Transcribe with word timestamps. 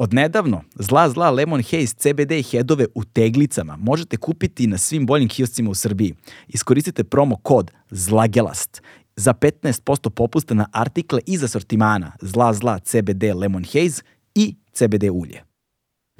Odnedavno, 0.00 0.62
zla 0.74 1.08
zla 1.10 1.30
Lemon 1.30 1.62
Haze 1.62 1.94
CBD 1.96 2.32
headove 2.50 2.86
u 2.94 3.04
teglicama 3.04 3.76
možete 3.76 4.16
kupiti 4.16 4.66
na 4.66 4.78
svim 4.78 5.06
boljim 5.06 5.28
kioscima 5.28 5.70
u 5.70 5.74
Srbiji. 5.74 6.14
Iskoristite 6.48 7.04
promo 7.04 7.36
kod 7.36 7.70
ZLAGELAST 7.90 8.82
za 9.16 9.34
15% 9.34 10.10
popusta 10.10 10.54
na 10.54 10.66
artikle 10.72 11.20
iz 11.26 11.44
asortimana 11.44 12.12
zla 12.20 12.52
zla 12.52 12.78
CBD 12.78 13.24
Lemon 13.34 13.64
Haze 13.64 14.02
i 14.34 14.54
CBD 14.72 15.04
ulje. 15.12 15.42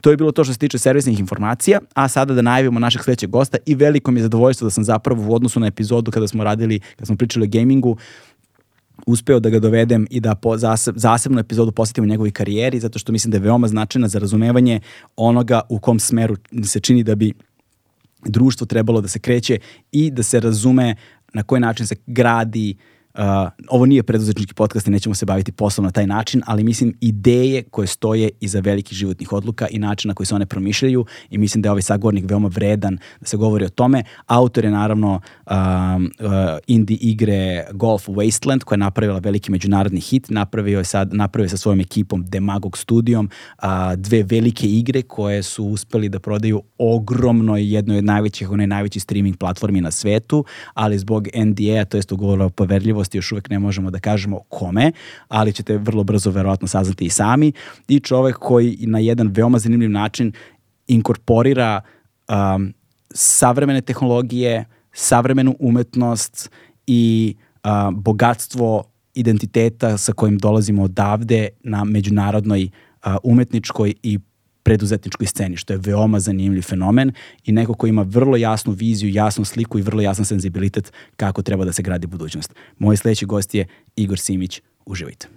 To 0.01 0.11
je 0.11 0.17
bilo 0.17 0.33
to 0.33 0.45
što 0.45 0.53
se 0.53 0.59
tiče 0.59 0.79
servisnih 0.79 1.21
informacija, 1.21 1.81
a 1.95 2.09
sada 2.09 2.35
da 2.35 2.43
najavimo 2.43 2.81
našeg 2.81 3.03
sledećeg 3.03 3.31
gosta 3.31 3.59
i 3.67 3.75
veliko 3.75 4.11
mi 4.11 4.21
je 4.21 4.23
zadovoljstvo 4.23 4.67
da 4.67 4.71
sam 4.71 4.85
zapravo 4.85 5.31
u 5.31 5.35
odnosu 5.35 5.61
na 5.61 5.67
epizodu 5.67 6.11
kada 6.11 6.29
smo 6.29 6.45
radili, 6.45 6.81
kada 6.81 7.07
smo 7.07 7.17
pričali 7.17 7.47
o 7.47 7.51
gamingu, 7.51 7.97
uspeo 9.07 9.41
da 9.41 9.51
ga 9.51 9.59
dovedem 9.59 10.07
i 10.11 10.21
da 10.21 10.35
po 10.35 10.57
zaseb, 10.59 10.95
zasebnu 10.99 11.39
epizodu 11.41 11.73
posvetimo 11.73 12.07
njegovoj 12.07 12.31
karijeri, 12.31 12.81
zato 12.81 12.99
što 12.99 13.13
mislim 13.13 13.31
da 13.31 13.37
je 13.37 13.43
veoma 13.43 13.69
značajna 13.69 14.09
za 14.09 14.19
razumevanje 14.19 14.81
onoga 15.17 15.61
u 15.69 15.79
kom 15.79 16.01
smeru 16.01 16.37
se 16.65 16.81
čini 16.81 17.03
da 17.03 17.15
bi 17.15 17.33
društvo 18.25 18.67
trebalo 18.67 19.01
da 19.01 19.09
se 19.09 19.19
kreće 19.19 19.59
i 19.93 20.11
da 20.11 20.23
se 20.23 20.41
razume 20.41 20.97
na 21.35 21.43
koji 21.43 21.61
način 21.61 21.87
se 21.87 21.97
gradi 22.07 22.77
uh, 22.79 22.98
Uh, 23.19 23.25
ovo 23.69 23.87
nije 23.87 24.03
preduzetnički 24.03 24.55
podcast 24.55 24.87
i 24.87 24.91
nećemo 24.91 25.15
se 25.15 25.27
baviti 25.27 25.53
poslom 25.53 25.85
na 25.85 25.91
taj 25.91 26.07
način, 26.07 26.43
ali 26.47 26.65
mislim 26.65 26.95
ideje 27.01 27.63
koje 27.63 27.87
stoje 27.87 28.31
iza 28.41 28.61
velikih 28.61 28.99
životnih 28.99 29.33
odluka 29.33 29.67
i 29.71 29.79
načina 29.79 30.15
koji 30.15 30.27
se 30.27 30.35
one 30.35 30.47
promišljaju 30.47 31.05
i 31.31 31.39
mislim 31.39 31.63
da 31.63 31.67
je 31.67 31.71
ovaj 31.71 31.83
sagovornik 31.83 32.31
veoma 32.31 32.49
vredan 32.49 32.99
da 33.21 33.27
se 33.27 33.37
govori 33.37 33.65
o 33.65 33.69
tome. 33.69 34.03
Autor 34.27 34.65
je 34.65 34.71
naravno 34.71 35.21
um, 35.51 36.05
uh, 36.05 36.31
indie 36.67 36.97
igre 37.01 37.67
Golf 37.73 38.09
Wasteland 38.09 38.65
koja 38.65 38.77
je 38.77 38.79
napravila 38.79 39.19
veliki 39.19 39.51
međunarodni 39.51 40.01
hit, 40.01 40.31
napravio 40.31 40.79
je 40.79 40.85
sad, 40.85 41.15
napravio 41.15 41.49
sa 41.49 41.57
svojom 41.57 41.81
ekipom 41.81 42.25
Demagog 42.25 42.79
studijom 42.79 43.31
uh, 43.63 43.69
dve 43.97 44.23
velike 44.23 44.67
igre 44.67 45.03
koje 45.03 45.43
su 45.43 45.65
uspeli 45.65 46.09
da 46.09 46.21
prodaju 46.21 46.63
ogromno 46.79 47.57
jednoj 47.57 47.99
od 47.99 48.05
najvećih, 48.05 48.51
onaj 48.51 48.67
najveći 48.67 49.01
streaming 49.01 49.37
platformi 49.37 49.81
na 49.81 49.91
svetu, 49.91 50.45
ali 50.75 50.99
zbog 50.99 51.29
NDA, 51.35 51.85
to 51.85 51.97
jest 51.97 52.13
ugovora 52.13 52.45
o 52.45 52.51
nažalost 53.09 53.15
još 53.15 53.33
uvek 53.33 53.51
ne 53.51 53.59
možemo 53.59 53.91
da 53.91 53.99
kažemo 53.99 54.41
kome, 54.49 54.93
ali 55.29 55.53
ćete 55.53 55.79
vrlo 55.79 56.05
brzo 56.05 56.31
verovatno 56.31 56.69
saznati 56.69 57.05
i 57.05 57.11
sami. 57.11 57.53
I 57.89 58.01
čovek 58.01 58.37
koji 58.39 58.87
na 58.87 58.99
jedan 58.99 59.29
veoma 59.29 59.59
zanimljiv 59.59 59.91
način 59.91 60.33
inkorporira 60.89 61.81
um, 62.29 62.75
savremene 63.15 63.81
tehnologije, 63.81 64.65
savremenu 64.93 65.57
umetnost 65.59 66.51
i 66.87 67.35
uh, 67.65 67.93
bogatstvo 67.93 68.85
identiteta 69.15 69.99
sa 69.99 70.13
kojim 70.13 70.39
dolazimo 70.39 70.85
odavde 70.85 71.49
na 71.65 71.85
međunarodnoj 71.85 72.65
uh, 72.65 73.17
umetničkoj 73.23 73.95
i 74.03 74.19
preduzetničkoj 74.69 75.27
sceni, 75.27 75.57
što 75.57 75.73
je 75.73 75.81
veoma 75.83 76.21
zanimljiv 76.21 76.63
fenomen 76.63 77.13
i 77.45 77.53
neko 77.53 77.75
ko 77.75 77.87
ima 77.87 78.03
vrlo 78.03 78.37
jasnu 78.37 78.73
viziju, 78.73 79.11
jasnu 79.11 79.45
sliku 79.45 79.79
i 79.79 79.83
vrlo 79.83 80.03
jasan 80.03 80.25
senzibilitet 80.25 80.93
kako 81.17 81.43
treba 81.43 81.65
da 81.65 81.73
se 81.73 81.83
gradi 81.83 82.07
budućnost. 82.07 82.55
Moj 82.79 82.97
sledeći 82.97 83.27
gost 83.27 83.55
je 83.55 83.67
Igor 83.97 84.19
Simić. 84.19 84.61
Uživajte. 84.87 85.29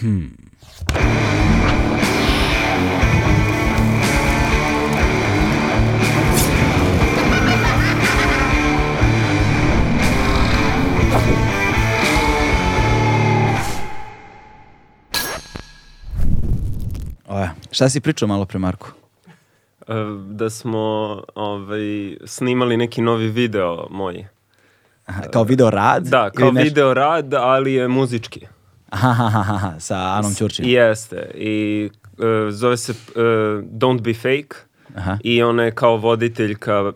Hmm. 0.00 0.36
O, 17.28 17.46
šta 17.70 17.88
si 17.88 18.00
pričao 18.00 18.28
malo 18.28 18.44
pre, 18.44 18.58
Marko? 18.58 18.88
E, 19.88 19.92
da 20.28 20.50
smo 20.50 20.78
ovaj, 21.34 22.16
snimali 22.24 22.76
neki 22.76 23.02
novi 23.02 23.28
video 23.28 23.86
moj. 23.90 24.26
Aha, 25.06 25.22
kao 25.22 25.44
video 25.44 25.70
rad? 25.70 26.06
Da, 26.06 26.30
kao 26.30 26.50
nešto... 26.50 26.64
video 26.64 26.94
rad, 26.94 27.34
ali 27.34 27.74
je 27.74 27.88
muzički. 27.88 28.46
Aha, 28.90 29.40
aha, 29.40 29.80
sa 29.80 29.96
Anom 29.96 30.34
Ćurčinom. 30.34 30.70
Jeste. 30.70 31.30
I 31.34 31.90
uh, 32.18 32.50
zove 32.50 32.76
se 32.76 32.92
uh, 32.92 33.22
Don't 33.64 34.00
Be 34.00 34.14
Fake. 34.14 34.56
Aha. 34.94 35.18
I 35.24 35.42
ona 35.42 35.62
je 35.62 35.70
kao 35.70 35.96
voditeljka 35.96 36.82
uh, 36.82 36.92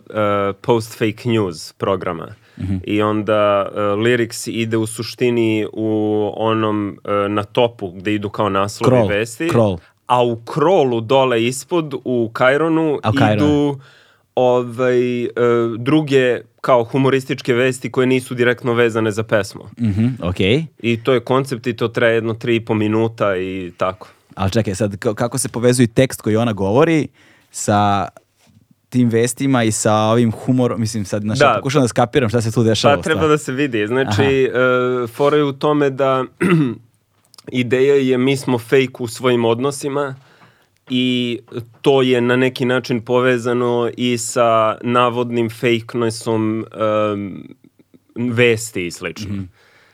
Post 0.61 0.97
Fake 0.97 1.29
News 1.29 1.73
programa. 1.73 2.27
Mm 2.57 2.63
-hmm. 2.63 2.79
I 2.83 3.01
onda 3.01 3.69
uh, 3.71 3.77
lyrics 3.77 4.49
ide 4.51 4.77
u 4.77 4.87
suštini 4.87 5.67
u 5.73 6.31
onom 6.35 6.97
uh, 7.03 7.31
na 7.31 7.43
topu 7.43 7.91
gde 7.91 8.13
idu 8.13 8.29
kao 8.29 8.49
naslovi 8.49 8.89
Kroll, 8.89 9.07
vesti. 9.07 9.49
Kroll 9.49 9.77
a 10.09 10.23
u 10.23 10.35
krolu 10.37 11.01
dole 11.01 11.45
ispod 11.45 11.93
u 11.95 12.29
Kaironu 12.33 12.99
A 13.03 13.09
u 13.09 13.11
idu 13.11 13.19
Kaironu. 13.19 13.79
ovaj, 14.35 15.23
e, 15.23 15.29
druge 15.77 16.39
kao 16.61 16.83
humorističke 16.83 17.53
vesti 17.53 17.91
koje 17.91 18.07
nisu 18.07 18.35
direktno 18.35 18.73
vezane 18.73 19.11
za 19.11 19.23
pesmu. 19.23 19.61
Mhm, 19.79 20.07
okej. 20.21 20.65
I 20.79 20.97
to 20.97 21.13
je 21.13 21.19
koncept 21.21 21.67
i 21.67 21.75
to 21.75 21.87
traje 21.87 22.15
jedno 22.15 22.33
tri 22.33 22.55
i 22.55 22.61
po 22.61 22.73
minuta 22.73 23.35
i 23.37 23.71
tako. 23.77 24.07
Ali 24.35 24.51
čekaj, 24.51 24.75
sad 24.75 24.91
ka- 24.93 25.13
kako 25.13 25.37
se 25.37 25.49
povezuje 25.49 25.87
tekst 25.87 26.21
koji 26.21 26.35
ona 26.35 26.53
govori 26.53 27.07
sa 27.51 28.07
tim 28.89 29.09
vestima 29.09 29.63
i 29.63 29.71
sa 29.71 29.93
ovim 29.95 30.31
humorom, 30.33 30.79
mislim 30.79 31.05
sad, 31.05 31.21
znaš, 31.21 31.39
Da. 31.39 31.53
pokušam 31.55 31.81
da 31.81 31.87
skapiram 31.87 32.29
šta 32.29 32.41
se 32.41 32.51
tu 32.51 32.63
dešava. 32.63 32.95
Pa 32.95 33.01
treba 33.01 33.27
da 33.27 33.37
se 33.37 33.51
vidi. 33.51 33.87
Znači, 33.87 34.23
e, 34.23 34.49
fora 35.07 35.37
je 35.37 35.43
u 35.43 35.53
tome 35.53 35.89
da 35.89 36.23
ideja 37.51 37.95
je 37.95 38.17
mi 38.17 38.37
smo 38.37 38.59
fake 38.59 38.95
u 38.99 39.07
svojim 39.07 39.45
odnosima 39.45 40.15
i 40.89 41.39
to 41.81 42.01
je 42.01 42.21
na 42.21 42.35
neki 42.35 42.65
način 42.65 43.01
povezano 43.01 43.91
i 43.97 44.17
sa 44.17 44.77
navodnim 44.81 45.49
fakeness-om 45.49 46.65
um, 47.13 47.55
vesti 48.15 48.85
i 48.87 48.91
slično. 48.91 49.35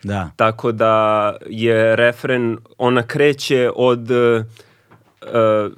Da. 0.02 0.30
Tako 0.36 0.72
da 0.72 1.36
je 1.46 1.96
refren, 1.96 2.58
ona 2.78 3.02
kreće 3.02 3.70
od 3.76 4.10
uh, 4.10 4.44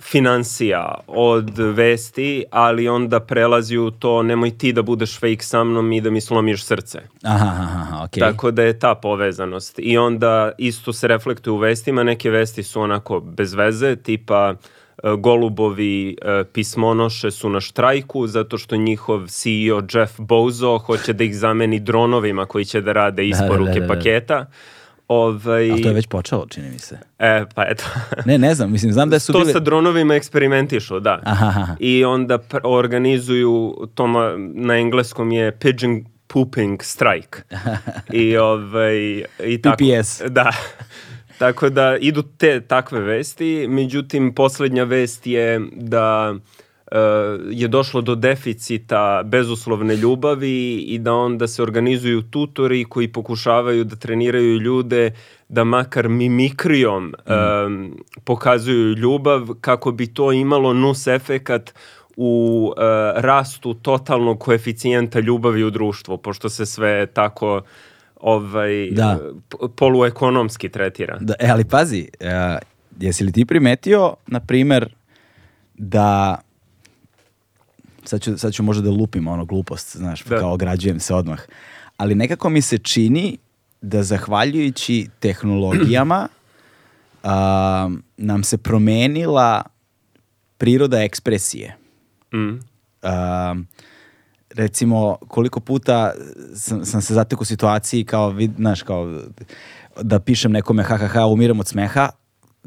financija, 0.01 0.95
od 1.07 1.59
vesti, 1.59 2.45
ali 2.51 2.89
onda 2.89 3.21
prelazi 3.21 3.79
u 3.79 3.91
to 3.91 4.23
nemoj 4.23 4.59
ti 4.59 4.73
da 4.73 4.83
budeš 4.83 5.19
fake 5.19 5.43
sa 5.43 5.65
mnom 5.65 5.93
i 5.93 6.01
da 6.01 6.11
mi 6.11 6.21
slomiš 6.21 6.65
srce. 6.65 6.99
Aha, 7.23 7.47
aha, 7.47 8.05
okej. 8.05 8.21
Tako 8.21 8.51
da 8.51 8.63
je 8.63 8.79
ta 8.79 8.95
povezanost. 8.95 9.75
I 9.79 9.99
onda 9.99 10.53
isto 10.59 10.93
se 10.93 11.09
reflektuje 11.09 11.53
u 11.53 11.57
vestima, 11.57 12.03
neke 12.03 12.31
vesti 12.31 12.63
su 12.63 12.81
onako 12.81 13.21
bez 13.21 13.55
veze, 13.55 13.97
tipa 13.97 14.55
e, 14.55 15.17
Golubovi 15.19 16.17
e, 16.23 16.45
pismonoše 16.53 17.31
su 17.31 17.49
na 17.49 17.61
štrajku 17.61 18.27
zato 18.27 18.59
što 18.59 18.77
njihov 18.77 19.27
CEO 19.27 19.83
Jeff 19.95 20.15
Bozo 20.19 20.79
hoće 20.79 21.13
da 21.13 21.25
ih 21.25 21.37
zameni 21.37 21.81
dronovima 21.81 22.47
koji 22.47 22.65
će 22.65 22.81
da 22.81 22.93
rade 22.93 23.29
isporuke 23.29 23.81
da, 23.81 23.81
da, 23.81 23.87
da. 23.87 23.95
paketa. 23.95 24.47
Ovaj, 25.09 25.71
Ali 25.71 25.83
to 25.83 25.89
je 25.89 25.95
već 25.95 26.07
počelo, 26.07 26.47
čini 26.47 26.71
mi 26.71 26.79
se. 26.79 26.99
E, 27.19 27.45
pa 27.55 27.65
eto. 27.69 27.85
Ne, 28.27 28.39
ne 28.39 28.55
znam, 28.55 28.73
mislim, 28.73 28.93
znam 28.93 29.11
da 29.11 29.19
su 29.19 29.33
to 29.33 29.39
bile... 29.39 29.53
sa 29.53 29.59
dronovima 29.59 30.15
eksperimentišu, 30.15 31.01
da. 31.01 31.21
Aha, 31.25 31.47
aha. 31.47 31.77
I 31.81 32.05
onda 32.05 32.39
organizuju, 32.65 33.75
toma, 33.95 34.35
na 34.39 34.79
engleskom 34.79 35.33
je 35.33 35.59
pigeon 35.59 36.05
pooping 36.27 36.83
strike. 36.83 37.39
I, 38.13 38.37
ovaj, 38.53 39.25
i 39.45 39.63
tako, 39.63 39.77
PPS. 39.77 40.23
Da. 40.29 40.53
Tako 41.39 41.69
da 41.69 41.97
idu 41.97 42.23
te 42.23 42.61
takve 42.61 43.01
vesti, 43.01 43.67
međutim 43.69 44.35
poslednja 44.35 44.85
vest 44.85 45.27
je 45.27 45.61
da 45.73 46.35
je 47.51 47.69
došlo 47.69 48.01
do 48.01 48.15
deficita 48.15 49.23
bezuslovne 49.25 49.97
ljubavi 49.97 50.77
i 50.77 50.99
da 50.99 51.13
onda 51.13 51.49
se 51.49 51.63
organizuju 51.63 52.23
tutori 52.23 52.85
koji 52.85 53.13
pokušavaju 53.13 53.85
da 53.85 53.97
treniraju 53.97 54.59
ljude 54.59 55.11
da 55.49 55.65
makar 55.65 56.09
mimikrijom 56.09 57.05
mm. 57.05 57.33
um, 57.67 58.05
pokazuju 58.25 58.95
ljubav 58.95 59.49
kako 59.61 59.93
bi 59.93 60.07
to 60.07 60.33
imalo 60.33 60.73
nus 60.75 61.07
efekat 61.07 61.75
u 62.17 62.65
uh, 62.77 62.83
rastu 63.17 63.75
totalnog 63.75 64.41
koeficijenta 64.41 65.21
ljubavi 65.21 65.65
u 65.65 65.71
društvu, 65.71 66.19
pošto 66.19 66.49
se 66.49 66.67
sve 66.67 67.07
tako 67.07 67.63
ovaj, 68.21 68.91
da. 68.91 69.19
poluekonomski 69.77 70.69
tretira. 70.69 71.19
Da, 71.21 71.35
e, 71.39 71.49
ali 71.51 71.65
pazi, 71.65 72.09
uh, 72.21 72.29
jesi 73.01 73.25
li 73.25 73.33
ti 73.33 73.45
primetio, 73.45 74.15
na 74.27 74.41
primer, 74.41 74.95
da 75.75 76.39
sad 78.09 78.23
ću, 78.23 78.39
sad 78.39 78.53
ću 78.53 78.63
možda 78.63 78.83
da 78.83 78.91
lupim 78.91 79.29
ono 79.29 79.45
glupost, 79.45 79.97
znaš, 79.97 80.25
da. 80.25 80.39
kao 80.39 80.53
ograđujem 80.53 81.01
se 81.01 81.15
odmah. 81.15 81.41
Ali 81.97 82.15
nekako 82.15 82.51
mi 82.51 82.63
se 82.63 82.79
čini 82.79 83.39
da 83.81 84.03
zahvaljujući 84.03 85.09
tehnologijama 85.21 86.29
a, 87.23 87.91
nam 88.17 88.45
se 88.45 88.59
promenila 88.59 89.63
priroda 90.59 91.03
ekspresije. 91.03 91.77
Mm. 92.35 92.61
A, 93.03 93.55
recimo, 94.51 95.17
koliko 95.29 95.61
puta 95.61 96.13
sam, 96.55 96.85
sam 96.85 97.03
se 97.03 97.15
zatekao 97.15 97.43
u 97.43 97.45
situaciji 97.45 98.05
kao, 98.05 98.31
vid, 98.31 98.53
znaš, 98.57 98.83
kao 98.83 99.21
da 100.03 100.21
pišem 100.21 100.53
nekome 100.53 100.83
ha, 100.83 100.97
ha, 100.97 101.07
ha, 101.07 101.27
umiram 101.27 101.61
od 101.61 101.67
smeha, 101.67 102.09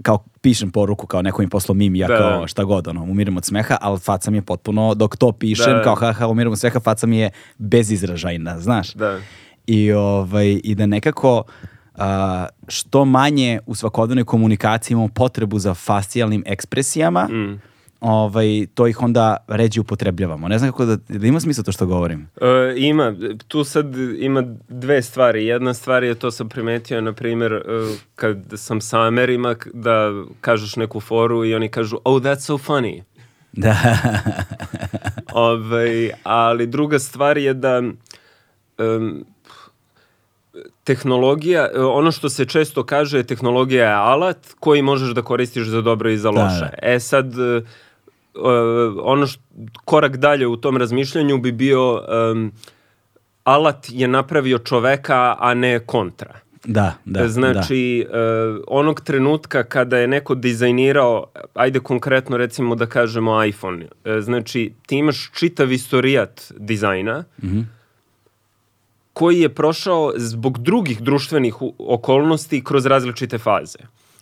kao 0.02 0.24
pišem 0.42 0.72
poruku 0.72 1.08
kao 1.08 1.22
neko 1.22 1.42
mi 1.42 1.50
poslao 1.50 1.76
mim, 1.76 1.96
ja 1.96 2.08
da. 2.08 2.18
kao 2.18 2.48
šta 2.48 2.64
god, 2.64 2.88
ono, 2.88 3.04
umiram 3.04 3.38
od 3.38 3.46
smeha, 3.46 3.78
ali 3.82 4.00
faca 4.00 4.32
mi 4.32 4.38
je 4.38 4.42
potpuno, 4.42 4.94
dok 4.94 5.18
to 5.18 5.32
pišem, 5.32 5.74
da. 5.74 5.84
kao 5.84 5.96
ha, 5.96 6.14
ha, 6.14 6.28
umiram 6.28 6.52
od 6.52 6.60
smeha, 6.60 6.80
faca 6.80 7.08
mi 7.08 7.18
je 7.18 7.30
bezizražajna, 7.58 8.60
znaš. 8.60 8.94
Da. 8.94 9.20
I, 9.68 9.92
ovaj, 9.92 10.60
i 10.64 10.76
da 10.76 10.86
nekako 10.86 11.44
uh, 11.96 12.04
što 12.68 13.06
manje 13.06 13.60
u 13.66 13.76
svakodnevnoj 13.76 14.26
komunikaciji 14.26 14.94
imamo 14.94 15.08
potrebu 15.08 15.60
za 15.60 15.74
fascijalnim 15.74 16.44
ekspresijama, 16.46 17.28
mm 17.28 17.71
ovaj, 18.02 18.68
to 18.74 18.88
ih 18.88 19.02
onda 19.02 19.38
ređe 19.48 19.82
upotrebljavamo. 19.82 20.48
Ne 20.48 20.60
znam 20.60 20.72
kako 20.72 20.86
da, 20.86 20.96
da 20.96 21.28
ima 21.28 21.40
smisla 21.40 21.64
to 21.64 21.72
što 21.72 21.86
govorim. 21.86 22.30
E, 22.42 22.74
ima. 22.78 23.16
Tu 23.48 23.64
sad 23.64 23.96
ima 24.20 24.44
dve 24.70 25.02
stvari. 25.02 25.46
Jedna 25.46 25.74
stvar 25.74 26.04
je, 26.04 26.16
to 26.16 26.32
sam 26.32 26.50
primetio, 26.50 27.02
na 27.02 27.14
primjer, 27.14 27.54
e, 27.54 27.62
kad 28.16 28.38
sam 28.56 28.82
sa 28.82 29.02
Amerima, 29.02 29.56
da 29.74 30.24
kažeš 30.42 30.76
neku 30.76 31.00
foru 31.00 31.46
i 31.46 31.56
oni 31.56 31.70
kažu, 31.70 31.98
oh, 32.04 32.22
that's 32.22 32.40
so 32.40 32.54
funny. 32.54 33.02
Da. 33.52 33.78
ovaj, 35.34 36.12
ali 36.24 36.68
druga 36.68 37.00
stvar 37.00 37.38
je 37.38 37.54
da 37.54 37.82
um, 38.78 39.26
tehnologija, 40.84 41.70
ono 41.76 42.12
što 42.12 42.30
se 42.30 42.46
često 42.46 42.84
kaže, 42.84 43.24
tehnologija 43.24 43.86
je 43.86 43.94
alat 43.94 44.38
koji 44.60 44.82
možeš 44.82 45.10
da 45.10 45.22
koristiš 45.22 45.68
za 45.68 45.82
dobro 45.82 46.10
i 46.10 46.18
za 46.18 46.32
da, 46.32 46.44
loše. 46.44 46.60
Da, 46.60 46.72
da. 46.82 46.94
E 46.94 47.00
sad, 47.00 47.34
uh, 48.36 48.44
ono 49.04 49.28
što, 49.28 49.42
korak 49.86 50.18
dalje 50.18 50.48
u 50.48 50.58
tom 50.58 50.78
razmišljanju 50.78 51.38
bi 51.38 51.52
bio 51.52 51.94
um, 51.94 52.52
alat 53.44 53.86
je 53.90 54.08
napravio 54.08 54.60
čoveka, 54.60 55.36
a 55.40 55.54
ne 55.54 55.80
kontra. 55.80 56.40
Da, 56.66 56.94
da. 57.06 57.28
Znači, 57.28 58.08
da. 58.12 58.18
Uh, 58.18 58.64
onog 58.68 59.02
trenutka 59.02 59.64
kada 59.64 59.98
je 59.98 60.08
neko 60.08 60.36
dizajnirao, 60.36 61.26
ajde 61.54 61.80
konkretno 61.80 62.38
recimo 62.38 62.76
da 62.76 62.86
kažemo 62.86 63.44
iPhone, 63.44 63.86
uh, 63.86 64.20
znači 64.20 64.74
ti 64.86 64.98
imaš 64.98 65.32
čitav 65.34 65.72
istorijat 65.72 66.52
dizajna, 66.58 67.24
mm 67.44 67.48
-hmm. 67.48 67.66
koji 69.14 69.40
je 69.40 69.50
prošao 69.50 70.14
zbog 70.16 70.58
drugih 70.58 71.02
društvenih 71.02 71.56
okolnosti 71.78 72.64
kroz 72.64 72.86
različite 72.86 73.38
faze. 73.38 73.80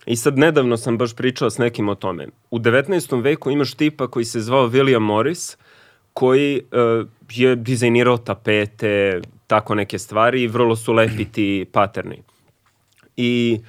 I 0.09 0.15
sad 0.15 0.37
nedavno 0.37 0.77
sam 0.77 0.97
baš 0.97 1.15
pričao 1.15 1.49
s 1.49 1.57
nekim 1.57 1.89
o 1.89 1.95
tome. 1.95 2.27
U 2.51 2.59
19. 2.59 3.23
veku 3.23 3.51
imaš 3.51 3.73
tipa 3.73 4.07
koji 4.07 4.25
se 4.25 4.39
zvao 4.39 4.69
William 4.69 4.99
Morris, 4.99 5.57
koji 6.13 6.61
uh, 7.01 7.07
je 7.31 7.55
dizajnirao 7.55 8.17
tapete, 8.17 9.21
tako 9.47 9.75
neke 9.75 9.99
stvari 9.99 10.43
i 10.43 10.47
vrlo 10.47 10.75
su 10.75 10.93
lepi 10.93 11.25
ti 11.25 11.65
paterni. 11.71 12.21
I 13.17 13.59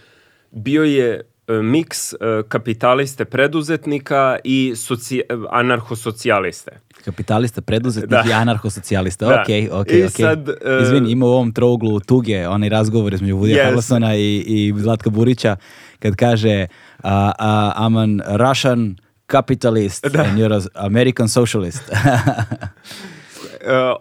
bio 0.50 0.84
je 0.84 1.20
uh, 1.48 1.56
miks 1.64 2.12
uh, 2.12 2.18
kapitaliste 2.48 3.24
preduzetnika 3.24 4.38
i 4.44 4.72
soci, 4.76 5.22
anarhosocijaliste. 5.50 6.70
Kapitalista, 7.04 7.60
preduzetnik 7.60 8.10
da. 8.10 8.24
i 8.28 8.32
anarhosocijalista. 8.32 9.26
Da. 9.26 9.34
Ok, 9.40 9.80
ok, 9.80 9.92
I 9.92 10.04
ok. 10.04 10.10
Sad, 10.10 10.48
uh, 10.48 10.82
Izvini, 10.82 11.10
ima 11.10 11.26
u 11.26 11.28
ovom 11.28 11.52
trouglu 11.52 12.00
tuge, 12.00 12.48
onaj 12.48 12.68
razgovor 12.68 13.14
između 13.14 13.36
Woody 13.36 13.56
yes. 13.56 13.64
Harrelsona 13.64 14.16
i, 14.16 14.44
i 14.46 14.74
Zlatka 14.76 15.10
Burića, 15.10 15.56
kad 16.00 16.16
kaže 16.16 16.66
uh, 17.04 17.10
uh, 17.10 17.72
I'm 17.76 17.96
an 18.02 18.22
Russian 18.38 18.96
capitalist 19.26 20.04
da. 20.12 20.22
and 20.22 20.38
you're 20.38 20.52
an 20.52 20.62
American 20.74 21.28
socialist. 21.28 21.82
uh, 21.90 21.96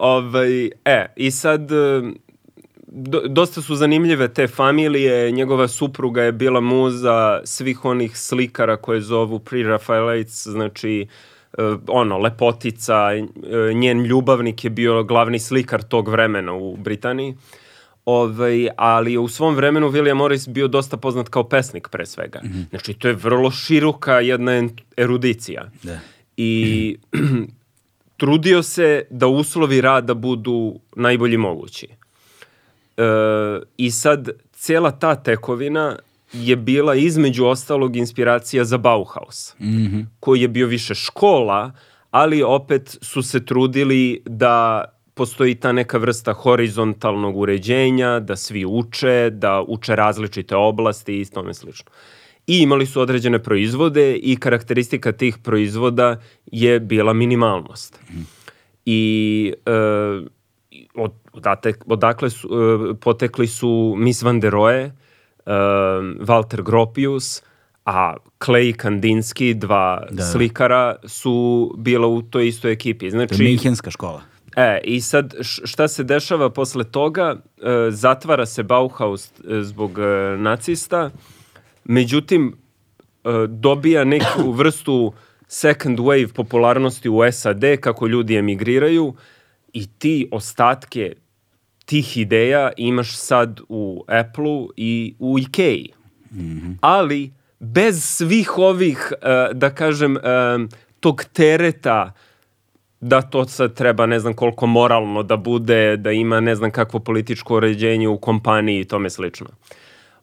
ovaj, 0.00 0.70
e, 0.84 1.06
i 1.16 1.30
sad 1.30 1.70
do, 2.92 3.20
dosta 3.28 3.62
su 3.62 3.74
zanimljive 3.74 4.28
te 4.28 4.46
familije, 4.46 5.30
njegova 5.30 5.68
supruga 5.68 6.22
je 6.22 6.32
bila 6.32 6.60
muza 6.60 7.40
svih 7.44 7.84
onih 7.84 8.18
slikara 8.18 8.76
koje 8.76 9.00
zovu 9.00 9.38
pre-Rafaelites, 9.38 10.48
znači 10.48 11.06
uh, 11.58 11.64
ono, 11.88 12.18
lepotica, 12.18 13.10
uh, 13.16 13.76
njen 13.76 14.04
ljubavnik 14.04 14.64
je 14.64 14.70
bio 14.70 15.02
glavni 15.04 15.38
slikar 15.38 15.82
tog 15.82 16.08
vremena 16.08 16.52
u 16.52 16.76
Britaniji. 16.76 17.34
Ovaj, 18.04 18.68
ali 18.76 19.16
u 19.16 19.28
svom 19.28 19.54
vremenu 19.54 19.90
William 19.90 20.14
Morris 20.14 20.48
bio 20.48 20.68
dosta 20.68 20.96
poznat 20.96 21.28
kao 21.28 21.48
pesnik 21.48 21.88
pre 21.88 22.06
svega. 22.06 22.40
Mm 22.44 22.48
-hmm. 22.48 22.68
Znači, 22.70 22.94
to 22.94 23.08
je 23.08 23.14
vrlo 23.14 23.50
široka 23.50 24.20
jedna 24.20 24.68
erudicija. 24.96 25.70
Da. 25.82 25.98
I 26.36 26.96
trudio 28.20 28.62
se 28.62 29.02
da 29.10 29.26
uslovi 29.26 29.80
rada 29.80 30.14
budu 30.14 30.80
najbolji 30.96 31.36
mogući. 31.36 31.88
E, 32.96 33.02
I 33.76 33.90
sad, 33.90 34.28
cela 34.52 34.90
ta 34.90 35.14
tekovina 35.14 35.96
je 36.32 36.56
bila 36.56 36.94
između 36.94 37.46
ostalog 37.46 37.96
inspiracija 37.96 38.64
za 38.64 38.78
Bauhaus, 38.78 39.54
mm 39.58 39.66
-hmm. 39.66 40.06
koji 40.20 40.40
je 40.40 40.48
bio 40.48 40.66
više 40.66 40.94
škola, 40.94 41.72
ali 42.10 42.42
opet 42.42 42.98
su 43.02 43.22
se 43.22 43.44
trudili 43.44 44.22
da 44.26 44.84
postoji 45.14 45.54
ta 45.54 45.72
neka 45.72 45.98
vrsta 45.98 46.32
horizontalnog 46.32 47.36
uređenja, 47.36 48.20
da 48.20 48.36
svi 48.36 48.64
uče, 48.64 49.30
da 49.30 49.64
uče 49.68 49.96
različite 49.96 50.56
oblasti 50.56 51.20
i 51.20 51.24
tome 51.24 51.54
slično. 51.54 51.90
I 52.46 52.58
imali 52.58 52.86
su 52.86 53.00
određene 53.00 53.42
proizvode 53.42 54.16
i 54.16 54.36
karakteristika 54.36 55.12
tih 55.12 55.38
proizvoda 55.38 56.20
je 56.46 56.80
bila 56.80 57.12
minimalnost. 57.12 58.00
I 58.84 59.52
e, 59.66 59.70
od, 60.94 61.12
odate, 61.32 61.72
odakle 61.86 62.30
su, 62.30 62.48
e, 62.48 62.94
potekli 62.94 63.46
su 63.46 63.94
Miss 63.98 64.22
van 64.22 64.40
der 64.40 64.52
Rohe, 64.52 64.80
e, 64.80 64.92
Walter 66.20 66.62
Gropius, 66.62 67.42
a 67.84 68.16
Clay 68.38 68.68
i 68.68 68.72
Kandinsky, 68.72 69.54
dva 69.54 70.06
da. 70.10 70.22
slikara, 70.22 70.96
su 71.04 71.74
bila 71.78 72.06
u 72.06 72.22
toj 72.22 72.48
istoj 72.48 72.72
ekipi. 72.72 73.10
Znači, 73.10 73.36
to 73.36 73.42
je 73.42 73.48
Minhenska 73.48 73.90
škola. 73.90 74.22
E, 74.60 74.80
i 74.84 75.00
sad 75.00 75.34
šta 75.40 75.88
se 75.88 76.04
dešava 76.04 76.50
posle 76.50 76.84
toga? 76.84 77.36
E, 77.36 77.90
zatvara 77.90 78.46
se 78.46 78.62
Bauhaus 78.62 79.26
e, 79.26 79.62
zbog 79.62 79.98
e, 79.98 80.36
nacista, 80.38 81.10
međutim 81.84 82.54
e, 82.54 83.28
dobija 83.48 84.04
neku 84.04 84.52
vrstu 84.60 85.12
second 85.48 85.98
wave 85.98 86.32
popularnosti 86.32 87.08
u 87.08 87.32
SAD 87.32 87.64
kako 87.80 88.06
ljudi 88.06 88.36
emigriraju 88.36 89.14
i 89.72 89.86
ti 89.98 90.28
ostatke 90.32 91.12
tih 91.84 92.16
ideja 92.16 92.70
imaš 92.76 93.16
sad 93.16 93.60
u 93.68 94.04
Apple-u 94.08 94.70
i 94.76 95.14
u 95.18 95.38
Ikea. 95.38 95.84
Mm 96.30 96.40
-hmm. 96.40 96.76
Ali 96.80 97.32
bez 97.58 98.04
svih 98.04 98.58
ovih, 98.58 99.12
uh, 99.12 99.56
da 99.56 99.74
kažem, 99.74 100.16
tog 101.00 101.24
tereta 101.32 102.12
uh, 102.14 102.29
da 103.00 103.22
to 103.22 103.44
sad 103.44 103.74
treba 103.74 104.06
ne 104.06 104.20
znam 104.20 104.34
koliko 104.34 104.66
moralno 104.66 105.22
da 105.22 105.36
bude, 105.36 105.96
da 105.96 106.12
ima 106.12 106.40
ne 106.40 106.54
znam 106.54 106.70
kakvo 106.70 107.00
političko 107.00 107.56
uređenje 107.56 108.08
u 108.08 108.18
kompaniji 108.18 108.80
i 108.80 108.84
tome 108.84 109.10
slično. 109.10 109.46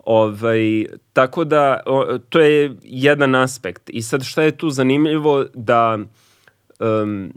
Ovaj, 0.05 0.86
tako 1.13 1.43
da, 1.43 1.79
o, 1.86 2.17
to 2.29 2.39
je 2.39 2.75
jedan 2.84 3.36
aspekt. 3.36 3.89
I 3.89 4.01
sad 4.01 4.24
šta 4.24 4.43
je 4.43 4.57
tu 4.57 4.69
zanimljivo 4.69 5.46
da 5.53 5.98
um, 6.79 7.34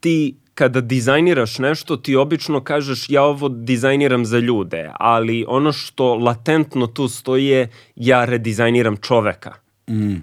ti 0.00 0.36
kada 0.54 0.80
dizajniraš 0.80 1.58
nešto, 1.58 1.96
ti 1.96 2.16
obično 2.16 2.60
kažeš 2.64 3.10
ja 3.10 3.22
ovo 3.22 3.48
dizajniram 3.48 4.24
za 4.24 4.38
ljude, 4.38 4.90
ali 4.94 5.44
ono 5.48 5.72
što 5.72 6.14
latentno 6.14 6.86
tu 6.86 7.08
stoji 7.08 7.46
je 7.46 7.68
ja 7.96 8.24
redizajniram 8.24 8.96
čoveka. 8.96 9.54
Mm. 9.90 10.16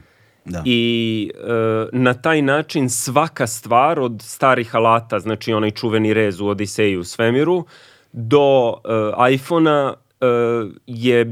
Da. 0.50 0.62
I 0.66 1.32
e, 1.36 1.98
na 1.98 2.14
taj 2.14 2.42
način 2.42 2.90
svaka 2.90 3.48
stvar 3.48 4.00
od 4.00 4.22
starih 4.22 4.76
alata, 4.76 5.20
znači 5.20 5.54
onaj 5.54 5.72
čuveni 5.72 6.14
rez 6.14 6.40
u 6.40 6.48
Odiseju 6.48 7.00
u 7.00 7.04
svemiru, 7.04 7.66
do 8.14 8.74
e, 8.74 9.34
iPhona 9.34 9.94
e, 9.94 10.26
je 10.88 11.22
e, 11.22 11.28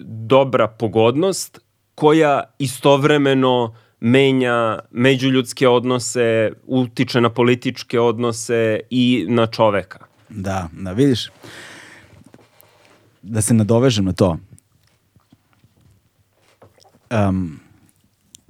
dobra 0.00 0.68
pogodnost 0.68 1.60
koja 1.94 2.42
istovremeno 2.58 3.74
menja 4.00 4.78
međuljudske 4.90 5.68
odnose, 5.68 6.52
utiče 6.66 7.20
na 7.20 7.30
političke 7.30 8.00
odnose 8.00 8.80
i 8.90 9.26
na 9.28 9.46
čoveka. 9.46 9.98
Da, 10.28 10.68
da 10.72 10.92
vidiš, 10.92 11.28
da 13.22 13.42
se 13.42 13.54
nadovežem 13.54 14.04
na 14.04 14.12
to. 14.12 14.36
Um, 17.10 17.60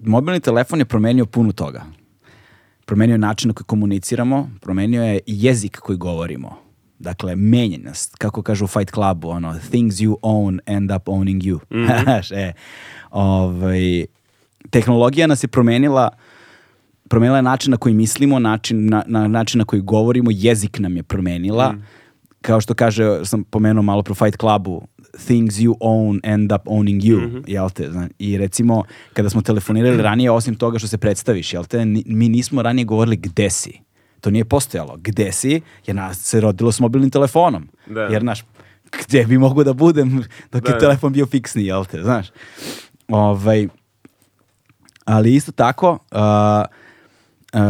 mobilni 0.02 0.40
telefon 0.40 0.78
je 0.78 0.85
promenio 0.85 1.26
puno 1.26 1.52
toga. 1.52 1.83
Promenio 2.85 3.14
je 3.14 3.19
način 3.19 3.49
na 3.49 3.54
koji 3.54 3.64
komuniciramo, 3.64 4.50
promenio 4.61 5.02
je 5.02 5.21
jezik 5.26 5.78
koji 5.78 5.99
govorimo. 5.99 6.57
Dakle, 6.99 7.37
menja 7.37 7.78
nas, 7.78 8.11
kako 8.19 8.42
kažu 8.42 8.64
u 8.64 8.69
Fight 8.69 8.90
Clubu, 8.90 9.28
ono, 9.28 9.59
things 9.71 9.95
you 9.95 10.16
own 10.23 10.59
end 10.66 10.90
up 10.92 11.04
owning 11.04 11.40
you. 11.42 11.59
Mm 11.71 11.87
-hmm. 11.87 12.35
e, 12.35 12.52
ovaj, 13.11 14.07
tehnologija 14.71 15.26
nas 15.26 15.45
je 15.45 15.49
promenila 15.49 16.11
promenila 17.11 17.38
je 17.38 17.42
način 17.42 17.71
na 17.71 17.76
koji 17.76 17.95
mislimo, 17.95 18.38
način 18.38 18.88
na, 18.88 19.02
na 19.07 19.28
način 19.28 19.59
na 19.59 19.64
koji 19.64 19.83
govorimo, 19.83 20.30
jezik 20.33 20.78
nam 20.78 20.97
je 20.97 21.02
promenila. 21.02 21.73
Mm. 21.73 21.83
Kao 22.42 22.61
što 22.61 22.75
kaže, 22.75 23.25
sam 23.25 23.45
pomenuo 23.45 23.83
malo 23.83 24.02
pro 24.02 24.14
Fight 24.14 24.40
Clubu, 24.40 24.87
things 25.26 25.59
you 25.59 25.75
own 25.81 26.21
end 26.23 26.52
up 26.52 26.62
owning 26.64 27.00
you, 27.02 27.21
mm 27.21 27.33
-hmm. 27.33 27.43
jel 27.47 27.71
te? 27.71 27.90
Zna? 27.90 28.09
I 28.19 28.38
recimo, 28.38 28.85
kada 29.12 29.31
smo 29.31 29.43
telefonirali 29.43 30.02
ranije, 30.02 30.31
osim 30.31 30.55
toga 30.55 30.79
što 30.79 30.88
se 30.88 30.99
predstaviš, 30.99 31.52
jel 31.52 31.64
te, 31.64 31.85
mi 32.07 32.29
nismo 32.29 32.62
ranije 32.62 32.85
govorili 32.85 33.17
gde 33.17 33.50
si. 33.50 33.81
To 34.21 34.31
nije 34.31 34.45
postojalo. 34.45 34.97
Gde 34.97 35.33
si, 35.33 35.61
jer 35.87 35.97
nas 35.97 36.19
se 36.19 36.40
rodilo 36.40 36.73
s 36.73 36.81
mobilnim 36.81 37.11
telefonom. 37.11 37.69
Da. 37.87 38.00
Jer, 38.00 38.23
naš, 38.23 38.45
gde 39.07 39.25
bi 39.25 39.38
mogu 39.38 39.64
da 39.64 39.73
budem 39.73 40.25
dok 40.52 40.62
da. 40.62 40.73
je 40.73 40.79
telefon 40.79 41.12
bio 41.12 41.26
fiksni, 41.26 41.67
jel 41.67 41.85
te, 41.85 42.02
znaš? 42.02 42.26
Ovaj, 43.09 43.69
ali 45.05 45.35
isto 45.35 45.52
tako, 45.52 45.90
uh, 45.90 46.19
uh, 47.52 47.61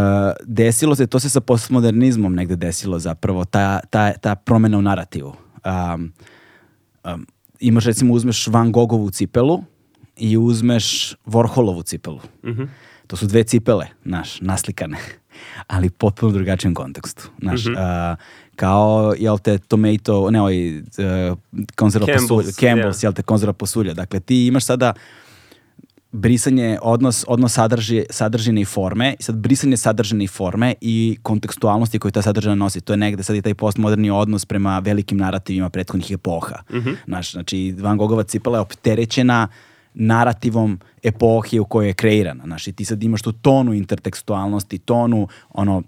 desilo 0.44 0.94
se, 0.94 1.06
to 1.06 1.20
se 1.20 1.28
sa 1.28 1.40
postmodernizmom 1.40 2.35
negde 2.35 2.56
desilo 2.56 2.99
zapravo, 2.99 3.44
ta, 3.44 3.80
ta, 3.90 4.12
ta 4.12 4.35
promena 4.35 4.78
u 4.78 4.82
narativu. 4.82 5.35
Um, 5.64 6.12
um, 7.04 7.26
imaš 7.61 7.85
recimo, 7.85 8.14
uzmeš 8.14 8.47
Van 8.47 8.73
Gogovu 8.73 9.11
cipelu 9.11 9.62
i 10.16 10.37
uzmeš 10.37 11.14
Warholovu 11.26 11.85
cipelu. 11.85 12.21
Mm 12.45 12.50
-hmm. 12.50 12.69
To 13.07 13.16
su 13.16 13.26
dve 13.26 13.45
cipele, 13.45 13.87
naš, 14.04 14.40
naslikane, 14.40 14.97
ali 15.75 15.90
potpuno 15.90 16.33
drugačijem 16.33 16.75
kontekstu. 16.75 17.30
Naš, 17.38 17.64
mm 17.64 17.69
-hmm. 17.69 18.12
uh, 18.12 18.19
kao, 18.57 19.14
jel 19.19 19.38
te, 19.38 19.59
tomato, 19.59 20.30
ne 20.30 20.40
ovaj, 20.40 20.78
uh, 20.78 20.85
konzerva 21.76 22.07
Campbell's, 22.07 22.28
posulja, 22.28 22.52
Campbell's, 22.52 22.99
yeah. 22.99 23.04
jel 23.04 23.12
te, 23.12 23.23
konzerva 23.23 23.52
posulja. 23.52 23.95
Dakle, 23.95 24.21
ti 24.21 24.47
imaš 24.47 24.64
sada 24.64 24.92
brisanje, 26.12 26.79
odnos, 26.83 27.25
odnos 27.29 27.52
sadrži, 27.52 28.05
sadržine 28.11 28.61
i 28.61 28.64
forme, 28.64 29.14
i 29.19 29.23
sad 29.23 29.37
brisanje 29.37 29.76
sadržine 29.76 30.25
i 30.25 30.26
forme 30.26 30.75
i 30.81 31.19
kontekstualnosti 31.23 31.99
koju 31.99 32.12
ta 32.12 32.23
sadržina 32.23 32.55
nosi. 32.55 32.81
To 32.81 32.93
je 32.93 32.97
negde 32.97 33.23
sad 33.23 33.37
i 33.37 33.43
taj 33.43 33.55
postmoderni 33.55 34.11
odnos 34.11 34.45
prema 34.45 34.79
velikim 34.79 35.19
narativima 35.19 35.71
prethodnih 35.71 36.11
epoha. 36.11 36.62
Mm 36.71 36.76
-hmm. 36.76 36.97
Znaš, 37.07 37.33
znači, 37.33 37.76
Van 37.81 37.97
Gogova 37.97 38.23
cipela 38.23 38.59
je 38.59 38.62
opterećena 38.62 39.49
narativom 39.95 40.81
epohe 41.02 41.61
u 41.61 41.64
kojoj 41.64 41.88
je 41.88 41.95
kreirana. 41.95 42.45
Znaš, 42.45 42.67
i 42.67 42.73
ti 42.73 42.85
sad 42.85 43.02
imaš 43.02 43.23
tu 43.23 43.33
tonu 43.33 43.75
intertekstualnosti, 43.75 44.79
tonu 44.79 45.29
ono, 45.50 45.83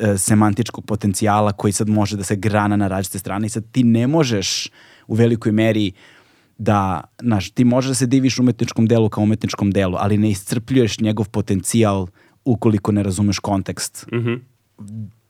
e, 0.00 0.18
semantičkog 0.18 0.84
potencijala 0.84 1.52
koji 1.52 1.72
sad 1.72 1.88
može 1.88 2.16
da 2.16 2.24
se 2.24 2.36
grana 2.36 2.76
na 2.76 2.88
različite 2.88 3.18
strane 3.18 3.46
i 3.46 3.50
sad 3.50 3.64
ti 3.72 3.84
ne 3.84 4.06
možeš 4.06 4.68
u 5.06 5.14
velikoj 5.14 5.52
meri 5.52 5.92
uh, 5.94 6.19
da, 6.60 7.04
znaš, 7.22 7.50
ti 7.50 7.64
možeš 7.64 7.88
da 7.88 7.94
se 7.94 8.06
diviš 8.06 8.38
umetničkom 8.38 8.86
delu 8.86 9.08
kao 9.08 9.24
umetničkom 9.24 9.70
delu, 9.70 9.96
ali 9.98 10.18
ne 10.18 10.30
iscrpljuješ 10.30 11.00
njegov 11.00 11.28
potencijal 11.28 12.06
ukoliko 12.44 12.92
ne 12.92 13.02
razumeš 13.02 13.38
kontekst 13.38 14.06
mm 14.12 14.16
-hmm. 14.16 14.40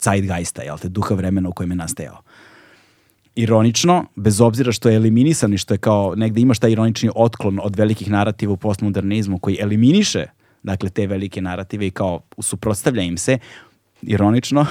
zeitgeista, 0.03 0.63
jel 0.63 0.79
te, 0.79 0.89
duha 0.89 1.15
vremena 1.15 1.49
u 1.49 1.53
kojem 1.53 1.71
je 1.71 1.77
nastajao. 1.77 2.23
Ironično, 3.35 4.05
bez 4.17 4.41
obzira 4.41 4.73
što 4.73 4.89
je 4.89 4.97
eliminisan 4.97 5.55
i 5.55 5.59
što 5.59 5.75
je 5.75 5.79
kao 5.79 6.15
negde 6.17 6.41
imaš 6.41 6.59
taj 6.59 6.73
ironični 6.73 7.11
otklon 7.15 7.61
od 7.63 7.77
velikih 7.77 8.11
narativa 8.11 8.53
u 8.53 8.57
postmodernizmu 8.57 9.39
koji 9.39 9.59
eliminiše 9.61 10.27
dakle 10.63 10.91
te 10.91 11.07
velike 11.07 11.43
narative 11.43 11.87
i 11.87 11.91
kao 11.91 12.21
suprotstavlja 12.39 13.03
im 13.03 13.19
se, 13.19 13.39
ironično, 14.03 14.67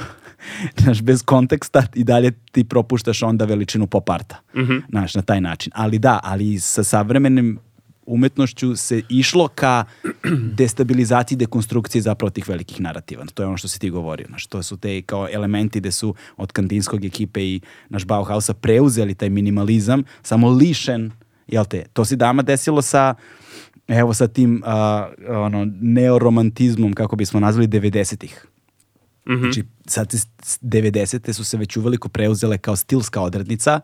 znaš, 0.81 1.01
bez 1.01 1.23
konteksta 1.23 1.83
i 1.95 2.03
dalje 2.03 2.31
ti 2.51 2.63
propuštaš 2.63 3.23
onda 3.23 3.45
veličinu 3.45 3.87
pop 3.87 4.09
arta, 4.09 4.39
mm 4.55 4.59
-hmm. 4.59 4.81
znaš, 4.89 5.15
na 5.15 5.21
taj 5.21 5.41
način. 5.41 5.71
Ali 5.75 5.99
da, 5.99 6.19
ali 6.23 6.59
sa 6.59 6.83
savremenim 6.83 7.59
umetnošću 8.05 8.75
se 8.75 9.01
išlo 9.09 9.47
ka 9.47 9.85
destabilizaciji, 10.59 11.37
dekonstrukciji 11.37 12.01
zapravo 12.01 12.29
tih 12.29 12.49
velikih 12.49 12.81
narativa. 12.81 13.25
To 13.33 13.43
je 13.43 13.47
ono 13.47 13.57
što 13.57 13.67
si 13.67 13.79
ti 13.79 13.89
govorio. 13.89 14.27
Znaš, 14.27 14.47
to 14.47 14.63
su 14.63 14.77
te 14.77 15.01
kao 15.01 15.27
elementi 15.31 15.79
gde 15.79 15.91
su 15.91 16.15
od 16.37 16.51
kandinskog 16.51 17.05
ekipe 17.05 17.43
i 17.43 17.61
naš 17.89 18.05
Bauhausa 18.05 18.53
preuzeli 18.53 19.15
taj 19.15 19.29
minimalizam, 19.29 20.03
samo 20.21 20.49
lišen, 20.49 21.11
jel 21.47 21.65
te, 21.65 21.85
to 21.93 22.05
se 22.05 22.15
dama 22.15 22.41
desilo 22.41 22.81
sa 22.81 23.15
evo 23.87 24.13
sa 24.13 24.27
tim 24.27 24.63
uh, 24.65 25.35
ono, 25.35 25.67
neoromantizmom, 25.81 26.93
kako 26.93 27.15
bismo 27.15 27.39
nazvali, 27.39 27.67
90-ih. 27.67 28.45
Mm 29.29 29.33
-hmm. 29.33 29.39
Znači, 29.39 29.63
sad 29.85 30.07
90. 30.61 31.33
su 31.33 31.43
se 31.43 31.57
već 31.57 31.77
uveliko 31.77 32.09
preuzele 32.09 32.57
kao 32.57 32.75
stilska 32.75 33.21
odrednica, 33.21 33.79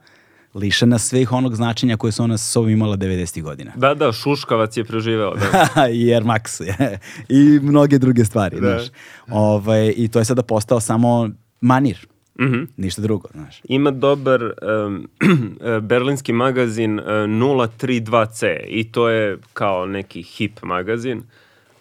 lišena 0.54 1.00
svih 1.00 1.32
onog 1.32 1.56
značenja 1.56 1.98
koje 1.98 2.12
su 2.12 2.24
ona 2.24 2.38
sa 2.38 2.52
sobom 2.52 2.70
imala 2.70 2.98
90. 2.98 3.42
godina. 3.42 3.72
Da, 3.76 3.94
da, 3.94 4.12
Šuškavac 4.12 4.78
je 4.78 4.84
preživeo. 4.84 5.36
Da. 5.36 5.68
I 6.00 6.14
Air 6.14 6.24
Max 6.24 6.62
i 7.30 7.60
mnoge 7.64 7.98
druge 7.98 8.26
stvari. 8.26 8.60
Da. 8.60 8.70
Znaš. 8.70 8.88
Ovaj, 9.30 9.94
I 9.98 10.08
to 10.08 10.20
je 10.20 10.26
sada 10.26 10.44
postao 10.44 10.80
samo 10.80 11.30
manir. 11.62 12.08
Mm 12.40 12.46
-hmm. 12.46 12.68
Ništa 12.78 13.02
drugo, 13.02 13.30
znaš. 13.32 13.62
Ima 13.64 13.92
dobar 13.92 14.44
um, 14.44 15.10
berlinski 15.90 16.34
magazin 16.34 17.00
uh, 17.00 17.06
032C 17.06 18.60
i 18.68 18.92
to 18.92 19.10
je 19.10 19.38
kao 19.54 19.86
neki 19.86 20.22
hip 20.22 20.64
magazin 20.64 21.24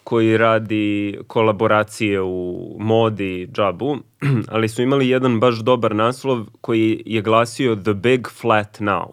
koji 0.05 0.37
radi 0.37 1.17
kolaboracije 1.27 2.21
u 2.21 2.75
modi, 2.79 3.47
džabu, 3.51 3.97
ali 4.53 4.69
su 4.69 4.81
imali 4.81 5.09
jedan 5.09 5.39
baš 5.39 5.55
dobar 5.55 5.95
naslov 5.95 6.45
koji 6.61 7.03
je 7.05 7.21
glasio 7.21 7.75
The 7.75 7.93
Big 7.93 8.27
Flat 8.29 8.79
Now. 8.79 9.11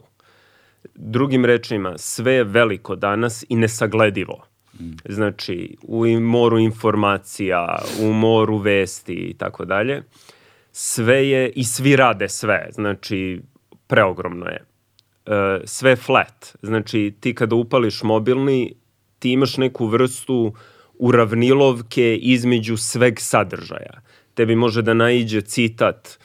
Drugim 0.95 1.45
rečima, 1.45 1.99
sve 1.99 2.33
je 2.33 2.45
veliko 2.45 2.97
danas 2.97 3.45
i 3.49 3.57
nesagledivo. 3.57 4.45
Znači, 5.09 5.77
u 5.83 6.21
moru 6.21 6.59
informacija, 6.59 7.79
u 8.01 8.13
moru 8.13 8.57
vesti 8.57 9.15
i 9.15 9.35
tako 9.35 9.65
dalje. 9.65 10.03
Sve 10.73 11.29
je, 11.29 11.51
i 11.51 11.65
svi 11.65 11.97
rade 11.97 12.29
sve, 12.29 12.69
znači, 12.73 13.41
preogromno 13.87 14.47
je. 14.47 14.65
E, 15.27 15.61
sve 15.65 15.97
flat, 15.97 16.57
znači 16.63 17.15
ti 17.21 17.35
kada 17.35 17.55
upališ 17.55 18.03
mobilni, 18.03 18.75
ti 19.19 19.33
imaš 19.33 19.57
neku 19.57 19.87
vrstu 19.87 20.35
uh, 20.35 20.53
uravnilovke 21.03 22.17
između 22.17 22.77
sveg 22.77 23.21
sadržaja. 23.21 24.01
Tebi 24.35 24.57
može 24.57 24.83
da 24.83 24.95
naiđe 24.95 25.41
citat 25.41 26.19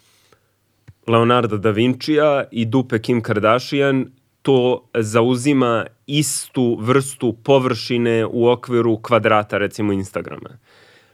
Leonardo 1.07 1.57
da 1.57 1.72
Vincija 1.72 2.43
i 2.51 2.65
dupe 2.65 3.00
Kim 3.00 3.22
Kardashian, 3.22 4.05
to 4.41 4.89
zauzima 4.93 5.86
istu 6.07 6.77
vrstu 6.81 7.34
površine 7.43 8.25
u 8.25 8.48
okviru 8.48 8.98
kvadrata, 9.01 9.57
recimo 9.57 9.93
Instagrama. 9.93 10.50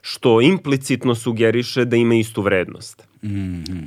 Što 0.02 0.42
implicitno 0.42 1.16
sugeriše 1.16 1.86
da 1.86 1.96
ima 1.96 2.16
istu 2.16 2.42
vrednost. 2.42 3.08
Mm 3.24 3.28
-hmm. 3.30 3.86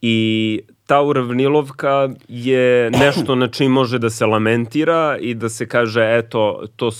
I 0.00 0.60
ta 0.86 1.02
uravnilovka 1.02 2.08
je 2.28 2.90
nešto 2.90 3.34
na 3.34 3.48
čim 3.48 3.72
može 3.72 3.98
da 3.98 4.10
se 4.10 4.26
lamentira 4.26 5.18
i 5.20 5.34
da 5.34 5.48
se 5.48 5.68
kaže, 5.68 6.16
eto, 6.18 6.66
to 6.76 6.90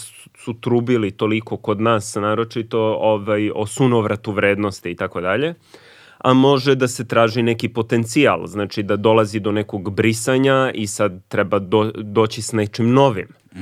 su 0.49 0.61
trubili 0.61 1.11
toliko 1.11 1.57
kod 1.57 1.81
nas, 1.81 2.14
naročito 2.14 2.81
ovaj, 3.00 3.50
o 3.55 3.67
sunovratu 3.67 4.33
vrednosti 4.33 4.90
i 4.90 4.97
tako 4.97 5.21
dalje, 5.21 5.55
a 6.19 6.33
može 6.33 6.75
da 6.75 6.88
se 6.88 7.09
traži 7.09 7.43
neki 7.43 7.69
potencijal, 7.69 8.47
znači 8.47 8.83
da 8.83 8.97
dolazi 8.97 9.40
do 9.40 9.52
nekog 9.52 9.90
brisanja 9.95 10.71
i 10.75 10.87
sad 10.87 11.21
treba 11.28 11.59
do, 11.59 11.93
doći 11.95 12.43
s 12.43 12.52
nečim 12.52 12.93
novim. 12.93 13.28
Mm 13.55 13.59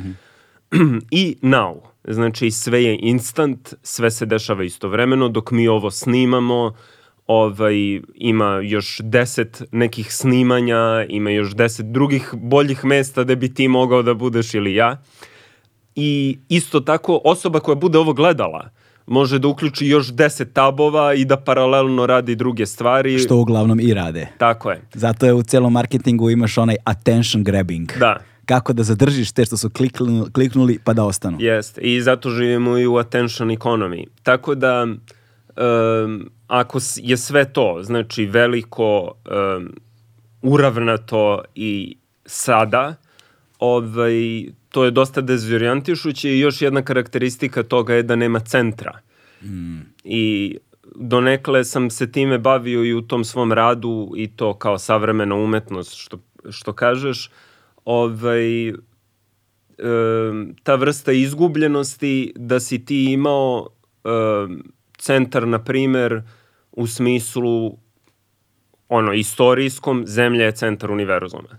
-hmm. 0.70 1.00
I 1.10 1.36
now, 1.42 1.80
znači 2.04 2.50
sve 2.50 2.84
je 2.84 2.98
instant, 3.02 3.74
sve 3.82 4.10
se 4.10 4.26
dešava 4.26 4.64
istovremeno, 4.64 5.28
dok 5.28 5.50
mi 5.50 5.68
ovo 5.68 5.90
snimamo, 5.90 6.74
ovaj, 7.26 8.00
ima 8.14 8.60
još 8.62 9.00
deset 9.02 9.62
nekih 9.72 10.14
snimanja, 10.14 11.06
ima 11.08 11.30
još 11.30 11.54
deset 11.54 11.86
drugih 11.86 12.30
boljih 12.34 12.84
mesta 12.84 13.24
da 13.24 13.34
bi 13.34 13.54
ti 13.54 13.68
mogao 13.68 14.02
da 14.02 14.14
budeš 14.14 14.54
ili 14.54 14.74
ja 14.74 15.02
i 15.96 16.38
isto 16.48 16.80
tako 16.80 17.20
osoba 17.24 17.60
koja 17.60 17.74
bude 17.74 17.98
ovo 17.98 18.12
gledala 18.12 18.70
može 19.06 19.38
da 19.38 19.48
uključi 19.48 19.86
još 19.86 20.06
10 20.06 20.52
tabova 20.52 21.14
i 21.14 21.24
da 21.24 21.36
paralelno 21.36 22.06
radi 22.06 22.34
druge 22.34 22.66
stvari. 22.66 23.18
Što 23.18 23.36
uglavnom 23.36 23.80
i 23.80 23.94
rade. 23.94 24.28
Tako 24.38 24.70
je. 24.70 24.82
Zato 24.94 25.26
je 25.26 25.34
u 25.34 25.42
celom 25.42 25.72
marketingu 25.72 26.30
imaš 26.30 26.58
onaj 26.58 26.76
attention 26.84 27.44
grabbing. 27.44 27.92
Da. 27.98 28.16
Kako 28.44 28.72
da 28.72 28.82
zadržiš 28.82 29.32
te 29.32 29.44
što 29.44 29.56
su 29.56 29.70
kliknuli, 29.70 30.32
kliknuli 30.32 30.78
pa 30.84 30.92
da 30.92 31.04
ostanu. 31.04 31.36
Jeste. 31.40 31.80
I 31.80 32.00
zato 32.02 32.30
živimo 32.30 32.78
i 32.78 32.86
u 32.86 32.96
attention 32.96 33.48
economy. 33.48 34.04
Tako 34.22 34.54
da 34.54 34.86
um, 35.56 36.30
ako 36.46 36.78
je 36.96 37.16
sve 37.16 37.52
to, 37.52 37.78
znači 37.82 38.26
veliko, 38.26 39.12
um, 39.56 39.72
uravnato 40.42 41.42
i 41.54 41.96
sada, 42.26 42.94
ovaj, 43.58 44.46
to 44.76 44.84
je 44.84 44.90
dosta 44.90 45.20
dezorijantišuće 45.20 46.30
i 46.30 46.40
još 46.40 46.62
jedna 46.62 46.82
karakteristika 46.82 47.62
toga 47.62 47.94
je 47.94 48.02
da 48.02 48.16
nema 48.16 48.40
centra. 48.40 48.98
I 50.04 50.56
donekle 50.94 51.64
sam 51.64 51.90
se 51.90 52.12
time 52.12 52.38
bavio 52.38 52.84
i 52.84 52.94
u 52.94 53.02
tom 53.02 53.24
svom 53.24 53.52
radu 53.52 54.12
i 54.16 54.28
to 54.36 54.54
kao 54.54 54.78
savremena 54.78 55.34
umetnost, 55.34 55.94
što, 55.94 56.18
što 56.50 56.72
kažeš, 56.72 57.30
ovaj, 57.84 58.68
em, 58.68 58.74
ta 60.62 60.74
vrsta 60.74 61.12
izgubljenosti 61.12 62.32
da 62.36 62.60
si 62.60 62.84
ti 62.84 63.12
imao 63.12 63.68
em, 64.04 64.62
centar, 64.98 65.48
na 65.48 65.64
primer, 65.64 66.22
u 66.72 66.86
smislu 66.86 67.78
ono, 68.88 69.12
istorijskom, 69.12 70.04
zemlja 70.06 70.44
je 70.44 70.52
centar 70.52 70.90
univerzuma. 70.90 71.58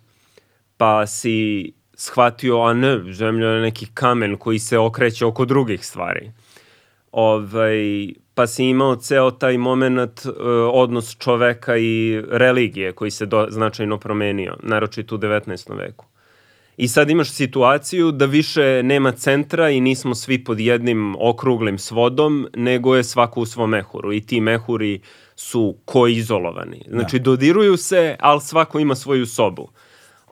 Pa 0.78 1.08
si 1.08 1.74
shvatio, 1.98 2.62
a 2.62 2.74
ne, 2.74 3.14
zemlja 3.14 3.48
je 3.48 3.62
neki 3.62 3.88
kamen 3.94 4.38
koji 4.38 4.60
se 4.60 4.78
okreće 4.78 5.26
oko 5.26 5.46
drugih 5.46 5.86
stvari. 5.86 6.32
Ovaj, 7.12 8.08
pa 8.34 8.48
si 8.48 8.66
imao 8.66 8.96
ceo 8.96 9.32
taj 9.32 9.58
moment 9.58 10.26
e, 10.26 10.30
odnos 10.72 11.18
čoveka 11.18 11.78
i 11.78 12.22
religije 12.32 12.92
koji 12.92 13.12
se 13.12 13.26
do, 13.26 13.48
značajno 13.50 13.98
promenio, 13.98 14.56
naročito 14.64 15.16
u 15.16 15.18
19. 15.18 15.78
veku. 15.78 16.06
I 16.78 16.88
sad 16.88 17.10
imaš 17.10 17.32
situaciju 17.32 18.12
da 18.12 18.26
više 18.26 18.84
nema 18.84 19.12
centra 19.12 19.70
i 19.70 19.82
nismo 19.82 20.16
svi 20.16 20.44
pod 20.44 20.60
jednim 20.60 21.16
okruglim 21.20 21.78
svodom, 21.78 22.48
nego 22.56 22.96
je 22.96 23.04
svako 23.04 23.42
u 23.42 23.46
svom 23.46 23.70
mehuru. 23.70 24.14
I 24.14 24.22
ti 24.22 24.42
mehuri 24.42 25.00
su 25.36 25.76
koizolovani. 25.86 26.86
Znači, 26.90 27.20
dodiruju 27.20 27.78
se, 27.78 28.16
ali 28.20 28.42
svako 28.42 28.80
ima 28.80 28.96
svoju 28.96 29.26
sobu. 29.26 29.70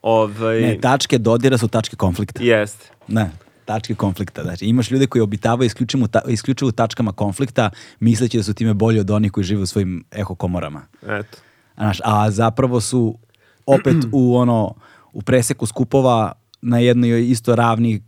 Ovaj, 0.06 0.62
Ne, 0.62 0.78
tačke 0.82 1.18
dodira 1.18 1.58
su 1.58 1.68
tačke 1.68 1.96
konflikta. 1.96 2.44
Jest. 2.44 2.92
Ne, 3.08 3.32
tačke 3.66 3.96
konflikta. 3.96 4.44
Znači, 4.44 4.66
imaš 4.66 4.92
ljude 4.92 5.08
koji 5.08 5.22
obitavaju 5.22 5.66
isključivo, 5.66 6.08
ta, 6.08 6.22
isključivo 6.28 6.72
tačkama 6.72 7.12
konflikta, 7.12 7.70
misleći 8.00 8.38
da 8.38 8.44
su 8.44 8.54
time 8.54 8.74
bolji 8.74 9.00
od 9.00 9.12
onih 9.12 9.32
koji 9.32 9.44
žive 9.44 9.62
u 9.62 9.66
svojim 9.66 10.04
eho 10.12 10.36
komorama. 10.36 10.82
Eto. 11.02 11.38
Znaš, 11.78 12.00
a 12.04 12.32
zapravo 12.32 12.82
su 12.82 13.18
opet 13.66 13.96
u 14.12 14.36
ono 14.38 14.76
u 15.14 15.22
preseku 15.22 15.66
skupova 15.66 16.32
na 16.62 16.80
jednoj 16.80 17.30
isto 17.30 17.56
ravni 17.56 18.04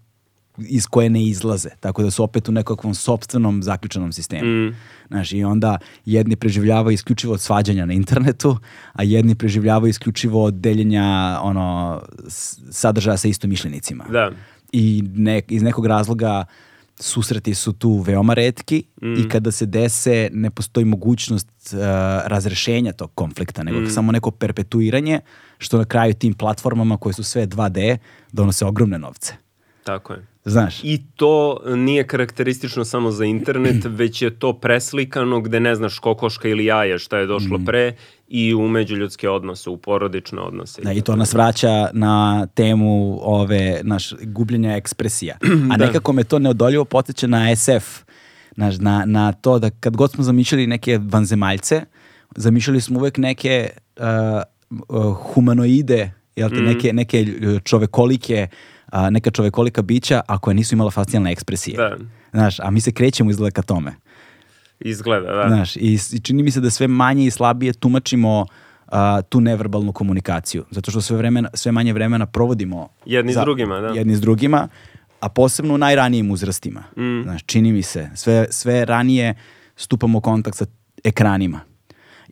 iz 0.57 0.87
koje 0.87 1.09
ne 1.09 1.23
izlaze. 1.23 1.69
Tako 1.79 2.03
da 2.03 2.11
su 2.11 2.23
opet 2.23 2.49
u 2.49 2.51
nekakvom 2.51 2.95
sopstvenom 2.95 3.63
zaključenom 3.63 4.13
sistemu. 4.13 4.69
Mm. 4.69 4.75
Znaš, 5.07 5.33
i 5.33 5.43
onda 5.43 5.77
jedni 6.05 6.35
preživljavaju 6.35 6.93
isključivo 6.93 7.33
od 7.33 7.41
svađanja 7.41 7.85
na 7.85 7.93
internetu, 7.93 8.57
a 8.93 9.03
jedni 9.03 9.35
preživljavaju 9.35 9.89
isključivo 9.89 10.43
od 10.43 10.53
deljenja 10.53 11.39
ono, 11.41 12.01
sadržaja 12.71 13.17
sa 13.17 13.27
istomišljenicima 13.27 14.05
Da. 14.09 14.31
i 14.71 15.03
ne, 15.15 15.41
iz 15.47 15.63
nekog 15.63 15.85
razloga 15.85 16.45
susreti 16.99 17.53
su 17.53 17.73
tu 17.73 17.97
veoma 17.97 18.33
retki 18.33 18.83
i 19.17 19.29
kada 19.29 19.51
se 19.51 19.65
dese 19.65 20.29
ne 20.33 20.49
postoji 20.49 20.85
mogućnost 20.85 21.49
uh, 21.73 21.79
razrešenja 22.25 22.91
tog 22.93 23.11
konflikta, 23.15 23.63
nego 23.63 23.89
samo 23.89 24.11
neko 24.11 24.31
perpetuiranje 24.31 25.19
što 25.57 25.77
na 25.77 25.85
kraju 25.85 26.13
tim 26.13 26.33
platformama 26.33 26.97
koje 26.97 27.13
su 27.13 27.23
sve 27.23 27.47
2D 27.47 27.97
donose 28.31 28.65
ogromne 28.65 28.99
novce. 28.99 29.33
Tako 29.83 30.13
je. 30.13 30.25
Znaš, 30.47 30.83
I 30.83 31.01
to 31.15 31.59
nije 31.75 32.07
karakteristično 32.07 32.85
samo 32.85 33.11
za 33.11 33.25
internet, 33.25 33.85
već 33.99 34.21
je 34.21 34.39
to 34.39 34.53
preslikano 34.53 35.41
gde 35.41 35.59
ne 35.59 35.75
znaš 35.75 35.99
kokoška 35.99 36.47
ili 36.47 36.65
jaje 36.65 36.99
šta 36.99 37.17
je 37.17 37.25
došlo 37.25 37.59
pre 37.65 37.95
i 38.27 38.53
u 38.53 38.67
međuljudske 38.67 39.29
odnose, 39.29 39.69
u 39.69 39.77
porodične 39.77 40.41
odnose. 40.41 40.81
Da, 40.81 40.91
i 40.93 41.01
to 41.01 41.15
nas 41.15 41.33
vraća 41.33 41.89
na 41.93 42.47
temu 42.53 43.19
ove, 43.21 43.79
naš, 43.83 44.13
gubljenja 44.21 44.75
ekspresija. 44.75 45.37
A 45.71 45.77
nekako 45.77 46.13
me 46.13 46.23
to 46.23 46.39
neodoljivo 46.39 46.85
potiče 46.85 47.27
na 47.27 47.55
SF. 47.55 48.03
Znaš, 48.55 48.77
na, 48.77 49.05
na 49.05 49.31
to 49.31 49.59
da 49.59 49.69
kad 49.69 49.95
god 49.95 50.11
smo 50.11 50.23
zamišljali 50.23 50.67
neke 50.67 50.99
vanzemaljce, 51.03 51.81
zamišljali 52.35 52.81
smo 52.81 52.99
uvek 52.99 53.17
neke 53.17 53.69
uh, 53.97 54.05
uh, 54.87 55.17
humanoide, 55.33 56.11
jel 56.35 56.49
te, 56.49 56.55
neke, 56.55 56.93
neke 56.93 57.21
uh, 57.21 57.61
čovekolike, 57.63 58.47
a, 58.91 59.09
neka 59.09 59.31
čovekolika 59.31 59.81
bića, 59.81 60.21
a 60.27 60.37
koja 60.37 60.53
nisu 60.53 60.75
imala 60.75 60.91
facijalne 60.91 61.31
ekspresije. 61.31 61.77
Da. 61.77 61.97
Znaš, 62.31 62.59
a 62.59 62.71
mi 62.71 62.81
se 62.81 62.91
krećemo 62.91 63.29
izgleda 63.29 63.51
ka 63.51 63.61
tome. 63.61 63.93
Izgleda, 64.79 65.31
da. 65.35 65.47
Znaš, 65.47 65.75
i, 65.75 65.99
i 66.11 66.19
čini 66.19 66.43
mi 66.43 66.51
se 66.51 66.61
da 66.61 66.69
sve 66.69 66.87
manje 66.87 67.25
i 67.25 67.31
slabije 67.31 67.73
tumačimo 67.73 68.45
a, 68.87 69.21
tu 69.21 69.41
neverbalnu 69.41 69.91
komunikaciju. 69.93 70.65
Zato 70.71 70.91
što 70.91 71.01
sve, 71.01 71.17
vremena, 71.17 71.49
sve 71.53 71.71
manje 71.71 71.93
vremena 71.93 72.25
provodimo 72.25 72.89
Jedni 73.05 73.33
s 73.33 73.35
drugima, 73.35 73.79
da. 73.79 73.87
jedni 73.87 74.15
s 74.15 74.21
drugima, 74.21 74.67
a 75.19 75.29
posebno 75.29 75.73
u 75.73 75.77
najranijim 75.77 76.31
uzrastima. 76.31 76.83
Mm. 76.97 77.23
Znaš, 77.23 77.43
čini 77.45 77.71
mi 77.71 77.81
se, 77.81 78.09
sve, 78.15 78.47
sve 78.49 78.85
ranije 78.85 79.35
stupamo 79.75 80.17
u 80.17 80.21
kontakt 80.21 80.57
sa 80.57 80.65
ekranima. 81.03 81.59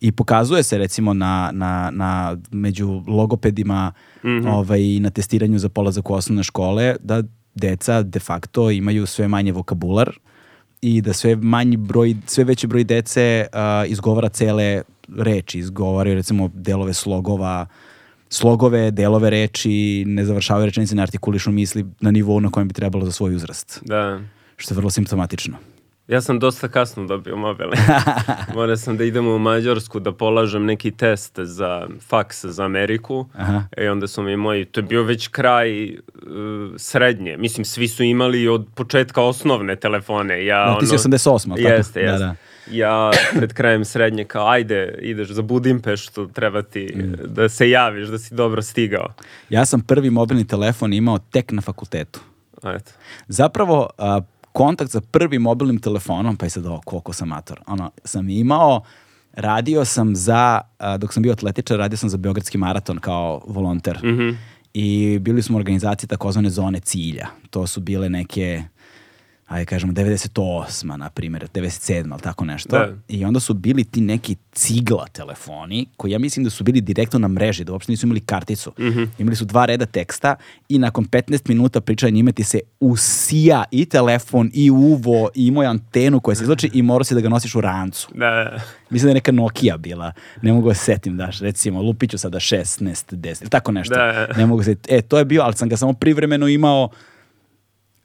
I 0.06 0.12
pokazuje 0.12 0.64
se 0.64 0.78
recimo 0.78 1.14
na, 1.14 1.50
na, 1.54 1.90
na 1.94 2.38
među 2.52 3.02
logopedima 3.08 3.92
Mhm. 4.24 4.48
ovaj, 4.48 4.82
i 4.82 5.00
na 5.00 5.10
testiranju 5.10 5.60
za 5.60 5.70
polazak 5.70 6.10
u 6.10 6.14
osnovne 6.14 6.44
škole 6.44 6.96
da 7.00 7.24
deca 7.56 8.02
de 8.04 8.20
facto 8.20 8.72
imaju 8.72 9.06
sve 9.06 9.28
manje 9.28 9.52
vokabular 9.52 10.12
i 10.82 11.02
da 11.02 11.14
sve 11.14 11.36
manji 11.36 11.78
broj, 11.78 12.16
sve 12.26 12.44
veći 12.44 12.68
broj 12.68 12.84
dece 12.84 13.46
a, 13.54 13.86
izgovara 13.88 14.30
cele 14.30 14.82
reči, 15.18 15.60
izgovaraju 15.60 16.16
recimo 16.16 16.50
delove 16.54 16.94
slogova, 16.94 17.66
slogove, 18.30 18.92
delove 18.92 19.30
reči, 19.30 20.04
ne 20.08 20.26
završavaju 20.26 20.66
rečenice, 20.66 20.96
ne 20.96 21.02
artikulišu 21.02 21.52
misli 21.52 21.86
na 22.02 22.12
nivou 22.12 22.40
na 22.40 22.50
kojem 22.50 22.68
bi 22.68 22.74
trebalo 22.74 23.06
za 23.06 23.12
svoj 23.12 23.36
uzrast. 23.36 23.82
Da. 23.86 24.20
Što 24.58 24.74
je 24.74 24.76
vrlo 24.76 24.90
simptomatično. 24.90 25.58
Ja 26.08 26.22
sam 26.22 26.40
dosta 26.40 26.68
kasno 26.68 27.06
dobio 27.06 27.36
mobil. 27.38 27.68
Morao 28.56 28.78
sam 28.78 28.98
da 28.98 29.04
idem 29.04 29.28
u 29.28 29.40
Mađarsku 29.40 30.00
da 30.00 30.12
polažem 30.12 30.66
neki 30.66 30.92
test 30.92 31.40
za 31.40 31.88
faks 32.02 32.46
za 32.46 32.66
Ameriku. 32.66 33.26
Aha. 33.34 33.64
I 33.78 33.88
onda 33.88 34.08
su 34.08 34.24
mi 34.24 34.38
moji, 34.38 34.66
to 34.66 34.80
je 34.80 34.84
bio 34.84 35.04
već 35.04 35.28
kraj 35.28 35.90
uh, 35.90 35.98
srednje. 36.78 37.38
Mislim, 37.38 37.66
svi 37.66 37.88
su 37.88 38.04
imali 38.04 38.48
od 38.48 38.68
početka 38.76 39.22
osnovne 39.22 39.76
telefone. 39.76 40.46
Ja, 40.46 40.66
Da, 40.66 40.78
ti 40.80 40.86
si 40.88 40.96
88, 40.96 41.52
ali 41.52 41.64
tako? 41.64 41.74
Jeste, 41.74 42.00
Da, 42.00 42.06
jeste. 42.06 42.20
da. 42.20 42.36
Ja 42.72 43.12
pred 43.34 43.54
krajem 43.54 43.86
srednje 43.86 44.24
kao, 44.24 44.48
ajde, 44.48 44.98
ideš 45.02 45.30
za 45.30 45.42
Budimpeštu, 45.42 46.28
treba 46.28 46.62
ti 46.62 46.94
Mm. 46.96 47.14
da 47.26 47.50
se 47.50 47.70
javiš, 47.70 48.08
da 48.08 48.18
si 48.18 48.36
dobro 48.36 48.62
stigao. 48.62 49.14
Ja 49.50 49.66
sam 49.66 49.82
prvi 49.82 50.10
mobilni 50.10 50.48
telefon 50.48 50.94
imao 50.94 51.18
tek 51.20 51.52
na 51.52 51.62
fakultetu. 51.62 52.20
Eto. 52.66 52.92
Zapravo, 53.28 53.90
a, 53.98 54.22
kontakt 54.56 54.92
sa 54.92 55.02
prvim 55.02 55.42
mobilnim 55.42 55.80
telefonom, 55.80 56.38
pa 56.38 56.46
i 56.46 56.50
sad 56.50 56.66
ovo 56.66 56.82
koliko 56.86 57.14
sam 57.14 57.28
mator, 57.28 57.60
ono, 57.68 57.92
sam 58.04 58.30
imao, 58.30 58.82
radio 59.34 59.86
sam 59.86 60.16
za, 60.16 60.62
dok 61.00 61.14
sam 61.14 61.24
bio 61.24 61.34
atletičar, 61.34 61.78
radio 61.78 61.98
sam 61.98 62.10
za 62.10 62.18
Beogradski 62.18 62.58
maraton 62.58 63.00
kao 63.00 63.42
volonter. 63.48 64.00
Mhm. 64.04 64.30
I 64.74 65.20
bili 65.22 65.42
smo 65.42 65.58
u 65.58 65.60
organizaciji 65.60 66.08
takozvane 66.08 66.50
zone 66.50 66.80
cilja. 66.80 67.28
To 67.50 67.68
su 67.68 67.82
bile 67.82 68.10
neke, 68.10 68.64
ajde 69.48 69.66
kažemo, 69.66 69.94
98. 69.94 70.98
na 70.98 71.10
primjer, 71.10 71.48
97. 71.54 72.12
ali 72.12 72.22
tako 72.22 72.46
nešto. 72.46 72.78
Da. 72.78 72.94
I 73.08 73.26
onda 73.26 73.40
su 73.40 73.54
bili 73.54 73.84
ti 73.84 74.02
neki 74.02 74.36
cigla 74.52 75.08
telefoni, 75.08 75.86
koji 75.98 76.12
ja 76.12 76.20
mislim 76.20 76.44
da 76.44 76.50
su 76.50 76.64
bili 76.64 76.82
direktno 76.82 77.20
na 77.20 77.28
mreži, 77.28 77.64
da 77.64 77.72
uopšte 77.72 77.92
nisu 77.92 78.06
imali 78.06 78.20
karticu. 78.20 78.74
Imali 79.18 79.36
su 79.36 79.46
dva 79.46 79.66
reda 79.66 79.86
teksta 79.86 80.36
i 80.70 80.80
nakon 80.80 81.06
15 81.06 81.50
minuta 81.50 81.82
pričanja 81.82 82.12
njime 82.12 82.32
ti 82.32 82.44
se 82.44 82.60
usija 82.80 83.64
i 83.72 83.86
telefon 83.86 84.52
i 84.54 84.70
uvo 84.70 85.30
i 85.36 85.48
imao 85.48 85.64
antenu 85.64 86.20
koja 86.20 86.36
se 86.36 86.44
izlači 86.44 86.70
i 86.74 86.82
morao 86.82 87.04
si 87.04 87.16
da 87.16 87.22
ga 87.22 87.30
nosiš 87.30 87.56
u 87.56 87.62
rancu. 87.62 88.10
Da, 88.14 88.30
da. 88.30 88.62
Mislim 88.90 89.08
da 89.08 89.10
je 89.10 89.14
neka 89.14 89.32
Nokia 89.32 89.78
bila. 89.78 90.12
Ne 90.42 90.54
mogu 90.54 90.68
da 90.68 90.74
se 90.74 90.84
setim, 90.84 91.18
daš, 91.18 91.40
recimo, 91.40 91.82
lupiću 91.82 92.18
sada 92.18 92.40
16, 92.40 93.16
10, 93.16 93.42
ili 93.42 93.50
tako 93.50 93.72
nešto. 93.72 93.96
Da. 93.96 94.28
Ne 94.38 94.46
mogu 94.46 94.64
se, 94.64 94.76
e, 94.90 95.02
to 95.02 95.18
je 95.18 95.26
bio, 95.26 95.42
ali 95.42 95.54
sam 95.54 95.70
ga 95.70 95.78
samo 95.78 95.94
privremeno 95.94 96.48
imao 96.48 96.90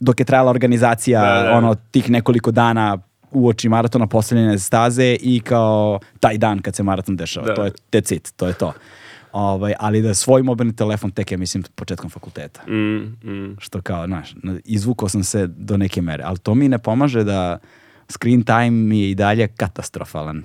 dok 0.00 0.20
je 0.20 0.24
trajala 0.24 0.50
organizacija, 0.50 1.20
Da, 1.20 1.42
da. 1.42 1.52
ono, 1.52 1.74
tih 1.74 2.10
nekoliko 2.10 2.50
dana 2.50 2.98
uoči 3.32 3.68
maratona 3.68 4.06
postavljene 4.06 4.58
staze 4.58 5.16
i 5.20 5.40
kao 5.40 6.00
taj 6.20 6.38
dan 6.38 6.58
kad 6.58 6.76
se 6.76 6.82
maraton 6.82 7.16
dešava. 7.16 7.46
Da. 7.46 7.54
To 7.54 7.64
je 7.64 7.70
that's 7.92 8.14
it, 8.14 8.32
to 8.36 8.46
je 8.46 8.52
to. 8.52 8.72
Ovaj, 9.32 9.74
ali 9.78 10.02
da 10.02 10.14
svoj 10.14 10.42
mobilni 10.42 10.76
telefon 10.76 11.10
tek 11.10 11.30
je, 11.32 11.36
mislim, 11.38 11.64
početkom 11.74 12.10
fakulteta. 12.10 12.60
Mm, 12.66 13.30
mm. 13.30 13.56
Što 13.58 13.82
kao, 13.82 14.06
znaš, 14.06 14.34
izvukao 14.64 15.08
sam 15.08 15.24
se 15.24 15.46
do 15.46 15.76
neke 15.76 16.02
mere, 16.02 16.24
ali 16.26 16.38
to 16.38 16.54
mi 16.54 16.68
ne 16.68 16.78
pomaže 16.78 17.24
da 17.24 17.58
screen 18.08 18.42
time 18.42 18.70
mi 18.70 19.00
je 19.00 19.10
i 19.10 19.14
dalje 19.14 19.48
katastrofalan. 19.48 20.44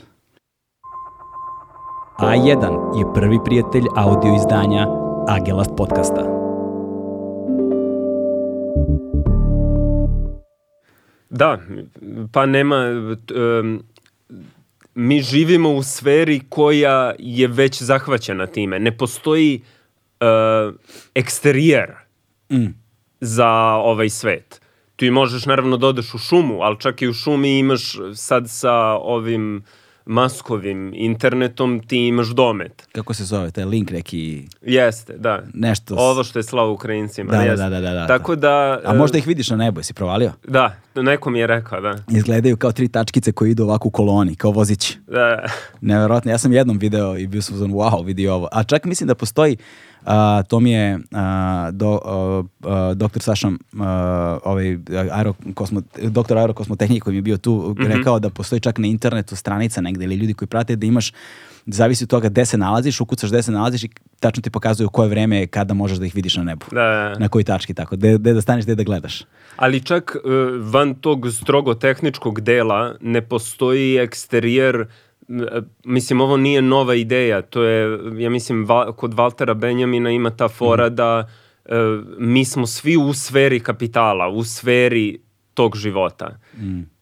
A1 2.20 3.00
je 3.00 3.14
prvi 3.14 3.40
prijatelj 3.46 3.84
audio 3.96 4.36
izdanja 4.36 4.88
Agelast 5.28 5.72
podcasta. 5.78 6.45
Da, 11.30 11.60
pa 12.32 12.46
nema... 12.46 12.86
Um, 13.60 13.84
mi 14.96 15.22
živimo 15.22 15.72
u 15.72 15.84
sferi 15.84 16.42
koja 16.50 17.14
je 17.20 17.48
već 17.48 17.82
zahvaćena 17.82 18.48
time. 18.48 18.80
Ne 18.80 18.98
postoji 18.98 19.62
uh, 20.20 20.76
eksterijer 21.16 22.06
Mm. 22.50 22.66
za 23.22 23.50
ovaj 23.74 24.10
svet. 24.10 24.62
Ti 24.96 25.12
možeš 25.12 25.46
naravno 25.46 25.78
da 25.78 25.88
odeš 25.88 26.14
u 26.14 26.18
šumu, 26.18 26.62
ali 26.62 26.80
čak 26.80 27.02
i 27.02 27.08
u 27.08 27.14
šumi 27.14 27.60
imaš 27.60 27.98
sad 28.16 28.50
sa 28.50 28.74
ovim 28.94 29.64
maskovim 30.08 30.92
internetom 30.96 31.80
ti 31.80 31.98
imaš 31.98 32.28
domet. 32.28 32.88
Kako 32.92 33.14
se 33.14 33.24
zove, 33.24 33.52
taj 33.52 33.66
link 33.66 33.92
neki, 33.92 34.48
Jeste, 34.62 35.14
da. 35.14 35.42
nešto... 35.54 35.96
s- 35.96 36.00
Ovo 36.00 36.24
što 36.24 36.40
je 36.40 36.44
slao 36.44 36.72
Ukrajincima. 36.72 37.32
Da, 37.32 37.38
da, 37.38 37.44
jeste. 37.44 37.64
da, 37.64 37.70
da, 37.70 37.82
da, 37.82 37.92
da. 37.92 38.08
Tako 38.08 38.36
da... 38.36 38.80
A 38.86 38.94
možda 38.94 39.18
ih 39.18 39.28
vidiš 39.28 39.50
na 39.50 39.56
nebu, 39.58 39.80
jesi 39.80 39.94
provalio? 39.94 40.32
Da, 40.48 40.76
neko 40.96 41.30
mi 41.30 41.40
je 41.40 41.48
rekao, 41.48 41.82
da. 41.82 41.96
Izgledaju 42.10 42.58
kao 42.58 42.72
tri 42.72 42.88
tačkice 42.88 43.32
koje 43.32 43.52
idu 43.52 43.64
ovako 43.64 43.88
u 43.88 43.92
koloni, 43.92 44.36
kao 44.36 44.52
vozići. 44.52 44.98
da. 45.08 45.46
Neverovatno, 45.82 46.32
ja 46.32 46.38
sam 46.38 46.54
jednom 46.54 46.78
video 46.78 47.18
i 47.18 47.28
bio 47.28 47.42
sam 47.42 47.56
uzman, 47.56 47.72
wow, 47.72 48.06
vidi 48.06 48.28
ovo. 48.28 48.48
A 48.52 48.64
čak 48.64 48.86
mislim 48.86 49.08
da 49.08 49.16
postoji, 49.16 49.58
a, 50.06 50.44
to 50.44 50.60
mi 50.60 50.72
je 50.72 51.00
a, 51.12 51.70
do, 51.72 52.00
a, 52.06 52.44
a, 52.64 52.94
doktor 52.94 53.22
Saša, 53.22 53.52
ovaj, 54.44 54.78
aerokosmo, 55.12 55.82
doktor 56.02 56.38
aerokosmotehnike 56.38 57.00
koji 57.00 57.14
mi 57.14 57.18
je 57.18 57.22
bio 57.22 57.38
tu, 57.38 57.76
rekao 57.80 58.20
da 58.20 58.30
postoji 58.30 58.60
čak 58.60 58.78
na 58.78 58.88
internetu 58.88 59.36
stranica 59.36 59.82
negde 59.82 60.06
ili 60.06 60.16
ljudi 60.16 60.34
koji 60.34 60.48
prate 60.48 60.76
da 60.76 60.86
imaš 60.86 61.12
zavisi 61.66 62.04
od 62.04 62.10
toga 62.10 62.30
gde 62.30 62.46
se 62.46 62.58
nalaziš, 62.58 63.02
ukucaš 63.02 63.30
gde 63.30 63.44
se 63.44 63.52
nalaziš 63.52 63.84
i 63.84 63.90
tačno 64.20 64.42
ti 64.42 64.50
pokazuju 64.50 64.90
koje 64.90 65.10
vreme 65.10 65.40
je 65.40 65.48
kada 65.48 65.74
možeš 65.74 65.98
da 65.98 66.06
ih 66.06 66.16
vidiš 66.16 66.38
na 66.38 66.44
nebu. 66.44 66.66
Da. 66.72 67.16
Na 67.20 67.28
koji 67.28 67.44
tački, 67.44 67.74
tako, 67.74 67.96
gde, 67.96 68.18
gde 68.18 68.34
da 68.34 68.42
staneš, 68.42 68.66
gde 68.66 68.76
da 68.76 68.84
gledaš. 68.84 69.24
Ali 69.56 69.82
čak 69.82 70.16
e, 70.16 70.30
van 70.62 70.96
tog 70.96 71.28
strogo 71.32 71.74
tehničkog 71.74 72.42
dela 72.42 72.96
ne 73.02 73.22
postoji 73.22 73.98
eksterijer 73.98 74.86
Mislim, 75.84 76.22
ovo 76.22 76.38
nije 76.38 76.62
nova 76.62 76.96
ideja, 76.96 77.42
to 77.42 77.64
je, 77.64 78.00
ja 78.18 78.30
mislim, 78.30 78.66
Va, 78.66 78.92
kod 78.92 79.14
Valtera 79.14 79.54
Benjamina 79.54 80.12
ima 80.12 80.30
ta 80.30 80.48
fora 80.48 80.90
da 80.90 81.30
e, 81.66 81.76
mi 82.18 82.46
smo 82.46 82.68
svi 82.68 82.98
u 82.98 83.14
sferi 83.14 83.60
kapitala, 83.60 84.30
u 84.30 84.44
sferi 84.44 85.20
tog 85.54 85.78
života. 85.78 86.40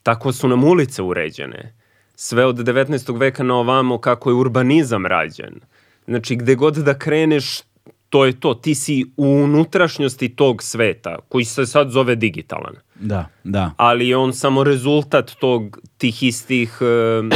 Tako 0.04 0.32
su 0.32 0.48
nam 0.48 0.64
ulice 0.64 1.02
uređene. 1.02 1.76
Sve 2.16 2.46
od 2.46 2.56
19. 2.56 3.20
veka 3.20 3.44
na 3.44 3.56
ovamo 3.56 3.98
kako 3.98 4.30
je 4.30 4.34
urbanizam 4.34 5.06
rađen. 5.06 5.60
Znači, 6.08 6.36
gde 6.36 6.56
god 6.56 6.76
da 6.76 7.00
kreneš, 7.00 7.62
to 8.10 8.26
je 8.26 8.40
to. 8.40 8.54
Ti 8.54 8.76
si 8.76 9.06
u 9.18 9.26
unutrašnjosti 9.26 10.30
tog 10.30 10.64
sveta, 10.64 11.18
koji 11.30 11.46
se 11.46 11.66
sad 11.66 11.90
zove 11.90 12.16
digitalan. 12.16 12.76
Da, 12.96 13.26
da. 13.44 13.72
Ali 13.78 14.08
je 14.08 14.18
on 14.18 14.34
samo 14.34 14.64
rezultat 14.64 15.32
tog, 15.40 15.80
tih 15.98 16.24
istih, 16.24 16.78
em, 16.82 17.30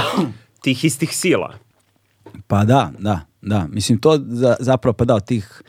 tih 0.68 0.86
istih 0.86 1.16
sila. 1.16 1.54
Pa 2.48 2.66
da, 2.66 2.92
da, 3.00 3.20
da. 3.42 3.68
Mislim, 3.72 4.00
to 4.00 4.20
za, 4.28 4.56
zapravo, 4.60 4.94
pa 4.94 5.06
da, 5.06 5.16
od 5.16 5.26
tih 5.26 5.62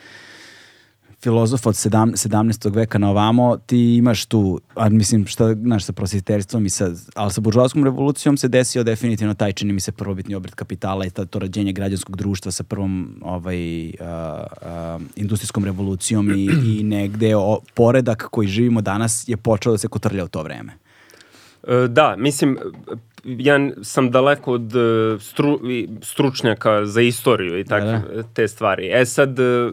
filozofa 1.22 1.68
od 1.68 1.76
sedam, 1.76 2.12
17. 2.12 2.74
veka 2.74 2.98
na 2.98 3.10
ovamo, 3.10 3.56
ti 3.66 3.96
imaš 3.96 4.26
tu, 4.26 4.60
a 4.74 4.88
mislim, 4.88 5.26
šta, 5.26 5.54
znaš, 5.54 5.84
sa 5.84 5.92
prosvjeterstvom 5.92 6.66
i 6.66 6.70
sa, 6.70 6.90
ali 7.14 7.32
sa 7.32 7.40
buržoaskom 7.40 7.84
revolucijom 7.84 8.36
se 8.36 8.48
desio 8.48 8.84
definitivno 8.84 9.34
taj, 9.34 9.52
čini 9.52 9.72
mi 9.72 9.80
se, 9.80 9.92
prvobitni 9.92 10.34
obrt 10.34 10.54
kapitala 10.54 11.06
i 11.06 11.10
ta, 11.10 11.24
to 11.24 11.38
rađenje 11.38 11.72
građanskog 11.72 12.16
društva 12.16 12.52
sa 12.52 12.64
prvom 12.64 13.22
ovaj, 13.22 13.90
a, 14.00 14.46
a, 14.62 14.98
industrijskom 15.16 15.64
revolucijom 15.64 16.30
i, 16.30 16.48
i 16.66 16.82
negde 16.82 17.36
o, 17.36 17.60
poredak 17.74 18.28
koji 18.30 18.48
živimo 18.48 18.80
danas 18.80 19.28
je 19.28 19.36
počeo 19.36 19.72
da 19.72 19.78
se 19.78 19.88
kotrlja 19.88 20.24
u 20.24 20.28
to 20.28 20.42
vreme. 20.42 20.87
E, 21.68 21.88
Da, 21.88 22.14
mislim, 22.18 22.58
ja 23.24 23.70
sam 23.82 24.10
daleko 24.10 24.52
od 24.52 24.76
e, 24.76 25.18
stru, 25.20 25.60
stručnjaka 26.02 26.86
za 26.86 27.00
istoriju 27.00 27.58
i 27.58 27.64
tak, 27.64 27.82
Da, 27.84 28.22
te 28.34 28.48
stvari. 28.48 28.90
E 28.92 29.06
sad, 29.06 29.38
e, 29.40 29.70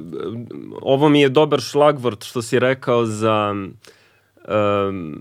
ovo 0.81 1.09
mi 1.09 1.21
je 1.21 1.29
dobar 1.29 1.59
šlagvort 1.59 2.23
što 2.23 2.41
si 2.41 2.59
rekao 2.59 3.05
za 3.05 3.55
em, 4.47 5.19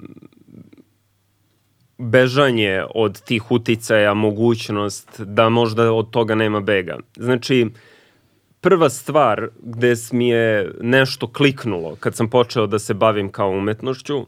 bežanje 1.98 2.82
od 2.94 3.20
tih 3.20 3.50
uticaja, 3.50 4.14
mogućnost 4.14 5.20
da 5.20 5.48
možda 5.48 5.92
od 5.92 6.10
toga 6.10 6.34
nema 6.34 6.60
bega. 6.60 6.98
Znači, 7.16 7.66
prva 8.60 8.90
stvar 8.90 9.48
gde 9.62 9.94
mi 10.12 10.28
je 10.28 10.72
nešto 10.80 11.26
kliknulo 11.26 11.96
kad 12.00 12.16
sam 12.16 12.30
počeo 12.30 12.66
da 12.66 12.78
se 12.78 12.94
bavim 12.94 13.32
kao 13.32 13.50
umetnošću, 13.50 14.26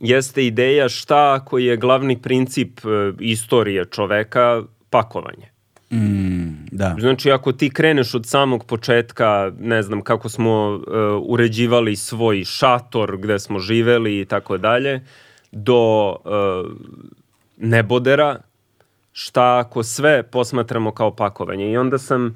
jeste 0.00 0.46
ideja 0.46 0.88
šta 0.88 1.34
ako 1.34 1.58
je 1.58 1.76
glavni 1.76 2.22
princip 2.22 2.78
e, 2.78 3.12
istorije 3.20 3.84
čoveka 3.84 4.62
pakovanje. 4.90 5.50
Mm, 5.92 6.66
da. 6.72 6.96
Znači, 7.00 7.30
ako 7.30 7.52
ti 7.52 7.70
kreneš 7.70 8.14
od 8.14 8.26
samog 8.26 8.64
početka, 8.64 9.52
ne 9.60 9.82
znam, 9.82 10.00
kako 10.00 10.28
smo 10.28 10.80
e, 10.86 10.90
uređivali 11.22 11.96
svoj 11.96 12.44
šator 12.44 13.16
gde 13.16 13.38
smo 13.38 13.58
živeli 13.58 14.20
i 14.20 14.24
tako 14.24 14.58
dalje, 14.58 15.00
do 15.52 16.16
e, 16.24 16.30
nebodera, 17.56 18.36
šta 19.12 19.58
ako 19.58 19.82
sve 19.82 20.22
posmatramo 20.22 20.92
kao 20.92 21.16
pakovanje. 21.16 21.72
I 21.72 21.76
onda 21.76 21.98
sam 21.98 22.26
e, 22.26 22.32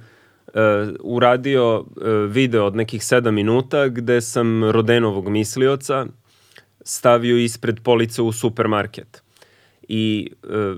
uradio 1.00 1.84
e, 1.84 2.10
video 2.10 2.66
od 2.66 2.76
nekih 2.76 3.04
sedam 3.04 3.34
minuta 3.34 3.88
gde 3.88 4.20
sam 4.20 4.70
Rodenovog 4.70 5.28
mislioca 5.28 6.06
stavio 6.84 7.36
ispred 7.36 7.80
police 7.80 8.22
u 8.22 8.32
supermarket. 8.32 9.22
I 9.88 10.30
e, 10.42 10.74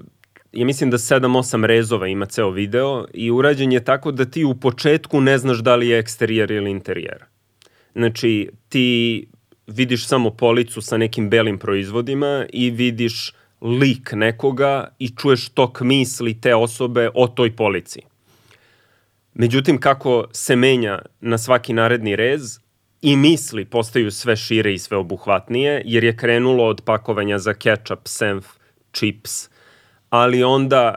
ja 0.52 0.66
mislim 0.66 0.90
da 0.90 0.98
7-8 0.98 1.64
rezova 1.64 2.08
ima 2.08 2.26
ceo 2.26 2.50
video 2.50 3.06
i 3.14 3.30
urađen 3.30 3.72
je 3.72 3.84
tako 3.84 4.12
da 4.12 4.24
ti 4.24 4.44
u 4.44 4.54
početku 4.54 5.20
ne 5.20 5.38
znaš 5.38 5.58
da 5.58 5.76
li 5.76 5.88
je 5.88 5.98
eksterijer 5.98 6.50
ili 6.50 6.70
interijer. 6.70 7.24
Znači, 7.94 8.50
ti 8.68 9.28
vidiš 9.66 10.06
samo 10.06 10.30
policu 10.30 10.80
sa 10.80 10.96
nekim 10.96 11.30
belim 11.30 11.58
proizvodima 11.58 12.46
i 12.52 12.70
vidiš 12.70 13.32
lik 13.60 14.12
nekoga 14.12 14.88
i 14.98 15.08
čuješ 15.16 15.48
tok 15.48 15.80
misli 15.80 16.40
te 16.40 16.54
osobe 16.54 17.10
o 17.14 17.28
toj 17.28 17.56
polici. 17.56 18.00
Međutim, 19.34 19.80
kako 19.80 20.24
se 20.32 20.56
menja 20.56 20.98
na 21.20 21.38
svaki 21.38 21.72
naredni 21.72 22.16
rez, 22.16 22.58
i 23.06 23.16
misli 23.16 23.64
postaju 23.64 24.10
sve 24.10 24.36
šire 24.36 24.74
i 24.74 24.78
sve 24.78 24.96
obuhvatnije, 24.96 25.82
jer 25.84 26.04
je 26.04 26.16
krenulo 26.16 26.64
od 26.64 26.82
pakovanja 26.84 27.38
za 27.38 27.54
ketchup, 27.54 27.98
senf, 28.04 28.46
chips, 28.92 29.48
ali 30.10 30.44
onda 30.44 30.94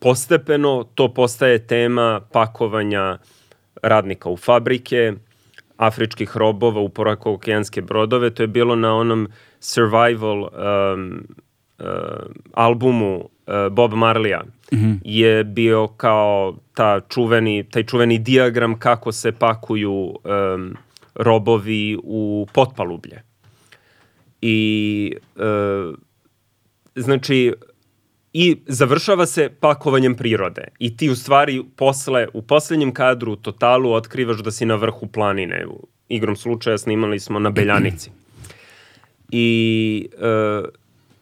postepeno 0.00 0.84
to 0.94 1.14
postaje 1.14 1.66
tema 1.66 2.20
pakovanja 2.32 3.18
radnika 3.82 4.28
u 4.28 4.36
fabrike, 4.36 5.12
afričkih 5.76 6.36
robova 6.36 6.80
u 6.80 6.88
porakokijanske 6.88 7.82
brodove. 7.82 8.30
To 8.30 8.42
je 8.42 8.46
bilo 8.46 8.76
na 8.76 8.94
onom 8.94 9.28
survival 9.60 10.42
um, 10.42 11.26
uh, 11.78 11.86
albumu 12.52 13.16
uh, 13.16 13.72
Bob 13.72 13.92
Marleya. 13.92 14.42
Je 15.04 15.44
bio 15.44 15.88
kao 15.88 16.56
ta 16.74 17.00
čuveni, 17.08 17.64
taj 17.70 17.84
čuveni 17.84 18.18
diagram 18.18 18.78
kako 18.78 19.12
se 19.12 19.32
pakuju 19.32 19.92
um, 19.92 20.76
robovi 21.14 21.98
u 22.02 22.46
potpalublje. 22.52 23.22
I 24.40 25.16
uh, 25.36 25.94
znači 26.94 27.52
i 28.32 28.56
završava 28.66 29.26
se 29.26 29.50
pakovanjem 29.60 30.14
prirode. 30.14 30.68
I 30.78 30.96
ti 30.96 31.10
u 31.10 31.16
stvari 31.16 31.62
posle, 31.76 32.28
u 32.32 32.42
poslednjem 32.42 32.94
kadru 32.94 33.32
u 33.32 33.36
totalu 33.36 33.92
otkrivaš 33.92 34.38
da 34.38 34.50
si 34.50 34.66
na 34.66 34.74
vrhu 34.74 35.06
planine. 35.06 35.66
U 35.66 35.86
igrom 36.08 36.36
slučaja 36.36 36.78
snimali 36.78 37.20
smo 37.20 37.38
na 37.38 37.50
Beljanici. 37.50 38.10
I 39.30 40.08
e, 40.12 40.62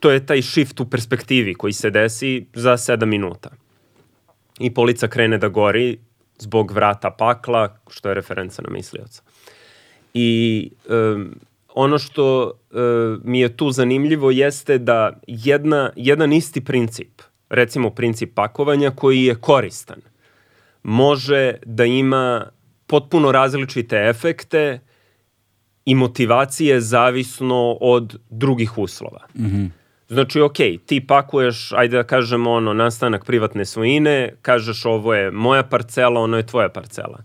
to 0.00 0.10
je 0.10 0.26
taj 0.26 0.42
shift 0.42 0.80
u 0.80 0.90
perspektivi 0.90 1.54
koji 1.54 1.72
se 1.72 1.90
desi 1.90 2.46
za 2.54 2.72
7 2.72 3.04
minuta. 3.04 3.50
I 4.60 4.74
polica 4.74 5.08
krene 5.08 5.38
da 5.38 5.48
gori 5.48 5.98
zbog 6.38 6.72
vrata 6.72 7.10
pakla, 7.10 7.76
što 7.90 8.08
je 8.08 8.14
referenca 8.14 8.62
na 8.62 8.70
mislioca. 8.70 9.22
I 10.14 10.70
um, 10.88 11.34
ono 11.74 11.98
što 11.98 12.44
uh, 12.44 12.80
mi 13.24 13.40
je 13.40 13.56
tu 13.56 13.70
zanimljivo 13.70 14.30
jeste 14.30 14.78
da 14.78 15.20
jedna, 15.26 15.90
jedan 15.96 16.32
isti 16.32 16.64
princip, 16.64 17.22
recimo 17.48 17.90
princip 17.90 18.34
pakovanja 18.34 18.90
koji 18.90 19.24
je 19.24 19.34
koristan, 19.34 20.00
može 20.82 21.54
da 21.66 21.84
ima 21.84 22.46
potpuno 22.86 23.32
različite 23.32 23.96
efekte 23.96 24.80
i 25.84 25.94
motivacije 25.94 26.80
zavisno 26.80 27.78
od 27.80 28.20
drugih 28.30 28.78
uslova. 28.78 29.26
Mm 29.34 29.44
-hmm. 29.44 29.70
Znači, 30.08 30.40
ok, 30.40 30.56
ti 30.86 31.06
pakuješ, 31.06 31.72
ajde 31.72 31.96
da 31.96 32.02
kažemo, 32.02 32.52
ono, 32.52 32.72
nastanak 32.72 33.24
privatne 33.24 33.64
svojine, 33.64 34.34
kažeš 34.42 34.84
ovo 34.84 35.14
je 35.14 35.30
moja 35.30 35.62
parcela, 35.62 36.20
ono 36.20 36.36
je 36.36 36.46
tvoja 36.46 36.68
parcela. 36.68 37.18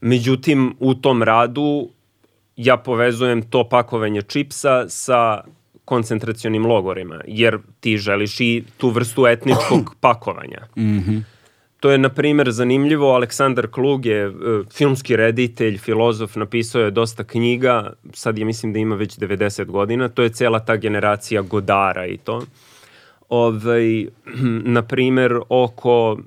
Međutim, 0.00 0.76
u 0.78 0.94
tom 0.94 1.22
radu 1.22 1.90
ja 2.56 2.76
povezujem 2.76 3.42
to 3.42 3.68
pakovanje 3.68 4.22
čipsa 4.22 4.88
sa 4.88 5.44
koncentracionim 5.84 6.66
logorima, 6.66 7.20
jer 7.26 7.58
ti 7.80 7.98
želiš 7.98 8.40
i 8.40 8.64
tu 8.76 8.90
vrstu 8.90 9.26
etničkog 9.26 9.94
pakovanja. 10.00 10.66
Mm 10.76 10.98
-hmm. 10.98 11.22
To 11.80 11.90
je, 11.90 11.98
na 11.98 12.08
primjer, 12.08 12.50
zanimljivo. 12.50 13.14
Aleksandar 13.14 13.66
Klug 13.70 14.06
je 14.06 14.28
uh, 14.28 14.34
filmski 14.72 15.16
reditelj, 15.16 15.78
filozof, 15.78 16.36
napisao 16.36 16.82
je 16.82 16.90
dosta 16.90 17.24
knjiga, 17.24 17.92
sad 18.12 18.38
je 18.38 18.44
mislim 18.44 18.72
da 18.72 18.78
ima 18.78 18.96
već 18.96 19.18
90 19.18 19.64
godina, 19.64 20.08
to 20.08 20.22
je 20.22 20.28
cela 20.28 20.58
ta 20.58 20.76
generacija 20.76 21.42
Godara 21.42 22.06
i 22.06 22.16
to. 22.16 22.42
Ovaj, 23.28 24.06
na 24.76 24.82
primjer, 24.82 25.40
oko 25.48 26.12
uh, 26.12 26.20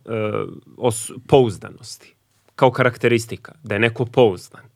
os, 0.77 1.11
pouzdanosti, 1.27 2.15
kao 2.55 2.71
karakteristika, 2.71 3.51
da 3.63 3.75
je 3.75 3.79
neko 3.79 4.05
pouzdan. 4.05 4.68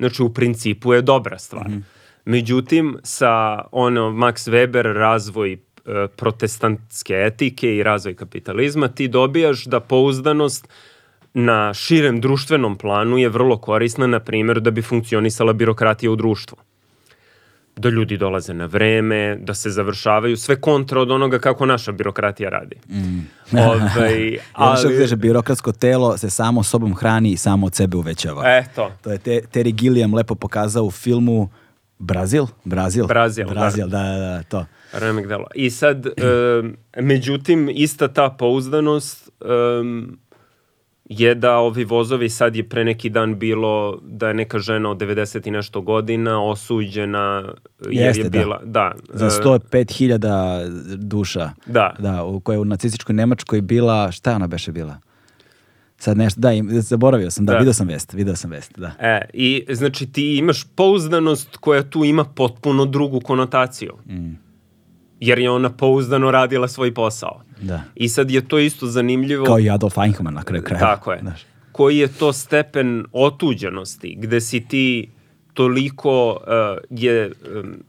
Znači, 0.00 0.22
u 0.22 0.34
principu 0.34 0.92
je 0.92 1.02
dobra 1.02 1.38
stvar. 1.38 1.68
Mm 1.68 1.72
-hmm. 1.72 1.82
Međutim, 2.24 2.98
sa 3.02 3.64
ono, 3.72 4.10
Max 4.10 4.50
Weber, 4.50 4.92
razvoj 4.92 5.58
E, 5.86 6.08
protestantske 6.16 7.14
etike 7.14 7.76
i 7.76 7.82
razvoj 7.82 8.14
kapitalizma, 8.14 8.88
ti 8.88 9.08
dobijaš 9.08 9.64
da 9.64 9.80
pouzdanost 9.80 10.68
na 11.34 11.74
širem 11.74 12.20
društvenom 12.20 12.76
planu 12.78 13.18
je 13.18 13.28
vrlo 13.28 13.58
korisna, 13.58 14.06
na 14.06 14.20
primjer, 14.20 14.60
da 14.60 14.70
bi 14.70 14.82
funkcionisala 14.82 15.52
birokratija 15.52 16.10
u 16.10 16.16
društvu. 16.16 16.58
Da 17.76 17.88
ljudi 17.88 18.16
dolaze 18.16 18.54
na 18.54 18.66
vreme, 18.66 19.36
da 19.36 19.54
se 19.54 19.70
završavaju 19.70 20.36
sve 20.36 20.60
kontra 20.60 21.00
od 21.00 21.10
onoga 21.10 21.38
kako 21.38 21.66
naša 21.66 21.92
birokratija 21.92 22.50
radi. 22.50 22.76
Mm. 22.88 23.20
Ovaj, 23.58 24.38
ali... 24.52 25.10
Ja 25.10 25.16
birokratsko 25.16 25.72
telo 25.72 26.18
se 26.18 26.30
samo 26.30 26.62
sobom 26.62 26.94
hrani 26.94 27.32
i 27.32 27.36
samo 27.36 27.66
od 27.66 27.74
sebe 27.74 27.96
uvećava. 27.96 28.42
Eto. 28.46 28.92
To 29.02 29.12
je 29.12 29.18
te, 29.18 29.40
Terry 29.52 29.72
Gilliam 29.72 30.14
lepo 30.14 30.34
pokazao 30.34 30.84
u 30.84 30.90
filmu 30.90 31.48
Brazil? 31.98 32.46
Brazil? 32.64 33.06
Brazil, 33.06 33.46
Brazil 33.48 33.88
da. 33.88 33.98
da, 33.98 34.18
da, 34.18 34.18
da, 34.18 34.42
to. 34.42 34.66
Remek 34.92 35.26
delo. 35.26 35.46
I 35.54 35.70
sad, 35.70 36.06
um, 36.06 36.76
međutim, 36.96 37.70
ista 37.72 38.08
ta 38.08 38.30
pouzdanost 38.30 39.30
um, 39.40 40.18
je 41.10 41.34
da 41.34 41.56
ovi 41.56 41.84
vozovi, 41.84 42.28
sad 42.28 42.56
je 42.56 42.68
pre 42.68 42.84
neki 42.84 43.10
dan 43.10 43.38
bilo 43.38 44.00
da 44.02 44.28
je 44.28 44.34
neka 44.34 44.58
žena 44.58 44.90
od 44.90 44.98
90 44.98 45.48
i 45.48 45.50
nešto 45.50 45.80
godina 45.80 46.42
osuđena 46.42 47.52
jer 47.90 48.06
Jeste, 48.06 48.22
je 48.22 48.30
bila... 48.30 48.60
Da. 48.64 48.92
da 49.14 49.30
Za 49.30 49.42
105.000 49.42 50.96
duša. 50.96 51.50
Da. 51.66 51.94
Da, 51.98 52.24
u 52.24 52.40
kojoj 52.40 52.58
u 52.58 52.64
nacističkoj 52.64 53.14
Nemačkoj 53.14 53.60
bila, 53.60 54.12
šta 54.12 54.34
ona 54.34 54.46
beše 54.46 54.72
bila? 54.72 54.98
Sad 55.98 56.16
nešto, 56.16 56.40
da, 56.40 56.50
zaboravio 56.80 57.30
sam, 57.30 57.46
da, 57.46 57.52
da. 57.52 57.58
video 57.58 57.72
sam 57.72 57.88
vest, 57.88 58.12
video 58.12 58.36
sam 58.36 58.50
vest, 58.50 58.78
da. 58.78 58.92
E, 59.00 59.20
i 59.32 59.64
znači 59.70 60.06
ti 60.06 60.36
imaš 60.36 60.64
pouzdanost 60.74 61.56
koja 61.56 61.82
tu 61.82 62.04
ima 62.04 62.24
potpuno 62.24 62.84
drugu 62.84 63.20
konotaciju. 63.20 63.92
Mm. 64.06 64.49
Jer 65.20 65.38
je 65.38 65.50
ona 65.50 65.70
pouzdano 65.70 66.30
radila 66.30 66.68
svoj 66.68 66.94
posao. 66.94 67.40
Da. 67.60 67.82
I 67.94 68.08
sad 68.08 68.30
je 68.30 68.48
to 68.48 68.58
isto 68.58 68.86
zanimljivo. 68.86 69.44
Kao 69.44 69.58
i 69.58 69.70
Adolf 69.70 69.98
Eichmann 69.98 70.34
na 70.34 70.42
kraju 70.42 70.62
kraja. 70.62 70.80
Tako 70.80 71.12
je. 71.12 71.18
Znaš. 71.20 71.40
Koji 71.72 71.98
je 71.98 72.08
to 72.08 72.32
stepen 72.32 73.04
otuđenosti, 73.12 74.16
gde 74.18 74.40
si 74.40 74.68
ti 74.68 75.10
toliko 75.54 76.30
uh, 76.30 76.38
je 76.90 77.32
um, 77.54 77.84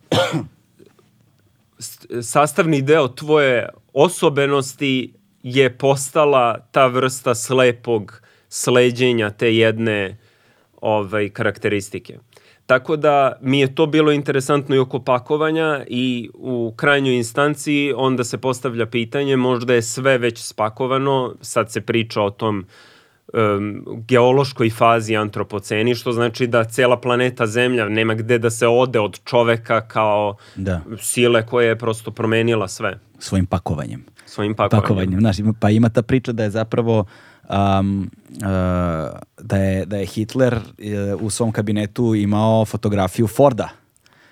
sastavni 2.22 2.82
deo 2.82 3.08
tvoje 3.08 3.70
osobenosti 3.94 5.14
je 5.44 5.78
postala 5.78 6.60
ta 6.72 6.88
vrsta 6.88 7.36
slepog 7.36 8.22
sleđenja 8.50 9.30
te 9.30 9.56
jedne 9.56 10.18
ovaj, 10.82 11.30
karakteristike. 11.30 12.18
Tako 12.66 12.96
da 12.96 13.34
mi 13.42 13.60
je 13.60 13.76
to 13.76 13.86
bilo 13.86 14.12
interesantno 14.12 14.76
i 14.76 14.80
oko 14.80 15.00
pakovanja 15.00 15.86
i 15.88 16.30
u 16.34 16.74
krajnjoj 16.76 17.16
instanciji 17.16 17.94
onda 17.96 18.24
se 18.24 18.38
postavlja 18.38 18.86
pitanje, 18.86 19.36
možda 19.36 19.74
je 19.74 19.82
sve 19.82 20.18
već 20.18 20.40
spakovano, 20.40 21.36
sad 21.42 21.72
se 21.72 21.82
priča 21.82 22.22
o 22.22 22.30
tom 22.30 22.66
um, 23.34 23.86
geološkoj 24.08 24.70
fazi 24.70 25.16
antropoceni, 25.16 25.96
što 25.96 26.12
znači 26.12 26.48
da 26.48 26.64
cela 26.64 27.00
planeta 27.00 27.48
Zemlja 27.48 27.90
nema 27.90 28.14
gde 28.14 28.38
da 28.38 28.50
se 28.50 28.68
ode 28.68 29.00
od 29.00 29.20
čoveka 29.26 29.88
kao 29.88 30.36
da. 30.56 30.82
sile 31.00 31.46
koja 31.46 31.68
je 31.68 31.78
prosto 31.78 32.12
promenila 32.12 32.68
sve. 32.68 33.00
Svojim 33.22 33.46
pakovanjem 33.46 34.06
svojim 34.32 34.56
pakovanjem. 34.56 34.82
pakovanjem. 34.82 35.20
Znaš, 35.20 35.38
pa 35.60 35.70
ima 35.70 35.90
ta 35.90 36.02
priča 36.02 36.32
da 36.32 36.44
je 36.44 36.50
zapravo 36.50 37.06
um, 37.50 38.12
uh, 38.32 38.42
da, 39.42 39.58
je, 39.58 39.86
da 39.86 39.98
je 39.98 40.06
Hitler 40.06 40.54
uh, 40.56 41.22
u 41.22 41.30
svom 41.30 41.52
kabinetu 41.52 42.16
imao 42.16 42.66
fotografiju 42.66 43.28
Forda 43.28 43.70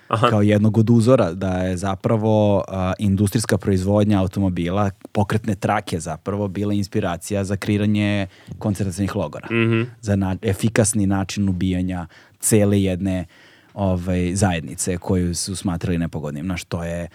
Aha. 0.08 0.28
kao 0.30 0.42
jednog 0.42 0.78
od 0.78 0.90
uzora, 0.90 1.32
da 1.32 1.52
je 1.52 1.76
zapravo 1.76 2.56
uh, 2.56 2.64
industrijska 2.98 3.58
proizvodnja 3.58 4.20
automobila, 4.20 4.90
pokretne 5.12 5.54
trake 5.54 6.00
zapravo, 6.00 6.48
bila 6.48 6.74
inspiracija 6.74 7.44
za 7.44 7.56
kreiranje 7.56 8.26
koncentracijnih 8.58 9.16
logora. 9.16 9.48
Mm 9.50 9.54
-hmm. 9.54 9.86
Za 10.00 10.16
na, 10.16 10.36
efikasni 10.42 11.06
način 11.06 11.48
ubijanja 11.48 12.06
cele 12.40 12.82
jedne 12.82 13.24
ovaj, 13.74 14.34
zajednice 14.34 14.98
koju 14.98 15.34
su 15.34 15.56
smatrali 15.56 15.98
nepogodnim. 15.98 16.44
Znaš, 16.44 16.64
to 16.64 16.84
je 16.84 17.08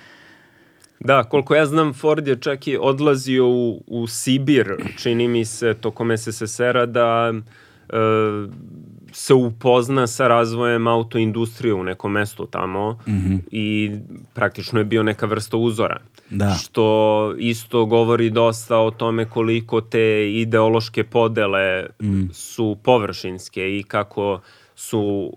Da, 1.00 1.24
koliko 1.24 1.56
ja 1.56 1.66
znam, 1.66 1.94
Ford 1.94 2.28
je 2.28 2.36
čak 2.36 2.68
i 2.68 2.78
odlazio 2.78 3.48
u, 3.48 3.84
u 3.88 4.08
Sibir, 4.08 4.76
čini 4.98 5.28
mi 5.28 5.46
se, 5.46 5.74
tokom 5.74 6.18
SSSR-a 6.18 6.86
da 6.86 7.34
e, 7.34 7.96
se 9.12 9.34
upozna 9.34 10.08
sa 10.08 10.28
razvojem 10.28 10.88
autoindustrije 10.88 11.74
u 11.74 11.84
nekom 11.84 12.12
mestu 12.12 12.46
tamo 12.46 12.92
mm 13.08 13.12
-hmm. 13.12 13.40
i 13.52 13.92
praktično 14.34 14.80
je 14.80 14.86
bio 14.86 15.04
neka 15.04 15.26
vrsta 15.26 15.58
uzora. 15.58 16.00
Da. 16.30 16.50
Što 16.50 17.34
isto 17.38 17.86
govori 17.86 18.30
dosta 18.30 18.78
o 18.78 18.92
tome 18.92 19.26
koliko 19.26 19.82
te 19.82 20.32
ideološke 20.34 21.04
podele 21.04 21.86
mm. 22.02 22.24
su 22.32 22.78
površinske 22.84 23.78
i 23.78 23.84
kako 23.84 24.40
su 24.76 25.34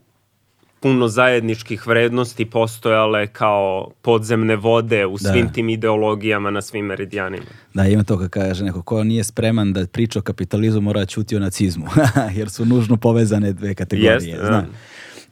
puno 0.80 1.08
zajedničkih 1.08 1.86
vrednosti 1.86 2.44
postojale 2.44 3.26
kao 3.26 3.90
podzemne 4.02 4.56
vode 4.56 5.06
u 5.06 5.18
da. 5.18 5.32
svim 5.32 5.46
da. 5.46 5.52
tim 5.52 5.68
ideologijama 5.68 6.50
na 6.50 6.62
svim 6.62 6.86
meridijanima. 6.86 7.46
Da, 7.74 7.86
ima 7.86 8.04
to 8.04 8.18
kako 8.18 8.30
kaže 8.30 8.64
neko, 8.64 8.82
ko 8.82 9.04
nije 9.04 9.24
spreman 9.24 9.72
da 9.72 9.86
priča 9.86 10.18
o 10.18 10.22
kapitalizmu 10.22 10.80
mora 10.80 11.06
čuti 11.06 11.36
o 11.36 11.38
nacizmu, 11.38 11.86
jer 12.38 12.50
su 12.50 12.64
nužno 12.64 12.96
povezane 12.96 13.52
dve 13.52 13.74
kategorije. 13.74 14.30
Jest. 14.30 14.42
Da. 14.42 14.66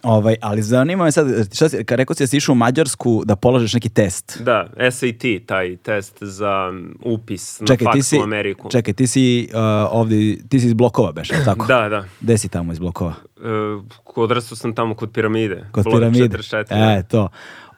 Ovaj, 0.03 0.37
ali 0.41 0.63
zanima 0.63 1.05
me 1.05 1.13
sad, 1.13 1.55
šta 1.55 1.69
si, 1.69 1.85
rekao 1.89 2.15
si 2.17 2.23
da 2.23 2.27
si 2.27 2.37
išao 2.37 2.53
u 2.53 2.57
Mađarsku 2.57 3.23
da 3.25 3.37
polažeš 3.37 3.75
neki 3.75 3.89
test. 3.89 4.43
Da, 4.43 4.69
SAT, 4.91 5.47
taj 5.47 5.77
test 5.77 6.17
za 6.21 6.73
upis 7.05 7.61
na 7.61 7.67
čekaj, 7.67 7.85
faks 7.85 8.07
si, 8.07 8.19
u 8.19 8.23
Ameriku. 8.23 8.71
Čekaj, 8.71 8.95
ti 8.95 9.07
si 9.07 9.49
uh, 9.53 9.59
ovdje, 9.91 10.39
ti 10.49 10.61
si 10.61 10.67
iz 10.67 10.75
blokova 10.75 11.13
beš, 11.13 11.29
tako? 11.45 11.67
da, 11.73 11.89
da. 11.89 12.05
Gde 12.21 12.39
si 12.39 12.49
tamo 12.49 12.73
iz 12.73 12.79
blokova? 12.79 13.15
Uh, 13.37 13.85
odrastao 14.15 14.57
sam 14.57 14.75
tamo 14.75 14.95
kod 14.95 15.13
piramide. 15.13 15.69
Kod 15.73 15.85
Blok 15.85 15.95
piramide? 15.95 16.39
44, 16.39 16.99
e, 16.99 17.03
to. 17.03 17.29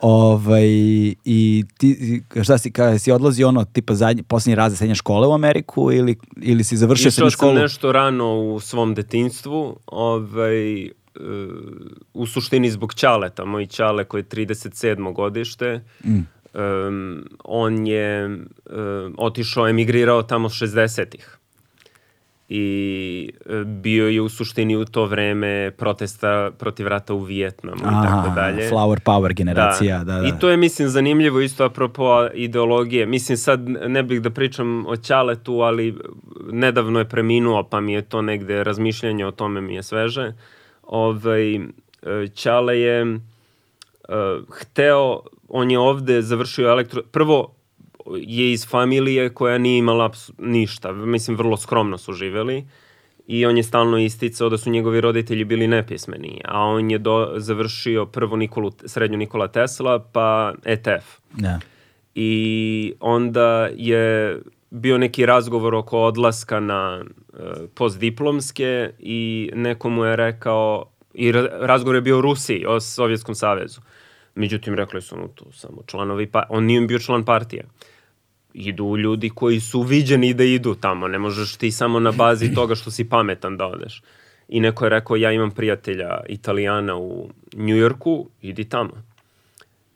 Ovaj, 0.01 0.69
I 1.25 1.65
ti, 1.79 2.23
šta 2.43 2.59
si, 2.59 2.73
kada 2.73 2.99
si 2.99 3.13
odlazi 3.13 3.45
ono, 3.45 3.65
tipa 3.65 3.95
zadnji, 3.95 4.23
posljednji 4.23 4.55
raz 4.55 4.79
srednje 4.79 4.95
škole 4.95 5.29
u 5.29 5.33
Ameriku 5.33 5.93
ili, 5.93 6.17
ili 6.37 6.65
si 6.65 6.77
završio 6.77 7.11
srednju 7.11 7.31
školu? 7.31 7.53
Išao 7.53 7.57
sam 7.57 7.63
nešto 7.63 7.93
rano 7.93 8.41
u 8.41 8.61
svom 8.61 8.95
detinstvu, 8.95 9.77
ovaj, 9.87 10.89
u 12.15 12.27
suštini 12.27 12.71
zbog 12.71 12.95
Ćaleta, 12.95 13.45
moj 13.45 13.67
Ćale 13.67 14.05
koji 14.05 14.21
je 14.21 14.25
37. 14.25 15.15
godište, 15.15 15.81
mm. 16.05 16.19
um, 16.55 17.25
on 17.45 17.87
je 17.87 18.27
um, 18.27 19.15
otišao, 19.19 19.69
emigrirao 19.69 20.23
tamo 20.23 20.49
60-ih 20.49 21.39
i 22.49 23.31
e, 23.47 23.65
bio 23.65 24.09
je 24.09 24.21
u 24.21 24.29
suštini 24.29 24.77
u 24.77 24.85
to 24.85 25.05
vreme 25.05 25.71
protesta 25.71 26.51
protiv 26.59 26.87
rata 26.87 27.15
u 27.15 27.19
Vijetnamu 27.19 27.81
i 27.81 28.07
tako 28.07 28.35
dalje. 28.35 28.71
Flower 28.71 29.01
power 29.01 29.35
generacija, 29.35 29.99
da. 29.99 30.05
da, 30.05 30.21
da. 30.21 30.29
I 30.29 30.33
to 30.41 30.49
je, 30.49 30.57
mislim, 30.57 30.89
zanimljivo 30.89 31.41
isto 31.41 31.65
apropo 31.65 32.27
ideologije. 32.35 33.07
Mislim, 33.07 33.39
sad 33.39 33.69
ne 33.69 34.03
bih 34.03 34.23
da 34.23 34.31
pričam 34.31 34.87
o 34.87 34.97
Ćaletu, 34.97 35.61
ali 35.61 35.99
nedavno 36.51 36.99
je 36.99 37.09
preminuo, 37.09 37.63
pa 37.63 37.81
mi 37.81 37.93
je 37.93 38.03
to 38.03 38.23
negde 38.23 38.65
razmišljanje 38.65 39.27
o 39.27 39.31
tome 39.31 39.61
mi 39.61 39.75
je 39.75 39.83
sveže. 39.83 40.33
Ovaj, 40.89 41.55
e, 41.55 41.61
Ćale 42.35 42.81
je 42.81 43.03
uh, 43.05 43.21
hteo, 44.51 45.21
on 45.49 45.71
je 45.71 45.79
ovde 45.79 46.23
završio 46.23 46.69
elektro... 46.69 47.03
Prvo, 47.03 47.55
je 48.17 48.53
iz 48.53 48.67
familije 48.69 49.35
koja 49.35 49.59
nije 49.59 49.79
imala 49.79 50.11
ništa. 50.39 50.93
Mislim, 50.93 51.37
vrlo 51.37 51.57
skromno 51.57 51.99
su 51.99 52.13
živeli 52.13 52.65
i 53.27 53.47
on 53.47 53.57
je 53.57 53.63
stalno 53.63 53.99
isticao 53.99 54.49
da 54.49 54.59
su 54.59 54.71
njegovi 54.71 55.01
roditelji 55.01 55.45
bili 55.45 55.69
nepismeni, 55.69 56.41
a 56.45 56.63
on 56.63 56.91
je 56.91 56.99
do, 56.99 57.35
završio 57.37 58.07
prvo 58.07 58.37
Nikolu, 58.37 58.73
srednju 58.85 59.19
Nikola 59.19 59.49
Tesla, 59.49 59.99
pa 60.13 60.55
ETF. 60.65 61.19
Da. 61.33 61.61
I 62.15 62.93
onda 63.01 63.69
je 63.77 64.39
bio 64.71 64.99
neki 64.99 65.27
razgovor 65.27 65.75
oko 65.75 65.99
odlaska 65.99 66.61
na 66.61 67.03
uh, 67.03 67.39
postdiplomske 67.75 68.91
i 68.99 69.51
neko 69.55 69.89
mu 69.91 70.05
je 70.05 70.17
rekao, 70.17 70.85
i 71.15 71.33
ra 71.33 71.49
razgovor 71.61 71.95
je 71.95 72.01
bio 72.01 72.19
o 72.19 72.21
Rusiji, 72.21 72.67
o 72.67 72.81
Sovjetskom 72.81 73.35
savezu. 73.35 73.81
Međutim, 74.35 74.75
rekli 74.75 75.03
su 75.03 75.17
mu 75.17 75.29
tu 75.29 75.53
samo 75.53 75.83
članovi, 75.87 76.27
pa 76.27 76.43
on 76.49 76.65
nije 76.65 76.81
bio 76.81 76.99
član 76.99 77.25
partije. 77.25 77.65
Idu 78.55 78.97
ljudi 78.97 79.31
koji 79.31 79.61
su 79.61 79.83
viđeni 79.83 80.35
da 80.35 80.45
idu 80.45 80.75
tamo, 80.75 81.09
ne 81.09 81.19
možeš 81.19 81.57
ti 81.57 81.71
samo 81.71 82.01
na 82.01 82.13
bazi 82.13 82.53
toga 82.55 82.75
što 82.75 82.91
si 82.91 83.09
pametan 83.09 83.57
da 83.57 83.67
odeš. 83.67 84.03
I 84.49 84.61
neko 84.61 84.85
je 84.85 84.91
rekao, 84.91 85.17
ja 85.17 85.33
imam 85.33 85.51
prijatelja 85.51 86.21
italijana 86.29 86.97
u 86.97 87.31
Njujorku, 87.57 88.29
idi 88.43 88.69
tamo 88.69 89.08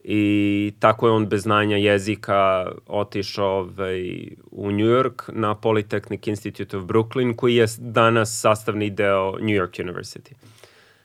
i 0.05 0.73
tako 0.79 1.07
je 1.07 1.13
on 1.13 1.29
bez 1.29 1.43
znanja 1.43 1.77
jezika 1.77 2.73
otišao 2.87 3.59
ovaj, 3.59 4.29
u 4.51 4.71
New 4.71 4.87
York 4.87 5.33
na 5.33 5.55
Polytechnic 5.55 6.29
Institute 6.29 6.77
of 6.77 6.85
Brooklyn 6.85 7.37
koji 7.37 7.55
je 7.55 7.67
danas 7.79 8.41
sastavni 8.41 8.91
deo 8.91 9.33
New 9.33 9.57
York 9.57 9.85
University. 9.85 10.33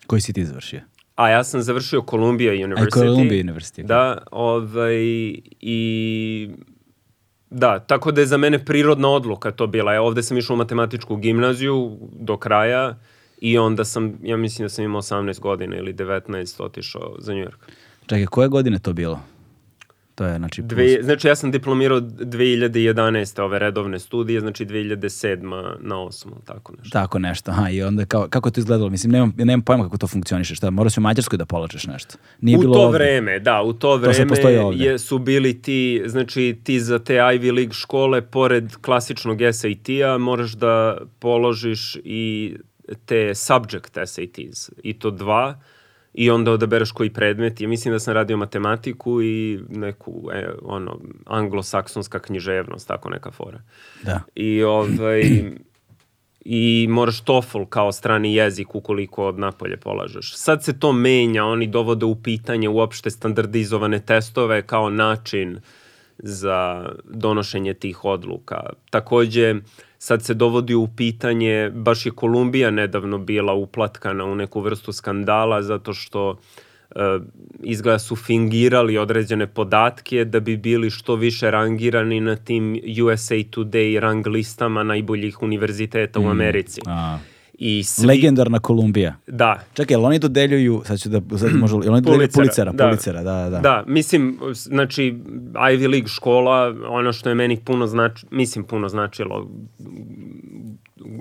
Koji 0.07 0.21
si 0.21 0.33
ti 0.33 0.45
završio? 0.45 0.81
A 1.15 1.29
ja 1.29 1.43
sam 1.43 1.61
završio 1.61 2.03
Columbia 2.09 2.51
University. 2.53 2.87
A 2.87 2.89
Columbia 2.91 3.43
University. 3.43 3.83
Da, 3.83 4.17
ovaj, 4.31 4.95
i 5.61 6.49
da, 7.49 7.79
tako 7.79 8.11
da 8.11 8.21
je 8.21 8.27
za 8.27 8.37
mene 8.37 8.65
prirodna 8.65 9.09
odluka 9.09 9.51
to 9.51 9.67
bila. 9.67 9.93
Ja 9.93 10.01
ovde 10.01 10.23
sam 10.23 10.37
išao 10.37 10.53
u 10.53 10.57
matematičku 10.57 11.15
gimnaziju 11.15 11.97
do 12.19 12.37
kraja 12.37 12.97
i 13.41 13.57
onda 13.57 13.85
sam, 13.85 14.19
ja 14.23 14.37
mislim 14.37 14.65
da 14.65 14.69
sam 14.69 14.85
imao 14.85 15.01
18 15.01 15.39
godina 15.39 15.77
ili 15.77 15.93
19 15.93 16.63
otišao 16.63 17.15
za 17.19 17.33
New 17.33 17.43
York. 17.43 17.71
Čekaj, 18.07 18.25
koje 18.25 18.47
godine 18.47 18.79
to 18.79 18.93
bilo? 18.93 19.19
To 20.17 20.25
je, 20.25 20.37
znači, 20.37 20.61
plus... 20.61 20.69
Dve, 20.69 21.03
znači 21.03 21.27
ja 21.27 21.35
sam 21.35 21.51
diplomirao 21.51 21.99
2011. 21.99 23.41
ove 23.41 23.59
redovne 23.59 23.99
studije, 23.99 24.39
znači 24.39 24.65
2007. 24.65 25.75
na 25.79 25.95
8. 25.95 26.25
tako 26.45 26.73
nešto. 26.77 26.89
Tako 26.93 27.19
nešto, 27.19 27.51
aha, 27.51 27.69
i 27.69 27.83
onda 27.83 28.05
kao, 28.05 28.27
kako 28.29 28.49
je 28.49 28.53
to 28.53 28.59
izgledalo? 28.59 28.89
Mislim, 28.89 29.11
nemam, 29.11 29.33
nemam 29.37 29.61
pojma 29.61 29.83
kako 29.83 29.97
to 29.97 30.07
funkcioniše, 30.07 30.55
šta, 30.55 30.69
moraš 30.69 30.97
u 30.97 31.01
Mađarskoj 31.01 31.37
da 31.37 31.45
polažeš 31.45 31.87
nešto? 31.87 32.15
Nije 32.41 32.57
u 32.57 32.61
bilo 32.61 32.73
to 32.73 32.81
ovde. 32.81 32.97
vreme, 32.97 33.39
da, 33.39 33.61
u 33.61 33.73
to 33.73 33.95
vreme 33.95 34.35
to 34.35 34.49
je, 34.49 34.99
su 34.99 35.19
bili 35.19 35.61
ti, 35.61 36.03
znači 36.05 36.59
ti 36.63 36.79
za 36.79 36.99
te 36.99 37.13
Ivy 37.13 37.55
League 37.55 37.73
škole, 37.73 38.21
pored 38.21 38.75
klasičnog 38.75 39.37
SAT-a, 39.53 40.17
moraš 40.17 40.51
da 40.51 40.97
položiš 41.19 41.97
i 42.03 42.55
te 43.05 43.35
subject 43.35 43.97
SATs, 44.05 44.69
i 44.83 44.99
to 44.99 45.11
dva, 45.11 45.59
i 46.17 46.29
onda 46.29 46.51
odabereš 46.51 46.91
koji 46.91 47.09
predmet. 47.09 47.61
Ja 47.61 47.67
mislim 47.67 47.93
da 47.93 47.99
sam 47.99 48.13
radio 48.13 48.37
matematiku 48.37 49.21
i 49.21 49.59
neku 49.69 50.29
e, 50.33 50.49
ono 50.61 50.99
anglosaksonska 51.25 52.19
književnost, 52.19 52.87
tako 52.87 53.09
neka 53.09 53.31
fora. 53.31 53.61
Da. 54.03 54.21
I 54.35 54.63
ovaj 54.63 55.21
i 56.45 56.87
moraš 56.89 57.21
TOEFL 57.21 57.63
kao 57.69 57.91
strani 57.91 58.35
jezik 58.35 58.75
ukoliko 58.75 59.27
od 59.27 59.39
napolje 59.39 59.77
polažeš. 59.77 60.35
Sad 60.35 60.63
se 60.63 60.79
to 60.79 60.93
menja, 60.93 61.45
oni 61.45 61.67
dovode 61.67 62.05
u 62.05 62.15
pitanje 62.15 62.69
uopšte 62.69 63.09
standardizovane 63.09 63.99
testove 63.99 64.61
kao 64.61 64.89
način 64.89 65.59
za 66.17 66.89
donošenje 67.03 67.73
tih 67.73 68.05
odluka. 68.05 68.69
Takođe, 68.89 69.55
sad 70.07 70.23
se 70.23 70.33
dovodi 70.33 70.75
u 70.75 70.87
pitanje, 70.87 71.71
baš 71.73 72.05
je 72.05 72.11
Kolumbija 72.11 72.71
nedavno 72.71 73.17
bila 73.17 73.53
uplatkana 73.53 74.25
u 74.25 74.35
neku 74.35 74.61
vrstu 74.61 74.91
skandala 74.91 75.61
zato 75.61 75.93
što 75.93 76.29
uh, 76.29 77.01
izgleda 77.63 77.99
su 77.99 78.15
fingirali 78.15 78.97
određene 78.97 79.47
podatke 79.47 80.25
da 80.25 80.39
bi 80.39 80.57
bili 80.57 80.89
što 80.89 81.15
više 81.15 81.51
rangirani 81.51 82.21
na 82.21 82.35
tim 82.35 82.79
USA 83.03 83.35
Today 83.35 83.99
rang 83.99 84.27
listama 84.27 84.83
najboljih 84.83 85.41
univerziteta 85.43 86.19
mm. 86.19 86.25
u 86.25 86.29
Americi. 86.29 86.81
A. 86.85 87.17
I 87.57 87.83
svi... 87.83 88.07
Legendarna 88.07 88.59
Kolumbija. 88.59 89.15
Da. 89.27 89.59
Čekaj, 89.73 89.93
jel 89.93 90.05
oni 90.05 90.19
dodeljuju, 90.19 90.81
sad 90.85 90.99
ću 90.99 91.09
da, 91.09 91.37
sad 91.37 91.55
možda, 91.55 91.77
jel 91.83 91.93
oni 91.93 92.01
dodeljuju 92.01 92.29
Pulicera? 92.33 92.71
da. 92.71 92.83
Pulicera, 92.87 93.23
da, 93.23 93.49
da. 93.49 93.59
Da, 93.59 93.83
mislim, 93.87 94.39
znači, 94.53 95.15
Ivy 95.53 95.91
League 95.91 96.07
škola, 96.07 96.75
ono 96.89 97.13
što 97.13 97.29
je 97.29 97.35
meni 97.35 97.57
puno 97.65 97.87
znači, 97.87 98.25
mislim 98.31 98.65
puno 98.65 98.89
značilo, 98.89 99.49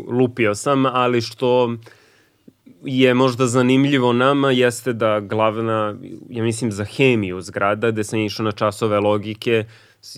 lupio 0.08 0.54
sam, 0.54 0.86
ali 0.86 1.20
što 1.20 1.76
je 2.84 3.14
možda 3.14 3.46
zanimljivo 3.46 4.12
nama 4.12 4.50
jeste 4.50 4.92
da 4.92 5.20
glavna, 5.20 5.96
ja 6.30 6.42
mislim 6.42 6.72
za 6.72 6.84
hemiju 6.84 7.40
zgrada, 7.40 7.90
gde 7.90 8.04
sam 8.04 8.18
išao 8.18 8.44
na 8.44 8.52
časove 8.52 9.00
logike, 9.00 9.64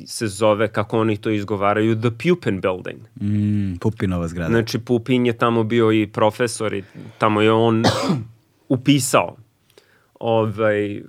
se 0.06 0.26
zove, 0.26 0.68
kako 0.68 0.98
oni 0.98 1.16
to 1.16 1.30
izgovaraju, 1.30 2.00
The 2.00 2.10
Pupin 2.10 2.60
Building. 2.60 3.00
Mm, 3.20 3.76
Pupinova 3.80 4.28
zgrada. 4.28 4.50
Znači, 4.50 4.78
Pupin 4.78 5.26
je 5.26 5.32
tamo 5.32 5.64
bio 5.64 5.92
i 5.92 6.06
profesor 6.06 6.74
i 6.74 6.84
tamo 7.18 7.40
je 7.40 7.52
on 7.52 7.84
upisao. 8.68 9.36
Ovaj, 10.20 11.02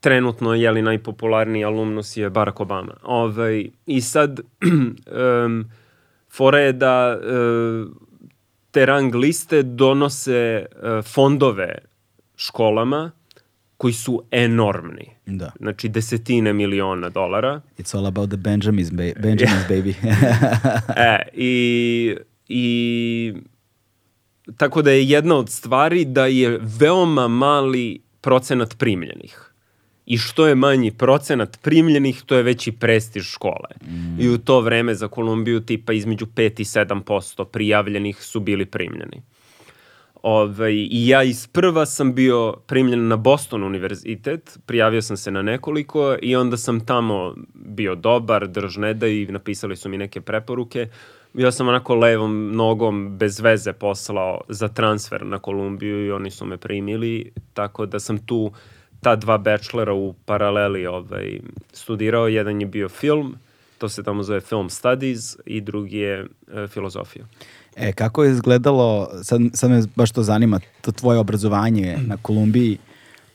trenutno 0.00 0.54
je 0.54 0.70
li 0.70 0.82
najpopularniji 0.82 1.64
alumnus 1.64 2.16
je 2.16 2.30
Barack 2.30 2.60
Obama. 2.60 2.94
Ovaj, 3.02 3.70
I 3.86 4.00
sad, 4.00 4.40
um, 5.44 5.64
fora 6.32 6.58
je 6.58 6.72
da 6.72 7.18
uh, 7.18 7.92
te 8.70 8.86
rang 8.86 9.14
liste 9.14 9.62
donose 9.62 10.66
uh, 10.72 11.04
fondove 11.04 11.74
školama 12.36 13.10
koji 13.80 13.92
su 13.92 14.22
enormni. 14.30 15.10
Da. 15.26 15.52
Znači 15.58 15.88
desetine 15.88 16.52
miliona 16.52 17.08
dolara. 17.08 17.60
It's 17.78 17.96
all 17.96 18.06
about 18.06 18.30
the 18.30 18.36
Benjamins, 18.36 18.90
ba 18.90 19.02
Benjamins 19.22 19.64
baby. 19.70 19.94
e, 20.96 21.28
i, 21.34 22.16
i 22.48 23.34
tako 24.56 24.82
da 24.82 24.90
je 24.90 25.08
jedna 25.08 25.36
od 25.36 25.50
stvari 25.50 26.04
da 26.04 26.26
je 26.26 26.58
veoma 26.78 27.28
mali 27.28 28.02
procenat 28.20 28.78
primljenih. 28.78 29.52
I 30.06 30.18
što 30.18 30.46
je 30.46 30.54
manji 30.54 30.90
procenat 30.90 31.58
primljenih, 31.62 32.22
to 32.26 32.36
je 32.36 32.42
veći 32.42 32.72
prestiž 32.72 33.24
škole. 33.24 33.70
Mm. 33.82 34.20
I 34.20 34.28
u 34.28 34.38
to 34.38 34.60
vreme 34.60 34.94
za 34.94 35.08
Kolumbiju 35.08 35.60
tipa 35.60 35.92
između 35.92 36.26
5 36.26 36.60
i 36.60 36.64
7% 36.64 37.44
prijavljenih 37.44 38.22
su 38.22 38.40
bili 38.40 38.66
primljeni. 38.66 39.22
Ovaj, 40.22 40.72
I 40.74 41.08
ja 41.08 41.22
iz 41.22 41.46
prva 41.46 41.86
sam 41.86 42.14
bio 42.14 42.52
primljen 42.66 43.08
na 43.08 43.16
Boston 43.16 43.64
univerzitet, 43.64 44.58
prijavio 44.66 45.02
sam 45.02 45.16
se 45.16 45.30
na 45.30 45.42
nekoliko 45.42 46.16
i 46.22 46.36
onda 46.36 46.56
sam 46.56 46.86
tamo 46.86 47.34
bio 47.54 47.94
dobar, 47.94 48.48
drž 48.48 48.76
ne 48.76 48.94
da 48.94 49.06
i 49.06 49.26
napisali 49.26 49.76
su 49.76 49.88
mi 49.88 49.98
neke 49.98 50.20
preporuke. 50.20 50.88
Ja 51.34 51.52
sam 51.52 51.68
onako 51.68 51.94
levom 51.94 52.52
nogom 52.56 53.18
bez 53.18 53.40
veze 53.40 53.72
poslao 53.72 54.40
za 54.48 54.68
transfer 54.68 55.26
na 55.26 55.38
Kolumbiju 55.38 56.06
i 56.06 56.10
oni 56.10 56.30
su 56.30 56.46
me 56.46 56.56
primili, 56.56 57.32
tako 57.54 57.86
da 57.86 58.00
sam 58.00 58.26
tu 58.26 58.52
ta 59.00 59.16
dva 59.16 59.38
bachelora 59.38 59.94
u 59.94 60.14
paraleli 60.24 60.86
ovaj, 60.86 61.40
studirao. 61.72 62.28
Jedan 62.28 62.60
je 62.60 62.66
bio 62.66 62.88
film, 62.88 63.34
to 63.78 63.88
se 63.88 64.02
tamo 64.02 64.22
zove 64.22 64.40
Film 64.40 64.70
Studies 64.70 65.36
i 65.44 65.60
drugi 65.60 65.98
je 65.98 66.26
e, 66.54 66.66
filozofija. 66.66 67.24
E, 67.76 67.92
kako 67.92 68.24
je 68.24 68.32
izgledalo, 68.32 69.08
sad, 69.22 69.40
sad 69.54 69.70
me 69.70 69.82
baš 69.96 70.10
to 70.10 70.22
zanima, 70.22 70.60
to 70.80 70.92
tvoje 70.92 71.18
obrazovanje 71.18 71.98
na 72.06 72.16
Kolumbiji, 72.16 72.78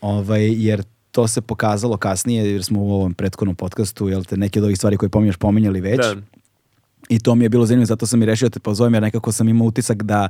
ovaj, 0.02 0.66
jer 0.66 0.84
to 1.12 1.28
se 1.28 1.42
pokazalo 1.42 1.98
kasnije, 1.98 2.52
jer 2.52 2.64
smo 2.64 2.82
u 2.82 2.94
ovom 2.94 3.14
prethodnom 3.14 3.56
podcastu, 3.56 4.10
jel 4.10 4.24
te, 4.24 4.38
neke 4.38 4.60
od 4.60 4.64
ovih 4.64 4.78
stvari 4.78 4.98
koje 4.98 5.10
pominjaš 5.10 5.38
pominjali 5.38 5.82
već. 5.82 5.98
Da. 5.98 6.16
I 7.10 7.20
to 7.20 7.36
mi 7.36 7.46
je 7.46 7.50
bilo 7.50 7.66
zanimljivo, 7.66 7.86
zato 7.86 8.06
sam 8.06 8.24
i 8.24 8.26
rešio 8.26 8.50
da 8.50 8.54
te 8.54 8.60
pozovem, 8.60 8.94
jer 8.94 9.04
nekako 9.04 9.32
sam 9.32 9.50
imao 9.50 9.68
utisak 9.68 10.04
da 10.04 10.30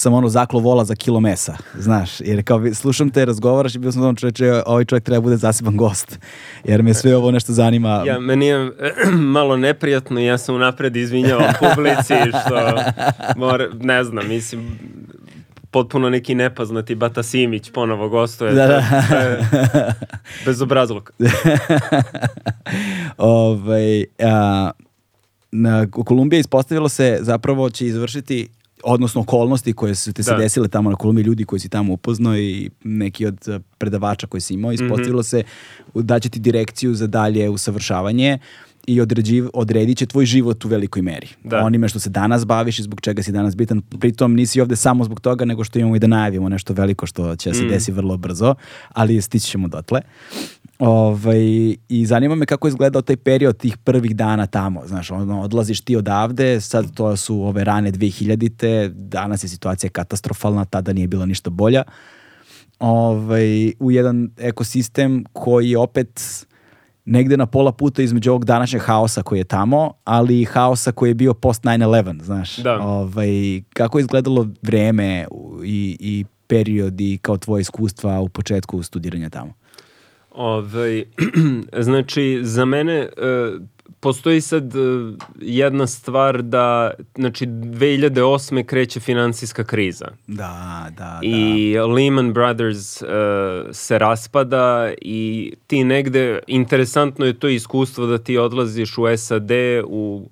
sam 0.00 0.14
ono 0.14 0.28
zaklo 0.28 0.60
vola 0.60 0.84
za 0.84 0.94
kilo 0.94 1.20
mesa, 1.20 1.56
znaš, 1.74 2.20
jer 2.20 2.44
kao 2.44 2.74
slušam 2.74 3.10
te, 3.10 3.24
razgovaraš 3.24 3.74
i 3.74 3.78
bio 3.78 3.92
sam 3.92 4.02
ono 4.02 4.14
čoveče, 4.14 4.62
ovaj 4.66 4.84
čovjek 4.84 5.04
treba 5.04 5.20
bude 5.20 5.36
zaseban 5.36 5.76
gost, 5.76 6.18
jer 6.64 6.82
me 6.82 6.94
sve 6.94 7.16
ovo 7.16 7.30
nešto 7.30 7.52
zanima. 7.52 8.02
Ja, 8.06 8.18
meni 8.18 8.46
je 8.46 8.72
malo 9.36 9.56
neprijatno, 9.56 10.20
ja 10.20 10.38
sam 10.38 10.54
unapred 10.54 10.96
izvinjavao 10.96 11.48
publici, 11.60 12.14
što, 12.28 12.82
mora, 13.36 13.68
ne 13.80 14.04
znam, 14.04 14.28
mislim, 14.28 14.78
potpuno 15.70 16.10
neki 16.10 16.34
nepoznati 16.34 16.94
Bata 16.94 17.22
Simić 17.22 17.70
ponovo 17.70 18.08
gostuje. 18.08 18.52
Da, 18.52 18.66
da. 18.66 18.82
Bezobrazluk. 20.46 21.12
ovaj, 23.18 24.04
a, 24.18 24.70
na 25.52 25.86
Kolumbija 25.90 26.40
ispostavilo 26.40 26.88
se 26.88 27.18
zapravo 27.20 27.70
će 27.70 27.86
izvršiti 27.86 28.48
odnosno 28.84 29.20
okolnosti 29.20 29.72
koje 29.72 29.94
su 29.94 30.12
ti 30.12 30.22
se 30.22 30.30
Da. 30.30 30.36
desile 30.36 30.68
tamo 30.68 30.90
na 30.90 30.96
Kolumbiji, 30.96 31.24
ljudi 31.24 31.44
koji 31.44 31.60
si 31.60 31.68
tamo 31.68 31.92
upoznao 31.92 32.36
i 32.36 32.70
neki 32.84 33.26
od 33.26 33.48
eh, 33.48 33.58
predavača 33.78 34.26
koji 34.26 34.40
si 34.40 34.54
imao, 34.54 34.72
ispostavilo 34.72 35.20
Mhm. 35.20 35.24
se 35.24 35.42
da 35.94 36.18
će 36.18 36.28
ti 36.28 36.40
direkciju 36.40 36.94
za 36.94 37.06
dalje 37.06 37.48
usavršavanje 37.48 38.38
i 38.86 39.00
određiv, 39.00 39.48
odredit 39.54 39.98
će 39.98 40.06
tvoj 40.06 40.26
život 40.26 40.64
u 40.64 40.68
velikoj 40.68 41.02
meri. 41.02 41.28
Da. 41.44 41.58
Onime 41.58 41.88
što 41.88 41.98
se 41.98 42.10
danas 42.10 42.46
baviš 42.46 42.78
i 42.78 42.82
zbog 42.82 43.00
čega 43.00 43.22
si 43.22 43.32
danas 43.32 43.56
bitan. 43.56 43.82
Pritom 43.90 44.34
nisi 44.34 44.60
ovde 44.60 44.76
samo 44.76 45.04
zbog 45.04 45.20
toga, 45.20 45.44
nego 45.44 45.64
što 45.64 45.78
imamo 45.78 45.96
i 45.96 45.98
da 45.98 46.06
najavimo 46.06 46.48
nešto 46.48 46.72
veliko 46.72 47.06
što 47.06 47.36
će 47.36 47.54
se 47.54 47.62
Mm. 47.62 47.68
desi 47.68 47.92
vrlo 47.92 48.16
brzo, 48.16 48.54
ali 48.88 49.22
stići 49.22 49.46
ćemo 49.46 49.68
dotle. 49.68 50.00
Ovaj, 50.80 51.76
I 51.88 52.06
zanima 52.06 52.34
me 52.34 52.46
kako 52.46 52.66
je 52.66 52.70
izgledao 52.70 53.02
taj 53.02 53.16
period 53.16 53.56
tih 53.56 53.76
prvih 53.76 54.16
dana 54.16 54.46
tamo. 54.46 54.82
Znaš, 54.86 55.10
ono, 55.10 55.40
odlaziš 55.40 55.80
ti 55.80 55.96
odavde, 55.96 56.60
sad 56.60 56.94
to 56.94 57.16
su 57.16 57.42
ove 57.42 57.64
rane 57.64 57.92
2000-te, 57.92 58.90
danas 58.94 59.44
je 59.44 59.48
situacija 59.48 59.90
katastrofalna, 59.90 60.64
tada 60.64 60.92
nije 60.92 61.08
bila 61.08 61.26
ništa 61.26 61.50
bolja. 61.50 61.82
Ovaj, 62.78 63.72
u 63.78 63.90
jedan 63.90 64.30
ekosistem 64.38 65.24
koji 65.32 65.70
je 65.70 65.78
opet 65.78 66.46
negde 67.04 67.36
na 67.36 67.46
pola 67.46 67.72
puta 67.72 68.02
između 68.02 68.30
ovog 68.30 68.44
današnjeg 68.44 68.82
haosa 68.82 69.22
koji 69.22 69.38
je 69.38 69.44
tamo, 69.44 69.92
ali 70.04 70.40
i 70.40 70.44
haosa 70.44 70.92
koji 70.92 71.10
je 71.10 71.14
bio 71.14 71.34
post 71.34 71.62
9-11, 71.62 72.22
znaš. 72.22 72.56
Da. 72.56 72.78
Ovaj, 72.80 73.62
kako 73.72 73.98
je 73.98 74.00
izgledalo 74.00 74.48
vreme 74.62 75.26
i, 75.64 75.96
i 76.00 76.24
period 76.46 77.00
i 77.00 77.18
kao 77.22 77.36
tvoje 77.36 77.60
iskustva 77.60 78.20
u 78.20 78.28
početku 78.28 78.82
studiranja 78.82 79.30
tamo? 79.30 79.59
Ovaj, 80.30 81.04
znači, 81.86 82.40
za 82.42 82.64
mene 82.64 82.94
e, 82.94 83.08
postoji 84.00 84.40
sad 84.40 84.76
e, 84.76 84.78
jedna 85.40 85.86
stvar 85.86 86.42
da, 86.42 86.90
znači, 87.14 87.46
2008. 87.46 88.64
kreće 88.64 89.00
finansijska 89.00 89.64
kriza. 89.64 90.06
Da, 90.26 90.86
da, 90.96 91.20
I 91.22 91.76
Lehman 91.78 92.32
Brothers 92.32 93.02
e, 93.02 93.06
se 93.72 93.98
raspada 93.98 94.92
i 95.02 95.52
ti 95.66 95.84
negde, 95.84 96.38
interesantno 96.46 97.26
je 97.26 97.38
to 97.38 97.48
iskustvo 97.48 98.06
da 98.06 98.18
ti 98.18 98.38
odlaziš 98.38 98.98
u 98.98 99.16
SAD 99.16 99.50
u 99.84 100.28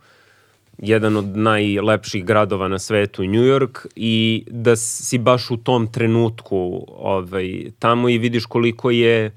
jedan 0.78 1.16
od 1.16 1.36
najlepših 1.36 2.24
gradova 2.24 2.68
na 2.68 2.78
svetu, 2.78 3.22
New 3.22 3.42
York, 3.42 3.86
i 3.96 4.44
da 4.50 4.76
si 4.76 5.18
baš 5.18 5.50
u 5.50 5.56
tom 5.56 5.92
trenutku 5.92 6.86
ovaj, 6.88 7.70
tamo 7.78 8.08
i 8.08 8.18
vidiš 8.18 8.46
koliko 8.46 8.90
je 8.90 9.30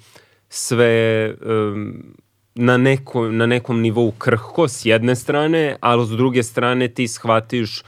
sve 0.54 1.26
em, 1.26 2.14
na, 2.56 2.78
neko, 2.78 3.30
na 3.30 3.46
nekom 3.46 3.82
nivou 3.82 4.12
krhko 4.12 4.68
s 4.68 4.86
jedne 4.86 5.16
strane, 5.16 5.76
ali 5.80 6.06
s 6.06 6.10
druge 6.10 6.44
strane 6.44 6.88
ti 6.88 7.08
shvatiš 7.08 7.84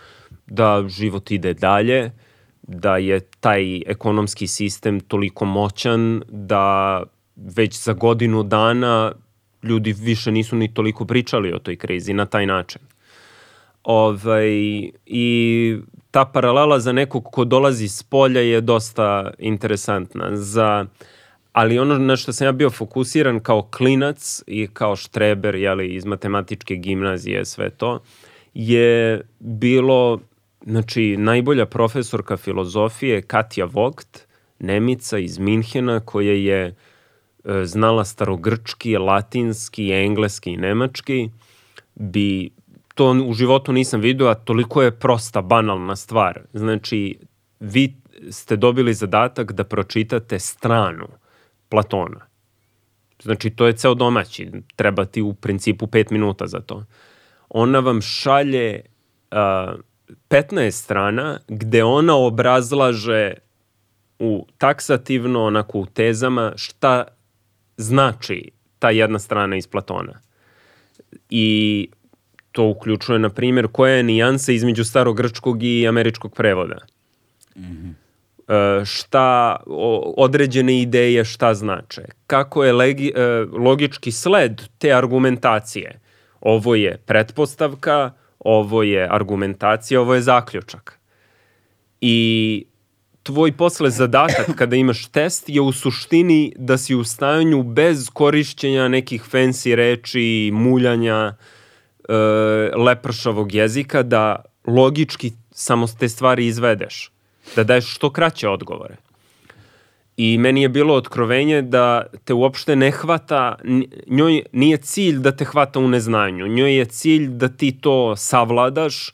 da 0.47 0.83
život 0.87 1.31
ide 1.31 1.53
dalje, 1.53 2.11
da 2.61 2.97
je 2.97 3.19
taj 3.19 3.81
ekonomski 3.85 4.47
sistem 4.47 4.99
toliko 4.99 5.45
moćan 5.45 6.23
da 6.27 7.03
već 7.35 7.83
za 7.83 7.93
godinu 7.93 8.43
dana 8.43 9.11
ljudi 9.63 9.93
više 9.93 10.31
nisu 10.31 10.55
ni 10.55 10.73
toliko 10.73 11.05
pričali 11.05 11.53
o 11.53 11.59
toj 11.59 11.75
krizi 11.75 12.13
na 12.13 12.25
taj 12.25 12.45
način. 12.45 12.81
Ovaj, 13.83 14.49
I 15.05 15.77
ta 16.11 16.25
paralela 16.25 16.79
za 16.79 16.91
nekog 16.91 17.23
ko 17.31 17.45
dolazi 17.45 17.87
s 17.87 18.03
polja 18.03 18.41
je 18.41 18.61
dosta 18.61 19.31
interesantna. 19.39 20.35
Za, 20.35 20.85
ali 21.53 21.79
ono 21.79 21.97
na 21.97 22.15
što 22.15 22.33
sam 22.33 22.47
ja 22.47 22.51
bio 22.51 22.69
fokusiran 22.69 23.39
kao 23.39 23.61
klinac 23.61 24.43
i 24.47 24.67
kao 24.67 24.95
štreber 24.95 25.55
jeli, 25.55 25.87
iz 25.87 26.05
matematičke 26.05 26.75
gimnazije, 26.75 27.45
sve 27.45 27.69
to, 27.69 27.99
je 28.53 29.21
bilo 29.39 30.19
znači, 30.65 31.17
najbolja 31.17 31.65
profesorka 31.65 32.37
filozofije 32.37 33.21
Katja 33.21 33.65
Vogt, 33.65 34.27
Nemica 34.59 35.17
iz 35.17 35.39
Minhena, 35.39 35.99
koja 35.99 36.33
je 36.33 36.65
e, 36.65 37.65
znala 37.65 38.05
starogrčki, 38.05 38.97
latinski, 38.97 39.91
engleski 39.91 40.51
i 40.51 40.57
nemački, 40.57 41.29
bi 41.95 42.49
to 42.95 43.11
u 43.25 43.33
životu 43.33 43.73
nisam 43.73 44.01
vidio, 44.01 44.27
a 44.27 44.35
toliko 44.35 44.81
je 44.81 44.99
prosta, 44.99 45.41
banalna 45.41 45.95
stvar. 45.95 46.41
Znači, 46.53 47.17
vi 47.59 47.93
ste 48.31 48.55
dobili 48.55 48.93
zadatak 48.93 49.51
da 49.51 49.63
pročitate 49.63 50.39
stranu 50.39 51.07
Platona. 51.73 52.19
Znači, 53.23 53.49
to 53.49 53.67
je 53.67 53.73
ceo 53.73 53.93
domaći. 53.93 54.51
Treba 54.75 55.05
ti 55.05 55.21
u 55.21 55.33
principu 55.33 55.87
pet 55.87 56.11
minuta 56.11 56.47
za 56.47 56.59
to. 56.59 56.85
Ona 57.49 57.79
vam 57.79 58.01
šalje 58.01 58.81
uh, 59.31 59.37
15 60.29 60.71
strana 60.71 61.39
gde 61.47 61.83
ona 61.83 62.15
obrazlaže 62.15 63.33
u 64.19 64.47
taksativno, 64.57 65.43
onako 65.43 65.79
u 65.79 65.85
tezama, 65.85 66.53
šta 66.55 67.07
znači 67.77 68.51
ta 68.79 68.89
jedna 68.89 69.19
strana 69.19 69.55
iz 69.55 69.67
Platona. 69.67 70.19
I 71.29 71.89
to 72.51 72.67
uključuje, 72.67 73.19
na 73.19 73.29
primjer, 73.29 73.67
koja 73.71 73.93
je 73.93 74.03
nijansa 74.03 74.51
između 74.51 74.83
starogrčkog 74.83 75.63
i 75.63 75.87
američkog 75.87 76.35
prevoda. 76.35 76.77
E, 77.55 77.59
šta 78.85 79.55
o, 79.65 80.13
određene 80.17 80.81
ideje 80.81 81.25
šta 81.25 81.53
znače. 81.53 82.01
Kako 82.27 82.63
je 82.63 82.73
legi, 82.73 83.11
e, 83.15 83.45
logički 83.51 84.11
sled 84.11 84.61
te 84.77 84.93
argumentacije. 84.93 85.99
Ovo 86.41 86.75
je 86.75 86.97
pretpostavka, 87.05 88.11
ovo 88.39 88.83
je 88.83 89.07
argumentacija, 89.11 90.01
ovo 90.01 90.13
je 90.13 90.21
zaključak. 90.21 90.99
I 92.01 92.65
tvoj 93.23 93.51
posle 93.51 93.89
zadatak 93.89 94.55
kada 94.55 94.75
imaš 94.75 95.05
test 95.05 95.49
je 95.49 95.61
u 95.61 95.71
suštini 95.71 96.53
da 96.57 96.77
si 96.77 96.95
u 96.95 97.03
stanju 97.03 97.63
bez 97.63 98.09
korišćenja 98.13 98.87
nekih 98.87 99.23
fancy 99.31 99.75
reči, 99.75 100.51
muljanja, 100.53 101.35
e, 102.09 102.13
lepršavog 102.75 103.53
jezika, 103.53 104.03
da 104.03 104.43
logički 104.67 105.31
samo 105.51 105.87
te 105.99 106.09
stvari 106.09 106.47
izvedeš. 106.47 107.11
Da 107.55 107.63
daješ 107.63 107.95
što 107.95 108.09
kraće 108.09 108.49
odgovore. 108.49 108.95
I 110.17 110.37
meni 110.37 110.61
je 110.61 110.69
bilo 110.69 110.95
otkrovenje 110.95 111.61
da 111.61 112.05
te 112.23 112.33
uopšte 112.33 112.75
ne 112.75 112.91
hvata, 112.91 113.55
njoj 114.07 114.43
nije 114.51 114.77
cilj 114.77 115.17
da 115.17 115.31
te 115.31 115.45
hvata 115.45 115.79
u 115.79 115.87
neznanju, 115.87 116.47
njoj 116.47 116.77
je 116.77 116.85
cilj 116.85 117.27
da 117.27 117.49
ti 117.49 117.71
to 117.81 118.15
savladaš 118.15 119.11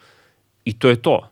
i 0.66 0.80
to 0.80 0.90
je 0.90 1.02
to. 1.02 1.30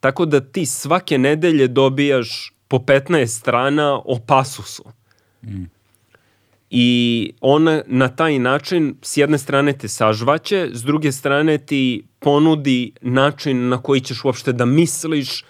Tako 0.00 0.24
da 0.26 0.40
ti 0.40 0.66
svake 0.66 1.18
nedelje 1.18 1.68
dobijaš 1.68 2.52
po 2.68 2.78
15 2.78 3.26
strana 3.26 4.00
o 4.04 4.18
pasusu. 4.26 4.84
I 6.70 7.32
ona 7.40 7.82
na 7.86 8.08
taj 8.08 8.38
način 8.38 8.94
s 9.02 9.16
jedne 9.16 9.38
strane 9.38 9.72
te 9.72 9.88
sažvaće, 9.88 10.68
s 10.72 10.82
druge 10.82 11.12
strane 11.12 11.58
ti 11.58 12.04
ponudi 12.18 12.92
način 13.00 13.68
na 13.68 13.82
koji 13.82 14.00
ćeš 14.00 14.24
uopšte 14.24 14.52
da 14.52 14.64
misliš 14.64 15.44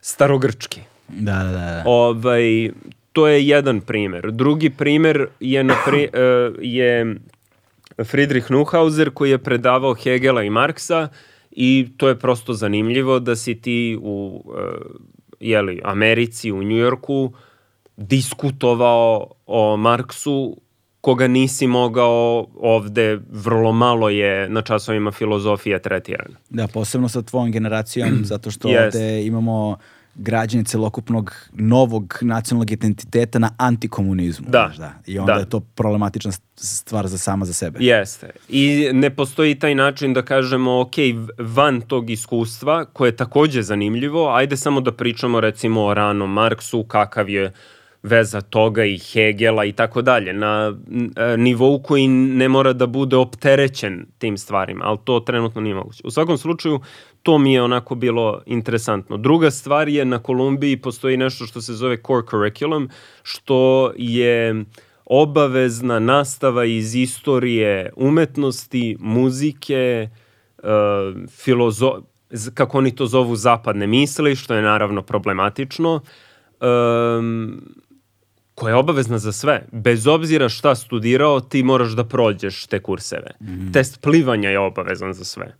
starogrčki. 0.00 0.80
Da, 1.08 1.32
da, 1.32 1.50
da. 1.50 1.58
da. 1.58 1.82
Ovaj, 1.86 2.70
to 3.12 3.26
je 3.26 3.48
jedan 3.48 3.80
primer. 3.80 4.30
Drugi 4.32 4.70
primer 4.70 5.26
je, 5.40 5.64
na 5.64 5.76
pri, 5.84 6.08
e, 6.12 6.50
je 6.78 7.16
Friedrich 8.04 8.50
Neuhauser 8.50 9.10
koji 9.10 9.30
je 9.30 9.38
predavao 9.38 9.94
Hegela 9.94 10.42
i 10.42 10.50
Marksa 10.50 11.08
i 11.50 11.88
to 11.96 12.08
je 12.08 12.18
prosto 12.18 12.54
zanimljivo 12.54 13.18
da 13.18 13.36
si 13.36 13.54
ti 13.54 13.98
u 14.02 14.44
e, 14.58 14.62
jeli, 15.40 15.80
Americi, 15.84 16.52
u 16.52 16.62
Njujorku 16.62 17.32
diskutovao 17.96 19.30
o 19.46 19.76
Marksu 19.76 20.56
koga 21.00 21.28
nisi 21.28 21.66
mogao 21.66 22.46
ovde, 22.60 23.18
vrlo 23.30 23.72
malo 23.72 24.08
je 24.08 24.48
na 24.48 24.62
časovima 24.62 25.10
filozofije 25.10 25.82
tretiran. 25.82 26.34
Da, 26.50 26.66
posebno 26.66 27.08
sa 27.08 27.22
tvojom 27.22 27.52
generacijom, 27.52 28.24
zato 28.24 28.50
što 28.50 28.68
Jest. 28.68 28.96
ovde 28.96 29.26
imamo 29.26 29.76
građanje 30.14 30.64
celokupnog 30.64 31.34
novog 31.52 32.18
nacionalnog 32.20 32.70
identiteta 32.70 33.38
na 33.38 33.50
antikomunizmu. 33.56 34.46
Da. 34.48 34.72
znaš, 34.74 34.76
da. 34.76 34.92
I 35.06 35.18
onda 35.18 35.32
Da. 35.32 35.38
je 35.38 35.48
to 35.48 35.60
problematična 35.60 36.32
stvar 36.56 37.06
za 37.06 37.18
sama 37.18 37.44
za 37.44 37.52
sebe. 37.52 37.78
Jeste. 37.82 38.30
I 38.48 38.88
ne 38.92 39.10
postoji 39.10 39.54
taj 39.58 39.74
način 39.74 40.14
da 40.14 40.22
kažemo, 40.22 40.80
ok, 40.80 40.94
van 41.38 41.80
tog 41.80 42.10
iskustva, 42.10 42.84
koje 42.84 43.08
je 43.08 43.16
takođe 43.16 43.62
zanimljivo, 43.62 44.28
ajde 44.34 44.56
samo 44.56 44.80
da 44.80 44.92
pričamo 44.92 45.40
recimo 45.40 45.84
o 45.84 45.94
ranom 45.94 46.32
Marksu, 46.32 46.82
kakav 46.84 47.28
je 47.28 47.52
veza 48.02 48.40
toga 48.40 48.84
i 48.84 48.98
Hegela 48.98 49.64
i 49.64 49.72
tako 49.72 50.02
dalje, 50.02 50.32
na 50.32 50.76
e, 51.16 51.36
nivou 51.36 51.82
koji 51.82 52.08
ne 52.08 52.48
mora 52.48 52.72
da 52.72 52.86
bude 52.86 53.16
opterećen 53.16 54.06
tim 54.18 54.38
stvarima, 54.38 54.84
ali 54.84 54.98
to 55.04 55.20
trenutno 55.20 55.60
nije 55.60 55.74
moguće. 55.74 56.02
U 56.04 56.10
svakom 56.10 56.38
slučaju, 56.38 56.80
to 57.22 57.38
mi 57.38 57.52
je 57.52 57.62
onako 57.62 57.94
bilo 57.94 58.42
interesantno. 58.46 59.16
Druga 59.16 59.50
stvar 59.50 59.88
je 59.88 60.04
na 60.04 60.18
Kolumbiji 60.18 60.76
postoji 60.76 61.16
nešto 61.16 61.46
što 61.46 61.60
se 61.60 61.74
zove 61.74 61.96
core 62.06 62.26
curriculum, 62.30 62.88
što 63.22 63.92
je 63.96 64.64
obavezna 65.04 65.98
nastava 65.98 66.64
iz 66.64 66.94
istorije 66.94 67.92
umetnosti, 67.96 68.96
muzike, 69.00 70.08
uh, 70.58 70.68
filozo 71.28 72.02
kako 72.54 72.78
oni 72.78 72.94
to 72.94 73.06
zovu 73.06 73.36
zapadne 73.36 73.86
misli, 73.86 74.36
što 74.36 74.54
je 74.54 74.62
naravno 74.62 75.02
problematično, 75.02 76.00
um, 76.60 77.62
koja 78.60 78.72
je 78.72 78.76
obavezna 78.76 79.18
za 79.18 79.32
sve. 79.32 79.62
Bez 79.72 80.06
obzira 80.06 80.48
šta 80.48 80.74
studirao, 80.74 81.40
ti 81.40 81.62
moraš 81.62 81.92
da 81.96 82.04
prođeš 82.04 82.66
te 82.66 82.82
kurseve. 82.82 83.30
Mm. 83.40 83.72
Test 83.72 84.00
plivanja 84.00 84.50
je 84.50 84.58
obavezan 84.58 85.12
za 85.12 85.24
sve. 85.24 85.54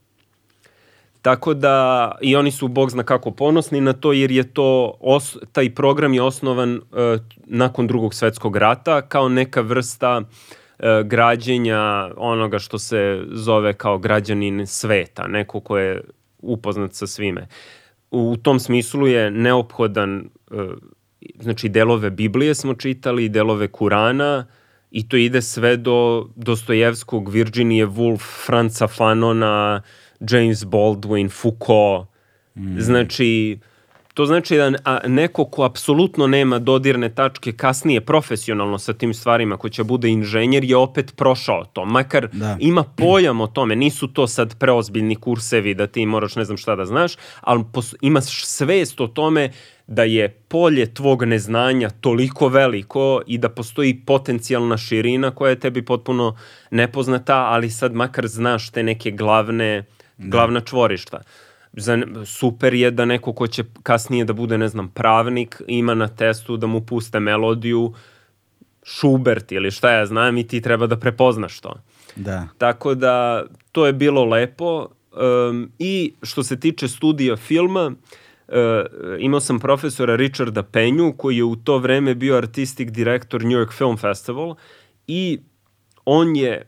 Tako 1.22 1.54
da, 1.54 2.12
i 2.20 2.36
oni 2.36 2.50
su, 2.50 2.68
bog 2.68 2.90
zna 2.90 3.02
kako, 3.02 3.30
ponosni 3.30 3.80
na 3.80 3.92
to, 3.92 4.12
jer 4.12 4.30
je 4.30 4.44
to, 4.52 4.96
os, 5.00 5.36
taj 5.52 5.74
program 5.74 6.14
je 6.14 6.22
osnovan 6.22 6.76
uh, 6.76 6.82
nakon 7.46 7.86
drugog 7.86 8.14
svetskog 8.14 8.56
rata 8.56 9.00
kao 9.02 9.28
neka 9.28 9.60
vrsta 9.60 10.20
uh, 10.20 10.84
građenja 11.04 12.10
onoga 12.16 12.58
što 12.58 12.78
se 12.78 13.22
zove 13.32 13.72
kao 13.72 13.98
građanin 13.98 14.66
sveta, 14.66 15.26
neko 15.26 15.60
ko 15.60 15.78
je 15.78 16.02
upoznat 16.38 16.94
sa 16.94 17.06
svime. 17.06 17.48
U 18.10 18.36
tom 18.42 18.60
smislu 18.60 19.06
je 19.06 19.30
neophodan, 19.30 20.28
uh, 20.50 20.60
znači 21.40 21.68
delove 21.68 22.10
Biblije 22.10 22.54
smo 22.54 22.74
čitali, 22.74 23.28
delove 23.28 23.68
Kurana, 23.68 24.46
i 24.90 25.08
to 25.08 25.16
ide 25.16 25.42
sve 25.42 25.76
do 25.76 26.28
Dostojevskog, 26.36 27.28
Virginije 27.28 27.86
Woolf, 27.86 28.46
Franca 28.46 28.88
Fanona, 28.88 29.82
James 30.30 30.64
Baldwin, 30.64 31.30
Foucault. 31.30 32.06
Mm. 32.54 32.80
Znači, 32.80 33.58
to 34.14 34.26
znači 34.26 34.56
da 34.56 34.72
a, 34.84 34.98
neko 35.08 35.44
ko 35.44 35.64
apsolutno 35.64 36.26
nema 36.26 36.58
dodirne 36.58 37.08
tačke 37.14 37.52
kasnije 37.52 38.00
profesionalno 38.00 38.78
sa 38.78 38.92
tim 38.92 39.14
stvarima, 39.14 39.56
ko 39.56 39.68
će 39.68 39.84
bude 39.84 40.08
inženjer, 40.08 40.64
je 40.64 40.76
opet 40.76 41.16
prošao 41.16 41.64
to. 41.64 41.84
Makar 41.84 42.28
da. 42.32 42.56
ima 42.60 42.84
pojam 42.84 43.40
o 43.40 43.46
tome, 43.46 43.76
nisu 43.76 44.08
to 44.08 44.26
sad 44.26 44.58
preozbiljni 44.58 45.16
kursevi 45.16 45.74
da 45.74 45.86
ti 45.86 46.06
moraš 46.06 46.36
ne 46.36 46.44
znam 46.44 46.56
šta 46.56 46.76
da 46.76 46.84
znaš, 46.84 47.16
ali 47.40 47.64
pos, 47.72 47.94
imaš 48.00 48.44
svest 48.44 49.00
o 49.00 49.06
tome 49.06 49.50
da 49.90 50.02
je 50.02 50.28
polje 50.28 50.94
tvog 50.94 51.24
neznanja 51.24 51.90
toliko 51.90 52.48
veliko 52.48 53.22
i 53.26 53.38
da 53.38 53.48
postoji 53.48 53.94
potencijalna 54.06 54.76
širina 54.76 55.30
koja 55.30 55.50
je 55.50 55.60
tebi 55.60 55.84
potpuno 55.84 56.36
nepoznata, 56.70 57.36
ali 57.36 57.70
sad 57.70 57.94
makar 57.94 58.26
znaš 58.26 58.70
te 58.70 58.82
neke 58.82 59.10
glavne 59.10 59.84
Da. 60.18 60.28
glavna 60.28 60.60
čvorišta. 60.60 61.20
Za, 61.72 61.98
super 62.26 62.74
je 62.74 62.90
da 62.90 63.04
neko 63.04 63.32
ko 63.32 63.46
će 63.46 63.64
kasnije 63.82 64.24
da 64.24 64.32
bude, 64.32 64.58
ne 64.58 64.68
znam, 64.68 64.88
pravnik, 64.88 65.62
ima 65.66 65.94
na 65.94 66.08
testu 66.08 66.56
da 66.56 66.66
mu 66.66 66.80
puste 66.80 67.20
melodiju 67.20 67.92
Schubert 68.86 69.52
ili 69.52 69.70
šta 69.70 69.90
ja 69.92 70.06
znam 70.06 70.38
i 70.38 70.46
ti 70.46 70.60
treba 70.60 70.86
da 70.86 70.96
prepoznaš 70.96 71.60
to. 71.60 71.74
Da. 72.16 72.48
Tako 72.58 72.94
da 72.94 73.44
to 73.72 73.86
je 73.86 73.92
bilo 73.92 74.24
lepo 74.24 74.86
um, 75.48 75.72
i 75.78 76.12
što 76.22 76.42
se 76.42 76.60
tiče 76.60 76.88
studija 76.88 77.36
filma, 77.36 77.86
uh, 77.86 77.94
imao 79.18 79.40
sam 79.40 79.58
profesora 79.58 80.16
Richarda 80.16 80.62
Penju 80.62 81.12
koji 81.16 81.36
je 81.36 81.44
u 81.44 81.56
to 81.56 81.78
vreme 81.78 82.14
bio 82.14 82.36
artistic 82.36 82.90
direktor 82.90 83.42
New 83.42 83.58
York 83.58 83.72
Film 83.72 83.96
Festival 83.96 84.54
i 85.06 85.38
on 86.04 86.36
je 86.36 86.66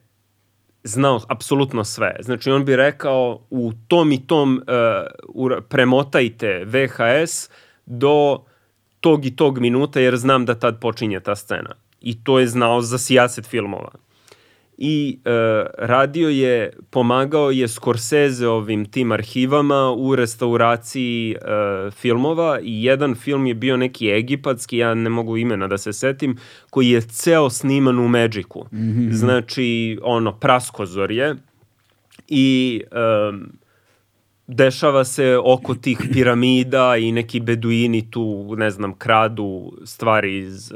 znao 0.85 1.20
apsolutno 1.28 1.85
sve. 1.85 2.16
Znači 2.20 2.51
on 2.51 2.64
bi 2.64 2.76
rekao 2.76 3.41
u 3.51 3.72
tom 3.89 4.12
i 4.12 4.26
tom 4.26 4.62
uh, 5.37 5.53
premotajte 5.68 6.64
VHS 6.64 7.51
do 7.87 8.45
tog 9.01 9.26
i 9.26 9.37
tog 9.37 9.59
minuta 9.59 10.01
jer 10.01 10.16
znam 10.16 10.45
da 10.45 10.55
tad 10.55 10.80
počinje 10.80 11.20
ta 11.20 11.37
scena. 11.37 11.74
I 12.01 12.24
to 12.24 12.39
je 12.39 12.47
znao 12.47 12.80
za 12.80 12.99
sijaset 12.99 13.47
filmova 13.47 13.91
i 14.79 15.18
e, 15.25 15.31
radio 15.79 16.29
je, 16.29 16.73
pomagao 16.91 17.51
je 17.51 17.68
Scorsese 17.68 18.49
ovim 18.49 18.85
tim 18.85 19.12
arhivama 19.12 19.93
u 19.93 20.16
restauraciji 20.16 21.33
e, 21.33 21.37
filmova 21.91 22.61
i 22.62 22.85
jedan 22.85 23.14
film 23.14 23.47
je 23.47 23.55
bio 23.55 23.77
neki 23.77 24.11
egipatski, 24.11 24.79
ja 24.79 24.95
ne 24.95 25.11
mogu 25.11 25.37
imena 25.37 25.68
da 25.68 25.79
se 25.79 25.93
setim, 25.93 26.37
koji 26.70 26.91
je 26.91 27.01
ceo 27.01 27.51
sniman 27.51 27.99
u 27.99 28.09
Magicu. 28.09 28.66
Mm 28.73 28.79
-hmm. 28.79 29.12
Znači, 29.12 29.99
ono, 30.03 30.33
praskozor 30.33 31.11
je 31.11 31.37
i 32.29 32.83
e, 32.91 32.97
dešava 34.47 35.05
se 35.05 35.39
oko 35.45 35.75
tih 35.75 35.99
piramida 36.12 36.97
i 36.97 37.12
neki 37.12 37.41
beduini 37.41 38.11
tu, 38.11 38.55
ne 38.57 38.70
znam, 38.70 38.95
kradu 38.95 39.73
stvari 39.85 40.39
iz, 40.39 40.73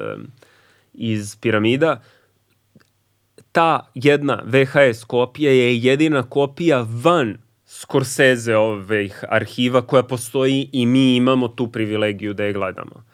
iz 0.94 1.36
piramida 1.36 2.02
ta 3.56 3.90
jedna 3.94 4.42
VHS 4.44 5.04
kopija 5.04 5.52
je 5.52 5.78
jedina 5.78 6.22
kopija 6.22 6.86
van 7.02 7.36
Scorsese 7.66 8.56
ovih 8.56 9.24
arhiva 9.28 9.82
koja 9.82 10.02
postoji 10.02 10.68
i 10.72 10.86
mi 10.86 11.16
imamo 11.16 11.48
tu 11.48 11.72
privilegiju 11.72 12.34
da 12.34 12.44
je 12.44 12.52
gledamo. 12.52 13.04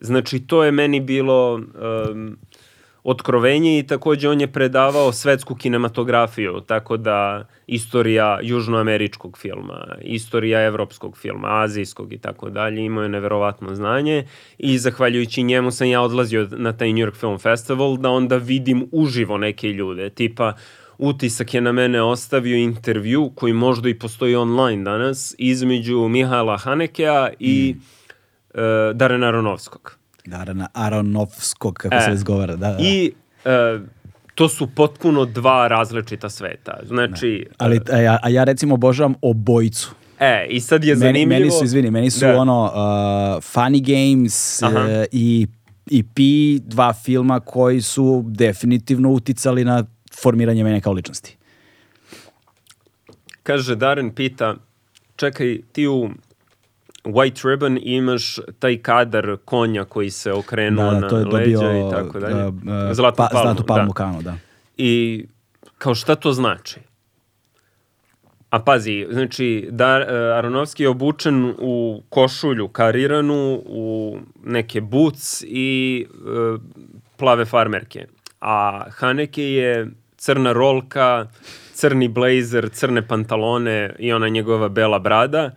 Znači, 0.00 0.40
to 0.40 0.64
je 0.64 0.72
meni 0.72 1.00
bilo 1.00 1.54
um, 1.54 2.38
otkrovenje 3.06 3.78
i 3.78 3.86
takođe 3.86 4.28
on 4.28 4.40
je 4.40 4.46
predavao 4.52 5.12
svetsku 5.12 5.54
kinematografiju, 5.54 6.60
tako 6.66 6.96
da 6.96 7.48
istorija 7.66 8.38
južnoameričkog 8.42 9.38
filma, 9.38 9.96
istorija 10.02 10.64
evropskog 10.64 11.18
filma, 11.18 11.48
azijskog 11.62 12.12
i 12.12 12.18
tako 12.18 12.50
dalje, 12.50 12.84
imao 12.84 13.02
je 13.02 13.08
neverovatno 13.08 13.74
znanje 13.74 14.26
i 14.58 14.78
zahvaljujući 14.78 15.42
njemu 15.42 15.70
sam 15.70 15.86
ja 15.86 16.02
odlazio 16.02 16.48
na 16.50 16.72
taj 16.72 16.92
New 16.92 17.06
York 17.06 17.14
Film 17.20 17.38
Festival 17.38 17.96
da 17.96 18.10
onda 18.10 18.36
vidim 18.36 18.88
uživo 18.92 19.38
neke 19.38 19.68
ljude, 19.68 20.10
tipa 20.10 20.52
utisak 20.98 21.54
je 21.54 21.60
na 21.60 21.72
mene 21.72 22.02
ostavio 22.02 22.56
intervju 22.56 23.30
koji 23.34 23.52
možda 23.52 23.88
i 23.88 23.98
postoji 23.98 24.36
online 24.36 24.84
danas 24.84 25.34
između 25.38 26.08
Mihajla 26.08 26.56
Hanekea 26.56 27.28
i 27.38 27.74
mm. 27.76 27.80
uh, 28.54 28.96
Darena 28.96 29.28
Aronovskog. 29.28 30.05
Darena 30.26 30.68
Aronovskog, 30.72 31.74
kako 31.74 31.94
e, 31.94 32.00
se 32.00 32.12
izgovara. 32.12 32.56
Da, 32.56 32.70
da. 32.72 32.78
I 32.80 33.12
uh, 33.44 33.82
to 34.34 34.48
su 34.48 34.68
potpuno 34.74 35.24
dva 35.24 35.68
različita 35.68 36.30
sveta. 36.30 36.78
Znači... 36.82 37.46
Da. 37.48 37.64
Ali, 37.64 37.80
a 37.92 37.96
ja, 37.96 38.18
a 38.22 38.28
ja 38.28 38.44
recimo 38.44 38.74
obožavam 38.74 39.14
obojicu. 39.22 39.94
E, 40.20 40.46
i 40.50 40.60
sad 40.60 40.84
je 40.84 40.94
meni, 40.94 41.00
zanimljivo... 41.00 41.40
Meni 41.40 41.50
su, 41.50 41.64
izvini, 41.64 41.90
meni 41.90 42.10
su 42.10 42.20
da. 42.20 42.36
ono 42.36 42.64
uh, 42.64 42.72
Funny 43.42 43.80
Games 43.80 44.62
uh, 44.62 44.68
i 45.12 45.46
EP, 45.90 46.18
dva 46.62 46.92
filma 46.92 47.40
koji 47.40 47.80
su 47.80 48.24
definitivno 48.26 49.10
uticali 49.10 49.64
na 49.64 49.84
formiranje 50.22 50.64
mene 50.64 50.80
kao 50.80 50.92
ličnosti. 50.92 51.36
Kaže, 53.42 53.76
Darren 53.76 54.14
pita, 54.14 54.54
čekaj, 55.16 55.60
ti 55.72 55.86
u 55.86 56.10
White 57.06 57.48
Ribbon 57.48 57.78
imaš 57.82 58.38
taj 58.58 58.78
kadar 58.82 59.36
konja 59.44 59.84
koji 59.84 60.10
se 60.10 60.32
okrenuo 60.32 60.94
da, 60.94 61.00
da, 61.00 61.08
to 61.08 61.18
je 61.18 61.24
na 61.24 61.30
dobio, 61.30 61.60
leđa 61.60 61.78
i 61.78 61.90
tako 61.90 62.18
dalje. 62.18 62.46
Uh, 62.46 62.54
zlatnu 62.92 63.16
pa, 63.16 63.28
palmu. 63.32 63.44
Zlatnu 63.44 63.66
palmu 63.66 63.88
da. 63.88 63.94
kanu, 63.94 64.22
da. 64.22 64.36
I 64.76 65.24
kao 65.78 65.94
šta 65.94 66.14
to 66.14 66.32
znači? 66.32 66.80
A 68.50 68.58
pazi, 68.58 69.06
znači, 69.10 69.68
da, 69.70 69.96
uh, 69.96 70.38
Aronovski 70.38 70.82
je 70.82 70.88
obučen 70.88 71.54
u 71.58 72.02
košulju 72.08 72.68
kariranu, 72.68 73.62
u 73.66 74.18
neke 74.44 74.80
boots 74.80 75.44
i 75.46 76.06
uh, 76.10 76.60
plave 77.16 77.44
farmerke. 77.44 78.06
A 78.40 78.84
Haneke 78.90 79.42
je 79.42 79.90
crna 80.16 80.52
rolka, 80.52 81.26
crni 81.72 82.08
blazer, 82.08 82.68
crne 82.68 83.08
pantalone 83.08 83.94
i 83.98 84.12
ona 84.12 84.28
njegova 84.28 84.68
bela 84.68 84.98
brada. 84.98 85.50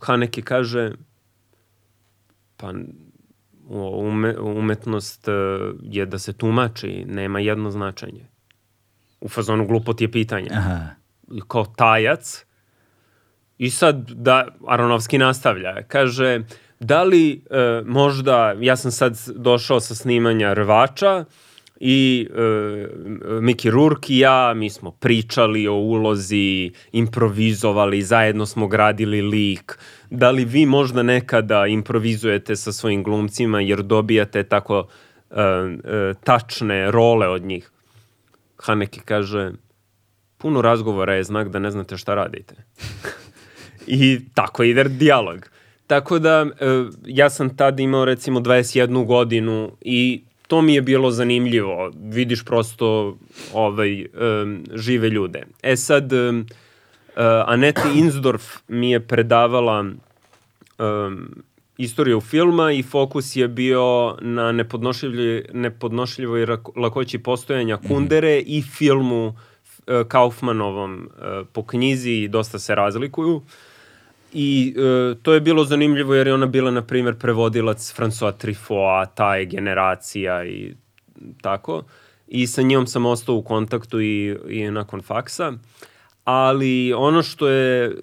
Haneke 0.00 0.42
kaže 0.42 0.92
pa 2.56 2.72
ume, 3.68 4.38
umetnost 4.38 5.28
e, 5.28 5.32
je 5.82 6.06
da 6.06 6.18
se 6.18 6.32
tumači, 6.32 7.04
nema 7.04 7.40
jedno 7.40 7.70
značenje. 7.70 8.26
U 9.20 9.28
fazonu 9.28 9.66
glupot 9.66 10.00
je 10.00 10.10
pitanje. 10.10 10.48
Aha. 10.52 10.80
Kao 11.48 11.64
tajac. 11.64 12.46
I 13.58 13.70
sad 13.70 14.10
da 14.10 14.48
Aronovski 14.66 15.18
nastavlja. 15.18 15.82
Kaže, 15.82 16.40
da 16.80 17.02
li 17.02 17.44
e, 17.50 17.82
možda, 17.86 18.54
ja 18.60 18.76
sam 18.76 18.90
sad 18.90 19.18
došao 19.34 19.80
sa 19.80 19.94
snimanja 19.94 20.54
Rvača, 20.54 21.24
i 21.80 22.28
e, 22.30 23.40
Miki 23.40 23.70
Rourke 23.70 24.12
i 24.12 24.18
ja, 24.18 24.54
mi 24.54 24.70
smo 24.70 24.90
pričali 24.90 25.68
o 25.68 25.74
ulozi, 25.74 26.72
improvizovali, 26.92 28.02
zajedno 28.02 28.46
smo 28.46 28.68
gradili 28.68 29.22
lik. 29.22 29.78
Da 30.10 30.30
li 30.30 30.44
vi 30.44 30.66
možda 30.66 31.02
nekada 31.02 31.66
improvizujete 31.66 32.56
sa 32.56 32.72
svojim 32.72 33.02
glumcima 33.02 33.60
jer 33.60 33.82
dobijate 33.82 34.42
tako 34.42 34.86
e, 35.30 35.42
e, 35.42 36.14
tačne 36.24 36.90
role 36.90 37.28
od 37.28 37.42
njih? 37.42 37.70
Haneke 38.56 39.00
kaže, 39.04 39.52
puno 40.38 40.62
razgovora 40.62 41.14
je 41.14 41.24
znak 41.24 41.48
da 41.48 41.58
ne 41.58 41.70
znate 41.70 41.96
šta 41.96 42.14
radite. 42.14 42.54
I 43.86 44.20
tako 44.34 44.62
ide 44.62 44.84
dijalog. 44.84 45.48
Tako 45.86 46.18
da, 46.18 46.46
e, 46.60 46.66
ja 47.06 47.30
sam 47.30 47.56
tad 47.56 47.80
imao 47.80 48.04
recimo 48.04 48.40
21 48.40 49.06
godinu 49.06 49.72
i 49.80 50.24
to 50.46 50.62
mi 50.62 50.74
je 50.74 50.82
bilo 50.82 51.10
zanimljivo. 51.10 51.92
Vidiš 52.02 52.44
prosto 52.44 53.16
ovaj, 53.52 54.02
um, 54.02 54.64
žive 54.74 55.10
ljude. 55.10 55.46
E 55.62 55.76
sad, 55.76 56.12
um, 56.12 56.38
uh, 56.38 57.22
Anete 57.46 57.82
Insdorf 57.94 58.44
mi 58.68 58.90
je 58.90 59.00
predavala 59.00 59.80
um, 60.78 61.28
istoriju 61.78 62.20
filma 62.20 62.72
i 62.72 62.82
fokus 62.82 63.36
je 63.36 63.48
bio 63.48 64.16
na 64.20 64.52
nepodnošljivoj, 64.52 65.44
nepodnošljivoj 65.52 66.46
lakoći 66.76 67.18
postojanja 67.18 67.76
mhm. 67.76 67.88
Kundere 67.88 68.38
mm. 68.38 68.44
i 68.46 68.62
filmu 68.62 69.34
e, 69.86 70.04
Kaufmanovom 70.08 71.02
e, 71.02 71.44
po 71.52 71.62
knjizi 71.62 72.28
dosta 72.28 72.58
se 72.58 72.74
razlikuju. 72.74 73.42
I 74.38 74.74
e, 74.76 75.14
to 75.22 75.34
je 75.34 75.40
bilo 75.40 75.64
zanimljivo 75.64 76.14
jer 76.14 76.26
je 76.26 76.34
ona 76.34 76.46
bila, 76.46 76.70
na 76.70 76.82
primjer, 76.82 77.14
prevodilac 77.14 77.94
François 77.98 78.36
Truffaut, 78.36 79.08
ta 79.14 79.36
je 79.36 79.46
generacija 79.46 80.44
i 80.44 80.74
tako. 81.42 81.82
I 82.28 82.46
sa 82.46 82.62
njom 82.62 82.86
sam 82.86 83.06
ostao 83.06 83.34
u 83.34 83.42
kontaktu 83.42 84.00
i, 84.00 84.36
i 84.48 84.70
nakon 84.70 85.02
faksa. 85.02 85.52
Ali 86.24 86.92
ono 86.92 87.22
što 87.22 87.48
je, 87.48 87.96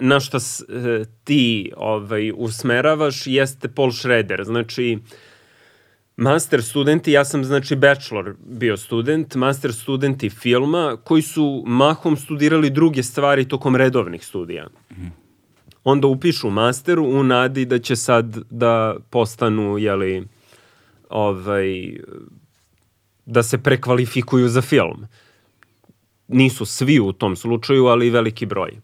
na 0.00 0.20
šta 0.20 0.38
e, 0.38 1.04
ti 1.24 1.72
ovaj, 1.76 2.32
usmeravaš 2.36 3.26
jeste 3.26 3.68
Paul 3.68 3.92
Schrader. 3.92 4.44
Znači, 4.44 4.98
master 6.16 6.62
studenti, 6.62 7.12
ja 7.12 7.24
sam 7.24 7.44
znači 7.44 7.76
bachelor 7.76 8.34
bio 8.46 8.76
student, 8.76 9.34
master 9.34 9.72
studenti 9.72 10.30
filma 10.30 10.96
koji 11.04 11.22
su 11.22 11.64
mahom 11.66 12.16
studirali 12.16 12.70
druge 12.70 13.02
stvari 13.02 13.48
tokom 13.48 13.76
redovnih 13.76 14.26
studija. 14.26 14.66
Onda 15.90 16.06
upišu 16.06 16.50
masteru 16.50 17.04
u 17.04 17.22
nadi 17.22 17.64
da 17.64 17.78
će 17.78 17.96
sad 17.96 18.36
da 18.50 18.96
postanu, 19.10 19.78
jeli, 19.78 20.26
ovaj, 21.08 21.96
da 23.26 23.42
se 23.42 23.58
prekvalifikuju 23.58 24.48
za 24.48 24.62
film. 24.62 25.06
Nisu 26.28 26.66
svi 26.66 27.00
u 27.00 27.12
tom 27.12 27.36
slučaju, 27.36 27.86
ali 27.86 28.10
veliki 28.10 28.46
broj. 28.46 28.76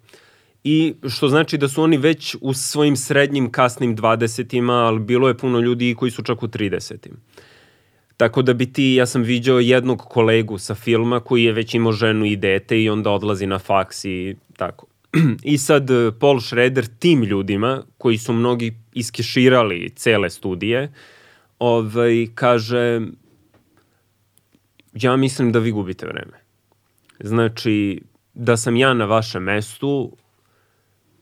I 0.64 0.94
što 1.08 1.28
znači 1.28 1.58
da 1.58 1.68
su 1.68 1.82
oni 1.82 1.96
već 1.96 2.36
u 2.40 2.54
svojim 2.54 2.96
srednjim, 2.96 3.50
kasnim 3.52 3.96
20-ima, 3.96 4.72
ali 4.72 5.00
bilo 5.00 5.28
je 5.28 5.36
puno 5.38 5.60
ljudi 5.60 5.94
koji 5.98 6.10
su 6.10 6.22
čak 6.22 6.42
u 6.42 6.48
30-im. 6.48 7.20
Tako 8.16 8.42
da 8.42 8.54
bi 8.54 8.72
ti, 8.72 8.94
ja 8.94 9.06
sam 9.06 9.22
viđao 9.22 9.60
jednog 9.60 10.00
kolegu 10.08 10.58
sa 10.58 10.74
filma 10.74 11.20
koji 11.20 11.44
je 11.44 11.52
već 11.52 11.74
imao 11.74 11.92
ženu 11.92 12.24
i 12.24 12.36
dete 12.36 12.82
i 12.82 12.90
onda 12.90 13.10
odlazi 13.10 13.46
na 13.46 13.58
faks 13.58 14.04
i 14.04 14.36
tako. 14.56 14.93
I 15.52 15.58
sad 15.58 15.90
eh, 15.90 16.12
Paul 16.20 16.40
Schrader 16.40 16.86
tim 16.98 17.22
ljudima, 17.22 17.82
koji 17.98 18.18
su 18.18 18.32
mnogi 18.32 18.74
iskeširali 18.92 19.92
cele 19.96 20.30
studije, 20.30 20.92
ovaj, 21.58 22.26
kaže, 22.34 23.00
ja 24.92 25.16
mislim 25.16 25.52
da 25.52 25.58
vi 25.58 25.70
gubite 25.70 26.06
vreme. 26.06 26.44
Znači, 27.20 28.02
da 28.34 28.56
sam 28.56 28.76
ja 28.76 28.94
na 28.94 29.04
vašem 29.04 29.42
mestu, 29.42 30.16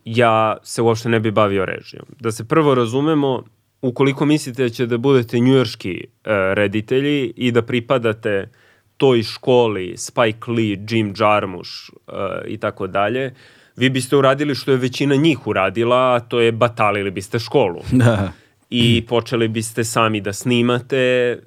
ja 0.04 0.56
se 0.62 0.82
uopšte 0.82 1.08
ne 1.08 1.20
bi 1.20 1.30
bavio 1.30 1.64
režijom. 1.64 2.06
Da 2.20 2.32
se 2.32 2.48
prvo 2.48 2.74
razumemo, 2.74 3.44
ukoliko 3.82 4.26
mislite 4.26 4.62
da 4.62 4.68
će 4.68 4.86
da 4.86 4.98
budete 4.98 5.38
njujorski 5.38 6.04
uh, 6.04 6.30
reditelji 6.54 7.32
i 7.36 7.52
da 7.52 7.62
pripadate 7.62 8.50
toj 8.96 9.22
školi, 9.22 9.94
Spike 9.96 10.50
Lee, 10.50 10.78
Jim 10.88 11.14
Jarmusch 11.18 11.70
uh, 11.90 12.14
i 12.46 12.58
tako 12.58 12.86
dalje, 12.86 13.34
vi 13.76 13.90
biste 13.90 14.16
uradili 14.16 14.54
što 14.54 14.70
je 14.70 14.76
većina 14.76 15.16
njih 15.16 15.46
uradila, 15.46 16.14
a 16.14 16.20
to 16.20 16.40
je 16.40 16.52
batalili 16.52 17.10
biste 17.10 17.38
školu. 17.38 17.82
Da. 17.92 18.32
I 18.70 19.06
počeli 19.06 19.48
biste 19.48 19.84
sami 19.84 20.20
da 20.20 20.32
snimate. 20.32 21.38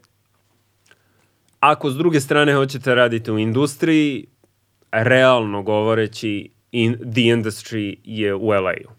Ako 1.59 1.89
s 1.89 1.95
druge 1.95 2.19
strane 2.19 2.53
hoćete 2.53 2.95
raditi 2.95 3.32
u 3.32 3.39
industriji, 3.39 4.26
realno 4.91 5.61
govoreći, 5.61 6.49
in, 6.71 6.93
the 6.93 7.21
industry 7.21 7.95
je 8.03 8.36
u 8.36 8.47
LA-u. 8.47 8.91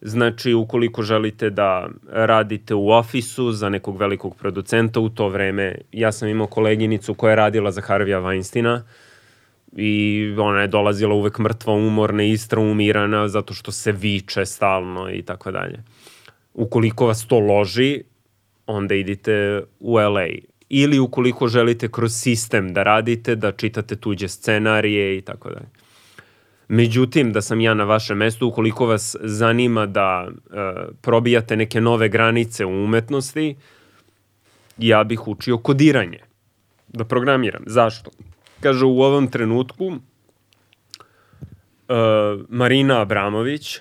Znači, 0.00 0.54
ukoliko 0.54 1.02
želite 1.02 1.50
da 1.50 1.88
radite 2.08 2.74
u 2.74 2.90
ofisu 2.90 3.52
za 3.52 3.68
nekog 3.68 3.96
velikog 3.96 4.36
producenta, 4.36 5.00
u 5.00 5.08
to 5.08 5.28
vreme, 5.28 5.78
ja 5.92 6.12
sam 6.12 6.28
imao 6.28 6.46
koleginicu 6.46 7.14
koja 7.14 7.30
je 7.30 7.36
radila 7.36 7.70
za 7.70 7.80
Harvija 7.80 8.20
Weinsteina 8.20 8.80
i 9.76 10.34
ona 10.38 10.60
je 10.60 10.68
dolazila 10.68 11.14
uvek 11.14 11.38
mrtva, 11.38 11.72
umorna, 11.72 12.22
umirana, 12.58 13.28
zato 13.28 13.54
što 13.54 13.72
se 13.72 13.92
viče 13.92 14.46
stalno 14.46 15.10
i 15.10 15.22
tako 15.22 15.50
dalje. 15.50 15.82
Ukoliko 16.54 17.06
vas 17.06 17.26
to 17.26 17.38
loži, 17.38 18.02
onda 18.66 18.94
idite 18.94 19.62
u 19.80 19.94
LA. 19.94 20.26
Ili 20.68 20.98
ukoliko 20.98 21.48
želite 21.48 21.88
kroz 21.88 22.12
sistem 22.12 22.72
da 22.74 22.82
radite, 22.82 23.34
da 23.36 23.52
čitate 23.52 23.96
tuđe 23.96 24.28
scenarije 24.28 25.18
i 25.18 25.20
tako 25.20 25.50
dalje. 25.50 25.66
Međutim, 26.68 27.32
da 27.32 27.42
sam 27.42 27.60
ja 27.60 27.74
na 27.74 27.84
vašem 27.84 28.18
mestu, 28.18 28.48
ukoliko 28.48 28.86
vas 28.86 29.16
zanima 29.20 29.86
da 29.86 30.28
e, 30.28 30.56
probijate 31.00 31.56
neke 31.56 31.80
nove 31.80 32.08
granice 32.08 32.64
u 32.64 32.84
umetnosti, 32.84 33.56
ja 34.78 35.04
bih 35.04 35.28
učio 35.28 35.58
kodiranje, 35.58 36.18
da 36.88 37.04
programiram. 37.04 37.62
Zašto? 37.66 38.10
Kaže, 38.60 38.84
u 38.84 39.02
ovom 39.02 39.30
trenutku 39.30 39.84
e, 39.88 39.94
Marina 42.48 43.00
Abramović, 43.00 43.78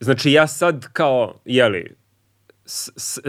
znači 0.00 0.32
ja 0.32 0.46
sad 0.46 0.92
kao, 0.92 1.34
jeli, 1.44 1.96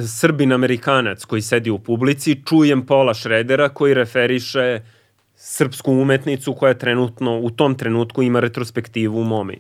Srbin 0.08 0.54
Amerikanac 0.54 1.26
koji 1.26 1.42
sedi 1.42 1.70
u 1.70 1.80
publici, 1.80 2.42
čujem 2.46 2.86
Pola 2.86 3.14
Šredera 3.14 3.70
koji 3.70 3.94
referiše 3.94 4.82
srpsku 5.36 5.92
umetnicu 5.92 6.54
koja 6.54 6.74
trenutno, 6.74 7.40
u 7.40 7.50
tom 7.50 7.76
trenutku 7.76 8.24
ima 8.24 8.40
retrospektivu 8.40 9.22
u 9.22 9.24
Momi. 9.24 9.60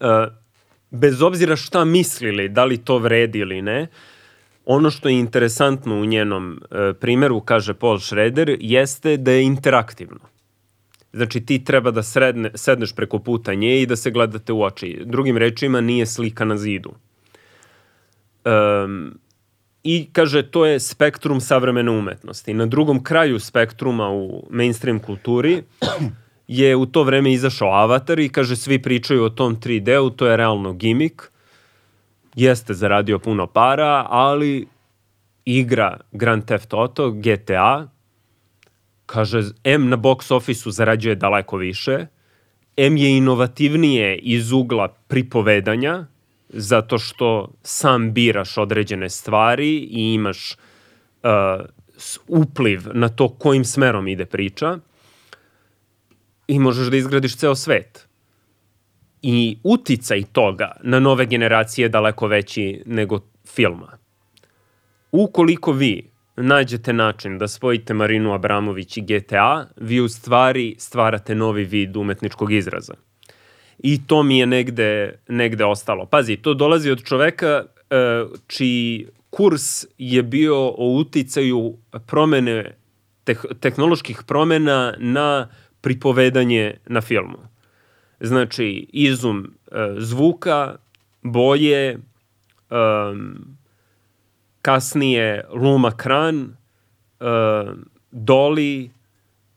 E, 0.00 0.26
bez 0.90 1.22
obzira 1.22 1.56
šta 1.56 1.84
mislili, 1.84 2.48
da 2.48 2.64
li 2.64 2.84
to 2.84 2.98
vredi 2.98 3.38
ili 3.38 3.62
ne, 3.62 3.86
ono 4.66 4.90
što 4.90 5.08
je 5.08 5.18
interesantno 5.18 6.00
u 6.00 6.04
njenom 6.04 6.60
e, 6.70 6.92
primeru, 6.92 7.40
kaže 7.40 7.74
Paul 7.74 7.98
Schrader, 7.98 8.56
jeste 8.60 9.16
da 9.16 9.30
je 9.30 9.42
interaktivno. 9.42 10.20
Znači 11.12 11.40
ti 11.40 11.64
treba 11.64 11.90
da 11.90 12.02
sredne, 12.02 12.50
sedneš 12.54 12.94
preko 12.94 13.18
puta 13.18 13.54
nje 13.54 13.82
i 13.82 13.86
da 13.86 13.96
se 13.96 14.10
gledate 14.10 14.52
u 14.52 14.62
oči. 14.62 15.02
Drugim 15.04 15.36
rečima 15.36 15.80
nije 15.80 16.06
slika 16.06 16.44
na 16.44 16.56
zidu. 16.56 16.92
Um, 18.44 19.18
I 19.84 20.08
kaže, 20.12 20.42
to 20.50 20.66
je 20.66 20.80
spektrum 20.80 21.40
savremene 21.40 21.90
umetnosti. 21.90 22.54
Na 22.54 22.66
drugom 22.66 23.04
kraju 23.04 23.40
spektruma 23.40 24.10
u 24.10 24.46
mainstream 24.50 24.98
kulturi 24.98 25.62
je 26.48 26.76
u 26.76 26.86
to 26.86 27.02
vreme 27.02 27.32
izašao 27.32 27.72
Avatar 27.72 28.18
i 28.18 28.28
kaže, 28.28 28.56
svi 28.56 28.82
pričaju 28.82 29.24
o 29.24 29.30
tom 29.30 29.56
3D-u, 29.56 30.10
to 30.10 30.26
je 30.26 30.36
realno 30.36 30.72
gimik. 30.72 31.31
Jeste 32.34 32.74
zaradio 32.74 33.18
puno 33.18 33.46
para, 33.46 34.06
ali 34.08 34.66
igra 35.44 36.00
Grand 36.12 36.44
Theft 36.44 36.74
Auto, 36.74 37.10
GTA, 37.10 37.88
kaže, 39.06 39.42
M 39.64 39.88
na 39.88 39.96
box 39.96 40.34
office-u 40.34 40.70
zarađuje 40.70 41.14
daleko 41.14 41.56
više, 41.56 42.06
M 42.76 42.96
je 42.96 43.16
inovativnije 43.16 44.18
iz 44.18 44.52
ugla 44.52 44.88
pripovedanja, 44.88 46.06
zato 46.48 46.98
što 46.98 47.48
sam 47.62 48.12
biraš 48.12 48.58
određene 48.58 49.08
stvari 49.10 49.76
i 49.76 50.14
imaš 50.14 50.56
uh, 51.22 51.30
upliv 52.28 52.82
na 52.92 53.08
to 53.08 53.28
kojim 53.28 53.64
smerom 53.64 54.08
ide 54.08 54.26
priča 54.26 54.78
i 56.48 56.58
možeš 56.58 56.86
da 56.86 56.96
izgradiš 56.96 57.36
ceo 57.36 57.54
svet. 57.54 58.08
I 59.22 59.58
uticaj 59.62 60.22
toga 60.32 60.72
na 60.82 61.00
nove 61.00 61.26
generacije 61.26 61.84
je 61.84 61.88
daleko 61.88 62.26
veći 62.26 62.82
nego 62.86 63.20
filma. 63.46 63.98
Ukoliko 65.12 65.72
vi 65.72 66.10
nađete 66.36 66.92
način 66.92 67.38
da 67.38 67.48
spojite 67.48 67.94
Marinu 67.94 68.32
Abramović 68.32 68.96
i 68.96 69.00
GTA, 69.00 69.66
vi 69.76 70.00
u 70.00 70.08
stvari 70.08 70.74
stvarate 70.78 71.34
novi 71.34 71.64
vid 71.64 71.96
umetničkog 71.96 72.52
izraza 72.52 72.94
i 73.82 74.06
to 74.06 74.22
mi 74.22 74.38
je 74.38 74.46
negde, 74.46 75.18
negde 75.28 75.64
ostalo. 75.64 76.06
Pazi, 76.06 76.36
to 76.36 76.54
dolazi 76.54 76.90
od 76.90 77.04
čoveka 77.04 77.64
uh, 77.64 78.38
čiji 78.46 79.06
kurs 79.30 79.86
je 79.98 80.22
bio 80.22 80.56
o 80.56 80.96
uticaju 80.98 81.76
promene, 82.06 82.76
teh, 83.24 83.44
tehnoloških 83.60 84.22
promena 84.26 84.94
na 84.98 85.48
pripovedanje 85.80 86.74
na 86.86 87.00
filmu. 87.00 87.38
Znači, 88.24 88.86
izum 88.92 89.38
uh, 89.38 89.76
zvuka, 89.98 90.76
boje, 91.22 91.98
um, 92.70 93.56
kasnije 94.62 95.44
Luma 95.52 95.96
Kran, 95.96 96.56
uh, 97.20 97.26
Dolly, 98.12 98.88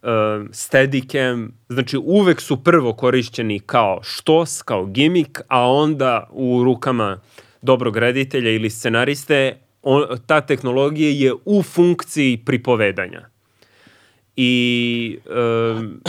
uh, 0.02 0.48
Steadicam, 0.52 1.52
znači 1.70 1.98
uvek 1.98 2.42
su 2.42 2.64
prvo 2.64 2.94
korišćeni 2.94 3.60
kao 3.60 4.00
štos, 4.04 4.62
kao 4.62 4.86
gimik, 4.86 5.42
a 5.48 5.70
onda 5.70 6.30
u 6.32 6.64
rukama 6.64 7.20
dobrog 7.62 7.98
reditelja 7.98 8.52
ili 8.52 8.70
scenariste 8.70 9.58
on, 9.82 10.04
ta 10.26 10.42
tehnologija 10.42 11.10
je 11.10 11.34
u 11.46 11.64
funkciji 11.64 12.38
pripovedanja. 12.38 13.30
I, 14.36 15.18
um, 15.26 16.02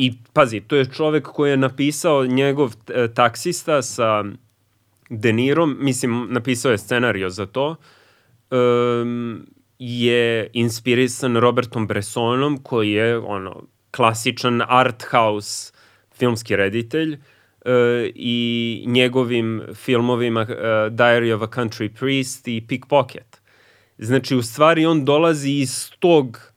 I 0.00 0.12
pazi, 0.32 0.60
to 0.60 0.76
je 0.76 0.84
čovek 0.84 1.26
koji 1.28 1.50
je 1.50 1.56
napisao 1.56 2.26
njegov 2.26 2.72
taksista 3.14 3.82
sa 3.82 4.24
De 5.10 5.32
Niro, 5.32 5.66
mislim, 5.66 6.26
napisao 6.30 6.72
je 6.72 6.78
scenario 6.78 7.30
za 7.30 7.46
to, 7.46 7.76
um, 8.50 9.46
je 9.78 10.50
inspirisan 10.52 11.36
Robertom 11.36 11.86
Bressonom, 11.86 12.58
koji 12.62 12.90
je 12.90 13.18
ono, 13.18 13.62
klasičan 13.90 14.62
art 14.68 15.04
house 15.10 15.72
filmski 16.18 16.56
reditelj 16.56 17.12
uh, 17.12 17.20
i 18.14 18.84
njegovim 18.86 19.62
filmovima 19.74 20.40
uh, 20.40 20.56
Diary 20.92 21.34
of 21.34 21.42
a 21.42 21.46
Country 21.46 21.88
Priest 21.98 22.48
i 22.48 22.64
Pickpocket. 22.68 23.40
Znači, 23.98 24.36
u 24.36 24.42
stvari 24.42 24.86
on 24.86 25.04
dolazi 25.04 25.50
iz 25.50 25.90
tog 25.98 26.52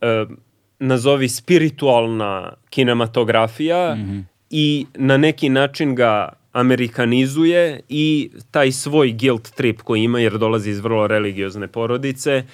uh, 0.00 0.36
nazovi 0.84 1.28
spiritualna 1.28 2.52
kinematografija 2.70 3.94
mm 3.94 3.98
-hmm. 3.98 4.24
i 4.50 4.86
na 4.94 5.16
neki 5.16 5.48
način 5.48 5.94
ga 5.94 6.28
amerikanizuje 6.52 7.80
i 7.88 8.30
taj 8.50 8.72
svoj 8.72 9.12
guilt 9.12 9.50
trip 9.50 9.82
koji 9.82 10.02
ima 10.02 10.20
jer 10.20 10.38
dolazi 10.38 10.70
iz 10.70 10.80
vrlo 10.80 11.06
religiozne 11.06 11.68
porodice 11.68 12.44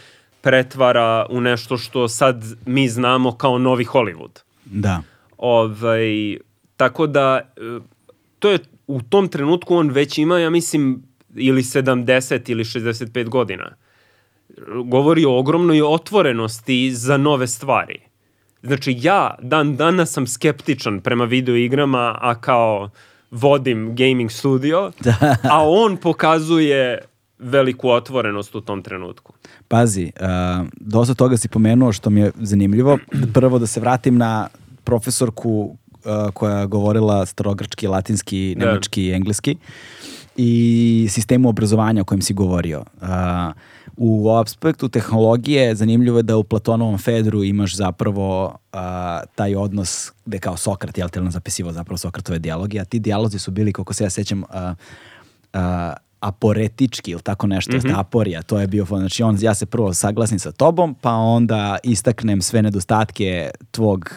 pretvara 0.41 1.27
u 1.31 1.41
nešto 1.41 1.77
što 1.77 2.09
sad 2.09 2.45
mi 2.67 2.89
znamo 2.89 3.33
kao 3.37 3.59
novi 3.59 3.85
Hollywood. 3.85 4.41
Da. 4.65 5.03
Ovaj, 5.39 6.39
tako 6.77 7.07
da 7.07 7.41
e, 7.57 7.61
to 8.39 8.51
je 8.51 8.59
u 8.87 9.03
tom 9.03 9.29
trenutku 9.29 9.77
on 9.77 9.91
već 9.91 10.19
ima, 10.19 10.39
ja 10.39 10.51
mislim, 10.51 11.03
ili 11.35 11.63
70 11.63 12.51
ili 12.51 12.65
65 12.65 13.29
godina. 13.29 13.77
Govori 14.85 15.25
o 15.25 15.39
ogromnoj 15.39 15.83
otvorenosti 15.83 16.93
za 16.93 17.17
nove 17.17 17.47
stvari. 17.47 18.10
Znači 18.63 18.97
ja 19.01 19.35
dan 19.43 19.77
danas 19.77 20.13
sam 20.13 20.27
skeptičan 20.27 21.01
prema 21.01 21.25
video 21.25 21.57
igrama, 21.57 22.19
a 22.21 22.35
kao 22.41 22.91
vodim 23.31 23.97
gaming 23.97 24.31
studio, 24.31 24.93
da. 25.05 25.37
a 25.43 25.69
on 25.69 25.97
pokazuje 25.97 26.99
veliku 27.39 27.91
otvorenost 27.91 28.55
u 28.55 28.61
tom 28.61 28.83
trenutku. 28.83 29.33
Pazi, 29.69 30.13
uh, 30.21 30.67
dosta 30.81 31.15
toga 31.15 31.37
si 31.37 31.49
pomenuo 31.49 31.93
što 31.93 32.11
mi 32.11 32.21
je 32.21 32.33
zanimljivo. 32.35 32.99
Prvo 33.35 33.59
da 33.59 33.67
se 33.67 33.81
vratim 33.81 34.17
na 34.17 34.49
profesorku 34.85 35.77
uh, 36.05 36.33
koja 36.35 36.59
je 36.59 36.67
govorila 36.67 37.27
starogrčki, 37.27 37.87
latinski, 37.87 38.55
da. 38.59 38.67
nemački 38.67 39.05
i 39.05 39.13
engleski 39.13 39.57
i 40.37 41.07
sistemu 41.11 41.49
obrazovanja 41.49 42.03
o 42.03 42.05
kojem 42.05 42.23
si 42.23 42.35
govorio. 42.35 42.85
Uh, 43.01 43.09
u 44.03 44.31
aspektu 44.31 44.89
tehnologije 44.89 45.75
zanimljivo 45.75 46.19
je 46.19 46.23
da 46.23 46.37
u 46.37 46.45
Platonovom 46.45 46.99
Fedru 46.99 47.45
imaš 47.45 47.77
zapravo 47.77 48.45
uh, 48.47 48.81
taj 49.35 49.57
odnos 49.57 50.13
gde 50.27 50.39
kao 50.39 50.57
Sokrat, 50.57 50.99
jel 50.99 51.09
te 51.09 51.21
on 51.21 51.31
zapisivao 51.31 51.73
zapravo 51.73 51.99
Sokratove 51.99 52.39
dijaloge, 52.39 52.81
a 52.81 52.85
ti 52.85 52.99
dijalozi 52.99 53.39
su 53.39 53.51
bili, 53.51 53.73
kako 53.73 53.95
se 53.95 54.05
ja 54.05 54.11
sećam, 54.11 54.43
uh, 54.43 54.47
uh, 55.55 55.61
aporetički 56.21 57.11
ili 57.11 57.23
tako 57.23 57.47
nešto, 57.47 57.77
mm 57.77 57.81
-hmm. 57.81 57.99
aporija, 57.99 58.43
to 58.43 58.61
je 58.61 58.67
bio, 58.67 58.85
znači 58.85 59.23
on, 59.23 59.37
ja 59.41 59.55
se 59.55 59.67
prvo 59.67 59.95
saglasim 59.95 60.39
sa 60.39 60.53
tobom, 60.53 60.95
pa 61.01 61.13
onda 61.13 61.79
istaknem 61.83 62.43
sve 62.43 62.63
nedostatke 62.63 63.51
tvog, 63.71 64.11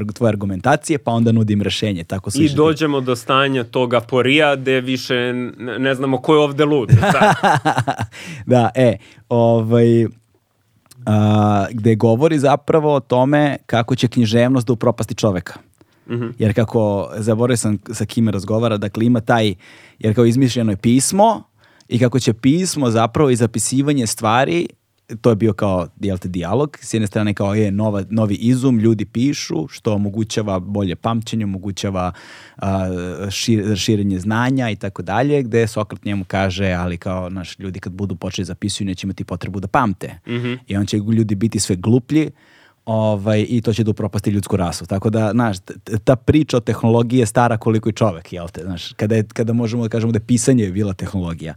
uh, 0.00 0.12
tvoje 0.14 0.28
argumentacije, 0.28 0.98
pa 0.98 1.10
onda 1.10 1.32
nudim 1.32 1.62
rešenje. 1.62 2.04
Tako 2.04 2.30
I 2.34 2.48
dođemo 2.48 3.00
do 3.00 3.16
stanja 3.16 3.64
tog 3.64 3.94
aporija 3.94 4.56
gde 4.56 4.80
više 4.80 5.32
ne 5.78 5.94
znamo 5.94 6.18
ko 6.18 6.34
je 6.34 6.40
ovde 6.40 6.64
lud. 6.64 6.88
Da, 6.88 7.34
da 8.46 8.70
e, 8.74 8.96
ovaj, 9.28 10.04
uh, 10.04 10.10
gde 11.70 11.94
govori 11.94 12.38
zapravo 12.38 12.94
o 12.94 13.00
tome 13.00 13.56
kako 13.66 13.96
će 13.96 14.08
književnost 14.08 14.66
da 14.66 14.72
upropasti 14.72 15.14
čoveka. 15.14 15.67
Mm 16.08 16.14
-hmm. 16.14 16.32
Jer 16.38 16.54
kako, 16.54 17.10
zaboravio 17.16 17.56
sam 17.56 17.78
sa 17.92 18.04
kime 18.04 18.30
razgovara, 18.30 18.76
dakle 18.76 19.06
ima 19.06 19.20
taj, 19.20 19.54
jer 19.98 20.14
kao 20.14 20.26
izmišljeno 20.26 20.72
je 20.72 20.76
pismo 20.76 21.42
i 21.88 21.98
kako 21.98 22.20
će 22.20 22.32
pismo 22.32 22.90
zapravo 22.90 23.30
i 23.30 23.36
zapisivanje 23.36 24.06
stvari 24.06 24.66
to 25.20 25.30
je 25.30 25.36
bio 25.36 25.52
kao 25.52 25.88
jel 26.00 26.18
te, 26.18 26.28
dijalog, 26.28 26.78
s 26.80 26.94
jedne 26.94 27.06
strane 27.06 27.34
kao 27.34 27.54
je 27.54 27.70
nova, 27.70 28.04
novi 28.10 28.34
izum, 28.34 28.78
ljudi 28.78 29.04
pišu, 29.04 29.68
što 29.68 29.94
omogućava 29.94 30.58
bolje 30.58 30.96
pamćenje, 30.96 31.44
omogućava 31.44 32.12
a, 32.56 32.88
šir, 33.30 33.76
širenje 33.76 34.18
znanja 34.18 34.70
i 34.70 34.76
tako 34.76 35.02
dalje, 35.02 35.42
gde 35.42 35.66
Sokrat 35.66 36.04
njemu 36.04 36.24
kaže, 36.24 36.72
ali 36.72 36.96
kao 36.96 37.28
naš 37.30 37.58
ljudi 37.58 37.80
kad 37.80 37.92
budu 37.92 38.16
počeli 38.16 38.44
zapisuju 38.44 38.86
neće 38.86 39.06
imati 39.06 39.24
potrebu 39.24 39.60
da 39.60 39.68
pamte. 39.68 40.18
Mm 40.26 40.32
-hmm. 40.32 40.58
I 40.66 40.76
on 40.76 40.86
će 40.86 40.96
ljudi 40.96 41.34
biti 41.34 41.60
sve 41.60 41.76
gluplji, 41.76 42.30
ovaj, 42.88 43.46
i 43.48 43.60
to 43.60 43.72
će 43.72 43.84
da 43.84 43.90
upropasti 43.90 44.30
ljudsku 44.30 44.56
rasu. 44.56 44.86
Tako 44.86 45.10
da, 45.10 45.30
znaš, 45.30 45.56
ta 46.04 46.16
priča 46.16 46.56
o 46.56 46.60
tehnologiji 46.60 47.20
je 47.20 47.26
stara 47.26 47.56
koliko 47.56 47.88
i 47.88 47.92
čovek, 47.92 48.32
jel 48.32 48.48
te, 48.48 48.62
znaš, 48.62 48.92
kada, 48.92 49.16
je, 49.16 49.24
kada 49.32 49.52
možemo 49.52 49.82
da 49.82 49.88
kažemo 49.88 50.12
da 50.12 50.16
je 50.16 50.26
pisanje 50.26 50.64
je 50.64 50.72
bila 50.72 50.92
tehnologija. 50.92 51.54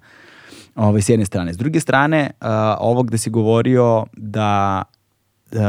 Ovaj, 0.75 1.01
s 1.01 1.09
jedne 1.09 1.25
strane. 1.25 1.53
S 1.53 1.57
druge 1.57 1.79
strane, 1.79 2.31
uh, 2.41 2.47
ovo 2.79 3.03
gde 3.03 3.17
si 3.17 3.29
govorio 3.29 4.05
da 4.17 4.83
uh, 5.51 5.59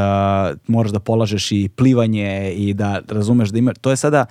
moraš 0.66 0.92
da 0.92 1.00
polažeš 1.00 1.52
i 1.52 1.68
plivanje 1.68 2.52
i 2.56 2.74
da 2.74 3.00
razumeš 3.08 3.50
da 3.50 3.58
ima, 3.58 3.72
to 3.80 3.90
je 3.90 3.96
sada, 3.96 4.26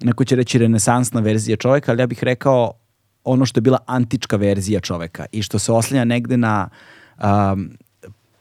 neko 0.00 0.24
će 0.24 0.36
reći 0.36 0.58
renesansna 0.58 1.20
verzija 1.20 1.56
čoveka, 1.56 1.92
ali 1.92 2.02
ja 2.02 2.06
bih 2.06 2.24
rekao 2.24 2.72
ono 3.24 3.46
što 3.46 3.58
je 3.58 3.62
bila 3.62 3.78
antička 3.86 4.36
verzija 4.36 4.80
čoveka 4.80 5.26
i 5.32 5.42
što 5.42 5.58
se 5.58 5.72
oslanja 5.72 6.04
negde 6.04 6.36
na 6.36 6.68
um, 7.18 7.70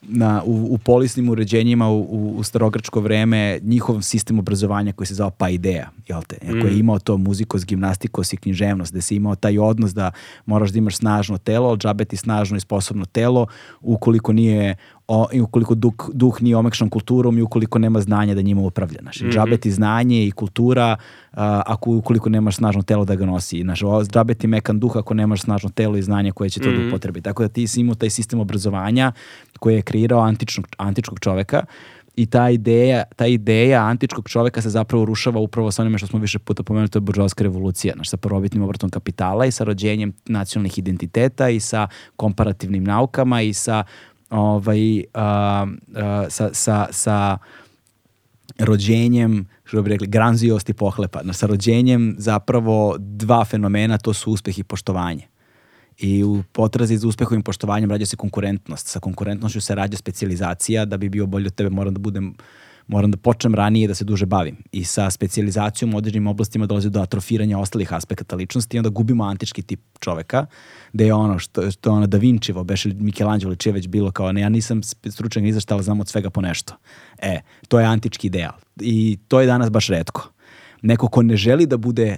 na, 0.01 0.43
u, 0.45 0.67
u 0.73 0.77
polisnim 0.77 1.29
uređenjima 1.29 1.89
u, 1.89 1.99
u, 1.99 2.33
u 2.37 2.43
starogrčko 2.43 2.99
vreme 2.99 3.59
njihov 3.63 4.01
sistem 4.01 4.39
obrazovanja 4.39 4.91
koji 4.91 5.07
se 5.07 5.13
zvao 5.13 5.29
Paideia, 5.29 5.89
jel 6.07 6.21
te? 6.27 6.37
Mm. 6.43 6.61
Koji 6.61 6.71
je 6.71 6.79
imao 6.79 6.99
to 6.99 7.17
muzikos, 7.17 7.65
gimnastikos 7.65 8.33
i 8.33 8.37
književnost, 8.37 8.91
gde 8.91 9.01
se 9.01 9.15
imao 9.15 9.35
taj 9.35 9.59
odnos 9.59 9.93
da 9.93 10.11
moraš 10.45 10.69
da 10.69 10.77
imaš 10.77 10.97
snažno 10.97 11.37
telo, 11.37 11.77
džabe 11.77 12.05
ti 12.05 12.17
snažno 12.17 12.57
i 12.57 12.59
sposobno 12.59 13.05
telo, 13.05 13.47
ukoliko 13.81 14.33
nije 14.33 14.75
o, 15.13 15.27
i 15.31 15.41
ukoliko 15.41 15.75
duh, 15.75 16.09
duh 16.13 16.41
nije 16.41 16.57
omekšan 16.57 16.89
kulturom 16.89 17.37
i 17.37 17.41
ukoliko 17.41 17.79
nema 17.79 18.01
znanja 18.01 18.35
da 18.35 18.41
njima 18.41 18.61
upravlja. 18.61 18.99
Znači, 19.01 19.25
mm 19.25 19.27
-hmm. 19.27 19.33
džabeti 19.33 19.71
znanje 19.71 20.25
i 20.25 20.31
kultura 20.31 20.95
a, 21.31 21.61
ako 21.65 21.91
ukoliko 21.91 22.29
nemaš 22.29 22.55
snažno 22.55 22.81
telo 22.81 23.05
da 23.05 23.15
ga 23.15 23.25
nosi. 23.25 23.61
Znači, 23.61 23.85
džabeti 24.13 24.47
mekan 24.47 24.79
duh 24.79 24.97
ako 24.97 25.13
nemaš 25.13 25.41
snažno 25.41 25.69
telo 25.69 25.97
i 25.97 26.01
znanje 26.01 26.31
koje 26.31 26.49
će 26.49 26.59
to 26.59 26.69
mm 26.69 26.71
-hmm. 26.71 26.75
da 26.75 26.81
mhm. 26.81 26.87
upotrebi. 26.87 27.21
Tako 27.21 27.43
da 27.43 27.49
ti 27.49 27.67
si 27.67 27.81
imao 27.81 27.95
taj 27.95 28.09
sistem 28.09 28.39
obrazovanja 28.39 29.11
koji 29.59 29.75
je 29.75 29.81
kreirao 29.81 30.21
antičnog, 30.21 30.67
antičkog 30.77 31.19
čoveka 31.19 31.63
i 32.15 32.25
ta 32.25 32.49
ideja, 32.49 33.03
ta 33.15 33.25
ideja 33.25 33.83
antičkog 33.83 34.29
čoveka 34.29 34.61
se 34.61 34.69
zapravo 34.69 35.05
rušava 35.05 35.39
upravo 35.39 35.71
sa 35.71 35.81
onime 35.81 35.97
što 35.97 36.07
smo 36.07 36.19
više 36.19 36.39
puta 36.39 36.63
pomenuli, 36.63 36.89
to 36.89 36.97
je 36.97 37.01
buržovska 37.01 37.43
revolucija, 37.43 37.93
znači 37.93 38.09
sa 38.09 38.17
prvobitnim 38.17 38.63
obratom 38.63 38.89
kapitala 38.89 39.45
i 39.45 39.51
sa 39.51 39.63
rođenjem 39.63 40.13
nacionalnih 40.25 40.79
identiteta 40.79 41.49
i 41.49 41.59
sa 41.59 41.87
komparativnim 42.15 42.83
naukama 42.83 43.41
i 43.41 43.53
sa 43.53 43.83
ovaj, 44.31 45.03
a, 45.13 45.65
a, 45.95 46.25
sa, 46.29 46.49
sa, 46.53 46.87
sa 46.91 47.37
rođenjem, 48.59 49.47
što 49.63 49.81
bi 49.81 49.89
rekli, 49.89 50.07
granziost 50.07 50.69
i 50.69 50.73
pohlepa. 50.73 51.33
Sa 51.33 51.45
rođenjem 51.45 52.15
zapravo 52.17 52.95
dva 52.99 53.45
fenomena, 53.45 53.97
to 53.97 54.13
su 54.13 54.31
uspeh 54.31 54.59
i 54.59 54.63
poštovanje. 54.63 55.27
I 55.97 56.23
u 56.23 56.43
potrazi 56.51 56.97
za 56.97 57.07
uspehom 57.07 57.39
i 57.39 57.43
poštovanjem 57.43 57.91
rađa 57.91 58.05
se 58.05 58.17
konkurentnost. 58.17 58.87
Sa 58.87 58.99
konkurentnošću 58.99 59.61
se 59.61 59.75
rađa 59.75 59.97
specializacija, 59.97 60.85
da 60.85 60.97
bi 60.97 61.09
bio 61.09 61.25
bolji 61.25 61.47
od 61.47 61.55
tebe 61.55 61.69
moram 61.69 61.93
da 61.93 61.99
budem 61.99 62.35
moram 62.91 63.11
da 63.11 63.17
počnem 63.17 63.55
ranije 63.55 63.87
da 63.87 63.95
se 63.95 64.05
duže 64.05 64.25
bavim. 64.25 64.57
I 64.71 64.83
sa 64.83 65.09
specializacijom 65.09 65.93
u 65.93 65.97
određenim 65.97 66.27
oblastima 66.27 66.65
dolazi 66.65 66.89
do 66.89 67.01
atrofiranja 67.01 67.59
ostalih 67.59 67.93
aspekata 67.93 68.35
ličnosti 68.35 68.77
i 68.77 68.79
onda 68.79 68.89
gubimo 68.89 69.23
antički 69.23 69.61
tip 69.61 69.79
čoveka, 69.99 70.45
da 70.93 71.03
je 71.03 71.13
ono 71.13 71.39
što, 71.39 71.71
što 71.71 71.89
je 71.89 71.93
ono 71.93 72.07
Da 72.07 72.17
Vincivo, 72.17 72.63
beše 72.63 72.89
Michelangelo 72.99 73.55
če 73.55 73.71
već 73.71 73.87
bilo 73.87 74.11
kao, 74.11 74.31
ne, 74.31 74.41
ja 74.41 74.49
nisam 74.49 74.81
stručan 74.83 75.43
ni 75.43 75.53
za 75.53 75.59
šta, 75.59 75.75
ali 75.75 75.83
znam 75.83 75.99
od 75.99 76.07
svega 76.07 76.29
po 76.29 76.41
nešto. 76.41 76.75
E, 77.21 77.39
to 77.67 77.79
je 77.79 77.85
antički 77.85 78.27
ideal. 78.27 78.53
I 78.81 79.17
to 79.27 79.39
je 79.39 79.47
danas 79.47 79.69
baš 79.69 79.87
redko. 79.87 80.29
Neko 80.81 81.07
ko 81.07 81.21
ne 81.23 81.37
želi 81.37 81.65
da 81.65 81.77
bude 81.77 82.17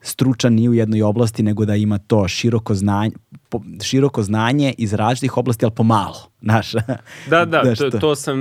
stručan 0.00 0.54
ni 0.54 0.68
u 0.68 0.74
jednoj 0.74 1.02
oblasti, 1.02 1.42
nego 1.42 1.64
da 1.64 1.74
ima 1.74 1.98
to 1.98 2.28
široko 2.28 2.74
znanje, 2.74 3.10
po, 3.48 3.60
široko 3.82 4.22
znanje 4.22 4.74
iz 4.78 4.92
različitih 4.92 5.36
oblasti, 5.36 5.64
ali 5.64 5.74
pomalo. 5.74 6.30
Znaš, 6.46 6.72
da, 7.30 7.44
da, 7.44 7.74
to, 7.74 7.90
to 7.90 8.14
sam 8.14 8.38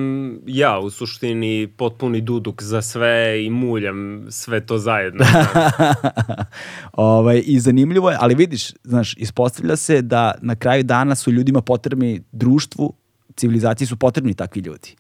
ja 0.47 0.80
u 0.80 0.89
suštini 0.89 1.68
potpuni 1.78 2.22
duduk 2.22 2.64
za 2.64 2.82
sve 2.82 3.45
i 3.45 3.49
muljam 3.49 4.26
sve 4.30 4.66
to 4.66 4.78
zajedno. 4.78 5.26
ovaj, 6.93 7.43
I 7.45 7.60
zanimljivo 7.60 8.12
je, 8.12 8.18
ali 8.20 8.36
vidiš, 8.36 8.72
znaš, 8.84 9.14
ispostavlja 9.18 9.76
se 9.76 10.01
da 10.01 10.36
na 10.41 10.56
kraju 10.56 10.84
dana 10.84 11.16
su 11.16 11.32
ljudima 11.32 11.62
potrebni 11.62 12.22
društvu, 12.32 12.93
civilizaciji 13.36 13.88
su 13.88 13.95
potrebni 13.95 14.34
takvi 14.34 14.62
ljudi 14.62 14.95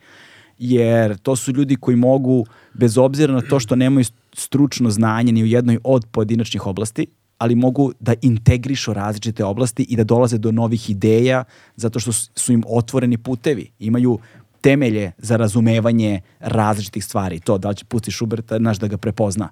jer 0.57 1.17
to 1.17 1.35
su 1.35 1.51
ljudi 1.51 1.75
koji 1.75 1.97
mogu, 1.97 2.45
bez 2.73 2.97
obzira 2.97 3.33
na 3.33 3.41
to 3.41 3.59
što 3.59 3.75
nemaju 3.75 4.05
stručno 4.33 4.89
znanje 4.89 5.31
ni 5.31 5.43
u 5.43 5.45
jednoj 5.45 5.79
od 5.83 6.05
pojedinačnih 6.11 6.67
oblasti, 6.67 7.07
ali 7.37 7.55
mogu 7.55 7.93
da 7.99 8.13
integrišu 8.21 8.93
različite 8.93 9.43
oblasti 9.43 9.83
i 9.83 9.95
da 9.95 10.03
dolaze 10.03 10.37
do 10.37 10.51
novih 10.51 10.89
ideja 10.89 11.43
zato 11.75 11.99
što 11.99 12.11
su 12.11 12.53
im 12.53 12.63
otvoreni 12.67 13.17
putevi. 13.17 13.71
Imaju 13.79 14.19
temelje 14.61 15.11
za 15.17 15.37
razumevanje 15.37 16.21
različitih 16.39 17.05
stvari. 17.05 17.39
To, 17.39 17.57
da 17.57 17.69
li 17.69 17.75
će 17.75 17.85
pusti 17.85 18.11
Šuberta, 18.11 18.57
znaš 18.57 18.77
da 18.77 18.87
ga 18.87 18.97
prepozna. 18.97 19.49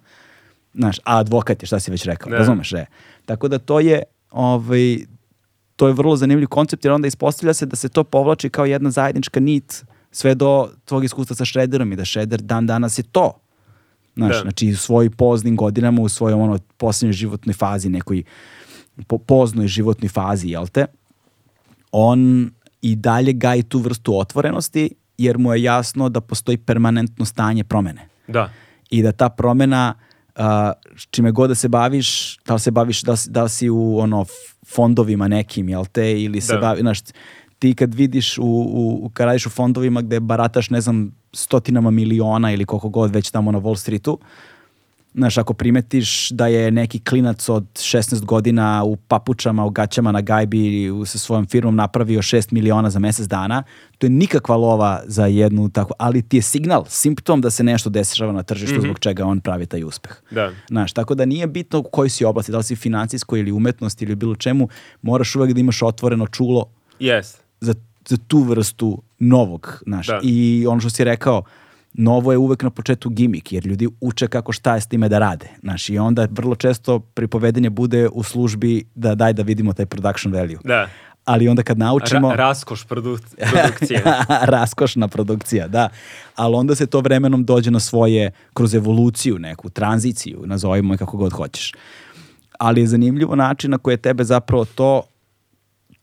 Znaš, 0.73 0.99
a 0.99 1.19
advokat 1.19 1.63
je, 1.63 1.67
šta 1.67 1.79
si 1.79 1.91
već 1.91 2.05
rekao, 2.05 2.29
Da. 2.29 2.37
razumeš, 2.37 2.73
e. 2.73 2.85
Tako 3.25 3.47
da 3.47 3.59
to 3.59 3.79
je, 3.79 4.03
ovaj, 4.31 4.97
to 5.75 5.87
je 5.87 5.93
vrlo 5.93 6.15
zanimljiv 6.15 6.47
koncept, 6.47 6.85
jer 6.85 6.91
onda 6.91 7.07
ispostavlja 7.07 7.53
se 7.53 7.65
da 7.65 7.75
se 7.75 7.89
to 7.89 8.03
povlači 8.03 8.49
kao 8.49 8.65
jedna 8.65 8.91
zajednička 8.91 9.39
nit 9.39 9.85
sve 10.11 10.35
do 10.35 10.69
tvog 10.85 11.03
iskustva 11.03 11.35
sa 11.35 11.45
Shredderom 11.45 11.91
i 11.91 11.95
da 11.95 12.05
Shredder 12.05 12.41
dan 12.41 12.67
danas 12.67 12.97
je 12.99 13.03
to. 13.03 13.31
Znaš, 14.15 14.35
Da. 14.35 14.41
znači 14.41 14.71
u 14.71 14.77
svojim 14.77 15.11
poznim 15.11 15.55
godinama, 15.55 16.01
u 16.01 16.09
svojoj 16.09 16.33
ono 16.33 16.59
posljednjoj 16.77 17.13
životnoj 17.13 17.53
fazi, 17.53 17.89
nekoj 17.89 18.23
po, 19.07 19.17
poznoj 19.17 19.67
životnoj 19.67 20.09
fazi, 20.09 20.49
jel 20.49 20.67
te? 20.67 20.85
On 21.91 22.51
i 22.81 22.95
dalje 22.95 23.33
gaji 23.33 23.63
tu 23.63 23.79
vrstu 23.79 24.19
otvorenosti, 24.19 24.89
jer 25.17 25.37
mu 25.37 25.53
je 25.53 25.63
jasno 25.63 26.09
da 26.09 26.21
postoji 26.21 26.57
permanentno 26.57 27.25
stanje 27.25 27.63
promene 27.63 28.07
Da. 28.27 28.49
i 28.89 29.01
da 29.01 29.11
ta 29.11 29.29
promena 29.29 29.93
a, 30.35 30.71
čime 31.09 31.31
god 31.31 31.49
da 31.49 31.55
se 31.55 31.69
baviš, 31.69 32.37
da 32.45 32.53
li 32.53 32.59
se 32.59 32.71
baviš, 32.71 33.01
da, 33.01 33.15
da 33.27 33.47
si 33.47 33.69
u 33.69 33.97
ono 33.99 34.25
fondovima 34.75 35.27
nekim, 35.27 35.69
jel 35.69 35.85
te, 35.85 36.21
ili 36.21 36.41
se 36.41 36.53
Da. 36.53 36.59
bavi, 36.59 36.81
znaš, 36.81 36.99
ti 37.59 37.75
kad 37.75 37.93
vidiš 37.93 38.37
u, 38.37 38.43
u, 38.43 39.09
kad 39.13 39.25
radiš 39.25 39.45
u 39.45 39.49
fondovima 39.49 40.01
gde 40.01 40.19
barataš, 40.19 40.69
ne 40.69 40.81
znam, 40.81 41.11
stotinama 41.33 41.91
miliona 41.91 42.51
ili 42.51 42.65
koliko 42.65 42.89
god 42.89 43.11
već 43.11 43.31
tamo 43.31 43.51
na 43.51 43.59
Wall 43.59 43.77
Streetu, 43.77 44.19
Znaš, 45.15 45.37
ako 45.37 45.53
primetiš 45.53 46.29
da 46.29 46.47
je 46.47 46.71
neki 46.71 46.99
klinac 46.99 47.49
od 47.49 47.65
16 47.73 48.25
godina 48.25 48.83
u 48.83 48.95
papučama, 48.95 49.65
u 49.65 49.69
gaćama 49.69 50.11
na 50.11 50.21
gajbi 50.21 50.89
sa 51.05 51.17
svojom 51.17 51.45
firmom 51.45 51.75
napravio 51.75 52.21
6 52.21 52.53
miliona 52.53 52.89
za 52.89 52.99
mesec 52.99 53.27
dana, 53.27 53.63
to 53.97 54.05
je 54.05 54.09
nikakva 54.09 54.55
lova 54.55 55.01
za 55.05 55.25
jednu 55.25 55.69
takvu, 55.69 55.93
ali 55.97 56.21
ti 56.21 56.37
je 56.37 56.41
signal, 56.41 56.85
simptom 56.87 57.41
da 57.41 57.49
se 57.49 57.63
nešto 57.63 57.89
dešava 57.89 58.31
na 58.31 58.43
tržištu 58.43 58.81
zbog 58.81 58.99
čega 58.99 59.25
on 59.25 59.39
pravi 59.39 59.65
taj 59.65 59.83
uspeh. 59.83 60.21
Da. 60.31 60.51
Znaš, 60.67 60.93
tako 60.93 61.15
da 61.15 61.25
nije 61.25 61.47
bitno 61.47 61.79
u 61.79 61.83
kojoj 61.83 62.09
si 62.09 62.25
oblasti, 62.25 62.51
da 62.51 62.57
li 62.57 62.63
si 62.63 62.75
financijskoj 62.75 63.39
ili 63.39 63.51
umetnosti 63.51 64.05
ili 64.05 64.15
bilo 64.15 64.35
čemu, 64.35 64.67
moraš 65.01 65.35
uvek 65.35 65.53
da 65.53 65.59
imaš 65.59 65.81
otvoreno 65.81 66.27
čulo 66.27 66.65
Yes. 66.99 67.35
za, 67.61 67.73
za 68.07 68.17
tu 68.27 68.39
vrstu 68.39 69.01
novog, 69.29 69.83
znaš. 69.85 70.07
Da. 70.07 70.19
I 70.23 70.65
ono 70.67 70.79
što 70.79 70.89
si 70.89 71.03
rekao, 71.03 71.43
novo 71.93 72.31
je 72.31 72.37
uvek 72.37 72.63
na 72.63 72.69
početku 72.69 73.09
gimik, 73.09 73.51
jer 73.53 73.67
ljudi 73.67 73.87
uče 74.01 74.27
kako 74.27 74.51
šta 74.51 74.75
je 74.75 74.81
s 74.81 74.87
time 74.87 75.09
da 75.09 75.19
rade. 75.19 75.49
Znaš, 75.61 75.89
i 75.89 75.97
onda 75.97 76.27
vrlo 76.31 76.55
često 76.55 76.99
pripovedenje 76.99 77.69
bude 77.69 78.09
u 78.09 78.23
službi 78.23 78.85
da 78.95 79.15
daj 79.15 79.33
da 79.33 79.43
vidimo 79.43 79.73
taj 79.73 79.85
production 79.85 80.33
value. 80.33 80.57
Da. 80.63 80.87
Ali 81.25 81.47
onda 81.47 81.63
kad 81.63 81.77
naučimo... 81.77 82.29
Ra 82.29 82.35
raskoš 82.35 82.83
produ 82.85 83.17
produkcije. 83.51 84.03
Raskošna 84.55 85.07
produkcija, 85.07 85.67
da. 85.67 85.89
Ali 86.35 86.55
onda 86.55 86.75
se 86.75 86.85
to 86.85 86.99
vremenom 86.99 87.45
dođe 87.45 87.71
na 87.71 87.79
svoje, 87.79 88.31
kroz 88.53 88.75
evoluciju 88.75 89.39
neku, 89.39 89.69
tranziciju, 89.69 90.41
nazovimo 90.45 90.93
je 90.93 90.97
kako 90.97 91.17
god 91.17 91.33
hoćeš. 91.33 91.73
Ali 92.59 92.81
je 92.81 92.87
zanimljivo 92.87 93.35
način 93.35 93.71
na 93.71 93.77
koji 93.77 93.93
je 93.93 93.97
tebe 93.97 94.23
zapravo 94.23 94.65
to 94.65 95.01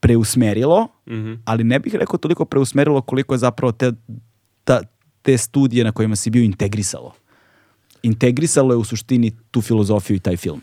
preusmerilo, 0.01 0.89
Mhm. 1.07 1.33
ali 1.45 1.65
ne 1.65 1.79
bih 1.79 1.95
rekao 1.95 2.19
toliko 2.19 2.45
preusmerilo 2.45 3.01
koliko 3.01 3.35
je 3.35 3.39
zapravo 3.39 3.73
te, 3.73 3.93
ta, 4.65 4.81
te 5.23 5.39
studije 5.39 5.85
na 5.85 5.93
kojima 5.93 6.17
si 6.17 6.31
bio 6.31 6.43
integrisalo. 6.43 7.13
Integrisalo 8.03 8.73
je 8.73 8.79
u 8.79 8.85
suštini 8.85 9.33
tu 9.51 9.61
filozofiju 9.61 10.17
i 10.17 10.21
taj 10.21 10.37
film. 10.37 10.61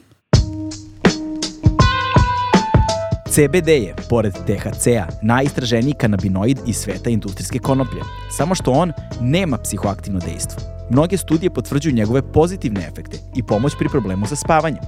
CBD 3.28 3.68
je, 3.68 3.96
pored 4.10 4.34
THC-a, 4.34 5.08
najistraženiji 5.24 5.94
kanabinoid 5.94 6.60
iz 6.68 6.76
sveta 6.76 7.10
industrijske 7.10 7.60
konoplje. 7.60 8.02
Samo 8.30 8.56
što 8.56 8.72
on 8.72 8.92
nema 9.22 9.58
psihoaktivno 9.58 10.20
dejstvo. 10.20 10.62
Mnoge 10.92 11.18
studije 11.18 11.50
potvrđuju 11.50 11.94
njegove 11.96 12.32
pozitivne 12.32 12.88
efekte 12.88 13.18
i 13.36 13.44
pomoć 13.44 13.74
pri 13.80 13.90
problemu 13.90 14.26
sa 14.26 14.36
spavanjem. 14.36 14.84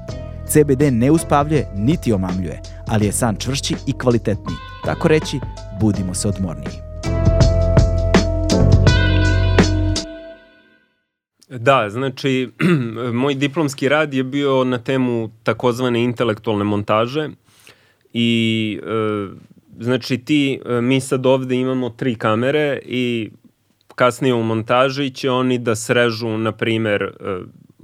CBD 0.50 0.82
ne 0.92 1.12
uspavljuje 1.12 1.68
niti 1.76 2.14
omamljuje, 2.14 2.62
ali 2.88 3.06
je 3.06 3.12
san 3.12 3.36
čvršći 3.36 3.76
i 3.88 3.94
kvalitetniji. 3.94 4.58
Tako 4.86 5.08
reći, 5.08 5.40
budimo 5.82 6.14
se 6.14 6.28
odmorniji. 6.28 6.74
Da, 11.50 11.90
znači, 11.90 12.50
moj 13.22 13.36
diplomski 13.36 13.90
rad 13.90 14.14
je 14.14 14.24
bio 14.24 14.64
na 14.64 14.78
temu 14.78 15.30
takozvane 15.44 16.04
intelektualne 16.04 16.64
montaže 16.64 17.30
i 18.14 18.80
e, 18.84 19.28
znači 19.80 20.18
ti, 20.18 20.60
e, 20.66 20.82
mi 20.82 21.02
sad 21.02 21.26
ovde 21.26 21.56
imamo 21.56 21.90
tri 21.90 22.16
kamere 22.16 22.80
i 22.86 23.32
kasnije 23.96 24.34
u 24.34 24.44
montaži 24.44 25.10
će 25.10 25.32
oni 25.32 25.58
da 25.58 25.76
srežu, 25.76 26.38
na 26.38 26.52
primer, 26.52 27.04
e, 27.04 27.38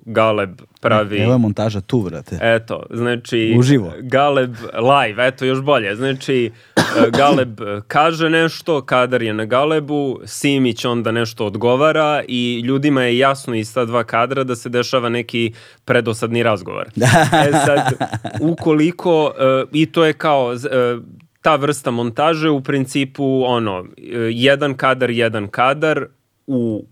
Galeb 0.05 0.61
pravi... 0.81 1.17
Evo 1.17 1.31
je 1.31 1.37
montaža 1.37 1.81
tu, 1.81 1.99
vrate. 1.99 2.37
Eto, 2.41 2.83
znači... 2.89 3.55
Uživo. 3.59 3.93
Galeb 4.01 4.55
live, 4.73 5.27
eto 5.27 5.45
još 5.45 5.61
bolje. 5.61 5.95
Znači, 5.95 6.51
e, 6.77 6.81
Galeb 7.17 7.59
kaže 7.87 8.29
nešto, 8.29 8.81
Kadar 8.81 9.21
je 9.21 9.33
na 9.33 9.45
Galebu, 9.45 10.19
Simić 10.25 10.85
onda 10.85 11.11
nešto 11.11 11.45
odgovara 11.45 12.23
i 12.27 12.61
ljudima 12.65 13.03
je 13.03 13.17
jasno 13.17 13.55
iz 13.55 13.73
ta 13.73 13.85
dva 13.85 14.03
kadra 14.03 14.43
da 14.43 14.55
se 14.55 14.69
dešava 14.69 15.09
neki 15.09 15.53
predosadni 15.85 16.43
razgovor. 16.43 16.87
e 17.47 17.51
sad, 17.65 17.93
ukoliko, 18.39 19.33
e, 19.39 19.63
i 19.71 19.85
to 19.85 20.05
je 20.05 20.13
kao... 20.13 20.53
e, 20.53 20.97
ta 21.41 21.55
vrsta 21.55 21.91
montaže 21.91 22.49
u 22.49 22.61
principu 22.61 23.43
ono 23.45 23.85
jedan 24.31 24.73
kadar 24.73 25.09
jedan 25.09 25.47
kadar 25.47 26.05
u 26.47 26.85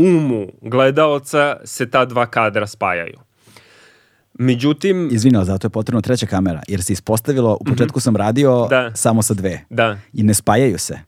umu 0.00 0.46
gledaoca 0.62 1.56
se 1.64 1.90
ta 1.90 2.04
dva 2.04 2.26
kadra 2.26 2.66
spajaju. 2.66 3.18
Međutim, 4.34 5.08
Izvini, 5.12 5.36
ali 5.36 5.46
zato 5.46 5.66
je 5.66 5.70
potrebna 5.70 6.00
treća 6.00 6.26
kamera, 6.26 6.62
jer 6.68 6.82
se 6.82 6.92
ispostavilo, 6.92 7.56
u 7.60 7.64
početku 7.64 8.00
sam 8.00 8.16
radio 8.16 8.66
Da. 8.70 8.90
samo 8.94 9.22
sa 9.22 9.34
dve. 9.34 9.64
da, 9.70 9.98
I 10.12 10.22
ne 10.22 10.34
spajaju 10.34 10.78
se. 10.78 10.98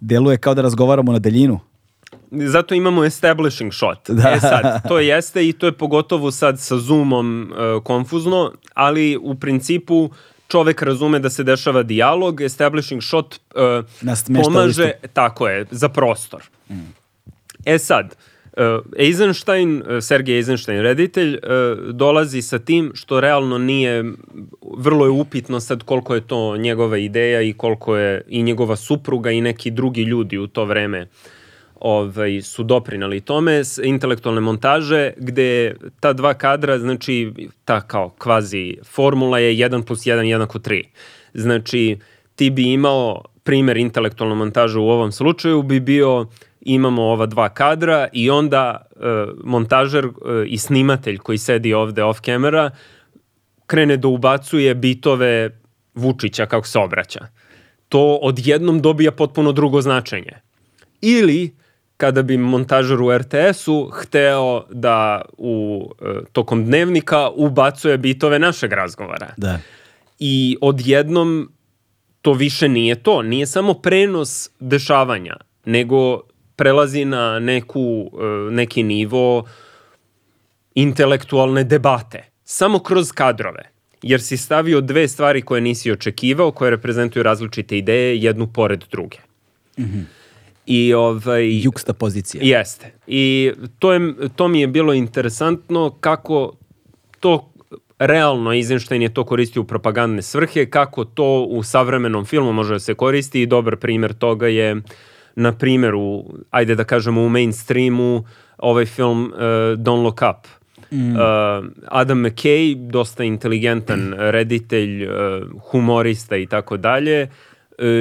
Deluje 0.00 0.36
kao 0.38 0.54
da 0.54 0.62
razgovaramo 0.62 1.12
na 1.12 1.18
daljinu. 1.18 1.60
zato 2.30 2.74
imamo 2.74 3.04
establishing 3.04 3.72
shot. 3.72 4.10
Da. 4.10 4.30
E 4.30 4.40
sad, 4.40 4.62
to 4.88 4.98
jeste 4.98 5.48
i 5.48 5.52
to 5.52 5.66
je 5.66 5.72
pogotovo 5.72 6.30
sad 6.30 6.60
sa 6.60 6.78
zoomom 6.78 7.42
e, 7.42 7.80
konfuzno, 7.84 8.52
ali 8.74 9.16
u 9.22 9.34
principu 9.34 10.10
čovek 10.48 10.82
razume 10.82 11.18
da 11.18 11.30
se 11.30 11.44
dešava 11.44 11.82
dijalog, 11.82 12.40
establishing 12.40 13.02
shot 13.02 13.34
e, 13.34 13.82
pomaže, 14.44 14.92
tako 15.12 15.48
je, 15.48 15.66
za 15.70 15.88
prostor. 15.88 16.42
E 17.68 17.78
sad, 17.78 18.16
uh, 18.56 18.64
Eisenstein, 18.96 19.76
uh, 19.76 20.00
Sergej 20.00 20.36
Eisenstein, 20.36 20.80
reditelj, 20.80 21.34
uh, 21.34 21.94
dolazi 21.94 22.42
sa 22.42 22.58
tim 22.58 22.92
što 22.94 23.20
realno 23.20 23.58
nije, 23.58 24.04
vrlo 24.76 25.04
je 25.04 25.10
upitno 25.10 25.60
sad 25.60 25.82
koliko 25.82 26.14
je 26.14 26.26
to 26.26 26.56
njegova 26.56 26.98
ideja 26.98 27.42
i 27.42 27.52
koliko 27.52 27.96
je 27.96 28.22
i 28.28 28.42
njegova 28.42 28.76
supruga 28.76 29.30
i 29.30 29.40
neki 29.40 29.70
drugi 29.70 30.02
ljudi 30.02 30.38
u 30.38 30.46
to 30.46 30.64
vreme 30.64 31.06
ovaj, 31.80 32.42
su 32.42 32.62
doprinali 32.62 33.20
tome, 33.20 33.64
s 33.64 33.78
intelektualne 33.84 34.40
montaže, 34.40 35.12
gde 35.16 35.76
ta 36.00 36.12
dva 36.12 36.34
kadra, 36.34 36.78
znači 36.78 37.32
ta 37.64 37.80
kao 37.80 38.14
kvazi 38.18 38.76
formula 38.84 39.38
je 39.38 39.68
1 39.68 39.82
plus 39.82 40.00
1 40.06 40.22
jednako 40.22 40.58
3. 40.58 40.84
Znači, 41.34 41.98
ti 42.34 42.50
bi 42.50 42.72
imao 42.72 43.24
primer 43.42 43.76
intelektualne 43.76 44.34
montaže 44.34 44.78
u 44.78 44.88
ovom 44.88 45.12
slučaju 45.12 45.62
bi 45.62 45.80
bio 45.80 46.26
imamo 46.68 47.02
ova 47.02 47.26
dva 47.26 47.48
kadra 47.48 48.08
i 48.12 48.30
onda 48.30 48.86
e, 48.90 48.98
montažer 49.44 50.04
e, 50.04 50.10
i 50.46 50.58
snimatelj 50.58 51.18
koji 51.18 51.38
sedi 51.38 51.74
ovde 51.74 52.04
off 52.04 52.20
camera 52.20 52.70
krene 53.66 53.96
da 53.96 54.08
ubacuje 54.08 54.74
bitove 54.74 55.60
Vučića 55.94 56.46
kako 56.46 56.66
se 56.66 56.78
obraća. 56.78 57.26
To 57.88 58.18
odjednom 58.22 58.82
dobija 58.82 59.12
potpuno 59.12 59.52
drugo 59.52 59.80
značenje. 59.80 60.32
Ili 61.00 61.56
kada 61.96 62.22
bi 62.22 62.36
montažer 62.36 63.00
u 63.02 63.18
RTS-u 63.18 63.90
hteo 63.92 64.64
da 64.70 65.22
u 65.38 65.84
e, 66.00 66.04
tokom 66.32 66.64
dnevnika 66.64 67.30
ubacuje 67.30 67.98
bitove 67.98 68.38
našeg 68.38 68.72
razgovora. 68.72 69.28
Da. 69.36 69.58
I 70.18 70.56
odjednom 70.60 71.52
to 72.22 72.32
više 72.32 72.68
nije 72.68 73.02
to. 73.02 73.22
Nije 73.22 73.46
samo 73.46 73.74
prenos 73.74 74.50
dešavanja, 74.60 75.36
nego 75.64 76.27
prelazi 76.58 77.04
na 77.04 77.38
neku, 77.38 78.10
e, 78.12 78.50
neki 78.50 78.82
nivo 78.82 79.44
intelektualne 80.74 81.64
debate. 81.64 82.24
Samo 82.44 82.78
kroz 82.78 83.12
kadrove. 83.12 83.70
Jer 84.02 84.22
si 84.22 84.36
stavio 84.36 84.80
dve 84.80 85.08
stvari 85.08 85.42
koje 85.42 85.60
nisi 85.60 85.92
očekivao, 85.92 86.50
koje 86.50 86.70
reprezentuju 86.70 87.22
različite 87.22 87.78
ideje, 87.78 88.18
jednu 88.18 88.46
pored 88.46 88.84
druge. 88.90 89.18
I 90.66 90.94
ovaj... 90.94 91.62
Juksta 91.62 91.92
pozicija. 91.92 92.40
Jeste. 92.44 92.92
I 93.06 93.52
to, 93.78 93.92
je, 93.92 94.14
to 94.36 94.48
mi 94.48 94.60
je 94.60 94.66
bilo 94.66 94.94
interesantno 94.94 95.90
kako 96.00 96.52
to 97.20 97.52
realno 97.98 98.52
Eisenstein 98.52 99.02
je 99.02 99.14
to 99.14 99.24
koristio 99.24 99.62
u 99.62 99.64
propagandne 99.64 100.22
svrhe, 100.22 100.66
kako 100.70 101.04
to 101.04 101.42
u 101.42 101.62
savremenom 101.62 102.24
filmu 102.24 102.52
može 102.52 102.74
da 102.74 102.78
se 102.78 102.94
koristi 102.94 103.42
i 103.42 103.46
dobar 103.46 103.76
primer 103.76 104.12
toga 104.12 104.48
je 104.48 104.76
na 105.38 105.52
primjer 105.52 105.94
u, 105.94 106.24
ajde 106.50 106.74
da 106.74 106.84
kažemo 106.84 107.22
u 107.22 107.28
mainstreamu 107.28 108.24
ovaj 108.58 108.86
film 108.86 109.24
uh, 109.24 109.40
Don't 109.78 110.02
Look 110.02 110.20
Up 110.30 110.58
Mm. 110.90 111.16
Uh, 111.16 111.20
Adam 111.88 112.18
McKay, 112.24 112.74
dosta 112.90 113.24
inteligentan 113.24 114.14
reditelj, 114.34 115.04
uh, 115.04 115.12
humorista 115.70 116.36
i 116.36 116.46
tako 116.46 116.76
dalje, 116.76 117.22
uh, 117.22 117.28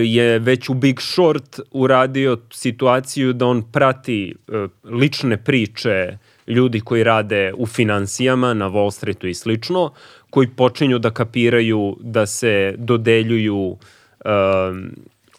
je 0.03 0.39
već 0.39 0.69
u 0.69 0.73
Big 0.73 1.01
Short 1.01 1.59
uradio 1.71 2.37
situaciju 2.51 3.33
da 3.33 3.45
on 3.45 3.71
prati 3.71 4.35
uh, 4.47 4.69
lične 4.91 5.37
priče 5.37 6.17
ljudi 6.47 6.79
koji 6.79 7.03
rade 7.03 7.53
u 7.57 7.65
financijama 7.65 8.53
na 8.53 8.69
Wall 8.69 8.91
Streetu 8.91 9.27
i 9.27 9.33
slično, 9.33 9.93
koji 10.29 10.47
počinju 10.47 10.99
da 10.99 11.11
kapiraju 11.11 11.97
da 12.01 12.25
se 12.25 12.75
dodeljuju 12.77 13.57
um, 13.57 13.77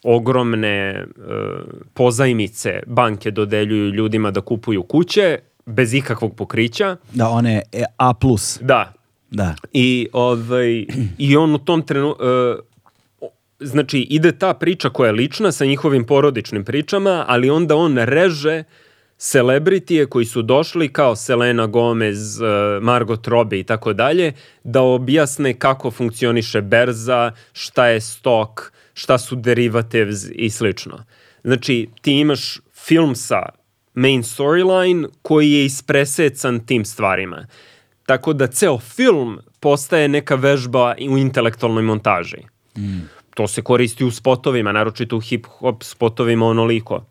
ogromne 0.03 1.05
uh, 1.05 1.25
pozajmice 1.95 2.81
banke 2.87 3.31
dodeljuju 3.31 3.91
ljudima 3.91 4.31
da 4.31 4.41
kupuju 4.41 4.83
kuće 4.83 5.39
bez 5.67 5.95
ikakvog 5.95 6.37
pokrića. 6.37 6.97
Da, 7.13 7.29
one 7.29 7.63
e, 7.73 7.85
A+. 7.97 8.15
Da. 8.61 8.93
Da. 9.31 9.55
I, 9.73 10.09
ovaj, 10.13 10.87
i 11.19 11.37
on 11.37 11.55
u 11.55 11.59
tom 11.59 11.83
trenu... 11.83 12.09
Uh, 12.09 12.59
znači, 13.61 13.99
ide 13.99 14.33
ta 14.33 14.55
priča 14.55 14.91
koja 14.91 15.07
je 15.07 15.13
lična 15.13 15.53
sa 15.53 15.65
njihovim 15.65 16.05
porodičnim 16.05 16.65
pričama, 16.65 17.25
ali 17.29 17.51
onda 17.51 17.77
on 17.77 17.99
reže 17.99 18.65
celebritije 19.19 20.07
koji 20.07 20.25
su 20.25 20.43
došli 20.43 20.93
kao 20.93 21.17
Selena 21.17 21.67
Gomez, 21.67 22.41
Margot 22.81 23.27
Robbie 23.27 23.61
i 23.61 23.65
tako 23.65 23.93
dalje, 23.93 24.33
da 24.65 24.83
objasne 24.83 25.55
kako 25.55 25.91
funkcioniše 25.91 26.61
berza, 26.61 27.33
šta 27.53 27.87
je 27.87 28.01
stok, 28.01 28.73
šta 28.99 29.19
su 29.19 29.37
derivatives 29.37 30.27
i 30.35 30.51
slično. 30.51 31.05
Znači, 31.45 31.89
ti 32.03 32.13
imaš 32.13 32.61
film 32.75 33.15
sa 33.15 33.43
main 33.95 34.23
storyline 34.23 35.07
koji 35.23 35.53
je 35.53 35.65
ispresecan 35.65 36.61
tim 36.67 36.85
stvarima. 36.85 37.47
Tako 38.07 38.33
da 38.33 38.47
ceo 38.47 38.79
film 38.79 39.39
postaje 39.61 40.09
neka 40.09 40.35
vežba 40.35 40.95
u 41.11 41.19
intelektualnoj 41.19 41.83
montaži. 41.83 42.43
Mm. 42.79 43.07
To 43.35 43.49
se 43.49 43.63
koristi 43.63 44.05
u 44.05 44.11
spotovima, 44.11 44.73
naročito 44.73 45.17
u 45.17 45.21
hip-hop 45.21 45.85
spotovima 45.85 46.47
onoliko. 46.47 47.05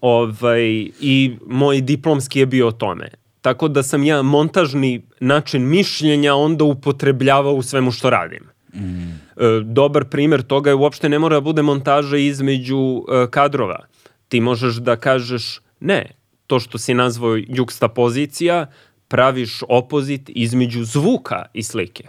Ovaj, 0.00 0.90
I 1.00 1.36
moj 1.46 1.80
diplomski 1.80 2.38
je 2.38 2.46
bio 2.46 2.68
o 2.68 2.72
tome. 2.72 3.08
Tako 3.40 3.68
da 3.68 3.82
sam 3.82 4.04
ja 4.04 4.22
montažni 4.22 5.02
način 5.20 5.68
mišljenja 5.68 6.34
onda 6.34 6.64
upotrebljavao 6.64 7.54
u 7.54 7.62
svemu 7.62 7.90
što 7.90 8.10
radim. 8.10 8.52
Mm. 8.74 9.20
dobar 9.62 10.04
primer 10.04 10.42
toga 10.42 10.70
je 10.70 10.74
uopšte 10.74 11.08
ne 11.08 11.18
mora 11.18 11.36
da 11.36 11.40
bude 11.40 11.62
montaža 11.62 12.16
između 12.16 12.78
e, 12.78 13.26
kadrova. 13.30 13.84
Ti 14.28 14.40
možeš 14.40 14.74
da 14.74 14.96
kažeš 14.96 15.60
ne, 15.80 16.10
to 16.46 16.60
što 16.60 16.78
si 16.78 16.94
nazvao 16.94 17.36
juksta 17.36 17.88
pozicija, 17.88 18.66
praviš 19.08 19.60
opozit 19.68 20.30
između 20.34 20.84
zvuka 20.84 21.44
i 21.52 21.62
slike. 21.62 22.08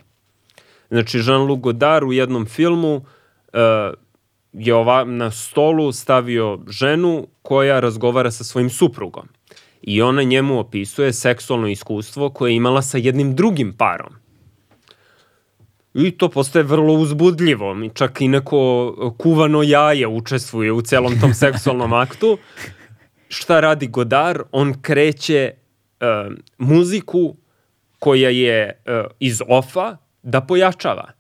Znači, 0.90 1.18
Jean-Luc 1.18 1.60
Godard 1.60 2.08
u 2.08 2.14
jednom 2.14 2.46
filmu 2.46 2.96
uh, 2.96 3.04
je 4.54 4.76
ova, 4.76 5.04
na 5.04 5.32
stolu 5.32 5.92
stavio 5.92 6.60
ženu 6.68 7.28
koja 7.42 7.80
razgovara 7.80 8.32
sa 8.32 8.44
svojim 8.44 8.70
suprugom. 8.70 9.28
I 9.82 10.02
ona 10.02 10.24
njemu 10.24 10.60
opisuje 10.60 11.14
seksualno 11.14 11.68
iskustvo 11.68 12.30
koje 12.30 12.52
je 12.52 12.56
imala 12.56 12.82
sa 12.82 12.98
jednim 12.98 13.36
drugim 13.36 13.74
parom. 13.78 14.14
I 15.94 16.12
to 16.12 16.30
postaje 16.30 16.64
vrlo 16.64 16.94
uzbudljivo. 16.94 17.76
Čak 17.94 18.22
i 18.22 18.28
neko 18.28 19.14
kuvano 19.18 19.64
jaje 19.64 20.08
učestvuje 20.08 20.72
u 20.72 20.82
celom 20.82 21.20
tom 21.20 21.34
seksualnom 21.34 21.94
aktu. 22.04 22.38
Šta 23.28 23.60
radi 23.60 23.88
Godar? 23.88 24.44
On 24.52 24.74
kreće 24.82 25.52
uh, 25.54 26.34
muziku 26.58 27.36
koja 28.00 28.30
je 28.30 28.82
uh, 28.86 29.12
iz 29.20 29.42
ofa 29.48 29.98
da 30.24 30.42
pojačava. 30.42 31.12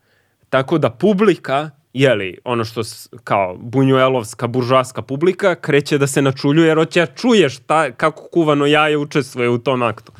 Tako 0.49 0.78
da 0.78 0.89
publika 0.89 1.69
jeli, 1.93 2.38
ono 2.43 2.65
što 2.65 2.82
kao 3.24 3.57
bunjuelovska 3.57 4.47
buržaska 4.47 5.01
publika 5.01 5.55
kreće 5.55 5.97
da 5.97 6.07
se 6.07 6.21
načuljuje 6.21 6.67
jer 6.67 6.78
hoće 6.78 6.99
da 6.99 7.05
čuje 7.05 7.49
šta, 7.49 7.91
kako 7.91 8.28
kuvano 8.32 8.65
jaje 8.65 8.97
učestvuje 8.97 9.49
u 9.49 9.57
tom 9.57 9.82
aktu. 9.82 10.11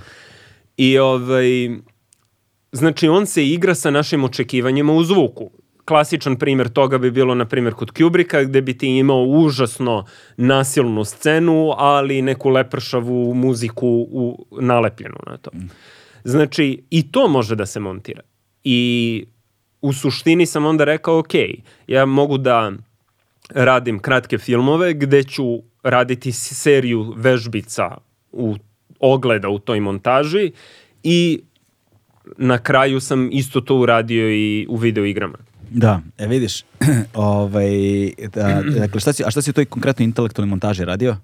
I 0.78 0.98
ovaj, 0.98 1.70
Znači, 2.74 3.08
on 3.08 3.26
se 3.26 3.48
igra 3.48 3.76
sa 3.76 3.92
našim 3.92 4.24
očekivanjima 4.24 4.94
u 4.94 5.04
zvuku. 5.04 5.52
Klasičan 5.86 6.36
primer 6.36 6.70
toga 6.70 6.98
bi 6.98 7.12
bilo, 7.12 7.36
na 7.36 7.46
primjer, 7.46 7.74
kod 7.74 7.92
Kubricka, 7.92 8.44
gde 8.44 8.62
bi 8.62 8.78
ti 8.78 8.88
imao 8.88 9.24
užasno 9.24 10.06
nasilnu 10.38 11.06
scenu, 11.06 11.74
ali 11.78 12.22
neku 12.22 12.50
lepršavu 12.50 13.34
muziku 13.34 13.88
u, 14.12 14.46
nalepljenu 14.62 15.16
na 15.28 15.38
to. 15.38 15.52
Znači, 16.24 16.84
i 16.90 17.12
to 17.12 17.28
može 17.28 17.56
da 17.56 17.66
se 17.66 17.80
montira. 17.80 18.22
I 18.64 19.26
u 19.82 19.94
suštini 19.94 20.46
sam 20.46 20.66
onda 20.66 20.84
rekao, 20.84 21.20
ok, 21.20 21.34
ja 21.88 22.06
mogu 22.06 22.38
da 22.38 22.72
radim 23.50 24.00
kratke 24.00 24.38
filmove 24.38 24.94
gde 24.94 25.24
ću 25.24 25.44
raditi 25.84 26.32
seriju 26.32 27.14
vežbica 27.18 27.98
u 28.32 28.56
ogleda 29.00 29.50
u 29.50 29.60
toj 29.60 29.80
montaži 29.80 30.52
i 31.04 31.42
na 32.38 32.58
kraju 32.58 33.00
sam 33.00 33.30
isto 33.32 33.62
to 33.62 33.76
uradio 33.76 34.30
i 34.30 34.68
u 34.70 34.76
video 34.76 35.06
igrama. 35.06 35.38
Da, 35.70 36.02
e 36.18 36.28
vidiš, 36.28 36.64
ovaj, 37.14 37.72
da, 38.34 38.62
dakle, 38.80 39.00
šta 39.00 39.14
si, 39.14 39.24
a 39.26 39.32
šta 39.32 39.42
si 39.42 39.50
u 39.50 39.54
toj 39.54 39.66
konkretnoj 39.66 40.04
intelektualnoj 40.04 40.50
montaži 40.50 40.86
radio? 40.86 41.16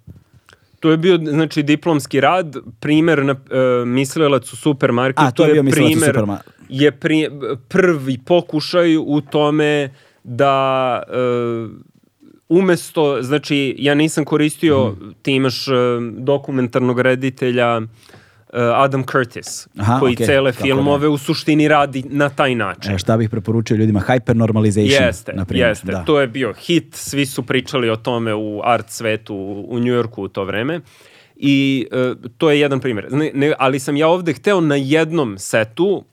To 0.79 0.91
je 0.91 0.97
bio, 0.97 1.17
znači, 1.17 1.63
diplomski 1.63 2.19
rad, 2.19 2.55
primer 2.79 3.25
na 3.25 3.31
uh, 3.31 3.87
mislilac 3.87 4.53
u 4.53 4.55
supermarketu. 4.55 5.27
A, 5.27 5.31
to 5.31 5.45
je 5.45 5.53
bio 5.53 5.63
mislilac 5.63 5.95
u 5.95 5.99
supermarketu. 5.99 6.51
Je 6.69 6.91
pri, 6.91 7.29
prvi 7.67 8.17
pokušaj 8.25 8.97
u 8.97 9.21
tome 9.21 9.89
da 10.23 11.03
uh, 11.07 11.71
umesto, 12.49 13.21
znači, 13.21 13.75
ja 13.79 13.95
nisam 13.95 14.25
koristio, 14.25 14.89
mm. 14.89 15.13
ti 15.21 15.31
imaš 15.31 15.67
uh, 15.67 15.75
dokumentarnog 16.17 16.99
reditelja 16.99 17.81
Adam 18.53 19.03
Curtis, 19.11 19.67
Aha, 19.77 19.99
koji 19.99 20.15
okay. 20.15 20.25
cele 20.25 20.51
filmove 20.51 21.07
u 21.07 21.17
suštini 21.17 21.67
radi 21.67 22.03
na 22.09 22.29
taj 22.29 22.55
način. 22.55 22.95
E, 22.95 22.97
šta 22.97 23.17
bih 23.17 23.29
preporučio 23.29 23.77
ljudima? 23.77 23.99
Hypernormalization, 24.07 25.05
jeste, 25.05 25.33
na 25.33 25.45
primjer. 25.45 25.69
Jeste, 25.69 25.91
da. 25.91 26.03
to 26.05 26.21
je 26.21 26.27
bio 26.27 26.53
hit, 26.53 26.95
svi 26.95 27.25
su 27.25 27.43
pričali 27.43 27.89
o 27.89 27.95
tome 27.95 28.33
u 28.33 28.61
art 28.63 28.89
svetu 28.89 29.35
u 29.67 29.79
Njujorku 29.79 30.23
u 30.23 30.27
to 30.27 30.43
vreme. 30.43 30.81
I 31.35 31.87
uh, 31.91 32.17
to 32.37 32.51
je 32.51 32.59
jedan 32.59 32.79
primjer. 32.79 33.11
Ne, 33.11 33.31
ne, 33.33 33.53
ali 33.59 33.79
sam 33.79 33.97
ja 33.97 34.07
ovde 34.07 34.33
hteo 34.33 34.61
na 34.61 34.75
jednom 34.75 35.37
setu, 35.37 36.03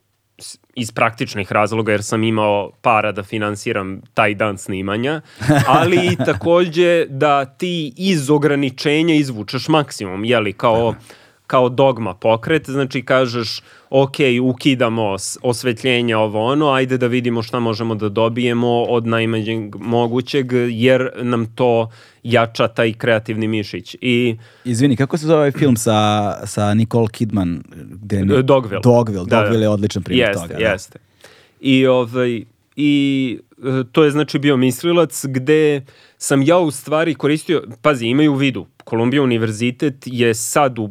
iz 0.75 0.93
praktičnih 0.93 1.53
razloga, 1.53 1.93
jer 1.93 2.03
sam 2.03 2.25
imao 2.25 2.71
para 2.83 3.13
da 3.13 3.23
finansiram 3.23 4.01
taj 4.15 4.35
dan 4.35 4.59
snimanja, 4.59 5.21
ali 5.79 5.97
i 5.97 6.17
takođe 6.17 7.07
da 7.09 7.45
ti 7.45 7.93
iz 7.97 8.31
ograničenja 8.31 9.15
izvučeš 9.15 9.69
maksimum, 9.69 10.25
jeli, 10.25 10.53
kao... 10.53 10.93
Da 10.93 10.99
kao 11.47 11.69
dogma 11.69 12.15
pokret, 12.15 12.71
znači 12.71 13.03
kažeš 13.03 13.61
ok, 13.91 14.17
ukidamo 14.43 15.17
osvetljenje 15.43 16.17
ovo 16.17 16.45
ono, 16.45 16.71
ajde 16.71 16.99
da 16.99 17.07
vidimo 17.07 17.43
šta 17.43 17.61
možemo 17.61 17.95
da 17.95 18.09
dobijemo 18.09 18.83
od 18.83 19.07
najmanjeg 19.07 19.77
mogućeg, 19.77 20.53
jer 20.71 21.11
nam 21.23 21.47
to 21.55 21.91
jača 22.23 22.69
taj 22.69 22.93
kreativni 22.93 23.49
mišić. 23.49 23.97
I, 24.01 24.37
Izvini, 24.65 24.97
kako 24.97 25.19
se 25.19 25.27
zove 25.27 25.39
ovaj 25.39 25.53
film 25.53 25.77
sa, 25.77 26.33
sa 26.47 26.75
Nicole 26.75 27.09
Kidman? 27.09 27.63
Gde 28.03 28.25
ni... 28.25 28.43
Dogville. 28.43 28.81
Dogville, 28.85 29.25
da, 29.25 29.37
Dogville 29.37 29.59
da. 29.59 29.65
je 29.65 29.69
odličan 29.69 30.03
primjer 30.03 30.29
jeste, 30.29 30.49
toga. 30.49 30.65
Jeste, 30.65 30.99
da. 30.99 31.29
I, 31.61 31.87
ovaj, 31.87 32.43
I 32.77 33.39
e, 33.65 33.85
to 33.93 34.05
je 34.05 34.11
znači 34.11 34.39
bio 34.39 34.57
mislilac 34.57 35.25
gde 35.25 35.85
sam 36.19 36.43
ja 36.43 36.59
u 36.59 36.71
stvari 36.71 37.15
koristio, 37.15 37.63
pazi, 37.83 38.07
imaju 38.07 38.33
u 38.33 38.37
vidu, 38.37 38.67
Kolumbija 38.85 39.23
univerzitet 39.23 39.95
je 40.07 40.35
sad 40.35 40.79
u, 40.79 40.91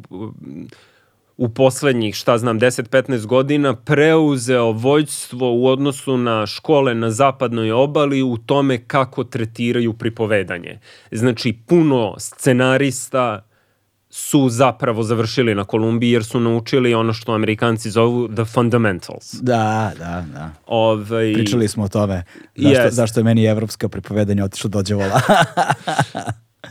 u 1.37 1.49
poslednjih, 1.49 2.15
šta 2.15 2.37
znam, 2.37 2.59
10-15 2.59 3.25
godina 3.25 3.75
preuzeo 3.75 4.71
vođstvo 4.71 5.53
u 5.53 5.67
odnosu 5.67 6.17
na 6.17 6.45
škole 6.45 6.95
na 6.95 7.11
zapadnoj 7.11 7.71
obali 7.71 8.21
u 8.23 8.37
tome 8.37 8.83
kako 8.87 9.23
tretiraju 9.23 9.93
pripovedanje. 9.93 10.79
Znači, 11.11 11.53
puno 11.67 12.15
scenarista 12.19 13.45
su 14.17 14.49
zapravo 14.49 15.03
završili 15.03 15.55
na 15.55 15.63
Kolumbiji 15.63 16.11
jer 16.11 16.23
su 16.23 16.39
naučili 16.39 16.93
ono 16.93 17.13
što 17.13 17.33
Amerikanci 17.33 17.89
zovu 17.89 18.27
the 18.27 18.45
fundamentals. 18.45 19.33
Da, 19.33 19.91
da, 19.99 20.25
da. 20.33 20.51
Ove, 20.67 21.15
ovaj, 21.15 21.33
Pričali 21.33 21.67
smo 21.67 21.83
o 21.83 21.87
tome. 21.87 22.23
Zašto, 22.55 22.79
yes. 22.79 22.89
zašto 22.89 23.19
je 23.19 23.23
meni 23.23 23.45
evropska 23.45 23.89
pripovedanje 23.89 24.43
otišlo 24.43 24.69
dođevola. 24.69 25.21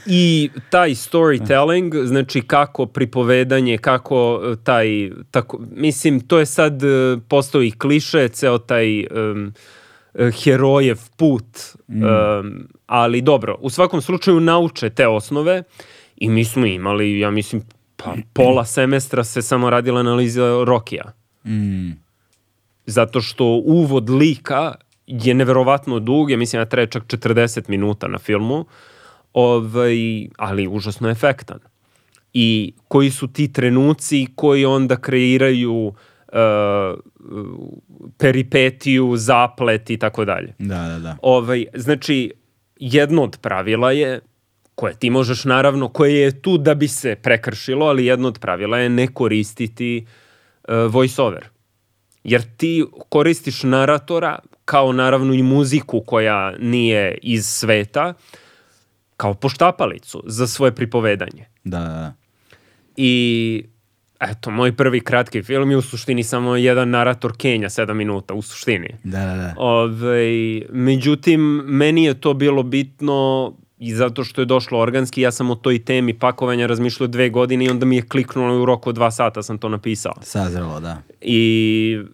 I 0.07 0.51
taj 0.71 0.91
storytelling, 0.91 2.07
znači 2.07 2.41
kako 2.41 2.87
pripovedanje, 2.87 3.79
kako 3.79 4.41
e, 4.53 4.57
taj, 4.65 5.11
tako, 5.31 5.61
mislim, 5.75 6.21
to 6.21 6.39
je 6.39 6.47
sad 6.47 6.83
e, 6.83 7.17
postao 7.29 7.63
i 7.63 7.71
kliše, 7.71 8.29
ceo 8.29 8.59
taj 8.59 9.07
um, 9.07 9.53
herojev 10.45 10.99
put, 11.17 11.45
mm. 11.89 12.03
um, 12.05 12.69
ali 12.87 13.21
dobro, 13.21 13.57
u 13.61 13.71
svakom 13.71 14.01
slučaju 14.01 14.41
nauče 14.41 14.91
te 14.91 15.07
osnove 15.07 15.63
i 16.25 16.29
mi 16.29 16.45
smo 16.45 16.67
imali, 16.67 17.19
ja 17.19 17.31
mislim, 17.31 17.63
Pa 17.97 18.15
pola 18.33 18.65
semestra 18.65 19.25
se 19.25 19.43
samo 19.43 19.71
radila 19.71 20.01
analiza 20.01 20.65
Rokija. 20.65 21.13
Mm. 21.47 21.91
Zato 22.87 23.21
što 23.21 23.45
uvod 23.65 24.11
lika 24.11 24.75
je 25.07 25.35
neverovatno 25.35 25.99
dug, 25.99 26.31
ja 26.31 26.37
mislim 26.37 26.61
da 26.61 26.67
traje 26.67 26.87
čak 26.87 27.03
40 27.03 27.69
minuta 27.69 28.09
na 28.09 28.19
filmu, 28.19 28.65
ovaj, 29.33 29.97
ali 30.37 30.69
užasno 30.69 31.11
efektan. 31.11 31.59
I 32.33 32.73
koji 32.89 33.11
su 33.11 33.27
ti 33.33 33.53
trenuci 33.53 34.27
koji 34.35 34.65
onda 34.65 34.97
kreiraju 34.97 35.87
uh, 35.87 35.95
peripetiju, 38.19 39.17
zaplet 39.17 39.91
i 39.91 39.99
tako 39.99 40.25
dalje. 40.25 40.55
Da, 40.59 40.89
da, 40.89 40.99
da. 40.99 41.17
Ovaj, 41.23 41.67
znači, 41.75 42.33
jedno 42.77 43.23
od 43.23 43.39
pravila 43.41 43.93
je 43.93 44.21
koje 44.75 44.95
ti 44.95 45.11
možeš 45.11 45.45
naravno, 45.45 45.89
koje 45.89 46.21
je 46.21 46.43
tu 46.43 46.59
da 46.59 46.75
bi 46.75 46.89
se 46.89 47.17
prekršilo, 47.17 47.87
ali 47.87 48.07
jedno 48.07 48.29
od 48.29 48.39
pravila 48.39 48.79
je 48.79 48.89
ne 48.89 49.07
koristiti 49.07 50.07
uh, 50.69 50.75
voiceover. 50.93 51.49
Jer 52.25 52.43
ti 52.57 52.85
koristiš 53.09 53.63
naratora 53.63 54.39
kao 54.65 54.93
naravno 54.93 55.35
i 55.35 55.43
muziku 55.43 56.01
koja 56.01 56.55
nije 56.59 57.19
iz 57.23 57.47
sveta, 57.47 58.15
kao 59.17 59.35
poštapalicu 59.35 60.23
za 60.27 60.47
svoje 60.47 60.75
pripovedanje. 60.75 61.45
Da, 61.65 61.79
da, 61.79 61.85
da. 61.85 62.15
I 62.97 63.65
eto, 64.21 64.51
moj 64.51 64.77
prvi 64.77 65.01
kratki 65.01 65.43
film 65.43 65.71
je 65.71 65.77
u 65.77 65.83
suštini 65.83 66.23
samo 66.23 66.57
jedan 66.57 66.91
narator 66.91 67.37
Kenja, 67.37 67.71
sedam 67.71 67.97
minuta, 67.97 68.35
u 68.35 68.43
suštini. 68.43 68.89
Da, 69.05 69.19
da, 69.19 69.37
da. 69.37 69.55
Ove, 69.57 70.61
međutim, 70.71 71.41
meni 71.67 72.05
je 72.05 72.21
to 72.21 72.35
bilo 72.35 72.63
bitno 72.63 73.53
i 73.85 73.95
zato 73.95 74.25
što 74.25 74.41
je 74.41 74.45
došlo 74.45 74.79
organski, 74.79 75.21
ja 75.21 75.33
sam 75.33 75.51
o 75.51 75.55
toj 75.55 75.85
temi 75.85 76.15
pakovanja 76.19 76.67
razmišljao 76.67 77.07
dve 77.07 77.31
godine 77.31 77.65
i 77.65 77.71
onda 77.71 77.87
mi 77.87 77.97
je 77.97 78.03
kliknulo 78.03 78.55
i 78.55 78.59
u 78.59 78.65
roku 78.65 78.89
od 78.89 78.95
dva 78.95 79.11
sata 79.11 79.43
sam 79.43 79.59
to 79.59 79.69
napisao. 79.69 80.13
Sazrelo, 80.23 80.81
da. 80.81 81.03
I 81.21 81.99
e, 81.99 82.05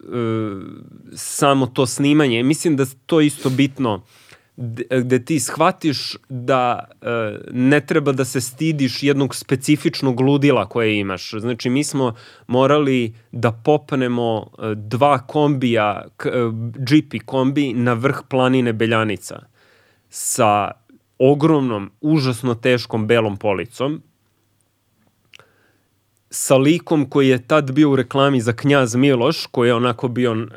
samo 1.15 1.67
to 1.67 1.87
snimanje, 1.87 2.43
mislim 2.43 2.77
da 2.77 2.85
to 3.07 3.21
isto 3.21 3.51
bitno, 3.51 4.03
gde 4.91 5.25
ti 5.25 5.41
shvatiš 5.41 6.17
da 6.29 6.85
e, 7.03 7.07
ne 7.53 7.81
treba 7.81 8.13
da 8.13 8.25
se 8.25 8.41
stidiš 8.41 9.03
jednog 9.03 9.35
specifičnog 9.35 10.21
ludila 10.21 10.69
koje 10.69 10.99
imaš. 10.99 11.31
Znači, 11.31 11.71
mi 11.71 11.85
smo 11.85 12.15
morali 12.47 13.15
da 13.33 13.53
popnemo 13.53 14.47
e, 14.59 14.75
dva 14.75 15.19
kombija, 15.19 16.05
k, 16.17 16.27
e, 16.27 16.31
džipi 16.87 17.19
kombi 17.19 17.73
na 17.73 17.93
vrh 17.93 18.21
planine 18.29 18.73
Beljanica 18.73 19.41
sa 20.09 20.71
ogromnom, 21.21 21.91
užasno 22.01 22.55
teškom 22.55 23.07
belom 23.07 23.37
policom, 23.37 24.03
sa 26.31 26.57
likom 26.57 27.11
koji 27.11 27.29
je 27.29 27.47
tad 27.47 27.73
bio 27.73 27.91
u 27.91 27.97
reklami 27.97 28.41
za 28.41 28.53
Knjaz 28.53 28.95
Miloš, 28.97 29.47
koji 29.47 29.69
je 29.69 29.75
onako 29.75 30.09
bio 30.09 30.33
uh, 30.33 30.39
uh, 30.39 30.49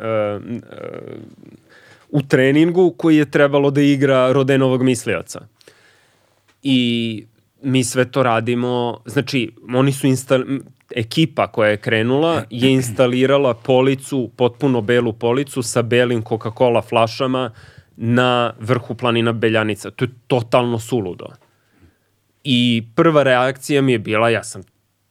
u 2.09 2.21
treningu, 2.21 2.93
koji 2.97 3.17
je 3.17 3.31
trebalo 3.31 3.71
da 3.71 3.81
igra 3.81 4.31
Rodenovog 4.31 4.83
mislioca. 4.83 5.47
I 6.63 7.25
mi 7.61 7.83
sve 7.83 8.11
to 8.11 8.23
radimo, 8.23 9.01
znači, 9.05 9.51
oni 9.73 9.91
su 9.91 10.07
instal... 10.07 10.43
ekipa 10.95 11.47
koja 11.47 11.69
je 11.69 11.77
krenula 11.77 12.43
je 12.49 12.69
instalirala 12.71 13.53
policu, 13.53 14.29
potpuno 14.35 14.81
belu 14.81 15.13
policu 15.13 15.63
sa 15.63 15.81
belim 15.81 16.21
Coca-Cola 16.21 16.81
flašama 16.81 17.51
na 17.97 18.53
vrhu 18.59 18.95
planina 18.95 19.31
Beljanica. 19.31 19.91
To 19.91 20.05
je 20.05 20.09
totalno 20.27 20.79
suludo. 20.79 21.25
I 22.43 22.83
prva 22.95 23.23
reakcija 23.23 23.81
mi 23.81 23.91
je 23.91 23.99
bila, 23.99 24.29
ja 24.29 24.43
sam 24.43 24.61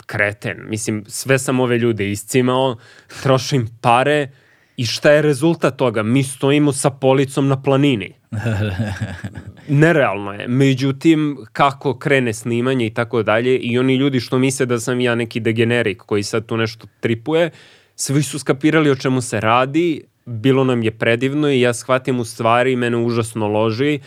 kreten. 0.07 0.57
Mislim, 0.69 1.05
sve 1.07 1.39
sam 1.39 1.61
ove 1.61 1.79
ljude 1.79 2.11
iscimao, 2.11 2.77
trošim 3.23 3.69
pare 3.81 4.31
i 4.77 4.87
šta 4.87 5.11
je 5.11 5.23
rezultat 5.23 5.77
toga? 5.77 6.03
Mi 6.03 6.23
stojimo 6.23 6.73
sa 6.73 6.91
policom 6.91 7.49
na 7.49 7.63
planini. 7.63 8.15
Nerealno 9.83 10.33
je. 10.33 10.49
Međutim, 10.49 11.39
kako 11.53 11.99
krene 11.99 12.33
snimanje 12.33 12.87
i 12.87 12.95
tako 12.95 13.23
dalje 13.23 13.57
i 13.57 13.79
oni 13.79 13.95
ljudi 13.95 14.21
što 14.21 14.39
misle 14.39 14.67
da 14.67 14.81
sam 14.81 15.01
ja 15.01 15.15
neki 15.15 15.41
degenerik 15.41 15.99
koji 15.99 16.23
sad 16.23 16.47
tu 16.47 16.57
nešto 16.57 16.87
tripuje, 17.01 17.51
svi 17.95 18.23
su 18.23 18.39
skapirali 18.39 18.91
o 18.91 18.97
čemu 18.97 19.21
se 19.21 19.41
radi, 19.41 20.03
bilo 20.27 20.65
nam 20.65 20.83
je 20.83 20.91
predivno 20.91 21.51
i 21.51 21.61
ja 21.61 21.75
shvatim 21.75 22.21
u 22.21 22.25
stvari, 22.25 22.77
mene 22.77 22.97
užasno 22.97 23.49
loži, 23.49 23.99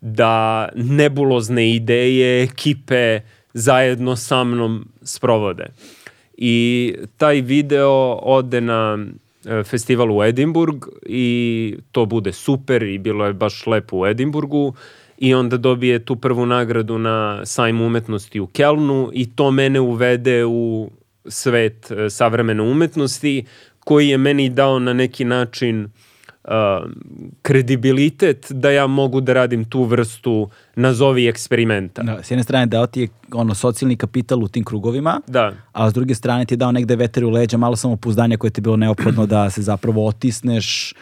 da 0.00 0.68
nebulozne 0.74 1.70
ideje, 1.70 2.42
ekipe 2.42 3.20
zajedno 3.54 4.16
sa 4.16 4.44
mnom 4.44 4.88
sprovode. 5.02 5.66
I 6.36 6.94
taj 7.16 7.40
video 7.40 8.18
ode 8.22 8.60
na 8.60 8.98
e, 9.44 9.62
festival 9.62 10.18
u 10.18 10.24
Edimburg 10.24 10.86
i 11.06 11.76
to 11.92 12.06
bude 12.06 12.32
super 12.32 12.82
i 12.82 12.98
bilo 12.98 13.26
je 13.26 13.32
baš 13.32 13.66
lepo 13.66 13.96
u 13.96 14.06
Edimburgu 14.06 14.74
i 15.18 15.34
onda 15.34 15.56
dobije 15.56 16.04
tu 16.04 16.16
prvu 16.16 16.46
nagradu 16.46 16.98
na 16.98 17.46
sajmu 17.46 17.86
umetnosti 17.86 18.40
u 18.40 18.46
Kelnu 18.46 19.10
i 19.12 19.30
to 19.30 19.50
mene 19.50 19.80
uvede 19.80 20.44
u 20.44 20.90
svet 21.26 21.90
e, 21.90 22.10
savremene 22.10 22.62
umetnosti 22.62 23.44
koji 23.80 24.08
je 24.08 24.18
meni 24.18 24.48
dao 24.48 24.78
na 24.78 24.92
neki 24.92 25.24
način 25.24 25.84
uh, 26.44 26.50
kredibilitet 27.42 28.46
da 28.50 28.70
ja 28.70 28.86
mogu 28.86 29.20
da 29.20 29.32
radim 29.32 29.64
tu 29.64 29.84
vrstu 29.84 30.48
nazovi 30.76 31.26
eksperimenta. 31.28 32.02
Da, 32.02 32.22
s 32.22 32.30
jedne 32.30 32.42
strane 32.44 32.66
dao 32.66 32.86
ti 32.86 33.00
je 33.00 33.08
ono 33.32 33.54
socijalni 33.54 33.96
kapital 33.96 34.42
u 34.44 34.48
tim 34.48 34.64
krugovima, 34.64 35.20
Da. 35.26 35.52
a 35.72 35.90
s 35.90 35.94
druge 35.94 36.14
strane 36.14 36.44
ti 36.44 36.54
je 36.54 36.58
dao 36.58 36.72
negde 36.72 36.96
veter 36.96 37.24
u 37.24 37.30
leđa, 37.30 37.56
malo 37.56 37.76
samopouzdanja 37.76 38.36
koje 38.36 38.50
ti 38.50 38.58
je 38.58 38.62
bilo 38.62 38.76
neophodno 38.76 39.26
da 39.26 39.50
se 39.50 39.62
zapravo 39.62 40.06
otisneš 40.06 40.94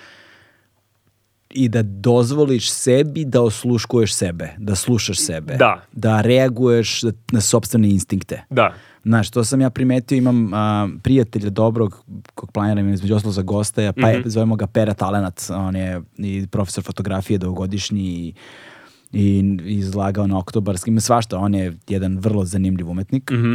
i 1.50 1.68
da 1.68 1.82
dozvoliš 1.82 2.70
sebi 2.70 3.24
da 3.24 3.42
osluškuješ 3.42 4.14
sebe, 4.14 4.48
da 4.58 4.74
slušaš 4.74 5.18
sebe, 5.18 5.56
Da. 5.56 5.82
da 5.92 6.20
reaguješ 6.20 7.02
na 7.32 7.40
sobstvene 7.40 7.88
instinkte. 7.90 8.42
Da. 8.50 8.74
Znaš, 9.04 9.30
to 9.30 9.44
sam 9.44 9.60
ja 9.60 9.70
primetio, 9.70 10.16
imam 10.16 10.54
a, 10.54 10.88
prijatelja 11.02 11.50
dobrog, 11.50 12.04
kog 12.34 12.52
planiram 12.52 12.92
između 12.92 13.14
oslo 13.14 13.30
za 13.30 13.42
gostaja, 13.42 13.92
pa 13.92 14.08
je, 14.08 14.22
zovemo 14.26 14.56
ga 14.56 14.66
Pera 14.66 14.94
Talenat, 14.94 15.50
on 15.50 15.76
je 15.76 16.02
i 16.18 16.46
profesor 16.46 16.84
fotografije 16.84 17.38
dugogodišnji 17.38 18.02
i, 18.02 18.34
i 19.12 19.54
izlagao 19.66 20.26
na 20.26 20.38
oktobarskim, 20.38 20.94
ima 20.94 21.00
svašta, 21.00 21.38
on 21.38 21.54
je 21.54 21.76
jedan 21.88 22.18
vrlo 22.18 22.44
zanimljiv 22.44 22.90
umetnik. 22.90 23.30
Mhm. 23.30 23.54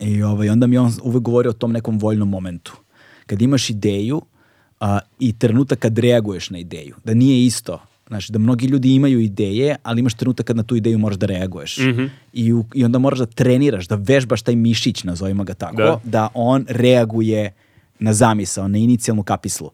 I 0.00 0.22
ovaj, 0.22 0.48
onda 0.48 0.66
mi 0.66 0.78
on 0.78 0.92
uvek 1.02 1.22
govori 1.22 1.48
o 1.48 1.52
tom 1.52 1.72
nekom 1.72 1.98
voljnom 1.98 2.28
momentu. 2.28 2.76
Kad 3.26 3.42
imaš 3.42 3.70
ideju 3.70 4.22
a, 4.80 4.98
i 5.18 5.38
trenutak 5.38 5.78
kad 5.78 5.98
reaguješ 5.98 6.50
na 6.50 6.58
ideju, 6.58 6.96
da 7.04 7.14
nije 7.14 7.46
isto. 7.46 7.82
Znači, 8.08 8.32
da 8.32 8.38
mnogi 8.38 8.66
ljudi 8.66 8.94
imaju 8.94 9.20
ideje, 9.20 9.76
ali 9.82 10.00
imaš 10.00 10.14
trenutak 10.14 10.46
kad 10.46 10.56
na 10.56 10.62
tu 10.62 10.76
ideju 10.76 10.98
moraš 10.98 11.18
da 11.18 11.26
reaguješ. 11.26 11.78
I, 12.32 12.52
u- 12.52 12.64
I 12.74 12.84
onda 12.84 12.98
moraš 12.98 13.18
da 13.18 13.26
treniraš, 13.26 13.88
da 13.88 13.94
vežbaš 13.96 14.42
taj 14.42 14.56
mišić, 14.56 15.04
nazovimo 15.04 15.44
ga 15.44 15.54
tako, 15.54 15.76
Da. 15.76 16.00
da, 16.04 16.28
on 16.34 16.64
reaguje 16.68 17.52
na 17.98 18.12
zamisao, 18.12 18.68
na 18.68 18.78
inicijalnu 18.78 19.22
kapislu. 19.22 19.70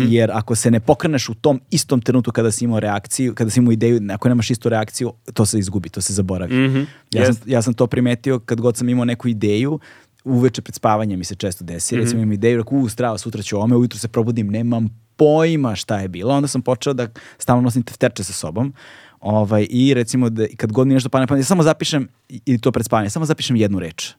Jer 0.00 0.30
ako 0.32 0.54
se 0.54 0.70
ne 0.70 0.80
pokreneš 0.80 1.28
u 1.28 1.34
tom 1.34 1.60
istom 1.70 2.00
trenutku 2.00 2.32
kada 2.32 2.50
si 2.50 2.64
imao 2.64 2.80
reakciju, 2.80 3.34
kada 3.34 3.50
si 3.50 3.60
imao 3.60 3.72
ideju, 3.72 4.00
ako 4.10 4.28
nemaš 4.28 4.50
istu 4.50 4.68
reakciju, 4.68 5.12
to 5.34 5.46
se 5.46 5.58
izgubi, 5.58 5.88
to 5.88 6.00
se 6.00 6.12
zaboravi. 6.12 6.54
Ja, 6.54 6.70
sam, 6.70 6.86
Jest. 7.24 7.42
ja 7.46 7.62
sam 7.62 7.74
to 7.74 7.86
primetio 7.86 8.38
kad 8.38 8.60
god 8.60 8.76
sam 8.76 8.88
imao 8.88 9.04
neku 9.04 9.28
ideju, 9.28 9.78
uveče 10.24 10.62
pred 10.62 10.74
spavanjem 10.74 11.18
mi 11.18 11.24
se 11.24 11.34
često 11.34 11.64
desi, 11.64 11.96
recimo 11.96 12.22
imam 12.22 12.32
ideju, 12.32 12.56
rekao, 12.58 12.78
u, 12.78 12.88
strava, 12.88 13.18
sutra 13.18 13.42
ću 13.42 13.58
ome, 13.58 13.76
ujutru 13.76 13.98
se 13.98 14.08
probudim, 14.08 14.46
nemam 14.48 14.88
pojma 15.20 15.74
šta 15.76 15.98
je 16.00 16.08
bilo, 16.08 16.34
onda 16.34 16.48
sam 16.48 16.62
počeo 16.62 16.92
da 16.92 17.08
stalno 17.38 17.62
nosim 17.62 17.82
tefterče 17.82 18.24
sa 18.24 18.32
sobom, 18.32 18.72
ovaj, 19.20 19.66
i 19.70 19.94
recimo 19.94 20.30
da 20.30 20.46
kad 20.56 20.72
god 20.72 20.86
mi 20.86 20.94
nešto 20.94 21.08
pane, 21.08 21.26
pamet, 21.26 21.40
ja 21.40 21.44
samo 21.44 21.62
zapišem, 21.62 22.08
ili 22.28 22.58
to 22.58 22.72
pred 22.72 22.86
spavanjem, 22.86 23.10
samo 23.10 23.24
zapišem 23.28 23.56
jednu 23.56 23.78
reč. 23.78 24.14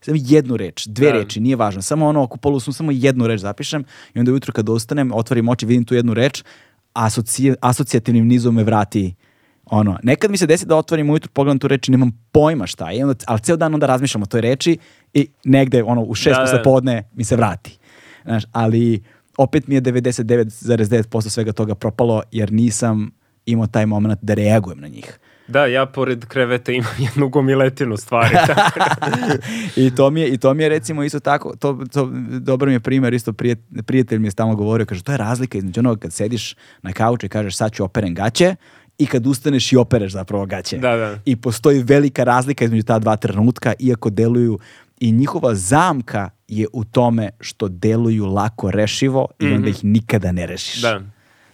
Samo 0.00 0.16
jednu 0.20 0.56
reč, 0.56 0.86
dve 0.86 1.06
Da. 1.06 1.12
reči, 1.12 1.40
nije 1.40 1.56
važno. 1.56 1.82
Samo 1.82 2.06
ono, 2.06 2.22
ako 2.22 2.36
polusnu, 2.36 2.72
samo 2.72 2.92
jednu 2.92 3.26
reč 3.26 3.40
zapišem 3.40 3.84
i 4.14 4.18
onda 4.18 4.32
ujutro 4.32 4.52
kad 4.52 4.68
ustanem, 4.68 5.12
otvorim 5.14 5.48
oči, 5.48 5.66
vidim 5.66 5.84
tu 5.84 5.94
jednu 5.94 6.14
reč, 6.14 6.42
asoci, 6.92 7.54
asocijativnim 7.60 8.26
nizom 8.26 8.54
me 8.54 8.64
vrati 8.64 9.14
ono, 9.66 9.98
nekad 10.02 10.30
mi 10.30 10.36
se 10.36 10.46
desi 10.46 10.66
da 10.66 10.76
otvorim 10.76 11.10
ujutro, 11.10 11.30
pogledam 11.34 11.58
tu 11.58 11.68
reč 11.68 11.88
i 11.88 11.92
nemam 11.92 12.10
pojma 12.32 12.66
šta 12.66 12.90
je, 12.90 13.04
onda, 13.04 13.24
ali 13.26 13.40
ceo 13.40 13.56
dan 13.56 13.74
onda 13.74 13.86
razmišljam 13.86 14.22
o 14.22 14.26
toj 14.26 14.40
reči 14.40 14.78
i 15.14 15.28
negde, 15.44 15.82
ono, 15.82 16.02
u 16.02 16.14
šest 16.14 16.36
Da, 16.36 16.38
da. 16.38 16.44
posle 16.44 16.62
podne 16.62 17.08
mi 17.14 17.24
se 17.24 17.36
vrati. 17.36 17.78
Znaš, 18.24 18.44
ali 18.52 19.02
opet 19.42 19.68
mi 19.68 19.74
je 19.74 19.82
99,9% 19.82 21.28
svega 21.28 21.52
toga 21.52 21.74
propalo 21.74 22.22
jer 22.32 22.52
nisam 22.52 23.10
imao 23.46 23.66
taj 23.66 23.86
moment 23.86 24.18
da 24.22 24.34
reagujem 24.34 24.80
na 24.80 24.88
njih. 24.88 25.18
Da, 25.48 25.66
ja 25.66 25.86
pored 25.86 26.26
kreveta 26.26 26.72
imam 26.72 26.94
jednu 27.08 27.28
gomiletinu 27.28 27.96
stvari. 27.96 28.36
I 29.76 29.94
to 29.94 30.10
mi 30.10 30.20
je, 30.20 30.28
i 30.28 30.38
to 30.38 30.54
mi 30.54 30.62
je 30.62 30.68
recimo 30.68 31.04
isto 31.04 31.20
tako, 31.20 31.56
to, 31.56 31.84
to 31.92 32.10
dobar 32.40 32.68
mi 32.68 32.74
je 32.74 32.80
primjer, 32.80 33.14
isto 33.14 33.32
prijatelj, 33.32 33.82
prijatelj 33.82 34.18
mi 34.18 34.26
je 34.26 34.30
stalno 34.30 34.56
govorio, 34.56 34.86
kaže, 34.86 35.02
to 35.02 35.12
je 35.12 35.18
razlika 35.18 35.58
između 35.58 35.80
onoga 35.80 36.00
kad 36.00 36.12
sediš 36.12 36.56
na 36.82 36.92
kauču 36.92 37.26
i 37.26 37.28
kažeš 37.28 37.56
sad 37.56 37.72
ću 37.72 37.84
operem 37.84 38.14
gaće 38.14 38.54
i 38.98 39.06
kad 39.06 39.26
ustaneš 39.26 39.72
i 39.72 39.76
opereš 39.76 40.12
zapravo 40.12 40.46
gaće. 40.46 40.78
Da, 40.78 40.96
da. 40.96 41.18
I 41.24 41.36
postoji 41.36 41.82
velika 41.82 42.24
razlika 42.24 42.64
između 42.64 42.82
ta 42.82 42.98
dva 42.98 43.16
trenutka, 43.16 43.72
iako 43.78 44.10
deluju 44.10 44.58
i 45.00 45.12
njihova 45.12 45.54
zamka 45.54 46.30
je 46.50 46.66
u 46.72 46.84
tome 46.84 47.30
što 47.40 47.68
deluju 47.68 48.26
lako 48.26 48.70
rešivo 48.70 49.28
i 49.38 49.46
onda 49.52 49.68
ih 49.68 49.84
nikada 49.84 50.32
ne 50.32 50.46
rešiš. 50.46 50.82
Da. 50.82 51.00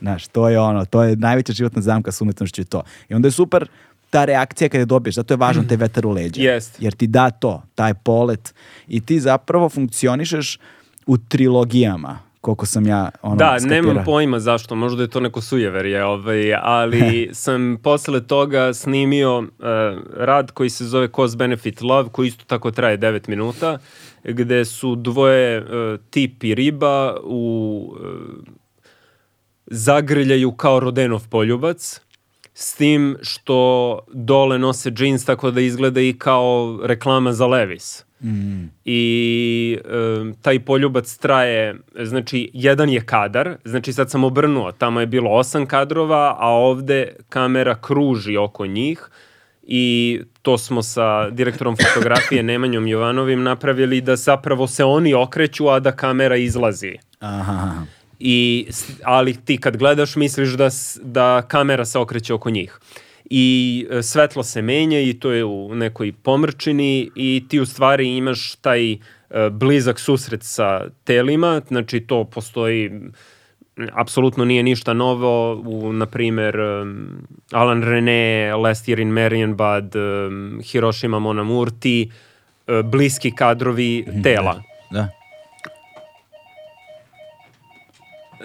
Znaš, 0.01 0.27
to 0.29 0.49
je 0.49 0.61
ono, 0.61 0.85
to 0.85 1.03
je 1.03 1.17
najveća 1.17 1.53
životna 1.53 1.83
zamka 1.83 2.13
s 2.13 2.21
umetnošću 2.21 2.61
i 2.63 2.65
to. 2.65 2.83
I 3.09 3.15
onda 3.15 3.29
je 3.29 3.33
super 3.33 3.69
ta 4.11 4.25
reakcija 4.25 4.69
kada 4.69 4.79
je 4.79 4.87
dobiješ, 4.87 5.15
zato 5.15 5.35
je 5.35 5.39
važan 5.39 5.69
taj 5.69 5.77
vetar 5.77 6.07
u 6.07 6.11
leđa. 6.11 6.43
Jest. 6.43 6.77
Jer 6.83 6.93
ti 6.95 7.07
da 7.07 7.31
to, 7.31 7.63
taj 7.75 7.95
polet 7.95 8.55
i 8.89 9.01
ti 9.01 9.21
zapravo 9.21 9.69
funkcionišeš 9.69 10.59
u 11.07 11.19
trilogijama, 11.19 12.19
koliko 12.41 12.67
sam 12.67 12.87
ja 12.87 13.11
ono 13.23 13.37
Da, 13.37 13.57
skapirao. 13.61 13.83
nemam 13.83 14.05
pojma 14.05 14.41
zašto, 14.41 14.75
možda 14.75 15.03
je 15.03 15.09
to 15.11 15.21
neko 15.21 15.41
sujeverje, 15.41 16.05
ovaj, 16.05 16.55
ali 16.55 17.31
sam 17.45 17.77
posle 17.83 18.27
toga 18.27 18.75
snimio 18.75 19.39
uh, 19.39 19.47
rad 20.17 20.51
koji 20.51 20.71
se 20.71 20.85
zove 20.85 21.09
Cost 21.09 21.37
Benefit 21.37 21.83
Love, 21.83 22.09
koji 22.09 22.29
isto 22.29 22.45
tako 22.47 22.71
traje 22.71 22.99
9 22.99 23.29
minuta, 23.29 23.79
gde 24.33 24.65
su 24.65 24.95
dvoje 24.97 25.61
uh, 25.61 26.01
tip 26.11 26.45
i 26.45 26.55
riba 26.55 27.17
u 27.25 27.95
uh, 28.01 28.57
zagrljaju 29.67 30.53
kao 30.53 30.81
Rodenov 30.81 31.29
poljubac, 31.31 32.01
s 32.55 32.77
tim 32.77 33.17
što 33.23 33.99
dole 34.13 34.59
nose 34.59 34.91
džins 34.91 35.25
tako 35.25 35.51
da 35.51 35.61
izgleda 35.61 36.01
i 36.01 36.13
kao 36.19 36.81
reklama 36.83 37.33
za 37.33 37.47
Levis. 37.47 38.05
Mm. 38.25 38.65
I 38.85 39.79
e, 39.85 40.33
taj 40.43 40.61
poljubac 40.61 41.17
traje, 41.17 41.77
znači 42.05 42.51
jedan 42.55 42.89
je 42.91 43.01
kadar, 43.07 43.57
znači 43.65 43.93
sad 43.93 44.11
sam 44.11 44.25
obrnuo, 44.25 44.73
tamo 44.73 45.01
je 45.01 45.07
bilo 45.07 45.31
osam 45.31 45.67
kadrova, 45.67 46.37
a 46.39 46.49
ovde 46.49 47.17
kamera 47.29 47.75
kruži 47.81 48.37
oko 48.37 48.67
njih 48.67 49.11
i 49.67 50.21
to 50.43 50.59
smo 50.59 50.83
sa 50.83 51.31
direktorom 51.31 51.77
fotografije 51.77 52.43
Nemanjom 52.43 52.87
Jovanovim 52.87 53.43
napravili 53.43 54.01
da 54.01 54.17
zapravo 54.17 54.67
se 54.67 54.85
oni 54.85 55.15
okreću, 55.15 55.69
a 55.69 55.81
da 55.81 55.93
kamera 55.93 56.37
izlazi. 56.37 56.93
Aha. 57.21 57.73
I, 58.19 58.67
ali 59.03 59.35
ti 59.45 59.59
kad 59.59 59.77
gledaš 59.77 60.17
misliš 60.17 60.49
da, 60.49 60.69
da 61.03 61.43
kamera 61.49 61.85
se 61.85 61.99
okreće 61.99 62.35
oko 62.35 62.51
njih. 62.51 62.81
I 63.31 63.87
e, 63.91 64.03
svetlo 64.03 64.43
se 64.43 64.63
menja 64.63 65.01
i 65.01 65.15
to 65.15 65.31
je 65.31 65.45
u 65.45 65.75
nekoj 65.75 66.13
pomrčini 66.13 67.11
i 67.15 67.45
ti 67.49 67.61
u 67.61 67.67
stvari 67.67 68.17
imaš 68.17 68.55
taj 68.55 68.93
e, 68.93 68.99
blizak 69.51 70.01
susret 70.01 70.43
sa 70.43 70.81
telima, 71.05 71.61
znači 71.69 72.01
to 72.01 72.25
postoji 72.25 72.91
apsolutno 73.93 74.45
nije 74.45 74.63
ništa 74.63 74.93
novo 74.93 75.63
u, 75.67 75.93
na 75.93 76.07
primer, 76.07 76.61
um, 76.61 77.09
Alan 77.53 77.83
René, 77.83 78.57
Last 78.63 78.89
Year 78.89 79.03
in 79.03 79.09
Marienbad, 79.09 79.95
um, 79.97 80.61
Hiroshima 80.65 81.19
Monamurti, 81.19 82.11
uh, 82.67 82.91
bliski 82.91 83.31
kadrovi 83.31 84.07
tela. 84.23 84.63
Da. 84.91 85.09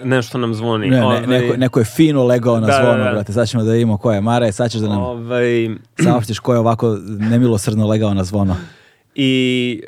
Nešto 0.04 0.38
nam 0.38 0.54
zvoni. 0.54 0.90
Ne, 0.90 0.96
ne, 0.96 1.04
Ovaj, 1.04 1.26
neko, 1.26 1.56
neko 1.56 1.78
je 1.78 1.84
fino 1.84 2.24
legao 2.24 2.60
na 2.60 2.66
Da, 2.66 2.72
da, 2.72 2.82
zvono, 2.82 3.04
da. 3.04 3.10
brate. 3.10 3.32
Sad 3.32 3.48
ćemo 3.48 3.64
da 3.64 3.72
vidimo 3.72 3.96
ko 3.98 4.12
je. 4.12 4.20
Mare, 4.20 4.52
sad 4.52 4.70
ćeš 4.70 4.80
da 4.80 4.88
nam 4.88 5.02
Ovaj, 5.02 5.70
saopštiš 6.04 6.38
ko 6.38 6.52
je 6.52 6.58
ovako 6.58 6.98
nemilosrdno 7.06 7.86
legao 7.86 8.14
na 8.14 8.24
zvono. 8.24 8.56
I 9.14 9.82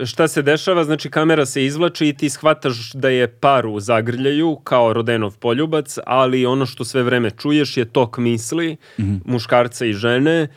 e, 0.00 0.06
šta 0.06 0.28
se 0.28 0.42
dešava? 0.42 0.84
Znači 0.84 1.10
kamera 1.10 1.46
se 1.46 1.64
izvlači 1.64 2.08
i 2.08 2.12
ti 2.12 2.30
shvataš 2.30 2.92
da 2.92 3.08
je 3.08 3.28
par 3.28 3.66
u 3.66 3.80
zagrljaju 3.80 4.56
kao 4.64 4.92
Rodenov 4.92 5.36
poljubac, 5.38 5.98
ali 6.06 6.46
ono 6.46 6.66
što 6.66 6.84
sve 6.84 7.02
vreme 7.02 7.30
čuješ 7.30 7.76
je 7.76 7.84
tok 7.84 8.18
misli 8.18 8.76
muškarca 9.24 9.86
i 9.86 9.92
žene 9.92 10.48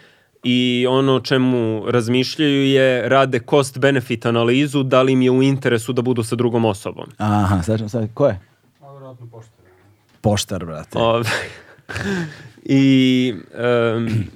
i 0.44 0.86
ono 0.90 1.16
o 1.16 1.20
čemu 1.20 1.84
razmišljaju 1.88 2.68
je 2.68 3.10
rade 3.10 3.40
cost-benefit 3.40 4.26
analizu 4.30 4.84
da 4.84 5.02
li 5.02 5.12
im 5.14 5.22
je 5.22 5.32
u 5.32 5.44
interesu 5.44 5.94
da 5.94 6.02
budu 6.02 6.24
sa 6.24 6.36
drugom 6.36 6.66
osobom. 6.66 7.10
Aha, 7.18 7.62
sad 7.62 7.78
ćemo 7.78 7.90
sad, 7.90 8.10
ko 8.14 8.28
je? 8.28 8.40
Poštar, 10.22 10.66
brate. 10.66 10.98
Ovaj, 10.98 11.24
I, 12.66 13.36
em, 13.56 14.28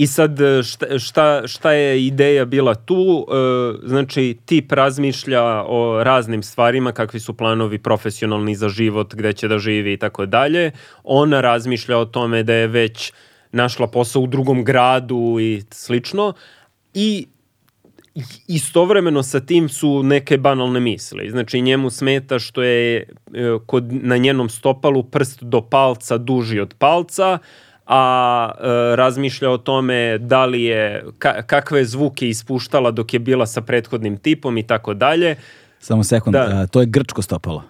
I 0.00 0.06
sad 0.06 0.38
šta, 0.64 0.98
šta, 0.98 1.42
šta 1.46 1.72
je 1.72 2.06
ideja 2.06 2.44
bila 2.44 2.74
tu? 2.74 3.26
E, 3.28 3.34
znači, 3.88 4.36
tip 4.44 4.72
razmišlja 4.72 5.42
o 5.66 6.04
raznim 6.04 6.42
stvarima, 6.42 6.92
kakvi 6.92 7.20
su 7.20 7.34
planovi 7.36 7.78
profesionalni 7.78 8.54
za 8.54 8.68
život, 8.68 9.14
gde 9.14 9.32
će 9.32 9.48
da 9.48 9.58
živi 9.58 9.92
i 9.92 9.96
tako 9.96 10.26
dalje. 10.26 10.70
Ona 11.04 11.40
razmišlja 11.40 11.98
o 11.98 12.04
tome 12.04 12.42
da 12.42 12.54
je 12.54 12.66
već 12.66 13.12
našla 13.52 13.86
posao 13.86 14.22
u 14.22 14.26
drugom 14.26 14.64
gradu 14.64 15.36
i 15.40 15.62
slično. 15.70 16.32
I 16.94 17.26
istovremeno 18.48 19.22
sa 19.22 19.40
tim 19.40 19.68
su 19.68 20.02
neke 20.02 20.38
banalne 20.38 20.80
misli. 20.80 21.30
Znači 21.30 21.60
njemu 21.60 21.90
smeta 21.90 22.38
što 22.38 22.62
je 22.62 22.96
e, 22.96 23.04
kod, 23.66 23.92
na 23.92 24.16
njenom 24.16 24.48
stopalu 24.48 25.02
prst 25.02 25.42
do 25.42 25.60
palca 25.60 26.18
duži 26.18 26.60
od 26.60 26.74
palca, 26.78 27.38
a 27.92 28.50
e, 28.60 28.96
razmišlja 28.96 29.50
o 29.50 29.58
tome 29.58 30.18
da 30.18 30.44
li 30.46 30.62
je, 30.62 31.04
ka, 31.18 31.42
kakve 31.42 31.84
zvuke 31.84 32.28
ispuštala 32.28 32.90
dok 32.90 33.14
je 33.14 33.18
bila 33.18 33.46
sa 33.46 33.60
prethodnim 33.60 34.16
tipom 34.16 34.58
i 34.58 34.62
tako 34.62 34.94
dalje. 34.94 35.36
Samo 35.80 36.04
sekund, 36.04 36.32
Da. 36.32 36.40
a, 36.40 36.66
to 36.66 36.80
je 36.80 36.86
grčko 36.86 37.22
stopalo. 37.22 37.64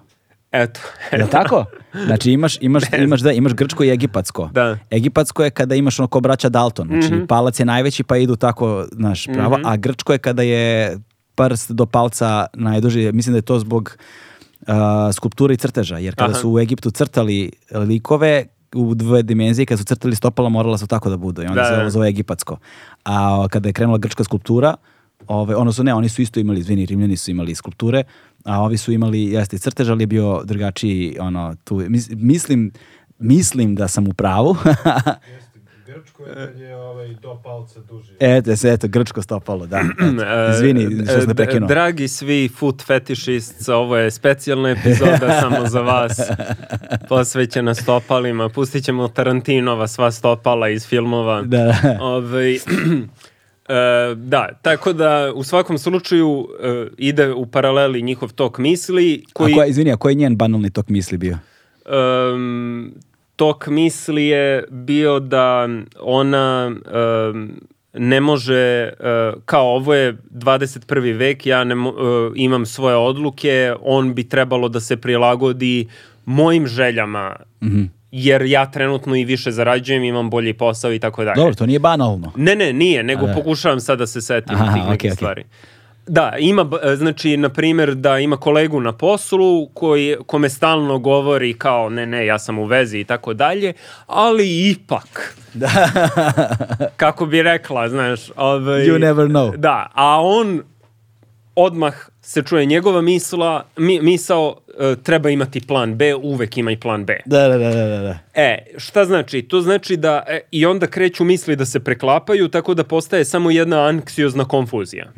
Eto. 0.53 0.81
Je 1.13 1.25
li 1.25 1.31
tako? 1.31 1.65
Znači 2.07 2.33
imaš, 2.33 2.59
imaš, 2.61 2.83
imaš, 2.99 3.21
da, 3.21 3.33
imaš 3.33 3.53
grčko 3.55 3.85
i 3.85 3.91
egipatsko. 3.91 4.51
Da. 4.53 4.79
Egipatsko 4.91 5.45
je 5.45 5.51
kada 5.51 5.75
imaš 5.75 6.01
ono 6.01 6.09
ko 6.09 6.21
braća 6.21 6.49
Dalton. 6.49 6.89
Znači 6.89 7.27
palac 7.29 7.61
je 7.61 7.67
najveći 7.67 8.05
pa 8.05 8.17
idu 8.17 8.37
tako, 8.37 8.87
znaš, 8.93 9.27
pravo. 9.27 9.59
A 9.65 9.77
grčko 9.77 10.13
je 10.13 10.19
kada 10.19 10.43
je 10.43 10.99
prst 11.35 11.71
do 11.71 11.87
palca 11.87 12.47
najduži. 12.55 13.13
Mislim 13.13 13.33
da 13.33 13.39
je 13.39 13.43
to 13.43 13.59
zbog 13.59 13.97
uh, 14.61 14.75
skulpture 15.13 15.55
i 15.55 15.57
crteža. 15.57 15.99
Jer 15.99 16.15
kada 16.15 16.31
Aha. 16.31 16.41
su 16.41 16.51
u 16.51 16.59
Egiptu 16.59 16.91
crtali 16.91 17.53
likove, 17.71 18.47
u 18.75 18.95
dve 18.95 19.23
dimenzije, 19.23 19.67
kada 19.67 19.79
su 19.79 19.85
crtali 19.85 20.17
stopala, 20.17 20.49
morala 20.49 20.79
su 20.79 20.87
tako 20.87 21.11
da 21.11 21.17
budu. 21.17 21.43
I 21.43 21.47
onda 21.47 21.55
Da, 21.55 21.65
se 21.65 21.75
da. 21.75 21.81
ovo 21.81 21.91
zove 21.91 22.09
egipatsko. 22.09 22.57
A 23.05 23.47
kada 23.51 23.69
je 23.69 23.73
krenula 23.73 23.99
grčka 23.99 24.25
skulptura, 24.25 24.75
Ove, 25.27 25.57
ono 25.57 25.73
su, 25.73 25.85
ne, 25.85 25.95
oni 25.95 26.09
su 26.09 26.23
isto 26.23 26.41
imali, 26.41 26.61
izvini, 26.61 26.87
Rimljani 26.87 27.17
su 27.17 27.31
imali 27.31 27.55
skulpture, 27.55 28.03
a 28.45 28.61
ovi 28.61 28.77
su 28.77 28.93
imali, 28.93 29.25
jeste, 29.25 29.59
crtež, 29.59 29.91
ali 29.91 30.03
je 30.03 30.07
bio 30.07 30.43
drugačiji, 30.45 31.17
ono, 31.21 31.55
tu, 31.65 31.77
mis- 31.79 32.11
mislim, 32.13 32.73
mislim 33.19 33.75
da 33.75 33.89
sam 33.89 34.07
u 34.07 34.13
pravu. 34.13 34.57
Grčko 36.01 36.23
je 36.23 36.35
kad 36.37 36.59
je 36.59 36.77
ovaj 36.77 37.15
do 37.15 37.41
palca 37.45 37.81
duži. 37.81 38.13
eto, 38.21 38.57
se, 38.57 38.73
eto, 38.73 38.89
grčko 38.89 39.23
stopalo, 39.23 39.67
da. 39.67 39.81
Eto, 39.81 40.23
E, 40.23 40.51
izvini, 40.51 41.05
što 41.05 41.13
sam 41.15 41.27
d- 41.27 41.35
prekinuo. 41.35 41.69
Dragi 41.69 42.09
svi 42.09 42.49
foot 42.51 42.83
fetishists, 42.83 43.69
ovo 43.69 43.97
je 43.97 44.11
specijalna 44.11 44.71
epizoda 44.71 45.19
samo 45.41 45.67
za 45.67 45.81
vas, 45.81 46.21
posvećena 47.09 47.75
stopalima. 47.75 48.49
Pustit 48.49 48.85
ćemo 48.85 49.09
Tarantinova 49.09 49.89
sva 49.89 50.11
stopala 50.11 50.69
iz 50.69 50.87
filmova. 50.87 51.43
Da, 51.43 51.59
da. 51.83 51.99
Ovaj, 52.01 52.55
e, 52.55 52.61
da, 54.17 54.49
tako 54.63 54.93
da 54.93 55.33
u 55.35 55.43
svakom 55.45 55.79
slučaju 55.79 56.49
e, 56.63 56.87
ide 56.99 57.33
u 57.33 57.47
paraleli 57.47 58.03
njihov 58.03 58.33
tok 58.33 58.59
misli 58.59 59.25
koji 59.33 59.53
A 59.53 59.57
ko 59.57 59.63
je, 59.63 59.71
izvini, 59.71 59.93
a 59.93 59.97
koji 59.97 60.13
je 60.13 60.17
njen 60.17 60.37
banalni 60.37 60.71
tok 60.71 60.89
misli 60.89 61.19
bio? 61.19 61.39
um, 62.35 62.93
tok 63.41 63.67
misli 63.67 64.27
je 64.27 64.65
bio 64.71 65.21
da 65.21 65.69
ona 66.01 66.71
um, 67.31 67.61
ne 67.93 68.21
može, 68.21 68.93
uh, 69.01 69.43
kao 69.45 69.67
ovo 69.77 69.95
je 69.95 70.17
21. 70.31 71.17
vek, 71.17 71.47
ja 71.47 71.65
ne, 71.65 71.75
uh, 71.75 71.93
imam 72.35 72.67
svoje 72.67 72.97
odluke, 72.97 73.75
on 73.83 74.15
bi 74.15 74.29
trebalo 74.29 74.69
da 74.69 74.81
se 74.81 74.97
prilagodi 74.97 75.89
mojim 76.25 76.67
željama, 76.67 77.37
jer 78.11 78.43
ja 78.43 78.71
trenutno 78.71 79.17
i 79.17 79.25
više 79.25 79.51
zarađujem, 79.51 80.05
imam 80.05 80.31
bolji 80.31 80.53
posao 80.53 80.93
i 80.93 80.99
tako 80.99 81.25
dalje. 81.25 81.37
Dobro, 81.37 81.55
to 81.55 81.67
nije 81.67 81.79
banalno. 81.79 82.33
Ne, 82.37 82.57
ne, 82.57 82.73
nije, 82.73 83.03
nego 83.03 83.25
A 83.25 83.29
da. 83.29 83.35
pokušavam 83.35 83.81
sad 83.81 83.99
da 83.99 84.07
se 84.07 84.21
setim 84.21 84.57
Aha, 84.57 84.65
tih 84.65 84.73
nekih 84.73 84.85
okej, 84.85 84.95
okej. 84.95 85.11
stvari. 85.11 85.45
Da, 86.11 86.37
ima, 86.39 86.71
znači, 86.97 87.37
na 87.37 87.49
primjer, 87.49 87.95
da 87.95 88.19
ima 88.19 88.37
kolegu 88.37 88.81
na 88.81 88.93
poslu 88.93 89.69
koji, 89.75 90.17
kome 90.27 90.49
stalno 90.49 90.99
govori 90.99 91.55
kao 91.55 91.89
ne, 91.89 92.07
ne, 92.07 92.27
ja 92.27 92.39
sam 92.39 92.59
u 92.59 92.65
vezi 92.65 92.99
i 92.99 93.05
tako 93.05 93.35
dalje, 93.35 93.73
ali 94.07 94.71
ipak, 94.71 95.37
kako 97.03 97.27
bi 97.27 97.43
rekla, 97.43 97.89
znaš, 97.89 98.21
ovaj, 98.37 98.81
You 98.81 98.99
never 98.99 99.27
know. 99.27 99.57
Da, 99.57 99.91
a 99.95 100.21
on 100.23 100.63
odmah 101.55 101.95
se 102.23 102.43
čuje 102.43 102.67
njegova 102.67 103.01
misla, 103.01 103.65
mi, 103.77 104.01
misao 104.01 104.57
e, 104.79 104.97
treba 105.03 105.31
imati 105.31 105.61
plan 105.67 105.95
B, 105.95 106.15
uvek 106.15 106.59
ima 106.59 106.73
i 106.73 106.77
plan 106.77 107.05
B. 107.05 107.17
Da, 107.27 107.49
da, 107.49 107.59
da, 107.59 107.71
da, 107.71 107.87
da, 107.87 107.99
da. 107.99 108.19
E, 108.35 108.59
šta 108.77 109.05
znači? 109.05 109.43
To 109.43 109.61
znači 109.61 109.97
da 109.97 110.23
e, 110.29 110.41
i 110.51 110.67
onda 110.67 110.87
kreću 110.87 111.25
misli 111.25 111.57
da 111.57 111.65
se 111.65 111.81
preklapaju, 111.81 112.49
tako 112.49 112.75
da 112.75 112.85
postaje 112.85 113.25
samo 113.25 113.51
jedna 113.51 113.87
anksiozna 113.87 114.45
konfuzija. 114.45 115.13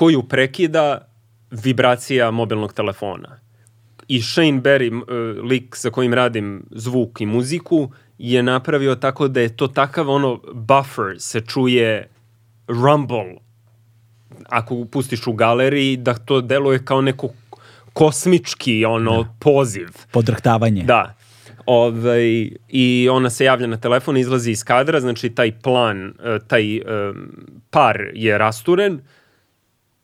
Koju 0.00 0.22
prekida 0.22 1.08
vibracija 1.50 2.30
mobilnog 2.30 2.72
telefona. 2.72 3.38
I 4.08 4.22
Shane 4.22 4.60
Berry, 4.62 4.88
e, 4.88 5.14
lik 5.42 5.76
sa 5.76 5.90
kojim 5.90 6.14
radim 6.14 6.62
zvuk 6.70 7.20
i 7.20 7.26
muziku, 7.26 7.90
je 8.18 8.42
napravio 8.42 8.94
tako 8.94 9.28
da 9.28 9.40
je 9.40 9.56
to 9.56 9.68
takav 9.68 10.10
ono 10.10 10.40
buffer 10.52 11.16
se 11.18 11.40
čuje 11.40 12.08
rumble 12.68 13.34
ako 14.48 14.84
pustiš 14.84 15.26
u 15.26 15.32
galeriji, 15.32 15.96
da 15.96 16.14
to 16.14 16.40
deluje 16.40 16.84
kao 16.84 17.00
neko 17.00 17.28
kosmički 17.92 18.84
ono 18.84 19.36
poziv. 19.38 19.88
Podrhtavanje. 20.12 20.82
Da. 20.82 21.14
Ovaj, 21.66 22.50
I 22.68 23.08
ona 23.12 23.30
se 23.30 23.44
javlja 23.44 23.66
na 23.66 23.76
telefon, 23.76 24.16
izlazi 24.16 24.50
iz 24.50 24.64
kadra, 24.64 25.00
znači 25.00 25.30
taj 25.30 25.52
plan, 25.52 26.06
e, 26.06 26.38
taj 26.46 26.80
um, 26.80 26.84
par 27.70 28.00
je 28.14 28.38
rasturen 28.38 29.00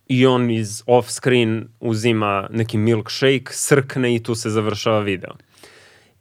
i 0.08 0.26
on 0.26 0.50
iz 0.50 0.82
off 0.86 1.08
screen 1.10 1.68
uzima 1.80 2.48
neki 2.50 2.78
milkshake, 2.78 3.44
srkne 3.50 4.14
i 4.14 4.22
tu 4.22 4.34
se 4.34 4.50
završava 4.50 5.00
video. 5.00 5.32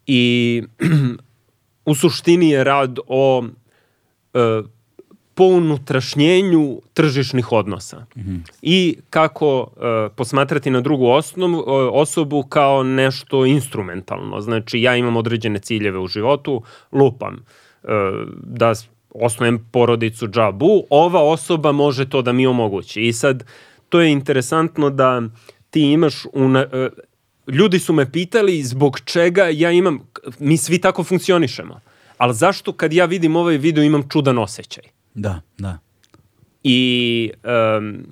I 0.07 0.63
u 1.85 1.95
suštini 1.95 2.49
je 2.49 2.63
rad 2.63 2.99
o 3.07 3.39
uh, 4.33 4.65
pounutrašnjenju 5.35 6.81
tržišnih 6.93 7.51
odnosa 7.51 8.05
mm 8.15 8.21
-hmm. 8.21 8.39
i 8.61 8.97
kako 9.09 9.59
uh, 9.59 9.67
posmatrati 10.15 10.69
na 10.69 10.81
drugu 10.81 11.07
osnovu, 11.07 11.57
uh, 11.57 11.65
osobu 11.91 12.43
kao 12.43 12.83
nešto 12.83 13.45
instrumentalno. 13.45 14.41
Znači, 14.41 14.81
ja 14.81 14.95
imam 14.95 15.17
određene 15.17 15.59
ciljeve 15.59 15.99
u 15.99 16.07
životu, 16.07 16.63
lupam 16.91 17.33
uh, 17.83 17.89
da 18.43 18.73
osnojem 19.09 19.67
porodicu 19.71 20.27
džabu, 20.27 20.83
ova 20.89 21.21
osoba 21.23 21.71
može 21.71 22.09
to 22.09 22.21
da 22.21 22.31
mi 22.31 22.47
omogući. 22.47 23.01
I 23.01 23.13
sad, 23.13 23.43
to 23.95 24.01
je 24.01 24.11
interesantno 24.11 24.89
da 24.89 25.21
ti 25.69 25.81
imaš 25.81 26.25
una, 26.33 26.65
uh, 26.65 27.53
ljudi 27.55 27.79
su 27.79 27.93
me 27.93 28.11
pitali 28.11 28.63
zbog 28.63 28.99
čega 28.99 29.43
ja 29.43 29.71
imam, 29.71 29.99
mi 30.39 30.57
svi 30.57 30.81
tako 30.81 31.03
funkcionišemo, 31.03 31.79
ali 32.17 32.33
zašto 32.33 32.73
kad 32.73 32.93
ja 32.93 33.05
vidim 33.05 33.35
ovaj 33.35 33.57
video 33.57 33.83
imam 33.83 34.09
čudan 34.09 34.37
osjećaj? 34.37 34.83
Da, 35.13 35.41
da. 35.57 35.79
I 36.63 37.31
um, 37.77 38.03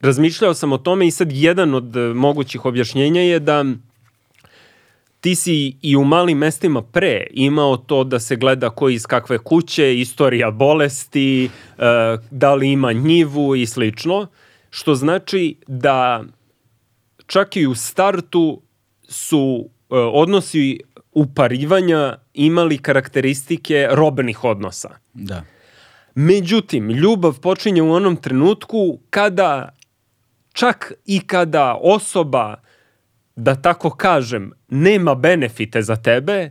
razmišljao 0.00 0.54
sam 0.54 0.72
o 0.72 0.78
tome 0.78 1.06
i 1.06 1.10
sad 1.10 1.32
jedan 1.32 1.74
od 1.74 1.96
mogućih 2.14 2.64
objašnjenja 2.64 3.20
je 3.20 3.40
da 3.40 3.64
ti 5.20 5.34
si 5.34 5.76
i 5.82 5.96
u 5.96 6.04
malim 6.04 6.38
mestima 6.38 6.82
pre 6.82 7.26
imao 7.30 7.76
to 7.76 8.04
da 8.04 8.18
se 8.18 8.36
gleda 8.36 8.70
ko 8.70 8.88
iz 8.88 9.06
kakve 9.06 9.38
kuće, 9.38 10.00
istorija 10.00 10.50
bolesti, 10.50 11.50
uh, 11.78 11.82
da 12.30 12.54
li 12.54 12.72
ima 12.72 12.92
njivu 12.92 13.56
i 13.56 13.66
slično, 13.66 14.26
što 14.72 14.94
znači 14.94 15.56
da 15.66 16.24
čak 17.26 17.56
i 17.56 17.66
u 17.66 17.74
startu 17.74 18.62
su 19.08 19.38
uh, 19.38 19.98
odnosi 20.12 20.80
uparivanja 21.12 22.18
imali 22.34 22.78
karakteristike 22.78 23.88
robnih 23.90 24.44
odnosa. 24.44 24.90
Da. 25.14 25.44
Međutim, 26.14 26.90
ljubav 26.90 27.40
počinje 27.40 27.82
u 27.82 27.92
onom 27.92 28.16
trenutku 28.16 28.98
kada 29.10 29.76
čak 30.52 30.92
i 31.06 31.20
kada 31.20 31.78
osoba, 31.80 32.54
da 33.36 33.54
tako 33.54 33.90
kažem, 33.90 34.52
nema 34.68 35.14
benefite 35.14 35.82
za 35.82 35.96
tebe, 35.96 36.50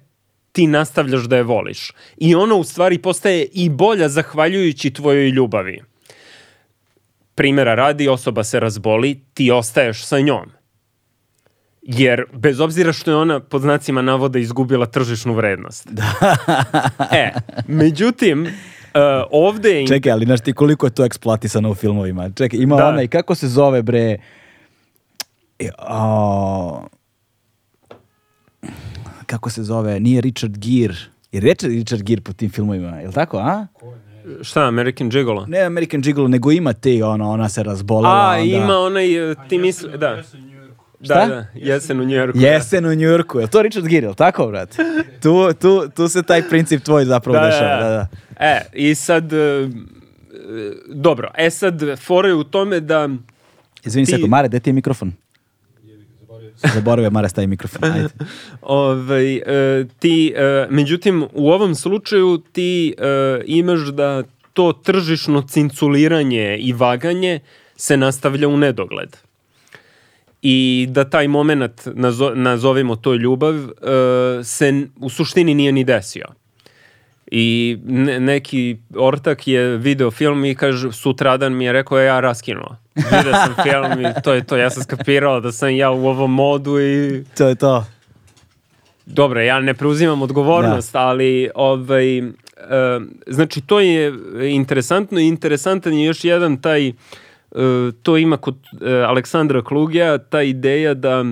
ti 0.52 0.68
nastavljaš 0.68 1.23
da 1.23 1.38
je 1.38 1.43
voliš. 1.43 1.93
I 2.18 2.35
ona 2.35 2.56
u 2.56 2.64
stvari 2.64 2.98
postaje 2.98 3.45
i 3.53 3.69
bolja 3.69 4.10
zahvaljujući 4.10 4.93
tvojoj 4.93 5.30
ljubavi. 5.30 5.90
Primera 7.41 7.76
radi, 7.76 8.07
osoba 8.07 8.43
se 8.43 8.59
razboli, 8.59 9.19
ti 9.34 9.51
ostaješ 9.51 10.03
sa 10.05 10.19
njom. 10.19 10.51
Jer, 11.81 12.26
bez 12.34 12.59
obzira 12.59 12.93
što 12.93 13.11
je 13.11 13.18
ona, 13.18 13.39
pod 13.39 13.61
znacima 13.61 14.01
navoda, 14.01 14.39
izgubila 14.39 14.85
tržišnu 14.85 15.34
vrednost. 15.34 15.88
Da. 15.91 16.35
e, 17.23 17.31
međutim, 17.68 18.47
Uh, 18.93 18.99
ovde 19.31 19.69
je... 19.69 19.88
Čekaj, 19.88 20.11
ali 20.11 20.26
znaš 20.26 20.41
ti 20.41 20.53
koliko 20.53 20.85
je 20.85 20.93
to 20.93 21.05
eksploatisano 21.05 21.72
u 21.72 21.76
filmovima? 21.76 22.30
Čekaj, 22.30 22.59
ima 22.59 22.76
da. 22.76 22.88
onaj, 22.88 23.07
kako 23.07 23.35
se 23.35 23.47
zove 23.47 23.81
bre... 23.81 24.18
O, 25.89 26.88
kako 29.26 29.49
se 29.49 29.63
zove? 29.63 29.99
Nije 29.99 30.22
Richard 30.22 30.57
Gere. 30.57 30.95
Je 31.31 31.39
Richard, 31.39 31.73
Richard 31.73 32.03
Gere 32.03 32.22
po 32.22 32.34
tim 32.34 32.49
filmovima, 32.49 32.97
je 32.97 33.07
li 33.07 33.13
tako, 33.13 33.38
a? 33.38 33.68
Šta, 34.41 34.61
American 34.61 35.10
Gigolo? 35.10 35.45
Ne 35.45 35.60
American 35.60 36.02
Gigolo, 36.02 36.27
nego 36.27 36.52
ima 36.52 36.73
te, 36.73 37.03
ono, 37.03 37.30
ona 37.30 37.49
se 37.49 37.64
razbolela. 37.64 38.15
A, 38.15 38.31
onda... 38.31 38.43
ima 38.43 38.77
onaj, 38.77 39.07
ti 39.49 39.57
misli, 39.57 39.98
da. 39.98 40.23
Da, 40.99 41.15
da, 41.15 41.45
jesen 41.56 41.99
u 41.99 42.03
Njujorku. 42.03 42.38
Jesen 42.39 42.85
u 42.85 42.95
Njujorku, 42.95 43.39
je 43.39 43.48
to 43.48 43.61
Richard 43.61 43.88
Gere, 43.88 44.07
je 44.07 44.14
tako, 44.14 44.48
brat? 44.48 44.76
Tu, 45.23 45.53
tu, 45.53 45.89
tu 45.95 46.07
se 46.07 46.23
taj 46.23 46.49
princip 46.49 46.84
tvoj 46.84 47.06
zapravo 47.06 47.39
da, 47.39 47.45
dešava, 47.45 47.84
da, 47.84 47.89
da. 47.89 48.07
E, 48.39 48.61
i 48.73 48.95
sad, 48.95 49.34
e, 49.34 49.69
dobro, 50.88 51.31
e 51.38 51.49
sad, 51.49 51.81
fora 51.99 52.27
je 52.27 52.35
u 52.35 52.43
tome 52.43 52.80
da... 52.80 53.10
Izvini 53.84 54.06
ti... 54.06 54.11
seko, 54.11 54.27
Mare, 54.27 54.48
gde 54.48 54.60
ti 54.60 54.69
je 54.69 54.73
mikrofon? 54.73 55.14
Zaboravio 56.74 57.12
Mare 57.12 57.30
stavi 57.30 57.48
mikrofon, 57.48 57.92
ajde. 57.92 58.10
Ove, 58.62 58.94
ovaj, 59.02 59.36
e, 59.36 59.86
ti, 60.00 60.34
e, 60.36 60.68
međutim, 60.70 61.28
u 61.34 61.52
ovom 61.52 61.76
slučaju 61.76 62.42
ti 62.52 62.94
e, 62.98 63.42
imaš 63.46 63.80
da 63.80 64.24
to 64.54 64.74
tržišno 64.74 65.42
cinculiranje 65.42 66.58
i 66.58 66.74
vaganje 66.74 67.40
se 67.76 67.98
nastavlja 67.98 68.48
u 68.48 68.58
nedogled 68.58 69.18
i 70.42 70.88
da 70.90 71.10
taj 71.10 71.28
moment, 71.28 71.82
nazo, 71.86 72.32
nazovimo 72.36 72.96
to 72.96 73.16
ljubav, 73.16 73.56
uh, 73.56 73.72
se 74.44 74.88
u 74.96 75.10
suštini 75.10 75.54
nije 75.54 75.72
ni 75.72 75.84
desio. 75.84 76.26
I 77.32 77.78
ne, 77.86 78.20
neki 78.20 78.78
ortak 78.95 79.48
je 79.48 79.78
video 79.78 80.12
film 80.12 80.45
i 80.45 80.56
kaže, 80.56 80.91
sutradan 80.91 81.53
mi 81.53 81.66
je 81.66 81.72
rekao, 81.72 81.99
ja 81.99 82.20
raskinuo. 82.20 82.76
Vidio 82.95 83.34
sam 83.34 83.56
film 83.64 84.06
i 84.06 84.22
to 84.24 84.34
je 84.34 84.44
to. 84.44 84.58
Ja 84.58 84.70
sam 84.70 84.84
skapirao 84.84 85.40
da 85.40 85.52
sam 85.52 85.70
ja 85.70 85.91
u 85.91 86.08
ovom 86.08 86.34
modu 86.34 86.80
i... 86.80 87.24
To 87.38 87.48
je 87.48 87.56
to. 87.56 87.86
Dobro, 89.06 89.41
ja 89.41 89.60
ne 89.60 89.74
preuzimam 89.74 90.22
odgovornost, 90.22 90.94
da. 90.94 90.99
ali 90.99 91.49
ovaj, 91.56 92.20
uh, 92.20 92.26
znači 93.28 93.62
to 93.62 93.80
je 93.80 94.14
interesantno 94.41 95.20
i 95.20 95.28
interesantan 95.28 95.94
je 95.94 96.06
još 96.06 96.24
jedan 96.24 96.58
taj 96.58 96.90
uh, 96.90 96.95
E, 97.56 97.91
to 98.03 98.18
ima 98.18 98.38
kod 98.38 98.56
e, 98.82 98.94
Aleksandra 98.94 99.64
Klugija 99.64 100.18
ta 100.18 100.41
ideja 100.41 100.94
da 100.94 101.26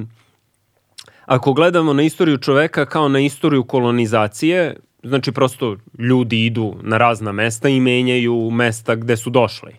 ako 1.26 1.54
gledamo 1.54 1.94
na 1.94 2.04
istoriju 2.04 2.38
čoveka 2.38 2.86
kao 2.86 3.10
na 3.10 3.20
istoriju 3.20 3.64
kolonizacije, 3.64 4.76
znači 5.04 5.32
prosto 5.32 5.78
ljudi 5.98 6.46
idu 6.46 6.76
na 6.82 6.98
razna 6.98 7.32
mesta 7.32 7.70
i 7.70 7.80
menjaju 7.80 8.50
mesta 8.52 8.96
gde 8.96 9.18
su 9.18 9.30
došli 9.30 9.72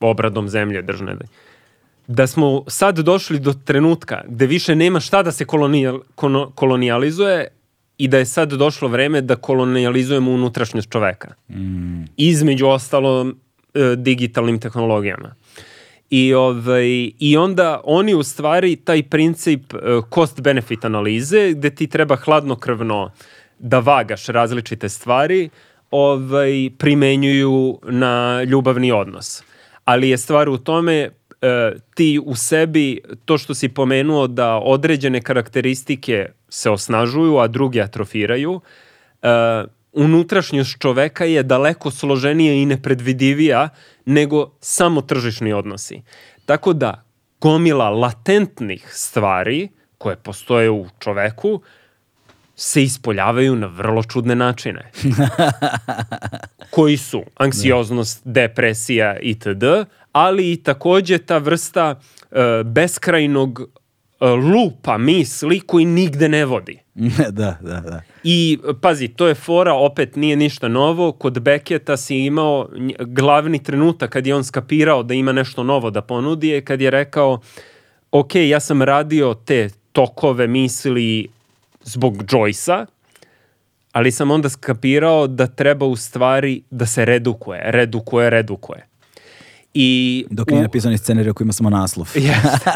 obradom 0.00 0.48
zemlje 0.48 0.82
držne. 0.82 1.16
Da 2.06 2.26
smo 2.26 2.64
sad 2.66 2.98
došli 2.98 3.38
do 3.38 3.54
trenutka 3.64 4.22
gde 4.28 4.46
više 4.46 4.74
nema 4.74 5.00
šta 5.00 5.22
da 5.22 5.32
se 5.32 5.44
kolonijal, 5.44 6.00
kolonijalizuje 6.54 7.48
i 7.98 8.08
da 8.08 8.18
je 8.18 8.26
sad 8.26 8.52
došlo 8.52 8.88
vreme 8.88 9.20
da 9.20 9.36
kolonijalizujemo 9.36 10.30
unutrašnjost 10.30 10.90
čoveka. 10.90 11.34
Mm. 11.48 12.04
Između 12.16 12.66
ostalo 12.66 13.26
e, 13.74 13.96
digitalnim 13.96 14.60
tehnologijama. 14.60 15.34
I, 16.10 16.34
ovaj, 16.34 17.10
I 17.18 17.36
onda 17.36 17.80
oni 17.84 18.14
u 18.14 18.22
stvari 18.22 18.76
taj 18.76 19.02
princip 19.02 19.74
uh, 19.74 19.80
cost-benefit 20.10 20.86
analize 20.86 21.52
gde 21.52 21.70
ti 21.70 21.86
treba 21.86 22.16
hladnokrvno 22.16 23.10
da 23.58 23.78
vagaš 23.78 24.26
različite 24.26 24.88
stvari 24.88 25.50
ovaj, 25.90 26.70
primenjuju 26.78 27.78
na 27.82 28.42
ljubavni 28.42 28.92
odnos. 28.92 29.42
Ali 29.84 30.08
je 30.08 30.18
stvar 30.18 30.48
u 30.48 30.58
tome 30.58 31.08
uh, 31.08 31.80
ti 31.94 32.20
u 32.24 32.34
sebi, 32.34 33.00
to 33.24 33.38
što 33.38 33.54
si 33.54 33.68
pomenuo 33.68 34.26
da 34.26 34.56
određene 34.56 35.20
karakteristike 35.20 36.26
se 36.48 36.70
osnažuju, 36.70 37.38
a 37.38 37.46
druge 37.46 37.80
atrofiraju, 37.82 38.52
uh, 38.52 38.60
unutrašnjost 39.92 40.78
čoveka 40.78 41.24
je 41.24 41.42
daleko 41.42 41.90
složenija 41.90 42.54
i 42.54 42.66
nepredvidivija 42.66 43.68
nego 44.04 44.50
samo 44.60 45.00
tržišni 45.00 45.52
odnosi. 45.52 46.02
Tako 46.46 46.72
da 46.72 47.04
gomila 47.40 47.90
latentnih 47.90 48.90
stvari 48.92 49.68
koje 49.98 50.16
postoje 50.16 50.70
u 50.70 50.86
čoveku 50.98 51.60
se 52.60 52.82
ispoljavaju 52.82 53.56
na 53.56 53.66
vrlo 53.66 54.02
čudne 54.02 54.34
načine. 54.34 54.90
koji 56.74 56.96
su 56.96 57.22
anksioznost, 57.36 58.20
depresija 58.24 59.16
itd., 59.22 59.64
ali 60.12 60.52
i 60.52 60.56
takođe 60.56 61.18
ta 61.18 61.38
vrsta 61.38 61.94
uh, 62.30 62.38
beskrajnog 62.66 63.70
lupa 64.20 64.98
misli 64.98 65.60
koji 65.60 65.84
nigde 65.84 66.28
ne 66.28 66.44
vodi. 66.44 66.78
da, 67.30 67.58
da, 67.60 67.80
da. 67.80 68.02
I 68.24 68.58
pazi, 68.80 69.08
to 69.08 69.26
je 69.26 69.34
fora, 69.34 69.74
opet 69.74 70.16
nije 70.16 70.36
ništa 70.36 70.68
novo. 70.68 71.12
Kod 71.12 71.40
Beketa 71.40 71.96
si 71.96 72.16
imao 72.16 72.68
glavni 72.98 73.62
trenutak 73.62 74.10
kad 74.10 74.26
je 74.26 74.34
on 74.34 74.44
skapirao 74.44 75.02
da 75.02 75.14
ima 75.14 75.32
nešto 75.32 75.62
novo 75.62 75.90
da 75.90 76.02
ponudi 76.02 76.48
je 76.48 76.64
kad 76.64 76.80
je 76.80 76.90
rekao 76.90 77.40
ok, 78.10 78.34
ja 78.34 78.60
sam 78.60 78.82
radio 78.82 79.34
te 79.34 79.68
tokove 79.92 80.46
misli 80.46 81.28
zbog 81.88 82.16
Joyce-a, 82.22 82.86
ali 83.92 84.10
sam 84.10 84.30
onda 84.30 84.48
skapirao 84.48 85.26
da 85.26 85.46
treba 85.46 85.86
u 85.86 85.96
stvari 85.96 86.62
da 86.70 86.86
se 86.86 87.04
redukuje, 87.04 87.60
redukuje, 87.64 88.30
redukuje. 88.30 88.84
I 89.74 90.24
Dok 90.30 90.50
nije 90.50 90.60
u- 90.60 90.62
napisan 90.62 90.90
ni 90.92 90.98
scenarij 90.98 91.30
o 91.30 91.34
kojima 91.34 91.52
smo 91.52 91.70
naslov. 91.70 92.08
Jeste. 92.16 92.70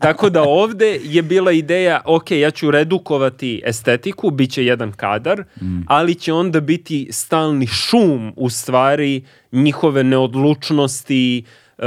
Tako 0.00 0.30
da 0.30 0.42
ovde 0.42 1.00
je 1.04 1.22
bila 1.22 1.52
ideja, 1.52 2.00
ok, 2.04 2.30
ja 2.30 2.50
ću 2.50 2.70
redukovati 2.70 3.62
estetiku, 3.66 4.30
bit 4.30 4.50
će 4.50 4.64
jedan 4.64 4.92
kadar, 4.92 5.44
ali 5.86 6.14
će 6.14 6.32
onda 6.32 6.60
biti 6.60 7.08
stalni 7.10 7.66
šum 7.66 8.32
u 8.36 8.50
stvari 8.50 9.24
njihove 9.52 10.04
neodlučnosti, 10.04 11.44
e, 11.78 11.84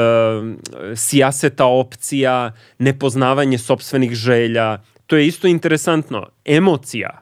sijaseta 0.95 1.65
opcija, 1.65 2.51
nepoznavanje 2.79 3.57
sopstvenih 3.57 4.11
želja. 4.11 4.77
To 5.07 5.17
je 5.17 5.27
isto 5.27 5.47
interesantno. 5.47 6.27
Emocija, 6.45 7.21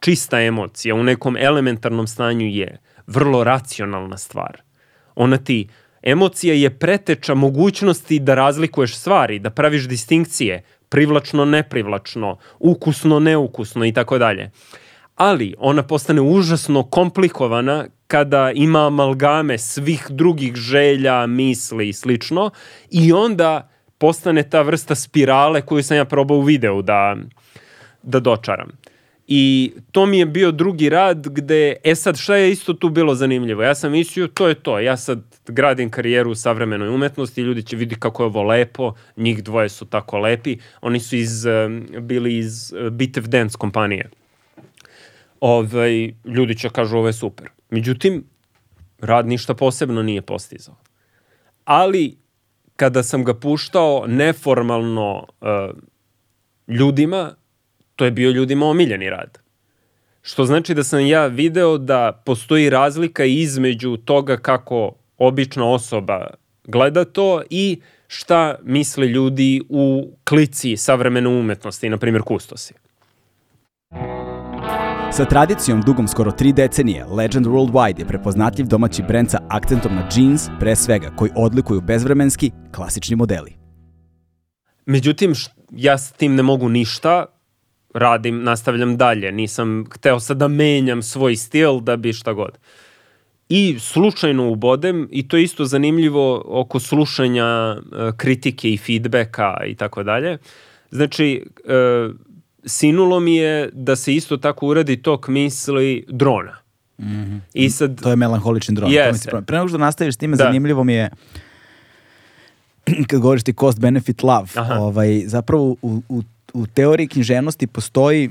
čista 0.00 0.40
emocija 0.40 0.94
u 0.94 1.02
nekom 1.02 1.36
elementarnom 1.36 2.06
stanju 2.06 2.46
je 2.46 2.78
vrlo 3.06 3.44
racionalna 3.44 4.18
stvar. 4.18 4.62
Ona 5.14 5.36
ti, 5.36 5.68
emocija 6.02 6.54
je 6.54 6.78
preteča 6.78 7.34
mogućnosti 7.34 8.18
da 8.18 8.34
razlikuješ 8.34 8.96
stvari, 8.96 9.38
da 9.38 9.50
praviš 9.50 9.88
distinkcije, 9.88 10.62
privlačno, 10.88 11.44
neprivlačno, 11.44 12.38
ukusno, 12.58 13.20
neukusno 13.20 13.84
i 13.84 13.92
tako 13.92 14.18
dalje. 14.18 14.50
Ali 15.16 15.54
ona 15.58 15.82
postane 15.82 16.20
užasno 16.20 16.82
komplikovana 16.82 17.86
kada 18.06 18.50
ima 18.54 18.86
amalgame 18.86 19.58
svih 19.58 20.06
drugih 20.10 20.54
želja, 20.54 21.26
misli 21.26 21.88
i 21.88 21.92
slično 21.92 22.50
i 22.90 23.12
onda 23.12 23.68
postane 23.98 24.42
ta 24.42 24.62
vrsta 24.62 24.94
spirale 24.94 25.62
koju 25.62 25.82
sam 25.82 25.96
ja 25.96 26.04
probao 26.04 26.36
u 26.36 26.42
videu 26.42 26.82
da, 26.82 27.16
da 28.02 28.20
dočaram. 28.20 28.70
I 29.30 29.72
to 29.92 30.06
mi 30.06 30.18
je 30.18 30.26
bio 30.26 30.50
drugi 30.50 30.88
rad 30.88 31.28
gde, 31.28 31.76
e 31.84 31.94
sad 31.94 32.16
šta 32.16 32.36
je 32.36 32.50
isto 32.50 32.74
tu 32.74 32.88
bilo 32.88 33.14
zanimljivo? 33.14 33.62
Ja 33.62 33.74
sam 33.74 33.92
mislio, 33.92 34.26
to 34.26 34.48
je 34.48 34.54
to, 34.54 34.78
ja 34.78 34.96
sad 34.96 35.22
gradim 35.46 35.90
karijeru 35.90 36.30
u 36.30 36.34
savremenoj 36.34 36.88
umetnosti, 36.88 37.42
ljudi 37.42 37.62
će 37.62 37.76
vidi 37.76 37.94
kako 37.94 38.22
je 38.22 38.26
ovo 38.26 38.42
lepo, 38.42 38.94
njih 39.16 39.44
dvoje 39.44 39.68
su 39.68 39.84
tako 39.84 40.18
lepi, 40.18 40.56
oni 40.80 41.00
su 41.00 41.16
iz, 41.16 41.46
bili 42.00 42.38
iz 42.38 42.72
eh, 42.72 42.90
Bitev 42.90 43.26
Dance 43.26 43.56
kompanije. 43.58 44.10
Ovaj, 45.40 46.12
ljudi 46.24 46.58
će 46.58 46.68
kažu 46.68 46.96
ovo 46.96 47.06
je 47.06 47.12
super. 47.12 47.48
Međutim, 47.70 48.24
rad 48.98 49.26
ništa 49.26 49.54
posebno 49.54 50.02
nije 50.02 50.22
postizao. 50.22 50.76
Ali, 51.64 52.16
kada 52.78 53.02
sam 53.02 53.24
ga 53.24 53.34
puštao 53.34 54.04
neformalno 54.06 55.26
eh, 55.42 55.70
ljudima, 56.68 57.34
to 57.96 58.04
je 58.04 58.10
bio 58.10 58.30
ljudima 58.30 58.66
omiljeni 58.66 59.10
rad. 59.10 59.38
Što 60.22 60.44
znači 60.44 60.74
da 60.74 60.84
sam 60.84 61.06
ja 61.06 61.26
video 61.26 61.78
da 61.78 62.22
postoji 62.26 62.70
razlika 62.70 63.24
između 63.24 63.96
toga 63.96 64.36
kako 64.36 64.92
obična 65.18 65.70
osoba 65.70 66.26
gleda 66.64 67.04
to 67.04 67.42
i 67.50 67.80
šta 68.06 68.58
misle 68.62 69.06
ljudi 69.06 69.62
u 69.68 70.12
klici 70.24 70.76
savremene 70.76 71.28
umetnosti, 71.28 71.88
na 71.88 71.96
primjer 71.96 72.22
kustosi. 72.22 72.74
Sa 75.12 75.24
tradicijom 75.24 75.80
dugom 75.80 76.08
skoro 76.08 76.30
tri 76.30 76.52
decenije, 76.52 77.04
Legend 77.04 77.46
Worldwide 77.46 77.98
je 77.98 78.06
prepoznatljiv 78.06 78.66
domaći 78.66 79.02
brend 79.02 79.30
sa 79.30 79.38
akcentom 79.48 79.94
na 79.94 80.08
jeans, 80.16 80.48
pre 80.60 80.76
svega, 80.76 81.10
koji 81.16 81.30
odlikuju 81.36 81.80
bezvremenski, 81.80 82.50
klasični 82.74 83.16
modeli. 83.16 83.52
Međutim, 84.86 85.32
ja 85.70 85.98
s 85.98 86.12
tim 86.12 86.34
ne 86.34 86.42
mogu 86.42 86.68
ništa, 86.68 87.26
radim, 87.94 88.42
nastavljam 88.42 88.96
dalje. 88.96 89.32
Nisam 89.32 89.84
hteo 89.94 90.20
sad 90.20 90.36
da 90.36 90.48
menjam 90.48 91.02
svoj 91.02 91.36
stil 91.36 91.80
da 91.80 91.96
bi 91.96 92.12
šta 92.12 92.32
god. 92.32 92.58
I 93.48 93.76
slučajno 93.80 94.50
ubodem, 94.50 95.08
i 95.10 95.28
to 95.28 95.36
je 95.36 95.42
isto 95.42 95.64
zanimljivo 95.64 96.42
oko 96.46 96.80
slušanja 96.80 97.46
e, 97.46 97.76
kritike 98.16 98.70
i 98.70 98.78
feedbacka 98.78 99.64
i 99.66 99.74
tako 99.74 100.02
dalje. 100.02 100.38
Znači, 100.90 101.44
e, 101.64 102.08
sinulo 102.68 103.20
mi 103.20 103.36
je 103.36 103.70
da 103.72 103.96
se 103.96 104.14
isto 104.14 104.36
tako 104.36 104.66
uradi 104.66 104.96
tok 104.96 105.28
misli 105.28 106.04
drona. 106.08 106.56
I 107.54 107.70
sad, 107.70 108.00
To 108.02 108.10
je 108.10 108.16
melanholični 108.16 108.74
dron. 108.74 108.90
to 108.90 108.96
Jeste. 108.96 109.30
Pre 109.42 109.56
nego 109.56 109.68
što 109.68 109.78
nastaviš 109.78 110.14
s 110.14 110.18
time, 110.18 110.36
Da. 110.36 110.44
zanimljivo 110.44 110.84
mi 110.84 110.92
je 110.92 111.10
kad 113.08 113.20
govoriš 113.20 113.42
ti 113.42 113.52
cost 113.52 113.80
benefit 113.80 114.22
love, 114.22 114.48
Aha. 114.54 114.74
ovaj, 114.74 115.22
zapravo 115.26 115.76
u, 115.82 116.02
u, 116.08 116.22
u 116.54 116.66
teoriji 116.66 117.08
književnosti 117.08 117.66
postoji 117.66 118.30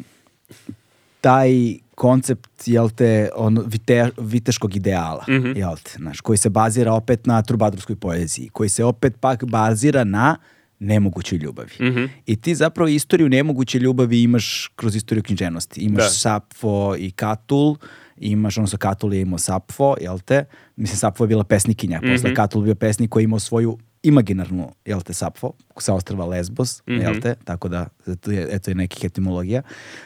taj 1.21 1.49
koncept, 1.95 2.49
jel 2.65 2.89
te, 2.89 3.29
ono, 3.35 3.61
vite, 3.61 4.09
viteškog 4.17 4.75
ideala, 4.75 5.25
Mhm. 5.29 5.51
jel 5.55 5.75
te, 5.77 5.91
znaš, 5.95 6.21
koji 6.21 6.37
se 6.37 6.49
bazira 6.49 6.93
opet 6.93 7.25
na 7.25 7.41
trubadurskoj 7.41 7.95
poeziji, 7.95 8.49
koji 8.49 8.69
se 8.69 8.83
opet 8.83 9.13
pak 9.19 9.45
bazira 9.45 10.03
na 10.03 10.35
nemogućoj 10.79 11.37
ljubavi. 11.37 11.71
Mhm. 11.81 12.05
I 12.25 12.35
ti 12.35 12.55
zapravo 12.55 12.87
istoriju 12.87 13.29
nemoguće 13.29 13.79
ljubavi 13.79 14.21
imaš 14.21 14.71
kroz 14.75 14.95
istoriju 14.95 15.23
književnosti. 15.23 15.81
Imaš 15.81 16.03
Da. 16.03 16.09
Sapfo 16.09 16.67
i 16.95 17.11
Katul, 17.11 17.75
imaš, 18.17 18.57
odnosno 18.57 18.77
Katul 18.77 19.13
je 19.13 19.21
imao 19.21 19.37
Sapfo, 19.37 19.95
jel 20.01 20.19
te? 20.19 20.45
Mislim, 20.75 20.97
Sapfo 20.97 21.23
je 21.23 21.27
bila 21.27 21.43
pesnikinja, 21.43 21.99
posle 22.01 22.29
Mhm. 22.29 22.35
Katul 22.35 22.61
bio 22.61 22.75
pesnik 22.75 23.09
koji 23.09 23.21
je 23.21 23.25
imao 23.25 23.39
svoju 23.39 23.77
imaginarnu, 24.03 24.71
jel 24.85 25.01
te, 25.01 25.13
Sapfo, 25.13 25.51
sa 25.77 25.93
ostrava 25.93 26.25
Lesbos, 26.25 26.81
jel 26.87 27.11
Mhm. 27.11 27.19
te? 27.19 27.35
Tako 27.43 27.67
da, 27.67 27.87
eto 28.07 28.31
je, 28.31 28.47
eto 28.51 28.71
je 28.71 28.75
nekih 28.75 29.03
etimologija. 29.03 29.61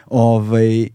Ovaj, 0.08 0.88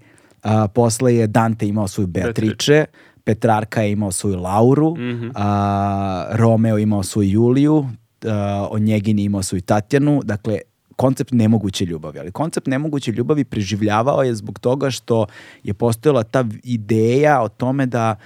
a, 0.42 0.68
posle 0.68 1.14
je 1.14 1.26
Dante 1.26 1.68
imao 1.68 1.88
svoju 1.88 2.06
Beatrice, 2.06 2.84
Petrarka 3.24 3.82
je 3.82 3.92
imao 3.92 4.12
svoju 4.12 4.36
Lauru, 4.36 4.96
Mhm. 4.96 5.28
a, 5.34 6.26
Romeo 6.30 6.78
imao 6.78 7.02
svoju 7.02 7.30
Juliju, 7.30 7.86
a, 8.24 8.68
Onjegin 8.70 9.18
je 9.18 9.24
imao 9.24 9.42
svoju 9.42 9.60
Tatjanu, 9.60 10.20
dakle, 10.24 10.58
koncept 10.96 11.32
nemoguće 11.32 11.84
ljubavi, 11.84 12.18
ali 12.18 12.32
koncept 12.32 12.66
nemoguće 12.66 13.12
ljubavi 13.12 13.44
preživljavao 13.44 14.22
je 14.22 14.34
zbog 14.34 14.58
toga 14.58 14.90
što 14.90 15.26
je 15.62 15.74
postojala 15.74 16.22
ta 16.22 16.44
ideja 16.62 17.42
o 17.42 17.48
tome 17.48 17.86
da 17.86 18.16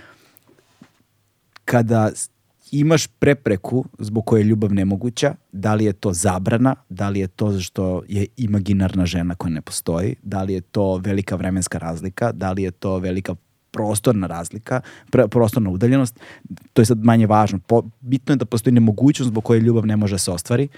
kada 1.65 2.11
imaš 2.73 3.07
prepreku 3.07 3.85
zbog 3.99 4.25
koje 4.25 4.41
je 4.41 4.45
ljubav 4.45 4.75
nemoguća, 4.75 5.35
da 5.53 5.75
li 5.75 5.85
je 5.85 5.93
to 5.93 6.13
zabrana, 6.13 6.75
da 6.89 7.09
li 7.09 7.21
je 7.21 7.29
to 7.29 7.61
što 7.61 8.03
je 8.09 8.27
imaginarna 8.37 9.07
žena 9.07 9.35
koja 9.35 9.51
ne 9.51 9.61
postoji, 9.61 10.17
da 10.23 10.43
li 10.43 10.53
je 10.53 10.61
to 10.61 10.97
velika 10.97 11.37
vremenska 11.37 11.79
razlika, 11.79 12.33
da 12.33 12.53
li 12.53 12.63
je 12.63 12.71
to 12.71 12.99
velika 12.99 13.35
prostorna 13.71 14.27
razlika, 14.27 14.81
pre- 15.13 15.29
prostorna 15.29 15.71
udaljenost, 15.71 16.21
to 16.73 16.83
je 16.83 16.87
sad 16.87 17.05
manje 17.05 17.27
važno. 17.27 17.59
Po, 17.59 17.83
bitno 18.01 18.33
je 18.33 18.37
da 18.37 18.45
postoji 18.45 18.75
nemogućnost 18.75 19.29
zbog 19.29 19.45
koje 19.45 19.61
ljubav 19.61 19.87
ne 19.87 19.97
može 19.97 20.15
da 20.15 20.19
se 20.19 20.31
ostvari, 20.31 20.69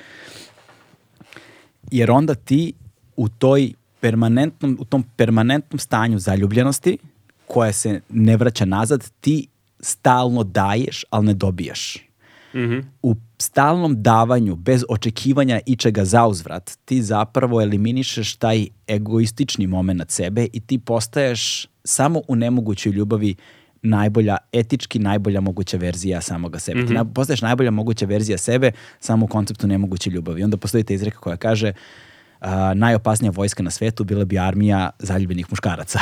jer 1.90 2.10
onda 2.10 2.34
ti 2.34 2.72
u 3.16 3.28
toj 3.28 3.72
permanentnom, 4.00 4.76
u 4.80 4.84
tom 4.84 5.04
permanentnom 5.16 5.78
stanju 5.78 6.18
zaljubljenosti 6.18 6.98
koja 7.46 7.72
se 7.72 8.00
ne 8.08 8.36
vraća 8.36 8.64
nazad, 8.64 9.10
ti 9.20 9.46
stalno 9.80 10.44
daješ, 10.44 11.04
ali 11.10 11.26
ne 11.26 11.34
dobijaš. 11.34 12.11
Mhm. 12.54 12.78
U 13.02 13.14
stalnom 13.38 14.02
davanju, 14.02 14.56
bez 14.56 14.84
očekivanja 14.88 15.60
ičega 15.66 16.04
za 16.04 16.26
uzvrat, 16.26 16.78
ti 16.84 17.02
zapravo 17.02 17.62
eliminišeš 17.62 18.36
taj 18.36 18.66
egoistični 18.86 19.66
moment 19.66 20.10
sebe 20.10 20.46
i 20.52 20.60
ti 20.60 20.78
postaješ 20.78 21.66
samo 21.84 22.20
u 22.28 22.36
nemogućoj 22.36 22.92
ljubavi 22.92 23.34
najbolja, 23.82 24.36
etički 24.52 24.98
najbolja 24.98 25.40
moguća 25.40 25.76
verzija 25.76 26.20
samoga 26.20 26.58
sebe. 26.58 26.86
Ti 26.86 26.92
na- 26.92 27.04
postaješ 27.04 27.42
najbolja 27.42 27.70
moguća 27.70 28.06
verzija 28.06 28.38
sebe 28.38 28.72
samo 29.00 29.24
u 29.24 29.28
konceptu 29.28 29.66
nemoguće 29.66 30.10
ljubavi. 30.10 30.44
Onda 30.44 30.56
postoji 30.56 30.84
ta 30.84 30.94
izreka 30.94 31.18
koja 31.18 31.36
kaže 31.36 31.72
a, 32.40 32.74
najopasnija 32.74 33.30
vojska 33.30 33.62
na 33.62 33.70
svetu 33.70 34.04
bila 34.04 34.24
bi 34.24 34.38
armija 34.38 34.90
zaljubljenih 34.98 35.46
muškaraca. 35.50 35.98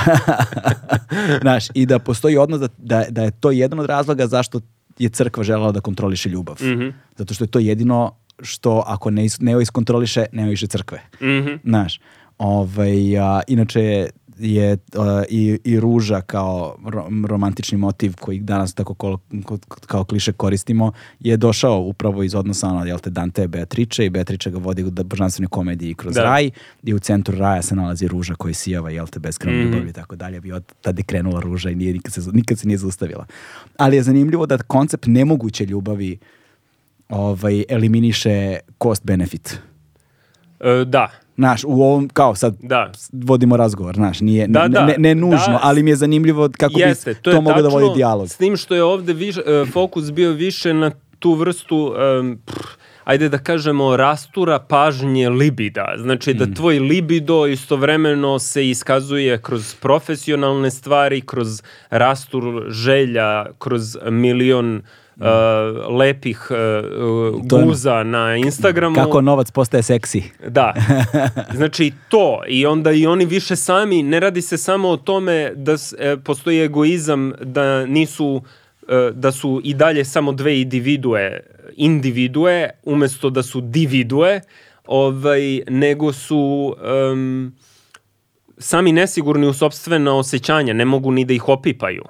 Znaš, 1.43 1.65
i 1.75 1.87
da 1.87 1.99
postoji 1.99 2.37
odnos 2.37 2.61
da, 2.61 2.69
da, 2.79 3.05
da 3.11 3.23
je 3.23 3.31
to 3.31 3.51
jedan 3.51 3.79
od 3.79 3.87
razloga 3.87 4.27
zašto 4.27 4.61
je 5.01 5.09
crkva 5.09 5.45
želela 5.45 5.73
da 5.73 5.81
kontroliše 5.81 6.29
ljubav. 6.29 6.57
Mhm. 6.63 6.89
Zato 7.17 7.35
što 7.35 7.45
je 7.45 7.49
to 7.49 7.59
jedino 7.59 8.13
što 8.43 8.83
ako 8.87 9.11
ne, 9.11 9.25
is, 9.25 9.41
ne 9.41 9.63
iskontroliše, 9.63 10.25
nema 10.33 10.49
više 10.49 10.67
crkve. 10.67 11.01
Mhm. 11.23 11.55
Znaš, 11.65 12.01
ovaj, 12.39 13.19
a, 13.19 13.41
inače 13.49 14.11
je 14.41 14.77
a, 14.97 15.23
i, 15.29 15.59
i 15.65 15.81
ruža 15.81 16.21
kao 16.21 16.77
ro- 16.85 17.27
romantični 17.29 17.79
motiv 17.79 18.15
koji 18.21 18.41
danas 18.41 18.75
tako 18.75 18.95
kolo- 18.95 19.19
ko- 19.45 19.59
kao 19.87 20.05
kliše 20.05 20.33
koristimo 20.33 20.93
je 21.21 21.37
došao 21.37 21.79
upravo 21.79 22.23
iz 22.23 22.35
odnosa 22.35 22.69
ono, 22.69 22.85
jel 22.85 22.99
te, 22.99 23.11
Dante 23.11 23.49
Beatrice 23.49 24.07
i 24.07 24.11
Beatrice 24.11 24.51
ga 24.51 24.59
vodi 24.59 24.85
u 24.85 24.91
božanstvenoj 24.91 25.49
komediji 25.49 25.95
kroz 25.95 26.15
Da. 26.15 26.23
raj 26.23 26.51
i 26.83 26.95
u 26.95 26.99
centru 26.99 27.39
raja 27.39 27.63
se 27.63 27.75
nalazi 27.75 28.09
ruža 28.09 28.35
koja 28.35 28.55
sijava, 28.55 28.91
jel 28.91 29.07
te, 29.07 29.19
beskrajno 29.19 29.63
ljubav 29.63 29.89
i 29.89 29.93
tako 29.93 30.17
dalje. 30.17 30.41
I 30.45 30.53
od 30.53 30.65
tada 30.81 31.01
je 31.01 31.05
krenula 31.05 31.41
ruža 31.41 31.71
i 31.71 31.75
nije, 31.75 31.93
nikad, 31.93 32.13
se, 32.13 32.21
nikad 32.33 32.59
se 32.59 32.67
nije 32.67 32.79
zaustavila. 32.79 33.27
Ali 33.77 33.97
je 33.97 34.03
zanimljivo 34.03 34.47
da 34.47 34.59
koncept 34.59 35.07
nemoguće 35.07 35.65
ljubavi 35.67 36.19
ovaj, 37.09 37.65
eliminiše 37.69 38.59
cost 38.83 39.05
benefit. 39.05 39.59
E, 40.61 40.85
da, 40.85 41.11
Znaš, 41.41 41.65
u 41.65 41.83
ovom, 41.83 42.09
kao 42.09 42.35
sad, 42.35 42.57
da. 42.63 42.93
vodimo 43.13 43.57
razgovor, 43.57 43.95
znaš, 43.95 44.21
nije, 44.21 44.47
Da, 44.47 44.63
ne, 44.63 44.69
da, 44.69 44.87
ne, 44.87 44.95
ne 44.99 45.15
nužno, 45.15 45.53
da. 45.53 45.61
ali 45.63 45.83
mi 45.83 45.91
je 45.91 45.97
zanimljivo 45.97 46.49
kako 46.59 46.79
Jeste, 46.79 47.15
bi 47.15 47.21
to, 47.21 47.31
to, 47.31 47.41
moglo 47.41 47.63
da 47.63 47.69
vodi 47.69 47.87
dijalog. 47.95 48.29
S 48.29 48.37
tim 48.37 48.57
što 48.57 48.75
je 48.75 48.83
ovde 48.83 49.13
više, 49.13 49.41
e, 49.47 49.65
fokus 49.73 50.13
bio 50.13 50.33
više 50.33 50.75
na 50.75 50.91
tu 51.19 51.33
vrstu, 51.35 51.95
um, 52.21 52.39
pff, 52.47 52.67
ajde 53.05 53.29
da 53.29 53.39
kažemo, 53.39 53.97
rastura 53.97 54.59
pažnje 54.59 55.29
libida. 55.29 55.95
Znači 55.99 56.35
da 56.35 56.55
tvoj 56.55 56.79
libido 56.79 57.47
istovremeno 57.47 58.39
se 58.39 58.69
iskazuje 58.69 59.43
kroz 59.43 59.75
profesionalne 59.75 60.71
stvari, 60.71 61.21
kroz 61.21 61.63
rastur 61.91 62.65
želja, 62.69 63.47
kroz 63.59 63.97
milion 64.11 64.77
uh, 64.77 64.83
lepih 65.91 66.49
uh, 66.51 66.57
To 67.49 67.59
je- 67.59 67.65
guza 67.65 68.03
na 68.03 68.37
Instagramu. 68.37 68.95
Kako 68.95 69.21
novac 69.21 69.51
postaje 69.51 69.83
seksi. 69.83 70.23
Da. 70.49 70.75
Znači 71.55 71.93
to 72.09 72.43
i 72.49 72.67
onda 72.67 72.93
i 72.93 73.07
oni 73.07 73.25
više 73.25 73.57
sami, 73.57 74.03
ne 74.03 74.21
radi 74.21 74.43
se 74.43 74.57
samo 74.59 74.89
o 74.89 74.97
tome 74.97 75.53
da 75.55 75.73
e, 75.99 76.17
postoji 76.17 76.61
egoizam 76.61 77.33
da 77.43 77.87
nisu 77.87 78.43
e, 78.89 79.11
da 79.15 79.33
su 79.33 79.61
i 79.65 79.75
dalje 79.75 80.05
samo 80.05 80.33
dve 80.33 80.61
individue, 80.61 81.41
individue 81.77 82.71
umesto 82.85 83.31
da 83.31 83.43
su 83.43 83.61
dividue, 83.61 84.41
ovaj, 84.87 85.63
nego 85.69 86.13
su 86.13 86.75
em, 87.13 87.53
sami 88.59 88.93
nesigurni 88.93 89.47
u 89.47 89.53
sobstvena 89.53 90.15
osjećanja, 90.17 90.73
ne 90.73 90.85
mogu 90.85 91.11
ni 91.11 91.25
da 91.25 91.35
ih 91.35 91.49
opipaju. 91.49 92.05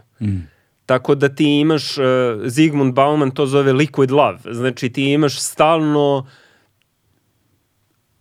Tako 0.91 1.15
da 1.15 1.29
ti 1.29 1.61
imaš, 1.61 1.99
uh, 1.99 2.05
Zigmund 2.47 2.95
Bauman 2.95 3.31
to 3.31 3.47
zove 3.47 3.73
liquid 3.73 4.11
love, 4.11 4.39
znači 4.55 4.89
ti 4.89 5.13
imaš 5.13 5.41
stalno 5.41 6.27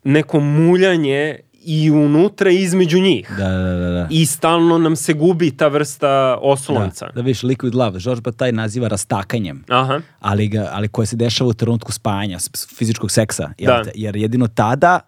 neko 0.04 0.40
muljanje 0.40 1.40
i 1.54 1.92
unutra 1.92 2.52
i 2.52 2.62
između 2.62 3.00
njih. 3.00 3.32
Da, 3.38 3.48
da, 3.50 3.74
da. 3.74 3.90
da. 3.90 4.08
I 4.10 4.26
stalno 4.26 4.78
nam 4.78 4.96
se 4.96 5.14
gubi 5.14 5.52
ta 5.58 5.68
vrsta 5.68 6.38
oslonca. 6.42 7.06
Da, 7.06 7.12
da 7.12 7.22
vidiš 7.22 7.42
liquid 7.42 7.76
love. 7.76 8.00
George 8.00 8.22
Bataille 8.22 8.56
naziva 8.56 8.88
rastakanjem. 8.88 9.64
Aha, 9.70 10.02
ali, 10.20 10.48
ga, 10.48 10.70
ali 10.72 10.88
koje 10.88 11.06
se 11.06 11.16
dešava 11.16 11.50
u 11.50 11.54
trenutku 11.54 11.92
spajanja, 11.92 12.38
fizičkog 12.76 13.12
seksa. 13.12 13.50
Jel 13.58 13.74
Da. 13.74 13.84
te? 13.84 13.92
Jer 13.96 14.16
jedino 14.16 14.48
tada 14.48 15.00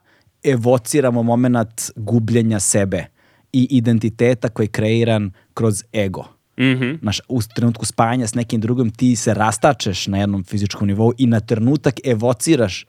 evociramo 0.44 1.24
moment 1.24 1.92
gubljenja 1.96 2.60
sebe 2.60 3.06
i 3.54 3.68
identiteta 3.70 4.50
koji 4.50 4.66
je 4.66 4.72
kreiran 4.72 5.32
kroz 5.54 5.84
ego. 5.94 6.41
Mhm. 6.62 6.96
Znaš, 7.02 7.22
u 7.28 7.42
trenutku 7.56 7.86
spajanja 7.86 8.28
s 8.28 8.36
nekim 8.36 8.62
drugim 8.62 8.92
ti 8.92 9.16
se 9.16 9.34
rastačeš 9.34 10.08
na 10.08 10.18
jednom 10.18 10.44
fizičkom 10.44 10.88
nivou 10.88 11.14
i 11.18 11.26
na 11.28 11.40
trenutak 11.40 12.00
evociraš 12.04 12.86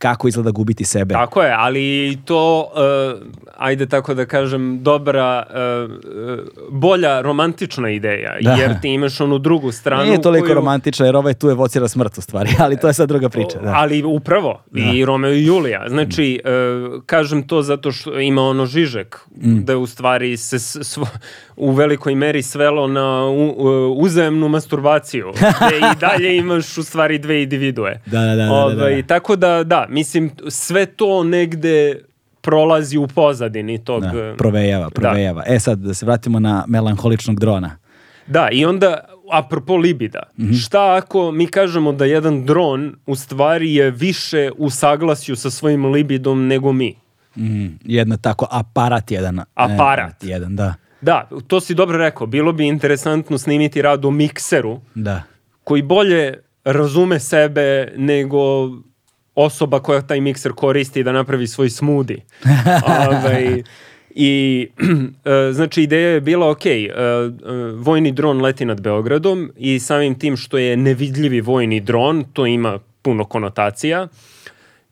kako 0.00 0.28
izgleda 0.28 0.50
gubiti 0.50 0.84
sebe. 0.84 1.14
Tako 1.14 1.42
je, 1.42 1.52
ali 1.52 1.82
to, 2.24 2.70
uh, 3.14 3.22
ajde 3.58 3.86
tako 3.86 4.14
da 4.14 4.26
kažem, 4.26 4.82
dobra, 4.82 5.42
uh, 5.48 5.90
uh, 5.90 6.38
bolja 6.70 7.20
romantična 7.20 7.90
ideja, 7.90 8.36
Da. 8.40 8.50
jer 8.52 8.80
ti 8.80 8.88
imaš 8.88 9.20
onu 9.20 9.38
drugu 9.38 9.72
stranu. 9.72 10.04
Nije 10.04 10.22
toliko 10.22 10.46
koju- 10.46 10.54
romantična 10.54 11.06
jer 11.06 11.16
ovaj 11.16 11.34
tu 11.34 11.50
evocira 11.50 11.88
smrt 11.88 12.18
u 12.18 12.22
stvari, 12.22 12.50
ali 12.58 12.76
to 12.76 12.86
je 12.86 12.94
sad 12.94 13.08
druga 13.08 13.28
priča. 13.28 13.58
Da. 13.58 13.72
Ali 13.72 14.02
upravo, 14.04 14.62
i 14.74 15.04
Romeo 15.04 15.32
i 15.32 15.46
Julija. 15.46 15.84
Znači, 15.88 16.40
e, 16.44 16.50
kažem 17.06 17.42
to 17.42 17.62
zato 17.62 17.92
što 17.92 18.20
ima 18.20 18.42
ono 18.42 18.66
Žižek, 18.66 19.16
Mm. 19.36 19.60
da 19.60 19.72
je 19.72 19.76
u 19.76 19.86
stvari 19.86 20.36
se 20.36 20.58
svo, 20.84 21.06
u 21.56 21.70
velikoj 21.72 22.14
meri 22.14 22.42
svelo 22.42 22.86
na 22.86 23.24
u, 23.24 23.48
u- 23.48 23.94
uzajemnu 23.94 24.48
masturbaciju, 24.48 25.32
gde 25.60 25.76
i 25.78 26.00
dalje 26.00 26.36
imaš 26.36 26.78
u 26.78 26.82
stvari 26.82 27.18
dve 27.18 27.42
individue. 27.42 28.00
Da, 28.06 28.20
da, 28.20 28.26
da, 28.26 28.34
da, 28.34 28.44
da, 28.44 28.52
Ovaj, 28.52 28.96
da. 28.96 29.06
Tako 29.08 29.36
da, 29.36 29.64
da, 29.64 29.86
mislim, 29.90 30.30
sve 30.48 30.86
to 30.86 31.24
negde 31.24 31.98
prolazi 32.40 32.98
u 32.98 33.06
pozadini 33.06 33.84
tog... 33.84 34.02
Da, 34.02 34.34
provejava, 34.38 34.90
provejava. 34.90 35.42
E 35.46 35.58
sad, 35.58 35.78
da 35.78 35.94
se 35.94 36.06
vratimo 36.06 36.40
na 36.40 36.64
melanholičnog 36.68 37.40
drona. 37.40 37.76
Da, 38.26 38.48
i 38.52 38.64
onda, 38.64 38.98
apropo 39.32 39.76
libida, 39.76 40.22
Mhm. 40.38 40.52
šta 40.52 40.96
ako 40.96 41.32
mi 41.32 41.46
kažemo 41.46 41.92
da 41.92 42.04
jedan 42.04 42.44
dron 42.44 42.96
u 43.06 43.16
stvari 43.16 43.74
je 43.74 43.90
više 43.90 44.50
u 44.58 44.70
saglasju 44.70 45.36
sa 45.36 45.50
svojim 45.50 45.84
libidom 45.86 46.46
nego 46.46 46.72
mi? 46.72 46.94
Mm, 47.36 47.66
jedna 47.84 48.16
tako, 48.16 48.46
aparat 48.50 49.10
jedan. 49.10 49.40
Aparat. 49.54 50.24
E, 50.24 50.26
jedan, 50.26 50.56
da. 50.56 50.74
Da, 51.00 51.28
to 51.46 51.60
si 51.60 51.74
dobro 51.74 51.98
rekao. 51.98 52.26
Bilo 52.26 52.52
bi 52.52 52.66
interesantno 52.66 53.38
snimiti 53.38 53.82
rad 53.82 54.04
o 54.04 54.10
mikseru 54.10 54.80
Da. 54.94 55.22
koji 55.64 55.82
bolje 55.82 56.34
razume 56.64 57.18
sebe 57.20 57.92
nego 57.96 58.68
osoba 59.34 59.80
koja 59.80 60.02
taj 60.02 60.20
mikser 60.20 60.52
koristi 60.52 61.02
da 61.02 61.12
napravi 61.12 61.46
svoj 61.46 61.70
smudi. 61.70 62.22
ovaj, 62.98 63.62
I 64.14 64.66
e, 65.48 65.52
znači 65.52 65.82
ideja 65.82 66.08
je 66.08 66.20
bila 66.20 66.50
ok, 66.50 66.66
e, 66.66 66.68
e, 66.68 66.90
vojni 67.74 68.12
dron 68.12 68.40
leti 68.40 68.64
nad 68.64 68.80
Beogradom 68.80 69.50
i 69.56 69.78
samim 69.78 70.18
tim 70.18 70.36
što 70.36 70.58
je 70.58 70.76
nevidljivi 70.76 71.40
vojni 71.40 71.80
dron, 71.80 72.24
to 72.32 72.46
ima 72.46 72.78
puno 73.02 73.24
konotacija 73.24 74.08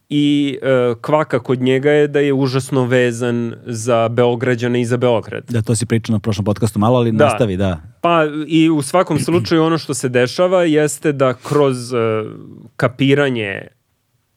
i 0.08 0.58
e, 0.62 0.94
kvaka 1.00 1.38
kod 1.38 1.60
njega 1.60 1.90
je 1.90 2.08
da 2.08 2.20
je 2.20 2.32
užasno 2.32 2.84
vezan 2.84 3.54
za 3.66 4.08
Beograđane 4.08 4.80
i 4.80 4.84
za 4.84 4.96
Beograd. 4.96 5.44
Da, 5.48 5.62
to 5.62 5.74
si 5.74 5.86
pričao 5.86 6.12
na 6.12 6.18
prošlom 6.18 6.44
podcastu 6.44 6.78
malo, 6.78 6.98
ali 6.98 7.12
Da. 7.12 7.24
nastavi, 7.24 7.56
da. 7.56 7.80
Pa 8.00 8.24
i 8.46 8.70
u 8.70 8.82
svakom 8.82 9.18
slučaju 9.18 9.62
ono 9.62 9.78
što 9.78 9.94
se 9.94 10.08
dešava 10.08 10.64
jeste 10.64 11.12
da 11.12 11.34
kroz 11.34 11.92
e, 11.92 11.96
kapiranje 12.76 13.68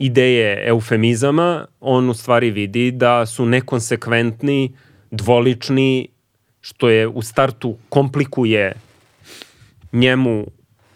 ideje 0.02 0.64
eufemizama 0.68 1.66
on 1.80 2.10
u 2.10 2.14
stvari 2.14 2.52
vidi 2.52 2.92
da 2.92 3.26
su 3.26 3.46
nekonsekventni, 3.46 4.72
dvolični, 5.12 6.08
što 6.62 6.90
je 6.90 7.08
u 7.08 7.22
startu 7.22 7.76
komplikuje 7.90 8.74
njemu 9.92 10.46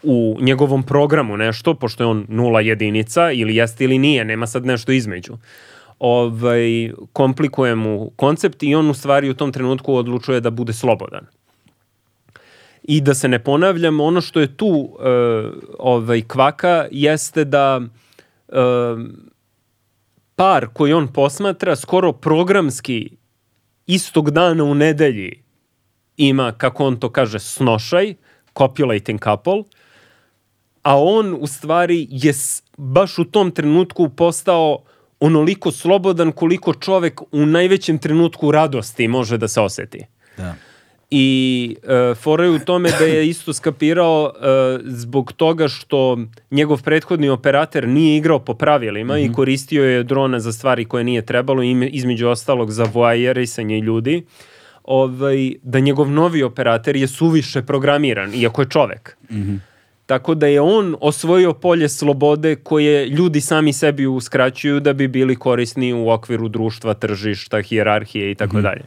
u 0.02 0.38
njegovom 0.40 0.82
programu 0.82 1.36
nešto, 1.36 1.74
pošto 1.74 2.02
je 2.02 2.06
on 2.06 2.26
nula 2.28 2.60
jedinica, 2.60 3.30
ili 3.30 3.56
jeste 3.56 3.84
ili 3.84 3.98
nije, 3.98 4.24
nema 4.24 4.46
sad 4.46 4.66
nešto 4.66 4.92
između. 4.92 5.36
Ovaj, 5.98 6.90
komplikuje 7.12 7.74
mu 7.74 8.10
koncept 8.16 8.62
i 8.62 8.74
on 8.74 8.90
u 8.90 8.94
stvari 8.94 9.30
u 9.30 9.34
tom 9.34 9.52
trenutku 9.52 9.94
odlučuje 9.94 10.40
da 10.40 10.50
bude 10.50 10.72
slobodan. 10.72 11.26
I 12.82 13.00
da 13.00 13.14
se 13.14 13.28
ne 13.28 13.38
ponavljam, 13.38 14.00
ono 14.00 14.20
što 14.20 14.40
je 14.40 14.56
tu 14.56 14.88
e, 14.88 15.08
ovaj, 15.78 16.22
kvaka 16.22 16.86
jeste 16.90 17.44
da 17.44 17.80
e, 17.80 18.05
par 20.36 20.68
koji 20.72 20.92
on 20.92 21.08
posmatra 21.12 21.76
skoro 21.76 22.12
programski 22.12 23.16
istog 23.86 24.30
dana 24.30 24.64
u 24.64 24.74
nedelji 24.74 25.42
ima, 26.16 26.52
kako 26.52 26.84
on 26.84 27.00
to 27.00 27.12
kaže, 27.12 27.38
snošaj, 27.38 28.14
copulating 28.58 29.20
couple, 29.24 29.62
a 30.82 31.00
on 31.02 31.36
u 31.40 31.46
stvari 31.46 32.06
je 32.10 32.32
baš 32.76 33.18
u 33.18 33.24
tom 33.24 33.50
trenutku 33.50 34.08
postao 34.08 34.82
onoliko 35.20 35.70
slobodan 35.70 36.32
koliko 36.32 36.74
čovek 36.74 37.20
u 37.32 37.46
najvećem 37.46 37.98
trenutku 37.98 38.50
radosti 38.50 39.08
može 39.08 39.38
da 39.38 39.48
se 39.48 39.60
oseti. 39.60 40.06
da. 40.36 40.54
I 41.10 41.76
e, 41.82 42.14
fora 42.14 42.44
je 42.44 42.50
u 42.50 42.58
tome 42.58 42.90
da 42.98 43.04
je 43.04 43.28
isto 43.28 43.52
skapirao 43.52 44.32
e, 44.34 44.78
zbog 44.84 45.32
toga 45.32 45.68
što 45.68 46.18
njegov 46.50 46.82
prethodni 46.82 47.28
operater 47.28 47.88
nije 47.88 48.16
igrao 48.16 48.38
po 48.38 48.54
pravilima 48.54 49.18
i 49.18 49.32
koristio 49.32 49.84
je 49.84 50.02
drona 50.02 50.40
za 50.40 50.52
stvari 50.52 50.84
koje 50.84 51.04
nije 51.04 51.26
trebalo, 51.26 51.62
između 51.90 52.28
ostalog 52.28 52.70
za 52.70 52.84
voajerisanje 52.84 53.80
ljudi, 53.80 54.22
ovaj, 54.84 55.52
da 55.62 55.80
njegov 55.80 56.10
novi 56.10 56.42
operater 56.42 56.96
je 56.96 57.08
suviše 57.08 57.62
programiran, 57.62 58.34
iako 58.34 58.62
je 58.62 58.68
čovek. 58.68 59.16
Tako 60.06 60.34
da 60.34 60.46
je 60.46 60.60
on 60.60 60.96
osvojio 61.00 61.52
polje 61.52 61.88
slobode 61.88 62.56
koje 62.56 63.08
ljudi 63.08 63.40
sami 63.40 63.72
sebi 63.72 64.06
uskraćuju 64.06 64.80
da 64.80 64.92
bi 64.92 65.08
bili 65.08 65.36
korisni 65.36 65.92
u 65.92 66.10
okviru 66.10 66.48
društva, 66.48 66.94
tržišta, 66.94 67.62
hijerarhije 67.62 68.30
i 68.30 68.34
tako 68.34 68.60
dalje. 68.60 68.82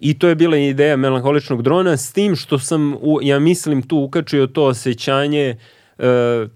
I 0.00 0.18
to 0.18 0.28
je 0.28 0.34
bila 0.34 0.56
ideja 0.56 0.96
melanholičnog 0.96 1.62
drona 1.62 1.96
s 1.96 2.12
tim 2.12 2.36
što 2.36 2.58
sam, 2.58 2.94
u, 3.00 3.18
ja 3.22 3.38
mislim, 3.38 3.82
tu 3.82 3.98
ukačio 3.98 4.46
to 4.46 4.64
osjećanje 4.64 5.56
e, 5.98 6.46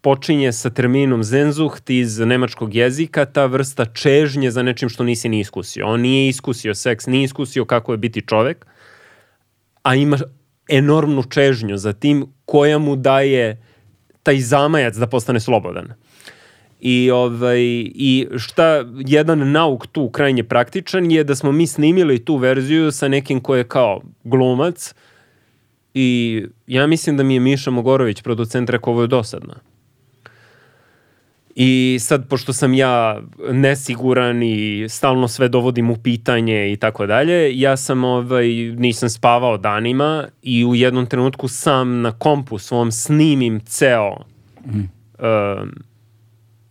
počinje 0.00 0.52
sa 0.52 0.70
terminom 0.70 1.24
Zenzucht 1.24 1.90
iz 1.90 2.18
nemačkog 2.18 2.74
jezika, 2.74 3.24
ta 3.24 3.46
vrsta 3.46 3.84
čežnje 3.84 4.50
za 4.50 4.62
nečim 4.62 4.88
što 4.88 5.04
nisi 5.04 5.28
ni 5.28 5.40
iskusio. 5.40 5.86
On 5.86 6.00
nije 6.00 6.28
iskusio 6.28 6.74
seks, 6.74 7.06
nije 7.06 7.24
iskusio 7.24 7.64
kako 7.64 7.92
je 7.92 7.98
biti 7.98 8.22
čovek, 8.26 8.66
a 9.82 9.94
ima 9.94 10.18
enormnu 10.68 11.22
čežnju 11.22 11.76
za 11.76 11.92
tim 11.92 12.26
koja 12.44 12.78
mu 12.78 12.96
daje 12.96 13.62
taj 14.22 14.40
zamajac 14.40 14.96
da 14.96 15.06
postane 15.06 15.40
slobodan. 15.40 15.92
I, 16.80 17.10
ovaj, 17.10 17.60
I 17.94 18.26
šta 18.36 18.84
jedan 18.98 19.50
nauk 19.52 19.86
tu 19.86 20.08
krajnje 20.08 20.44
praktičan 20.44 21.10
je 21.10 21.24
da 21.24 21.34
smo 21.34 21.52
mi 21.52 21.66
snimili 21.66 22.24
tu 22.24 22.36
verziju 22.36 22.90
sa 22.90 23.08
nekim 23.08 23.40
ko 23.40 23.56
je 23.56 23.64
kao 23.64 24.00
glumac 24.24 24.94
i 25.94 26.42
ja 26.66 26.86
mislim 26.86 27.16
da 27.16 27.22
mi 27.22 27.34
je 27.34 27.40
Miša 27.40 27.70
Mogorović, 27.70 28.22
producent, 28.22 28.70
rekao 28.70 28.92
ovo 28.92 29.02
je 29.02 29.08
dosadno. 29.08 29.54
I 31.54 31.98
sad, 32.00 32.28
pošto 32.28 32.52
sam 32.52 32.74
ja 32.74 33.22
nesiguran 33.52 34.42
i 34.42 34.86
stalno 34.88 35.28
sve 35.28 35.48
dovodim 35.48 35.90
u 35.90 35.96
pitanje 35.96 36.72
i 36.72 36.76
tako 36.76 37.06
dalje, 37.06 37.58
ja 37.60 37.76
sam, 37.76 38.04
ovaj, 38.04 38.48
nisam 38.76 39.10
spavao 39.10 39.58
danima 39.58 40.28
i 40.42 40.64
u 40.64 40.74
jednom 40.74 41.06
trenutku 41.06 41.48
sam 41.48 42.00
na 42.00 42.12
kompu 42.12 42.58
svom 42.58 42.92
snimim 42.92 43.60
ceo 43.60 44.16
um, 44.64 45.72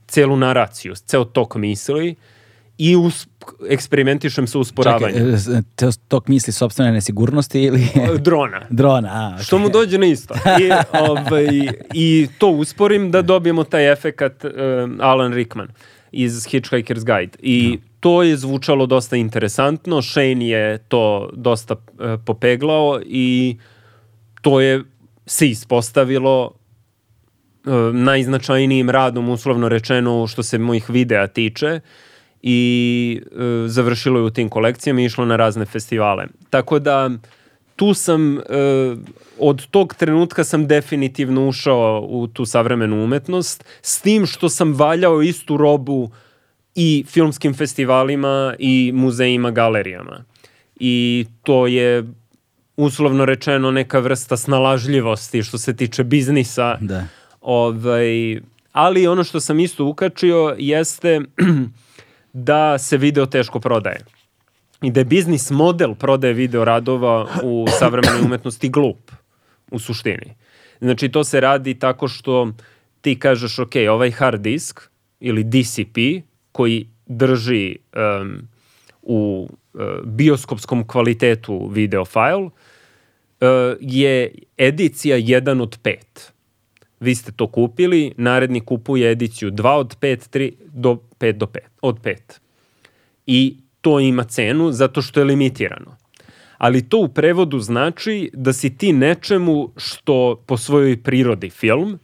celu 0.10 0.38
naraciju, 0.38 0.96
ceo 0.96 1.24
tok 1.26 1.56
misli 1.56 2.16
i 2.80 2.96
us, 2.96 3.28
eksperimentišem 3.70 4.48
sa 4.48 4.60
usporavanjem. 4.60 5.38
Čekaj, 5.38 5.58
e, 5.58 5.62
to, 5.76 5.90
tok 6.08 6.28
misli 6.28 6.54
sobstvene 6.54 6.92
nesigurnosti 6.92 7.62
ili... 7.62 7.88
Drona. 8.28 8.62
Drona, 8.70 9.10
a, 9.10 9.36
okay. 9.36 9.44
Što 9.44 9.58
mu 9.58 9.70
dođe 9.70 9.98
na 9.98 10.06
isto. 10.06 10.34
I, 10.34 10.72
ovaj, 11.10 11.48
I 11.94 12.28
to 12.38 12.48
usporim 12.48 13.12
da 13.12 13.22
dobijemo 13.22 13.64
taj 13.64 13.92
efekat 13.92 14.44
um, 14.46 14.52
Alan 15.02 15.34
Rickman 15.34 15.68
iz 16.12 16.46
Hitchhiker's 16.48 17.06
Guide. 17.06 17.38
I 17.40 17.80
to 18.00 18.24
je 18.24 18.38
zvučalo 18.38 18.86
dosta 18.86 19.16
interesantno. 19.16 20.02
Shane 20.02 20.48
je 20.48 20.78
to 20.78 21.30
dosta 21.34 21.74
uh, 21.74 22.20
popeglao 22.26 23.02
i 23.06 23.58
to 24.42 24.62
je 24.62 24.84
se 25.26 25.50
ispostavilo 25.50 26.52
najznačajnijim 27.94 28.90
radom, 28.90 29.30
uslovno 29.30 29.70
rečeno, 29.70 30.28
što 30.28 30.44
se 30.44 30.58
mojih 30.58 30.90
videa 30.90 31.28
tiče 31.28 31.80
i 32.42 33.22
uh, 33.32 33.40
završilo 33.66 34.20
je 34.20 34.26
u 34.26 34.30
tim 34.30 34.50
kolekcijama 34.50 35.02
i 35.02 35.06
išlo 35.06 35.26
na 35.26 35.36
razne 35.36 35.66
festivale. 35.66 36.28
Tako 36.50 36.80
da 36.80 37.10
tu 37.76 37.94
sam, 37.94 38.38
uh, 38.38 38.44
od 39.40 39.68
tog 39.68 39.94
trenutka 39.94 40.44
sam 40.44 40.68
definitivno 40.68 41.48
ušao 41.48 42.06
u 42.10 42.28
tu 42.28 42.46
savremenu 42.46 43.04
umetnost, 43.04 43.66
s 43.82 44.02
tim 44.02 44.26
što 44.26 44.50
sam 44.50 44.74
valjao 44.74 45.22
istu 45.22 45.58
robu 45.58 46.12
i 46.76 47.06
filmskim 47.08 47.54
festivalima 47.54 48.56
i 48.60 48.92
muzejima, 48.94 49.52
galerijama. 49.52 50.24
I 50.80 51.26
to 51.44 51.68
je 51.68 52.04
uslovno 52.78 53.26
rečeno 53.26 53.72
neka 53.72 54.00
vrsta 54.00 54.38
snalažljivosti 54.38 55.44
što 55.44 55.58
se 55.58 55.76
tiče 55.76 56.04
biznisa. 56.04 56.78
Da. 56.82 57.06
Ovaj, 57.42 58.40
ali 58.72 59.08
ono 59.08 59.24
što 59.24 59.40
sam 59.40 59.60
isto 59.60 59.86
ukačio 59.86 60.56
jeste 60.58 61.22
da 62.34 62.78
se 62.78 62.98
video 62.98 63.26
teško 63.26 63.60
prodaje. 63.60 64.06
I 64.82 64.92
da 64.92 65.00
je 65.00 65.06
biznis 65.06 65.50
model 65.50 65.96
prodaje 65.96 66.34
video 66.34 66.66
radova 66.66 67.28
u 67.44 67.66
savremenoj 67.80 68.22
umetnosti 68.22 68.70
glup 68.70 69.12
u 69.72 69.80
suštini. 69.80 70.36
Znači 70.82 71.10
to 71.10 71.24
se 71.24 71.40
radi 71.40 71.80
tako 71.80 72.08
što 72.08 72.52
ti 73.02 73.20
kažeš 73.20 73.60
ok, 73.60 73.74
ovaj 73.90 74.12
hard 74.12 74.42
disk 74.42 74.82
ili 75.20 75.44
DCP 75.44 76.26
koji 76.52 76.88
drži 77.06 77.76
um, 78.22 78.48
u 79.02 79.50
uh, 79.74 79.82
bioskopskom 80.04 80.88
kvalitetu 80.88 81.68
video 81.68 82.06
file 82.06 82.44
uh, 82.44 82.52
je 83.80 84.32
edicija 84.58 85.18
1 85.18 85.62
od 85.62 85.80
5. 85.84 85.96
Vi 87.00 87.16
ste 87.16 87.32
to 87.32 87.48
kupili, 87.48 88.14
naredni 88.18 88.60
kupuje 88.60 89.12
ediciju 89.12 89.52
2 89.52 89.70
od 89.70 89.98
5, 90.00 90.38
3 90.38 90.54
do 90.74 90.98
5 91.20 91.32
do 91.32 91.46
5, 91.46 91.60
od 91.82 92.02
5. 92.02 92.16
I 93.26 93.58
to 93.82 94.00
ima 94.00 94.24
cenu 94.24 94.72
zato 94.72 95.02
što 95.02 95.20
je 95.20 95.24
limitirano. 95.24 95.98
Ali 96.58 96.90
to 96.90 96.98
u 96.98 97.08
prevodu 97.08 97.60
znači 97.60 98.32
da 98.34 98.54
si 98.54 98.78
ti 98.78 98.94
nečemu 98.94 99.72
što 99.78 100.44
po 100.46 100.58
svojoj 100.58 101.04
prirodi 101.04 101.50
film 101.50 102.00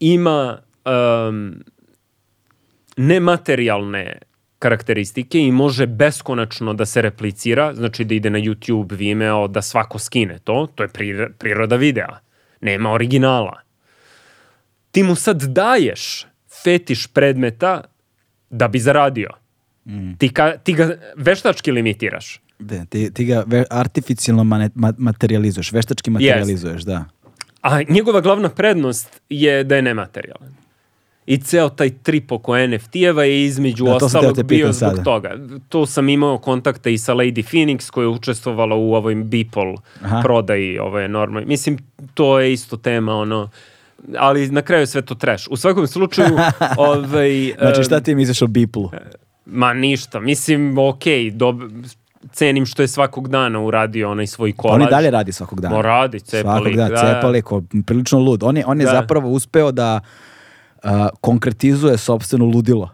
ima 0.00 0.58
um, 1.28 1.64
nematerijalne 2.96 4.18
karakteristike 4.58 5.40
i 5.40 5.52
može 5.52 5.86
beskonačno 5.86 6.74
da 6.74 6.86
se 6.86 7.02
replicira, 7.02 7.74
znači 7.74 8.04
da 8.04 8.14
ide 8.14 8.30
na 8.30 8.38
YouTube, 8.38 8.96
Vimeo, 8.96 9.48
da 9.48 9.62
svako 9.62 9.98
skine 9.98 10.38
to, 10.38 10.68
to 10.74 10.82
je 10.82 10.88
priroda 11.38 11.76
videa. 11.76 12.18
Nema 12.60 12.92
originala. 12.92 13.60
Ti 14.90 15.02
mu 15.02 15.14
sad 15.14 15.42
daješ 15.42 16.26
fetiš 16.62 17.06
predmeta 17.06 17.82
da 18.50 18.68
bi 18.68 18.78
zaradio. 18.78 19.30
Mm. 19.86 20.12
Ti, 20.18 20.28
ka, 20.28 20.56
ti 20.56 20.72
ga 20.72 20.90
veštački 21.16 21.72
limitiraš. 21.72 22.40
Da, 22.58 22.84
ti, 22.84 23.10
ti 23.14 23.24
ga 23.24 23.44
ve, 23.46 23.64
artificijalno 23.70 24.44
mane, 24.44 24.70
ma, 24.74 24.92
materializuješ, 24.98 25.72
veštački 25.72 26.10
materializuješ, 26.10 26.82
yes. 26.82 26.86
da. 26.86 27.04
A 27.62 27.82
njegova 27.88 28.20
glavna 28.20 28.48
prednost 28.48 29.20
je 29.28 29.64
da 29.64 29.76
je 29.76 29.82
nematerijalan 29.82 30.60
i 31.30 31.38
ceo 31.38 31.68
taj 31.68 31.90
trip 32.02 32.32
oko 32.32 32.52
NFT-eva 32.52 33.22
je 33.22 33.44
između 33.44 33.84
da, 33.84 33.94
ostalog 33.94 34.42
bio 34.42 34.72
zbog 34.72 34.74
sada. 34.74 35.02
toga. 35.02 35.36
Tu 35.68 35.86
sam 35.86 36.08
imao 36.08 36.38
kontakte 36.38 36.92
i 36.92 36.98
sa 36.98 37.14
Lady 37.14 37.42
Phoenix 37.52 37.90
koja 37.90 38.04
je 38.04 38.08
učestvovala 38.08 38.76
u 38.76 38.94
ovoj 38.94 39.14
Beeple 39.14 39.74
prodaji, 40.22 40.78
ovo 40.78 40.98
je 40.98 41.08
normalno. 41.08 41.48
Mislim, 41.48 41.78
to 42.14 42.40
je 42.40 42.52
isto 42.52 42.76
tema, 42.76 43.14
ono, 43.14 43.50
ali 44.18 44.48
na 44.48 44.62
kraju 44.62 44.86
sve 44.86 45.02
to 45.02 45.14
trash. 45.14 45.48
U 45.50 45.56
svakom 45.56 45.86
slučaju, 45.86 46.38
ovaj... 46.76 47.52
znači 47.58 47.84
šta 47.84 48.00
ti 48.00 48.14
misliš 48.14 48.42
o 48.42 48.46
Beeple? 48.46 48.88
Ma 49.46 49.72
ništa, 49.72 50.20
mislim, 50.20 50.78
ok, 50.78 51.04
dob, 51.32 51.62
cenim 52.32 52.66
što 52.66 52.82
je 52.82 52.88
svakog 52.88 53.28
dana 53.28 53.60
uradio 53.60 54.10
onaj 54.10 54.26
svoj 54.26 54.52
kolaž. 54.52 54.74
On 54.74 54.82
i 54.82 54.90
dalje 54.90 55.10
radi 55.10 55.32
svakog 55.32 55.60
dana. 55.60 55.76
Mo 55.76 55.82
radi, 55.82 56.20
cepalik. 56.20 56.44
Svakog 56.44 56.76
dana, 56.76 56.88
da. 56.88 57.14
cepalik, 57.14 57.44
prilično 57.86 58.18
lud. 58.18 58.42
On 58.42 58.56
je, 58.56 58.64
on 58.66 58.80
je 58.80 58.86
da. 58.86 58.92
zapravo 58.92 59.28
uspeo 59.28 59.72
da 59.72 60.00
a, 60.82 61.08
konkretizuje 61.20 61.98
sobstveno 61.98 62.44
ludilo. 62.44 62.90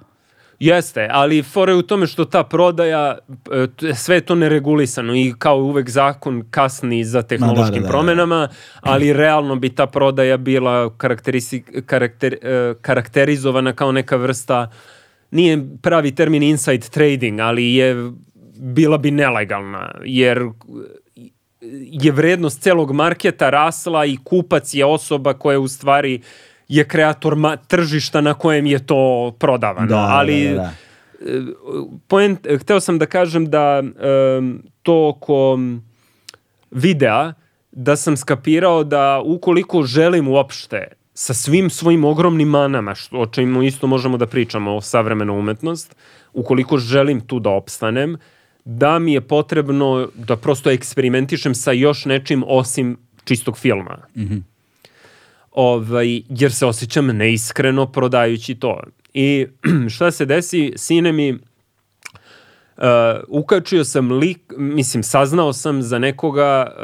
Jeste, 0.58 1.08
ali 1.10 1.42
fora 1.42 1.72
je 1.72 1.78
u 1.78 1.82
tome 1.82 2.06
što 2.06 2.24
ta 2.24 2.44
prodaja, 2.44 3.18
e, 3.52 3.94
sve 3.94 4.16
je 4.16 4.20
to 4.20 4.34
neregulisano 4.34 5.14
i 5.14 5.34
kao 5.38 5.56
uvek 5.56 5.90
zakon 5.90 6.44
kasni 6.50 7.04
za 7.04 7.22
tehnološkim 7.22 7.74
da, 7.74 7.80
da, 7.80 7.86
da, 7.86 7.88
promenama, 7.88 8.48
ali 8.80 9.12
realno 9.12 9.56
bi 9.56 9.68
ta 9.68 9.86
prodaja 9.86 10.36
bila 10.36 10.96
karakter, 11.86 12.34
e, 12.42 12.74
karakterizovana 12.80 13.72
kao 13.72 13.92
neka 13.92 14.16
vrsta, 14.16 14.70
nije 15.30 15.66
pravi 15.82 16.14
termin 16.14 16.42
inside 16.42 16.88
trading, 16.90 17.40
ali 17.40 17.74
je 17.74 18.12
bila 18.58 18.98
bi 18.98 19.10
nelegalna, 19.10 19.94
jer 20.04 20.42
je 21.90 22.12
vrednost 22.12 22.62
celog 22.62 22.92
marketa 22.92 23.50
rasla 23.50 24.06
i 24.06 24.16
kupac 24.24 24.74
je 24.74 24.84
osoba 24.84 25.34
koja 25.34 25.58
u 25.58 25.68
stvari 25.68 26.14
uh, 26.14 26.24
je 26.68 26.84
kreator 26.84 27.36
ma, 27.36 27.56
tržišta 27.56 28.20
na 28.20 28.34
kojem 28.34 28.66
je 28.66 28.86
to 28.86 29.32
prodavano. 29.38 29.86
Da, 29.86 30.06
Ali 30.10 30.48
da, 30.48 30.54
da, 30.54 30.62
da. 30.62 30.72
Point, 32.08 32.46
hteo 32.60 32.80
sam 32.80 32.98
da 32.98 33.06
kažem 33.06 33.50
da 33.50 33.82
um, 33.82 34.62
to 34.82 35.08
oko 35.08 35.58
videa, 36.70 37.32
da 37.72 37.96
sam 37.96 38.16
skapirao 38.16 38.84
da 38.84 39.22
ukoliko 39.24 39.82
želim 39.82 40.28
uopšte 40.28 40.88
sa 41.14 41.34
svim 41.34 41.70
svojim 41.70 42.04
ogromnim 42.04 42.48
manama, 42.48 42.94
što, 42.94 43.16
o 43.16 43.26
čemu 43.26 43.62
isto 43.62 43.86
možemo 43.86 44.16
da 44.16 44.26
pričamo 44.26 44.76
o 44.76 44.80
savremenu 44.80 45.38
umetnost, 45.38 45.96
ukoliko 46.32 46.78
želim 46.78 47.20
tu 47.20 47.40
da 47.40 47.50
opstanem, 47.50 48.16
da 48.64 48.98
mi 48.98 49.12
je 49.12 49.20
potrebno 49.20 50.08
da 50.14 50.36
prosto 50.36 50.70
eksperimentišem 50.70 51.54
sa 51.54 51.72
još 51.72 52.04
nečim 52.04 52.44
osim 52.46 52.96
čistog 53.24 53.58
filma. 53.58 53.98
Mhm. 54.16 54.34
Mm 54.34 54.55
ovaj, 55.56 56.22
jer 56.28 56.52
se 56.52 56.66
osjećam 56.66 57.06
neiskreno 57.06 57.86
prodajući 57.86 58.54
to. 58.54 58.80
I 59.14 59.46
šta 59.94 60.10
se 60.10 60.24
desi, 60.24 60.72
sine 60.76 61.12
mi, 61.12 61.32
uh, 61.32 61.38
ukačio 63.28 63.84
sam 63.84 64.12
lik, 64.12 64.52
mislim, 64.56 65.02
saznao 65.02 65.52
sam 65.52 65.82
za 65.82 65.98
nekoga 65.98 66.66
uh, 66.76 66.82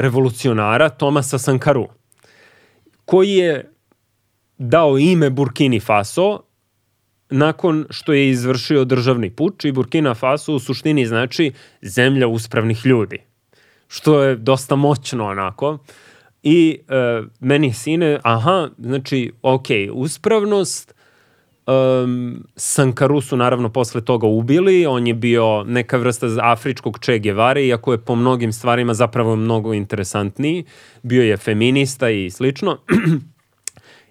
revolucionara, 0.00 0.88
Tomasa 0.88 1.38
Sankaru, 1.38 1.88
koji 3.04 3.30
je 3.30 3.72
dao 4.58 4.98
ime 4.98 5.30
Burkini 5.30 5.80
Faso 5.80 6.40
nakon 7.30 7.86
što 7.90 8.12
je 8.12 8.30
izvršio 8.30 8.84
državni 8.84 9.30
puč 9.30 9.64
i 9.64 9.72
Burkina 9.72 10.14
Faso 10.14 10.54
u 10.54 10.58
suštini 10.58 11.06
znači 11.06 11.52
zemlja 11.82 12.28
uspravnih 12.28 12.86
ljudi. 12.86 13.18
Što 13.88 14.22
je 14.22 14.36
dosta 14.36 14.76
moćno 14.76 15.26
onako. 15.26 15.70
Uh, 15.70 15.78
I 16.42 16.78
uh, 16.88 17.26
meni 17.40 17.72
sine, 17.72 18.18
aha, 18.22 18.68
znači, 18.78 19.32
ok, 19.42 19.66
uspravnost, 19.92 20.94
um, 21.66 22.44
Sankaru 22.56 23.20
su 23.20 23.36
naravno 23.36 23.68
posle 23.68 24.00
toga 24.00 24.26
ubili, 24.26 24.86
on 24.86 25.06
je 25.06 25.14
bio 25.14 25.64
neka 25.64 25.96
vrsta 25.96 26.26
afričkog 26.42 26.98
Che 26.98 27.18
Guevara, 27.18 27.60
iako 27.60 27.92
je 27.92 27.98
po 27.98 28.14
mnogim 28.14 28.52
stvarima 28.52 28.94
zapravo 28.94 29.36
mnogo 29.36 29.74
interesantniji, 29.74 30.64
bio 31.02 31.22
je 31.22 31.36
feminista 31.36 32.10
i 32.10 32.30
slično, 32.30 32.78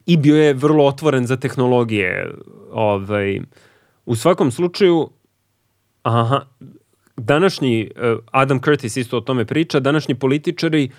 i 0.06 0.18
bio 0.18 0.36
je 0.36 0.54
vrlo 0.54 0.86
otvoren 0.86 1.28
za 1.28 1.38
tehnologije. 1.38 2.32
Ovaj, 2.72 3.40
u 4.06 4.16
svakom 4.16 4.52
slučaju, 4.52 5.10
aha, 6.04 6.46
današnji, 7.18 7.92
uh, 7.96 8.20
Adam 8.32 8.60
Curtis 8.60 8.98
isto 8.98 9.18
o 9.18 9.22
tome 9.22 9.46
priča, 9.46 9.80
današnji 9.80 10.16
političari 10.16 10.90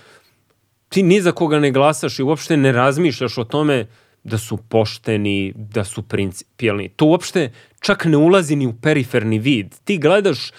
ti 0.90 1.02
ni 1.02 1.20
za 1.20 1.32
koga 1.32 1.58
ne 1.58 1.70
glasaš 1.70 2.18
i 2.18 2.22
uopšte 2.22 2.56
ne 2.56 2.72
razmišljaš 2.72 3.38
o 3.38 3.44
tome 3.44 3.86
da 4.24 4.38
su 4.38 4.56
pošteni, 4.56 5.52
da 5.56 5.84
su 5.84 6.02
principijalni. 6.02 6.88
To 6.88 7.06
uopšte 7.06 7.52
čak 7.80 8.04
ne 8.04 8.16
ulazi 8.16 8.56
ni 8.56 8.66
u 8.66 8.72
periferni 8.72 9.38
vid. 9.38 9.74
Ti 9.84 9.98
gledaš 9.98 10.50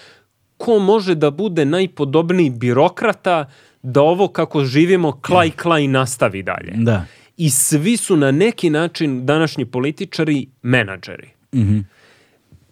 ko 0.56 0.78
može 0.78 1.14
da 1.14 1.30
bude 1.30 1.64
najpodobniji 1.64 2.50
birokrata 2.50 3.50
da 3.82 4.02
ovo 4.02 4.28
kako 4.28 4.64
živimo 4.64 5.12
klaj 5.12 5.50
klaj 5.50 5.86
nastavi 5.88 6.42
dalje. 6.42 6.72
Da. 6.76 7.04
i 7.36 7.50
svi 7.50 7.96
su 7.96 8.16
na 8.16 8.30
neki 8.30 8.70
način 8.70 9.26
današnji 9.26 9.64
političari 9.64 10.46
menadžeri. 10.62 11.28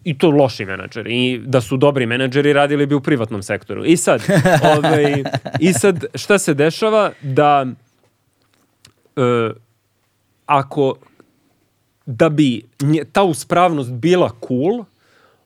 I 0.05 0.19
to 0.19 0.31
loši 0.31 0.65
menadžeri. 0.65 1.15
I 1.15 1.39
da 1.45 1.61
su 1.61 1.77
dobri 1.77 2.07
menadžeri 2.07 2.53
radili 2.53 2.87
bi 2.87 2.95
u 2.95 3.01
privatnom 3.01 3.43
sektoru. 3.43 3.85
I 3.85 3.97
sad, 3.97 4.23
ovaj, 4.77 5.25
i 5.61 5.73
sad 5.73 6.05
šta 6.15 6.39
se 6.39 6.55
dešava 6.55 7.13
da 7.23 7.67
e, 9.17 9.51
ako 10.47 10.95
da 12.07 12.29
bi 12.29 12.63
nje- 12.81 13.05
ta 13.13 13.23
uspravnost 13.23 13.93
bila 13.93 14.31
cool, 14.49 14.85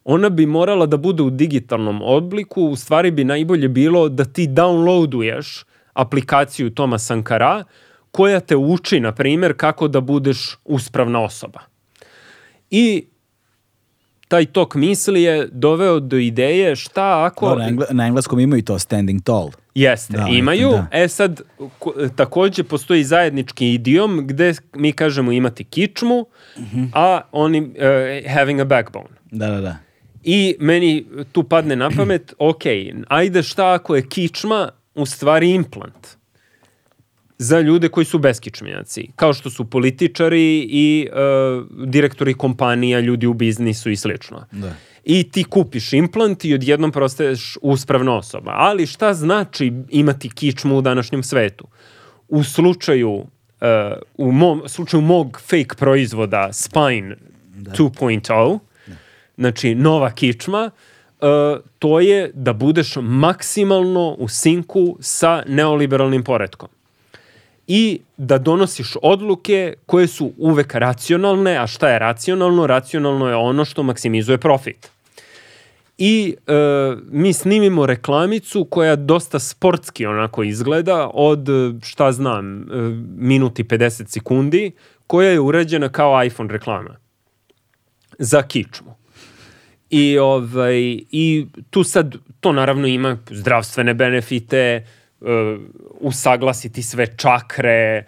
ona 0.05 0.29
bi 0.29 0.47
morala 0.47 0.87
da 0.87 0.97
bude 0.97 1.23
u 1.23 1.31
digitalnom 1.31 2.03
obliku, 2.03 2.63
u 2.63 2.77
stvari 2.77 3.11
bi 3.11 3.25
najbolje 3.25 3.69
bilo 3.69 4.09
da 4.09 4.25
ti 4.25 4.47
downloaduješ 4.49 5.65
aplikaciju 5.93 6.71
Toma 6.71 6.99
Sankara 6.99 7.65
koja 8.11 8.41
te 8.41 8.57
uči, 8.57 9.01
na 9.01 9.13
primjer, 9.13 9.57
kako 9.57 9.89
da 9.89 10.01
budeš 10.01 10.57
uspravna 10.65 11.21
osoba. 11.23 11.61
I 12.71 13.05
taj 14.35 14.47
tok 14.47 14.75
misli 14.77 15.23
je 15.23 15.49
doveo 15.49 16.01
do 16.01 16.17
ideje 16.19 16.77
šta 16.77 17.25
ako... 17.25 17.47
Dobro, 17.47 17.59
na, 17.59 17.69
engle, 17.69 17.87
na 17.91 18.07
engleskom 18.07 18.41
imaju 18.41 18.63
to 18.63 18.79
standing 18.79 19.23
tall. 19.23 19.51
Jeste, 19.75 20.13
Da, 20.13 20.27
imaju. 20.29 20.71
da. 20.71 20.87
E 20.93 21.09
sad, 21.09 21.41
ko- 21.79 21.95
takođe 22.17 22.63
postoji 22.65 23.05
zajednički 23.05 23.69
idiom 23.69 24.21
gde 24.25 24.53
mi 24.75 24.93
kažemo 24.93 25.33
imati 25.33 25.65
kičmu, 25.65 26.27
Mhm. 26.59 26.85
a 26.93 27.21
oni 27.33 27.71
e, 27.77 28.23
having 28.29 28.61
a 28.61 28.65
backbone. 28.65 29.09
Da, 29.31 29.47
da, 29.49 29.61
da. 29.61 29.77
I 30.25 30.57
meni 30.61 31.07
tu 31.33 31.43
padne 31.45 31.77
na 31.77 31.91
pamet, 31.91 32.35
ok, 32.51 32.63
ajde 33.09 33.43
šta 33.43 33.73
ako 33.73 33.97
je 33.97 34.09
kičma 34.09 34.69
u 34.95 35.07
stvari 35.07 35.51
implant 35.51 36.09
za 37.39 37.61
ljude 37.61 37.89
koji 37.89 38.05
su 38.05 38.19
beskičmenjaci, 38.19 39.09
kao 39.17 39.33
što 39.33 39.51
su 39.51 39.65
političari 39.65 40.69
i 40.71 41.09
e, 41.13 41.17
direktori 41.87 42.35
kompanija, 42.35 43.01
ljudi 43.01 43.27
u 43.27 43.35
biznisu 43.35 43.91
i 43.91 43.97
slično. 43.97 44.47
Da. 44.53 44.75
I 45.05 45.31
ti 45.31 45.45
kupiš 45.45 45.93
implant 45.93 46.45
i 46.45 46.55
odjednom 46.55 46.93
prostaješ 46.93 47.59
uspravna 47.63 48.17
osoba. 48.17 48.53
Ali 48.55 48.87
šta 48.87 49.15
znači 49.15 49.73
imati 49.91 50.31
kičmu 50.31 50.79
u 50.79 50.81
današnjem 50.81 51.23
svetu? 51.23 51.67
U 52.29 52.45
slučaju 52.45 53.27
e, 53.61 53.93
u 54.15 54.33
mom 54.33 54.63
slučaju 54.67 55.01
mog 55.01 55.41
fake 55.41 55.77
proizvoda 55.79 56.53
Spine 56.53 57.17
2.0, 57.57 58.59
znači 59.37 59.75
nova 59.75 60.11
kičma, 60.11 60.71
e, 60.71 61.27
to 61.79 62.01
je 62.01 62.31
da 62.35 62.53
budeš 62.53 62.97
maksimalno 63.03 64.17
u 64.19 64.29
sinku 64.29 64.97
sa 65.01 65.43
neoliberalnim 65.47 66.25
poredkom 66.25 66.69
i 67.67 68.01
da 68.17 68.39
donosiš 68.39 68.93
odluke 69.03 69.75
koje 69.87 70.07
su 70.07 70.33
uvek 70.39 70.75
racionalne, 70.75 71.57
a 71.59 71.67
šta 71.67 71.89
je 71.89 71.99
racionalno? 71.99 72.67
Racionalno 72.67 73.29
je 73.29 73.35
ono 73.35 73.65
što 73.65 73.83
maksimizuje 73.83 74.39
profit. 74.39 74.91
I 75.99 76.35
e, 76.47 76.53
mi 77.11 77.33
snimimo 77.33 77.87
reklamicu 77.87 78.65
koja 78.65 78.97
dosta 78.97 79.39
sportski 79.39 80.07
onako 80.07 80.43
izgleda 80.43 81.11
od, 81.15 81.49
šta 81.83 82.13
znam, 82.13 82.63
e, 82.63 82.65
minuti 83.17 83.65
50 83.65 84.07
sekundi, 84.09 84.73
koja 85.07 85.31
je 85.31 85.41
urađena 85.41 85.89
kao 85.89 86.25
iPhone 86.25 86.53
reklama 86.53 86.97
za 88.19 88.43
kičmu. 88.43 88.95
I, 89.91 90.19
ovaj, 90.19 90.81
I 91.11 91.47
tu 91.71 91.85
sad, 91.85 92.15
to 92.41 92.53
naravno 92.53 92.87
ima 92.87 93.19
zdravstvene 93.31 93.95
benefite, 93.95 94.87
usaglasiti 96.01 96.83
sve 96.83 97.07
čakre, 97.17 98.05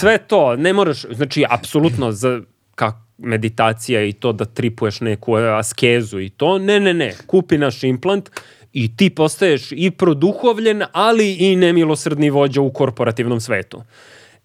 sve 0.00 0.18
to, 0.18 0.56
ne 0.56 0.72
moraš, 0.72 1.02
znači, 1.10 1.44
apsolutno 1.50 2.12
za 2.12 2.40
kak, 2.74 2.94
meditacija 3.18 4.04
i 4.04 4.12
to 4.12 4.32
da 4.32 4.44
tripuješ 4.44 5.00
neku 5.00 5.34
askezu 5.34 6.20
i 6.20 6.28
to, 6.28 6.58
ne, 6.58 6.80
ne, 6.80 6.94
ne, 6.94 7.14
kupi 7.26 7.58
naš 7.58 7.84
implant 7.84 8.30
i 8.72 8.96
ti 8.96 9.10
postaješ 9.10 9.68
i 9.72 9.90
produhovljen, 9.90 10.82
ali 10.92 11.32
i 11.32 11.56
nemilosrdni 11.56 12.30
vođa 12.30 12.60
u 12.60 12.72
korporativnom 12.72 13.40
svetu. 13.40 13.82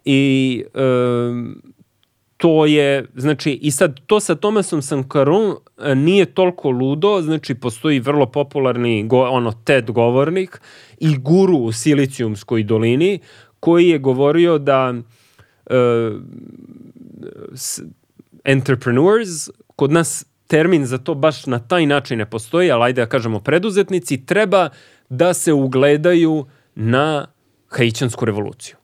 I 0.05 0.63
um, 0.73 1.61
to 2.43 2.65
je, 2.65 3.05
znači, 3.15 3.51
i 3.51 3.71
sad 3.71 3.99
to 4.05 4.19
sa 4.19 4.35
Tomasom 4.35 4.81
Sankarom 4.81 5.55
e, 5.77 5.95
nije 5.95 6.25
toliko 6.25 6.69
ludo, 6.69 7.21
znači 7.21 7.55
postoji 7.55 7.99
vrlo 7.99 8.25
popularni 8.25 9.07
go, 9.07 9.21
ono 9.21 9.51
TED 9.51 9.91
govornik 9.91 10.61
i 10.99 11.17
guru 11.17 11.57
u 11.57 11.71
Silicijumskoj 11.71 12.63
dolini 12.63 13.19
koji 13.59 13.89
je 13.89 13.99
govorio 13.99 14.57
da 14.57 14.93
s, 17.55 17.81
entrepreneurs, 18.43 19.49
kod 19.75 19.91
nas 19.91 20.25
termin 20.47 20.85
za 20.85 20.97
to 20.97 21.15
baš 21.15 21.45
na 21.45 21.59
taj 21.59 21.85
način 21.85 22.17
ne 22.17 22.29
postoji, 22.29 22.71
ali 22.71 22.83
ajde 22.83 23.01
da 23.01 23.09
kažemo 23.09 23.39
preduzetnici, 23.39 24.25
treba 24.25 24.69
da 25.09 25.33
se 25.33 25.53
ugledaju 25.53 26.45
na 26.75 27.27
Haitiansku 27.69 28.25
revoluciju 28.25 28.75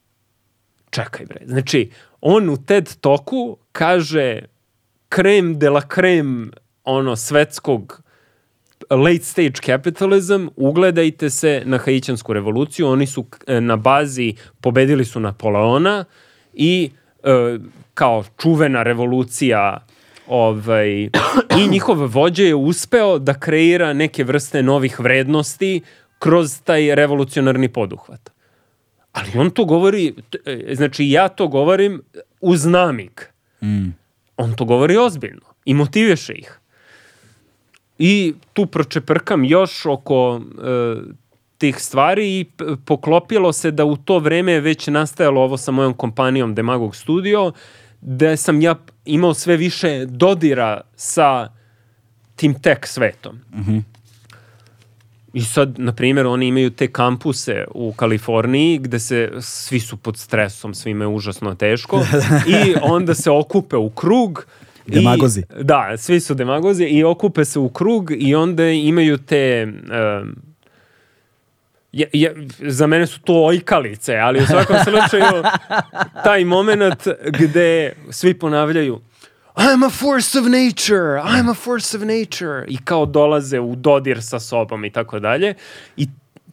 čekaj 0.89 1.25
bre. 1.25 1.41
Znači, 1.45 1.89
on 2.21 2.49
u 2.49 2.57
TED 2.57 2.95
toku 3.01 3.57
kaže 3.71 4.41
krem 5.09 5.59
de 5.59 5.69
la 5.69 5.81
krem 5.81 6.51
ono 6.83 7.15
svetskog 7.15 8.01
late 8.89 9.23
stage 9.23 9.61
capitalism, 9.65 10.47
ugledajte 10.55 11.29
se 11.29 11.61
na 11.65 11.77
Haitiansku 11.77 12.33
revoluciju, 12.33 12.87
oni 12.87 13.07
su 13.07 13.25
e, 13.47 13.61
na 13.61 13.75
bazi, 13.75 14.33
pobedili 14.61 15.05
su 15.05 15.19
Napoleona 15.19 16.05
i 16.53 16.89
e, 17.23 17.57
kao 17.93 18.23
čuvena 18.41 18.83
revolucija 18.83 19.85
ovaj, 20.27 21.03
i 21.59 21.67
njihov 21.69 21.97
vođa 21.97 22.43
je 22.43 22.55
uspeo 22.55 23.19
da 23.19 23.33
kreira 23.33 23.93
neke 23.93 24.23
vrste 24.23 24.63
novih 24.63 24.99
vrednosti 24.99 25.81
kroz 26.19 26.61
taj 26.61 26.95
revolucionarni 26.95 27.67
poduhvat. 27.67 28.38
Ali 29.11 29.31
on 29.35 29.49
to 29.49 29.65
govori, 29.65 30.13
e, 30.45 30.75
znači 30.75 31.09
ja 31.09 31.27
to 31.27 31.47
govorim 31.47 32.01
uz 32.41 32.65
namik. 32.65 33.33
Mm. 33.63 33.89
On 34.37 34.55
to 34.55 34.65
govori 34.65 34.97
ozbiljno 34.97 35.45
i 35.65 35.73
motiveše 35.73 36.33
ih. 36.33 36.59
I 37.97 38.33
tu 38.53 38.65
pročeprkam 38.65 39.43
još 39.43 39.85
oko 39.85 40.41
e, 40.41 40.95
tih 41.57 41.79
stvari 41.79 42.39
i 42.39 42.45
poklopilo 42.85 43.53
se 43.53 43.71
da 43.71 43.85
u 43.85 43.97
to 43.97 44.19
vreme 44.19 44.51
je 44.51 44.61
već 44.61 44.87
nastajalo 44.87 45.41
ovo 45.41 45.57
sa 45.57 45.71
mojom 45.71 45.93
kompanijom 45.93 46.55
Demagog 46.55 46.95
Studio, 46.95 47.51
da 48.01 48.37
sam 48.37 48.61
ja 48.61 48.75
imao 49.05 49.33
sve 49.33 49.57
više 49.57 50.05
dodira 50.05 50.81
sa 50.95 51.49
tim 52.35 52.61
tech 52.61 52.79
svetom. 52.85 53.39
I 55.33 55.41
sad, 55.41 55.79
na 55.79 55.91
primjer, 55.93 56.27
oni 56.27 56.47
imaju 56.47 56.69
te 56.69 56.87
kampuse 56.87 57.65
u 57.69 57.93
Kaliforniji 57.93 58.77
gde 58.77 58.99
se 58.99 59.31
svi 59.39 59.79
su 59.79 59.97
pod 59.97 60.17
stresom, 60.17 60.73
svima 60.73 61.03
je 61.03 61.09
užasno 61.09 61.55
teško 61.55 62.01
i 62.63 62.75
onda 62.81 63.13
se 63.13 63.31
okupe 63.31 63.75
u 63.75 63.89
krug 63.89 64.45
i- 64.87 64.91
Demagozi. 64.91 65.43
da, 65.55 65.93
svi 65.97 66.19
su 66.19 66.33
demagozi 66.33 66.83
i 66.83 67.03
okupe 67.03 67.45
se 67.45 67.59
u 67.59 67.69
krug 67.69 68.11
i 68.13 68.35
onda 68.35 68.65
imaju 68.65 69.17
te 69.17 69.67
um, 70.21 70.35
Ja, 71.91 72.07
ja, 72.13 72.31
za 72.59 72.87
mene 72.87 73.07
su 73.07 73.19
to 73.19 73.33
ojkalice, 73.35 74.15
ali 74.15 74.39
u 74.39 74.45
svakom 74.45 74.75
slučaju 74.83 75.43
taj 76.23 76.45
moment 76.45 77.07
gde 77.39 77.91
svi 78.09 78.33
ponavljaju 78.33 78.99
I'm 79.59 79.83
a 79.83 79.89
force 79.91 80.35
of 80.35 80.45
nature, 80.45 81.21
I'm 81.29 81.49
a 81.49 81.55
force 81.55 81.97
of 81.97 82.03
nature 82.03 82.65
i 82.67 82.77
kao 82.77 83.05
dolaze 83.05 83.59
u 83.59 83.75
dodir 83.75 84.21
sa 84.21 84.39
sobom 84.39 84.85
i 84.85 84.89
tako 84.89 85.19
dalje 85.19 85.53
i 85.97 86.07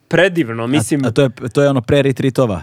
predivno, 0.09 0.67
mislim, 0.67 1.05
A 1.05 1.11
to 1.11 1.23
je, 1.23 1.31
to 1.53 1.63
je 1.63 1.71
ono 1.71 1.81
pre 1.81 2.03
retreatova. 2.03 2.63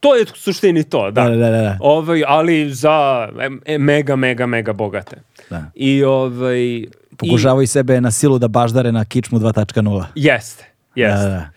to 0.00 0.14
je 0.14 0.22
u 0.22 0.26
suštini 0.26 0.84
to, 0.84 1.10
da. 1.10 1.22
Da, 1.22 1.30
da, 1.30 1.50
da, 1.50 1.60
da. 1.60 1.76
Ovaj, 1.80 2.22
ali 2.26 2.70
za 2.70 3.28
e, 3.64 3.78
mega, 3.78 4.16
mega, 4.16 4.46
mega 4.46 4.72
bogate. 4.72 5.16
Da. 5.50 5.70
I 5.74 6.04
ovaj... 6.04 6.58
i- 6.58 6.88
Pokušavaju 7.18 7.66
sebe 7.66 8.00
na 8.00 8.10
silu 8.10 8.38
da 8.38 8.48
baždare 8.48 8.92
na 8.92 9.04
kičmu 9.04 9.38
2.0. 9.38 10.04
Jeste, 10.14 10.64
jeste. 10.94 11.18
Da, 11.18 11.28
da. 11.28 11.48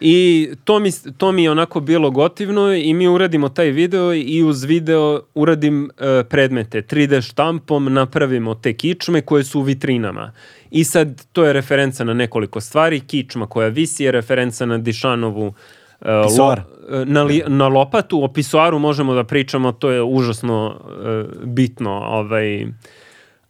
I 0.00 0.48
to 0.64 0.78
mi, 0.78 0.90
to 1.18 1.32
mi 1.32 1.44
je 1.44 1.50
onako 1.50 1.80
bilo 1.80 2.10
gotivno 2.10 2.72
i 2.72 2.94
mi 2.94 3.08
uradimo 3.08 3.48
taj 3.48 3.70
video 3.70 4.14
i 4.14 4.42
uz 4.42 4.64
video 4.64 5.20
uradim 5.34 5.90
e, 5.98 6.24
predmete. 6.24 6.82
3D 6.82 7.22
štampom 7.30 7.92
napravimo 7.92 8.54
te 8.54 8.72
kičme 8.72 9.20
koje 9.20 9.44
su 9.44 9.60
u 9.60 9.62
vitrinama. 9.62 10.32
I 10.70 10.84
sad 10.84 11.26
to 11.32 11.44
je 11.44 11.52
referenca 11.52 12.04
na 12.04 12.14
nekoliko 12.14 12.60
stvari. 12.60 13.00
Kičma 13.00 13.46
koja 13.46 13.68
visi 13.68 14.04
je 14.04 14.12
referenca 14.12 14.66
na 14.66 14.78
Dišanovu 14.78 15.54
e, 16.00 16.10
lo- 16.10 16.56
e, 17.02 17.04
na, 17.04 17.22
li, 17.22 17.42
na 17.46 17.68
lopatu. 17.68 18.24
O 18.24 18.28
pisoaru 18.28 18.78
možemo 18.78 19.14
da 19.14 19.24
pričamo, 19.24 19.72
to 19.72 19.90
je 19.90 20.02
užasno 20.02 20.76
e, 21.04 21.24
bitno. 21.44 21.90
Ovaj, 21.92 22.66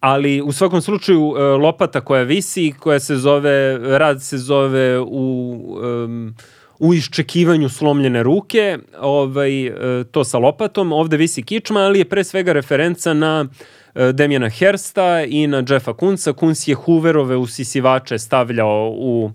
ali 0.01 0.41
u 0.41 0.53
svakom 0.53 0.81
slučaju 0.81 1.35
e, 1.37 1.43
lopata 1.43 2.01
koja 2.01 2.23
visi, 2.23 2.73
koja 2.79 3.01
se 3.01 3.17
zove, 3.17 3.79
rad 3.99 4.23
se 4.23 4.39
zove 4.39 5.01
u, 5.01 5.59
em, 5.85 6.35
u 6.79 6.95
iščekivanju 6.95 7.69
slomljene 7.69 8.23
ruke, 8.23 8.79
ovaj, 9.01 9.67
e, 9.67 10.05
to 10.05 10.25
sa 10.25 10.39
lopatom, 10.39 10.93
ovde 10.93 11.17
visi 11.17 11.43
kičma, 11.43 11.81
ali 11.81 11.99
je 11.99 12.09
pre 12.09 12.25
svega 12.25 12.53
referenca 12.53 13.15
na 13.15 13.47
e, 13.95 14.13
Demjana 14.13 14.49
Hersta 14.49 15.25
i 15.29 15.47
na 15.47 15.65
Jeffa 15.69 15.93
Kunca. 15.93 16.33
Kunc 16.33 16.69
je 16.69 16.75
Hooverove 16.75 17.37
usisivače 17.37 18.19
stavljao 18.19 18.93
u 18.97 19.31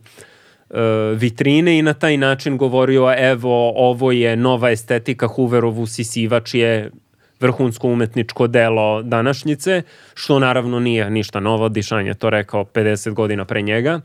vitrine 1.15 1.77
i 1.79 1.81
na 1.81 1.93
taj 1.93 2.17
način 2.17 2.57
govorio 2.57 3.13
evo 3.17 3.73
ovo 3.75 4.11
je 4.11 4.35
nova 4.35 4.71
estetika 4.71 5.27
Hooverov 5.27 5.79
usisivač 5.79 6.53
je 6.53 6.91
vrhunsko 7.39 7.87
umetničko 7.87 8.47
delo 8.47 9.01
današnjice, 9.01 9.81
što 10.13 10.39
naravno 10.39 10.79
nije 10.79 11.09
ništa 11.09 11.39
novo, 11.39 11.69
Dišan 11.69 12.07
je 12.07 12.13
to 12.13 12.29
rekao 12.29 12.63
50 12.63 13.13
godina 13.13 13.45
pre 13.45 13.61
njega. 13.61 14.01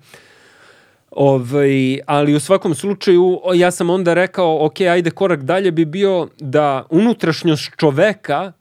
Ovaj, 1.10 1.98
ali 2.06 2.34
u 2.34 2.40
svakom 2.40 2.74
slučaju 2.74 3.40
ja 3.54 3.70
sam 3.70 3.90
onda 3.90 4.14
rekao, 4.14 4.66
ok, 4.66 4.80
ajde 4.80 5.10
korak 5.10 5.42
dalje 5.42 5.70
bi 5.70 5.84
bio 5.84 6.28
da 6.38 6.86
unutrašnjost 6.90 7.70
čoveka 7.76 8.52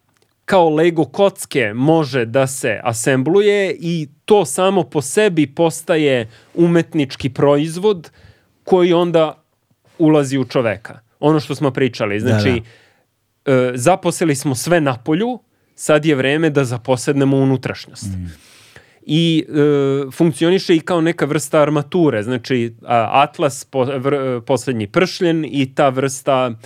kao 0.45 0.69
Lego 0.69 1.05
kocke 1.05 1.73
može 1.73 2.25
da 2.25 2.47
se 2.47 2.79
asembluje 2.83 3.75
i 3.79 4.07
to 4.25 4.45
samo 4.45 4.83
po 4.83 5.01
sebi 5.01 5.47
postaje 5.47 6.29
umetnički 6.53 7.29
proizvod 7.29 8.11
koji 8.63 8.93
onda 8.93 9.43
ulazi 9.97 10.37
u 10.37 10.45
čoveka. 10.45 10.99
Ono 11.19 11.39
što 11.39 11.55
smo 11.55 11.71
pričali, 11.71 12.19
znači 12.19 12.49
da, 12.49 12.55
da. 12.55 12.89
E, 13.49 13.71
zaposeli 13.76 14.35
smo 14.35 14.55
sve 14.55 14.81
na 14.81 14.97
polju, 14.97 15.39
sad 15.76 16.05
je 16.05 16.15
vreme 16.15 16.49
da 16.49 16.65
zaposednemo 16.65 17.38
unutrašnjost. 17.38 18.05
Mm 18.05 18.49
i 19.11 19.45
e, 19.49 20.11
funkcioniše 20.11 20.76
i 20.76 20.80
kao 20.80 21.01
neka 21.01 21.26
vrsta 21.26 21.61
armature, 21.61 22.23
znači 22.23 22.73
Atlas, 23.11 23.65
po, 23.65 23.84
vr, 23.84 24.41
poslednji 24.45 24.88
pršljen 24.88 25.45
i 25.45 25.76
ta 25.76 25.89
vrsta 25.89 26.51
uh, 26.51 26.57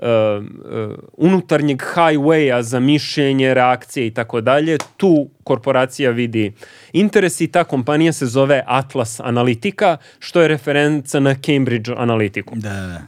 uh, 0.00 0.94
unutarnjeg 1.12 1.82
highwaya 1.94 2.62
za 2.62 2.80
mišljenje, 2.80 3.54
reakcije 3.54 4.06
i 4.06 4.10
tako 4.10 4.40
dalje, 4.40 4.78
tu 4.96 5.28
korporacija 5.44 6.10
vidi 6.10 6.52
interes 6.92 7.40
i 7.40 7.46
ta 7.46 7.64
kompanija 7.64 8.12
se 8.12 8.26
zove 8.26 8.64
Atlas 8.66 9.20
Analitika, 9.20 9.96
što 10.18 10.40
je 10.40 10.48
referenca 10.48 11.20
na 11.20 11.34
Cambridge 11.34 11.92
Analitiku. 11.96 12.54
Da, 12.56 12.70
da 12.70 13.02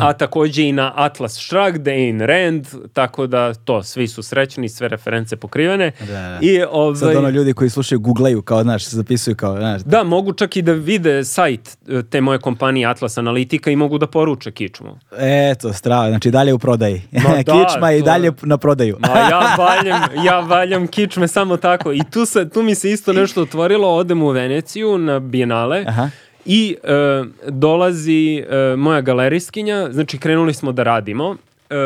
a 0.00 0.12
takođe 0.12 0.62
i 0.62 0.72
na 0.72 0.92
Atlas 0.96 1.34
Shrugged, 1.34 1.82
Ayn 1.82 2.26
Rand, 2.26 2.66
tako 2.92 3.26
da 3.26 3.54
to, 3.54 3.82
svi 3.82 4.08
su 4.08 4.22
srećni, 4.22 4.68
sve 4.68 4.88
reference 4.88 5.36
pokrivene. 5.36 5.92
Da, 6.00 6.06
da. 6.06 6.38
I, 6.40 6.62
ovaj, 6.70 6.96
Sad 6.96 7.16
ono 7.16 7.28
ljudi 7.28 7.52
koji 7.52 7.70
slušaju, 7.70 8.00
googlaju 8.00 8.42
kao, 8.42 8.62
znaš, 8.62 8.84
se 8.84 8.96
zapisuju 8.96 9.36
kao, 9.36 9.56
znaš. 9.56 9.82
Da, 9.82 10.04
mogu 10.04 10.32
čak 10.32 10.56
i 10.56 10.62
da 10.62 10.72
vide 10.72 11.24
sajt 11.24 11.78
e, 11.88 12.02
te 12.10 12.20
moje 12.20 12.38
kompanije 12.38 12.86
Atlas 12.86 13.18
Analitika 13.18 13.70
i 13.70 13.76
mogu 13.76 13.98
da 13.98 14.06
poruče 14.06 14.50
kičmu. 14.50 14.98
Eto, 15.18 15.72
strava, 15.72 16.08
znači 16.08 16.30
dalje 16.30 16.54
u 16.54 16.58
prodaji. 16.58 17.02
Ma 17.12 17.30
da, 17.36 17.38
Kičma 17.38 17.88
to... 17.88 17.90
i 17.90 18.02
dalje 18.02 18.32
na 18.42 18.58
prodaju. 18.58 18.96
Ma 19.00 19.18
ja 19.18 19.54
valjam, 19.64 20.02
ja 20.24 20.40
valjam 20.40 20.86
kičme 20.86 21.28
samo 21.28 21.56
tako. 21.56 21.92
I 21.92 22.00
tu, 22.10 22.26
se, 22.26 22.48
tu 22.48 22.62
mi 22.62 22.74
se 22.74 22.90
isto 22.90 23.12
nešto 23.12 23.42
otvorilo, 23.42 23.96
odem 23.96 24.22
u 24.22 24.28
Veneciju 24.28 24.98
na 24.98 25.20
Bienale. 25.20 25.84
Aha 25.88 26.10
I 26.44 26.76
e, 26.82 27.24
dolazi 27.48 28.36
e, 28.38 28.76
moja 28.76 29.00
galerijskinja, 29.00 29.88
znači 29.92 30.18
krenuli 30.18 30.54
smo 30.54 30.72
da 30.72 30.82
radimo. 30.82 31.36
E, 31.70 31.76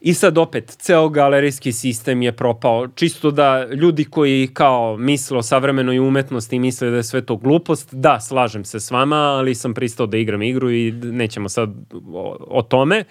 I 0.00 0.14
sad 0.14 0.38
opet, 0.38 0.76
ceo 0.78 1.08
galerijski 1.08 1.72
sistem 1.72 2.22
je 2.22 2.32
propao. 2.32 2.88
Čisto 2.88 3.30
da 3.30 3.66
ljudi 3.66 4.04
koji 4.04 4.48
kao 4.52 4.96
misle 4.96 5.38
o 5.38 5.42
savremenoj 5.42 5.98
umetnosti 5.98 6.58
misle 6.58 6.90
da 6.90 6.96
je 6.96 7.02
sve 7.02 7.22
to 7.26 7.36
glupost, 7.36 7.94
da, 7.94 8.20
slažem 8.20 8.64
se 8.64 8.80
s 8.80 8.90
vama, 8.90 9.16
ali 9.16 9.54
sam 9.54 9.74
pristao 9.74 10.06
da 10.06 10.16
igram 10.16 10.42
igru 10.42 10.70
i 10.70 10.92
nećemo 10.92 11.48
sad 11.48 11.70
o, 12.12 12.36
o 12.40 12.62
tome. 12.62 13.04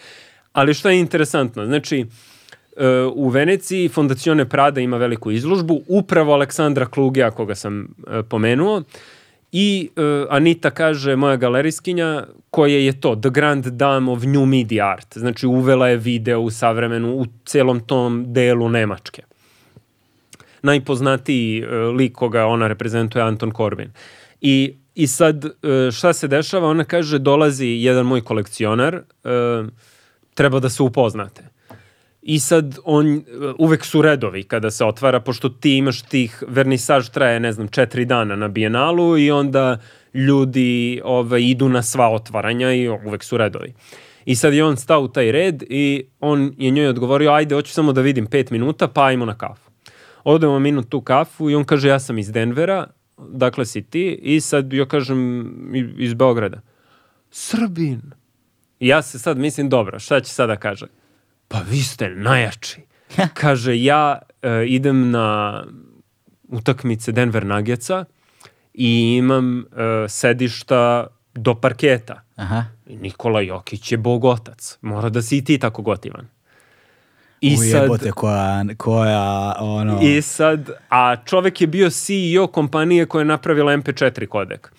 Ali 0.53 0.73
što 0.73 0.89
je 0.89 0.99
interesantno, 0.99 1.65
znači, 1.65 2.05
e, 2.77 2.87
u 3.13 3.29
Veneciji 3.29 3.89
Fondacione 3.89 4.49
Prada 4.49 4.81
ima 4.81 4.97
veliku 4.97 5.31
izložbu, 5.31 5.81
upravo 5.87 6.33
Aleksandra 6.33 6.85
Klugija, 6.85 7.31
koga 7.31 7.55
sam 7.55 7.81
e, 7.83 8.23
pomenuo, 8.23 8.83
I 9.51 9.89
uh, 9.95 10.27
Anita 10.29 10.71
kaže, 10.71 11.15
moja 11.15 11.35
galerijskinja, 11.35 12.27
koja 12.49 12.77
je 12.77 13.01
to, 13.01 13.15
the 13.15 13.29
grand 13.29 13.65
dame 13.65 14.11
of 14.11 14.23
new 14.23 14.45
media 14.45 14.85
art. 14.85 15.17
Znači, 15.17 15.47
uvela 15.47 15.87
je 15.89 15.97
video 15.97 16.39
u 16.39 16.49
savremenu, 16.49 17.15
u 17.15 17.25
celom 17.45 17.79
tom 17.79 18.33
delu 18.33 18.69
Nemačke. 18.69 19.23
Najpoznatiji 20.61 21.63
uh, 21.63 21.95
lik 21.95 22.13
koga 22.13 22.45
ona 22.45 22.67
reprezentuje 22.67 23.23
Anton 23.23 23.51
Corbin. 23.57 23.91
I, 24.41 24.75
i 24.95 25.07
sad, 25.07 25.45
uh, 25.45 25.51
šta 25.91 26.13
se 26.13 26.27
dešava? 26.27 26.67
Ona 26.67 26.83
kaže, 26.83 27.19
dolazi 27.19 27.67
jedan 27.67 28.05
moj 28.05 28.21
kolekcionar, 28.21 28.95
uh, 28.95 29.67
treba 30.33 30.59
da 30.59 30.69
se 30.69 30.83
upoznate. 30.83 31.56
I 32.27 32.39
sad 32.39 32.77
on, 32.83 33.23
uvek 33.57 33.85
su 33.85 34.01
redovi 34.01 34.43
kada 34.43 34.71
se 34.71 34.85
otvara, 34.85 35.19
pošto 35.19 35.49
ti 35.49 35.77
imaš 35.77 36.01
tih, 36.01 36.43
vernisaž 36.47 37.09
traje, 37.09 37.39
ne 37.39 37.51
znam, 37.51 37.67
četiri 37.67 38.05
dana 38.05 38.35
na 38.35 38.47
bijenalu 38.47 39.17
i 39.17 39.31
onda 39.31 39.77
ljudi 40.13 41.01
ovaj, 41.03 41.41
idu 41.41 41.69
na 41.69 41.81
sva 41.83 42.09
otvaranja 42.09 42.73
i 42.73 42.89
uvek 42.89 43.23
su 43.23 43.37
redovi. 43.37 43.73
I 44.25 44.35
sad 44.35 44.53
je 44.53 44.65
on 44.65 44.77
stao 44.77 45.01
u 45.01 45.07
taj 45.07 45.31
red 45.31 45.63
i 45.69 46.03
on 46.19 46.53
je 46.57 46.71
njoj 46.71 46.87
odgovorio, 46.87 47.31
ajde, 47.31 47.55
hoću 47.55 47.73
samo 47.73 47.93
da 47.93 48.01
vidim 48.01 48.25
pet 48.25 48.51
minuta, 48.51 48.87
pa 48.87 49.05
ajmo 49.05 49.25
na 49.25 49.37
kafu. 49.37 49.71
Odemo 50.23 50.59
minut 50.59 50.89
tu 50.89 51.01
kafu 51.01 51.49
i 51.49 51.55
on 51.55 51.63
kaže, 51.63 51.87
ja 51.87 51.99
sam 51.99 52.17
iz 52.17 52.31
Denvera, 52.31 52.87
dakle 53.17 53.65
si 53.65 53.81
ti, 53.81 54.19
i 54.21 54.41
sad 54.41 54.73
ja 54.73 54.85
kažem 54.85 55.51
iz 55.97 56.13
Beograda. 56.13 56.61
Srbin. 57.31 58.01
I 58.79 58.87
ja 58.87 59.01
se 59.01 59.19
sad 59.19 59.37
mislim, 59.37 59.69
dobro, 59.69 59.99
šta 59.99 60.19
će 60.19 60.33
sada 60.33 60.55
kaže? 60.55 60.87
Pa 61.47 61.59
vi 61.69 61.81
ste 61.83 62.09
najjači. 62.09 62.81
Kaže, 63.33 63.83
ja 63.83 64.19
e, 64.41 64.65
idem 64.67 65.11
na 65.11 65.63
utakmice 66.47 67.11
Denver 67.11 67.45
Nuggetsa 67.45 68.05
i 68.73 69.15
imam 69.17 69.59
e, 69.59 69.63
sedišta 70.09 71.07
do 71.33 71.55
parketa. 71.55 72.21
Aha. 72.35 72.65
Nikola 72.85 73.41
Jokić 73.41 73.91
je 73.91 73.97
bogotac. 73.97 74.77
Mora 74.81 75.09
da 75.09 75.21
si 75.21 75.37
i 75.37 75.43
ti 75.43 75.57
tako 75.59 75.81
gotivan. 75.81 76.27
I 77.41 77.57
Ujebote, 77.59 78.03
sad, 78.03 78.13
koja, 78.13 78.65
koja, 78.77 79.55
ono... 79.59 79.99
I 80.01 80.21
sad, 80.21 80.69
a 80.89 81.15
čovek 81.25 81.61
je 81.61 81.67
bio 81.67 81.89
CEO 81.89 82.47
kompanije 82.47 83.05
koja 83.05 83.21
je 83.21 83.25
napravila 83.25 83.73
MP4 83.73 84.25
kodek. 84.25 84.71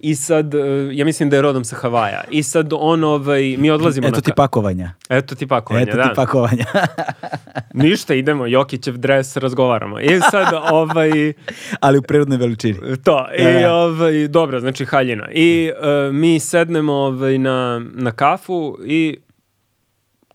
I 0.00 0.14
sad, 0.14 0.54
e, 0.54 0.58
ja 0.92 1.04
mislim 1.04 1.30
da 1.30 1.36
je 1.36 1.42
rodom 1.42 1.64
sa 1.64 1.76
Havaja. 1.76 2.24
I 2.30 2.42
sad 2.42 2.72
on, 2.72 3.04
ovaj, 3.04 3.56
mi 3.58 3.70
odlazimo 3.70 4.06
Eto 4.06 4.16
na... 4.16 4.20
ti 4.20 4.32
pakovanja. 4.36 4.90
Eto 5.08 5.34
ti 5.34 5.46
pakovanja, 5.46 5.86
Eto 5.88 5.96
da. 5.96 6.08
ti 6.08 6.14
pakovanja. 6.14 6.64
Ništa, 7.74 8.14
idemo, 8.14 8.46
Jokićev 8.46 8.96
dres, 8.96 9.36
razgovaramo. 9.36 10.00
I 10.00 10.20
sad, 10.30 10.54
ovaj... 10.70 11.32
Ali 11.80 11.98
u 11.98 12.02
prirodnoj 12.02 12.38
veličini. 12.38 12.78
To, 13.04 13.26
i 13.38 13.44
da, 13.44 13.52
da. 13.52 13.74
ovaj, 13.74 14.28
dobro, 14.28 14.60
znači 14.60 14.84
haljina. 14.84 15.28
I 15.32 15.70
uh, 15.80 16.14
mi 16.14 16.40
sednemo 16.40 16.92
ovaj, 16.92 17.38
na, 17.38 17.82
na 17.94 18.12
kafu 18.12 18.78
i 18.86 19.16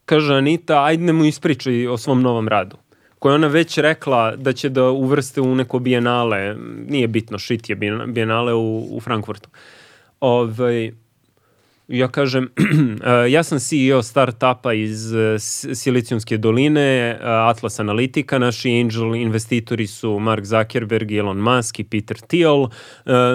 kaže 0.05 0.35
Anita, 0.35 0.83
ajde 0.83 1.13
mu 1.13 1.25
ispričaj 1.25 1.87
o 1.87 1.97
svom 1.97 2.21
novom 2.21 2.47
radu 2.47 2.82
koje 3.23 3.35
ona 3.35 3.47
već 3.47 3.77
rekla 3.77 4.35
da 4.35 4.53
će 4.53 4.69
da 4.69 4.89
uvrste 4.89 5.41
u 5.41 5.55
neko 5.55 5.79
bijenale, 5.79 6.55
nije 6.87 7.07
bitno, 7.07 7.37
šit 7.39 7.69
je 7.69 7.75
bijenale 8.07 8.53
u, 8.53 8.87
u 8.91 8.99
Frankfurtu. 8.99 9.49
Ovaj, 10.19 10.91
ja 11.87 12.07
kažem, 12.07 12.43
eh, 13.03 13.31
ja 13.31 13.43
sam 13.43 13.59
CEO 13.59 14.03
startupa 14.03 14.73
iz 14.73 15.13
eh, 15.13 15.39
Silicijumske 15.75 16.37
doline, 16.37 17.09
eh, 17.09 17.17
Atlas 17.21 17.79
Analitika, 17.79 18.39
naši 18.39 18.71
angel 18.71 19.15
investitori 19.15 19.87
su 19.87 20.19
Mark 20.19 20.45
Zuckerberg, 20.45 21.11
Elon 21.11 21.37
Musk 21.37 21.79
i 21.79 21.83
Peter 21.83 22.17
Thiel. 22.17 22.67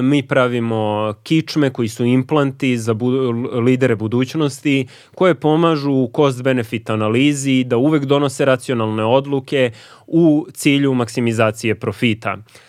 Mi 0.03 0.27
pravimo 0.27 1.15
kičme 1.23 1.71
koji 1.71 1.89
su 1.89 2.05
implanti 2.05 2.79
za 2.79 2.95
bu 2.95 3.11
lidere 3.63 3.97
budućnosti 3.97 4.87
koje 5.15 5.35
pomažu 5.35 5.93
u 5.93 6.11
cost-benefit 6.15 6.93
analizi 6.93 7.65
da 7.65 7.77
uvek 7.77 8.05
donose 8.05 8.45
racionalne 8.45 9.05
odluke 9.05 9.71
u 10.07 10.47
cilju 10.55 10.95
maksimizacije 10.95 11.75
profita. 11.75 12.33
Uh, 12.33 12.68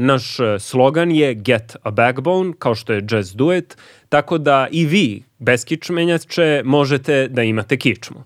naš 0.00 0.36
slogan 0.58 1.10
je 1.10 1.34
Get 1.34 1.76
a 1.82 1.90
Backbone, 1.90 2.52
kao 2.58 2.74
što 2.74 2.92
je 2.92 3.00
Do 3.34 3.54
It, 3.54 3.76
tako 4.08 4.38
da 4.38 4.68
i 4.70 4.86
vi 4.86 5.22
bez 5.38 5.64
kičmenjače 5.64 6.62
možete 6.64 7.28
da 7.28 7.42
imate 7.42 7.76
kičmu. 7.76 8.24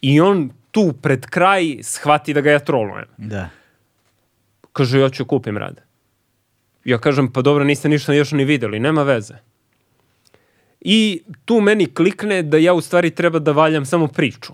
I 0.00 0.20
on 0.20 0.50
tu 0.70 0.92
pred 1.02 1.26
kraj 1.26 1.78
shvati 1.82 2.34
da 2.34 2.40
ga 2.40 2.50
ja 2.50 2.58
trolujem. 2.58 3.06
Da. 3.16 3.48
Kaže, 4.72 5.00
ja 5.00 5.10
ću 5.10 5.24
kupim 5.24 5.56
rad. 5.56 5.80
Ja 6.84 6.98
kažem, 6.98 7.32
pa 7.32 7.42
dobro, 7.42 7.64
niste 7.64 7.88
ništa 7.88 8.12
još 8.12 8.32
ni 8.32 8.44
videli, 8.44 8.80
nema 8.80 9.02
veze. 9.02 9.34
I 10.80 11.22
tu 11.44 11.60
meni 11.60 11.86
klikne 11.86 12.42
da 12.42 12.58
ja 12.58 12.74
u 12.74 12.80
stvari 12.80 13.10
treba 13.10 13.38
da 13.38 13.52
valjam 13.52 13.84
samo 13.84 14.06
priču. 14.08 14.52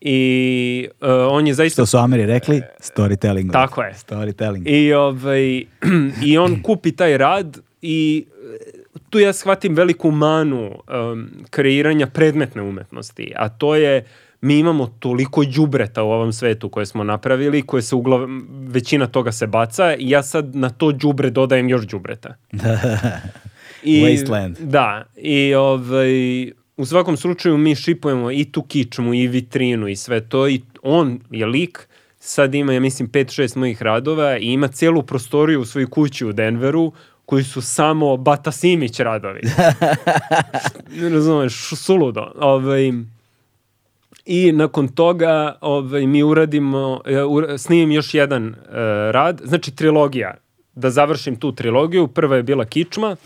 I 0.00 0.88
uh, 1.00 1.08
on 1.30 1.46
je 1.46 1.54
zaista... 1.54 1.82
Što 1.82 1.86
su 1.86 1.96
Ameri 1.98 2.26
rekli? 2.26 2.62
Storytelling. 2.80 3.52
Tako 3.52 3.82
je. 3.82 3.94
Storytelling. 3.94 4.62
I, 4.66 4.92
ovaj, 4.92 5.64
I 6.28 6.38
on 6.38 6.62
kupi 6.62 6.92
taj 6.92 7.18
rad 7.18 7.58
i 7.82 8.24
tu 9.10 9.18
ja 9.18 9.32
shvatim 9.32 9.74
veliku 9.74 10.10
manu 10.10 10.70
um, 11.12 11.28
kreiranja 11.50 12.06
predmetne 12.06 12.62
umetnosti, 12.62 13.32
a 13.36 13.48
to 13.48 13.74
je 13.74 14.04
mi 14.40 14.58
imamo 14.58 14.86
toliko 14.98 15.44
đubreta 15.44 16.02
u 16.02 16.10
ovom 16.10 16.32
svetu 16.32 16.68
koje 16.68 16.86
smo 16.86 17.04
napravili, 17.04 17.62
koje 17.62 17.82
se 17.82 17.94
uglavnom, 17.94 18.48
većina 18.68 19.06
toga 19.06 19.32
se 19.32 19.46
baca 19.46 19.94
i 19.98 20.10
ja 20.10 20.22
sad 20.22 20.56
na 20.56 20.70
to 20.70 20.92
đubre 20.92 21.30
dodajem 21.30 21.68
još 21.68 21.86
đubreta. 21.86 22.34
I, 23.82 24.02
Wasteland. 24.02 24.54
Da, 24.60 25.04
i 25.16 25.54
ovaj, 25.54 26.10
u 26.78 26.86
svakom 26.86 27.16
slučaju 27.16 27.58
mi 27.58 27.74
šipujemo 27.74 28.30
i 28.30 28.44
tu 28.44 28.62
kičmu 28.62 29.14
i 29.14 29.26
vitrinu 29.26 29.88
i 29.88 29.96
sve 29.96 30.28
to 30.28 30.48
i 30.48 30.62
on 30.82 31.20
je 31.30 31.46
lik, 31.46 31.88
sad 32.20 32.54
ima, 32.54 32.72
ja 32.72 32.80
mislim, 32.80 33.08
5-6 33.08 33.56
mojih 33.56 33.82
radova 33.82 34.38
i 34.38 34.44
ima 34.44 34.68
cijelu 34.68 35.02
prostoriju 35.02 35.60
u 35.60 35.64
svojoj 35.64 35.86
kući 35.90 36.26
u 36.26 36.32
Denveru 36.32 36.92
koji 37.24 37.44
su 37.44 37.60
samo 37.62 38.16
Bata 38.16 38.52
Simić 38.52 39.00
radovi. 39.00 39.40
ne 41.00 41.08
razumeš, 41.14 41.68
suludo. 41.76 42.32
Ovaj, 42.40 42.92
I 44.26 44.52
nakon 44.52 44.88
toga 44.88 45.58
ovaj, 45.60 46.06
mi 46.06 46.22
uradimo, 46.22 47.00
ur, 47.28 47.58
snimim 47.58 47.90
još 47.90 48.14
jedan 48.14 48.48
uh, 48.48 48.54
rad, 49.10 49.40
znači 49.44 49.76
trilogija. 49.76 50.34
Da 50.74 50.90
završim 50.90 51.36
tu 51.36 51.52
trilogiju, 51.52 52.06
prva 52.08 52.36
je 52.36 52.42
bila 52.42 52.64
Kičma, 52.64 53.16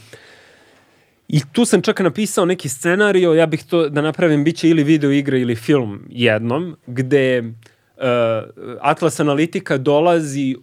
I 1.28 1.40
tu 1.52 1.64
sam 1.64 1.82
čak 1.82 2.00
napisao 2.00 2.44
neki 2.44 2.68
scenario, 2.68 3.34
ja 3.34 3.46
bih 3.46 3.64
to 3.64 3.88
da 3.88 4.02
napravim, 4.02 4.44
bit 4.44 4.56
će 4.56 4.68
ili 4.68 4.84
video 4.84 5.10
igra 5.10 5.36
ili 5.36 5.56
film 5.56 6.06
jednom, 6.10 6.76
gde 6.86 7.40
uh, 7.40 7.52
Atlas 8.80 9.20
Analitika 9.20 9.78
dolazi 9.78 10.56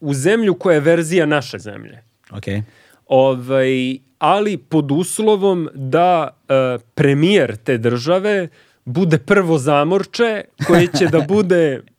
u 0.00 0.14
zemlju 0.14 0.54
koja 0.54 0.74
je 0.74 0.80
verzija 0.80 1.26
naše 1.26 1.58
zemlje. 1.58 2.02
Ok. 2.30 2.44
Ovaj, 3.06 3.98
ali 4.18 4.56
pod 4.56 4.90
uslovom 4.90 5.68
da 5.74 6.28
uh, 6.28 6.82
premijer 6.94 7.56
te 7.56 7.78
države 7.78 8.48
bude 8.84 9.18
prvo 9.18 9.58
zamorče 9.58 10.44
koje 10.66 10.86
će 10.98 11.06
da 11.06 11.20
bude 11.20 11.80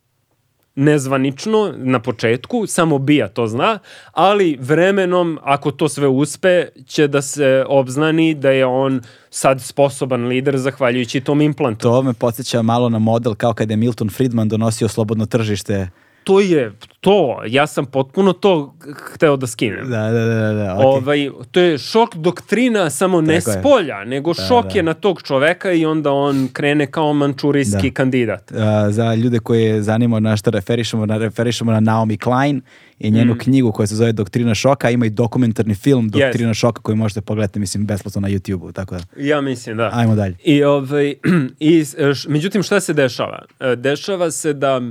nezvanično 0.75 1.73
na 1.77 1.99
početku, 1.99 2.67
samo 2.67 2.97
Bija 2.97 3.27
to 3.27 3.47
zna, 3.47 3.79
ali 4.11 4.57
vremenom, 4.61 5.39
ako 5.43 5.71
to 5.71 5.89
sve 5.89 6.07
uspe, 6.07 6.67
će 6.85 7.07
da 7.07 7.21
se 7.21 7.65
obznani 7.67 8.33
da 8.33 8.49
je 8.49 8.65
on 8.65 9.01
sad 9.29 9.61
sposoban 9.61 10.27
lider 10.27 10.57
zahvaljujući 10.57 11.21
tom 11.21 11.41
implantu. 11.41 11.81
To 11.81 12.01
me 12.01 12.13
podsjeća 12.13 12.61
malo 12.61 12.89
na 12.89 12.99
model 12.99 13.35
kao 13.35 13.53
kada 13.53 13.73
je 13.73 13.77
Milton 13.77 14.09
Friedman 14.09 14.49
donosio 14.49 14.87
slobodno 14.87 15.25
tržište. 15.25 15.89
To 16.23 16.39
je 16.39 16.71
to, 16.99 17.41
ja 17.47 17.67
sam 17.67 17.85
potpuno 17.85 18.33
to 18.33 18.75
hteo 19.05 19.37
da 19.37 19.47
skinem. 19.47 19.89
Da, 19.89 19.97
da, 20.03 20.25
da, 20.25 20.53
da. 20.53 20.75
Okay. 20.75 20.85
Ovaj, 20.87 21.29
to 21.51 21.59
je 21.59 21.77
šok 21.77 22.15
doktrina, 22.15 22.89
samo 22.89 23.21
ne 23.21 23.39
Tako 23.39 23.49
je. 23.49 23.59
spolja, 23.59 24.05
nego 24.05 24.33
Da, 24.33 24.43
šok 24.43 24.65
da. 24.65 24.71
je 24.73 24.83
na 24.83 24.93
tog 24.93 25.21
čoveka 25.21 25.71
i 25.71 25.85
onda 25.85 26.11
on 26.11 26.47
krene 26.47 26.87
kao 26.87 27.13
mančurijski 27.13 27.71
Da. 27.83 27.93
kandidat. 27.93 28.51
A, 28.51 28.91
za 28.91 29.15
ljude 29.15 29.39
koje 29.39 29.81
zanima 29.81 30.19
na 30.19 30.37
šta 30.37 30.49
referišemo, 30.49 31.05
na, 31.05 31.17
referišemo 31.17 31.71
na 31.71 31.79
Naomi 31.79 32.17
Klein 32.17 32.61
i 32.99 33.11
njenu 33.11 33.33
Mm. 33.33 33.37
knjigu 33.37 33.71
koja 33.71 33.87
se 33.87 33.95
zove 33.95 34.11
Doktrina 34.11 34.55
šoka, 34.55 34.89
ima 34.89 35.05
i 35.05 35.09
dokumentarni 35.09 35.75
film 35.75 36.09
Doktrina 36.09 36.53
šoka 36.53 36.81
koji 36.81 36.95
možete 36.95 37.21
pogledati, 37.21 37.59
mislim, 37.59 37.85
besplatno 37.85 38.21
na 38.21 38.29
YouTube-u, 38.29 38.71
tako 38.71 38.95
da, 38.95 39.01
Ja 39.17 39.41
mislim, 39.41 39.77
da. 39.77 39.89
ajmo 39.93 40.15
dalje. 40.15 40.35
I, 40.43 40.63
ovaj, 40.63 41.13
i, 41.61 41.81
š- 41.81 42.27
međutim, 42.27 42.63
šta 42.63 42.79
se 42.79 42.93
dešava? 42.93 43.39
E, 43.61 43.75
Dešava 43.75 44.31
se 44.31 44.53
da 44.53 44.81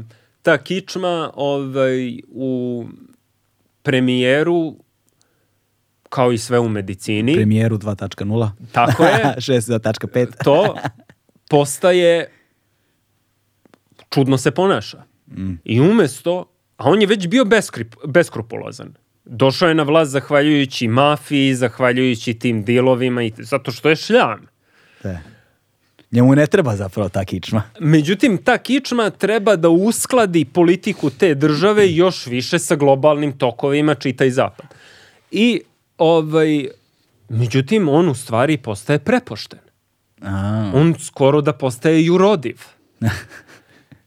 ta 0.43 0.59
kičma 0.59 1.31
ovaj, 1.35 2.19
u 2.29 2.85
premijeru, 3.83 4.77
kao 6.09 6.33
i 6.33 6.39
sve 6.39 6.59
u 6.59 6.69
medicini, 6.69 7.35
Premijeru 7.35 7.79
2.0. 7.79 8.51
tako 8.73 9.05
je, 9.05 9.35
6.5. 9.37 10.27
to 10.45 10.77
postaje 11.51 12.31
čudno 14.11 14.39
se 14.39 14.51
ponaša. 14.51 15.03
I 15.65 15.81
umesto, 15.81 16.53
a 16.77 16.91
on 16.91 17.01
je 17.01 17.07
već 17.07 17.29
bio 17.29 17.45
beskrip, 17.45 17.95
beskrupulozan. 18.07 18.95
Došao 19.25 19.69
je 19.69 19.75
na 19.75 19.83
vlast 19.83 20.11
zahvaljujući 20.11 20.89
mafiji, 20.89 21.55
zahvaljujući 21.55 22.35
tim 22.35 22.65
dilovima, 22.65 23.23
i, 23.23 23.33
zato 23.39 23.73
što 23.73 23.89
je 23.89 23.97
šljam. 23.97 24.47
Da. 25.03 25.21
Njemu 26.13 26.35
ne 26.35 26.47
treba 26.47 26.77
zapravo 26.77 27.09
ta 27.09 27.25
kičma. 27.25 27.63
Međutim, 27.81 28.39
ta 28.45 28.59
kičma 28.59 29.11
treba 29.11 29.57
da 29.57 29.69
uskladi 29.69 30.45
politiku 30.45 31.11
te 31.11 31.35
države 31.35 31.93
još 31.93 32.27
više 32.27 32.59
sa 32.59 32.77
globalnim 32.77 33.33
tokovima, 33.39 33.95
čita 33.95 34.25
i 34.25 34.31
zapad. 34.31 34.67
I, 35.31 35.61
ovaj, 35.99 36.69
međutim, 37.29 37.89
on 37.89 38.09
u 38.09 38.15
stvari 38.15 38.57
postaje 38.57 38.99
prepošten. 38.99 39.59
A, 40.23 40.71
On 40.75 40.95
skoro 40.99 41.41
da 41.41 41.53
postaje 41.53 42.05
jurodiv. 42.05 42.61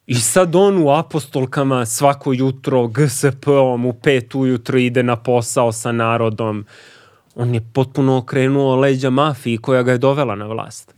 I 0.08 0.16
sad 0.16 0.56
on 0.56 0.78
u 0.78 0.90
apostolkama 0.90 1.86
svako 1.86 2.34
jutro 2.34 2.88
GSP-om 2.88 3.86
u 3.86 3.94
pet 3.94 4.36
ujutro 4.36 4.78
ide 4.78 5.04
na 5.04 5.16
posao 5.16 5.72
sa 5.72 5.92
narodom. 5.92 6.66
On 7.36 7.54
je 7.54 7.62
potpuno 7.74 8.18
okrenuo 8.18 8.76
leđa 8.76 9.10
mafiji 9.10 9.58
koja 9.58 9.84
ga 9.84 9.92
je 9.92 9.98
dovela 9.98 10.36
na 10.36 10.46
vlast. 10.46 10.94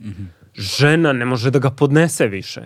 Žena 0.58 1.12
ne 1.12 1.24
može 1.24 1.50
da 1.50 1.58
ga 1.58 1.70
podnese 1.70 2.26
više. 2.26 2.60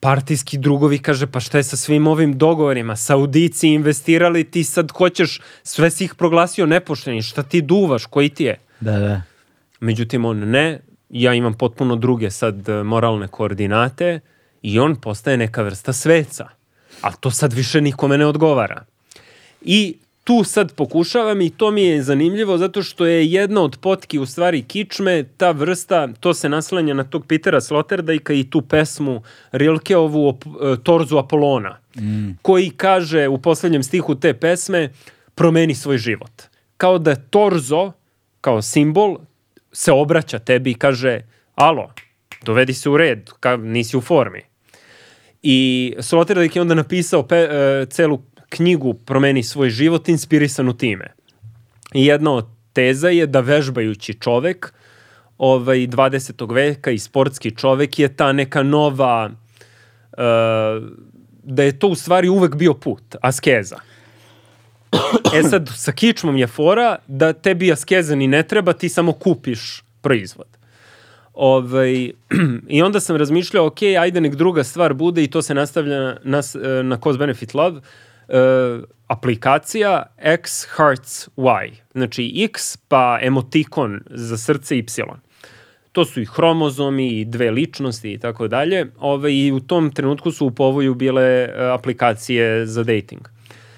Partijski 0.00 0.58
drugovi 0.58 0.98
kaže 0.98 1.26
pa 1.26 1.40
šta 1.40 1.58
je 1.58 1.64
sa 1.64 1.76
svim 1.76 2.06
ovim 2.06 2.38
dogovorima? 2.38 2.96
Saudici 2.96 3.68
investirali, 3.68 4.44
ti 4.44 4.64
sad 4.64 4.92
hoćeš, 4.92 5.40
sve 5.62 5.90
si 5.90 6.04
ih 6.04 6.14
proglasio 6.14 6.66
nepoštenim, 6.66 7.22
šta 7.22 7.42
ti 7.42 7.62
duvaš, 7.62 8.06
koji 8.06 8.28
ti 8.28 8.44
je? 8.44 8.58
da, 8.80 8.98
da. 8.98 9.22
Međutim, 9.80 10.24
on 10.24 10.38
ne, 10.38 10.80
ja 11.10 11.34
imam 11.34 11.54
potpuno 11.54 11.96
druge 11.96 12.30
sad 12.30 12.68
e, 12.68 12.82
moralne 12.82 13.28
koordinate 13.28 14.20
i 14.62 14.78
on 14.78 14.96
postaje 14.96 15.36
neka 15.36 15.62
vrsta 15.62 15.92
sveca. 15.92 16.48
A 17.00 17.12
to 17.12 17.30
sad 17.30 17.52
više 17.52 17.80
nikome 17.80 18.18
ne 18.18 18.26
odgovara. 18.26 18.84
I 19.60 19.96
tu 20.24 20.44
sad 20.44 20.74
pokušavam 20.74 21.40
i 21.40 21.50
to 21.50 21.70
mi 21.70 21.82
je 21.82 22.02
zanimljivo 22.02 22.58
zato 22.58 22.82
što 22.82 23.06
je 23.06 23.26
jedna 23.26 23.62
od 23.62 23.76
potki 23.80 24.18
u 24.18 24.26
stvari 24.26 24.62
kičme, 24.62 25.24
ta 25.36 25.50
vrsta, 25.50 26.08
to 26.20 26.34
se 26.34 26.48
naslanja 26.48 26.94
na 26.94 27.04
tog 27.04 27.26
Petera 27.26 27.60
Sloterdajka 27.60 28.32
i 28.32 28.50
tu 28.50 28.62
pesmu 28.62 29.22
Rilkeovu 29.52 30.28
op- 30.28 30.72
e, 30.72 30.82
Torzu 30.82 31.16
Apolona, 31.18 31.78
koji 32.42 32.70
kaže 32.70 33.28
u 33.28 33.38
poslednjem 33.38 33.82
stihu 33.82 34.14
te 34.14 34.34
pesme 34.34 34.90
promeni 35.34 35.74
svoj 35.74 35.98
život. 35.98 36.42
Kao 36.76 36.98
da 36.98 37.16
Torzo, 37.16 37.92
kao 38.40 38.62
simbol, 38.62 39.16
se 39.72 39.92
obraća 39.92 40.38
tebi 40.38 40.70
i 40.70 40.74
kaže 40.74 41.20
alo, 41.54 41.92
dovedi 42.44 42.74
se 42.74 42.88
u 42.88 42.96
red, 42.96 43.30
ka, 43.40 43.56
nisi 43.56 43.96
u 43.96 44.00
formi. 44.00 44.40
I 45.42 45.94
Sloterdijk 46.00 46.56
je 46.56 46.62
onda 46.62 46.74
napisao 46.74 47.22
pe, 47.22 47.36
e, 47.36 47.86
celu 47.90 48.22
knjigu 48.54 48.94
Promeni 48.94 49.42
svoj 49.42 49.70
život 49.70 50.08
inspirisanu 50.08 50.72
time. 50.72 51.06
I 51.94 52.06
jedna 52.06 52.32
od 52.32 52.46
teza 52.72 53.08
je 53.08 53.26
da 53.26 53.40
vežbajući 53.40 54.14
čovek 54.14 54.72
ovaj, 55.38 55.78
20. 55.78 56.54
veka 56.54 56.90
i 56.90 56.98
sportski 56.98 57.50
čovek 57.50 57.98
je 57.98 58.08
ta 58.16 58.32
neka 58.32 58.62
nova 58.62 59.30
e, 59.30 60.16
da 61.42 61.62
je 61.62 61.78
to 61.78 61.88
u 61.88 61.94
stvari 61.94 62.28
uvek 62.28 62.54
bio 62.56 62.74
put, 62.74 63.16
askeza. 63.20 63.76
E 65.34 65.42
sad, 65.42 65.70
sa 65.76 65.92
kičmom 65.92 66.36
je 66.36 66.46
fora 66.46 66.96
da 67.06 67.32
tebi 67.32 67.72
askeza 67.72 68.14
ni 68.14 68.26
ne 68.26 68.42
treba, 68.42 68.72
ti 68.72 68.88
samo 68.88 69.12
kupiš 69.12 69.82
proizvod. 70.00 70.46
Ovaj, 71.34 72.10
I 72.76 72.82
onda 72.82 73.00
sam 73.00 73.16
razmišljao, 73.16 73.66
ok, 73.66 73.82
ajde 73.82 74.20
nek 74.20 74.34
druga 74.34 74.64
stvar 74.64 74.94
bude 74.94 75.24
i 75.24 75.30
to 75.30 75.42
se 75.42 75.54
nastavlja 75.54 76.16
na, 76.24 76.42
s- 76.42 76.54
e, 76.54 76.82
na 76.82 76.96
Cost 76.96 77.18
Benefit 77.18 77.54
Love, 77.54 77.80
e, 78.28 78.34
aplikacija 79.06 80.02
X 80.18 80.66
Hearts 80.76 81.28
Y. 81.36 81.76
Znači 81.92 82.32
X 82.36 82.76
pa 82.76 83.18
emotikon 83.22 84.00
za 84.10 84.36
srce 84.36 84.78
Y. 84.78 84.84
To 85.92 86.04
su 86.04 86.20
i 86.20 86.24
hromozomi 86.24 87.08
i 87.08 87.24
dve 87.24 87.50
ličnosti 87.50 88.12
i 88.12 88.18
tako 88.18 88.48
dalje. 88.48 88.86
Ove, 88.98 89.34
I 89.34 89.52
u 89.52 89.60
tom 89.60 89.90
trenutku 89.90 90.30
su 90.30 90.46
u 90.46 90.50
povoju 90.50 90.94
bile 90.94 91.22
e, 91.22 91.50
aplikacije 91.72 92.66
za 92.66 92.82
dating. 92.82 93.28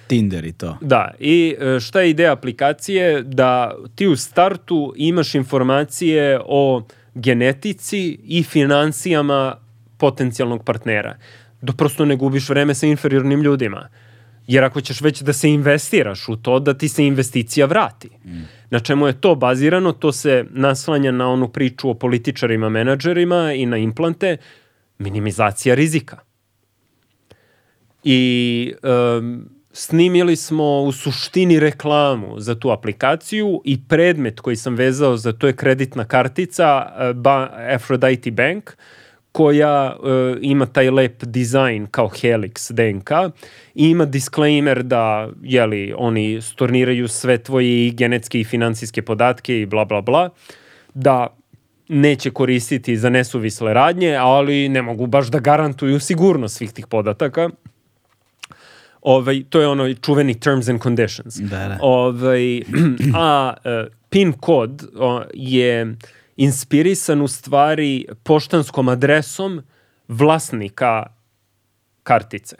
Tinder 0.07 0.45
i 0.45 0.53
to. 0.53 0.77
Da, 0.81 1.15
i 1.19 1.57
e, 1.61 1.81
šta 1.81 2.01
je 2.01 2.11
ideja 2.11 2.33
aplikacije? 2.33 3.23
Da 3.23 3.75
ti 3.95 4.07
u 4.07 4.17
startu 4.17 4.95
imaš 4.97 5.35
informacije 5.35 6.41
o 6.45 6.83
genetici 7.15 8.19
i 8.25 8.43
financijama 8.43 9.57
potencijalnog 9.97 10.65
partnera. 10.65 11.17
Da 11.63 11.73
prosto 11.73 12.05
ne 12.05 12.17
gubiš 12.17 12.49
vreme 12.49 12.75
sa 12.75 12.87
inferiornim 12.87 13.43
ljudima. 13.43 13.89
Jer 14.47 14.65
ako 14.65 14.81
ćeš 14.81 15.01
već 15.01 15.23
da 15.23 15.33
se 15.33 15.51
investiraš 15.51 16.29
u 16.29 16.37
to, 16.37 16.59
da 16.59 16.75
ti 16.75 16.89
se 16.89 17.07
investicija 17.07 17.67
vrati. 17.67 18.11
Na 18.71 18.81
čemu 18.81 19.07
je 19.07 19.21
to 19.21 19.35
bazirano? 19.35 19.93
To 19.93 20.13
se 20.13 20.45
naslanja 20.51 21.13
na 21.13 21.29
onu 21.29 21.49
priču 21.49 21.91
o 21.91 21.95
političarima, 21.95 22.69
menadžerima 22.69 23.53
i 23.53 23.67
na 23.67 23.77
implante. 23.77 24.37
Minimizacija 24.99 25.75
rizika. 25.75 26.19
I 28.05 28.73
um, 29.19 29.49
snimili 29.73 30.37
smo 30.37 30.81
u 30.83 30.93
suštini 30.93 31.61
reklamu 31.61 32.41
za 32.41 32.55
tu 32.55 32.71
aplikaciju 32.71 33.61
i 33.65 33.85
predmet 33.89 34.41
koji 34.41 34.57
sam 34.57 34.75
vezao 34.75 35.17
za 35.17 35.33
to 35.33 35.47
je 35.47 35.57
kreditna 35.57 36.05
kartica 36.05 36.93
e, 36.99 37.13
ba, 37.13 37.51
Aphrodite 37.75 38.31
Bank 38.31 38.77
koja 39.37 39.97
e, 40.05 40.37
ima 40.41 40.67
taj 40.67 40.91
lep 40.91 41.25
dizajn 41.25 41.87
kao 41.87 42.09
Helix 42.09 42.73
DNK 42.73 43.11
i 43.75 43.91
ima 43.91 44.05
disclaimer 44.05 44.83
da 44.83 45.29
jeli, 45.43 45.95
oni 45.97 46.43
storniraju 46.43 47.09
sve 47.09 47.39
tvoje 47.39 47.87
i 47.87 47.91
genetske 47.91 48.41
i 48.41 48.45
financijske 48.45 49.03
podatke 49.03 49.61
i 49.61 49.67
bla 49.67 49.85
bla 49.85 50.01
bla 50.01 50.31
da 50.95 51.37
neće 51.89 52.31
koristiti 52.31 52.97
za 52.97 53.11
nesuvisle 53.11 53.75
radnje, 53.75 54.15
ali 54.15 54.69
ne 54.69 54.83
mogu 54.83 55.07
baš 55.07 55.27
da 55.27 55.39
garantuju 55.39 56.01
sigurnost 56.01 56.57
svih 56.57 56.73
tih 56.73 56.87
podataka. 56.87 57.51
Ovaj, 59.03 59.43
to 59.51 59.61
je 59.61 59.69
ono 59.69 59.95
čuveni 59.95 60.41
terms 60.41 60.69
and 60.69 60.83
conditions. 60.83 61.37
Da, 61.37 61.69
da. 61.69 61.79
Ovaj, 61.83 62.59
a 63.15 63.55
e, 63.65 63.85
PIN 64.11 64.33
kod 64.33 64.89
o, 64.99 65.23
je 65.35 65.97
inspirisan 66.37 67.23
u 67.23 67.29
stvari 67.29 68.07
poštanskom 68.23 68.89
adresom 68.89 69.63
vlasnika 70.09 71.07
kartice. 72.03 72.57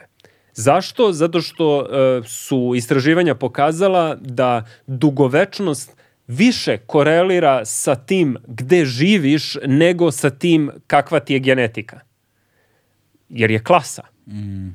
Zašto? 0.53 1.11
Zato 1.11 1.41
što 1.41 1.81
e, 1.81 2.21
su 2.27 2.73
istraživanja 2.75 3.35
pokazala 3.35 4.15
da 4.15 4.65
dugovečnost 4.87 5.97
više 6.27 6.77
korelira 6.77 7.65
sa 7.65 7.95
tim 7.95 8.37
gde 8.47 8.85
živiš 8.85 9.57
nego 9.65 10.11
sa 10.11 10.29
tim 10.29 10.71
kakva 10.87 11.19
ti 11.19 11.33
je 11.33 11.39
genetika. 11.39 11.99
Jer 13.29 13.51
je 13.51 13.63
klasa. 13.63 14.03
Mm. 14.27 14.69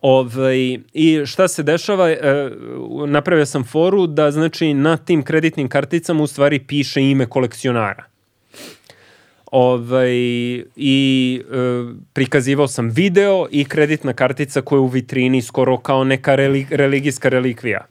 Ovaj, 0.00 0.78
I 0.92 1.26
šta 1.26 1.48
se 1.48 1.62
dešava, 1.62 2.10
e, 2.10 2.50
napravio 3.06 3.46
sam 3.46 3.64
foru 3.64 4.06
da 4.06 4.30
znači 4.30 4.74
na 4.74 4.96
tim 4.96 5.22
kreditnim 5.22 5.68
karticama 5.68 6.22
u 6.22 6.26
stvari 6.26 6.66
piše 6.66 7.02
ime 7.02 7.26
kolekcionara. 7.26 8.04
Ovaj, 9.52 10.12
I 10.76 11.40
e, 11.40 11.94
prikazivao 12.12 12.68
sam 12.68 12.88
video 12.90 13.46
i 13.50 13.64
kreditna 13.64 14.12
kartica 14.12 14.60
koja 14.60 14.76
je 14.76 14.80
u 14.80 14.86
vitrini 14.86 15.42
skoro 15.42 15.78
kao 15.78 16.04
neka 16.04 16.34
reli, 16.34 16.66
religijska 16.70 17.28
relikvija. 17.28 17.86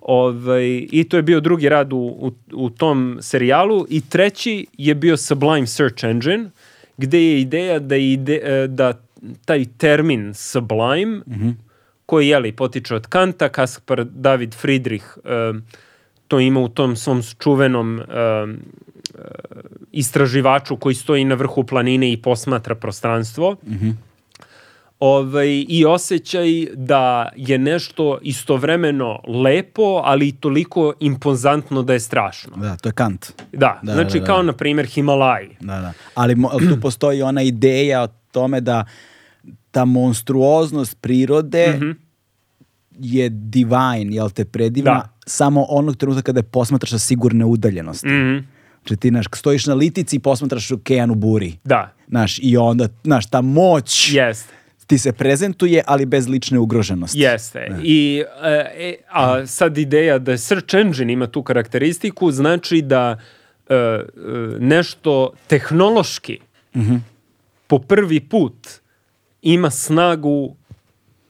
Ovaj, 0.00 0.86
I 0.90 1.06
to 1.08 1.16
je 1.16 1.22
bio 1.22 1.40
drugi 1.40 1.68
rad 1.68 1.92
u, 1.92 1.96
u, 1.96 2.32
u 2.52 2.70
tom 2.70 3.18
serijalu. 3.20 3.86
I 3.88 4.00
treći 4.00 4.66
je 4.78 4.94
bio 4.94 5.16
Sublime 5.16 5.66
Search 5.66 6.04
Engine, 6.04 6.50
gde 6.96 7.22
je 7.22 7.40
ideja 7.40 7.78
da, 7.78 7.96
ide, 7.96 8.40
e, 8.44 8.66
da 8.66 9.00
taj 9.44 9.64
termin 9.78 10.34
sublime, 10.34 11.16
mm 11.16 11.24
-hmm. 11.26 11.54
koji 12.06 12.28
jeli, 12.28 12.52
potiče 12.52 12.94
od 12.94 13.06
Kanta, 13.06 13.48
Kaspar 13.48 14.04
David 14.04 14.54
Friedrich 14.54 15.06
uh, 15.16 15.60
to 16.28 16.40
ima 16.40 16.60
u 16.60 16.68
tom 16.68 16.96
svom 16.96 17.22
čuvenom 17.38 17.98
uh, 17.98 18.50
istraživaču 19.94 20.76
koji 20.76 20.94
stoji 20.94 21.24
na 21.24 21.34
vrhu 21.34 21.64
planine 21.64 22.12
i 22.12 22.16
posmatra 22.16 22.74
prostranstvo. 22.74 23.52
Mm 23.52 23.72
-hmm. 23.72 23.94
ovaj, 25.00 25.64
I 25.68 25.84
osjećaj 25.84 26.66
da 26.74 27.28
je 27.36 27.58
nešto 27.58 28.18
istovremeno 28.22 29.20
lepo, 29.44 30.00
ali 30.04 30.28
i 30.28 30.32
toliko 30.32 30.92
impozantno 31.00 31.82
da 31.82 31.92
je 31.92 32.00
strašno. 32.00 32.56
Da, 32.56 32.76
to 32.76 32.88
je 32.88 32.92
Kant. 32.92 33.32
Da, 33.52 33.80
da 33.82 33.92
znači 33.94 34.18
da, 34.18 34.20
da, 34.20 34.26
kao 34.26 34.42
na 34.42 34.52
primjer 34.52 34.86
Himalaj. 34.86 35.48
Da, 35.60 35.80
da. 35.80 35.92
Ali 36.14 36.36
tu 36.68 36.80
postoji 36.80 37.22
ona 37.22 37.42
ideja 37.42 38.02
o 38.02 38.08
tome 38.32 38.60
da 38.60 38.84
ta 39.70 39.84
monstruoznost 39.84 41.00
prirode 41.00 41.76
mm 41.76 41.80
-hmm. 41.80 41.94
je 42.98 43.28
divine, 43.28 44.14
jel 44.14 44.30
te 44.30 44.44
predivna, 44.44 44.90
da. 44.90 45.08
samo 45.26 45.66
onog 45.68 45.96
trenutka 45.96 46.22
kada 46.22 46.38
je 46.38 46.42
posmatraš 46.42 46.90
sa 46.90 46.98
sigurne 46.98 47.44
udaljenosti. 47.44 48.08
Mm 48.08 48.10
-hmm. 48.10 48.53
Znači 48.86 49.00
ti, 49.00 49.08
znaš, 49.08 49.26
stojiš 49.34 49.66
na 49.66 49.74
litici 49.74 50.16
i 50.16 50.18
posmatraš 50.18 50.70
okean 50.70 51.10
u 51.10 51.14
buri. 51.14 51.58
Da. 51.64 51.92
Znaš, 52.08 52.38
i 52.42 52.56
onda, 52.56 52.88
znaš, 53.04 53.26
ta 53.26 53.40
moć 53.40 54.12
Jeste. 54.12 54.54
ti 54.86 54.98
se 54.98 55.12
prezentuje, 55.12 55.82
ali 55.86 56.06
bez 56.06 56.28
lične 56.28 56.58
ugroženosti. 56.58 57.18
Jeste. 57.18 57.66
Da. 57.70 57.76
I, 57.82 58.24
e, 58.76 58.94
a 59.10 59.46
sad 59.46 59.78
ideja 59.78 60.18
da 60.18 60.38
search 60.38 60.74
engine 60.74 61.12
ima 61.12 61.26
tu 61.26 61.42
karakteristiku, 61.42 62.32
znači 62.32 62.82
da 62.82 63.18
e, 63.68 63.74
e 63.74 64.04
nešto 64.58 65.32
tehnološki 65.46 66.38
mm 66.74 66.80
-hmm. 66.80 67.00
po 67.66 67.78
prvi 67.78 68.20
put 68.20 68.68
ima 69.42 69.70
snagu 69.70 70.56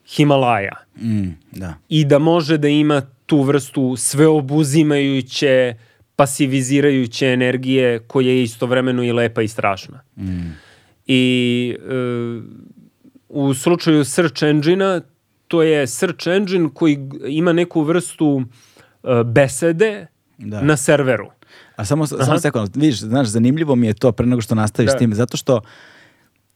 Himalaja. 0.06 0.76
Mm, 0.97 1.28
da. 1.52 1.74
I 1.89 2.05
da 2.05 2.18
može 2.18 2.59
da 2.59 2.68
ima 2.68 3.02
tu 3.26 3.43
vrstu 3.43 3.97
sveobuzimajuće, 3.97 5.74
pasivizirajuće 6.16 7.27
energije 7.27 7.99
koja 7.99 8.28
je 8.28 8.43
istovremeno 8.43 9.03
i 9.03 9.12
lepa 9.12 9.43
i 9.43 9.49
strašna. 9.49 10.01
Mm. 10.16 10.51
I 11.07 11.77
e, 11.78 11.95
u 13.28 13.55
slučaju 13.55 14.05
search 14.05 14.43
engine-a 14.43 15.01
to 15.49 15.62
je 15.62 15.86
search 15.86 16.27
engine 16.27 16.69
koji 16.74 17.11
ima 17.28 17.53
neku 17.53 17.82
vrstu 17.82 18.43
e, 19.03 19.24
besede 19.24 20.07
da. 20.39 20.62
na 20.62 20.77
serveru. 20.77 21.31
A 21.77 21.85
samo, 21.85 22.07
samo 22.07 22.39
sekund, 22.39 22.77
vidiš, 22.77 23.01
znaš, 23.01 23.27
zanimljivo 23.27 23.74
mi 23.74 23.86
je 23.86 23.95
to 23.95 24.12
pre 24.12 24.27
nego 24.27 24.41
što 24.41 24.55
nastaviš 24.55 24.91
da. 24.91 24.97
s 24.97 24.99
tim, 24.99 25.15
zato 25.15 25.36
što 25.36 25.61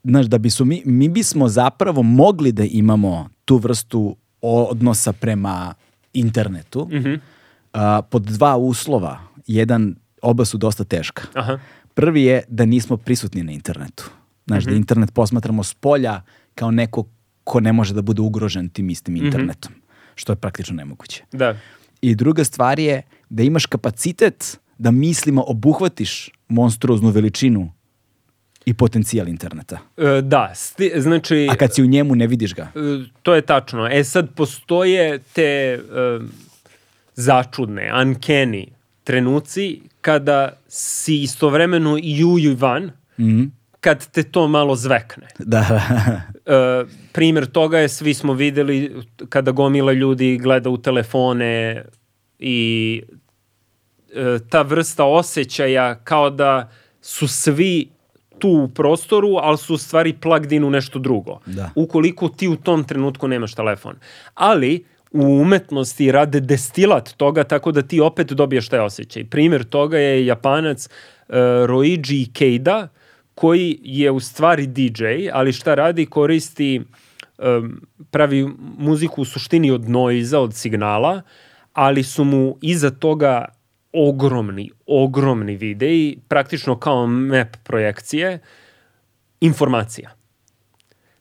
znaš, 0.04 0.26
da 0.26 0.38
bi 0.38 0.50
su 0.50 0.64
mi, 0.64 0.82
mi 0.84 1.08
bismo 1.08 1.48
zapravo 1.48 2.02
mogli 2.02 2.52
da 2.52 2.64
imamo 2.64 3.28
tu 3.44 3.56
vrstu 3.56 4.16
odnosa 4.40 5.12
prema 5.12 5.74
internetu 6.12 6.88
mm 6.90 6.96
-hmm. 6.96 7.18
a, 7.72 8.02
pod 8.02 8.22
dva 8.22 8.56
uslova. 8.56 9.18
Jedan, 9.48 9.94
oba 10.22 10.44
su 10.44 10.58
dosta 10.58 10.84
teška. 10.84 11.22
Aha. 11.34 11.58
Prvi 11.94 12.22
je 12.22 12.42
da 12.48 12.64
nismo 12.64 12.96
prisutni 12.96 13.42
na 13.42 13.52
internetu. 13.52 14.10
Znaš, 14.46 14.64
mm 14.64 14.66
-hmm. 14.66 14.70
da 14.70 14.74
mhm. 14.74 14.80
internet 14.80 15.14
posmatramo 15.14 15.64
s 15.64 15.74
polja 15.74 16.22
kao 16.54 16.70
neko 16.70 17.04
ko 17.44 17.60
ne 17.60 17.72
može 17.72 17.94
da 17.94 18.02
bude 18.02 18.22
ugrožen 18.22 18.68
tim 18.68 18.90
istim 18.90 19.14
mhm. 19.14 19.24
internetom. 19.26 19.72
Mm 19.72 19.74
-hmm. 19.74 20.14
Što 20.14 20.32
je 20.32 20.36
praktično 20.36 20.76
nemoguće. 20.76 21.24
Da. 21.32 21.56
I 22.00 22.14
druga 22.14 22.44
stvar 22.44 22.78
je 22.78 23.02
da 23.28 23.42
imaš 23.42 23.66
kapacitet 23.66 24.60
da 24.78 24.90
mislimo 24.90 25.44
obuhvatiš 25.46 26.30
monstruoznu 26.48 27.10
veličinu 27.10 27.72
i 28.66 28.74
potencijal 28.74 29.28
interneta. 29.28 29.78
E, 29.96 30.22
da, 30.22 30.52
sti, 30.54 30.92
znači... 30.96 31.48
A 31.50 31.56
kad 31.56 31.74
si 31.74 31.82
u 31.82 31.86
njemu 31.86 32.14
ne 32.14 32.26
vidiš 32.26 32.54
ga. 32.54 32.62
E, 32.62 32.68
to 33.22 33.34
je 33.34 33.42
tačno. 33.42 33.88
E 33.92 34.04
sad 34.04 34.34
postoje 34.34 35.18
te 35.18 35.42
e, 35.42 35.78
začudne, 37.14 37.92
uncanny 37.94 38.66
trenuci 39.08 39.80
kada 40.00 40.52
si 40.68 41.22
istovremeno 41.22 41.98
i 42.02 42.24
u 42.24 42.38
i 42.38 42.54
van, 42.54 42.82
mm 43.18 43.24
-hmm. 43.24 43.50
kad 43.80 44.10
te 44.10 44.22
to 44.22 44.48
malo 44.48 44.76
zvekne. 44.76 45.26
Da. 45.38 45.80
e, 46.46 46.84
primer 47.12 47.46
toga 47.46 47.78
je, 47.78 47.88
svi 47.88 48.14
smo 48.14 48.32
videli 48.32 49.02
kada 49.28 49.50
gomila 49.50 49.92
ljudi 49.92 50.38
gleda 50.38 50.70
u 50.70 50.76
telefone 50.76 51.84
i 52.38 53.02
e, 54.14 54.38
ta 54.50 54.62
vrsta 54.62 55.04
osjećaja 55.04 55.94
kao 55.94 56.30
da 56.30 56.70
su 57.00 57.28
svi 57.28 57.88
tu 58.38 58.48
u 58.48 58.68
prostoru, 58.68 59.36
ali 59.40 59.58
su 59.58 59.74
u 59.74 59.78
stvari 59.78 60.12
plugged 60.12 60.52
in 60.52 60.64
u 60.64 60.70
nešto 60.70 60.98
drugo. 60.98 61.40
Da. 61.46 61.70
Ukoliko 61.74 62.28
ti 62.28 62.48
u 62.48 62.56
tom 62.56 62.84
trenutku 62.84 63.28
nemaš 63.28 63.54
telefon. 63.54 63.96
Ali 64.34 64.84
u 65.10 65.22
umetnosti 65.22 66.12
rade 66.12 66.40
destilat 66.40 67.12
toga 67.16 67.44
tako 67.44 67.72
da 67.72 67.82
ti 67.82 68.00
opet 68.00 68.32
dobiješ 68.32 68.68
taj 68.68 68.80
osjećaj. 68.80 69.24
Primer 69.24 69.64
toga 69.64 69.98
je 69.98 70.26
japanac 70.26 70.86
uh, 70.86 71.34
Roiji 71.66 72.30
Keida 72.32 72.88
koji 73.34 73.78
je 73.82 74.10
u 74.10 74.20
stvari 74.20 74.66
DJ, 74.66 75.04
ali 75.32 75.52
šta 75.52 75.74
radi? 75.74 76.06
Koristi 76.06 76.80
um, 77.38 77.80
pravi 78.10 78.48
muziku 78.78 79.22
u 79.22 79.24
suštini 79.24 79.70
od 79.70 79.88
noiza, 79.88 80.40
od 80.40 80.54
signala, 80.54 81.22
ali 81.72 82.02
su 82.02 82.24
mu 82.24 82.58
iza 82.60 82.90
toga 82.90 83.44
ogromni, 83.92 84.70
ogromni 84.86 85.56
videi, 85.56 86.18
praktično 86.28 86.78
kao 86.78 87.06
map 87.06 87.56
projekcije, 87.64 88.38
informacija. 89.40 90.10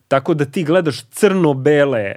Tako 0.08 0.34
da 0.34 0.46
ti 0.46 0.64
gledaš 0.64 1.06
crno-bele 1.06 2.16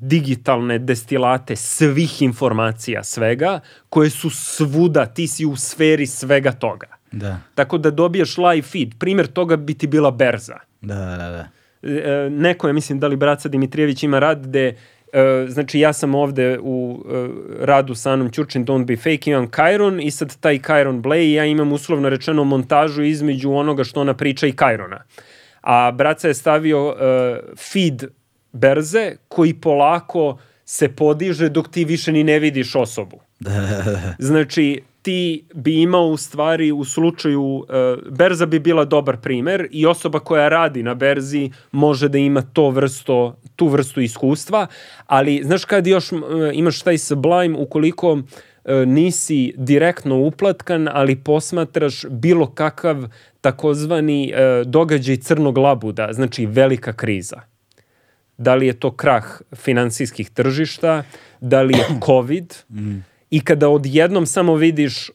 digitalne 0.00 0.78
destilate 0.78 1.56
svih 1.56 2.22
informacija, 2.22 3.04
svega, 3.04 3.60
koje 3.88 4.10
su 4.10 4.30
svuda, 4.30 5.06
ti 5.06 5.28
si 5.28 5.46
u 5.46 5.56
sferi 5.56 6.06
svega 6.06 6.52
toga. 6.52 6.86
Da. 7.12 7.38
Tako 7.54 7.78
da 7.78 7.90
dobijaš 7.90 8.38
live 8.38 8.62
feed. 8.62 8.88
Primer 8.98 9.26
toga 9.26 9.56
bi 9.56 9.74
ti 9.74 9.86
bila 9.86 10.10
berza. 10.10 10.58
Da, 10.80 10.94
da, 10.94 11.16
da. 11.16 11.48
E, 11.82 12.30
neko 12.30 12.66
je, 12.66 12.72
mislim, 12.72 12.98
da 12.98 13.06
li 13.06 13.16
Braca 13.16 13.48
Dimitrijević 13.48 14.02
ima 14.02 14.18
rad 14.18 14.46
gde 14.46 14.74
E, 15.12 15.46
znači 15.48 15.80
ja 15.80 15.92
sam 15.92 16.14
ovde 16.14 16.58
u 16.62 17.04
uh, 17.04 17.30
radu 17.60 17.94
sa 17.94 18.12
Anom 18.12 18.30
Ćurčin 18.30 18.66
Don't 18.66 18.84
Be 18.84 18.96
Fake, 18.96 19.30
imam 19.30 19.50
Kajron 19.50 20.00
i 20.00 20.10
sad 20.10 20.36
taj 20.40 20.58
Kajron 20.58 21.02
Blay 21.02 21.22
i 21.22 21.32
ja 21.32 21.44
imam 21.44 21.72
uslovno 21.72 22.08
rečeno 22.08 22.44
montažu 22.44 23.02
između 23.02 23.52
onoga 23.52 23.84
što 23.84 24.00
ona 24.00 24.14
priča 24.14 24.46
i 24.46 24.52
Kajrona. 24.52 25.02
A 25.60 25.90
Braca 25.90 26.28
je 26.28 26.34
stavio 26.34 26.88
uh, 26.88 26.94
feed 27.56 28.04
berze 28.52 29.16
koji 29.28 29.54
polako 29.54 30.38
se 30.64 30.88
podiže 30.88 31.48
dok 31.48 31.68
ti 31.68 31.84
više 31.84 32.12
ni 32.12 32.24
ne 32.24 32.38
vidiš 32.38 32.74
osobu. 32.74 33.20
Znači, 34.18 34.82
ti 35.02 35.44
bi 35.54 35.82
imao 35.82 36.06
u 36.06 36.16
stvari 36.16 36.72
u 36.72 36.84
slučaju, 36.84 37.42
uh, 37.42 37.66
berza 38.10 38.46
bi 38.46 38.58
bila 38.58 38.84
dobar 38.84 39.16
primer 39.16 39.68
i 39.70 39.86
osoba 39.86 40.18
koja 40.18 40.48
radi 40.48 40.82
na 40.82 40.94
berzi 40.94 41.50
može 41.72 42.08
da 42.08 42.18
ima 42.18 42.42
to 42.42 42.70
vrsto, 42.70 43.36
tu 43.56 43.68
vrstu 43.68 44.00
iskustva, 44.00 44.66
ali 45.06 45.42
znaš 45.44 45.64
kad 45.64 45.86
još 45.86 46.10
imaš 46.52 46.82
taj 46.82 46.98
sublime 46.98 47.58
ukoliko 47.58 48.12
uh, 48.12 48.22
nisi 48.86 49.54
direktno 49.56 50.16
uplatkan, 50.16 50.88
ali 50.92 51.16
posmatraš 51.16 52.04
bilo 52.10 52.46
kakav 52.46 53.04
takozvani 53.40 54.32
uh, 54.32 54.66
događaj 54.66 55.16
crnog 55.16 55.58
labuda, 55.58 56.08
znači 56.12 56.46
velika 56.46 56.92
kriza. 56.92 57.40
Da 58.40 58.54
li 58.56 58.66
je 58.66 58.72
to 58.72 58.90
krah 58.96 59.24
finansijskih 59.52 60.30
tržišta, 60.30 61.02
da 61.40 61.62
li 61.62 61.76
je 61.76 61.84
COVID, 62.06 62.54
i 63.30 63.40
kada 63.40 63.68
odjednom 63.68 64.26
samo 64.26 64.54
vidiš 64.56 65.10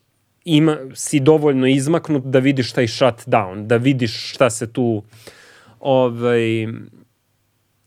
ima, 0.45 0.77
si 0.93 1.19
dovoljno 1.19 1.67
izmaknut 1.67 2.23
da 2.23 2.39
vidiš 2.39 2.71
taj 2.71 2.87
shutdown, 2.87 3.65
da 3.67 3.77
vidiš 3.77 4.33
šta 4.33 4.49
se 4.49 4.73
tu 4.73 5.03
ovaj, 5.79 6.67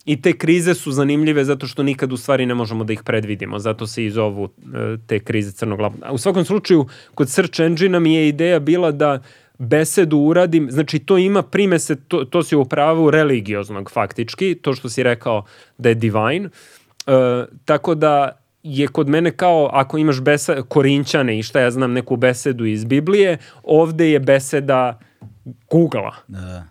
I 0.08 0.16
te 0.16 0.32
krize 0.32 0.72
su 0.74 0.92
zanimljive 0.92 1.44
zato 1.44 1.66
što 1.66 1.82
nikad 1.82 2.12
u 2.12 2.16
stvari 2.16 2.46
ne 2.46 2.54
možemo 2.54 2.84
da 2.84 2.92
ih 2.92 3.02
predvidimo, 3.04 3.58
zato 3.58 3.86
se 3.86 4.04
i 4.04 4.10
zovu 4.10 4.48
e, 4.48 4.96
te 5.06 5.18
krize 5.20 5.52
crnog. 5.52 5.80
U 6.12 6.18
svakom 6.18 6.44
slučaju, 6.44 6.86
kod 7.14 7.28
search 7.30 7.60
engine 7.60 8.00
mi 8.00 8.14
je 8.14 8.28
ideja 8.28 8.58
bila 8.58 8.92
da 8.92 9.20
besedu 9.58 10.18
uradim, 10.18 10.70
znači 10.70 10.98
to 10.98 11.18
ima 11.18 11.42
primese, 11.42 11.96
to, 11.96 12.24
to 12.24 12.42
si 12.42 12.56
u 12.56 12.64
pravu 12.64 13.10
religioznog 13.10 13.90
faktički, 13.90 14.54
to 14.54 14.74
što 14.74 14.88
si 14.88 15.02
rekao 15.02 15.44
da 15.78 15.88
je 15.88 15.94
divine, 15.94 16.46
uh, 16.46 17.12
tako 17.64 17.94
da 17.94 18.38
je 18.62 18.88
kod 18.88 19.08
mene 19.08 19.30
kao 19.30 19.70
ako 19.72 19.98
imaš 19.98 20.20
besa, 20.20 20.62
korinćane 20.68 21.38
i 21.38 21.42
šta 21.42 21.60
ja 21.60 21.70
znam 21.70 21.92
neku 21.92 22.16
besedu 22.16 22.64
iz 22.64 22.84
Biblije, 22.84 23.38
ovde 23.62 24.10
je 24.10 24.20
beseda 24.20 24.98
Google-a. 25.70 26.12
Da. 26.28 26.64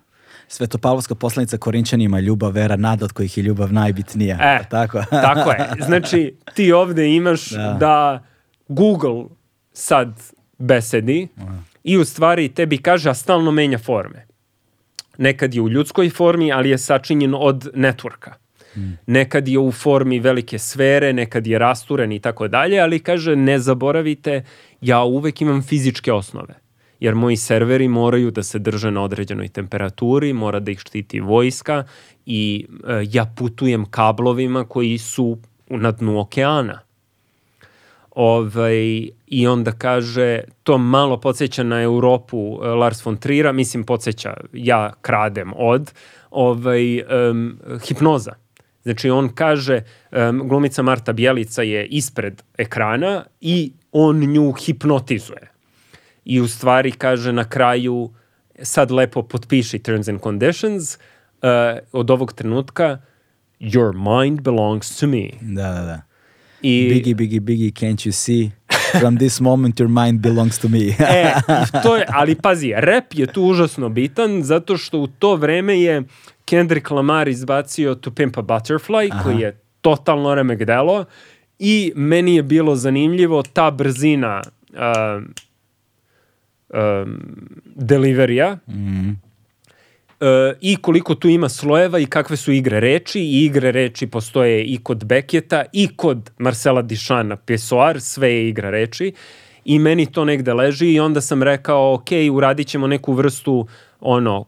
Svetopavlovska 0.48 1.16
poslanica 1.16 1.58
Korinčanima, 1.58 2.20
ljubav, 2.20 2.52
vera, 2.52 2.76
nada 2.76 3.06
od 3.06 3.12
kojih 3.12 3.38
je 3.38 3.44
ljubav 3.44 3.74
najbitnija. 3.74 4.38
E, 4.42 4.70
tako? 4.70 5.04
tako 5.28 5.52
je. 5.52 5.70
Znači, 5.86 6.36
ti 6.54 6.72
ovde 6.72 7.16
imaš 7.16 7.50
da, 7.50 7.78
da 7.80 8.24
Google 8.68 9.24
sad 9.74 10.22
besedi 10.58 11.28
i 11.88 11.98
u 11.98 12.06
stvari 12.06 12.50
tebi 12.50 12.78
kaže, 12.78 13.10
a 13.10 13.14
stalno 13.14 13.52
menja 13.52 13.78
forme. 13.78 14.28
Nekad 15.18 15.54
je 15.54 15.62
u 15.62 15.70
ljudskoj 15.70 16.10
formi, 16.10 16.52
ali 16.52 16.70
je 16.70 16.78
sačinjen 16.78 17.34
od 17.38 17.72
networka. 17.76 18.34
Nekad 19.06 19.48
je 19.48 19.60
u 19.60 19.72
formi 19.72 20.20
velike 20.20 20.60
sfere, 20.60 21.14
nekad 21.14 21.48
je 21.48 21.60
rasturen 21.60 22.12
i 22.12 22.20
tako 22.20 22.48
dalje, 22.48 22.80
ali 22.80 23.00
kaže 23.00 23.36
ne 23.36 23.60
zaboravite, 23.60 24.44
ja 24.82 25.04
uvek 25.04 25.42
imam 25.42 25.64
fizičke 25.64 26.14
osnove. 26.14 26.60
Jer 27.00 27.16
moji 27.16 27.38
serveri 27.38 27.88
moraju 27.88 28.32
da 28.32 28.44
se 28.44 28.60
drže 28.60 28.92
na 28.92 29.04
određenoj 29.04 29.48
temperaturi, 29.48 30.34
mora 30.34 30.60
da 30.60 30.72
ih 30.72 30.80
štiti 30.80 31.20
vojska 31.20 31.84
i 32.26 32.66
e, 32.88 33.04
ja 33.12 33.26
putujem 33.38 33.86
kablovima 33.86 34.66
koji 34.66 34.98
su 34.98 35.38
na 35.70 35.92
dnu 35.92 36.20
okeana. 36.20 36.87
Ovaj, 38.18 39.10
I 39.28 39.48
onda 39.48 39.72
kaže, 39.72 40.42
to 40.64 40.78
malo 40.78 41.20
podsjeća 41.20 41.64
na 41.64 41.82
Europu 41.82 42.60
e, 42.64 42.68
Lars 42.68 43.06
von 43.06 43.18
Trira, 43.18 43.52
mislim 43.52 43.84
podsjeća, 43.84 44.34
ja 44.54 44.94
kradem 45.02 45.54
od, 45.56 45.94
ovaj, 46.32 47.02
um, 47.02 47.60
hipnoza 47.88 48.34
Znači 48.88 49.10
on 49.10 49.30
kaže, 49.30 49.82
um, 50.12 50.48
glumica 50.48 50.82
Marta 50.82 51.14
Bjelica 51.14 51.62
je 51.62 51.86
ispred 51.86 52.44
ekrana 52.58 53.26
i 53.42 53.74
on 53.92 54.20
nju 54.20 54.52
hipnotizuje. 54.52 55.52
I 56.26 56.42
u 56.42 56.48
stvari 56.48 56.92
kaže 56.92 57.34
na 57.34 57.50
kraju, 57.50 58.14
sad 58.62 58.92
lepo 58.92 59.24
potpiši 59.24 59.80
terms 59.80 60.08
and 60.08 60.22
conditions, 60.22 60.96
uh, 60.96 61.00
od 61.92 62.12
ovog 62.12 62.34
trenutka, 62.34 62.98
your 63.60 63.94
mind 63.94 64.42
belongs 64.42 65.00
to 65.00 65.08
me. 65.08 65.30
Da, 65.42 65.72
da, 65.74 65.82
da. 65.82 66.02
I, 66.62 66.90
biggie, 66.90 67.16
biggie, 67.16 67.40
biggie, 67.40 67.72
can't 67.72 68.06
you 68.06 68.12
see? 68.12 68.52
From 69.00 69.18
this 69.18 69.42
moment 69.42 69.80
your 69.80 69.90
mind 69.90 70.22
belongs 70.22 70.58
to 70.58 70.70
me. 70.70 70.90
e, 71.00 71.34
to 71.84 71.96
je, 71.96 72.06
ali 72.08 72.36
pazi, 72.36 72.74
rap 72.76 73.14
je 73.14 73.28
tu 73.28 73.44
užasno 73.44 73.90
bitan 73.90 74.44
zato 74.44 74.78
što 74.78 75.00
u 75.00 75.08
to 75.08 75.36
vreme 75.36 75.82
je 75.82 76.04
Kendrick 76.46 76.92
Lamar 76.92 77.28
izbacio 77.28 77.96
To 77.96 78.12
Pimp 78.12 78.38
a 78.38 78.42
Butterfly, 78.42 79.10
Aha. 79.12 79.24
koji 79.24 79.40
je 79.40 79.60
totalno 79.82 80.36
remek 80.36 80.64
delo 80.64 81.06
i 81.60 81.92
meni 81.96 82.36
je 82.36 82.44
bilo 82.44 82.76
zanimljivo 82.76 83.44
ta 83.44 83.72
brzina 83.72 84.42
uh, 84.74 85.24
um, 86.70 87.20
deliverija 87.76 88.58
mm. 88.68 89.27
Uh, 90.20 90.58
i 90.62 90.76
koliko 90.76 91.16
tu 91.16 91.30
ima 91.30 91.50
slojeva 91.50 92.00
i 92.00 92.06
kakve 92.06 92.38
su 92.38 92.52
igre 92.52 92.80
reči 92.80 93.20
i 93.20 93.46
igre 93.46 93.72
reči 93.72 94.08
postoje 94.08 94.64
i 94.64 94.78
kod 94.78 95.06
Beketa 95.06 95.64
i 95.74 95.88
kod 95.96 96.32
Marcela 96.38 96.82
Dišana 96.82 97.36
Pesoar, 97.36 98.02
sve 98.02 98.34
je 98.34 98.50
igra 98.50 98.70
reči 98.70 99.14
i 99.66 99.80
meni 99.80 100.06
to 100.12 100.26
negde 100.26 100.54
leži 100.54 100.94
i 100.94 101.00
onda 101.00 101.22
sam 101.22 101.44
rekao 101.44 101.94
ok, 101.94 102.10
uradit 102.32 102.68
ćemo 102.68 102.88
neku 102.88 103.14
vrstu 103.14 103.68
ono 104.00 104.46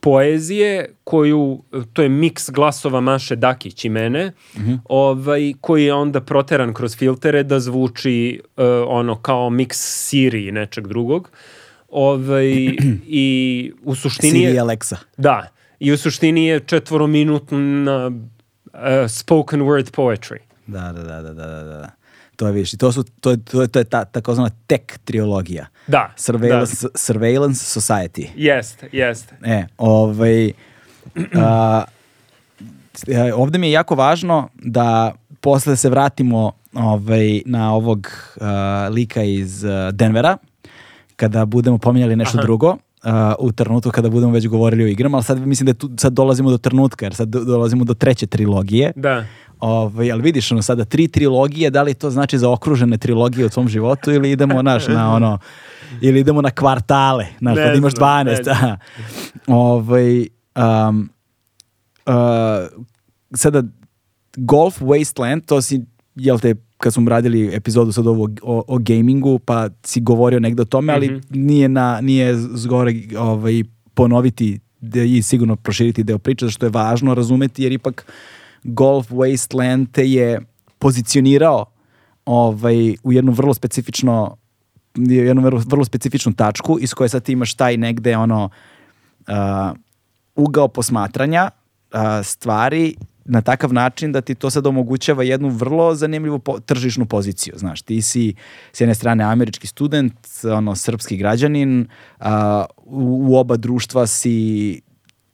poezije 0.00 0.94
koju, 1.04 1.62
to 1.92 2.02
je 2.02 2.08
miks 2.08 2.50
glasova 2.50 3.00
Maše 3.00 3.36
Dakić 3.36 3.84
i 3.84 3.88
mene, 3.88 4.26
mm 4.26 4.60
-hmm. 4.60 4.78
ovaj, 4.84 5.52
koji 5.60 5.84
je 5.84 5.94
onda 5.94 6.20
proteran 6.20 6.74
kroz 6.74 6.96
filtere 6.96 7.42
da 7.42 7.60
zvuči 7.60 8.40
uh, 8.56 8.64
ono 8.88 9.16
kao 9.16 9.50
miks 9.50 9.76
Siri 9.80 10.48
i 10.48 10.52
nečeg 10.52 10.86
drugog. 10.86 11.30
Ovaj, 11.94 12.46
I 13.06 13.72
u 13.82 13.94
suštini 13.94 14.32
Siri 14.32 14.54
je... 14.54 14.60
Alexa. 14.60 14.96
Da. 15.16 15.48
I 15.80 15.92
u 15.92 15.98
suštini 15.98 16.46
je 16.46 16.60
četvorominutna 16.60 18.06
uh, 18.06 18.12
spoken 19.08 19.60
word 19.60 19.90
poetry. 19.90 20.38
Da, 20.66 20.92
da, 20.92 21.02
da, 21.02 21.22
da, 21.22 21.32
da, 21.32 21.62
da. 21.62 21.90
To 22.36 22.46
je 22.46 22.52
vidiš, 22.52 22.76
to, 22.76 22.92
su, 22.92 23.04
to, 23.20 23.30
je, 23.30 23.44
to, 23.44 23.62
je, 23.62 23.68
to 23.68 23.78
je 23.78 23.84
ta 23.84 24.04
takozvana 24.04 24.50
tech 24.66 24.98
trilogija. 25.04 25.66
Da. 25.86 26.12
Surveillance, 26.16 26.86
da. 26.86 26.98
surveillance 26.98 27.80
Society. 27.80 28.28
Jeste, 28.36 28.88
jeste. 28.92 29.36
E, 29.44 29.66
ovaj, 29.78 30.52
a, 31.34 31.84
ovde 33.34 33.58
mi 33.58 33.66
je 33.66 33.72
jako 33.72 33.94
važno 33.94 34.48
da 34.54 35.12
posle 35.40 35.72
da 35.72 35.76
se 35.76 35.90
vratimo 35.90 36.52
ovaj, 36.72 37.42
na 37.46 37.74
ovog 37.74 38.10
a, 38.40 38.88
lika 38.92 39.22
iz 39.22 39.64
a, 39.64 39.90
Denvera, 39.90 40.36
kada 41.16 41.44
budemo 41.44 41.78
pominjali 41.78 42.16
nešto 42.16 42.38
Aha. 42.38 42.42
drugo, 42.46 42.68
uh, 42.68 42.76
u 43.38 43.52
trenutku 43.52 43.90
kada 43.90 44.10
budemo 44.10 44.32
već 44.32 44.48
govorili 44.48 44.84
o 44.84 44.86
igrama, 44.86 45.16
ali 45.16 45.24
sad 45.24 45.46
mislim 45.46 45.66
da 45.66 45.74
tu, 45.74 45.90
sad 45.98 46.12
dolazimo 46.12 46.50
do 46.50 46.58
trenutka, 46.58 47.06
jer 47.06 47.14
sad 47.14 47.28
dolazimo 47.28 47.84
do 47.84 47.94
treće 47.94 48.26
trilogije. 48.26 48.92
Da. 48.96 49.24
Ovaj, 49.60 50.12
ali 50.12 50.22
vidiš 50.22 50.52
ono 50.52 50.62
sada 50.62 50.84
tri 50.84 51.08
trilogije, 51.08 51.70
da 51.70 51.82
li 51.82 51.94
to 51.94 52.10
znači 52.10 52.38
za 52.38 52.50
okružene 52.50 52.98
trilogije 52.98 53.46
u 53.46 53.48
tvom 53.48 53.68
životu 53.68 54.12
ili 54.12 54.30
idemo 54.30 54.62
naš 54.62 54.88
na 54.88 55.14
ono 55.14 55.38
ili 56.00 56.20
idemo 56.20 56.42
na 56.42 56.50
kvartale, 56.50 57.26
znaš, 57.38 57.56
kad 57.56 57.76
imaš 57.76 57.92
12. 57.92 58.76
ovaj, 59.46 60.26
um, 60.88 61.10
uh, 62.06 62.14
sada 63.34 63.62
Golf 64.36 64.80
Wasteland, 64.80 65.46
to 65.46 65.62
si, 65.62 65.84
jel 66.14 66.38
te, 66.38 66.54
kad 66.84 66.92
smo 66.92 67.10
radili 67.10 67.50
epizodu 67.54 67.92
sad 67.92 68.06
ovo 68.06 68.28
o, 68.42 68.64
o 68.68 68.78
gamingu, 68.78 69.38
pa 69.38 69.68
si 69.82 70.00
govorio 70.00 70.40
negde 70.40 70.62
o 70.62 70.64
tome, 70.64 70.92
ali 70.92 71.08
mm 71.08 71.14
-hmm. 71.14 71.36
nije, 71.36 71.68
na, 71.68 72.00
nije 72.00 72.36
zgore 72.36 72.94
ovaj, 73.18 73.62
ponoviti 73.94 74.60
i 75.06 75.22
sigurno 75.22 75.56
proširiti 75.56 76.04
deo 76.04 76.18
priče, 76.18 76.50
što 76.50 76.66
je 76.66 76.70
važno 76.70 77.14
razumeti, 77.14 77.62
jer 77.62 77.72
ipak 77.72 78.12
Golf 78.64 79.10
Wasteland 79.10 79.86
te 79.92 80.10
je 80.10 80.40
pozicionirao 80.78 81.64
ovaj, 82.24 82.96
u 83.02 83.12
jednu 83.12 83.32
vrlo 83.32 83.54
specifično 83.54 84.36
jednu 84.98 85.42
vrlo, 85.42 85.62
vrlo 85.66 85.84
specifičnu 85.84 86.32
tačku 86.32 86.78
iz 86.80 86.94
koje 86.94 87.08
sad 87.08 87.22
ti 87.22 87.32
imaš 87.32 87.54
taj 87.54 87.76
negde 87.76 88.16
ono 88.16 88.44
uh, 89.28 89.34
ugao 90.36 90.68
posmatranja 90.68 91.50
uh, 91.50 91.98
stvari 92.22 92.94
na 93.24 93.40
takav 93.40 93.72
način 93.72 94.12
da 94.12 94.20
ti 94.20 94.34
to 94.34 94.50
sad 94.50 94.66
omogućava 94.66 95.22
jednu 95.22 95.48
vrlo 95.48 95.94
zanimljivu 95.94 96.38
po, 96.38 96.60
tržišnu 96.60 97.06
poziciju. 97.06 97.54
Znaš, 97.56 97.82
ti 97.82 98.02
si 98.02 98.34
s 98.72 98.80
jedne 98.80 98.94
strane 98.94 99.24
američki 99.24 99.66
student, 99.66 100.14
ono, 100.44 100.74
srpski 100.74 101.16
građanin, 101.16 101.86
a, 102.18 102.64
u, 102.76 103.26
u 103.30 103.36
oba 103.36 103.56
društva 103.56 104.06
si 104.06 104.80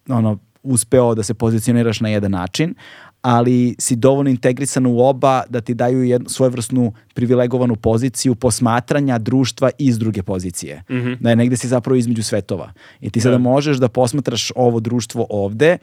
ono, 0.08 0.38
uspeo 0.62 1.14
da 1.14 1.22
se 1.22 1.34
pozicioniraš 1.34 2.00
na 2.00 2.08
jedan 2.08 2.30
način, 2.30 2.74
ali 3.22 3.74
si 3.78 3.96
dovoljno 3.96 4.30
integrisan 4.30 4.86
u 4.86 4.98
oba 4.98 5.42
da 5.48 5.60
ti 5.60 5.74
daju 5.74 6.02
jednu 6.02 6.28
svojevrsnu 6.28 6.92
privilegovanu 7.14 7.76
poziciju 7.76 8.34
posmatranja 8.34 9.18
društva 9.18 9.70
iz 9.78 9.98
druge 9.98 10.22
pozicije. 10.22 10.82
Mm 10.90 10.94
-hmm. 10.94 11.16
Da 11.20 11.30
je 11.30 11.36
negde 11.36 11.56
si 11.56 11.68
zapravo 11.68 11.96
između 11.96 12.22
svetova. 12.22 12.72
I 13.00 13.10
ti 13.10 13.20
sada 13.20 13.34
da. 13.34 13.38
možeš 13.38 13.76
da 13.76 13.88
posmatraš 13.88 14.52
ovo 14.56 14.80
društvo 14.80 15.26
ovde 15.30 15.78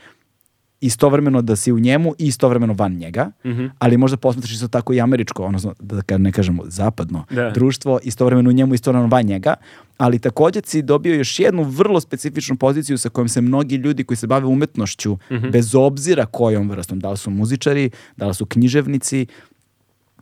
istovremeno 0.81 1.41
da 1.41 1.55
si 1.55 1.71
u 1.71 1.79
njemu 1.79 2.15
i 2.19 2.25
istovremeno 2.25 2.73
van 2.73 2.93
njega, 2.93 3.31
Mhm. 3.45 3.65
ali 3.79 3.97
možda 3.97 4.17
posmetraš 4.17 4.51
isto 4.51 4.67
tako 4.67 4.93
i 4.93 5.01
američko, 5.01 5.43
odnosno 5.43 5.73
da 5.79 6.17
ne 6.17 6.31
kažemo 6.31 6.63
zapadno 6.67 7.25
Da. 7.29 7.49
društvo, 7.49 7.99
istovremeno 8.03 8.49
u 8.49 8.53
njemu, 8.53 8.73
istovremeno 8.73 9.09
van 9.09 9.25
njega, 9.25 9.53
ali 9.97 10.19
takođe 10.19 10.61
si 10.65 10.81
dobio 10.81 11.15
još 11.15 11.39
jednu 11.39 11.63
vrlo 11.63 11.99
specifičnu 11.99 12.55
poziciju 12.55 12.97
sa 12.97 13.09
kojom 13.09 13.27
se 13.27 13.41
mnogi 13.41 13.75
ljudi 13.75 14.03
koji 14.03 14.17
se 14.17 14.27
bave 14.27 14.45
umetnošću, 14.45 15.17
Mhm. 15.31 15.49
bez 15.49 15.75
obzira 15.75 16.25
kojom 16.25 16.69
vrstom, 16.69 16.99
da 16.99 17.11
li 17.11 17.17
su 17.17 17.29
muzičari, 17.31 17.89
da 18.17 18.27
li 18.27 18.33
su 18.33 18.45
književnici, 18.45 19.25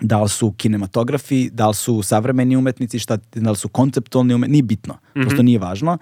da 0.01 0.21
li 0.21 0.29
su 0.29 0.51
kinematografi, 0.51 1.49
da 1.49 1.67
li 1.67 1.73
su 1.75 2.01
savremeni 2.01 2.55
umetnici, 2.55 2.99
šta, 2.99 3.17
da 3.35 3.49
li 3.49 3.57
su 3.57 3.69
konceptualni 3.69 4.33
umetnici, 4.33 4.51
nije 4.51 4.63
bitno, 4.63 4.93
prosto 5.15 5.43
nije 5.43 5.59
važno. 5.59 5.97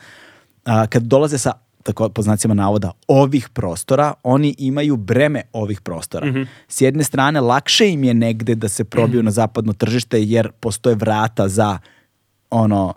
A, 0.65 0.87
kad 0.87 1.03
dolaze 1.03 1.37
sa 1.37 1.51
tako 1.83 2.09
po 2.09 2.21
znacima 2.21 2.53
navoda, 2.53 2.91
ovih 3.07 3.49
prostora, 3.49 4.13
oni 4.23 4.55
imaju 4.59 4.97
breme 4.97 5.41
ovih 5.53 5.81
prostora. 5.81 6.27
S 6.67 6.81
jedne 6.81 7.03
strane, 7.03 7.41
lakše 7.41 7.89
im 7.89 8.03
je 8.03 8.13
negde 8.13 8.55
da 8.55 8.69
se 8.69 8.83
probiju 8.85 9.23
na 9.23 9.31
zapadno 9.31 9.73
tržište, 9.73 10.23
jer 10.23 10.51
postoje 10.51 10.95
vrata 10.95 11.49
za 11.49 11.77
ono, 12.51 12.93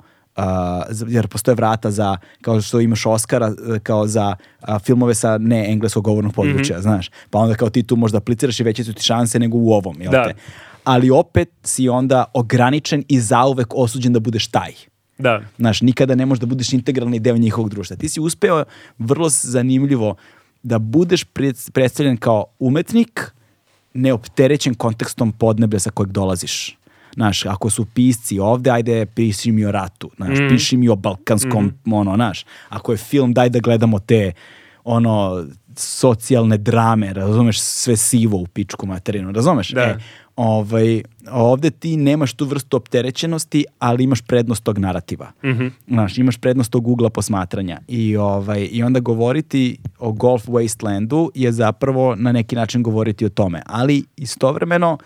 z- 0.90 1.06
jer 1.08 1.28
postoje 1.28 1.54
vrata 1.54 1.90
za, 1.90 2.16
kao 2.40 2.60
što 2.60 2.80
imaš 2.80 3.06
Oscara, 3.06 3.46
e, 3.46 3.78
kao 3.78 4.06
za 4.06 4.36
a, 4.60 4.78
filmove 4.78 5.14
sa 5.14 5.38
ne 5.38 5.66
engleskog 5.68 6.04
govornog 6.04 6.34
područja, 6.34 6.80
znaš. 6.80 7.10
Pa 7.30 7.38
onda 7.38 7.54
kao 7.54 7.70
ti 7.70 7.82
tu 7.82 7.96
možda 7.96 8.18
apliciraš 8.18 8.60
i 8.60 8.64
veće 8.64 8.84
su 8.84 8.92
ti 8.92 9.02
šanse 9.02 9.38
nego 9.38 9.58
u 9.58 9.70
ovom, 9.70 9.96
jel 10.00 10.12
Da. 10.12 10.24
te? 10.24 10.34
Ali 10.84 11.10
opet 11.10 11.48
si 11.62 11.88
onda 11.88 12.24
ograničen 12.34 13.04
i 13.08 13.20
zauvek 13.20 13.66
osuđen 13.70 14.12
da 14.12 14.20
budeš 14.20 14.48
taj. 14.48 14.72
Da. 15.18 15.40
Znaš, 15.58 15.80
nikada 15.80 16.14
ne 16.14 16.26
možeš 16.26 16.40
da 16.40 16.46
budeš 16.46 16.72
integralni 16.72 17.18
deo 17.18 17.36
njihovog 17.36 17.70
društva. 17.70 17.96
Ti 17.96 18.08
si 18.08 18.20
uspeo 18.20 18.64
vrlo 18.98 19.28
zanimljivo 19.28 20.14
da 20.62 20.78
budeš 20.78 21.24
pred- 21.24 21.70
predstavljen 21.70 22.16
kao 22.16 22.44
umetnik 22.58 23.32
neopterećen 23.94 24.74
kontekstom 24.74 25.32
podneblja 25.32 25.78
sa 25.78 25.90
kojeg 25.90 26.12
dolaziš. 26.12 26.76
Znaš, 27.14 27.46
ako 27.46 27.70
su 27.70 27.84
pisci 27.84 28.38
ovde, 28.38 28.70
ajde 28.70 29.06
piši 29.06 29.52
mi 29.52 29.64
o 29.64 29.72
ratu, 29.72 30.10
znaš, 30.16 30.38
piši 30.50 30.76
mi 30.76 30.88
o 30.88 30.96
balkanskom, 30.96 31.72
ono, 31.92 32.14
znaš, 32.14 32.44
ako 32.68 32.92
je 32.92 32.98
film, 32.98 33.32
daj 33.32 33.48
da 33.48 33.58
gledamo 33.58 33.98
te, 33.98 34.32
ono, 34.84 35.46
socijalne 35.76 36.58
drame, 36.58 37.12
razumeš, 37.12 37.60
sve 37.60 37.96
sivo 37.96 38.38
u 38.38 38.46
pičku 38.46 38.86
materinu, 38.86 39.32
razumeš? 39.32 39.70
Da. 39.70 39.82
E, 39.82 39.98
ovaj, 40.36 41.02
ovde 41.30 41.70
ti 41.70 41.96
nemaš 41.96 42.32
tu 42.32 42.44
vrstu 42.44 42.76
opterećenosti, 42.76 43.64
ali 43.78 44.04
imaš 44.04 44.20
prednost 44.20 44.64
tog 44.64 44.78
narativa. 44.78 45.32
Znaš, 45.88 46.18
imaš 46.18 46.36
prednost 46.36 46.70
tog 46.72 46.88
ugla 46.88 47.10
posmatranja. 47.10 47.80
I, 47.88 48.16
ovaj, 48.16 48.68
I 48.72 48.82
onda 48.82 49.00
govoriti 49.00 49.78
o 49.98 50.12
Golf 50.12 50.46
Wastelandu 50.46 51.30
je 51.34 51.52
zapravo 51.52 52.14
na 52.14 52.32
neki 52.32 52.56
način 52.56 52.82
govoriti 52.82 53.26
o 53.26 53.28
tome. 53.28 53.62
Ali 53.66 54.04
istovremeno 54.16 54.98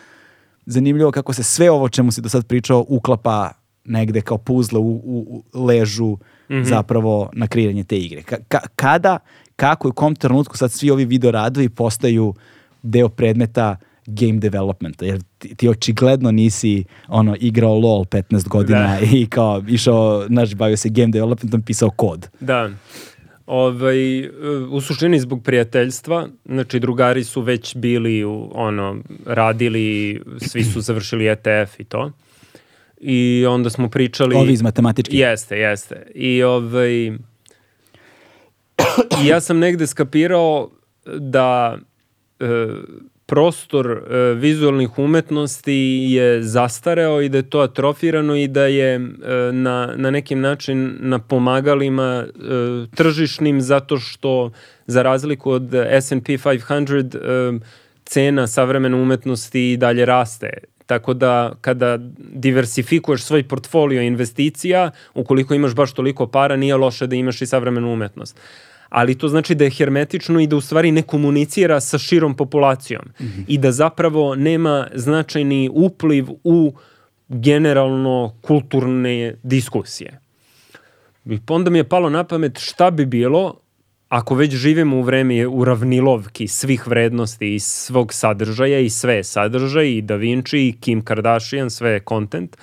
zanimljivo 0.67 1.11
kako 1.13 1.33
se 1.33 1.43
sve 1.43 1.71
ovo 1.71 1.89
čemu 1.89 2.13
si 2.13 2.21
do 2.21 2.29
sad 2.29 2.47
pričao 2.47 2.85
uklapa 2.89 3.51
negde 3.85 4.21
kao 4.21 4.39
puzle 4.39 4.79
u, 4.79 4.91
u, 5.05 5.43
u 5.55 5.67
ležu 5.67 6.17
zapravo 6.65 7.31
na 7.33 7.47
kreiranje 7.47 7.85
te 7.85 7.99
igre. 7.99 8.23
Ka- 8.23 8.41
ka- 8.49 8.69
kada, 8.77 9.19
kako 9.57 9.89
i 9.89 9.91
u 9.91 9.93
kom 9.93 10.15
trenutku 10.15 10.57
sad 10.57 10.73
svi 10.73 10.91
ovi 10.91 11.05
video 11.05 11.31
radovi 11.31 11.69
postaju 11.69 12.35
deo 12.83 13.09
predmeta 13.09 13.77
game 14.11 14.39
developmenta, 14.39 15.05
jer 15.05 15.21
ti, 15.39 15.55
ti 15.55 15.69
očigledno 15.69 16.31
nisi 16.31 16.85
ono 17.09 17.37
igrao 17.41 17.75
LOL 17.75 18.05
15 18.05 18.49
godina 18.49 18.99
Da. 19.01 19.07
i 19.17 19.27
kao 19.27 19.63
išao, 19.69 20.27
znaš, 20.27 20.55
bavio 20.55 20.77
se 20.77 20.89
game 20.89 21.09
developmentom, 21.09 21.63
pisao 21.63 21.91
kod. 21.91 22.29
Da. 22.41 22.71
Ovaj, 23.47 24.29
u 24.71 24.81
suštini 24.81 25.21
zbog 25.21 25.43
prijateljstva, 25.43 26.29
znači 26.45 26.81
drugari 26.81 27.25
su 27.25 27.41
već 27.41 27.77
bili 27.77 28.25
u, 28.25 28.51
ono, 28.55 28.97
radili, 29.27 30.21
svi 30.41 30.65
su 30.65 30.81
završili 30.81 31.29
ETF 31.29 31.81
i 31.81 31.85
to. 31.85 32.13
I 33.01 33.47
onda 33.49 33.71
smo 33.71 33.89
pričali... 33.89 34.37
Ovi 34.37 34.53
iz 34.53 34.63
matematički. 34.63 35.17
Jeste, 35.17 35.57
jeste. 35.59 36.07
I 36.15 36.43
ovaj, 36.43 37.07
i 39.25 39.27
ja 39.27 39.41
sam 39.41 39.59
negde 39.59 39.87
skapirao 39.87 40.71
da 41.19 41.79
e, 42.41 42.45
prostor 43.31 43.91
e, 43.91 44.35
vizualnih 44.35 44.99
umetnosti 44.99 46.07
je 46.11 46.43
zastareo 46.43 47.21
i 47.23 47.29
da 47.29 47.39
je 47.39 47.51
to 47.51 47.61
atrofirano 47.61 48.37
i 48.37 48.49
da 48.49 48.67
je 48.67 48.95
e, 48.95 49.01
na, 49.53 49.93
na 49.97 50.11
nekim 50.11 50.41
način 50.41 50.97
na 51.01 51.19
pomagalima 51.19 52.25
e, 52.27 52.31
tržišnim 52.95 53.61
zato 53.61 53.99
što 53.99 54.51
za 54.87 55.03
razliku 55.03 55.51
od 55.51 55.75
S&P 56.01 56.39
500 56.39 57.17
e, 57.17 57.61
cena 58.05 58.47
savremene 58.47 58.97
umetnosti 58.97 59.73
i 59.73 59.77
dalje 59.77 60.05
raste. 60.05 60.51
Tako 60.87 61.15
da 61.15 61.53
kada 61.61 61.99
diversifikuješ 62.19 63.23
svoj 63.23 63.49
portfolio 63.49 64.03
investicija, 64.03 64.91
ukoliko 65.15 65.55
imaš 65.55 65.75
baš 65.75 65.93
toliko 65.93 66.27
para, 66.27 66.57
nije 66.57 66.77
loše 66.77 67.07
da 67.07 67.17
imaš 67.17 67.43
i 67.43 67.47
savremenu 67.47 67.93
umetnost. 67.93 68.41
Ali 68.91 69.19
to 69.19 69.29
znači 69.29 69.55
da 69.55 69.65
je 69.65 69.71
hermetično 69.71 70.41
i 70.41 70.47
da 70.47 70.57
u 70.57 70.61
stvari 70.61 70.93
ne 70.93 71.03
komunicira 71.03 71.81
sa 71.81 71.99
širom 71.99 72.37
populacijom 72.37 73.03
i 73.49 73.59
da 73.59 73.73
zapravo 73.73 74.35
nema 74.35 74.87
značajni 74.95 75.71
upliv 75.73 76.27
u 76.45 76.73
generalno 77.29 78.35
kulturne 78.43 79.35
diskusije. 79.43 80.21
I 81.27 81.39
onda 81.49 81.71
mi 81.71 81.79
je 81.79 81.89
palo 81.89 82.11
na 82.11 82.25
pamet 82.25 82.59
šta 82.59 82.91
bi 82.91 83.07
bilo 83.07 83.61
ako 84.11 84.35
već 84.35 84.55
živimo 84.55 84.97
u 84.97 85.03
vreme 85.03 85.47
uravnilovki 85.47 86.49
svih 86.49 86.89
vrednosti 86.89 87.55
i 87.55 87.61
svog 87.61 88.13
sadržaja 88.13 88.79
i 88.81 88.91
sve 88.91 89.15
je 89.15 89.25
sadržaj 89.25 89.89
i 89.89 90.03
Da 90.03 90.17
Vinci 90.17 90.59
i 90.69 90.73
Kim 90.81 91.05
Kardashian, 91.05 91.71
sve 91.71 91.91
je 91.91 92.03
content, 92.09 92.57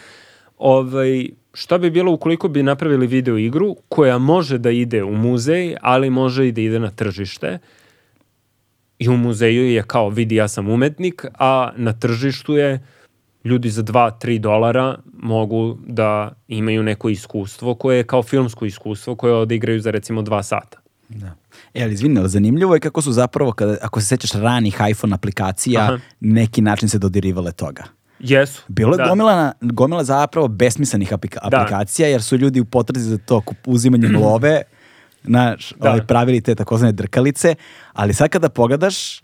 ovaj, 0.58 1.30
šta 1.58 1.78
bi 1.78 1.90
bilo 1.90 2.12
ukoliko 2.12 2.48
bi 2.48 2.64
napravili 2.64 3.08
video 3.08 3.38
igru 3.38 3.76
koja 3.90 4.18
može 4.18 4.58
da 4.58 4.72
ide 4.72 5.04
u 5.04 5.16
muzej, 5.16 5.76
ali 5.82 6.10
može 6.10 6.48
i 6.48 6.52
da 6.52 6.62
ide 6.62 6.80
na 6.80 6.90
tržište 6.90 7.60
i 9.00 9.10
u 9.10 9.18
muzeju 9.18 9.72
je 9.72 9.84
kao 9.84 10.10
vidi 10.10 10.36
ja 10.36 10.48
sam 10.48 10.70
umetnik, 10.70 11.26
a 11.40 11.72
na 11.76 11.94
tržištu 11.94 12.54
je 12.58 12.86
ljudi 13.44 13.70
za 13.70 13.84
2-3 13.84 14.40
dolara 14.40 14.98
mogu 15.14 15.78
da 15.88 16.32
imaju 16.48 16.84
neko 16.84 17.10
iskustvo 17.10 17.76
koje 17.76 17.98
je 17.98 18.04
kao 18.04 18.24
filmsko 18.24 18.66
iskustvo 18.66 19.16
koje 19.16 19.34
odigraju 19.34 19.82
za 19.82 19.92
recimo 19.92 20.22
2 20.22 20.44
sata. 20.44 20.78
Da. 21.10 21.36
E, 21.74 21.84
ali 21.84 21.94
izvini, 21.94 22.20
ali 22.20 22.30
zanimljivo 22.30 22.74
je 22.74 22.80
kako 22.80 23.02
su 23.02 23.12
zapravo, 23.12 23.52
kada, 23.52 23.78
ako 23.82 24.02
se 24.02 24.08
sećaš 24.08 24.32
ranih 24.32 24.78
iPhone 24.90 25.14
aplikacija, 25.14 25.82
Aha. 25.82 26.00
neki 26.20 26.62
način 26.62 26.90
se 26.90 27.00
dodirivale 27.00 27.52
toga. 27.52 27.97
Jesu. 28.20 28.64
Bilo 28.68 28.94
je 28.94 28.98
da. 28.98 29.06
gomila, 29.06 29.36
na- 29.36 29.54
gomila 29.62 30.04
zapravo 30.04 30.48
besmislenih 30.48 31.14
aplika- 31.14 31.50
Da. 31.50 31.58
aplikacija, 31.58 32.08
jer 32.08 32.24
su 32.24 32.38
ljudi 32.38 32.60
u 32.60 32.66
potrazi 32.66 33.10
za 33.10 33.18
to 33.18 33.42
uzimanjem 33.66 34.16
love, 34.18 34.62
znaš, 35.24 35.74
Da. 35.74 35.90
ovaj, 35.90 36.02
pravili 36.02 36.42
te 36.42 36.56
takozvane 36.56 36.92
drkalice, 36.92 37.56
ali 37.94 38.14
sad 38.14 38.30
kada 38.30 38.50
pogledaš, 38.50 39.22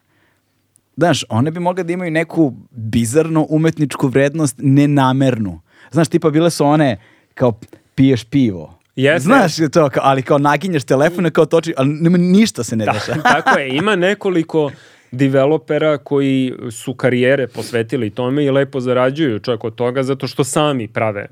znaš, 0.98 1.24
one 1.30 1.52
bi 1.52 1.60
mogle 1.60 1.84
da 1.84 1.94
imaju 1.94 2.12
neku 2.12 2.54
bizarnu 2.72 3.48
umetničku 3.50 4.08
vrednost, 4.08 4.56
nenamernu. 4.58 5.62
Znaš, 5.92 6.08
tipa 6.08 6.30
bile 6.30 6.50
su 6.50 6.66
one 6.66 6.98
kao 7.34 7.60
piješ 7.96 8.24
pivo. 8.24 8.80
Jeste. 8.96 9.20
Znaš 9.20 9.56
to, 9.72 9.90
ali 9.96 10.22
kao 10.22 10.38
naginješ 10.38 10.84
telefon 10.84 11.30
kao 11.30 11.46
toči, 11.46 11.74
ali 11.78 11.90
nema, 11.90 12.18
ništa 12.18 12.64
se 12.64 12.76
ne 12.76 12.86
dešava. 12.86 13.22
Tako 13.24 13.60
je, 13.60 13.76
ima 13.76 13.96
nekoliko 13.96 14.72
developera 15.14 15.98
koji 15.98 16.54
su 16.72 16.94
karijere 16.94 17.48
posvetili 17.48 18.10
tome 18.10 18.46
i 18.46 18.52
lepo 18.52 18.80
zarađuju 18.80 19.40
čak 19.40 19.64
od 19.64 19.76
toga 19.76 20.04
zato 20.04 20.28
što 20.28 20.44
sami 20.44 20.88
prave. 20.88 21.28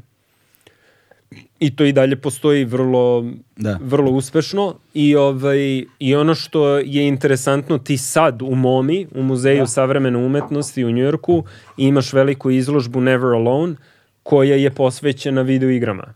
I 1.59 1.75
to 1.75 1.85
i 1.85 1.91
dalje 1.91 2.15
postoji 2.15 2.65
vrlo, 2.65 3.25
Da. 3.55 3.79
vrlo 3.81 4.11
uspešno 4.11 4.75
i, 4.93 5.15
ovaj, 5.15 5.85
i 5.99 6.15
ono 6.15 6.35
što 6.35 6.77
je 6.77 7.07
interesantno 7.07 7.77
ti 7.77 7.97
sad 7.97 8.41
u 8.41 8.55
MOMI, 8.55 9.07
u 9.15 9.23
Muzeju 9.23 9.67
savremene 9.67 10.17
umetnosti 10.17 10.85
u 10.85 10.91
Njujorku 10.91 11.43
imaš 11.77 12.13
veliku 12.13 12.51
izložbu 12.51 13.01
Never 13.01 13.33
Alone 13.33 13.75
koja 14.23 14.55
je 14.55 14.69
posvećena 14.69 15.41
video 15.41 15.69
igrama. 15.69 16.13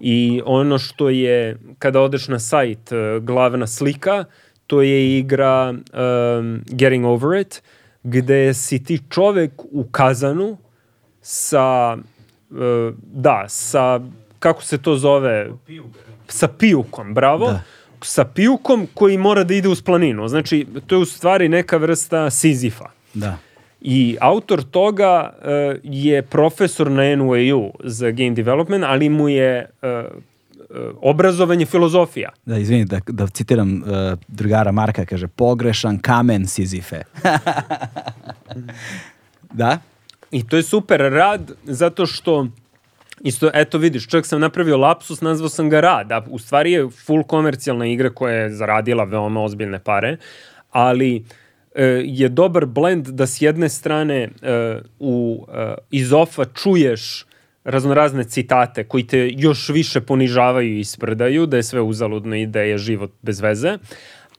I 0.00 0.42
ono 0.44 0.78
što 0.78 1.10
je, 1.10 1.58
kada 1.78 2.00
odeš 2.00 2.28
na 2.28 2.38
sajt, 2.38 2.92
eh, 2.92 3.20
glavna 3.20 3.66
slika, 3.66 4.24
to 4.68 4.82
je 4.82 5.18
igra 5.18 5.70
um, 5.70 6.60
Getting 6.66 7.06
Over 7.06 7.40
It, 7.40 7.62
gde 8.02 8.54
si 8.54 8.84
ti 8.84 9.00
čovek 9.10 9.52
u 9.70 9.84
kazanu 9.90 10.56
sa, 11.22 11.96
eh, 12.50 12.92
da, 13.02 13.44
sa, 13.48 14.00
kako 14.38 14.62
se 14.62 14.78
to 14.78 14.96
zove? 14.96 15.50
Sa 16.28 16.48
pijukom, 16.48 17.14
bravo. 17.14 17.46
Da. 17.46 17.62
Sa 18.02 18.24
pijukom 18.24 18.86
koji 18.94 19.18
mora 19.18 19.44
da 19.44 19.54
ide 19.54 19.68
uz 19.68 19.82
planinu. 19.82 20.28
Znači, 20.28 20.66
to 20.86 20.94
je 20.94 20.98
u 20.98 21.04
stvari 21.04 21.48
neka 21.48 21.76
vrsta 21.76 22.30
Sizifa. 22.30 22.90
Da. 23.14 23.38
I 23.80 24.16
autor 24.20 24.62
toga 24.62 25.32
uh, 25.38 25.80
je 25.82 26.22
profesor 26.22 26.90
na 26.90 27.02
NYU 27.02 27.70
za 27.84 28.10
game 28.10 28.30
development, 28.30 28.84
ali 28.84 29.08
mu 29.08 29.28
je 29.28 29.70
uh, 29.82 29.88
obrazovanje, 31.00 31.66
filozofija. 31.66 32.30
Da, 32.46 32.58
izvini, 32.58 32.84
da, 32.84 33.00
da 33.06 33.26
citiram 33.26 33.82
uh, 33.82 33.88
drugara 34.28 34.72
Marka, 34.72 35.06
kaže, 35.06 35.28
pogrešan 35.28 35.98
kamen 35.98 36.46
Sizife. 36.46 37.02
da? 39.60 39.78
I 40.30 40.46
to 40.46 40.56
je 40.56 40.62
super 40.62 41.00
rad, 41.00 41.52
zato 41.64 42.06
što 42.06 42.46
Isto, 43.20 43.50
eto 43.54 43.78
vidiš, 43.78 44.08
čak 44.08 44.26
sam 44.26 44.40
napravio 44.40 44.76
lapsus, 44.76 45.20
nazvao 45.20 45.48
sam 45.48 45.70
ga 45.70 45.80
rad, 45.80 46.12
a 46.12 46.24
u 46.30 46.38
stvari 46.38 46.72
je 46.72 46.90
full 46.90 47.22
komercijalna 47.22 47.86
igra 47.86 48.10
koja 48.10 48.34
je 48.34 48.54
zaradila 48.54 49.04
veoma 49.04 49.42
ozbiljne 49.42 49.78
pare, 49.78 50.16
ali 50.70 51.24
e, 51.74 51.84
je 52.04 52.28
dobar 52.28 52.66
blend 52.66 53.08
da 53.08 53.26
s 53.26 53.42
jedne 53.42 53.68
strane 53.68 54.28
e, 54.42 54.80
u, 54.98 55.46
e, 55.54 55.74
iz 55.90 56.12
ofa 56.12 56.44
čuješ 56.44 57.26
raznorazne 57.68 58.24
citate 58.24 58.84
koji 58.84 59.06
te 59.06 59.30
još 59.36 59.68
više 59.68 60.00
ponižavaju 60.00 60.78
i 60.78 60.84
sprdaju, 60.84 61.46
da 61.46 61.56
je 61.56 61.62
sve 61.62 61.80
uzaludno 61.80 62.36
i 62.36 62.46
da 62.46 62.60
je 62.60 62.78
život 62.78 63.12
bez 63.22 63.40
veze, 63.40 63.78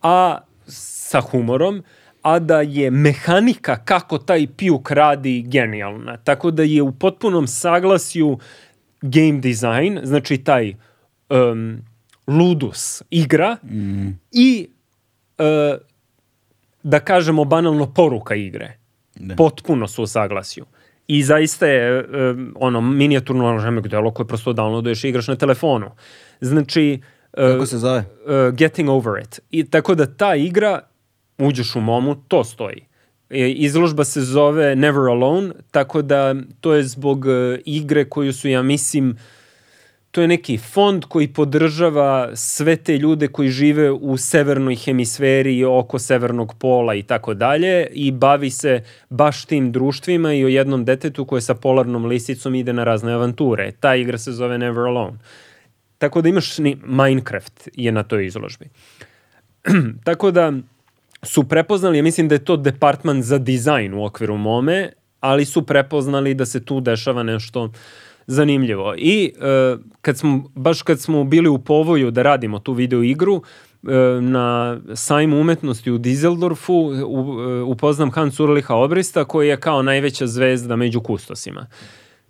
a 0.02 0.38
sa 0.68 1.22
humorom, 1.22 1.84
a 2.22 2.40
da 2.40 2.62
je 2.62 2.92
mehanika 2.92 3.78
kako 3.86 4.18
taj 4.18 4.48
pijuk 4.58 4.92
radi 4.92 5.42
genijalna. 5.42 6.18
Tako 6.18 6.52
da 6.52 6.64
je 6.64 6.82
u 6.82 6.92
potpunom 6.92 7.48
saglasju 7.48 8.40
game 9.02 9.40
design, 9.40 10.00
znači 10.04 10.38
taj 10.38 10.74
um, 11.30 11.82
ludus 12.28 13.04
igra 13.10 13.58
mm. 13.64 14.10
i 14.32 14.68
uh, 15.38 15.78
da 16.84 17.00
kažemo 17.00 17.46
banalno 17.46 17.94
poruka 17.94 18.36
igre. 18.36 18.78
Da. 19.16 19.36
Potpuno 19.36 19.88
su 19.88 20.04
u 20.04 20.08
saglasju. 20.08 20.66
I 21.10 21.24
zaista 21.24 21.68
je 21.68 22.06
um, 22.06 22.54
ono 22.56 22.82
minijaturno 22.82 23.58
remek 23.64 23.88
delo 23.88 24.12
koje 24.12 24.28
prosto 24.28 24.54
downloaduješ 24.54 25.06
i 25.06 25.10
igraš 25.10 25.28
na 25.28 25.36
telefonu. 25.36 25.92
Znači, 26.42 27.02
uh, 27.34 27.52
Kako 27.52 27.66
se 27.66 27.78
zove? 27.78 27.98
Uh, 27.98 28.56
getting 28.56 28.90
over 28.90 29.22
it. 29.24 29.40
I 29.50 29.64
tako 29.64 29.96
da 29.96 30.06
ta 30.06 30.36
igra, 30.36 30.80
uđeš 31.38 31.76
u 31.76 31.82
momu, 31.82 32.16
to 32.28 32.44
stoji. 32.44 32.86
E, 33.30 33.50
izložba 33.50 34.04
se 34.04 34.22
zove 34.22 34.76
Never 34.76 35.10
Alone, 35.10 35.52
tako 35.72 36.02
da 36.02 36.36
to 36.62 36.74
je 36.74 36.84
zbog 36.84 37.26
e, 37.28 37.60
igre 37.66 38.06
koju 38.06 38.34
su, 38.34 38.48
ja 38.48 38.62
mislim, 38.62 39.18
to 40.12 40.22
je 40.22 40.28
neki 40.28 40.58
fond 40.58 41.06
koji 41.06 41.28
podržava 41.28 42.36
sve 42.36 42.76
te 42.76 42.98
ljude 42.98 43.28
koji 43.28 43.50
žive 43.50 43.92
u 43.92 44.18
severnoj 44.18 44.76
hemisferi 44.76 45.64
oko 45.64 46.00
severnog 46.00 46.56
pola 46.60 46.96
i 46.96 47.04
tako 47.04 47.34
dalje 47.34 47.88
i 47.92 48.12
bavi 48.12 48.50
se 48.50 48.84
baš 49.10 49.46
tim 49.46 49.72
društvima 49.72 50.34
i 50.34 50.46
o 50.46 50.48
jednom 50.48 50.86
detetu 50.86 51.26
koje 51.26 51.42
sa 51.42 51.54
polarnom 51.54 52.06
lisicom 52.06 52.56
ide 52.56 52.74
na 52.74 52.84
razne 52.84 53.14
avanture. 53.14 53.72
Ta 53.80 53.96
igra 53.96 54.18
se 54.18 54.32
zove 54.32 54.58
Never 54.58 54.88
Alone. 54.88 55.18
Tako 55.98 56.22
da 56.22 56.30
imaš 56.30 56.58
ni 56.58 56.78
Minecraft 56.86 57.70
je 57.74 57.92
na 57.92 58.04
toj 58.04 58.26
izložbi. 58.26 58.66
tako 60.08 60.32
da 60.32 60.54
su 61.24 61.44
prepoznali, 61.50 61.98
ja 61.98 62.04
mislim 62.04 62.28
da 62.28 62.36
je 62.36 62.46
to 62.46 62.58
departman 62.58 63.22
za 63.22 63.38
dizajn 63.38 63.94
u 63.94 64.06
okviru 64.06 64.38
mome, 64.38 64.90
ali 65.20 65.46
su 65.46 65.66
prepoznali 65.66 66.34
da 66.34 66.46
se 66.46 66.66
tu 66.66 66.82
dešava 66.82 67.24
nešto 67.24 67.72
zanimljivo. 68.30 68.96
I 68.98 69.34
e, 69.42 69.78
kad 70.02 70.18
smo, 70.18 70.44
baš 70.56 70.82
kad 70.82 71.00
smo 71.00 71.24
bili 71.24 71.50
u 71.50 71.58
povoju 71.58 72.12
da 72.12 72.22
radimo 72.22 72.60
tu 72.60 72.74
video 72.74 73.04
igru, 73.04 73.42
e, 73.84 74.22
na 74.22 74.78
sajmu 74.94 75.42
umetnosti 75.42 75.92
u 75.92 75.98
Dizeldorfu 75.98 76.74
e, 76.74 77.04
upoznam 77.62 78.12
Hans 78.12 78.40
Urliha 78.40 78.76
Obrista 78.76 79.26
koji 79.26 79.48
je 79.48 79.60
kao 79.60 79.82
najveća 79.82 80.28
zvezda 80.28 80.76
među 80.76 81.02
kustosima. 81.02 81.68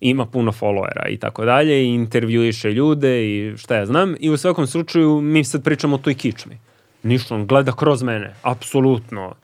Ima 0.02 0.26
puno 0.26 0.52
followera 0.52 1.10
i 1.10 1.18
tako 1.18 1.46
dalje 1.46 1.84
i 1.84 1.94
intervjuiše 1.94 2.72
ljude 2.72 3.26
i 3.26 3.58
šta 3.58 3.76
ja 3.76 3.86
znam 3.86 4.16
i 4.20 4.30
u 4.30 4.38
svakom 4.38 4.68
slučaju 4.68 5.22
mi 5.22 5.44
sad 5.44 5.64
pričamo 5.64 5.96
o 5.96 6.00
toj 6.00 6.14
kičmi. 6.14 6.58
Ništa, 7.04 7.36
on 7.36 7.48
gleda 7.48 7.72
kroz 7.72 8.04
mene, 8.04 8.36
apsolutno. 8.42 9.36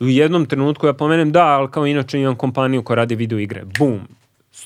U 0.00 0.08
jednom 0.08 0.46
trenutku 0.46 0.86
ja 0.86 0.92
pomenem 0.92 1.32
da, 1.32 1.46
ali 1.46 1.70
kao 1.70 1.86
inače 1.86 2.20
imam 2.20 2.36
kompaniju 2.36 2.82
koja 2.82 2.94
radi 2.94 3.14
video 3.14 3.38
igre. 3.38 3.64
Bum, 3.78 4.00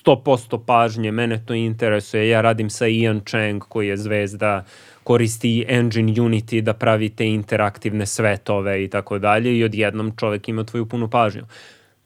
100% 0.05 0.64
pažnje, 0.66 1.12
mene 1.12 1.40
to 1.47 1.55
interesuje. 1.55 2.28
Ja 2.28 2.40
radim 2.40 2.70
sa 2.70 2.86
Ian 2.86 3.20
Chang 3.27 3.62
koji 3.69 3.89
je 3.89 3.97
zvezda, 3.97 4.64
koristi 5.05 5.64
engine 5.69 6.12
Unity 6.12 6.60
da 6.60 6.73
pravi 6.73 7.09
te 7.09 7.27
interaktivne 7.27 8.06
svetove 8.06 8.85
i 8.85 8.89
tako 8.89 9.19
dalje 9.19 9.59
i 9.59 9.64
odjednom 9.64 10.12
čovek 10.16 10.48
ima 10.48 10.64
tvoju 10.64 10.86
punu 10.86 11.09
pažnju. 11.09 11.43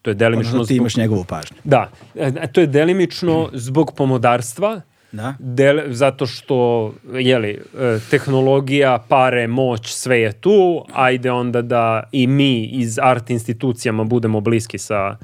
To 0.02 0.10
je 0.10 0.14
delimično... 0.14 0.50
Odnosno 0.50 0.66
ti 0.66 0.74
zbog... 0.74 0.82
imaš 0.82 0.96
njegovu 0.96 1.24
pažnju. 1.24 1.56
Da, 1.64 1.90
e, 2.14 2.52
to 2.52 2.60
je 2.60 2.66
delimično 2.66 3.50
zbog 3.52 3.92
pomodarstva, 3.96 4.80
Da. 5.12 5.34
Del, 5.38 5.80
zato 5.94 6.26
što, 6.26 6.92
jeli, 7.14 7.50
e, 7.50 7.98
tehnologija, 8.10 8.98
pare, 9.08 9.46
moć, 9.46 9.92
sve 9.92 10.20
je 10.20 10.32
tu, 10.32 10.84
ajde 10.92 11.30
onda 11.30 11.62
da 11.62 12.02
i 12.12 12.26
mi 12.26 12.64
iz 12.64 12.98
art 13.02 13.30
institucijama 13.30 14.04
budemo 14.04 14.40
bliski 14.40 14.78
sa 14.78 15.16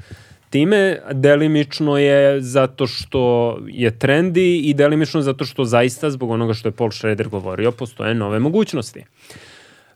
time. 0.53 0.99
Delimično 1.11 1.97
je 1.97 2.41
zato 2.41 2.87
što 2.87 3.57
je 3.67 3.91
trendi 3.99 4.57
i 4.57 4.73
delimično 4.73 5.21
zato 5.21 5.45
što 5.45 5.65
zaista, 5.65 6.11
zbog 6.11 6.31
onoga 6.31 6.53
što 6.53 6.67
je 6.69 6.77
Paul 6.77 6.91
Schrader 6.91 7.29
govorio, 7.29 7.71
postoje 7.71 8.13
nove 8.13 8.39
mogućnosti 8.39 9.03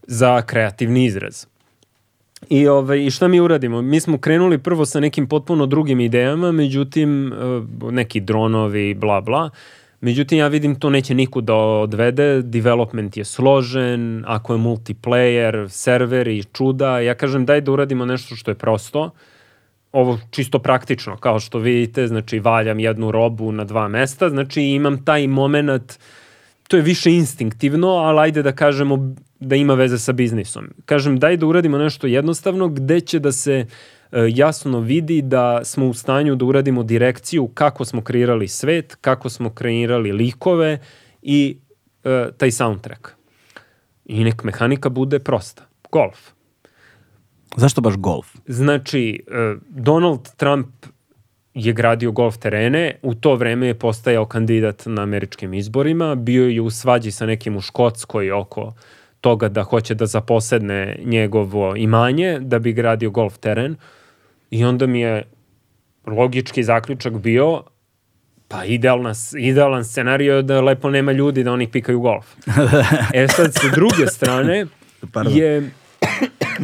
za 0.08 0.42
kreativni 0.42 1.06
izraz. 1.06 1.46
I, 2.50 2.68
ovaj, 2.68 3.06
I 3.06 3.12
šta 3.12 3.28
mi 3.28 3.40
uradimo? 3.40 3.82
Mi 3.82 4.00
smo 4.00 4.18
krenuli 4.18 4.58
prvo 4.58 4.86
sa 4.86 5.00
nekim 5.00 5.28
potpuno 5.28 5.66
drugim 5.66 6.00
idejama, 6.00 6.52
međutim, 6.52 7.34
e, 7.34 7.36
neki 7.92 8.20
dronovi, 8.20 8.94
bla, 8.94 9.22
bla. 9.22 9.50
Međutim, 10.02 10.38
ja 10.38 10.48
vidim 10.48 10.76
to 10.76 10.90
neće 10.90 11.14
nikud 11.14 11.44
da 11.44 11.56
odvede, 11.56 12.42
development 12.42 13.18
je 13.18 13.26
složen, 13.26 14.24
ako 14.28 14.54
je 14.54 14.60
multiplayer, 14.60 15.68
server 15.70 16.28
i 16.28 16.44
čuda, 16.44 17.00
ja 17.00 17.16
kažem 17.16 17.46
daj 17.46 17.62
da 17.62 17.72
uradimo 17.72 18.06
nešto 18.06 18.36
što 18.36 18.52
je 18.52 18.56
prosto, 18.56 19.10
ovo 19.92 20.20
čisto 20.32 20.60
praktično, 20.60 21.18
kao 21.18 21.40
što 21.40 21.60
vidite, 21.60 22.08
znači 22.08 22.40
valjam 22.40 22.80
jednu 22.80 23.12
robu 23.12 23.52
na 23.52 23.64
dva 23.64 23.88
mesta, 23.88 24.30
znači 24.30 24.62
imam 24.62 25.06
taj 25.06 25.28
moment, 25.28 26.00
to 26.68 26.78
je 26.78 26.84
više 26.84 27.12
instinktivno, 27.12 27.88
ali 27.88 28.20
ajde 28.20 28.44
da 28.44 28.52
kažemo 28.52 29.16
da 29.40 29.56
ima 29.56 29.74
veze 29.74 29.98
sa 29.98 30.12
biznisom. 30.12 30.68
Kažem, 30.86 31.20
daj 31.20 31.38
da 31.38 31.46
uradimo 31.46 31.78
nešto 31.78 32.08
jednostavno 32.08 32.68
gde 32.68 33.00
će 33.00 33.20
da 33.20 33.32
se 33.32 33.66
E, 34.12 34.28
jasno 34.30 34.80
vidi 34.80 35.22
da 35.22 35.62
smo 35.64 35.88
u 35.88 35.94
stanju 35.94 36.36
da 36.36 36.46
uradimo 36.46 36.84
direkciju 36.84 37.48
kako 37.48 37.86
smo 37.86 38.02
kreirali 38.02 38.48
svet, 38.48 38.96
kako 39.02 39.30
smo 39.30 39.50
kreirali 39.50 40.12
likove 40.12 40.80
i 41.22 41.58
e, 42.04 42.30
taj 42.38 42.52
soundtrack. 42.52 43.08
I 44.06 44.24
nek 44.24 44.44
mehanika 44.44 44.90
bude 44.90 45.20
prosta. 45.20 45.64
Golf. 45.92 46.37
Zašto 47.58 47.82
baš 47.82 47.96
golf? 47.98 48.28
Znači, 48.48 49.24
e, 49.28 49.56
Donald 49.70 50.30
Trump 50.38 50.68
je 51.54 51.74
gradio 51.74 52.12
golf 52.12 52.38
terene, 52.38 52.96
u 53.02 53.16
to 53.16 53.36
vreme 53.36 53.68
je 53.68 53.80
postajao 53.80 54.26
kandidat 54.26 54.84
na 54.86 55.02
američkim 55.02 55.54
izborima, 55.54 56.16
bio 56.16 56.48
je 56.48 56.62
u 56.62 56.70
svađi 56.70 57.12
sa 57.12 57.26
nekim 57.26 57.58
u 57.58 57.62
Škotskoj 57.62 58.32
oko 58.32 58.74
toga 59.22 59.50
da 59.50 59.64
hoće 59.64 59.96
da 59.96 60.06
zaposedne 60.06 61.00
njegovo 61.04 61.76
imanje 61.76 62.40
da 62.42 62.60
bi 62.60 62.74
gradio 62.74 63.10
golf 63.10 63.38
teren. 63.38 63.76
I 64.52 64.66
onda 64.66 64.88
mi 64.88 65.00
je 65.00 65.24
logički 66.06 66.64
zaključak 66.64 67.14
bio 67.14 67.64
pa 68.48 68.66
idealna, 68.66 69.14
idealan 69.38 69.86
scenarij 69.86 70.28
je 70.28 70.42
da 70.42 70.62
lepo 70.62 70.90
nema 70.90 71.12
ljudi 71.12 71.44
da 71.44 71.54
oni 71.54 71.72
pikaju 71.72 72.00
golf. 72.00 72.26
e 73.14 73.28
sad, 73.28 73.54
sa 73.54 73.68
druge 73.76 74.08
strane, 74.08 74.66
Pardon. 75.14 75.34
je 75.38 75.72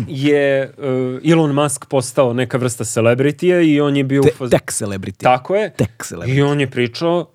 je 0.07 0.71
uh, 0.77 1.31
Elon 1.31 1.51
Musk 1.51 1.85
postao 1.85 2.33
neka 2.33 2.57
vrsta 2.57 2.83
celebritija 2.83 3.61
i 3.61 3.81
on 3.81 3.97
je 3.97 4.03
bio... 4.03 4.21
Te, 4.21 4.49
tek 4.49 4.71
celebrity. 4.71 5.23
Tako 5.23 5.55
je. 5.55 5.73
Tek 5.73 6.03
celebrity. 6.03 6.37
I 6.37 6.41
on 6.41 6.59
je 6.59 6.69
pričao 6.69 7.29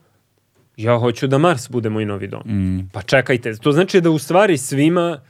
ja 0.79 0.99
hoću 0.99 1.27
da 1.27 1.39
Mars 1.39 1.71
bude 1.71 1.91
moj 1.91 2.05
novi 2.05 2.27
dom. 2.27 2.43
Mm. 2.47 2.89
Pa 2.93 3.03
čekajte, 3.03 3.57
to 3.57 3.73
znači 3.73 4.01
da 4.01 4.11
u 4.11 4.19
stvari 4.19 4.59
svima 4.59 5.21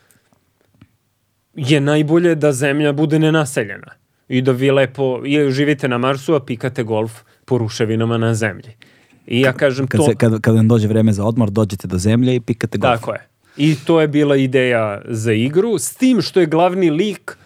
je 1.55 1.81
najbolje 1.81 2.35
da 2.35 2.53
zemlja 2.53 2.93
bude 2.93 3.19
nenaseljena 3.19 3.93
i 4.29 4.43
da 4.43 4.53
vi 4.53 4.71
lepo 4.71 5.23
i 5.25 5.51
živite 5.51 5.89
na 5.89 5.99
Marsu, 5.99 6.35
a 6.35 6.41
pikate 6.45 6.83
golf 6.83 7.13
po 7.45 7.59
ruševinama 7.59 8.19
na 8.19 8.35
zemlji. 8.35 8.77
I 9.27 9.41
ja 9.41 9.53
kažem 9.53 9.87
kad 9.87 10.01
to... 10.01 10.07
Se, 10.07 10.15
kad, 10.15 10.41
kad 10.41 10.55
vam 10.55 10.69
dođe 10.69 10.89
vreme 10.89 11.13
za 11.13 11.25
odmor, 11.25 11.51
dođete 11.51 11.89
do 11.89 11.99
zemlje 11.99 12.35
i 12.35 12.41
pikate 12.41 12.79
golf. 12.79 13.01
Tako 13.01 13.13
je. 13.13 13.28
I 13.59 13.75
to 13.87 14.01
je 14.01 14.09
bila 14.09 14.37
ideja 14.37 15.03
za 15.05 15.33
igru, 15.33 15.79
s 15.79 15.95
tim 15.95 16.23
što 16.23 16.41
je 16.41 16.47
glavni 16.47 16.91
lik 16.91 17.37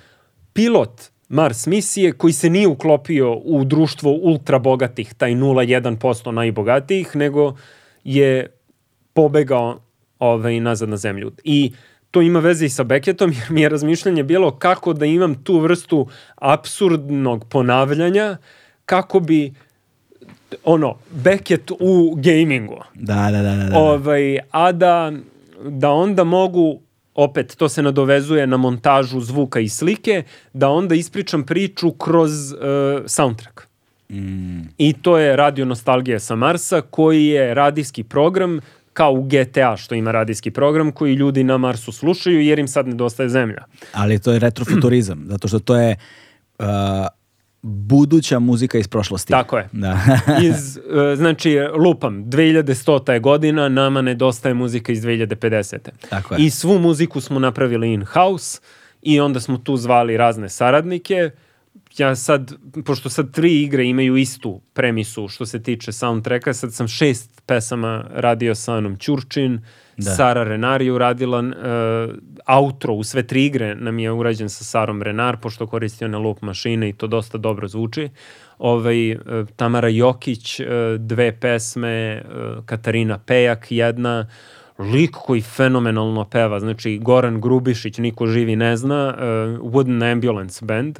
pilot 0.52 1.12
Mars 1.28 1.66
misije 1.66 2.12
koji 2.12 2.32
se 2.32 2.50
nije 2.50 2.68
uklopio 2.68 3.34
u 3.34 3.64
društvo 3.64 4.12
ultra 4.12 4.58
bogatih, 4.58 5.14
taj 5.14 5.30
0,1% 5.30 6.30
najbogatijih, 6.30 7.16
nego 7.16 7.56
je 8.04 8.46
pobegao 9.12 9.80
ovaj, 10.18 10.60
nazad 10.60 10.88
na 10.88 10.96
zemlju. 10.96 11.32
I 11.44 11.72
to 12.10 12.22
ima 12.22 12.40
veze 12.40 12.66
i 12.66 12.68
sa 12.68 12.84
Beckettom, 12.84 13.32
jer 13.38 13.50
mi 13.50 13.60
je 13.60 13.68
razmišljanje 13.68 14.22
bilo 14.22 14.50
kako 14.50 14.92
da 14.92 15.06
imam 15.06 15.34
tu 15.44 15.58
vrstu 15.58 16.08
absurdnog 16.36 17.44
ponavljanja, 17.48 18.36
kako 18.84 19.20
bi 19.20 19.52
ono, 20.64 20.94
Beckett 21.10 21.70
u 21.80 22.14
gamingu. 22.16 22.78
Da, 22.94 23.28
da, 23.30 23.42
da, 23.42 23.56
da. 23.56 23.64
da. 23.64 23.78
Ovaj, 23.78 24.38
a 24.50 24.72
da, 24.72 25.12
da 25.64 25.90
onda 25.90 26.24
mogu 26.24 26.80
opet 27.14 27.56
to 27.56 27.68
se 27.68 27.82
nadovezuje 27.82 28.46
na 28.46 28.56
montažu 28.56 29.20
zvuka 29.20 29.60
i 29.60 29.68
slike, 29.68 30.22
da 30.52 30.68
onda 30.68 30.94
ispričam 30.94 31.46
priču 31.46 31.90
kroz 31.92 32.52
uh, 32.52 32.58
soundtrack. 33.06 33.60
Mm, 34.10 34.60
I 34.78 34.92
to 34.92 35.18
je 35.18 35.36
Radio 35.36 35.64
Nostalgija 35.64 36.20
sa 36.20 36.36
Marsa, 36.36 36.80
koji 36.80 37.26
je 37.26 37.54
radijski 37.54 38.02
program 38.04 38.60
kao 38.92 39.12
u 39.12 39.22
GTA 39.22 39.76
što 39.76 39.94
ima 39.94 40.12
radijski 40.12 40.50
program 40.50 40.92
koji 40.92 41.14
ljudi 41.14 41.44
na 41.44 41.58
Marsu 41.58 41.92
slušaju 41.92 42.40
jer 42.40 42.58
im 42.58 42.68
sad 42.68 42.88
nedostaje 42.88 43.28
zemlja. 43.28 43.64
ali 43.92 44.18
to 44.18 44.32
je 44.32 44.38
retrofuturizam, 44.38 45.24
zato 45.28 45.48
što 45.48 45.58
to 45.58 45.76
je 45.76 45.96
uh, 46.58 46.66
buduća 47.62 48.38
muzika 48.38 48.78
iz 48.78 48.88
prošlosti. 48.88 49.30
Tako 49.30 49.58
je. 49.58 49.68
Da. 49.72 49.98
Iz, 50.48 50.76
uh, 50.76 51.16
znači, 51.16 51.58
lupam, 51.74 52.24
2100. 52.24 53.12
je 53.12 53.20
godina, 53.20 53.68
nama 53.68 54.02
nedostaje 54.02 54.54
muzika 54.54 54.92
iz 54.92 55.02
2050. 55.02 55.78
Tako 56.08 56.34
je. 56.34 56.40
I 56.44 56.50
svu 56.50 56.78
muziku 56.78 57.20
smo 57.20 57.38
napravili 57.38 57.92
in-house 57.92 58.60
i 59.02 59.20
onda 59.20 59.40
smo 59.40 59.58
tu 59.58 59.76
zvali 59.76 60.16
razne 60.16 60.48
saradnike. 60.48 61.30
Ja 61.98 62.16
sad, 62.16 62.52
pošto 62.84 63.10
sad 63.10 63.32
tri 63.32 63.62
igre 63.62 63.84
imaju 63.84 64.16
istu 64.16 64.60
premisu 64.72 65.28
što 65.28 65.46
se 65.46 65.62
tiče 65.62 65.92
soundtracka, 65.92 66.54
sad 66.54 66.74
sam 66.74 66.88
šest 66.88 67.42
pesama 67.46 68.04
radio 68.10 68.54
sa 68.54 68.74
Anom 68.74 68.98
Ćurčin, 68.98 69.60
Da. 69.96 70.10
Sara 70.10 70.44
Renar 70.44 70.82
je 70.82 70.92
uradila 70.92 71.38
uh, 71.38 72.14
outro 72.46 72.94
u 72.94 73.04
sve 73.04 73.22
tri 73.22 73.44
igre 73.46 73.74
nam 73.74 73.98
je 73.98 74.12
urađen 74.12 74.48
sa 74.48 74.64
Sarom 74.64 75.02
Renar, 75.02 75.36
pošto 75.36 75.66
koristi 75.66 76.04
one 76.04 76.18
loop 76.18 76.42
mašine 76.42 76.88
i 76.88 76.92
to 76.92 77.06
dosta 77.06 77.38
dobro 77.38 77.68
zvuči. 77.68 78.08
Ovaj, 78.58 79.12
uh, 79.12 79.18
Tamara 79.56 79.88
Jokić, 79.88 80.60
uh, 80.60 80.66
dve 80.98 81.40
pesme, 81.40 82.22
uh, 82.24 82.64
Katarina 82.64 83.18
Pejak, 83.18 83.72
jedna, 83.72 84.26
lik 84.78 85.10
koji 85.10 85.40
fenomenalno 85.42 86.24
peva, 86.24 86.60
znači 86.60 86.98
Goran 86.98 87.40
Grubišić, 87.40 87.98
niko 87.98 88.26
živi 88.26 88.56
ne 88.56 88.76
zna, 88.76 89.14
uh, 89.16 89.22
Wooden 89.72 90.12
Ambulance 90.12 90.64
Band, 90.64 90.98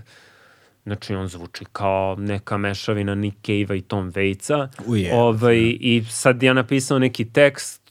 Znači, 0.84 1.14
on 1.14 1.28
zvuči 1.28 1.64
kao 1.72 2.16
neka 2.18 2.56
mešavina 2.56 3.14
Nick 3.14 3.36
Cave-a 3.46 3.74
i 3.74 3.80
Tom 3.80 4.12
Waitsa. 4.12 4.68
Uje, 4.86 5.14
ovaj, 5.14 5.76
I 5.80 6.04
sad 6.10 6.42
ja 6.42 6.52
napisao 6.52 6.98
neki 6.98 7.24
tekst, 7.24 7.82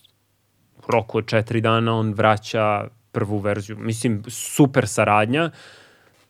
u 0.77 0.91
roku 0.91 1.18
od 1.18 1.26
četiri 1.26 1.61
dana 1.61 1.95
on 1.95 2.13
vraća 2.13 2.88
prvu 3.11 3.38
verziju. 3.38 3.77
Mislim, 3.80 4.23
super 4.27 4.88
saradnja 4.88 5.51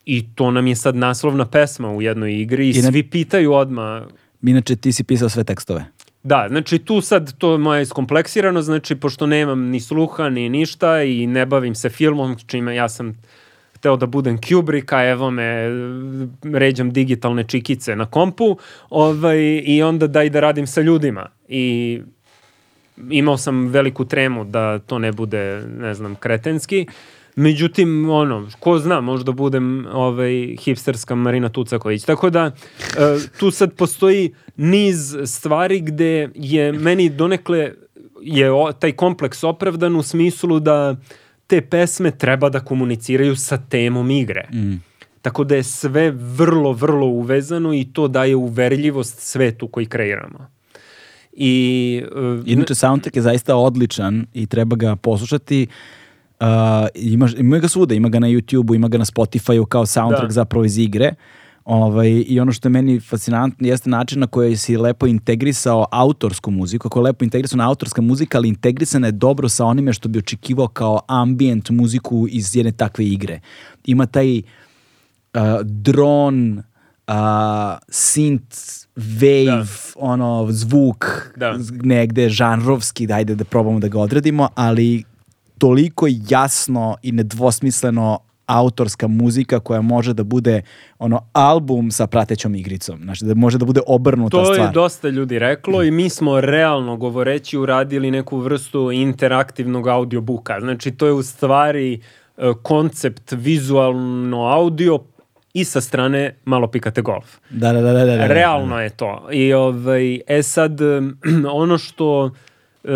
i 0.05 0.35
to 0.35 0.51
nam 0.51 0.67
je 0.67 0.75
sad 0.75 0.95
naslovna 0.95 1.45
pesma 1.45 1.91
u 1.91 2.01
jednoj 2.01 2.41
igri 2.41 2.67
i, 2.67 2.69
I 2.69 2.81
svi 2.81 3.09
pitaju 3.09 3.53
odma 3.53 4.07
Inače, 4.41 4.75
ti 4.75 4.91
si 4.91 5.03
pisao 5.03 5.29
sve 5.29 5.43
tekstove. 5.43 5.85
Da, 6.23 6.45
znači 6.49 6.79
tu 6.79 7.01
sad 7.01 7.38
to 7.38 7.51
je 7.51 7.57
moje 7.57 7.81
iskompleksirano, 7.81 8.61
znači 8.61 8.95
pošto 8.95 9.25
nemam 9.25 9.61
ni 9.61 9.79
sluha 9.79 10.29
ni 10.29 10.49
ništa 10.49 11.03
i 11.03 11.27
ne 11.27 11.45
bavim 11.45 11.75
se 11.75 11.89
filmom, 11.89 12.38
čime 12.47 12.75
ja 12.75 12.89
sam 12.89 13.21
hteo 13.82 13.98
da 13.98 14.06
budem 14.06 14.38
Kubrick, 14.38 14.94
a 14.94 15.10
evo 15.10 15.32
me, 15.32 15.70
ređam 16.53 16.91
digitalne 16.91 17.44
čikice 17.44 17.95
na 17.95 18.06
kompu 18.06 18.58
ovaj, 18.90 19.62
i 19.66 19.84
onda 19.84 20.08
daj 20.08 20.30
da 20.30 20.40
radim 20.40 20.68
sa 20.68 20.82
ljudima. 20.82 21.30
I 21.48 22.02
imao 23.10 23.38
sam 23.38 23.68
veliku 23.68 24.06
tremu 24.06 24.45
da 24.45 24.80
to 24.80 24.99
ne 24.99 25.12
bude, 25.12 25.64
ne 25.80 25.94
znam, 25.94 26.16
kretenski. 26.16 26.86
Međutim, 27.36 28.10
ono, 28.10 28.48
ko 28.60 28.78
zna, 28.80 29.02
možda 29.02 29.32
budem 29.32 29.86
ovaj, 29.91 30.56
hipsterska 30.60 31.16
Marina 31.16 31.49
Tucaković. 31.49 32.03
Tako 32.03 32.30
da, 32.30 32.45
e, 32.45 32.52
tu 33.40 33.52
sad 33.52 33.74
postoji 33.74 34.34
niz 34.58 35.18
stvari 35.26 35.80
gde 35.80 36.30
je 36.36 36.72
meni 36.72 37.10
donekle 37.10 37.74
je 38.22 38.52
o, 38.52 38.72
taj 38.72 38.91
kompleks 38.91 39.44
opravdan 39.44 39.95
u 39.95 40.03
smislu 40.03 40.60
da 40.60 40.95
te 41.52 41.61
pesme 41.61 42.11
treba 42.11 42.49
da 42.49 42.60
komuniciraju 42.60 43.36
sa 43.36 43.57
temom 43.57 44.11
igre. 44.11 44.48
Mm. 44.53 44.76
Tako 45.22 45.44
da 45.44 45.56
je 45.56 45.64
sve 45.64 46.11
vrlo, 46.11 46.72
vrlo 46.73 47.07
uvezano 47.07 47.73
i 47.73 47.84
to 47.94 48.07
daje 48.07 48.36
uverljivost 48.36 49.19
svetu 49.19 49.68
koji 49.68 49.86
kreiramo. 49.86 50.48
I, 51.34 52.03
uh, 52.15 52.44
Inače, 52.45 52.76
soundtrack 52.76 53.15
je 53.15 53.22
zaista 53.22 53.56
odličan 53.56 54.26
i 54.34 54.45
treba 54.45 54.76
ga 54.76 54.95
poslušati. 54.95 55.68
Uh, 56.40 56.48
ima, 56.95 57.30
ima 57.38 57.60
ga 57.60 57.68
svuda, 57.68 57.95
ima 57.95 58.10
ga 58.10 58.19
na 58.19 58.28
YouTube-u, 58.28 58.76
ima 58.76 58.88
ga 58.88 58.98
na 58.98 59.06
Spotify-u 59.06 59.65
kao 59.65 59.86
soundtrack 59.86 60.28
Da. 60.28 60.34
zapravo 60.34 60.65
iz 60.65 60.78
igre. 60.78 61.14
Ovaj, 61.65 62.23
I 62.27 62.39
ono 62.39 62.51
što 62.51 62.67
je 62.67 62.71
meni 62.71 62.99
fascinantno 62.99 63.67
jeste 63.67 63.89
način 63.89 64.19
na 64.19 64.27
koji 64.27 64.57
si 64.57 64.77
lepo 64.77 65.07
integrisao 65.07 65.85
autorsku 65.91 66.51
muziku, 66.51 66.89
kako 66.89 66.99
je 66.99 67.03
lepo 67.03 67.23
integrisana 67.25 67.67
autorska 67.67 68.01
muzika, 68.01 68.38
ali 68.38 68.47
integrisana 68.47 69.07
je 69.07 69.11
dobro 69.11 69.49
sa 69.49 69.65
onime 69.65 69.93
što 69.93 70.09
bi 70.09 70.19
očekivao 70.19 70.67
kao 70.67 70.99
ambient 71.07 71.69
muziku 71.69 72.27
iz 72.29 72.55
jedne 72.55 72.71
takve 72.71 73.05
igre. 73.05 73.39
Ima 73.85 74.05
taj 74.05 74.38
uh, 74.38 74.41
dron, 75.63 76.57
uh, 76.57 77.13
synth, 77.88 78.88
wave, 78.95 79.93
ono, 79.95 80.47
zvuk, 80.49 81.05
Da. 81.35 81.57
negde 81.83 82.29
žanrovski, 82.29 83.07
dajde 83.07 83.35
da 83.35 83.43
probamo 83.43 83.79
da 83.79 83.88
ga 83.88 83.99
odredimo, 83.99 84.49
ali 84.55 85.03
toliko 85.57 86.07
jasno 86.29 86.97
i 87.01 87.11
nedvosmisleno 87.11 88.19
autorska 88.45 89.07
muzika 89.07 89.59
koja 89.59 89.81
može 89.81 90.13
da 90.13 90.23
bude 90.23 90.61
ono 90.99 91.22
album 91.34 91.91
sa 91.91 92.07
pratećom 92.07 92.55
igricom. 92.55 92.99
Znači 93.03 93.26
da 93.26 93.35
može 93.35 93.57
da 93.57 93.65
bude 93.65 93.81
obrnuta 93.88 94.38
To 94.38 94.45
stvar. 94.45 94.59
je 94.59 94.72
dosta 94.73 95.09
ljudi 95.09 95.39
reklo 95.39 95.84
i 95.84 95.91
mi 95.91 96.09
smo 96.09 96.41
realno 96.41 96.97
govoreći 96.97 97.57
uradili 97.57 98.11
neku 98.11 98.38
vrstu 98.38 98.91
interaktivnog 98.91 99.88
audiobooka. 99.88 100.59
Znači 100.59 100.91
to 100.91 101.05
je 101.05 101.11
u 101.11 101.23
stvari 101.23 101.93
e, 102.38 102.51
koncept 102.61 103.31
vizualno 103.31 104.45
audio 104.47 104.99
i 105.53 105.63
sa 105.63 105.81
strane 105.81 106.35
malo 106.45 106.68
pikate 106.68 107.01
golf. 107.01 107.38
Da, 107.49 107.73
da, 107.73 107.81
da, 107.81 107.93
da, 107.93 108.05
da, 108.05 108.18
da. 108.18 108.27
Realno 108.27 108.80
je 108.81 108.89
to. 108.89 109.27
I 109.31 109.53
ovaj, 109.53 110.22
e 110.27 110.43
sad, 110.43 110.80
ono 111.63 111.77
što 111.77 112.31
e, 112.84 112.89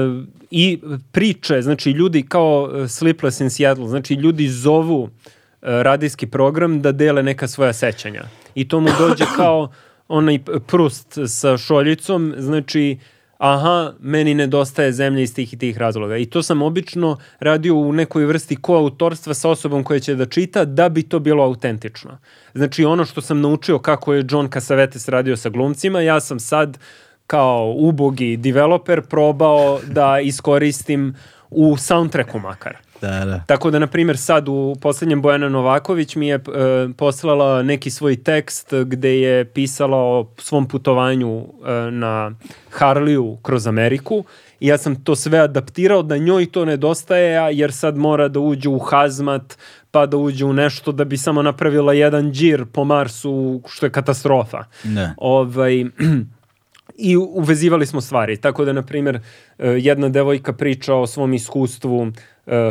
i 0.51 0.79
priče, 1.11 1.61
znači 1.61 1.91
ljudi 1.91 2.23
kao 2.23 2.71
e, 2.75 2.87
Sleepless 2.87 3.39
in 3.39 3.49
Seattle, 3.49 3.87
znači 3.87 4.13
ljudi 4.13 4.47
zovu 4.47 5.09
radijski 5.65 6.27
program 6.27 6.81
da 6.81 6.91
dele 6.91 7.23
neka 7.23 7.47
svoja 7.47 7.73
sećanja. 7.73 8.23
I 8.55 8.67
to 8.67 8.79
mu 8.79 8.89
dođe 8.99 9.25
kao 9.37 9.71
onaj 10.07 10.39
prust 10.67 11.17
sa 11.27 11.57
šoljicom, 11.57 12.33
znači 12.37 12.97
aha, 13.37 13.93
meni 13.99 14.33
nedostaje 14.33 14.91
zemlja 14.91 15.21
iz 15.21 15.35
tih 15.35 15.53
i 15.53 15.57
tih 15.57 15.77
razloga. 15.77 16.17
I 16.17 16.25
to 16.25 16.43
sam 16.43 16.61
obično 16.61 17.17
radio 17.39 17.75
u 17.75 17.93
nekoj 17.93 18.25
vrsti 18.25 18.55
koautorstva 18.55 19.33
sa 19.33 19.49
osobom 19.49 19.83
koja 19.83 19.99
će 19.99 20.15
da 20.15 20.25
čita 20.25 20.65
da 20.65 20.89
bi 20.89 21.03
to 21.03 21.19
bilo 21.19 21.43
autentično. 21.43 22.17
Znači 22.53 22.85
ono 22.85 23.05
što 23.05 23.21
sam 23.21 23.41
naučio 23.41 23.79
kako 23.79 24.13
je 24.13 24.25
John 24.29 24.49
Cassavetes 24.51 25.07
radio 25.07 25.37
sa 25.37 25.49
glumcima, 25.49 26.01
ja 26.01 26.19
sam 26.19 26.39
sad 26.39 26.77
kao 27.27 27.73
ubogi 27.77 28.37
developer 28.37 29.01
probao 29.01 29.79
da 29.87 30.19
iskoristim 30.19 31.15
u 31.49 31.77
soundtracku 31.77 32.39
makar. 32.39 32.84
Da, 33.01 33.25
da. 33.25 33.43
Tako 33.47 33.71
da, 33.71 33.79
na 33.79 33.87
primjer, 33.87 34.17
sad 34.17 34.49
u 34.49 34.75
poslednjem 34.81 35.21
Bojana 35.21 35.49
Novaković 35.49 36.15
mi 36.15 36.27
je 36.27 36.35
e, 36.35 36.41
poslala 36.97 37.63
neki 37.63 37.89
svoj 37.89 38.23
tekst 38.23 38.73
gde 38.85 39.19
je 39.19 39.45
pisala 39.45 39.97
o 39.97 40.27
svom 40.37 40.67
putovanju 40.67 41.39
e, 41.39 41.91
na 41.91 42.31
Harliju 42.71 43.37
kroz 43.41 43.67
Ameriku 43.67 44.23
i 44.59 44.67
ja 44.67 44.77
sam 44.77 45.03
to 45.03 45.15
sve 45.15 45.39
adaptirao 45.39 46.03
da 46.03 46.17
njoj 46.17 46.45
to 46.51 46.65
nedostaje, 46.65 47.57
jer 47.57 47.73
sad 47.73 47.97
mora 47.97 48.27
da 48.27 48.39
uđe 48.39 48.69
u 48.69 48.79
hazmat, 48.79 49.57
pa 49.91 50.05
da 50.05 50.17
uđe 50.17 50.45
u 50.45 50.53
nešto 50.53 50.91
da 50.91 51.03
bi 51.03 51.17
samo 51.17 51.41
napravila 51.41 51.93
jedan 51.93 52.31
džir 52.31 52.65
po 52.65 52.83
Marsu, 52.83 53.61
što 53.67 53.85
je 53.85 53.89
katastrofa. 53.89 54.63
Da. 54.83 55.13
Ovaj, 55.17 55.85
i 56.97 57.17
uvezivali 57.17 57.85
smo 57.85 58.01
stvari. 58.01 58.37
Tako 58.37 58.65
da, 58.65 58.73
na 58.73 58.81
primjer, 58.81 59.19
e, 59.59 59.67
jedna 59.67 60.09
devojka 60.09 60.53
priča 60.53 60.95
o 60.95 61.07
svom 61.07 61.33
iskustvu 61.33 62.11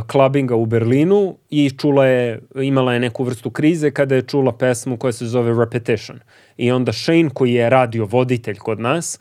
klabinga 0.06 0.54
u 0.54 0.66
Berlinu 0.66 1.36
i 1.50 1.70
čula 1.70 2.06
je, 2.06 2.40
imala 2.54 2.94
je 2.94 3.00
neku 3.00 3.24
vrstu 3.24 3.50
krize 3.50 3.90
kada 3.90 4.14
je 4.14 4.22
čula 4.22 4.56
pesmu 4.56 4.96
koja 4.96 5.12
se 5.12 5.26
zove 5.26 5.64
Repetition. 5.64 6.18
I 6.56 6.72
onda 6.72 6.92
Shane, 6.92 7.30
koji 7.34 7.52
je 7.52 7.70
radio 7.70 8.04
voditelj 8.04 8.56
kod 8.56 8.80
nas, 8.80 9.18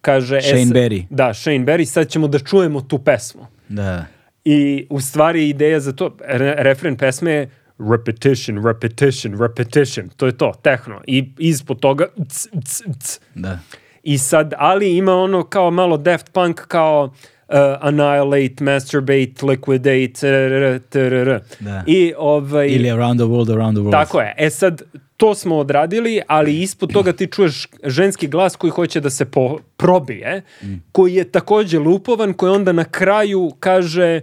kaže... 0.00 0.36
e, 0.36 0.40
Shane 0.40 0.64
Berry. 0.64 1.04
Da, 1.10 1.34
Shane 1.34 1.58
Berry, 1.58 1.84
sad 1.84 2.08
ćemo 2.08 2.28
da 2.28 2.38
čujemo 2.38 2.80
tu 2.80 2.98
pesmu. 2.98 3.46
Da. 3.68 4.04
I 4.44 4.86
u 4.90 5.00
stvari 5.00 5.48
ideja 5.48 5.80
za 5.80 5.92
to, 5.92 6.16
re, 6.26 6.54
refren 6.58 6.96
pesme 6.96 7.32
je 7.32 7.50
repetition, 7.90 8.66
repetition, 8.66 9.40
repetition. 9.40 10.08
To 10.16 10.26
je 10.26 10.36
to, 10.36 10.52
tehno. 10.62 11.00
I 11.06 11.32
ispod 11.38 11.80
toga 11.80 12.06
c, 12.28 12.48
c, 12.64 12.84
c. 13.00 13.20
Da. 13.34 13.58
I 14.02 14.18
sad, 14.18 14.54
ali 14.56 14.96
ima 14.96 15.14
ono 15.14 15.44
kao 15.44 15.70
malo 15.70 15.96
Daft 15.96 16.32
Punk 16.32 16.60
kao 16.60 17.04
uh, 17.04 17.12
annihilate, 17.80 18.64
masturbate, 18.64 19.46
liquidate, 19.46 20.12
trr, 20.12 20.78
trr. 20.88 21.40
Da. 21.60 21.84
I 21.86 22.12
ovaj... 22.18 22.68
Ili 22.68 22.90
Around 22.90 23.20
the 23.20 23.26
World, 23.26 23.54
Around 23.54 23.76
the 23.76 23.82
World. 23.82 23.90
Tako 23.90 24.20
je. 24.20 24.34
E 24.38 24.50
sad, 24.50 24.82
to 25.16 25.34
smo 25.34 25.56
odradili, 25.56 26.20
ali 26.26 26.60
ispod 26.60 26.92
toga 26.92 27.12
ti 27.12 27.26
čuješ 27.26 27.66
ženski 27.84 28.28
glas 28.28 28.56
koji 28.56 28.70
hoće 28.70 29.00
da 29.00 29.10
se 29.10 29.24
po, 29.24 29.58
probije, 29.76 30.42
koji 30.92 31.14
je 31.14 31.24
takođe 31.24 31.78
lupovan, 31.78 32.32
koji 32.32 32.52
onda 32.52 32.72
na 32.72 32.84
kraju 32.84 33.52
kaže 33.60 34.20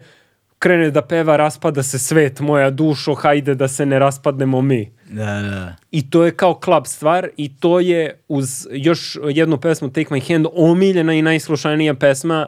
krene 0.60 0.92
da 0.92 1.02
peva 1.02 1.38
raspada 1.38 1.84
se 1.84 2.00
svet, 2.00 2.40
moja 2.40 2.70
dušo, 2.70 3.14
hajde 3.14 3.56
da 3.56 3.68
se 3.68 3.86
ne 3.86 4.00
raspadnemo 4.00 4.62
mi. 4.62 4.92
Da, 5.10 5.26
da. 5.26 5.76
I 5.92 6.10
to 6.10 6.26
je 6.26 6.32
kao 6.32 6.54
klub 6.54 6.84
stvar 6.86 7.28
i 7.38 7.56
to 7.60 7.80
je 7.80 8.20
uz 8.28 8.68
još 8.72 9.18
jednu 9.30 9.58
pesmu 9.58 9.90
Take 9.90 10.10
My 10.10 10.28
Hand 10.28 10.46
omiljena 10.54 11.14
i 11.14 11.22
najslušanija 11.22 11.94
pesma 11.94 12.48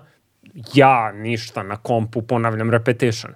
ja 0.74 1.12
ništa 1.12 1.64
na 1.64 1.76
kompu 1.76 2.22
ponavljam 2.22 2.70
repetition. 2.70 3.34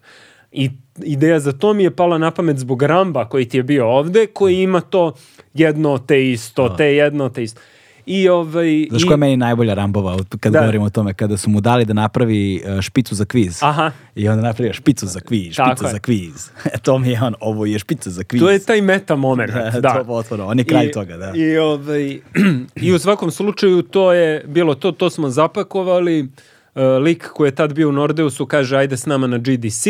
I 0.51 0.71
ideja 1.03 1.39
za 1.39 1.51
to 1.51 1.73
mi 1.73 1.83
je 1.83 1.95
pala 1.95 2.17
na 2.17 2.31
pamet 2.31 2.57
zbog 2.57 2.83
Ramba 2.83 3.29
koji 3.29 3.45
ti 3.45 3.57
je 3.57 3.63
bio 3.63 3.87
ovde, 3.87 4.27
koji 4.27 4.61
ima 4.61 4.81
to 4.81 5.13
jedno 5.53 5.97
te 5.97 6.31
isto, 6.31 6.69
te 6.69 6.85
jedno 6.85 7.29
te 7.29 7.43
isto. 7.43 7.61
I 8.05 8.29
ovaj... 8.29 8.87
Znaš 8.89 9.03
i... 9.03 9.05
koja 9.05 9.13
je 9.13 9.17
meni 9.17 9.37
najbolja 9.37 9.73
Rambova 9.73 10.17
kad 10.39 10.53
Da. 10.53 10.59
govorimo 10.59 10.85
o 10.85 10.89
tome, 10.89 11.13
kada 11.13 11.37
su 11.37 11.49
mu 11.49 11.61
dali 11.61 11.85
da 11.85 11.93
napravi 11.93 12.55
e, 12.65 12.81
špicu 12.81 13.15
za 13.15 13.25
kviz. 13.25 13.63
Aha. 13.63 13.91
I 14.15 14.27
onda 14.27 14.43
napravio 14.43 14.73
špicu 14.73 15.07
za 15.07 15.19
kviz, 15.19 15.55
Tako 15.55 15.69
špica 15.69 15.87
je. 15.87 15.91
za 15.91 15.99
kviz. 15.99 16.49
E, 16.65 16.77
to 16.81 16.99
mi 16.99 17.09
je 17.09 17.21
on, 17.21 17.35
ovo 17.39 17.65
je 17.65 17.79
špica 17.79 18.09
za 18.09 18.23
kviz. 18.23 18.41
To 18.41 18.49
je 18.49 18.59
taj 18.59 18.81
meta 18.81 19.15
moment. 19.15 19.53
Da, 19.53 19.79
da. 19.79 19.93
to 19.93 20.03
potpuno, 20.03 20.45
on 20.45 20.59
je 20.59 20.65
kraj 20.65 20.91
toga, 20.91 21.17
da. 21.17 21.31
I, 21.35 21.57
ovaj, 21.57 22.19
I 22.85 22.93
u 22.93 22.99
svakom 22.99 23.31
slučaju 23.31 23.81
to 23.81 24.13
je 24.13 24.43
bilo 24.47 24.75
to, 24.75 24.91
to 24.91 25.09
smo 25.09 25.29
zapakovali. 25.29 26.21
Uh, 26.21 26.27
lik 26.75 27.27
koji 27.27 27.47
je 27.47 27.55
tad 27.55 27.73
bio 27.73 27.89
u 27.89 27.91
Nordeusu 27.91 28.45
kaže 28.45 28.77
ajde 28.77 28.97
s 28.97 29.05
nama 29.05 29.27
na 29.27 29.37
GDC, 29.37 29.87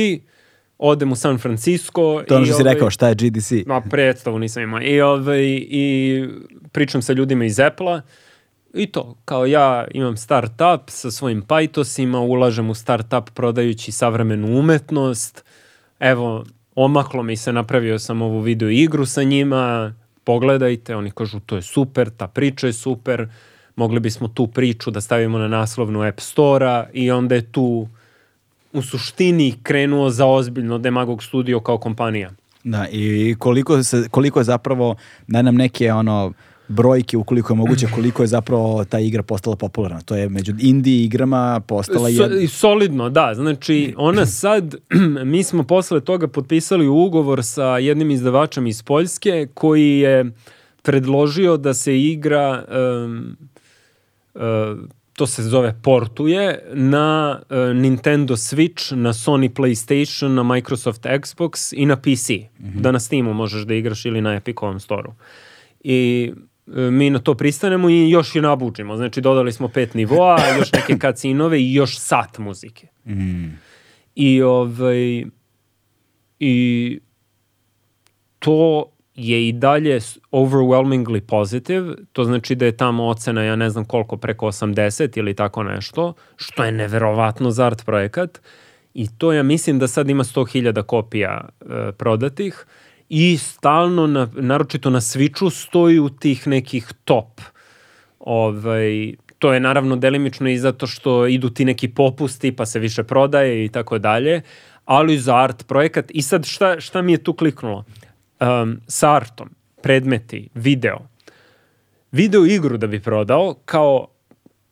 odem 0.77 1.11
u 1.11 1.15
San 1.15 1.37
Francisco. 1.37 2.23
To 2.27 2.35
ono 2.35 2.45
što 2.45 2.55
si 2.55 2.61
ovaj, 2.61 2.73
rekao, 2.73 2.89
šta 2.89 3.07
je 3.07 3.15
GDC? 3.15 3.51
Ma, 3.65 3.81
predstavu 3.81 4.39
nisam 4.39 4.63
imao. 4.63 4.81
I, 4.81 5.01
ovaj, 5.01 5.43
I 5.69 6.27
pričam 6.71 7.01
sa 7.01 7.13
ljudima 7.13 7.45
iz 7.45 7.59
Apple-a 7.59 8.01
i 8.73 8.85
to, 8.85 9.15
kao 9.25 9.45
ja 9.45 9.87
imam 9.91 10.17
start-up 10.17 10.79
sa 10.87 11.11
svojim 11.11 11.41
pajtosima, 11.41 12.19
ulažem 12.19 12.69
u 12.69 12.73
start-up 12.73 13.29
prodajući 13.33 13.91
savremenu 13.91 14.59
umetnost. 14.59 15.43
Evo, 15.99 16.45
omaklo 16.75 17.23
mi 17.23 17.37
se, 17.37 17.53
napravio 17.53 17.99
sam 17.99 18.21
ovu 18.21 18.39
video 18.39 18.69
igru 18.69 19.05
sa 19.05 19.23
njima, 19.23 19.93
pogledajte, 20.23 20.95
oni 20.95 21.11
kažu 21.11 21.39
to 21.39 21.55
je 21.55 21.61
super, 21.61 22.09
ta 22.09 22.27
priča 22.27 22.67
je 22.67 22.73
super, 22.73 23.27
mogli 23.75 23.99
bismo 23.99 24.27
tu 24.27 24.47
priču 24.47 24.91
da 24.91 25.01
stavimo 25.01 25.37
na 25.37 25.47
naslovnu 25.47 26.01
App 26.01 26.19
Store-a 26.19 26.85
i 26.93 27.11
onda 27.11 27.35
je 27.35 27.51
tu 27.51 27.87
u 28.73 28.81
suštini 28.81 29.55
krenuo 29.63 30.09
za 30.09 30.25
ozbiljno 30.25 30.77
Demagog 30.77 31.23
Studio 31.23 31.59
kao 31.59 31.77
kompanija. 31.77 32.31
Da, 32.63 32.87
i 32.91 33.35
koliko, 33.39 33.83
se, 33.83 34.07
koliko 34.11 34.39
je 34.39 34.43
zapravo, 34.43 34.95
daj 35.27 35.43
nam 35.43 35.55
neke 35.55 35.93
ono, 35.93 36.33
brojke 36.67 37.17
ukoliko 37.17 37.53
je 37.53 37.57
moguće, 37.57 37.87
koliko 37.95 38.23
je 38.23 38.27
zapravo 38.27 38.85
ta 38.85 38.99
igra 38.99 39.23
postala 39.23 39.55
popularna. 39.55 40.01
To 40.01 40.15
je 40.15 40.29
među 40.29 40.53
indie 40.59 41.03
igrama 41.03 41.59
postala 41.67 42.09
So, 42.09 42.23
je... 42.23 42.43
i 42.43 42.47
solidno, 42.47 43.09
da. 43.09 43.33
Znači, 43.35 43.93
ona 43.97 44.25
sad, 44.25 44.75
mi 45.33 45.43
smo 45.43 45.63
posle 45.63 46.01
toga 46.01 46.27
potpisali 46.27 46.87
ugovor 46.87 47.43
sa 47.43 47.77
jednim 47.77 48.11
izdavačem 48.11 48.67
iz 48.67 48.83
Poljske 48.83 49.47
koji 49.53 49.99
je 49.99 50.31
predložio 50.81 51.57
da 51.57 51.73
se 51.73 52.01
igra 52.01 52.63
um, 53.05 53.37
to 55.13 55.27
se 55.27 55.43
zove 55.43 55.75
portuje 55.81 56.59
na 56.73 57.39
uh, 57.49 57.77
Nintendo 57.77 58.35
Switch, 58.35 58.95
na 58.95 59.13
Sony 59.13 59.49
PlayStation, 59.49 60.27
na 60.27 60.43
Microsoft 60.43 61.03
Xbox 61.03 61.73
i 61.77 61.85
na 61.85 61.95
PC. 61.95 62.29
Da 62.81 62.91
na 62.91 62.99
Steamu 62.99 63.33
možeš 63.33 63.61
da 63.61 63.73
igraš 63.73 64.05
ili 64.05 64.21
na 64.21 64.33
Epicovom 64.33 64.79
storu. 64.79 65.13
I 65.83 66.31
e, 66.75 66.91
mi 66.91 67.09
na 67.09 67.19
to 67.19 67.33
pristanemo 67.33 67.89
i 67.89 68.09
još 68.09 68.35
je 68.35 68.41
nabuđimo. 68.41 68.97
Znači, 68.97 69.21
dodali 69.21 69.51
smo 69.51 69.67
pet 69.67 69.93
nivoa, 69.93 70.37
još 70.57 70.71
neke 70.71 70.97
kacinove 70.97 71.61
i 71.61 71.73
još 71.73 71.99
sat 71.99 72.37
muzike. 72.37 72.87
I 74.15 74.41
ovaj 74.41 75.25
i 76.39 76.99
to 78.39 78.85
je 79.15 79.47
i 79.47 79.51
dalje 79.51 79.99
overwhelmingly 80.31 81.19
positive, 81.19 81.95
to 82.11 82.23
znači 82.23 82.55
da 82.55 82.65
je 82.65 82.77
tamo 82.77 83.07
ocena, 83.07 83.43
ja 83.43 83.55
ne 83.55 83.69
znam 83.69 83.85
koliko, 83.85 84.17
preko 84.17 84.45
80 84.47 85.17
ili 85.17 85.33
tako 85.33 85.63
nešto, 85.63 86.13
što 86.35 86.63
je 86.63 86.71
neverovatno 86.71 87.51
za 87.51 87.65
art 87.65 87.85
projekat. 87.85 88.41
I 88.93 89.07
to 89.17 89.33
ja 89.33 89.43
mislim 89.43 89.79
da 89.79 89.87
sad 89.87 90.09
ima 90.09 90.23
100.000 90.23 90.83
kopija 90.83 91.49
e, 91.61 91.91
prodatih 91.91 92.65
i 93.09 93.37
stalno, 93.37 94.07
na, 94.07 94.27
naročito 94.33 94.89
na 94.89 95.01
Switchu, 95.01 95.49
stoji 95.49 95.99
u 95.99 96.09
tih 96.09 96.47
nekih 96.47 96.93
top. 97.05 97.41
Ovaj, 98.19 99.13
to 99.39 99.53
je 99.53 99.59
naravno 99.59 99.95
delimično 99.95 100.49
i 100.49 100.57
zato 100.57 100.87
što 100.87 101.27
idu 101.27 101.49
ti 101.49 101.65
neki 101.65 101.87
popusti 101.87 102.51
pa 102.51 102.65
se 102.65 102.79
više 102.79 103.03
prodaje 103.03 103.65
i 103.65 103.69
tako 103.69 103.97
dalje, 103.97 104.41
ali 104.85 105.17
za 105.17 105.35
art 105.35 105.67
projekat. 105.67 106.05
I 106.09 106.21
sad 106.21 106.45
šta, 106.45 106.79
šta 106.79 107.01
mi 107.01 107.11
je 107.11 107.23
tu 107.23 107.33
kliknulo? 107.33 107.83
Um, 108.43 108.81
sa 108.87 109.15
artom, 109.15 109.49
predmeti, 109.81 110.49
video. 110.53 110.97
Video 112.11 112.45
igru 112.45 112.77
da 112.77 112.87
bi 112.87 112.99
prodao 112.99 113.55
kao 113.65 114.07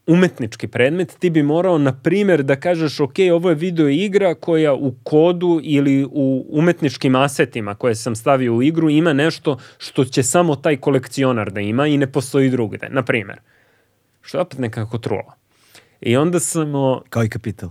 umetnički 0.07 0.67
predmet, 0.67 1.15
ti 1.19 1.29
bi 1.29 1.43
morao, 1.43 1.77
na 1.77 1.93
primjer, 1.93 2.43
da 2.43 2.55
kažeš, 2.55 2.99
ok, 2.99 3.13
ovo 3.33 3.49
je 3.49 3.55
video 3.55 3.89
igra 3.89 4.35
koja 4.35 4.73
u 4.73 4.93
kodu 5.03 5.59
ili 5.63 6.07
u 6.11 6.45
umetničkim 6.49 7.15
asetima 7.15 7.75
koje 7.75 7.95
sam 7.95 8.15
stavio 8.15 8.55
u 8.55 8.63
igru 8.63 8.89
ima 8.89 9.13
nešto 9.13 9.57
što 9.77 10.05
će 10.05 10.23
samo 10.23 10.55
taj 10.55 10.77
kolekcionar 10.77 11.51
da 11.51 11.61
ima 11.61 11.87
i 11.87 11.97
ne 11.97 12.11
postoji 12.11 12.49
drugde, 12.49 12.89
na 12.89 13.03
primjer. 13.03 13.39
Što 14.21 14.37
je 14.37 14.41
opet 14.41 14.59
nekako 14.59 14.97
trulo. 14.97 15.33
I 16.01 16.17
onda 16.17 16.39
sam... 16.39 16.75
o, 16.75 17.01
Kao 17.09 17.23
i 17.23 17.29
kapital. 17.29 17.69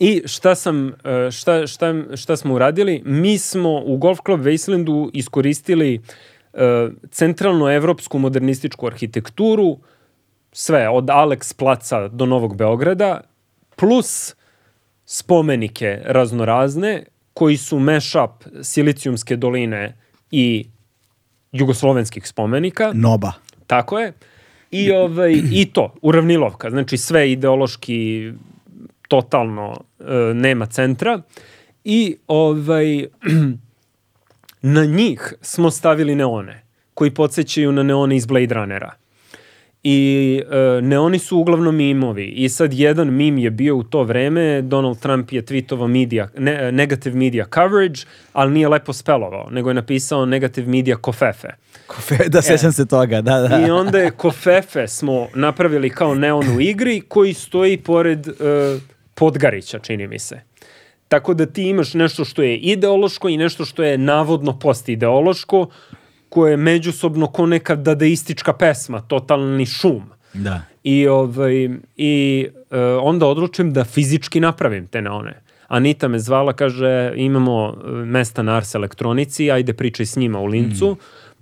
I 0.00 0.22
šta 0.26 0.54
sam, 0.54 0.88
e, 0.88 1.30
šta, 1.30 1.66
šta, 1.66 1.94
šta 2.16 2.36
smo 2.36 2.54
uradili? 2.54 3.02
Mi 3.04 3.38
smo 3.38 3.82
u 3.84 3.96
Golf 3.96 4.18
Club 4.26 4.40
Wastelandu 4.40 5.10
iskoristili 5.12 6.00
e, 6.52 6.88
centralno 7.10 7.70
evropsku 7.70 8.18
modernističku 8.18 8.86
arhitekturu, 8.86 9.78
sve 10.52 10.88
od 10.88 11.04
Alex 11.04 11.56
placa 11.56 12.08
do 12.08 12.26
Novog 12.26 12.56
Beograda, 12.56 13.20
plus 13.76 14.34
spomenike 15.04 16.00
raznorazne 16.04 17.04
koji 17.34 17.56
su 17.56 17.78
mashup 17.78 18.30
Silicijumske 18.62 19.36
doline 19.36 19.96
i 20.30 20.66
jugoslovenskih 21.52 22.28
spomenika. 22.28 22.92
Noba. 22.94 23.32
Tako 23.66 23.98
je. 23.98 24.12
I, 24.70 24.92
ovaj, 24.92 25.32
I 25.52 25.66
to, 25.72 25.94
uravnilovka. 26.02 26.70
Znači 26.70 26.96
sve 26.96 27.32
ideološki 27.32 28.32
totalno 29.12 29.80
e, 30.00 30.04
nema 30.34 30.66
centra. 30.66 31.20
I 31.84 32.16
ovaj, 32.26 33.06
na 34.76 34.84
njih 34.84 35.34
smo 35.40 35.70
stavili 35.70 36.14
neone 36.14 36.62
koji 36.94 37.10
podsjećaju 37.10 37.72
na 37.72 37.82
neone 37.82 38.16
iz 38.16 38.26
Blade 38.26 38.54
Runnera. 38.54 38.92
I 39.82 40.40
e, 40.50 40.82
neoni 40.82 41.18
su 41.18 41.38
uglavnom 41.38 41.76
mimovi. 41.76 42.26
I 42.26 42.48
sad 42.48 42.72
jedan 42.72 43.14
mim 43.14 43.38
je 43.38 43.50
bio 43.50 43.76
u 43.76 43.82
to 43.82 44.02
vreme, 44.02 44.62
Donald 44.62 44.98
Trump 44.98 45.32
je 45.32 45.42
tweetovao 45.42 45.86
media, 45.86 46.28
ne, 46.38 46.72
negative 46.72 47.16
media 47.16 47.46
coverage, 47.54 48.00
ali 48.32 48.52
nije 48.52 48.68
lepo 48.68 48.92
spelovao, 48.92 49.50
nego 49.50 49.70
je 49.70 49.74
napisao 49.74 50.26
negative 50.26 50.66
media 50.66 50.96
kofefe. 50.96 51.48
Kofe, 51.86 52.28
da, 52.28 52.42
sećam 52.42 52.72
se 52.72 52.86
toga, 52.86 53.20
da, 53.20 53.40
da. 53.40 53.66
I 53.66 53.70
onda 53.70 53.98
je 53.98 54.10
Kofefe 54.10 54.88
smo 54.88 55.28
napravili 55.34 55.90
kao 55.90 56.14
neon 56.14 56.56
u 56.56 56.60
igri 56.60 57.00
koji 57.08 57.34
stoji 57.34 57.76
pored 57.76 58.28
uh, 58.28 58.34
Podgarića, 59.14 59.78
čini 59.78 60.06
mi 60.06 60.18
se. 60.18 60.40
Tako 61.08 61.34
da 61.34 61.46
ti 61.46 61.62
imaš 61.62 61.94
nešto 61.94 62.24
što 62.24 62.42
je 62.42 62.56
ideološko 62.56 63.28
i 63.28 63.36
nešto 63.36 63.64
što 63.64 63.82
je 63.82 63.98
navodno 63.98 64.58
postideološko, 64.58 65.66
koje 66.28 66.50
je 66.50 66.56
međusobno 66.56 67.26
ko 67.26 67.46
neka 67.46 67.76
dadaistička 67.76 68.52
pesma, 68.52 69.00
totalni 69.00 69.66
šum. 69.66 70.02
Da. 70.34 70.62
I, 70.84 71.08
ovaj, 71.08 71.68
i 71.96 72.46
e, 72.70 72.80
onda 72.80 73.26
odlučim 73.26 73.72
da 73.72 73.84
fizički 73.84 74.40
napravim 74.40 74.86
te 74.86 75.02
neone. 75.02 75.42
Anita 75.68 76.08
me 76.08 76.18
zvala, 76.18 76.52
kaže, 76.52 77.12
imamo 77.16 77.68
e, 77.68 77.90
mesta 77.90 78.42
na 78.42 78.56
Ars 78.56 78.74
elektronici, 78.74 79.50
ajde 79.50 79.72
pričaj 79.72 80.06
s 80.06 80.16
njima 80.16 80.40
u 80.40 80.46
Lincu. 80.46 80.96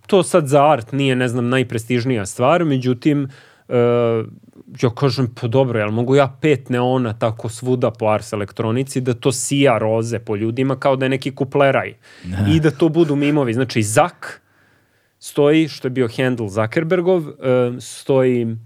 To 0.07 0.23
sad 0.23 0.49
za 0.49 0.67
art 0.67 0.93
nije, 0.93 1.17
ne 1.17 1.29
znam, 1.29 1.49
najprestižnija 1.49 2.27
stvar, 2.27 2.65
međutim, 2.65 3.29
ja 4.83 4.91
kažem, 4.95 5.29
pa 5.41 5.49
dobro, 5.49 5.79
jel 5.79 5.91
mogu 5.91 6.15
ja 6.15 6.37
pet 6.41 6.69
neona 6.69 7.13
tako 7.13 7.49
svuda 7.49 7.91
po 7.91 8.07
Ars 8.07 8.33
elektronici 8.33 9.01
da 9.01 9.15
to 9.15 9.33
sija 9.33 9.79
roze 9.79 10.19
po 10.19 10.37
ljudima 10.37 10.77
kao 10.77 10.97
da 10.97 11.05
je 11.05 11.09
neki 11.09 11.35
kupleraj. 11.35 11.95
I 12.49 12.61
da 12.61 12.71
to 12.71 12.89
budu 12.89 13.17
mimovi. 13.17 13.55
Znači, 13.55 13.83
Zak 13.83 14.43
stoji, 15.19 15.69
što 15.69 15.87
je 15.87 15.91
bio 15.91 16.09
handle 16.17 16.49
Zuckerbergov, 16.49 17.29
e, 17.29 17.33
stoji 17.81 18.57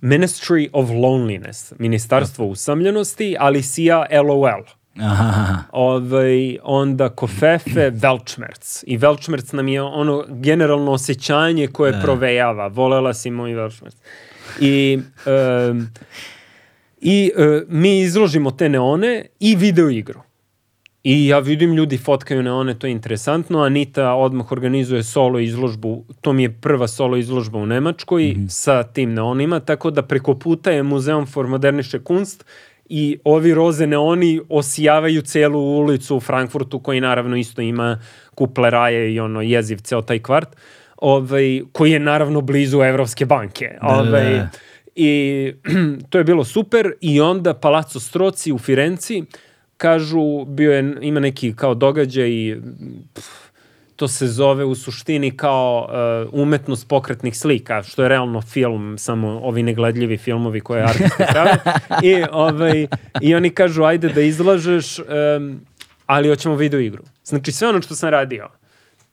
Ministry 0.00 0.68
of 0.72 0.90
Loneliness, 0.90 1.72
ministarstvo 1.78 2.46
usamljenosti, 2.46 3.36
ali 3.38 3.62
sija 3.62 4.06
LOL. 4.24 4.64
Aha. 5.00 5.62
ovaj, 5.72 6.58
onda 6.62 7.08
kofefe, 7.08 7.90
velčmerc. 7.90 8.84
I 8.86 8.96
velčmerc 8.96 9.52
nam 9.52 9.68
je 9.68 9.82
ono 9.82 10.24
generalno 10.28 10.92
osjećanje 10.92 11.66
koje 11.66 11.92
Da. 11.92 12.00
provejava. 12.00 12.66
Volela 12.66 13.14
si 13.14 13.30
moj 13.30 13.54
velčmerc. 13.54 13.96
I, 14.60 14.98
em, 15.26 15.92
i 17.00 17.30
e, 17.36 17.62
mi 17.68 18.00
izložimo 18.00 18.50
te 18.50 18.68
neone 18.68 19.26
i 19.40 19.56
video 19.56 19.90
igru. 19.90 20.20
I 21.04 21.26
ja 21.26 21.38
vidim 21.38 21.74
ljudi 21.74 21.98
fotkaju 21.98 22.42
neone, 22.42 22.78
to 22.78 22.86
je 22.86 22.90
interesantno. 22.90 23.62
Anita 23.62 24.12
odmah 24.14 24.52
organizuje 24.52 25.02
solo 25.02 25.38
izložbu, 25.38 26.04
to 26.20 26.32
mi 26.32 26.42
je 26.42 26.52
prva 26.60 26.88
solo 26.88 27.16
izložba 27.16 27.58
u 27.58 27.66
Nemačkoj 27.66 28.36
sa 28.48 28.82
tim 28.82 29.14
neonima, 29.14 29.60
tako 29.60 29.90
da 29.90 30.02
preko 30.02 30.34
puta 30.34 30.70
je 30.70 30.82
Muzeum 30.82 31.26
for 31.26 31.46
modernische 31.46 31.98
Kunst 32.04 32.44
i 32.88 33.18
ovi 33.24 33.54
roze 33.54 33.86
neoni 33.86 34.40
osijavaju 34.48 35.22
celu 35.22 35.60
ulicu 35.60 36.16
u 36.16 36.20
Frankfurtu 36.20 36.78
koji 36.78 37.00
naravno 37.00 37.36
isto 37.36 37.62
ima 37.62 37.98
kupleraje 38.34 39.14
i 39.14 39.20
ono 39.20 39.42
jeziv 39.42 39.76
ceo 39.76 40.02
taj 40.02 40.18
kvart 40.18 40.56
ovaj, 40.96 41.62
koji 41.72 41.92
je 41.92 41.98
naravno 41.98 42.40
blizu 42.40 42.82
Evropske 42.82 43.26
banke. 43.26 43.78
Da, 43.82 43.88
da, 43.88 43.94
da. 43.94 44.08
Ovaj, 44.08 44.40
I 44.94 45.52
to 46.10 46.18
je 46.18 46.24
bilo 46.24 46.44
super 46.44 46.92
i 47.00 47.20
onda 47.20 47.54
Palazzo 47.54 48.00
Stroci 48.00 48.52
u 48.52 48.58
Firenci 48.58 49.24
kažu, 49.76 50.44
bio 50.44 50.72
je, 50.72 50.96
ima 51.00 51.20
neki 51.20 51.56
kao 51.56 51.74
događaj 51.74 52.30
i 52.30 52.56
pff, 53.14 53.45
to 53.96 54.08
se 54.08 54.26
zove 54.26 54.64
u 54.64 54.74
suštini 54.74 55.36
kao 55.36 55.88
uh, 56.32 56.40
umetnost 56.40 56.88
pokretnih 56.88 57.38
slika, 57.38 57.82
što 57.82 58.02
je 58.02 58.08
realno 58.08 58.42
film, 58.42 58.98
samo 58.98 59.28
ovi 59.28 59.62
negledljivi 59.62 60.16
filmovi 60.16 60.60
koje 60.60 60.82
artisti 60.90 61.24
prave. 61.30 61.58
I, 62.02 62.24
ovaj, 62.32 62.86
I 63.20 63.34
oni 63.34 63.50
kažu, 63.50 63.82
ajde 63.82 64.08
da 64.08 64.20
izlažeš, 64.20 64.98
um, 64.98 65.60
ali 66.06 66.28
hoćemo 66.28 66.54
video 66.54 66.80
igru. 66.80 67.02
Znači 67.24 67.52
sve 67.52 67.68
ono 67.68 67.82
što 67.82 67.94
sam 67.94 68.10
radio, 68.10 68.48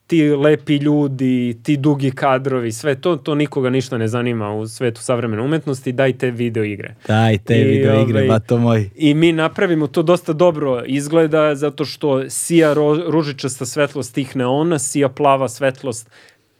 ti 0.07 0.29
lepi 0.29 0.75
ljudi, 0.75 1.57
ti 1.63 1.77
dugi 1.77 2.11
kadrovi, 2.11 2.71
sve 2.71 2.95
to, 2.95 3.15
to 3.15 3.35
nikoga 3.35 3.69
ništa 3.69 3.97
ne 3.97 4.07
zanima 4.07 4.53
u 4.53 4.67
svetu 4.67 5.01
savremene 5.01 5.41
umetnosti, 5.41 5.91
dajte 5.91 6.31
video 6.31 6.63
igre. 6.63 6.95
Daj 7.07 7.37
te 7.37 7.61
I, 7.61 7.63
video 7.63 8.01
igre, 8.01 8.19
ovaj, 8.19 8.27
bato 8.27 8.57
moj. 8.57 8.89
I 8.95 9.13
mi 9.13 9.31
napravimo 9.31 9.87
to 9.87 10.03
dosta 10.03 10.33
dobro 10.33 10.83
izgleda 10.85 11.55
zato 11.55 11.85
što 11.85 12.29
sija 12.29 12.73
ro, 12.73 12.95
ružičasta 13.07 13.65
svetlost 13.65 14.15
tih 14.15 14.35
neona, 14.35 14.79
sija 14.79 15.09
plava 15.09 15.49
svetlost 15.49 16.09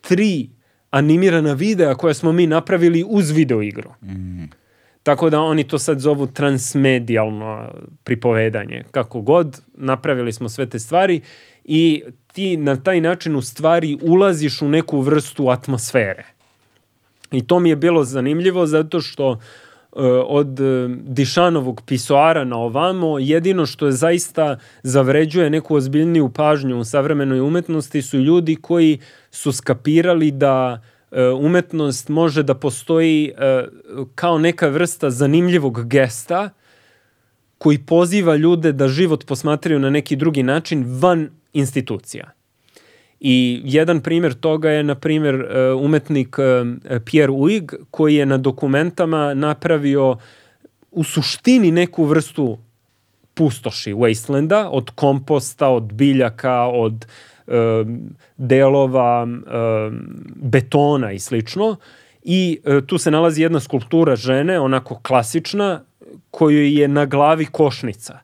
tri 0.02 0.50
animirana 0.90 1.54
videa 1.54 1.96
koje 1.96 2.14
smo 2.14 2.32
mi 2.32 2.48
napravili 2.48 3.06
uz 3.08 3.32
video 3.32 3.62
igru. 3.62 3.90
Mm. 4.02 4.44
Tako 5.04 5.30
da 5.30 5.40
oni 5.40 5.64
to 5.64 5.80
sad 5.80 6.00
zovu 6.00 6.28
transmedijalno 6.28 7.70
pripovedanje. 8.04 8.84
Kako 8.92 9.22
god, 9.22 9.62
napravili 9.74 10.34
smo 10.34 10.50
sve 10.50 10.70
te 10.70 10.80
stvari 10.80 11.22
i 11.64 12.04
ti 12.34 12.58
na 12.58 12.76
taj 12.76 13.02
način 13.02 13.36
u 13.36 13.42
stvari 13.42 13.98
ulaziš 14.02 14.62
u 14.62 14.70
neku 14.70 15.02
vrstu 15.02 15.50
atmosfere. 15.50 16.26
I 17.32 17.48
to 17.48 17.60
mi 17.60 17.70
je 17.70 17.76
bilo 17.76 18.04
zanimljivo 18.04 18.66
zato 18.66 19.02
što 19.02 19.30
uh, 19.30 19.40
od 20.28 20.60
uh, 20.60 20.92
Dišanovog 20.92 21.82
pisoara 21.86 22.44
na 22.44 22.58
ovamo 22.58 23.20
jedino 23.20 23.66
što 23.66 23.86
je 23.86 23.92
zaista 23.92 24.58
zavređuje 24.84 25.50
neku 25.50 25.76
ozbiljniju 25.76 26.30
pažnju 26.30 26.80
u 26.80 26.84
savremenoj 26.84 27.40
umetnosti 27.40 28.02
su 28.02 28.18
ljudi 28.18 28.56
koji 28.56 29.00
su 29.32 29.52
skapirali 29.52 30.32
da 30.32 30.82
uh, 31.12 31.18
umetnost 31.46 32.10
može 32.10 32.44
da 32.44 32.56
postoji 32.56 33.32
kao 34.16 34.38
neka 34.38 34.68
vrsta 34.68 35.10
zanimljivog 35.10 35.88
gesta 35.88 36.50
koji 37.58 37.78
poziva 37.78 38.36
ljude 38.36 38.72
da 38.72 38.88
život 38.88 39.26
posmatraju 39.26 39.80
na 39.80 39.90
neki 39.90 40.16
drugi 40.16 40.44
način 40.44 40.86
van 41.00 41.30
institucija. 41.54 42.32
I 43.20 43.62
jedan 43.66 44.02
primjer 44.02 44.34
toga 44.34 44.70
je, 44.70 44.84
na 44.84 44.96
primjer, 44.96 45.36
e, 45.36 45.74
umetnik 45.74 46.36
e, 46.40 47.00
Pierre 47.00 47.32
Uig, 47.32 47.74
koji 47.92 48.16
je 48.16 48.26
na 48.26 48.38
dokumentama 48.38 49.34
napravio 49.34 50.18
u 50.92 51.04
suštini 51.04 51.72
neku 51.72 52.04
vrstu 52.04 52.58
pustoši, 53.34 53.94
wastelanda, 53.94 54.68
od 54.72 54.92
komposta, 54.96 55.70
od 55.70 55.94
biljaka, 55.94 56.62
od 56.62 57.06
e, 57.48 57.54
delova 58.38 59.28
e, 59.28 59.60
betona 60.36 61.12
i 61.12 61.20
slično. 61.20 61.76
I 62.24 62.60
e, 62.66 62.82
tu 62.86 62.98
se 62.98 63.12
nalazi 63.12 63.42
jedna 63.42 63.60
skulptura 63.60 64.16
žene, 64.16 64.60
onako 64.60 65.00
klasična, 65.04 65.82
kojoj 66.32 66.82
je 66.82 66.88
na 66.88 67.06
glavi 67.06 67.46
košnica 67.46 68.20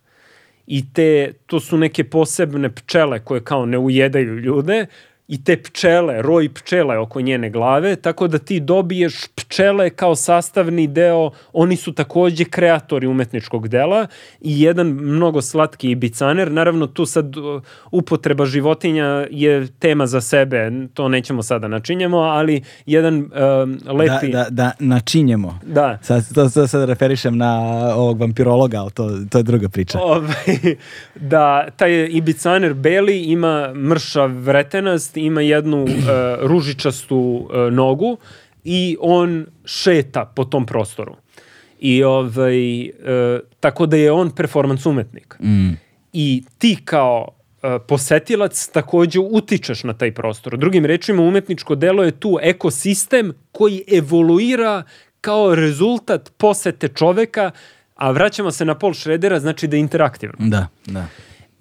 i 0.71 0.93
te, 0.93 1.33
to 1.45 1.59
su 1.59 1.77
neke 1.77 2.03
posebne 2.03 2.69
pčele 2.69 3.19
koje 3.19 3.43
kao 3.43 3.65
ne 3.65 3.77
ujedaju 3.77 4.35
ljude 4.39 4.85
i 5.29 5.43
te 5.43 5.57
pčele, 5.57 6.21
roj 6.21 6.49
pčele 6.53 6.97
oko 6.97 7.21
njene 7.21 7.49
glave, 7.49 7.95
tako 7.95 8.27
da 8.27 8.37
ti 8.37 8.59
dobiješ 8.59 9.27
pčele 9.35 9.89
kao 9.89 10.15
sastavni 10.15 10.87
deo, 10.87 11.31
oni 11.53 11.75
su 11.75 11.93
takođe 11.93 12.45
kreatori 12.45 13.07
umetničkog 13.07 13.67
dela 13.67 14.07
i 14.41 14.61
jedan 14.61 14.87
mnogo 14.87 15.41
slatki 15.41 15.91
ibicaner, 15.91 16.51
naravno 16.51 16.87
tu 16.87 17.05
sad 17.05 17.37
uh, 17.37 17.61
upotreba 17.91 18.45
životinja 18.45 19.27
je 19.31 19.67
tema 19.79 20.07
za 20.07 20.21
sebe, 20.21 20.71
to 20.93 21.07
nećemo 21.07 21.43
sada 21.43 21.67
načinjemo, 21.67 22.17
ali 22.17 22.61
jedan 22.85 23.15
um, 23.17 23.79
lepi... 23.97 24.31
Da, 24.31 24.37
da, 24.37 24.49
da 24.49 24.71
načinjemo. 24.79 25.59
da. 25.65 25.97
Sad, 26.01 26.33
to, 26.33 26.49
to 26.49 26.67
sad 26.67 26.89
referišem 26.89 27.37
na 27.37 27.59
ovog 27.95 28.19
vampirologa, 28.19 28.79
ali 28.79 28.91
to, 28.91 29.09
to 29.29 29.37
je 29.37 29.43
druga 29.43 29.69
priča. 29.69 29.99
Ovaj, 30.01 30.75
da 31.15 31.67
taj 31.75 32.07
ibicaner 32.11 32.73
beli 32.73 33.23
ima 33.23 33.73
mršav 33.73 34.29
vretenast, 34.29 35.18
ima 35.25 35.41
jednu 35.41 35.83
uh, 35.83 35.89
ružičastu 36.41 37.17
uh, 37.17 37.73
nogu 37.73 38.17
i 38.63 38.97
on 38.99 39.45
šeta 39.65 40.25
po 40.35 40.45
tom 40.45 40.65
prostoru. 40.65 41.15
I 41.79 42.03
ovaj, 42.03 42.83
uh, 42.83 42.89
tako 43.59 43.85
da 43.85 43.97
je 43.97 44.11
on 44.11 44.31
performans 44.31 44.85
umetnik. 44.85 45.35
Mm. 45.39 45.71
I 46.13 46.43
ti 46.57 46.77
kao 46.85 47.27
uh, 47.27 47.69
posetilac 47.87 48.67
takođe 48.67 49.19
utičeš 49.19 49.83
na 49.83 49.93
taj 49.93 50.11
prostor. 50.11 50.57
Drugim 50.57 50.85
rečima, 50.85 51.23
umetničko 51.23 51.75
delo 51.75 52.03
je 52.03 52.11
tu 52.11 52.37
ekosistem 52.41 53.33
koji 53.51 53.83
evoluira 53.91 54.83
kao 55.21 55.55
rezultat 55.55 56.31
posete 56.37 56.87
čoveka, 56.87 57.51
a 57.95 58.11
vraćamo 58.11 58.51
se 58.51 58.65
na 58.65 58.75
Paul 58.75 58.93
Schroedera, 58.93 59.39
znači 59.39 59.67
da 59.67 59.75
je 59.75 59.79
interaktivno. 59.79 60.35
Da, 60.39 60.67
da. 60.85 61.05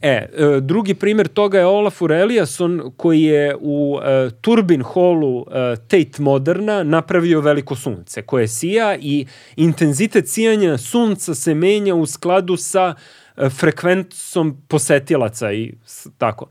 E, 0.03 0.09
e, 0.09 0.29
drugi 0.61 0.95
primjer 0.95 1.29
toga 1.29 1.59
je 1.59 1.67
Olafur 1.67 2.13
Eliasson 2.13 2.93
koji 2.97 3.23
je 3.23 3.57
u 3.61 3.99
e, 4.03 4.31
Turbin 4.41 4.83
Hallu 4.95 5.47
e, 5.51 5.77
Tate 5.77 6.23
Moderna 6.23 6.83
napravio 6.83 7.41
veliko 7.41 7.77
sunce 7.77 8.23
koje 8.23 8.49
sija 8.49 8.97
i 9.01 9.27
intenzitet 9.57 10.29
sijanja 10.29 10.79
sunca 10.79 11.35
se 11.35 11.55
menja 11.55 11.95
u 11.95 12.07
skladu 12.07 12.57
sa 12.57 12.95
e, 13.37 13.49
frekvencom 13.49 14.63
posetilaca 14.69 15.53
i 15.53 15.73
tako. 16.19 16.47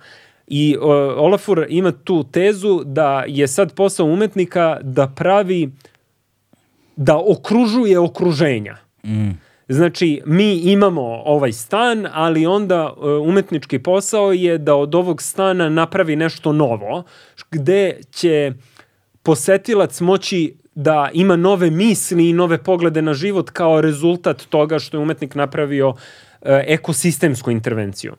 I 0.47 0.71
e, 0.71 0.79
Olafur 1.17 1.65
ima 1.69 1.91
tu 1.91 2.23
tezu 2.23 2.83
da 2.85 3.23
je 3.27 3.47
sad 3.47 3.73
posao 3.73 4.05
umetnika 4.05 4.79
da 4.81 5.07
pravi 5.07 5.71
da 6.95 7.17
okružuje 7.17 7.99
okruženja. 7.99 8.77
Mm. 9.03 9.46
Znači, 9.69 10.21
mi 10.25 10.53
imamo 10.53 11.01
ovaj 11.25 11.51
stan, 11.51 12.07
ali 12.13 12.45
onda 12.45 12.93
e, 12.97 13.07
umetnički 13.07 13.79
posao 13.79 14.31
je 14.31 14.57
da 14.57 14.75
od 14.75 14.95
ovog 14.95 15.21
stana 15.21 15.69
napravi 15.69 16.15
nešto 16.15 16.53
novo, 16.53 17.03
gde 17.51 17.99
će 18.11 18.53
posetilac 19.23 20.01
moći 20.01 20.55
da 20.75 21.09
ima 21.13 21.35
nove 21.35 21.69
misli 21.71 22.29
i 22.29 22.33
nove 22.33 22.63
poglede 22.63 23.01
na 23.01 23.13
život 23.13 23.49
kao 23.49 23.81
rezultat 23.81 24.41
toga 24.49 24.79
što 24.79 24.97
je 24.97 25.01
umetnik 25.01 25.35
napravio 25.35 25.93
e, 26.41 26.63
ekosistemsku 26.67 27.51
intervenciju. 27.51 28.15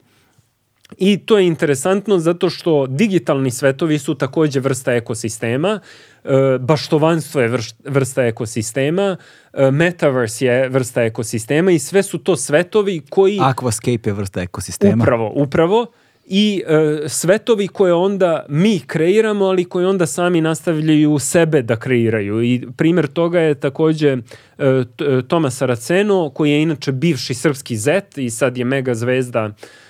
I 0.97 1.19
to 1.19 1.39
je 1.39 1.47
interesantno 1.47 2.19
zato 2.19 2.51
što 2.51 2.87
digitalni 2.87 3.51
svetovi 3.51 3.99
su 3.99 4.15
takođe 4.15 4.61
vrsta 4.61 4.93
ekosistema, 4.93 5.81
e, 6.25 6.59
baštovanstvo 6.61 7.41
je 7.41 7.59
vrsta 7.85 8.25
ekosistema, 8.25 9.17
e, 9.53 9.71
metaverse 9.71 10.47
je 10.47 10.69
vrsta 10.69 11.03
ekosistema 11.03 11.71
i 11.71 11.79
sve 11.79 12.03
su 12.03 12.19
to 12.19 12.37
svetovi 12.37 13.03
koji... 13.11 13.39
Aquascape 13.39 14.07
je 14.07 14.13
vrsta 14.13 14.43
ekosistema. 14.43 15.03
Upravo, 15.03 15.33
upravo. 15.35 15.87
I 16.31 16.63
e, 16.67 17.09
svetovi 17.09 17.69
koje 17.69 17.93
onda 17.95 18.47
mi 18.49 18.81
kreiramo, 18.87 19.45
ali 19.45 19.65
koje 19.65 19.87
onda 19.87 20.07
sami 20.07 20.41
nastavljaju 20.41 21.19
sebe 21.19 21.63
da 21.63 21.77
kreiraju. 21.77 22.43
I 22.43 22.67
primjer 22.77 23.07
toga 23.07 23.41
je 23.41 23.55
takođe 23.55 24.09
e, 24.09 24.19
e, 24.59 24.85
Tomas 25.29 25.57
Saraceno, 25.57 26.31
koji 26.31 26.51
je 26.51 26.63
inače 26.63 26.93
bivši 26.93 27.35
srpski 27.35 27.77
zet 27.77 28.19
i 28.19 28.31
sad 28.31 28.59
je 28.59 28.65
mega 28.65 28.95
zvezda, 28.95 29.41
e, 29.41 29.88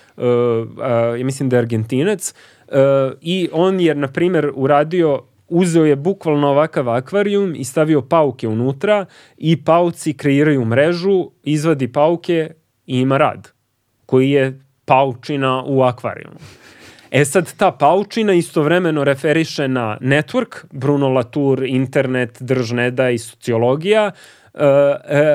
a, 0.81 1.17
ja 1.19 1.25
mislim 1.25 1.49
da 1.49 1.57
je 1.57 1.61
Argentinac, 1.61 2.35
e, 2.69 2.75
i 3.21 3.49
on 3.53 3.81
je, 3.81 3.95
na 3.95 4.09
primjer, 4.09 4.53
uradio 4.55 5.23
uzeo 5.49 5.85
je 5.85 5.97
bukvalno 5.97 6.49
ovakav 6.49 6.89
akvarijum 6.89 7.55
i 7.57 7.65
stavio 7.65 8.03
pauke 8.03 8.49
unutra 8.49 9.07
i 9.37 9.65
pauci 9.65 10.13
kreiraju 10.13 10.65
mrežu, 10.65 11.31
izvadi 11.43 11.93
pauke 11.93 12.51
i 12.87 12.99
ima 12.99 13.19
rad 13.19 13.49
koji 14.07 14.31
je 14.31 14.61
paučina 14.85 15.65
u 15.67 15.83
akvarijumu. 15.83 16.39
E 17.11 17.25
sad, 17.25 17.57
ta 17.57 17.71
paučina 17.71 18.33
istovremeno 18.33 19.05
referiše 19.05 19.69
na 19.69 19.99
network, 20.01 20.65
Bruno 20.73 21.09
Latour, 21.09 21.63
internet, 21.67 22.43
držneda 22.43 23.11
i 23.11 23.19
sociologija, 23.19 24.11
e, 24.55 24.61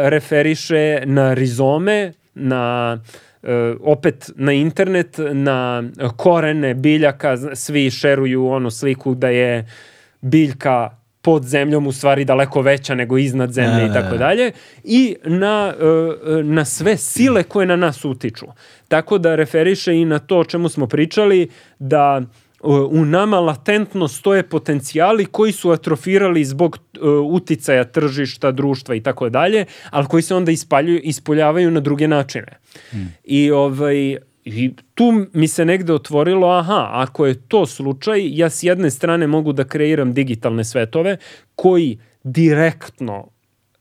referiše 0.09 1.03
na 1.05 1.33
rizome, 1.33 2.13
na 2.35 2.99
opet 3.81 4.31
na 4.35 4.51
internet, 4.51 5.17
na 5.33 5.83
korene 6.17 6.73
biljaka, 6.73 7.37
svi 7.55 7.91
šeruju 7.91 8.47
onu 8.47 8.71
sliku 8.71 9.15
da 9.15 9.29
je 9.29 9.65
biljka 10.21 10.89
pod 11.23 11.43
zemljom 11.43 11.87
u 11.87 11.91
stvari 11.91 12.25
daleko 12.25 12.61
veća 12.61 12.95
nego 12.95 13.17
iznad 13.17 13.51
zemlje 13.51 13.79
Da, 13.79 13.85
i 13.85 13.87
da, 13.87 13.93
tako 13.93 14.11
da. 14.11 14.17
dalje 14.17 14.51
i 14.83 15.15
na, 15.25 15.73
e, 15.79 16.43
na 16.43 16.65
sve 16.65 16.97
sile 16.97 17.43
koje 17.43 17.67
na 17.67 17.75
nas 17.75 18.05
utiču. 18.05 18.45
Tako 18.87 19.17
da 19.17 19.35
referiše 19.35 19.95
i 19.95 20.05
na 20.05 20.19
to 20.19 20.37
o 20.37 20.43
čemu 20.43 20.69
smo 20.69 20.87
pričali 20.87 21.49
da 21.79 22.21
u 22.91 23.05
nama 23.05 23.39
latentno 23.39 24.07
stoje 24.07 24.43
potencijali 24.43 25.25
koji 25.25 25.51
su 25.51 25.71
atrofirali 25.71 26.45
zbog 26.45 26.77
e, 26.77 26.99
uticaja 27.07 27.83
tržišta, 27.83 28.51
društva 28.51 28.95
i 28.95 29.03
tako 29.03 29.29
dalje, 29.29 29.65
ali 29.89 30.07
koji 30.07 30.23
se 30.23 30.35
onda 30.35 30.51
ispaljuju, 30.51 30.99
ispoljavaju 31.03 31.71
na 31.71 31.79
druge 31.79 32.07
načine. 32.07 32.59
I 33.23 33.51
ovaj 33.51 34.17
I 34.45 34.73
tu 34.95 35.27
mi 35.33 35.47
se 35.47 35.65
negde 35.65 35.93
otvorilo, 35.93 36.47
aha, 36.47 36.89
ako 36.91 37.25
je 37.25 37.47
to 37.47 37.65
slučaj, 37.65 38.37
ja 38.37 38.49
s 38.49 38.63
jedne 38.63 38.91
strane 38.91 39.27
mogu 39.27 39.53
da 39.53 39.63
kreiram 39.63 40.13
digitalne 40.13 40.63
svetove 40.63 41.17
koji 41.55 41.99
direktno 42.23 43.27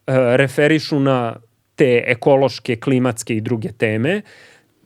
e, 0.06 0.36
referišu 0.36 1.00
na 1.00 1.36
te 1.74 2.04
ekološke, 2.06 2.76
klimatske 2.76 3.36
i 3.36 3.40
druge 3.40 3.72
teme, 3.72 4.22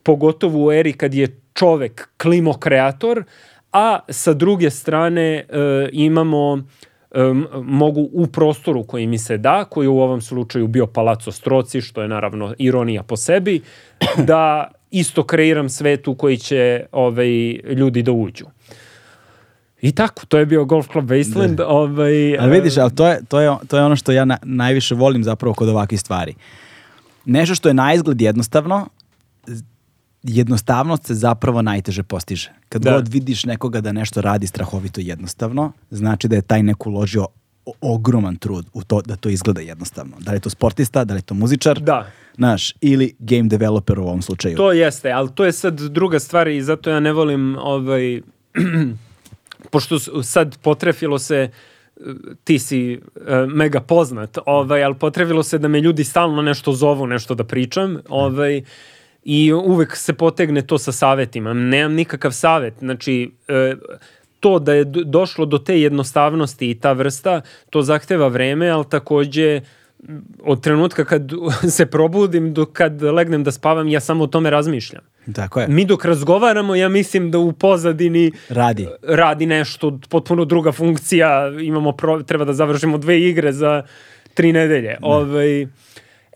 pogotovo 0.03 0.67
u 0.67 0.73
eri 0.73 0.93
kad 0.93 1.15
je 1.15 1.41
čovek 1.55 2.09
klimokreator, 2.17 3.25
a 3.77 3.99
sa 4.09 4.33
druge 4.33 4.71
strane 4.71 5.23
e, 5.23 5.45
imamo 5.93 6.63
em, 7.15 7.47
mogu 7.63 8.09
u 8.13 8.27
prostoru 8.27 8.85
koji 8.85 9.07
mi 9.07 9.19
se 9.19 9.39
da, 9.39 9.65
koji 9.65 9.85
je 9.85 9.89
u 9.89 10.01
ovom 10.01 10.21
slučaju 10.21 10.69
bio 10.69 10.87
Palazzo 10.87 11.33
Stroci, 11.33 11.81
što 11.81 12.03
je 12.03 12.09
naravno 12.09 12.55
ironija 12.59 13.03
po 13.03 13.17
sebi, 13.17 13.61
da 14.29 14.71
isto 14.91 15.23
kreiram 15.23 15.69
svet 15.69 16.09
u 16.09 16.15
koji 16.15 16.37
će 16.37 16.87
ovaj, 16.93 17.29
ljudi 17.77 18.03
da 18.03 18.13
uđu. 18.13 18.47
I 19.83 19.93
tako, 19.93 20.27
to 20.27 20.39
je 20.39 20.47
bio 20.47 20.65
Golf 20.65 20.89
Club 20.93 21.11
Wasteland. 21.11 21.63
Ovaj, 21.67 22.39
Ali 22.39 22.51
vidiš, 22.51 22.77
ali 22.77 22.95
to 22.95 23.09
je, 23.09 23.21
to 23.29 23.41
je, 23.41 23.51
to 23.69 23.77
je 23.77 23.85
ono 23.85 23.97
što 23.97 24.13
ja 24.13 24.25
na, 24.25 24.39
najviše 24.43 24.95
volim 24.95 25.25
zapravo 25.25 25.55
kod 25.55 25.69
ovakvih 25.69 26.01
stvari. 26.01 26.35
Nešto 27.25 27.55
što 27.55 27.69
je 27.69 27.75
na 27.75 27.95
izgled 27.95 28.21
jednostavno, 28.21 28.89
jednostavnost 30.27 31.07
se 31.07 31.15
zapravo 31.15 31.63
najteže 31.63 32.03
postiže. 32.03 32.51
Kad 32.69 32.83
Da. 32.83 32.93
god 32.93 33.09
vidiš 33.09 33.45
nekoga 33.45 33.81
da 33.81 33.93
nešto 33.93 34.21
radi 34.21 34.47
strahovito 34.47 35.01
jednostavno, 35.01 35.73
znači 35.91 36.29
da 36.29 36.37
je 36.37 36.43
taj 36.43 36.63
neko 36.63 36.91
uložio 36.91 37.27
ogroman 37.81 38.37
trud 38.37 38.67
u 38.73 38.83
to 38.85 39.01
da 39.03 39.17
to 39.17 39.29
izgleda 39.29 39.61
jednostavno. 39.61 40.17
Da 40.21 40.31
li 40.31 40.37
je 40.37 40.41
to 40.41 40.51
sportista, 40.51 41.05
da 41.05 41.15
li 41.15 41.19
je 41.19 41.23
to 41.23 41.35
muzičar, 41.35 41.81
Da. 41.81 42.07
znaš, 42.37 42.75
ili 42.81 43.15
game 43.19 43.49
developer 43.49 43.99
u 43.99 44.03
ovom 44.03 44.23
slučaju. 44.23 44.57
To 44.57 44.73
jeste, 44.73 45.11
ali 45.13 45.31
to 45.35 45.45
je 45.45 45.53
sad 45.53 45.81
druga 45.81 46.19
stvar 46.19 46.49
i 46.49 46.63
zato 46.63 46.91
ja 46.91 47.01
ne 47.01 47.13
volim 47.13 47.57
ovaj, 47.59 48.21
pošto 49.73 49.99
sad 50.23 50.59
potrefilo 50.59 51.19
se 51.19 51.37
e, 51.37 51.51
ti 52.45 52.59
si 52.59 52.93
e, 52.93 52.99
mega 53.47 53.81
poznat, 53.81 54.39
ovaj, 54.47 54.85
ali 54.85 54.95
potrefilo 54.95 55.43
se 55.43 55.59
da 55.59 55.69
me 55.69 55.81
ljudi 55.81 56.05
stalno 56.05 56.43
nešto 56.43 56.73
zovu, 56.73 57.07
nešto 57.07 57.35
da 57.35 57.45
pričam, 57.45 57.97
ovaj, 58.09 58.63
i 59.29 59.53
uvek 59.53 59.97
se 59.97 60.13
potegne 60.13 60.63
to 60.63 60.79
sa 60.79 60.93
savetima. 60.93 61.53
Nemam 61.53 61.93
nikakav 61.95 62.33
savet, 62.33 62.75
znači 62.79 63.31
e, 63.49 63.75
to 64.41 64.59
da 64.59 64.75
je 64.75 64.85
do- 64.85 65.05
došlo 65.05 65.47
do 65.47 65.59
te 65.59 65.81
jednostavnosti 65.81 66.71
i 66.71 66.75
ta 66.75 66.93
vrsta, 66.93 67.41
to 67.71 67.83
zahteva 67.83 68.29
vreme, 68.29 68.69
ali 68.69 68.85
takođe 68.89 69.61
od 70.43 70.63
trenutka 70.63 71.05
kad 71.05 71.33
se 71.77 71.87
probudim 71.87 72.55
do 72.55 72.67
kad 72.67 73.03
legnem 73.03 73.45
da 73.45 73.53
spavam, 73.53 73.89
ja 73.89 74.01
samo 74.01 74.25
o 74.25 74.27
tome 74.27 74.51
razmišljam. 74.51 75.03
Tako 75.35 75.61
je. 75.61 75.69
Mi 75.69 75.85
dok 75.85 76.05
razgovaramo, 76.05 76.75
ja 76.75 76.89
mislim 76.89 77.31
da 77.31 77.39
u 77.39 77.53
pozadini 77.53 78.33
Radi. 78.49 78.87
radi 79.03 79.47
nešto, 79.47 79.99
potpuno 80.09 80.45
druga 80.45 80.73
funkcija, 80.73 81.53
imamo 81.61 81.93
pro, 81.93 82.23
treba 82.23 82.45
da 82.45 82.53
završimo 82.53 82.99
dve 82.99 83.21
igre 83.21 83.53
za 83.53 83.83
tri 84.35 84.53
nedelje. 84.53 84.97
Ovaj, 85.03 85.67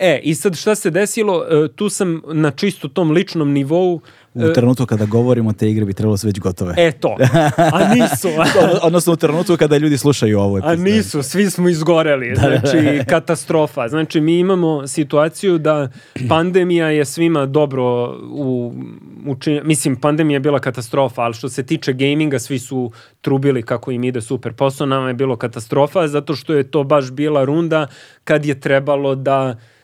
e, 0.01 0.21
i 0.23 0.35
sad 0.35 0.57
šta 0.57 0.75
se 0.75 0.91
desilo, 0.91 1.45
E, 1.51 1.69
tu 1.69 1.89
sam 1.89 2.23
na 2.33 2.51
čisto 2.51 2.89
tom 2.89 3.11
ličnom 3.11 3.53
nivou, 3.53 4.01
U 4.35 4.53
trenutku 4.53 4.87
kada 4.87 5.07
govorimo 5.07 5.53
te 5.53 5.71
igre 5.71 5.85
bi 5.85 5.93
trebalo 5.93 6.17
su 6.17 6.27
već 6.27 6.41
gotove. 6.41 6.75
e 6.79 6.93
to, 6.93 7.17
a 7.57 7.95
nisu. 7.95 8.29
Odnosno 8.83 9.13
u 9.13 9.17
trenutku 9.17 9.57
kada 9.57 9.77
ljudi 9.77 9.99
slušaju 9.99 10.41
ovu 10.41 10.61
A 10.63 10.75
nisu, 10.75 11.23
svi 11.23 11.51
smo 11.51 11.69
izgoreli. 11.69 12.35
Znači, 12.35 13.01
katastrofa. 13.07 13.89
Znači, 13.89 14.21
mi 14.21 14.39
imamo 14.39 14.87
situaciju 14.87 15.59
da 15.59 15.89
pandemija 16.29 16.87
je 16.87 17.05
svima 17.05 17.47
dobro 17.47 18.17
u, 18.33 18.75
učin... 19.27 19.61
Mislim, 19.65 19.97
pandemija 19.97 20.37
je 20.37 20.41
bila 20.41 20.59
katastrofa, 20.59 21.23
ali 21.23 21.35
što 21.35 21.49
se 21.49 21.63
tiče 21.63 21.93
gaminga, 21.93 22.39
svi 22.39 22.59
su 22.59 22.93
trubili 23.21 23.63
kako 23.63 23.91
im 23.91 24.05
ide 24.05 24.21
super 24.21 24.53
posao. 24.53 24.87
Nama 24.87 25.09
je 25.09 25.15
bilo 25.15 25.37
katastrofa, 25.37 26.09
zato 26.09 26.35
što 26.35 26.55
je 26.55 26.71
to 26.71 26.85
baš 26.85 27.11
bila 27.11 27.45
runda 27.45 27.87
kad 28.25 28.47
je 28.47 28.61
trebalo 28.61 29.15
da 29.15 29.57
e, 29.57 29.80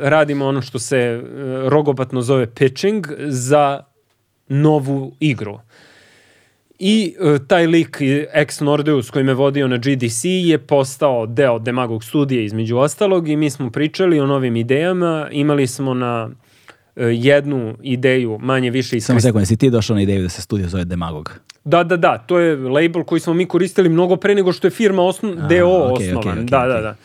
radimo 0.00 0.46
ono 0.46 0.62
što 0.62 0.78
se 0.78 0.96
e, 0.96 1.20
rogobatno 1.68 2.22
zove 2.22 2.46
pitching 2.54 3.06
za 3.26 3.80
novu 4.48 5.12
igru. 5.20 5.58
I 6.78 7.14
e, 7.20 7.38
taj 7.46 7.66
lik 7.66 7.98
ex 8.32 8.60
Nordeus 8.60 9.10
koji 9.10 9.24
me 9.24 9.34
vodio 9.34 9.68
na 9.68 9.76
GDC 9.76 10.24
je 10.24 10.58
postao 10.58 11.26
deo 11.26 11.58
Demagog 11.58 12.04
studija 12.04 12.42
između 12.42 12.76
ostalog 12.76 13.28
i 13.28 13.36
mi 13.36 13.50
smo 13.50 13.70
pričali 13.70 14.20
o 14.20 14.26
novim 14.26 14.56
idejama. 14.56 15.28
Imali 15.32 15.66
smo 15.66 15.94
na 15.94 16.30
e, 16.96 17.04
jednu 17.04 17.76
ideju 17.82 18.38
manje 18.40 18.70
više 18.70 18.96
iz 18.96 19.04
Samo 19.04 19.20
sekund, 19.20 19.42
jesi 19.42 19.56
ti 19.56 19.70
došao 19.70 19.96
na 19.96 20.02
ideju 20.02 20.22
da 20.22 20.28
se 20.28 20.42
studio 20.42 20.68
zove 20.68 20.84
Demagog? 20.84 21.40
Da, 21.64 21.84
da, 21.84 21.96
da, 21.96 22.18
to 22.18 22.38
je 22.38 22.56
label 22.56 23.04
koji 23.04 23.20
smo 23.20 23.34
mi 23.34 23.46
koristili 23.46 23.88
mnogo 23.88 24.16
pre 24.16 24.34
nego 24.34 24.52
što 24.52 24.66
je 24.66 24.70
firma 24.70 25.02
osno, 25.02 25.34
DO 25.34 25.44
okej, 25.44 25.62
osnovan. 25.62 26.18
okej, 26.18 26.32
okej, 26.32 26.44
da, 26.44 26.66
da, 26.66 26.80
da. 26.80 26.96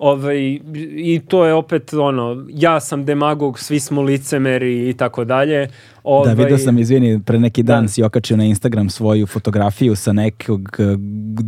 Ovaj, 0.00 0.58
I 0.96 1.20
to 1.28 1.44
je 1.46 1.54
opet 1.54 1.92
ono, 1.92 2.46
ja 2.48 2.80
sam 2.80 3.04
demagog, 3.04 3.58
svi 3.58 3.80
smo 3.80 4.02
licemeri 4.02 4.88
i 4.88 4.92
tako 4.92 5.24
dalje. 5.24 5.68
Ovaj, 6.04 6.34
Da, 6.34 6.42
vidio 6.42 6.58
sam, 6.58 6.78
izvini, 6.78 7.20
pre 7.22 7.38
neki 7.38 7.62
dan 7.62 7.84
Da. 7.84 7.88
si 7.88 8.02
okačio 8.02 8.36
na 8.36 8.44
Instagram 8.44 8.90
svoju 8.90 9.26
fotografiju 9.26 9.96
sa 9.96 10.12
nekog, 10.12 10.76
eh, 10.78 10.96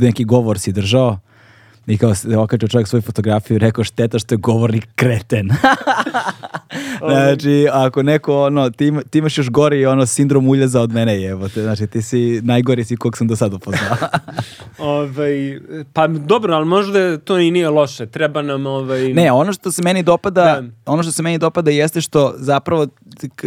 neki 0.01 0.25
govor 0.25 0.59
si 0.59 0.73
držao 0.73 1.19
i 1.87 1.99
kao 1.99 2.15
se 2.15 2.37
okačio 2.37 2.69
čovjek 2.69 2.89
svoju 2.89 3.03
fotografiju 3.03 3.55
i 3.55 3.59
rekao 3.59 3.85
šteta 3.85 4.19
što 4.19 4.35
je 4.35 4.39
govornik 4.39 4.89
kreten. 4.95 5.49
znači, 7.11 7.69
ako 7.73 8.03
neko, 8.03 8.43
ono, 8.43 8.71
ti, 8.71 8.93
ti 9.11 9.19
imaš 9.19 9.39
još 9.39 9.51
gori 9.51 9.87
ono 9.87 10.07
sindrom 10.07 10.49
uljeza 10.49 10.81
od 10.81 10.93
mene 10.93 11.23
jebote, 11.23 11.63
znači 11.63 11.87
ti 11.87 12.03
si 12.03 12.41
najgori 12.43 12.85
si 12.85 12.97
kog 12.97 13.17
sam 13.17 13.29
do 13.29 13.37
sada 13.37 13.57
upoznao. 13.57 13.97
Ovaj, 14.79 15.61
pa 15.93 16.07
dobro, 16.07 16.55
ali 16.55 16.67
možda 16.67 17.19
to 17.19 17.39
i 17.39 17.51
nije 17.51 17.69
loše. 17.69 18.07
Treba 18.07 18.43
nam 18.43 18.67
ovaj... 18.67 19.13
Ne, 19.13 19.33
ono 19.33 19.53
što 19.53 19.73
se 19.73 19.83
meni 19.83 20.03
dopada, 20.03 20.45
Da. 20.45 20.63
ono 20.93 21.03
što 21.03 21.13
se 21.13 21.23
meni 21.23 21.39
dopada 21.39 21.71
jeste 21.71 22.01
što 22.01 22.35
zapravo 22.37 22.87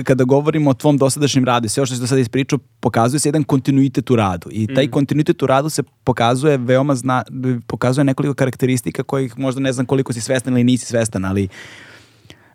kada 0.03 0.23
govorimo 0.23 0.69
o 0.69 0.73
tvom 0.73 0.97
dosadašnjem 0.97 1.45
radu, 1.45 1.69
sve 1.69 1.85
što 1.85 1.95
si 1.95 2.01
do 2.01 2.07
sada 2.07 2.21
ispričao, 2.21 2.59
pokazuje 2.79 3.19
se 3.19 3.27
jedan 3.29 3.43
kontinuitet 3.43 4.11
u 4.11 4.15
radu. 4.15 4.49
I 4.51 4.67
Mm. 4.71 4.75
taj 4.75 4.87
kontinuitet 4.87 5.43
u 5.43 5.47
radu 5.47 5.69
se 5.69 5.83
pokazuje 6.03 6.57
veoma 6.57 6.95
zna, 6.95 7.23
pokazuje 7.67 8.03
nekoliko 8.05 8.24
karakteristika 8.33 9.03
kojih 9.03 9.39
možda 9.39 9.61
ne 9.61 9.73
znam 9.73 9.85
koliko 9.85 10.13
si 10.13 10.21
svestan 10.21 10.53
ili 10.53 10.63
nisi 10.63 10.85
svestan, 10.85 11.25
ali 11.25 11.47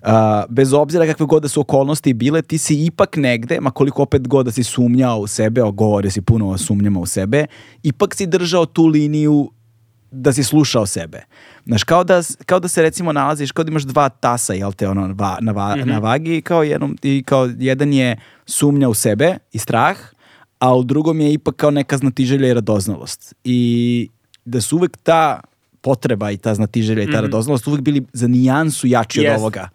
a, 0.02 0.44
bez 0.48 0.72
obzira 0.72 1.06
kakve 1.06 1.26
god 1.26 1.42
da 1.42 1.48
su 1.48 1.60
okolnosti 1.60 2.14
bile, 2.14 2.42
ti 2.42 2.58
si 2.58 2.84
ipak 2.84 3.16
negde, 3.16 3.60
ma 3.60 3.70
koliko 3.70 4.02
opet 4.02 4.28
god 4.28 4.46
da 4.46 4.52
si 4.52 4.64
sumnjao 4.64 5.18
u 5.18 5.26
sebe, 5.26 5.60
a 5.60 5.70
govorio 5.70 6.10
si 6.10 6.20
puno 6.20 6.48
o 6.48 6.58
sumnjama 6.58 7.00
u 7.00 7.06
sebe, 7.06 7.46
ipak 7.82 8.14
si 8.14 8.26
držao 8.26 8.66
tu 8.66 8.86
liniju 8.86 9.50
da 10.10 10.32
si 10.32 10.44
slušao 10.44 10.86
sebe. 10.86 11.22
Znaš, 11.66 11.84
kao 11.84 12.04
da, 12.04 12.22
kao 12.46 12.60
da 12.60 12.68
se 12.68 12.82
recimo 12.82 13.12
nalaziš, 13.12 13.52
kao 13.52 13.64
da 13.64 13.70
imaš 13.70 13.82
dva 13.82 14.08
tasa, 14.08 14.52
jel 14.52 14.72
te, 14.72 14.88
ono, 14.88 15.14
va, 15.14 15.38
na, 15.40 15.52
va, 15.52 15.76
na 15.76 15.98
vagi 15.98 16.42
kao, 16.42 16.62
jednom, 16.62 16.96
i 17.02 17.22
kao 17.26 17.50
jedan 17.58 17.92
je 17.92 18.16
sumnja 18.46 18.88
u 18.88 18.94
sebe 18.94 19.38
i 19.52 19.58
strah, 19.58 19.96
a 20.58 20.76
u 20.76 20.82
drugom 20.82 21.20
je 21.20 21.32
ipak 21.32 21.56
kao 21.56 21.70
neka 21.70 21.96
znatiželja 21.96 22.48
i 22.48 22.54
radoznalost. 22.54 23.34
I 23.44 24.08
da 24.44 24.60
su 24.60 24.76
uvek 24.76 24.96
ta 24.96 25.40
potreba 25.80 26.30
i 26.30 26.36
ta 26.36 26.54
znatiželja 26.54 27.02
i 27.02 27.12
ta 27.12 27.20
radoznalost 27.20 27.66
uvek 27.68 27.80
bili 27.80 28.02
za 28.12 28.26
nijansu 28.28 28.86
jači 28.86 29.20
Jest. 29.20 29.34
od 29.34 29.40
ovoga. 29.40 29.68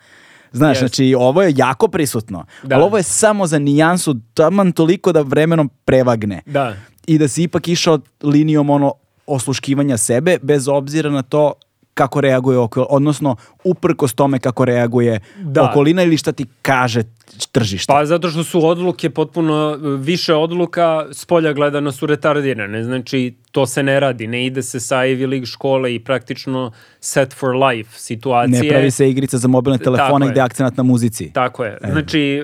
Znaš, 0.52 0.70
Jest. 0.72 0.80
znači 0.80 1.16
ovo 1.18 1.42
je 1.42 1.54
jako 1.58 1.88
prisutno, 1.88 2.46
Da. 2.64 2.76
ali 2.76 2.84
ovo 2.84 2.98
je 2.98 3.04
samo 3.04 3.48
za 3.48 3.60
nijansu 3.60 4.16
taman 4.34 4.72
toliko 4.72 5.12
da 5.12 5.22
vremenom 5.22 5.70
prevagne 5.86 6.42
Da. 6.46 6.76
i 7.08 7.18
da 7.18 7.28
si 7.28 7.44
ipak 7.44 7.68
išao 7.68 8.00
linijom 8.24 8.70
ono 8.70 8.94
osluškivanja 9.28 9.98
sebe 9.98 10.38
bez 10.42 10.68
obzira 10.68 11.10
na 11.10 11.22
to 11.22 11.54
kako 11.96 12.22
reaguje 12.22 12.58
okolina, 12.58 12.88
odnosno 12.90 13.36
uprkos 13.64 14.14
tome 14.14 14.40
kako 14.40 14.66
reaguje 14.66 15.20
Da. 15.40 15.64
okolina 15.64 16.04
ili 16.04 16.18
šta 16.18 16.32
ti 16.32 16.46
kaže 16.62 17.04
tržište. 17.52 17.94
Pa 17.94 18.06
zato 18.06 18.30
što 18.30 18.44
su 18.44 18.66
odluke 18.66 19.10
potpuno, 19.10 19.78
više 20.00 20.34
odluka 20.34 21.06
s 21.12 21.26
polja 21.26 21.54
gledano 21.54 21.92
su 21.92 22.06
retardirane, 22.06 22.84
znači 22.84 23.34
to 23.52 23.66
se 23.66 23.84
ne 23.84 24.00
radi, 24.00 24.28
ne 24.28 24.46
ide 24.46 24.64
se 24.64 24.80
sa 24.80 24.96
Ivy 24.96 25.30
League 25.30 25.46
škole 25.46 25.96
i 25.96 26.00
praktično 26.00 26.72
set 27.00 27.34
for 27.34 27.56
life 27.56 28.00
situacije. 28.00 28.64
ne 28.64 28.70
pravi 28.70 28.92
se 28.92 29.10
igrica 29.10 29.38
za 29.38 29.48
mobilne 29.48 29.78
telefone 29.80 30.30
gde 30.30 30.40
je 30.40 30.44
akcenat 30.44 30.78
na 30.78 30.84
muzici. 30.84 31.32
Tako 31.34 31.66
je, 31.66 31.78
znači 31.92 32.22
e, 32.22 32.44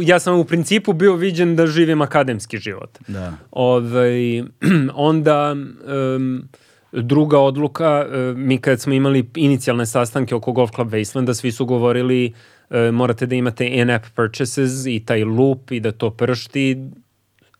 ja 0.00 0.18
sam 0.18 0.38
u 0.38 0.44
principu 0.44 0.92
bio 0.92 1.14
viđen 1.14 1.56
da 1.56 1.66
živim 1.66 2.02
akademski 2.02 2.58
život. 2.58 2.98
Da. 3.08 3.32
Ovaj, 3.50 4.40
onda 5.10 5.56
em, 5.88 6.48
druga 7.02 7.38
odluka, 7.38 8.06
e, 8.12 8.32
mi 8.36 8.58
kad 8.58 8.80
smo 8.80 8.92
imali 8.92 9.28
inicijalne 9.34 9.86
sastanke 9.86 10.34
oko 10.34 10.52
Golf 10.52 10.70
Club 10.74 10.90
Wasteland, 10.90 11.34
svi 11.34 11.52
su 11.52 11.66
govorili 11.66 12.32
e, 12.70 12.90
morate 12.90 13.26
da 13.26 13.34
imate 13.34 13.66
in-app 13.66 14.06
purchases 14.14 14.86
i 14.86 15.02
taj 15.06 15.24
loop 15.24 15.70
i 15.70 15.80
da 15.80 15.92
to 15.92 16.10
pršti 16.10 16.76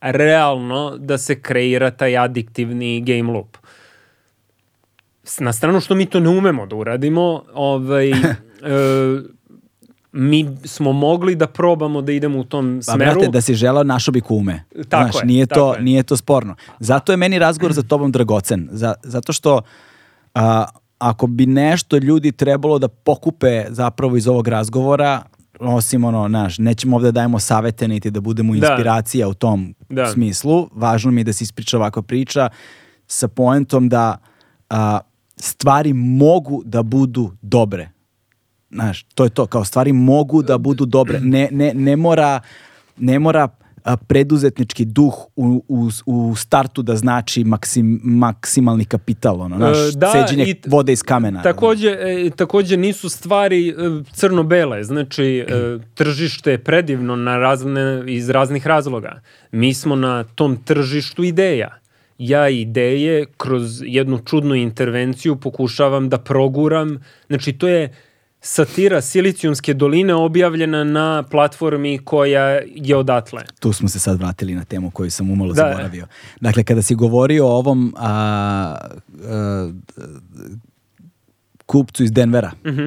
realno 0.00 0.96
da 0.98 1.18
se 1.18 1.40
kreira 1.40 1.90
taj 1.90 2.16
adiktivni 2.16 3.00
game 3.00 3.32
loop. 3.32 3.56
Na 5.38 5.52
stranu 5.52 5.80
što 5.80 5.94
mi 5.94 6.06
to 6.06 6.20
ne 6.20 6.28
umemo 6.28 6.66
da 6.66 6.76
uradimo, 6.76 7.42
ovaj, 7.54 8.10
e, 8.10 8.14
mi 10.16 10.56
smo 10.64 10.92
mogli 10.92 11.34
da 11.34 11.46
probamo 11.46 12.02
da 12.02 12.12
idemo 12.12 12.38
u 12.38 12.44
tom 12.44 12.76
Pa 12.78 12.92
smeru. 12.92 13.12
brate, 13.12 13.28
da 13.28 13.40
si 13.40 13.54
želao 13.54 13.84
našo 13.84 14.12
bi 14.12 14.20
kume. 14.20 14.62
Tako 14.88 15.02
Znaš, 15.04 15.14
je, 15.16 15.26
nije, 15.26 15.46
tako 15.46 15.60
to, 15.60 15.74
je. 15.74 15.82
nije 15.82 16.02
to 16.02 16.16
sporno. 16.16 16.54
Zato 16.80 17.12
je 17.12 17.16
meni 17.16 17.38
razgovor 17.38 17.72
za 17.72 17.82
tobom 17.82 18.12
dragocen. 18.12 18.68
Za, 18.72 18.94
zato 19.02 19.32
što 19.32 19.60
a, 20.34 20.64
ako 20.98 21.26
bi 21.26 21.46
nešto 21.46 21.96
ljudi 21.96 22.32
trebalo 22.32 22.78
da 22.78 22.88
pokupe 22.88 23.64
zapravo 23.68 24.16
iz 24.16 24.28
ovog 24.28 24.48
razgovora, 24.48 25.22
osim 25.60 26.04
ono, 26.04 26.28
znaš, 26.28 26.58
nećemo 26.58 26.96
ovde 26.96 27.08
da 27.08 27.12
dajemo 27.12 27.38
savete 27.38 27.88
niti 27.88 28.10
da 28.10 28.20
budemo 28.20 28.52
Da. 28.52 28.56
inspiracija 28.58 29.28
u 29.28 29.34
tom 29.34 29.74
Da. 29.88 30.06
smislu. 30.06 30.68
Važno 30.72 31.10
mi 31.10 31.20
je 31.20 31.24
da 31.24 31.32
se 31.32 31.44
ispriča 31.44 31.76
ovakva 31.76 32.02
priča 32.02 32.48
sa 33.06 33.28
poentom 33.28 33.88
da 33.88 34.16
a, 34.70 34.98
stvari 35.36 35.92
mogu 35.92 36.62
da 36.64 36.82
budu 36.82 37.32
dobre. 37.42 37.90
Znaš, 38.70 39.02
to 39.02 39.24
je 39.24 39.30
to, 39.30 39.46
kao 39.46 39.64
stvari 39.64 39.92
mogu 39.92 40.42
da 40.42 40.58
budu 40.58 40.86
dobre. 40.86 41.20
Ne, 41.20 41.48
ne, 41.52 41.74
ne 41.74 41.96
mora, 41.96 42.40
ne 42.96 43.18
mora 43.18 43.48
preduzetnički 43.94 44.84
duh 44.84 45.14
u, 45.36 45.64
u, 45.68 45.90
u 46.06 46.36
startu 46.36 46.82
da 46.82 46.96
znači 46.96 47.44
maksim, 47.44 48.00
maksimalni 48.04 48.84
kapital, 48.84 49.40
ono, 49.40 49.56
znaš, 49.56 49.76
E, 49.76 49.98
da, 49.98 50.12
ceđenje 50.12 50.44
i 50.44 50.54
vode 50.66 50.92
iz 50.92 51.02
kamena. 51.02 51.42
Takođe, 51.42 51.88
e, 51.88 52.30
takođe 52.36 52.76
nisu 52.76 53.08
stvari 53.08 53.68
e, 53.68 53.74
crno-bele, 54.12 54.84
znači 54.84 55.46
tržište 55.94 56.50
je 56.50 56.58
predivno 56.58 57.16
na 57.16 57.38
razne, 57.38 58.04
iz 58.06 58.30
raznih 58.30 58.66
razloga. 58.66 59.20
Mi 59.52 59.74
smo 59.74 59.96
na 59.96 60.24
tom 60.24 60.56
tržištu 60.56 61.24
ideja. 61.24 61.78
Ja 62.18 62.48
ideje 62.48 63.26
kroz 63.36 63.82
jednu 63.84 64.18
čudnu 64.18 64.54
intervenciju 64.54 65.36
pokušavam 65.36 66.08
da 66.08 66.18
proguram, 66.18 66.98
znači 67.28 67.52
to 67.52 67.68
je 67.68 67.92
satira 68.48 69.00
Silicijumske 69.00 69.74
doline 69.74 70.14
objavljena 70.14 70.84
na 70.84 71.22
platformi 71.22 71.98
koja 71.98 72.42
je 72.66 72.96
odatle. 72.96 73.42
Tu 73.60 73.72
smo 73.72 73.88
se 73.88 73.98
sad 73.98 74.18
vratili 74.18 74.54
na 74.54 74.64
temu 74.64 74.90
koju 74.90 75.10
sam 75.10 75.30
umalo 75.30 75.52
Da. 75.52 75.62
zaboravio. 75.62 76.06
Dakle, 76.40 76.64
kada 76.64 76.82
si 76.82 76.94
govorio 76.94 77.46
o 77.46 77.50
ovom 77.50 77.94
a, 77.98 78.76
a, 79.24 79.70
kupcu 81.66 82.04
iz 82.04 82.12
Denvera, 82.12 82.52
Mhm. 82.64 82.86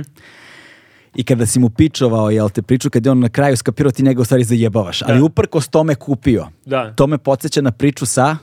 I 1.16 1.24
kada 1.24 1.46
si 1.46 1.60
mu 1.60 1.70
pičovao, 1.70 2.30
jel 2.30 2.50
te 2.50 2.62
priču, 2.62 2.90
kad 2.90 3.06
je 3.06 3.12
on 3.12 3.20
na 3.20 3.30
kraju 3.30 3.58
skapirao 3.58 3.92
ti 3.92 4.04
njega 4.04 4.22
u 4.22 4.26
stvari 4.26 4.44
zajebavaš. 4.44 5.02
Ali 5.02 5.18
Da. 5.18 5.24
uprkos 5.24 5.68
tome 5.68 5.96
kupio. 5.96 6.48
Da. 6.66 6.94
To 6.94 7.08
me 7.08 7.18
podsjeća 7.18 7.62
na 7.62 7.72
priču 7.72 8.06
sa 8.06 8.38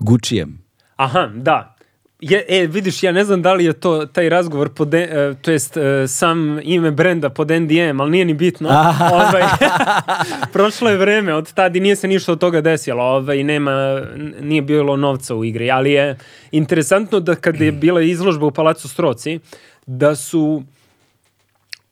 Guccijem. 0.00 0.58
Aha, 0.96 1.30
da. 1.34 1.73
Je, 2.20 2.44
e, 2.48 2.66
vidiš, 2.66 3.02
ja 3.02 3.12
ne 3.12 3.24
znam 3.24 3.42
da 3.42 3.52
li 3.54 3.64
je 3.64 3.72
to 3.72 4.06
taj 4.06 4.28
razgovor 4.28 4.74
pod, 4.74 4.94
e, 4.94 5.34
to 5.42 5.50
jest 5.50 5.76
e, 5.76 6.08
sam 6.08 6.60
ime 6.62 6.90
brenda 6.90 7.30
pod 7.30 7.50
NDM, 7.50 8.00
ali 8.00 8.10
nije 8.10 8.24
ni 8.24 8.34
bitno. 8.34 8.68
ovaj, 9.12 9.42
prošlo 10.52 10.90
je 10.90 10.96
vreme 10.96 11.34
od 11.34 11.52
tada 11.52 11.80
nije 11.80 11.96
se 11.96 12.08
ništa 12.08 12.32
od 12.32 12.38
toga 12.38 12.60
desilo. 12.60 13.04
Ovaj, 13.04 13.44
nema, 13.44 14.02
nije 14.40 14.62
bilo 14.62 14.96
novca 14.96 15.34
u 15.34 15.44
igri, 15.44 15.70
ali 15.70 15.92
je 15.92 16.18
interesantno 16.50 17.20
da 17.20 17.34
kad 17.34 17.60
je 17.60 17.72
bila 17.72 18.02
izložba 18.02 18.46
u 18.46 18.50
Palacu 18.50 18.88
Stroci, 18.88 19.40
da 19.86 20.14
su 20.14 20.62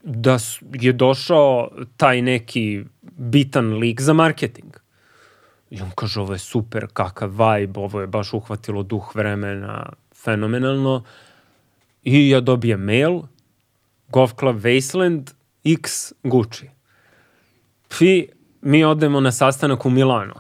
da 0.03 0.39
su, 0.39 0.65
je 0.73 0.93
došao 0.93 1.69
taj 1.97 2.23
neki 2.23 2.85
bitan 3.03 3.75
lik 3.75 4.01
za 4.01 4.13
marketing. 4.13 4.73
I 5.71 5.81
on 5.81 5.91
kaže, 5.95 6.21
ovo 6.21 6.33
je 6.33 6.39
super, 6.39 6.87
kakav 6.93 7.31
vibe, 7.31 7.81
ovo 7.81 8.01
je 8.01 8.07
baš 8.07 8.33
uhvatilo 8.33 8.83
duh 8.83 9.15
vremena, 9.15 9.93
fenomenalno. 10.25 11.03
I 12.03 12.29
ja 12.29 12.41
dobijem 12.41 12.81
mail, 12.81 13.21
Golf 14.09 14.33
Club 14.39 14.57
Wasteland, 14.65 15.31
X 15.65 16.13
Gucci. 16.23 16.71
I 18.01 18.29
mi 18.61 18.85
odemo 18.85 19.21
na 19.21 19.33
sastanak 19.33 19.87
u 19.87 19.91
Milano. 19.91 20.35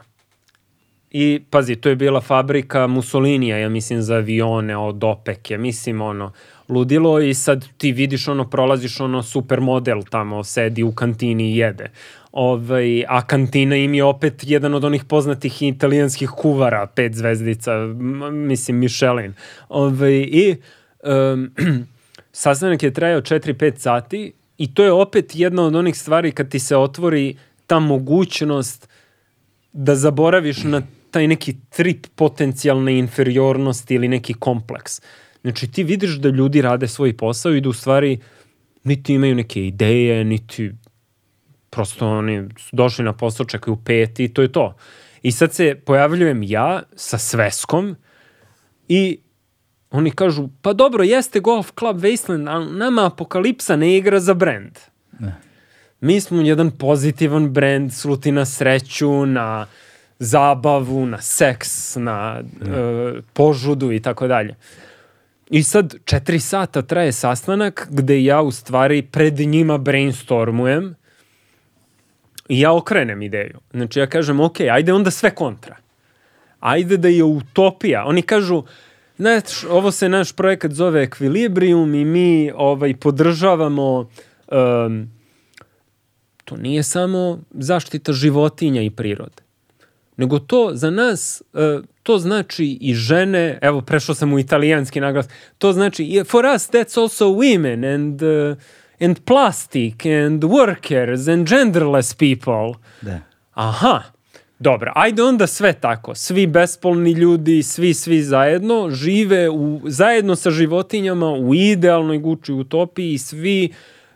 I 1.11 1.45
pazi, 1.51 1.77
to 1.77 1.89
je 1.89 1.97
bila 1.97 2.21
fabrika 2.21 2.87
Mussolinija, 2.87 3.59
ja 3.59 3.69
mislim 3.69 4.03
za 4.03 4.15
avione 4.15 4.77
od 4.77 5.05
opeke, 5.05 5.59
mislim 5.59 6.01
ono, 6.01 6.33
ludilo 6.69 7.21
i 7.21 7.35
sad 7.35 7.69
ti 7.79 7.93
vidiš 7.93 8.29
ono, 8.29 8.51
prolaziš 8.51 9.01
ono 9.01 9.23
super 9.23 9.61
model 9.61 10.03
tamo, 10.11 10.45
sedi 10.45 10.83
u 10.83 10.93
kantini 10.93 11.53
i 11.53 11.57
jede. 11.57 11.91
Ovaj, 12.33 13.05
a 13.09 13.27
kantina 13.27 13.77
im 13.77 13.95
je 13.95 14.05
opet 14.05 14.43
jedan 14.47 14.75
od 14.75 14.85
onih 14.85 15.05
poznatih 15.05 15.63
italijanskih 15.63 16.31
kuvara, 16.31 16.87
pet 16.87 17.15
zvezdica, 17.15 17.73
mislim 18.33 18.77
Michelin. 18.77 19.35
Ovaj, 19.69 20.15
I 20.15 20.57
um, 21.03 21.51
sastanak 22.33 22.83
je 22.83 22.93
trajao 22.93 23.21
4-5 23.21 23.77
sati 23.77 24.33
i 24.59 24.75
to 24.75 24.85
je 24.85 24.93
opet 24.93 25.37
jedna 25.37 25.63
od 25.63 25.75
onih 25.75 25.99
stvari 25.99 26.33
kad 26.33 26.49
ti 26.49 26.59
se 26.59 26.77
otvori 26.77 27.37
ta 27.67 27.79
mogućnost 27.79 28.89
da 29.73 29.95
zaboraviš 29.95 30.65
na 30.65 30.83
taj 31.11 31.29
neki 31.29 31.57
trip 31.71 32.07
potencijalne 32.15 32.99
inferiornosti 32.99 33.95
ili 33.95 34.09
neki 34.09 34.35
kompleks. 34.35 35.01
Znači 35.43 35.71
ti 35.71 35.85
vidiš 35.85 36.11
da 36.11 36.29
ljudi 36.29 36.63
rade 36.63 36.89
svoj 36.89 37.17
posao 37.17 37.55
i 37.55 37.61
da 37.61 37.69
u 37.69 37.73
stvari 37.73 38.19
niti 38.85 39.15
imaju 39.15 39.35
neke 39.35 39.67
ideje, 39.67 40.25
niti 40.25 40.71
prosto 41.73 42.09
oni 42.09 42.49
su 42.59 42.77
došli 42.77 43.05
na 43.05 43.13
posao, 43.13 43.47
čekaju 43.47 43.77
pet 43.77 44.21
i 44.21 44.29
to 44.29 44.43
je 44.43 44.53
to. 44.53 44.75
I 45.23 45.33
sad 45.33 45.53
se 45.53 45.75
pojavljujem 45.75 46.43
ja 46.43 46.83
sa 46.97 47.19
sveskom 47.19 47.97
i 48.89 49.19
oni 49.91 50.11
kažu, 50.11 50.49
pa 50.63 50.73
dobro, 50.73 51.05
jeste 51.05 51.41
Golf 51.41 51.73
Club 51.79 51.97
Wasteland, 51.97 52.51
ali 52.51 52.79
nama 52.79 53.07
Apokalipsa 53.07 53.77
ne 53.77 53.97
igra 53.97 54.21
za 54.21 54.35
brand. 54.35 54.79
Mi 56.01 56.21
smo 56.21 56.41
jedan 56.41 56.71
pozitivan 56.71 57.51
brand, 57.51 57.93
sluti 57.93 58.33
na 58.33 58.45
sreću, 58.45 59.27
na 59.27 59.67
zabavu, 60.19 61.07
na 61.07 61.21
seks, 61.21 61.97
na 61.97 62.41
e, 62.41 63.21
požudu 63.33 63.93
i 63.93 64.01
tako 64.01 64.27
dalje. 64.27 64.55
I 65.51 65.63
sad 65.63 65.95
četiri 66.05 66.41
sata 66.41 66.83
traje 66.83 67.13
sastanak 67.13 67.89
gde 67.91 68.25
ja 68.25 68.43
u 68.43 68.51
stvari 68.51 69.03
pred 69.03 69.39
njima 69.39 69.79
brainstormujem 69.79 70.95
i 72.53 72.61
ja 72.61 72.73
okrenem 72.73 73.23
ideju. 73.23 73.59
Znači 73.73 73.99
ja 73.99 74.07
kažem, 74.07 74.41
ok, 74.41 74.61
ajde 74.61 74.93
onda 74.93 75.11
sve 75.11 75.31
kontra. 75.35 75.77
Ajde 76.61 76.97
da 76.97 77.09
je 77.09 77.25
utopija. 77.25 78.05
Oni 78.07 78.23
kažu, 78.23 78.63
znaš, 79.19 79.65
ovo 79.65 79.91
se 79.91 80.09
naš 80.09 80.33
projekat 80.33 80.73
zove 80.73 81.07
Equilibrium 81.07 82.01
i 82.01 82.05
mi 82.05 82.53
ovaj, 82.55 82.97
podržavamo 82.97 83.99
um, 83.99 85.11
to 86.45 86.57
nije 86.57 86.83
samo 86.83 87.41
zaštita 87.51 88.13
životinja 88.13 88.83
i 88.83 88.91
prirode. 88.91 89.43
Nego 90.17 90.39
to 90.39 90.71
za 90.75 90.91
nas, 90.91 91.43
e, 91.55 91.79
to 92.03 92.19
znači 92.19 92.79
i 92.81 92.95
žene, 92.95 93.59
evo 93.63 93.81
prešao 93.81 94.15
sam 94.15 94.33
u 94.33 94.39
italijanski 94.39 95.01
naglas, 95.01 95.29
to 95.59 95.73
znači, 95.73 96.23
for 96.27 96.45
us 96.55 96.71
that's 96.71 97.01
also 97.01 97.27
women 97.27 97.95
and, 97.95 98.23
uh, 98.23 98.57
and 99.01 99.25
plastic 99.25 100.07
and 100.07 100.45
workers 100.45 101.29
and 101.29 101.49
genderless 101.49 102.15
people. 102.15 102.81
Da. 103.01 103.21
Aha, 103.55 104.03
dobro, 104.59 104.93
ajde 104.95 105.23
onda 105.23 105.47
sve 105.47 105.73
tako. 105.73 106.15
Svi 106.15 106.47
bespolni 106.47 107.13
ljudi, 107.13 107.63
svi, 107.63 107.95
svi 107.95 108.23
zajedno 108.23 108.91
žive 108.91 109.51
u, 109.51 109.81
zajedno 109.85 110.37
sa 110.37 110.51
životinjama 110.51 111.33
u 111.33 111.55
idealnoj 111.55 112.19
guči 112.19 112.53
utopiji 112.53 113.13
i 113.13 113.19
svi 113.19 113.73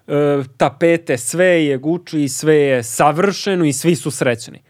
e, 0.06 0.42
tapete, 0.56 1.18
sve 1.18 1.64
je 1.64 1.78
guči 1.78 2.22
i 2.22 2.28
sve 2.28 2.56
je 2.56 2.82
savršeno 2.82 3.64
i 3.64 3.72
svi 3.72 3.96
su 3.96 4.10
srećni. 4.10 4.62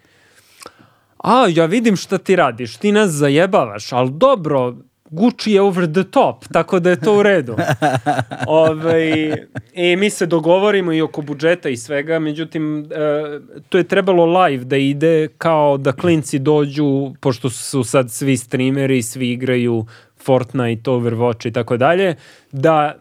A, 1.19 1.47
ja 1.49 1.67
vidim 1.67 1.97
šta 1.97 2.19
ti 2.19 2.37
radiš, 2.37 2.77
ti 2.77 2.93
nas 2.93 3.11
zajebavaš, 3.11 3.93
ali 3.93 4.11
dobro, 4.11 4.77
Gucci 5.11 5.53
je 5.53 5.61
over 5.61 5.93
the 5.93 6.05
top, 6.05 6.45
tako 6.53 6.81
da 6.81 6.91
je 6.91 7.01
to 7.01 7.19
u 7.19 7.23
redu. 7.23 7.57
Ovaj, 8.47 9.35
I 9.73 9.97
mi 9.97 10.11
se 10.11 10.27
dogovorimo 10.27 10.93
i 10.93 11.03
oko 11.03 11.23
budžeta 11.23 11.69
i 11.69 11.77
svega, 11.77 12.19
međutim, 12.19 12.81
e, 12.81 13.41
to 13.69 13.79
je 13.79 13.85
trebalo 13.85 14.43
live 14.43 14.65
da 14.65 14.77
ide 14.77 15.29
kao 15.39 15.77
da 15.77 15.93
klinci 15.93 16.39
dođu, 16.39 17.13
pošto 17.21 17.51
su 17.51 17.85
sad 17.85 18.11
svi 18.11 18.37
streameri, 18.37 19.03
svi 19.03 19.33
igraju 19.33 19.87
Fortnite, 20.17 20.91
Overwatch 20.91 21.49
i 21.49 21.53
tako 21.53 21.77
dalje, 21.77 22.15
da 22.53 22.97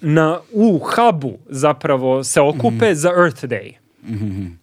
na, 0.00 0.38
u 0.52 0.78
hubu 0.78 1.38
zapravo 1.48 2.24
se 2.24 2.40
okupe 2.40 2.68
mm 2.70 2.78
-hmm. 2.78 2.94
za 2.94 3.08
Earth 3.08 3.44
Day. 3.44 3.72
Mm 4.02 4.14
-hmm. 4.14 4.59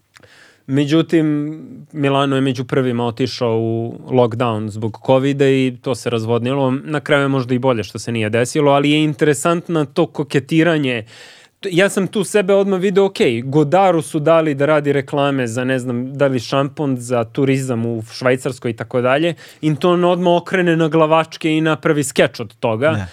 Međutim, 0.67 1.57
Milano 1.91 2.35
je 2.35 2.41
među 2.41 2.65
prvima 2.65 3.05
otišao 3.05 3.59
u 3.59 3.97
lockdown 4.09 4.69
zbog 4.69 4.97
covid 5.05 5.41
i 5.41 5.77
to 5.81 5.95
se 5.95 6.09
razvodnilo. 6.09 6.71
Na 6.71 6.99
kraju 6.99 7.21
je 7.21 7.27
možda 7.27 7.55
i 7.55 7.59
bolje 7.59 7.83
što 7.83 7.99
se 7.99 8.11
nije 8.11 8.29
desilo, 8.29 8.71
ali 8.71 8.91
je 8.91 9.03
interesantno 9.03 9.85
to 9.85 10.05
koketiranje 10.05 11.05
ja 11.71 11.89
sam 11.89 12.07
tu 12.07 12.23
sebe 12.23 12.53
odmah 12.53 12.79
video, 12.79 13.05
ok, 13.05 13.17
Godaru 13.43 14.01
su 14.01 14.19
dali 14.19 14.53
da 14.55 14.65
radi 14.65 14.93
reklame 14.93 15.47
za, 15.47 15.63
ne 15.63 15.79
znam, 15.79 16.13
da 16.13 16.27
li 16.27 16.39
šampon 16.39 16.97
za 16.97 17.23
turizam 17.23 17.85
u 17.85 18.03
Švajcarskoj 18.13 18.71
i 18.71 18.75
tako 18.75 19.01
dalje, 19.01 19.33
i 19.61 19.75
to 19.75 19.91
on 19.91 20.03
odmah 20.03 20.33
okrene 20.33 20.77
na 20.77 20.87
glavačke 20.87 21.51
i 21.51 21.61
napravi 21.61 22.03
skeč 22.03 22.39
od 22.39 22.55
toga. 22.55 22.91
Ne 22.91 23.07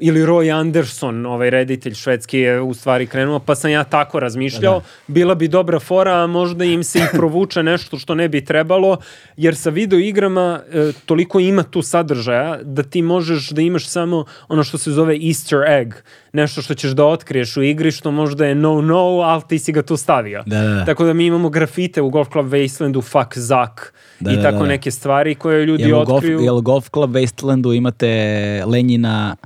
ili 0.00 0.26
Roy 0.26 0.60
Anderson, 0.60 1.26
ovaj 1.26 1.50
reditelj 1.50 1.94
švedski 1.94 2.38
je 2.38 2.60
u 2.60 2.74
stvari 2.74 3.06
krenuo, 3.06 3.38
pa 3.38 3.54
sam 3.54 3.70
ja 3.70 3.84
tako 3.84 4.20
razmišljao, 4.20 4.80
da. 4.80 4.84
bila 5.06 5.34
bi 5.34 5.48
dobra 5.48 5.80
fora, 5.80 6.22
a 6.22 6.26
možda 6.26 6.64
im 6.64 6.84
se 6.84 6.98
i 6.98 7.16
provuče 7.16 7.62
nešto 7.62 7.98
što 7.98 8.14
ne 8.14 8.28
bi 8.28 8.44
trebalo, 8.44 8.96
jer 9.36 9.56
sa 9.56 9.70
video 9.70 9.98
igrama 9.98 10.60
e, 10.72 10.92
toliko 11.06 11.40
ima 11.40 11.62
tu 11.62 11.82
sadržaja 11.82 12.58
da 12.62 12.82
ti 12.82 13.02
možeš 13.02 13.50
da 13.50 13.62
imaš 13.62 13.86
samo 13.86 14.24
ono 14.48 14.64
što 14.64 14.78
se 14.78 14.90
zove 14.90 15.18
easter 15.26 15.58
egg, 15.68 15.94
nešto 16.32 16.62
što 16.62 16.74
ćeš 16.74 16.90
da 16.90 17.04
otkriješ 17.04 17.56
u 17.56 17.62
igri, 17.62 17.90
što 17.90 18.10
možda 18.10 18.46
je 18.46 18.54
no-no, 18.54 19.20
ali 19.20 19.42
ti 19.48 19.58
si 19.58 19.72
ga 19.72 19.82
tu 19.82 19.96
stavio. 19.96 20.42
Da, 20.46 20.62
da, 20.62 20.68
da. 20.68 20.84
Tako 20.84 21.04
da 21.04 21.12
mi 21.12 21.26
imamo 21.26 21.48
grafite 21.48 22.02
u 22.02 22.10
Golf 22.10 22.28
Club 22.32 22.46
Wastelandu, 22.46 23.02
fuck 23.02 23.38
Zak, 23.38 23.94
da, 24.20 24.32
i 24.32 24.36
da, 24.36 24.42
tako 24.42 24.56
da, 24.56 24.62
da. 24.62 24.68
neke 24.68 24.90
stvari 24.90 25.34
koje 25.34 25.66
ljudi 25.66 25.82
jel 25.82 25.98
otkriju. 25.98 26.36
Golf, 26.36 26.44
jel 26.44 26.56
u 26.56 26.62
Golf 26.62 26.90
Club 26.90 27.16
Wastelandu 27.16 27.76
imate 27.76 28.62
Lenjina 28.66 29.36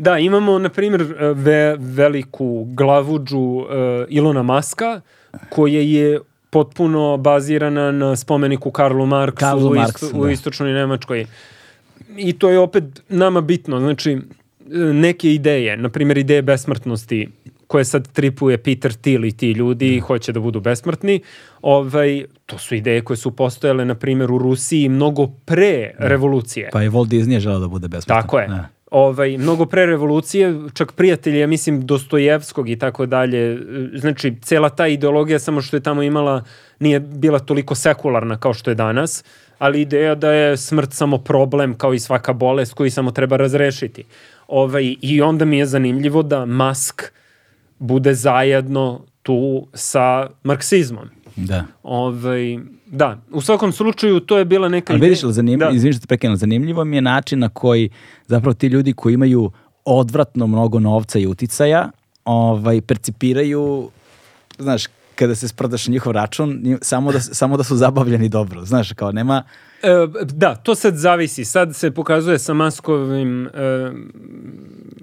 Da, 0.00 0.18
imamo, 0.18 0.58
na 0.58 0.68
primjer, 0.68 1.02
e, 1.02 1.32
ve, 1.34 1.76
veliku 1.78 2.64
glavuđu 2.64 3.38
uh, 3.38 3.66
Ilona 4.08 4.42
Maska, 4.42 5.00
koja 5.50 5.80
je 5.80 6.20
potpuno 6.50 7.16
bazirana 7.16 7.92
na 7.92 8.16
spomeniku 8.16 8.70
Karlu 8.70 9.06
Marksu 9.06 9.40
Karlu 9.40 9.70
u, 9.70 9.74
Marks, 9.74 10.02
isto, 10.02 10.18
da. 10.18 10.18
u 10.18 10.30
istočnoj 10.30 10.72
Nemačkoj. 10.72 11.26
I 12.16 12.32
to 12.32 12.50
je 12.50 12.58
opet 12.58 12.84
nama 13.08 13.40
bitno. 13.40 13.80
Znači, 13.80 14.12
e, 14.12 14.18
neke 14.78 15.34
ideje, 15.34 15.76
na 15.76 15.88
primjer 15.88 16.18
ideje 16.18 16.42
besmrtnosti, 16.42 17.28
koje 17.66 17.84
sad 17.84 18.12
tripuje 18.12 18.58
Peter 18.58 18.92
Thiel 18.92 19.24
i 19.24 19.32
ti 19.32 19.52
ljudi 19.52 19.96
i 19.96 20.00
hoće 20.00 20.32
da 20.32 20.40
budu 20.40 20.60
besmrtni, 20.60 21.20
ovaj, 21.62 22.24
to 22.46 22.58
su 22.58 22.74
ideje 22.74 23.04
koje 23.04 23.16
su 23.16 23.30
postojale, 23.30 23.84
na 23.84 23.94
primjer, 23.94 24.32
u 24.32 24.38
Rusiji 24.38 24.88
mnogo 24.88 25.26
pre 25.44 25.90
revolucije. 25.98 26.68
Pa 26.72 26.82
i 26.82 26.88
Walt 26.88 27.08
Disney 27.08 27.32
je 27.32 27.40
želeo 27.40 27.60
da 27.60 27.68
bude 27.68 27.88
besmrtni. 27.88 28.22
Tako 28.22 28.38
je. 28.38 28.48
Da 28.48 28.79
ovaj, 28.90 29.38
mnogo 29.38 29.66
pre 29.66 29.86
revolucije, 29.86 30.54
čak 30.74 30.92
prijatelji, 30.92 31.38
ja 31.38 31.46
mislim, 31.46 31.86
Dostojevskog 31.86 32.68
i 32.68 32.78
tako 32.78 33.06
dalje. 33.06 33.58
Znači, 33.94 34.34
cela 34.42 34.68
ta 34.68 34.86
ideologija, 34.86 35.38
samo 35.38 35.60
što 35.60 35.76
je 35.76 35.80
tamo 35.80 36.02
imala, 36.02 36.42
nije 36.78 37.00
bila 37.00 37.38
toliko 37.38 37.74
sekularna 37.74 38.38
kao 38.38 38.54
što 38.54 38.70
je 38.70 38.74
danas, 38.74 39.24
ali 39.58 39.80
ideja 39.80 40.14
da 40.14 40.32
je 40.32 40.56
smrt 40.56 40.92
samo 40.92 41.18
problem 41.18 41.74
kao 41.74 41.94
i 41.94 41.98
svaka 41.98 42.32
bolest 42.32 42.74
koji 42.74 42.90
samo 42.90 43.10
treba 43.10 43.36
razrešiti. 43.36 44.04
Ovaj, 44.48 44.94
I 45.00 45.22
onda 45.22 45.44
mi 45.44 45.58
je 45.58 45.66
zanimljivo 45.66 46.22
da 46.22 46.46
Musk 46.46 47.02
bude 47.78 48.14
zajedno 48.14 49.00
tu 49.22 49.66
sa 49.74 50.28
marksizmom. 50.42 51.08
Da. 51.36 51.64
Ovaj, 51.82 52.58
da, 52.92 53.18
u 53.32 53.40
svakom 53.40 53.72
slučaju 53.72 54.20
to 54.20 54.38
je 54.38 54.44
bila 54.44 54.68
neka 54.68 54.92
Ali 54.92 55.00
vidiš 55.00 55.22
li, 55.22 55.32
zanimljivo, 55.32 55.70
da. 55.72 56.00
te 56.00 56.06
prekrenuo, 56.06 56.36
zanimljivo 56.36 56.84
mi 56.84 56.96
je 56.96 57.02
način 57.02 57.38
na 57.38 57.48
koji 57.48 57.90
zapravo 58.26 58.54
ti 58.54 58.66
ljudi 58.66 58.92
koji 58.92 59.14
imaju 59.14 59.50
odvratno 59.84 60.46
mnogo 60.46 60.80
novca 60.80 61.18
i 61.18 61.26
uticaja, 61.26 61.90
ovaj, 62.24 62.80
percipiraju, 62.80 63.90
znaš, 64.58 64.84
kada 65.14 65.34
se 65.34 65.48
sprdaš 65.48 65.88
njihov 65.88 66.12
račun, 66.12 66.78
samo 66.82 67.12
da, 67.12 67.20
samo 67.20 67.56
da 67.56 67.64
su 67.64 67.76
zabavljeni 67.76 68.28
dobro. 68.28 68.64
Znaš, 68.64 68.92
kao 68.92 69.12
nema... 69.12 69.42
E, 69.82 70.24
da, 70.24 70.54
to 70.54 70.74
sad 70.74 70.96
zavisi. 70.96 71.44
Sad 71.44 71.76
se 71.76 71.90
pokazuje 71.90 72.38
sa 72.38 72.54
Maskovim... 72.54 73.46
E, 73.46 73.90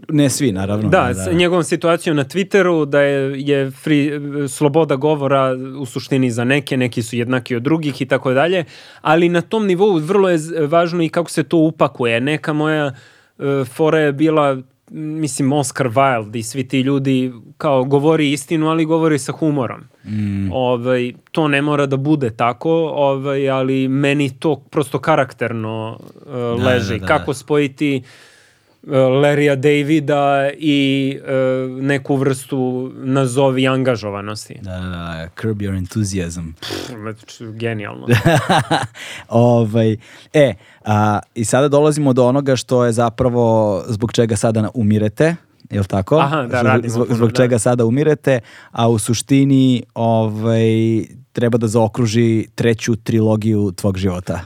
ne 0.09 0.29
svi, 0.29 0.51
naravno. 0.51 0.89
Da, 0.89 1.07
da, 1.07 1.13
sa 1.13 1.31
njegovom 1.31 1.63
situacijom 1.63 2.15
na 2.15 2.23
Twitteru, 2.23 2.85
da 2.85 3.01
je, 3.01 3.33
je 3.37 3.71
free, 3.71 4.11
sloboda 4.47 4.95
govora 4.95 5.55
u 5.79 5.85
suštini 5.85 6.31
za 6.31 6.43
neke, 6.43 6.77
neki 6.77 7.03
su 7.03 7.15
jednaki 7.15 7.55
od 7.55 7.61
drugih 7.61 8.01
i 8.01 8.05
tako 8.05 8.33
dalje, 8.33 8.65
ali 9.01 9.29
na 9.29 9.41
tom 9.41 9.65
nivou 9.65 9.97
vrlo 9.99 10.29
je 10.29 10.39
važno 10.67 11.03
i 11.03 11.09
kako 11.09 11.29
se 11.29 11.43
to 11.43 11.57
upakuje. 11.57 12.21
Neka 12.21 12.53
moja 12.53 12.91
e, 13.39 13.63
fora 13.65 13.99
je 13.99 14.13
bila 14.13 14.57
mislim 14.91 15.53
Oscar 15.53 15.87
Wilde 15.87 16.37
i 16.39 16.43
svi 16.43 16.67
ti 16.67 16.79
ljudi 16.79 17.33
kao 17.57 17.83
govori 17.83 18.31
istinu, 18.31 18.67
ali 18.69 18.85
govori 18.85 19.19
sa 19.19 19.31
humorom. 19.31 19.81
Mm. 20.05 20.51
Ovaj, 20.51 21.13
to 21.31 21.47
ne 21.47 21.61
mora 21.61 21.85
da 21.85 21.97
bude 21.97 22.29
tako, 22.29 22.71
ovaj, 22.95 23.49
ali 23.49 23.87
meni 23.87 24.39
to 24.39 24.55
prosto 24.55 24.99
karakterno 24.99 25.99
uh, 26.25 26.63
leži. 26.65 26.93
Da, 26.93 26.99
da, 26.99 27.05
da. 27.05 27.07
Kako 27.07 27.33
spojiti 27.33 28.01
uh, 28.03 28.26
Larrya 28.95 29.55
Davida 29.55 30.49
i 30.57 31.19
uh, 31.21 31.81
neku 31.81 32.15
vrstu 32.15 32.91
nazovi 32.95 33.67
angažovanosti. 33.67 34.59
Da, 34.61 34.71
da, 34.71 34.79
da, 34.79 35.29
curb 35.41 35.61
your 35.61 35.77
enthusiasm. 35.77 36.41
Pff, 36.59 37.41
genijalno. 37.41 38.07
ovaj, 39.29 39.97
e, 40.33 40.53
a, 40.85 41.19
i 41.35 41.45
sada 41.45 41.67
dolazimo 41.67 42.13
do 42.13 42.25
onoga 42.25 42.55
što 42.55 42.85
je 42.85 42.91
zapravo 42.91 43.83
zbog 43.87 44.11
čega 44.13 44.35
sada 44.35 44.69
umirete, 44.73 45.35
je 45.69 45.79
li 45.79 45.87
tako? 45.87 46.17
Aha, 46.17 46.43
da, 46.43 46.61
radimo. 46.61 46.93
Zbog, 46.93 47.07
zbog 47.09 47.29
da. 47.29 47.35
čega 47.35 47.59
sada 47.59 47.85
umirete, 47.85 48.39
a 48.71 48.89
u 48.89 48.99
suštini 48.99 49.83
ovaj, 49.93 50.67
treba 51.31 51.57
da 51.57 51.67
zaokruži 51.67 52.47
treću 52.55 52.95
trilogiju 52.95 53.71
tvog 53.71 53.97
života. 53.97 54.39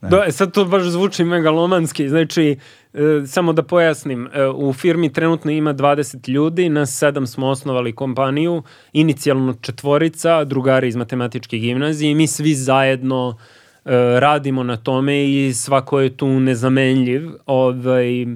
Da, 0.00 0.32
sad 0.32 0.52
to 0.52 0.64
baš 0.64 0.82
zvuči 0.82 1.24
megalomanski, 1.24 2.08
znači 2.08 2.56
e, 2.94 2.98
samo 3.26 3.52
da 3.52 3.62
pojasnim, 3.62 4.28
e, 4.32 4.46
u 4.46 4.72
firmi 4.72 5.12
trenutno 5.12 5.50
ima 5.50 5.74
20 5.74 6.28
ljudi, 6.28 6.68
nas 6.68 6.98
sedam 6.98 7.26
smo 7.26 7.48
osnovali 7.48 7.92
kompaniju, 7.92 8.62
inicijalno 8.92 9.54
četvorica, 9.60 10.44
drugari 10.44 10.88
iz 10.88 10.96
matematičke 10.96 11.58
gimnazije 11.58 12.10
i 12.10 12.14
mi 12.14 12.26
svi 12.26 12.54
zajedno 12.54 13.36
e, 13.84 13.90
radimo 14.20 14.62
na 14.62 14.76
tome 14.76 15.24
i 15.24 15.52
svako 15.54 16.00
je 16.00 16.16
tu 16.16 16.28
nezamenljiv. 16.28 17.30
Ovaj, 17.46 18.26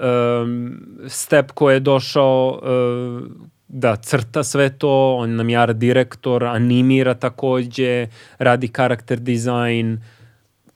um, 0.00 0.80
step 1.08 1.52
koji 1.52 1.74
je 1.74 1.80
došao 1.80 2.60
uh, 2.62 3.30
da 3.68 3.96
crta 3.96 4.42
sve 4.42 4.78
to, 4.78 5.16
on 5.16 5.36
nam 5.36 5.48
je 5.48 5.56
art 5.56 5.76
direktor, 5.76 6.44
animira 6.44 7.14
takođe, 7.14 8.06
radi 8.38 8.68
karakter 8.68 9.18
dizajn, 9.18 9.98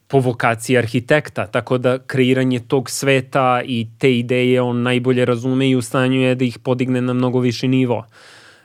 po 0.08 0.18
vokaciji 0.18 0.78
arhitekta, 0.78 1.46
tako 1.46 1.78
da 1.78 1.98
kreiranje 1.98 2.60
tog 2.60 2.90
sveta 2.90 3.62
i 3.64 3.86
te 3.98 4.18
ideje 4.18 4.62
on 4.62 4.82
najbolje 4.82 5.24
razume 5.24 5.68
i 5.68 5.76
u 5.76 5.82
stanju 5.82 6.20
je 6.20 6.34
da 6.34 6.44
ih 6.44 6.58
podigne 6.58 7.00
na 7.00 7.12
mnogo 7.12 7.40
viši 7.40 7.68
nivo. 7.68 8.06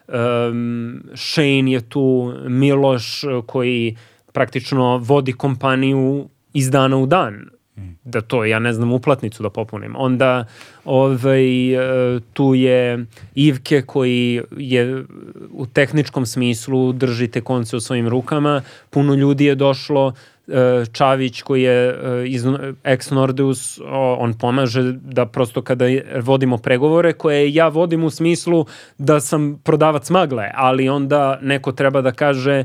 Um, 0.08 1.04
Shane 1.16 1.72
je 1.72 1.82
tu, 1.90 2.34
Miloš 2.48 3.22
koji 3.46 3.96
praktično 4.34 4.98
vodi 4.98 5.34
kompaniju 5.34 6.30
iz 6.54 6.72
dana 6.72 6.98
u 6.98 7.06
dan 7.06 7.54
da 8.04 8.22
to, 8.22 8.46
ja 8.46 8.60
ne 8.60 8.74
znam, 8.74 8.92
uplatnicu 8.94 9.44
da 9.44 9.50
popunim. 9.50 9.96
Onda 9.98 10.46
ovaj, 10.86 11.74
e, 11.74 12.20
tu 12.34 12.56
je 12.56 13.06
Ivke 13.36 13.82
koji 13.82 14.42
je 14.58 15.04
u 15.52 15.66
tehničkom 15.66 16.26
smislu 16.26 16.94
drži 16.94 17.28
te 17.28 17.42
konce 17.42 17.76
u 17.76 17.80
svojim 17.80 18.08
rukama. 18.08 18.62
Puno 18.90 19.16
ljudi 19.16 19.46
je 19.46 19.56
došlo, 19.56 20.14
Čavić 20.92 21.42
koji 21.42 21.62
je 21.62 21.90
e, 21.90 22.28
iz 22.28 22.46
ex 22.84 23.12
Nordeus, 23.12 23.80
on 24.18 24.34
pomaže 24.34 24.82
da 24.92 25.26
prosto 25.26 25.62
kada 25.62 25.86
vodimo 26.22 26.58
pregovore 26.58 27.14
koje 27.14 27.54
ja 27.54 27.68
vodim 27.68 28.04
u 28.04 28.10
smislu 28.10 28.66
da 28.98 29.20
sam 29.20 29.62
prodavac 29.64 30.10
magle, 30.10 30.52
ali 30.56 30.90
onda 30.90 31.40
neko 31.42 31.72
treba 31.72 32.02
da 32.02 32.12
kaže 32.12 32.64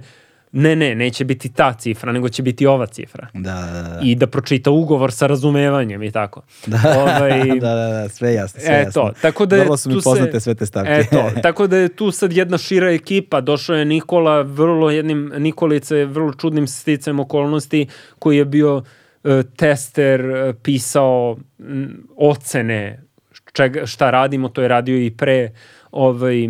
ne, 0.52 0.76
ne, 0.76 0.94
neće 0.94 1.24
biti 1.24 1.48
ta 1.48 1.72
cifra, 1.72 2.12
nego 2.12 2.28
će 2.28 2.42
biti 2.42 2.66
ova 2.66 2.86
cifra. 2.86 3.28
Da, 3.34 3.70
da, 3.72 3.82
da. 3.82 4.00
I 4.02 4.14
da 4.14 4.26
pročita 4.26 4.70
ugovor 4.70 5.12
sa 5.12 5.26
razumevanjem 5.26 6.02
i 6.02 6.10
tako. 6.10 6.42
Da, 6.66 6.78
ovaj, 6.98 7.44
da, 7.60 7.74
da, 7.74 7.88
da, 7.88 8.08
sve 8.08 8.34
jasno, 8.34 8.60
sve 8.60 8.74
e, 8.74 8.82
jasno. 8.82 9.12
Tako 9.22 9.46
da 9.46 9.56
Vrlo 9.56 9.76
su 9.76 9.88
mi 9.88 9.94
poznate 10.04 10.32
se, 10.32 10.40
sve 10.40 10.54
te 10.54 10.66
stavke. 10.66 10.90
E, 10.90 11.04
to, 11.10 11.30
tako 11.42 11.66
da 11.66 11.76
je 11.76 11.88
tu 11.88 12.10
sad 12.10 12.32
jedna 12.32 12.58
šira 12.58 12.90
ekipa, 12.90 13.40
došao 13.40 13.76
je 13.76 13.84
Nikola, 13.84 14.42
vrlo 14.42 14.90
jednim, 14.90 15.32
Nikolica 15.38 15.96
je 15.96 16.06
vrlo 16.06 16.32
čudnim 16.32 16.66
sticam 16.66 17.20
okolnosti, 17.20 17.86
koji 18.18 18.36
je 18.36 18.44
bio 18.44 18.82
e, 19.24 19.42
tester, 19.56 20.20
e, 20.20 20.54
pisao 20.62 21.36
m, 21.58 22.06
ocene 22.16 23.08
čega, 23.52 23.86
šta 23.86 24.10
radimo, 24.10 24.48
to 24.48 24.62
je 24.62 24.68
radio 24.68 24.96
i 24.96 25.10
pre 25.10 25.50
ovaj, 25.90 26.48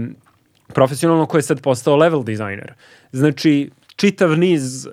profesionalno 0.74 1.26
koji 1.26 1.38
je 1.38 1.42
sad 1.42 1.60
postao 1.60 1.96
level 1.96 2.24
dizajner. 2.24 2.72
Znači, 3.12 3.70
čitav 3.98 4.38
niz 4.38 4.86
e, 4.86 4.90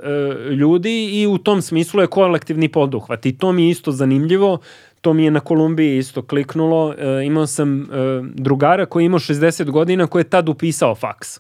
ljudi 0.50 1.22
i 1.22 1.28
u 1.28 1.38
tom 1.38 1.62
smislu 1.62 2.02
je 2.02 2.08
kolektivni 2.08 2.70
poduhvat 2.70 3.26
i 3.26 3.38
to 3.38 3.52
mi 3.52 3.64
je 3.64 3.70
isto 3.70 3.92
zanimljivo 3.92 4.60
to 5.06 5.14
mi 5.14 5.24
je 5.24 5.32
na 5.32 5.40
Kolumbiji 5.40 5.98
isto 5.98 6.22
kliknulo. 6.22 6.94
E, 6.98 7.26
imao 7.26 7.48
sam 7.48 7.82
e, 7.82 7.86
drugara 8.34 8.86
koji 8.86 9.04
je 9.04 9.06
imao 9.06 9.20
60 9.20 9.70
godina 9.72 10.08
koji 10.08 10.20
je 10.20 10.30
tad 10.30 10.50
upisao 10.50 10.96
faks. 10.96 11.40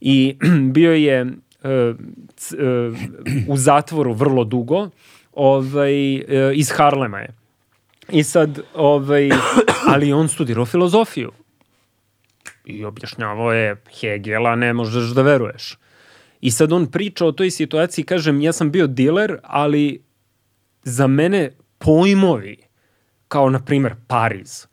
I 0.00 0.36
bio 0.76 0.92
je 0.92 1.20
e, 1.20 1.94
c, 2.36 2.56
e, 2.56 2.90
u 3.48 3.56
zatvoru 3.56 4.12
vrlo 4.12 4.44
dugo, 4.44 4.88
ovaj, 5.32 6.16
e, 6.16 6.54
iz 6.54 6.70
Harlema 6.70 7.18
je. 7.18 7.34
I 8.12 8.22
sad, 8.22 8.60
ovaj, 8.74 9.28
ali 9.92 10.12
on 10.12 10.28
studirao 10.28 10.64
filozofiju. 10.66 11.32
I 12.64 12.84
objašnjavao 12.84 13.52
je 13.52 13.76
Hegela, 14.00 14.56
ne 14.56 14.72
možeš 14.72 15.10
da 15.10 15.22
veruješ. 15.22 15.76
I 16.40 16.50
sad 16.50 16.72
on 16.72 16.86
priča 16.86 17.26
o 17.26 17.32
toj 17.32 17.50
situaciji, 17.50 18.04
kažem, 18.04 18.40
ja 18.40 18.52
sam 18.52 18.70
bio 18.70 18.86
diler, 18.86 19.38
ali 19.42 20.02
za 20.82 21.06
mene 21.06 21.50
pojmovi, 21.78 22.56
kao 23.28 23.50
na 23.50 23.60
primer 23.60 23.94
Pariz, 24.06 24.66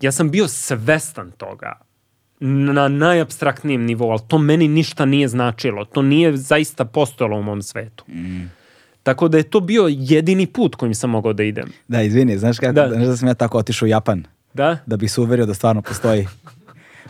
ja 0.00 0.12
sam 0.12 0.30
bio 0.30 0.48
svestan 0.48 1.30
toga 1.30 1.72
na 2.40 2.88
najabstraktnijem 2.88 3.84
nivou, 3.84 4.10
ali 4.10 4.20
to 4.28 4.38
meni 4.38 4.68
ništa 4.68 5.04
nije 5.04 5.28
značilo. 5.28 5.84
To 5.84 6.02
nije 6.02 6.36
zaista 6.36 6.84
postojalo 6.84 7.38
u 7.38 7.42
mom 7.42 7.62
svetu. 7.62 8.04
Mm. 8.08 8.50
Tako 9.02 9.28
da 9.28 9.36
je 9.36 9.42
to 9.42 9.60
bio 9.60 9.86
jedini 9.90 10.46
put 10.46 10.74
kojim 10.74 10.94
sam 10.94 11.10
mogao 11.10 11.32
da 11.32 11.42
idem. 11.42 11.72
Da, 11.88 12.02
izvini, 12.02 12.38
znaš 12.38 12.58
kako, 12.58 12.72
Da. 12.72 12.88
znaš 12.88 13.06
da 13.06 13.16
sam 13.16 13.28
ja 13.28 13.34
tako 13.34 13.58
otišao 13.58 13.86
u 13.86 13.88
Japan, 13.88 14.24
Da? 14.54 14.78
da 14.86 14.96
bih 14.96 15.12
se 15.12 15.20
uverio 15.20 15.46
da 15.46 15.54
stvarno 15.54 15.82
postoji. 15.82 16.26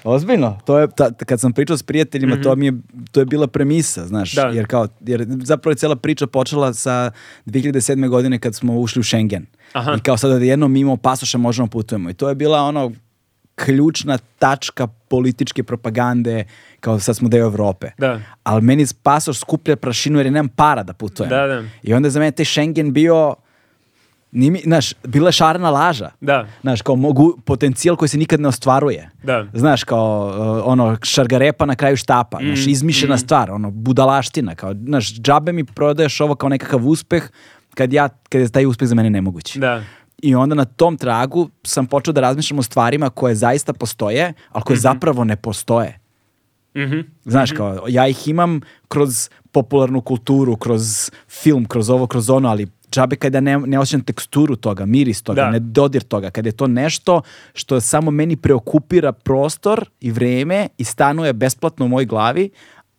Ozbiljno, 0.07 0.59
to 0.65 0.79
je, 0.79 0.89
ta, 0.97 1.11
kad 1.11 1.41
sam 1.41 1.53
pričao 1.53 1.77
s 1.77 1.83
prijateljima, 1.83 2.43
to 2.43 2.57
mi 2.57 2.67
je, 2.67 2.73
to 3.13 3.21
je 3.21 3.27
bila 3.27 3.47
premisa, 3.47 4.07
znaš, 4.07 4.35
Da. 4.35 4.43
jer 4.43 4.67
kao, 4.67 4.89
jer 5.01 5.27
zapravo 5.43 5.73
je 5.73 5.77
cela 5.77 5.97
priča 5.97 6.27
počela 6.27 6.75
sa 6.75 7.11
2007. 7.47 8.09
godine 8.09 8.39
kad 8.39 8.55
smo 8.55 8.79
ušli 8.79 9.01
u 9.01 9.03
Schengen. 9.03 9.47
Aha. 9.73 9.95
I 9.99 10.01
kao 10.01 10.17
sada 10.17 10.39
da 10.39 10.45
jednom 10.45 10.73
mimo 10.73 10.97
pasoša 10.97 11.39
možemo 11.39 11.69
putujemo. 11.69 12.11
I 12.11 12.15
to 12.15 12.29
je 12.29 12.35
bila 12.35 12.63
ono 12.63 12.93
ključna 13.55 14.19
tačka 14.39 14.87
političke 14.87 15.63
propagande, 15.63 16.45
kao 16.81 17.01
sad 17.01 17.17
smo 17.17 17.29
deo 17.29 17.47
Evrope. 17.47 17.91
Da. 17.99 18.21
Ali 18.43 18.63
meni 18.63 18.87
pasoš 19.03 19.39
skuplja 19.39 19.77
prašinu 19.77 20.19
jer 20.19 20.33
nemam 20.33 20.49
para 20.49 20.83
da 20.83 20.93
putujem. 20.93 21.31
Da, 21.31 21.47
da. 21.47 21.65
I 21.83 21.95
onda 21.95 22.07
je 22.07 22.11
za 22.11 22.21
mene 22.21 22.31
taj 22.31 22.45
Schengen 22.45 22.93
bio 22.93 23.35
Nije 24.37 24.51
mi, 24.51 24.61
znaš, 24.65 24.95
bila 25.07 25.29
je 25.29 25.33
šarena 25.33 25.71
laža. 25.71 26.11
Da. 26.21 26.47
Znaš, 26.61 26.83
kao 26.83 26.97
mogu, 26.97 27.39
potencijal 27.45 27.97
koji 27.97 28.09
se 28.09 28.19
nikad 28.19 28.41
ne 28.41 28.49
ostvaruje. 28.49 29.11
Da. 29.23 29.47
Znaš, 29.55 29.85
kao 29.85 30.27
uh, 30.29 30.73
ono, 30.73 30.97
šargarepa 31.03 31.67
na 31.67 31.75
kraju 31.75 31.97
štapa. 31.97 32.39
Mm, 32.41 32.47
Znaš, 32.47 32.67
izmišljena 32.67 33.19
stvar, 33.19 33.51
ono, 33.51 33.71
budalaština. 33.71 34.55
Kao, 34.55 34.75
znaš, 34.75 35.15
džabe 35.15 35.53
mi 35.53 35.65
prodaješ 35.65 36.21
ovo 36.21 36.35
kao 36.35 36.49
nekakav 36.49 36.89
uspeh 36.89 37.31
kad, 37.75 37.93
ja, 37.93 38.09
kad 38.29 38.41
je 38.41 38.49
taj 38.49 38.67
uspeh 38.67 38.89
za 38.89 38.95
mene 38.95 39.11
nemoguć. 39.11 39.57
Da. 39.57 39.83
I 40.23 40.35
onda 40.35 40.55
na 40.55 40.65
tom 40.65 40.97
tragu 40.97 41.51
sam 41.63 41.87
počeo 41.87 42.13
da 42.13 42.21
razmišljam 42.21 42.59
o 42.59 42.63
stvarima 42.63 43.11
koje 43.11 43.35
zaista 43.35 43.73
postoje, 43.73 44.33
ali 44.53 44.65
koje 44.65 44.77
zapravo 44.77 45.25
ne 45.25 45.37
postoje. 45.37 45.99
Mhm. 46.77 47.01
Znaš, 47.25 47.53
kao, 47.53 47.85
ja 47.89 48.09
ih 48.09 48.29
imam 48.29 48.61
kroz 48.89 49.29
popularnu 49.53 50.01
kulturu, 50.01 50.57
kroz 50.57 51.11
film, 51.29 51.65
kroz 51.65 51.91
ovo, 51.91 52.07
kroz 52.07 52.31
ono, 52.31 52.49
ali 52.49 52.67
džabe 52.97 53.17
kada 53.17 53.41
ne, 53.41 53.59
ne 53.59 53.79
osjećam 53.79 54.01
teksturu 54.01 54.57
toga, 54.57 54.87
miris 54.87 55.23
toga, 55.23 55.43
Da. 55.43 55.51
ne 55.51 55.59
dodir 55.59 56.03
toga, 56.03 56.31
kada 56.31 56.49
je 56.49 56.53
to 56.57 56.67
nešto 56.67 57.23
što 57.55 57.81
samo 57.81 58.11
meni 58.11 58.37
preokupira 58.37 59.13
prostor 59.13 59.85
i 60.01 60.11
vreme 60.11 60.69
i 60.79 60.85
stanuje 60.85 61.33
besplatno 61.33 61.85
u 61.85 61.89
mojoj 61.89 62.07
glavi, 62.07 62.51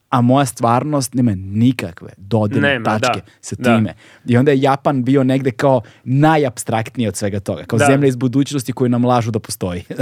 a 0.10 0.22
moja 0.22 0.45
stvarnost 0.45 1.14
nema 1.14 1.36
nikakve 1.36 2.10
dodirne 2.18 2.69
Nema, 2.69 2.86
tačke 3.00 3.19
da. 3.26 3.32
sa 3.42 3.56
Da. 3.60 3.64
time. 3.77 3.94
I 4.26 4.38
onda 4.38 4.52
je 4.52 4.61
Japan 4.61 5.03
bio 5.03 5.24
negde 5.24 5.52
kao 5.52 5.82
najabstraktniji 6.03 7.08
od 7.08 7.16
svega 7.16 7.40
toga, 7.40 7.64
kao 7.64 7.80
Da. 7.80 7.86
zemlja 7.86 8.08
iz 8.08 8.16
budućnosti 8.16 8.74
koju 8.74 8.90
nam 8.90 9.06
lažu 9.06 9.32
da 9.32 9.40
postoji. 9.40 9.84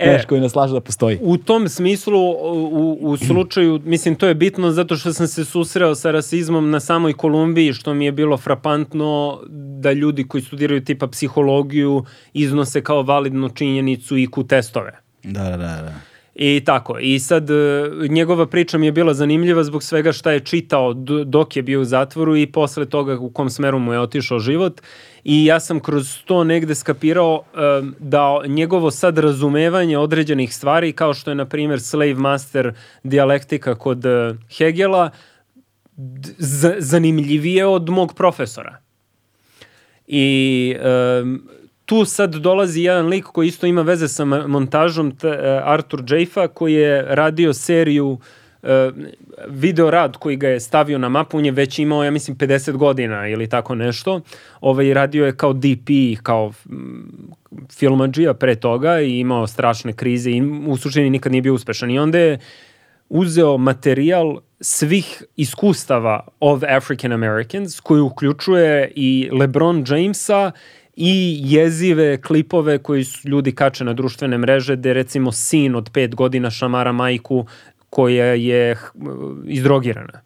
E. 0.00 0.10
Znaš, 0.10 0.24
koju 0.26 0.40
nas 0.40 0.54
lažu 0.54 0.74
da 0.74 0.80
postoji. 0.80 1.18
U 1.20 1.36
tom 1.36 1.68
smislu, 1.68 2.30
u, 2.30 2.98
u 3.00 3.16
slučaju, 3.16 3.80
mislim, 3.84 4.14
to 4.14 4.26
je 4.26 4.34
bitno 4.34 4.70
zato 4.70 4.96
što 4.96 5.12
sam 5.12 5.26
se 5.26 5.44
susreo 5.44 5.94
sa 5.94 6.10
rasizmom 6.10 6.70
na 6.70 6.80
samoj 6.80 7.12
Kolumbiji, 7.12 7.72
što 7.72 7.94
mi 7.94 8.04
je 8.04 8.12
bilo 8.12 8.36
frapantno 8.36 9.40
da 9.80 9.92
ljudi 9.92 10.24
koji 10.28 10.42
studiraju 10.42 10.84
tipa 10.84 11.06
psihologiju 11.06 12.04
iznose 12.32 12.82
kao 12.82 13.02
validnu 13.02 13.48
činjenicu 13.48 14.18
i 14.18 14.26
ku 14.26 14.44
testove. 14.44 14.92
Da, 15.24 15.42
da, 15.44 15.56
da. 15.56 15.94
I 16.34 16.62
tako. 16.64 16.98
I 16.98 17.18
sad 17.18 17.50
e, 17.50 17.90
njegova 18.08 18.46
priča 18.46 18.78
mi 18.78 18.86
je 18.86 18.92
bila 18.92 19.14
zanimljiva 19.14 19.64
zbog 19.64 19.82
svega 19.82 20.12
šta 20.12 20.32
je 20.32 20.40
čitao 20.40 20.94
dok 21.24 21.56
je 21.56 21.62
bio 21.62 21.80
u 21.80 21.84
zatvoru 21.84 22.36
i 22.36 22.46
posle 22.46 22.86
toga 22.86 23.18
u 23.18 23.30
kom 23.30 23.50
smeru 23.50 23.78
mu 23.78 23.92
je 23.92 24.00
otišao 24.00 24.38
život. 24.38 24.80
I 25.24 25.44
ja 25.44 25.60
sam 25.60 25.80
kroz 25.80 26.18
to 26.24 26.44
negde 26.44 26.74
skapirao 26.74 27.42
em, 27.54 27.94
da 27.98 28.40
njegovo 28.46 28.90
sad 28.90 29.18
razumevanje 29.18 29.98
određenih 29.98 30.54
stvari, 30.54 30.92
kao 30.92 31.14
što 31.14 31.30
je 31.30 31.34
na 31.34 31.44
primjer 31.44 31.80
slave 31.80 32.14
master 32.14 32.72
dijalektika 33.02 33.74
kod 33.74 34.06
e, 34.06 34.34
Hegela, 34.58 35.10
zanimljivije 36.78 37.66
od 37.66 37.88
mog 37.88 38.14
profesora. 38.14 38.78
I 40.06 40.76
em, 40.80 41.42
tu 41.92 42.04
sad 42.04 42.34
dolazi 42.34 42.82
jedan 42.82 43.06
lik 43.06 43.24
koji 43.24 43.48
isto 43.48 43.66
ima 43.66 43.82
veze 43.82 44.08
sa 44.08 44.24
montažom, 44.24 45.12
e, 45.22 45.28
Artur 45.64 46.02
Jaffa, 46.08 46.48
koji 46.48 46.74
je 46.74 47.04
radio 47.08 47.52
seriju 47.52 48.18
e, 48.62 48.90
video 49.48 49.90
rad 49.90 50.16
koji 50.16 50.36
ga 50.36 50.48
je 50.48 50.60
stavio 50.60 50.98
na 50.98 51.08
mapu, 51.08 51.38
on 51.38 51.44
je 51.44 51.52
već 51.52 51.78
imao, 51.78 52.04
ja 52.04 52.10
mislim, 52.10 52.36
50 52.36 52.76
godina 52.76 53.28
ili 53.28 53.48
tako 53.48 53.74
nešto. 53.74 54.20
Ovaj, 54.60 54.94
radio 54.94 55.26
je 55.26 55.36
kao 55.36 55.52
DP, 55.52 56.18
kao 56.22 56.48
mm, 56.48 57.32
filmadžija 57.72 58.34
pre 58.34 58.54
toga 58.54 59.00
i 59.00 59.18
imao 59.18 59.46
strašne 59.46 59.92
krize 59.92 60.30
i 60.30 60.42
u 60.66 60.76
suštini 60.76 61.10
nikad 61.10 61.32
nije 61.32 61.42
bio 61.42 61.54
uspešan. 61.54 61.90
I 61.90 61.98
onda 61.98 62.18
je 62.18 62.38
uzeo 63.08 63.58
materijal 63.58 64.38
svih 64.60 65.22
iskustava 65.36 66.26
of 66.40 66.62
African 66.68 67.12
Americans 67.12 67.80
koji 67.80 68.00
uključuje 68.00 68.92
i 68.96 69.28
LeBron 69.32 69.84
Jamesa 69.88 70.52
i 70.96 71.40
jezive 71.44 72.20
klipove 72.22 72.78
koji 72.78 73.04
su 73.04 73.28
ljudi 73.28 73.52
kače 73.52 73.84
na 73.84 73.92
društvene 73.92 74.38
mreže 74.38 74.76
gde 74.76 74.92
recimo 74.92 75.32
sin 75.32 75.74
od 75.74 75.90
pet 75.92 76.14
godina 76.14 76.50
šamara 76.50 76.92
majku 76.92 77.46
koja 77.90 78.26
je 78.26 78.74
h- 78.74 78.90
izdrogirana. 79.46 80.20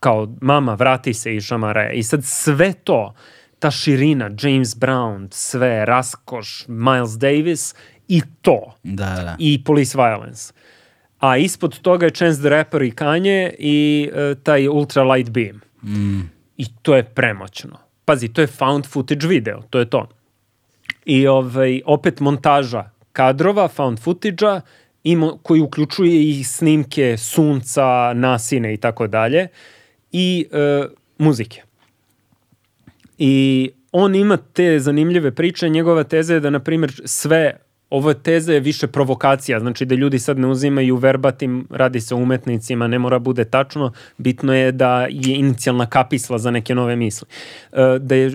Kao 0.00 0.34
mama 0.40 0.74
vrati 0.74 1.14
se 1.14 1.36
i 1.36 1.40
šamara 1.40 1.82
je. 1.82 1.94
I 1.94 2.02
sad 2.02 2.24
sve 2.24 2.72
to, 2.72 3.14
ta 3.58 3.70
širina, 3.70 4.30
James 4.42 4.76
Brown, 4.76 5.26
sve, 5.30 5.84
raskoš, 5.84 6.64
Miles 6.68 7.10
Davis 7.10 7.74
i 8.08 8.22
to 8.42 8.74
Da, 8.82 9.04
da. 9.04 9.36
i 9.38 9.64
Police 9.64 9.98
Violence. 9.98 10.52
A 11.18 11.36
ispod 11.36 11.78
toga 11.80 12.06
je 12.06 12.10
Chance 12.14 12.40
the 12.40 12.48
Rapper 12.48 12.82
i 12.82 12.90
Kanye 12.90 13.54
i 13.58 14.10
e, 14.14 14.34
taj 14.42 14.68
Ultra 14.68 15.02
Light 15.02 15.30
Beam. 15.30 15.60
I 16.56 16.66
to 16.82 16.96
je 16.96 17.04
premoćno. 17.04 17.78
Pazi, 18.08 18.28
to 18.32 18.40
je 18.40 18.46
found 18.46 18.86
footage 18.86 19.28
video, 19.28 19.62
to 19.70 19.78
je 19.78 19.90
to. 19.90 20.06
I 21.04 21.26
ovaj, 21.26 21.82
opet 21.84 22.20
montaža 22.20 22.90
kadrova, 23.12 23.68
found 23.68 24.00
footage-a, 24.00 24.60
koji 25.42 25.60
uključuje 25.60 26.22
i 26.28 26.44
snimke 26.44 27.16
sunca, 27.16 28.12
nasine 28.14 28.74
i 28.74 28.76
tako 28.76 29.06
dalje, 29.06 29.48
i 30.12 30.46
e, 30.52 30.86
muzike. 31.18 31.62
I 33.18 33.70
on 33.92 34.14
ima 34.14 34.36
te 34.36 34.78
zanimljive 34.80 35.34
priče, 35.34 35.68
njegova 35.68 36.04
teza 36.04 36.34
je 36.34 36.40
da, 36.40 36.50
na 36.50 36.60
primjer, 36.60 36.92
sve, 37.04 37.56
ovo 37.90 38.14
teza 38.14 38.52
je 38.52 38.60
više 38.60 38.86
provokacija, 38.86 39.60
znači 39.60 39.84
da 39.84 39.94
ljudi 39.94 40.18
sad 40.18 40.38
ne 40.38 40.46
uzimaju 40.46 40.96
verbatim, 40.96 41.66
radi 41.70 42.00
se 42.00 42.14
o 42.14 42.18
umetnicima, 42.18 42.86
ne 42.86 42.98
mora 42.98 43.18
bude 43.18 43.44
tačno, 43.44 43.92
bitno 44.16 44.54
je 44.54 44.72
da 44.72 45.06
je 45.10 45.36
inicijalna 45.36 45.86
kapisla 45.86 46.38
za 46.38 46.50
neke 46.50 46.74
nove 46.74 46.96
misli. 46.96 47.28
E, 47.72 47.98
Da 47.98 48.14
je 48.14 48.32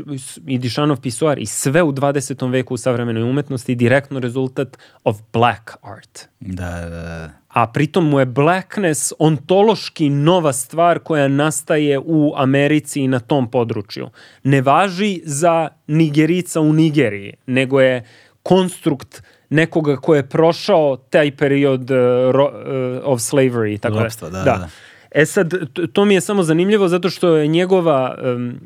i 0.48 0.58
Dišanov 0.58 1.02
pisoar 1.02 1.40
i 1.40 1.46
sve 1.46 1.84
u 1.84 1.92
20. 1.92 2.52
veku 2.52 2.74
u 2.74 2.78
savremenoj 2.78 3.24
umetnosti 3.24 3.76
direktno 3.76 4.20
rezultat 4.20 4.78
of 5.04 5.18
black 5.34 5.72
art 5.82 6.28
Da, 6.40 6.70
da, 6.70 6.90
da. 6.90 7.30
a 7.48 7.68
pritom 7.68 8.10
mu 8.10 8.20
je 8.20 8.26
blackness 8.26 9.14
ontološki 9.20 10.10
nova 10.10 10.54
stvar 10.54 11.00
koja 11.00 11.28
nastaje 11.28 12.00
u 12.00 12.34
Americi 12.36 13.02
i 13.02 13.08
na 13.08 13.20
tom 13.20 13.52
području. 13.52 14.10
Ne 14.44 14.62
važi 14.62 15.22
za 15.26 15.70
Nigerica 15.88 16.62
u 16.62 16.74
Nigeriji, 16.74 17.34
nego 17.46 17.82
je 17.82 18.04
konstrukt 18.44 19.24
nekoga 19.54 19.96
ko 19.96 20.16
je 20.16 20.24
prošao 20.24 20.98
taj 21.10 21.32
period 21.38 21.92
uh, 21.92 21.98
ro, 22.32 22.46
uh, 22.46 23.02
of 23.04 23.20
slavery. 23.20 23.74
i 23.74 23.78
Tako 23.78 24.04
Ropstva, 24.04 24.30
da, 24.30 24.38
da. 24.38 24.44
da. 24.44 24.70
E 25.12 25.26
sad, 25.26 25.54
to 25.94 26.06
mi 26.06 26.14
je 26.14 26.22
samo 26.22 26.44
zanimljivo 26.44 26.88
zato 26.88 27.10
što 27.10 27.36
je 27.36 27.48
njegova 27.48 28.18
um, 28.36 28.60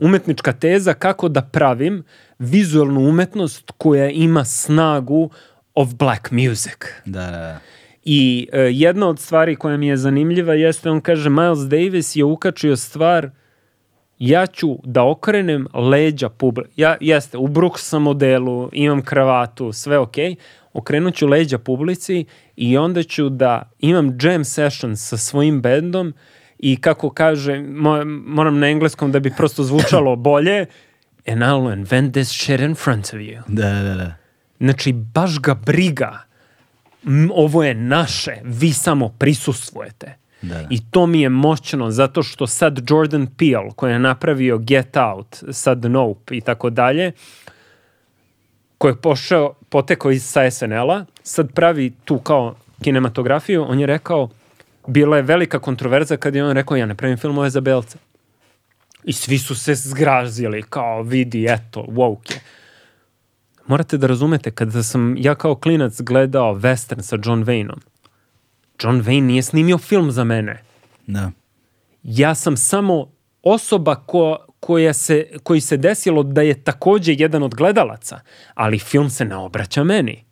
umetnička 0.00 0.52
teza 0.52 0.94
kako 0.94 1.28
da 1.28 1.42
pravim 1.42 2.04
vizualnu 2.38 3.00
umetnost 3.00 3.72
koja 3.78 4.10
ima 4.10 4.44
snagu 4.44 5.30
of 5.74 5.94
black 5.94 6.30
music. 6.30 6.78
Da, 7.04 7.20
da, 7.20 7.30
da. 7.30 7.58
I 8.04 8.48
e, 8.52 8.60
jedna 8.60 9.08
od 9.08 9.18
stvari 9.18 9.56
koja 9.56 9.76
mi 9.76 9.86
je 9.86 9.96
zanimljiva 9.96 10.54
jeste, 10.54 10.90
on 10.90 11.00
kaže, 11.00 11.30
Miles 11.30 11.58
Davis 11.58 12.16
je 12.16 12.24
ukačio 12.24 12.76
stvar 12.76 13.30
ja 14.20 14.46
ću 14.46 14.78
da 14.84 15.04
okrenem 15.04 15.66
leđa 15.74 16.28
publike. 16.28 16.70
Ja, 16.76 16.96
jeste, 17.00 17.38
u 17.38 17.48
Brooks 17.48 17.92
modelu, 17.92 18.68
imam 18.72 19.02
kravatu, 19.02 19.72
sve 19.72 19.98
ok, 19.98 20.14
okrenut 20.72 21.14
ću 21.14 21.26
leđa 21.26 21.58
publici 21.58 22.24
i 22.56 22.78
onda 22.78 23.02
ću 23.02 23.28
da 23.28 23.70
imam 23.78 24.18
jam 24.22 24.44
session 24.44 24.96
sa 24.96 25.16
svojim 25.16 25.62
bendom 25.62 26.14
i 26.58 26.76
kako 26.76 27.10
kaže, 27.10 27.58
mo, 27.60 28.04
moram 28.26 28.58
na 28.58 28.68
engleskom 28.68 29.12
da 29.12 29.20
bi 29.20 29.32
prosto 29.36 29.64
zvučalo 29.64 30.16
bolje, 30.30 30.66
and 31.26 31.42
I'll 31.42 31.72
invent 31.72 32.12
this 32.12 32.28
shit 32.28 32.60
in 32.60 32.74
front 32.74 33.06
of 33.06 33.20
you. 33.20 33.40
Da, 33.48 33.82
da, 33.82 33.94
da. 33.94 34.14
Znači, 34.58 34.92
baš 34.92 35.40
ga 35.40 35.54
briga. 35.54 36.18
Ovo 37.34 37.64
je 37.64 37.74
naše, 37.74 38.32
vi 38.44 38.72
samo 38.72 39.08
prisustvujete. 39.08 40.19
Da, 40.42 40.54
da. 40.54 40.66
I 40.70 40.80
to 40.90 41.06
mi 41.06 41.20
je 41.20 41.28
moćno 41.28 41.90
zato 41.90 42.22
što 42.22 42.46
sad 42.46 42.90
Jordan 42.90 43.26
Peele 43.38 43.70
koji 43.76 43.92
je 43.92 43.98
napravio 43.98 44.58
Get 44.58 44.96
Out, 44.96 45.44
sad 45.50 45.84
Nope 45.84 46.36
i 46.36 46.40
tako 46.40 46.70
dalje, 46.70 47.12
koji 48.78 48.92
je 48.92 49.00
pošao, 49.00 49.54
potekao 49.68 50.10
iz 50.10 50.24
sa 50.24 50.50
SNL-a, 50.50 51.04
sad 51.22 51.52
pravi 51.52 51.92
tu 52.04 52.18
kao 52.18 52.54
kinematografiju, 52.82 53.64
on 53.68 53.80
je 53.80 53.86
rekao, 53.86 54.28
bila 54.86 55.16
je 55.16 55.22
velika 55.22 55.58
kontroverza 55.58 56.16
kad 56.16 56.34
je 56.34 56.44
on 56.44 56.52
rekao, 56.52 56.76
ja 56.76 56.86
ne 56.86 56.94
pravim 56.94 57.16
filmove 57.16 57.50
za 57.50 57.60
belce. 57.60 57.98
I 59.04 59.12
svi 59.12 59.38
su 59.38 59.54
se 59.54 59.74
zgrazili, 59.74 60.62
kao 60.62 61.02
vidi, 61.02 61.46
eto, 61.48 61.84
woke 61.88 62.34
je. 62.34 62.40
Morate 63.66 63.98
da 63.98 64.06
razumete, 64.06 64.50
kada 64.50 64.82
sam 64.82 65.16
ja 65.18 65.34
kao 65.34 65.54
klinac 65.54 66.00
gledao 66.00 66.54
western 66.54 67.02
sa 67.02 67.16
John 67.24 67.44
Wayneom, 67.44 67.78
John 68.82 69.02
Wayne 69.02 69.20
nije 69.20 69.42
snimio 69.42 69.78
film 69.78 70.10
za 70.10 70.24
mene. 70.24 70.62
da. 71.06 71.30
Ja 72.02 72.34
sam 72.34 72.56
samo 72.56 73.12
osoba 73.42 73.94
ko, 73.94 74.46
koja 74.60 74.92
se, 74.92 75.26
koji 75.42 75.60
se 75.60 75.76
desilo 75.76 76.22
da 76.22 76.42
je 76.42 76.64
takođe 76.64 77.14
jedan 77.18 77.42
od 77.42 77.54
gledalaca, 77.54 78.20
ali 78.54 78.78
film 78.78 79.10
se 79.10 79.24
ne 79.24 79.36
obraća 79.36 79.84
meni. 79.84 80.24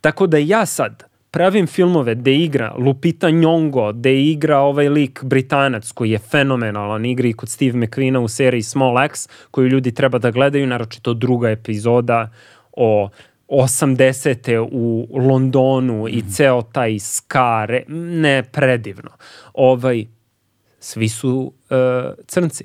Tako 0.00 0.26
da 0.26 0.38
ja 0.38 0.66
sad 0.66 1.02
pravim 1.30 1.66
filmove 1.66 2.14
gde 2.14 2.34
igra 2.34 2.74
Lupita 2.78 3.28
Nyong'o, 3.28 3.92
gde 3.92 4.22
igra 4.22 4.58
ovaj 4.58 4.88
lik 4.88 5.24
Britanac 5.24 5.92
koji 5.92 6.10
je 6.10 6.18
fenomenalan, 6.18 7.04
igra 7.04 7.28
i 7.28 7.32
kod 7.32 7.48
Steve 7.48 7.78
McQueena 7.78 8.18
u 8.18 8.28
seriji 8.28 8.62
Small 8.62 9.04
X, 9.04 9.28
koju 9.50 9.68
ljudi 9.68 9.94
treba 9.94 10.18
da 10.18 10.30
gledaju, 10.30 10.66
naročito 10.66 11.14
druga 11.14 11.50
epizoda 11.50 12.30
o 12.72 13.08
80. 13.48 14.68
u 14.72 15.08
Londonu 15.18 16.08
i 16.08 16.22
ceo 16.30 16.62
taj 16.62 16.98
skare, 16.98 17.84
ne 17.88 18.42
predivno. 18.42 19.10
Ovaj, 19.54 20.06
svi 20.80 21.08
su 21.08 21.52
uh, 21.70 22.24
crnci. 22.26 22.64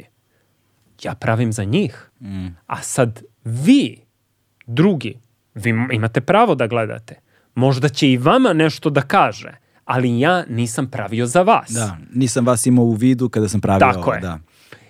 Ja 1.03 1.15
pravim 1.15 1.53
za 1.53 1.63
njih. 1.63 2.09
A 2.67 2.81
sad 2.81 3.23
vi, 3.43 4.01
drugi, 4.65 5.19
vi 5.53 5.69
imate 5.91 6.21
pravo 6.21 6.55
da 6.55 6.67
gledate. 6.67 7.15
Možda 7.55 7.89
će 7.89 8.11
i 8.11 8.17
vama 8.17 8.53
nešto 8.53 8.89
da 8.89 9.01
kaže, 9.01 9.51
ali 9.85 10.19
ja 10.19 10.45
nisam 10.49 10.87
pravio 10.87 11.25
za 11.25 11.41
vas. 11.41 11.71
Da, 11.71 11.97
nisam 12.13 12.45
vas 12.45 12.65
imao 12.65 12.85
u 12.85 12.93
vidu 12.93 13.29
kada 13.29 13.49
sam 13.49 13.61
pravio 13.61 13.79
Tako 13.79 14.13
je. 14.13 14.19
da. 14.19 14.39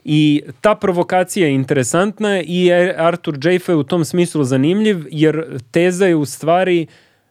I 0.04 0.44
ta 0.62 0.76
provokacija 0.76 1.48
je 1.48 1.54
interesantna 1.54 2.42
i 2.42 2.66
je 2.66 2.96
Arthur 2.98 3.38
Jaffe 3.44 3.74
u 3.74 3.84
tom 3.84 4.06
smislu 4.06 4.44
zanimljiv, 4.44 5.06
jer 5.12 5.60
teza 5.72 6.06
je 6.06 6.16
u 6.16 6.26
stvari 6.26 6.88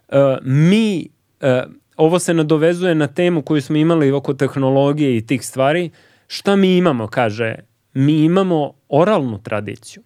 uh, 0.08 0.16
mi, 0.42 1.08
uh, 1.40 1.48
ovo 1.96 2.18
se 2.18 2.34
nadovezuje 2.34 2.94
na 2.94 3.06
temu 3.06 3.42
koju 3.42 3.62
smo 3.62 3.76
imali 3.76 4.12
oko 4.12 4.34
tehnologije 4.34 5.16
i 5.16 5.26
tih 5.26 5.46
stvari, 5.46 5.90
šta 6.26 6.56
mi 6.56 6.76
imamo, 6.76 7.06
kaže, 7.06 7.54
mi 7.94 8.24
imamo 8.24 8.72
oralnu 8.88 9.38
tradiciju. 9.42 10.02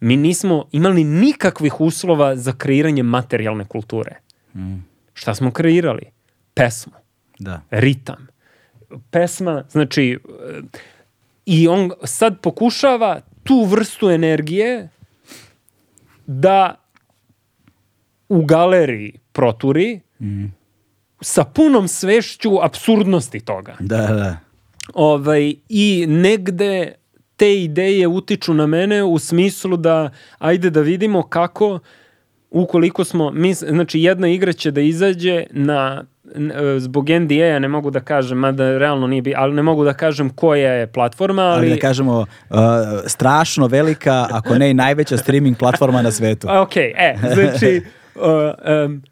Mi 0.00 0.16
nismo 0.16 0.68
imali 0.72 1.04
nikakvih 1.04 1.80
uslova 1.80 2.36
za 2.36 2.52
kreiranje 2.52 3.02
materijalne 3.02 3.64
kulture. 3.64 4.16
Šta 5.14 5.34
smo 5.34 5.50
kreirali? 5.50 6.02
Pesmu 6.54 6.92
Da. 7.38 7.60
ritam. 7.70 8.26
Pesma, 9.10 9.64
znači, 9.70 10.18
i 11.50 11.68
on 11.68 11.90
sad 12.04 12.40
pokušava 12.40 13.20
tu 13.42 13.64
vrstu 13.64 14.10
energije 14.10 14.88
da 16.26 16.74
u 18.28 18.44
galeriji 18.44 19.18
proturi 19.32 20.00
sa 21.20 21.44
punom 21.44 21.88
svešću 21.88 22.50
absurdnosti 22.62 23.40
toga. 23.40 23.76
Da, 23.80 23.96
da. 23.96 24.36
Ovaj, 24.94 25.54
I 25.68 26.06
negde 26.08 26.92
te 27.36 27.62
ideje 27.62 28.08
utiču 28.08 28.54
na 28.54 28.66
mene 28.66 29.04
u 29.04 29.18
smislu 29.18 29.76
da 29.76 30.10
ajde 30.38 30.70
da 30.70 30.80
vidimo 30.80 31.22
kako 31.22 31.78
ukoliko 32.50 33.04
smo, 33.04 33.30
mi, 33.30 33.54
znači 33.54 34.00
jedna 34.00 34.28
igra 34.28 34.52
će 34.52 34.70
da 34.70 34.80
izađe 34.80 35.44
na 35.50 36.04
zbog 36.78 37.08
NDA-a 37.10 37.58
ne 37.58 37.68
mogu 37.68 37.90
da 37.90 38.00
kažem, 38.00 38.38
mada 38.38 38.78
realno 38.78 39.06
nije 39.06 39.22
bi, 39.22 39.34
ali 39.36 39.54
ne 39.54 39.62
mogu 39.62 39.84
da 39.84 39.92
kažem 39.92 40.30
koja 40.30 40.72
je 40.72 40.86
platforma, 40.86 41.42
ali... 41.42 41.66
Ali 41.66 41.70
da 41.70 41.80
kažemo, 41.80 42.18
uh, 42.18 42.56
strašno 43.06 43.66
velika, 43.66 44.26
ako 44.30 44.58
ne 44.58 44.70
i 44.70 44.74
najveća 44.74 45.16
streaming 45.16 45.56
platforma 45.56 46.02
na 46.02 46.10
svetu. 46.10 46.48
Ok, 46.62 46.76
e, 46.76 47.14
znači, 47.34 47.82
uh, 48.14 48.22
um, 48.86 49.02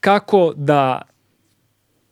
kako 0.00 0.52
da 0.56 1.02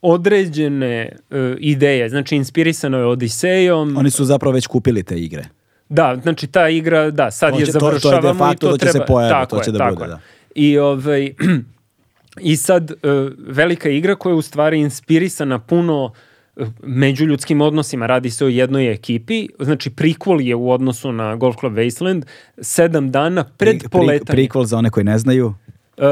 određene 0.02 1.08
uh, 1.30 1.36
ideje, 1.58 2.08
znači 2.08 2.36
inspirisano 2.36 2.98
je 2.98 3.06
Odisejom, 3.06 3.96
Oni 3.96 4.10
su 4.10 4.24
zapravo 4.24 4.54
već 4.54 4.66
kupili 4.66 5.02
te 5.02 5.18
igre. 5.18 5.44
Da, 5.88 6.16
znači 6.22 6.46
ta 6.46 6.68
igra, 6.68 7.10
da, 7.10 7.30
sad 7.30 7.52
To 7.52 7.58
je 7.60 7.66
će- 7.66 7.72
to- 7.72 7.78
to 7.78 7.86
je 7.88 7.92
de 7.92 7.98
završavamo 8.00 8.38
facto 8.38 8.66
i 8.66 8.70
to 8.70 8.76
da 8.76 8.78
će 8.78 8.86
se 8.86 8.92
treba... 8.92 9.06
pojaviti, 9.06 9.34
tako 9.34 9.56
to 9.56 9.62
će 9.62 9.70
je, 9.70 9.72
da 9.72 9.90
bude, 9.94 10.06
da. 10.06 10.18
I, 10.54 10.78
ovaj, 10.78 11.32
I 12.40 12.56
sad, 12.56 12.90
e, 12.90 12.96
velika 13.38 13.88
igra 13.88 14.14
koja 14.14 14.30
je 14.30 14.36
u 14.36 14.42
stvari 14.42 14.80
inspirisana 14.80 15.58
puno 15.58 16.12
e, 16.56 16.64
međuljudskim 16.82 17.60
odnosima, 17.60 18.06
radi 18.06 18.30
se 18.30 18.44
o 18.44 18.48
jednoj 18.48 18.92
ekipi, 18.92 19.48
znači 19.58 19.90
prikvol 19.90 20.40
je 20.40 20.54
u 20.54 20.70
odnosu 20.70 21.12
na 21.12 21.36
Golf 21.36 21.56
Club 21.60 21.72
Wasteland, 21.74 22.22
sedam 22.60 23.10
dana 23.10 23.44
pred 23.44 23.76
Pri- 23.76 23.80
pri- 23.80 23.88
poletanje. 23.88 24.36
Prikvol 24.36 24.64
za 24.64 24.78
one 24.78 24.90
koji 24.90 25.04
ne 25.04 25.18
znaju. 25.18 25.54
E, 25.96 26.02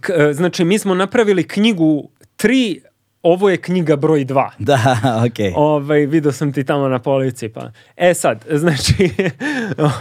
k- 0.00 0.32
znači, 0.32 0.64
mi 0.64 0.78
smo 0.78 0.94
napravili 0.94 1.42
knjigu 1.44 2.08
tri, 2.36 2.80
ovo 3.22 3.50
je 3.50 3.56
knjiga 3.56 3.96
broj 3.96 4.24
dva. 4.24 4.50
Da, 4.58 4.78
okej. 5.26 5.52
Ovaj, 5.56 6.06
vidio 6.06 6.32
sam 6.32 6.52
ti 6.52 6.64
tamo 6.64 6.88
na 6.88 6.98
polici, 6.98 7.48
pa. 7.48 7.70
E 7.96 8.14
sad, 8.14 8.44
znači, 8.62 9.10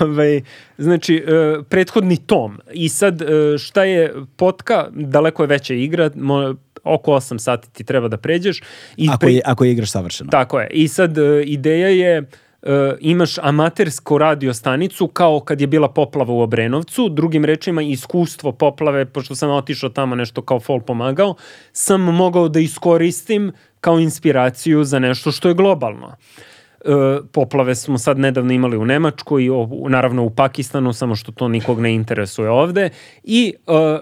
ovaj, 0.01 0.41
znači, 0.77 1.15
e, 1.17 1.63
prethodni 1.69 2.17
tom. 2.17 2.59
I 2.73 2.89
sad, 2.89 3.21
e, 3.21 3.25
šta 3.57 3.83
je 3.83 4.13
potka, 4.35 4.87
daleko 4.91 5.43
je 5.43 5.47
veća 5.47 5.73
igra, 5.73 6.09
mo, 6.15 6.55
oko 6.83 7.11
8 7.11 7.39
sati 7.39 7.69
ti 7.69 7.83
treba 7.83 8.07
da 8.07 8.17
pređeš. 8.17 8.61
I 8.97 9.07
Ako, 9.09 9.17
pri- 9.17 9.35
je, 9.35 9.41
ako 9.45 9.65
je 9.65 9.71
igraš 9.71 9.91
savršeno. 9.91 10.29
Tako 10.29 10.59
je. 10.59 10.67
I 10.71 10.87
sad 10.87 11.17
e, 11.17 11.43
ideja 11.43 11.87
je 11.87 12.23
e, 12.67 12.95
imaš 12.99 13.37
amatersku 13.37 14.17
radio 14.17 14.53
stanicu 14.53 15.07
kao 15.07 15.39
kad 15.39 15.61
je 15.61 15.67
bila 15.67 15.89
poplava 15.89 16.33
u 16.33 16.39
Obrenovcu, 16.39 17.09
drugim 17.09 17.45
rečima 17.45 17.81
iskustvo 17.81 18.51
poplave, 18.51 19.05
pošto 19.05 19.35
sam 19.35 19.51
otišao 19.51 19.89
tamo 19.89 20.15
nešto 20.15 20.41
kao 20.41 20.59
fol 20.59 20.79
pomagao, 20.81 21.35
sam 21.71 22.01
mogao 22.01 22.49
da 22.49 22.59
iskoristim 22.59 23.51
kao 23.81 23.99
inspiraciju 23.99 24.83
za 24.83 24.99
nešto 24.99 25.31
što 25.31 25.47
je 25.47 25.53
globalno. 25.53 26.07
E, 26.07 26.91
poplave 27.31 27.75
smo 27.75 27.97
sad 27.97 28.19
nedavno 28.19 28.53
imali 28.53 28.77
u 28.77 28.85
Nemačkoj 28.85 29.43
i 29.45 29.49
naravno 29.89 30.23
u 30.23 30.29
Pakistanu, 30.29 30.93
samo 30.93 31.15
što 31.15 31.31
to 31.31 31.47
nikog 31.47 31.79
ne 31.81 31.93
interesuje 31.93 32.49
ovde 32.49 32.89
i 33.23 33.53
e, 33.67 33.99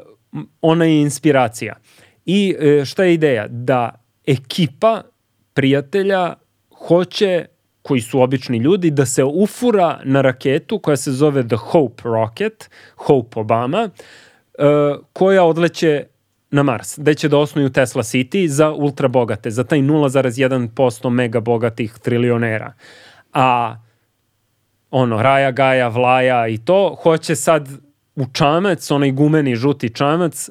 ona 0.62 0.86
je 0.86 1.02
inspiracija. 1.02 1.76
I 2.26 2.56
e, 2.60 2.86
šta 2.86 3.04
je 3.04 3.14
ideja? 3.14 3.48
Da 3.48 4.04
ekipa 4.28 5.02
prijatelja 5.54 6.34
hoće 6.88 7.46
koji 7.88 8.02
su 8.02 8.22
obični 8.22 8.58
ljudi, 8.58 8.92
da 8.92 9.06
se 9.06 9.24
ufura 9.24 10.00
na 10.04 10.22
raketu 10.22 10.80
koja 10.80 10.98
se 10.98 11.12
zove 11.12 11.48
The 11.48 11.56
Hope 11.56 12.04
Rocket, 12.04 12.70
Hope 12.96 13.40
Obama, 13.40 13.90
e, 14.58 14.64
koja 15.14 15.44
odleće 15.44 16.06
na 16.52 16.64
Mars, 16.64 17.00
gde 17.00 17.14
će 17.14 17.30
da 17.30 17.38
osnuju 17.38 17.70
Tesla 17.70 18.04
City 18.04 18.48
za 18.48 18.72
ultra 18.72 19.08
bogate, 19.08 19.52
za 19.52 19.64
taj 19.64 19.80
0,1% 19.80 21.10
mega 21.10 21.40
bogatih 21.40 21.94
trilionera. 22.02 22.74
A 23.34 23.76
ono, 24.92 25.22
Raja, 25.22 25.52
Gaja, 25.52 25.88
Vlaja 25.88 26.48
i 26.48 26.58
to, 26.58 26.98
hoće 27.04 27.36
sad 27.36 27.70
u 28.16 28.26
čamac, 28.34 28.92
onaj 28.92 29.12
gumeni 29.12 29.56
žuti 29.56 29.90
čamac, 29.90 30.50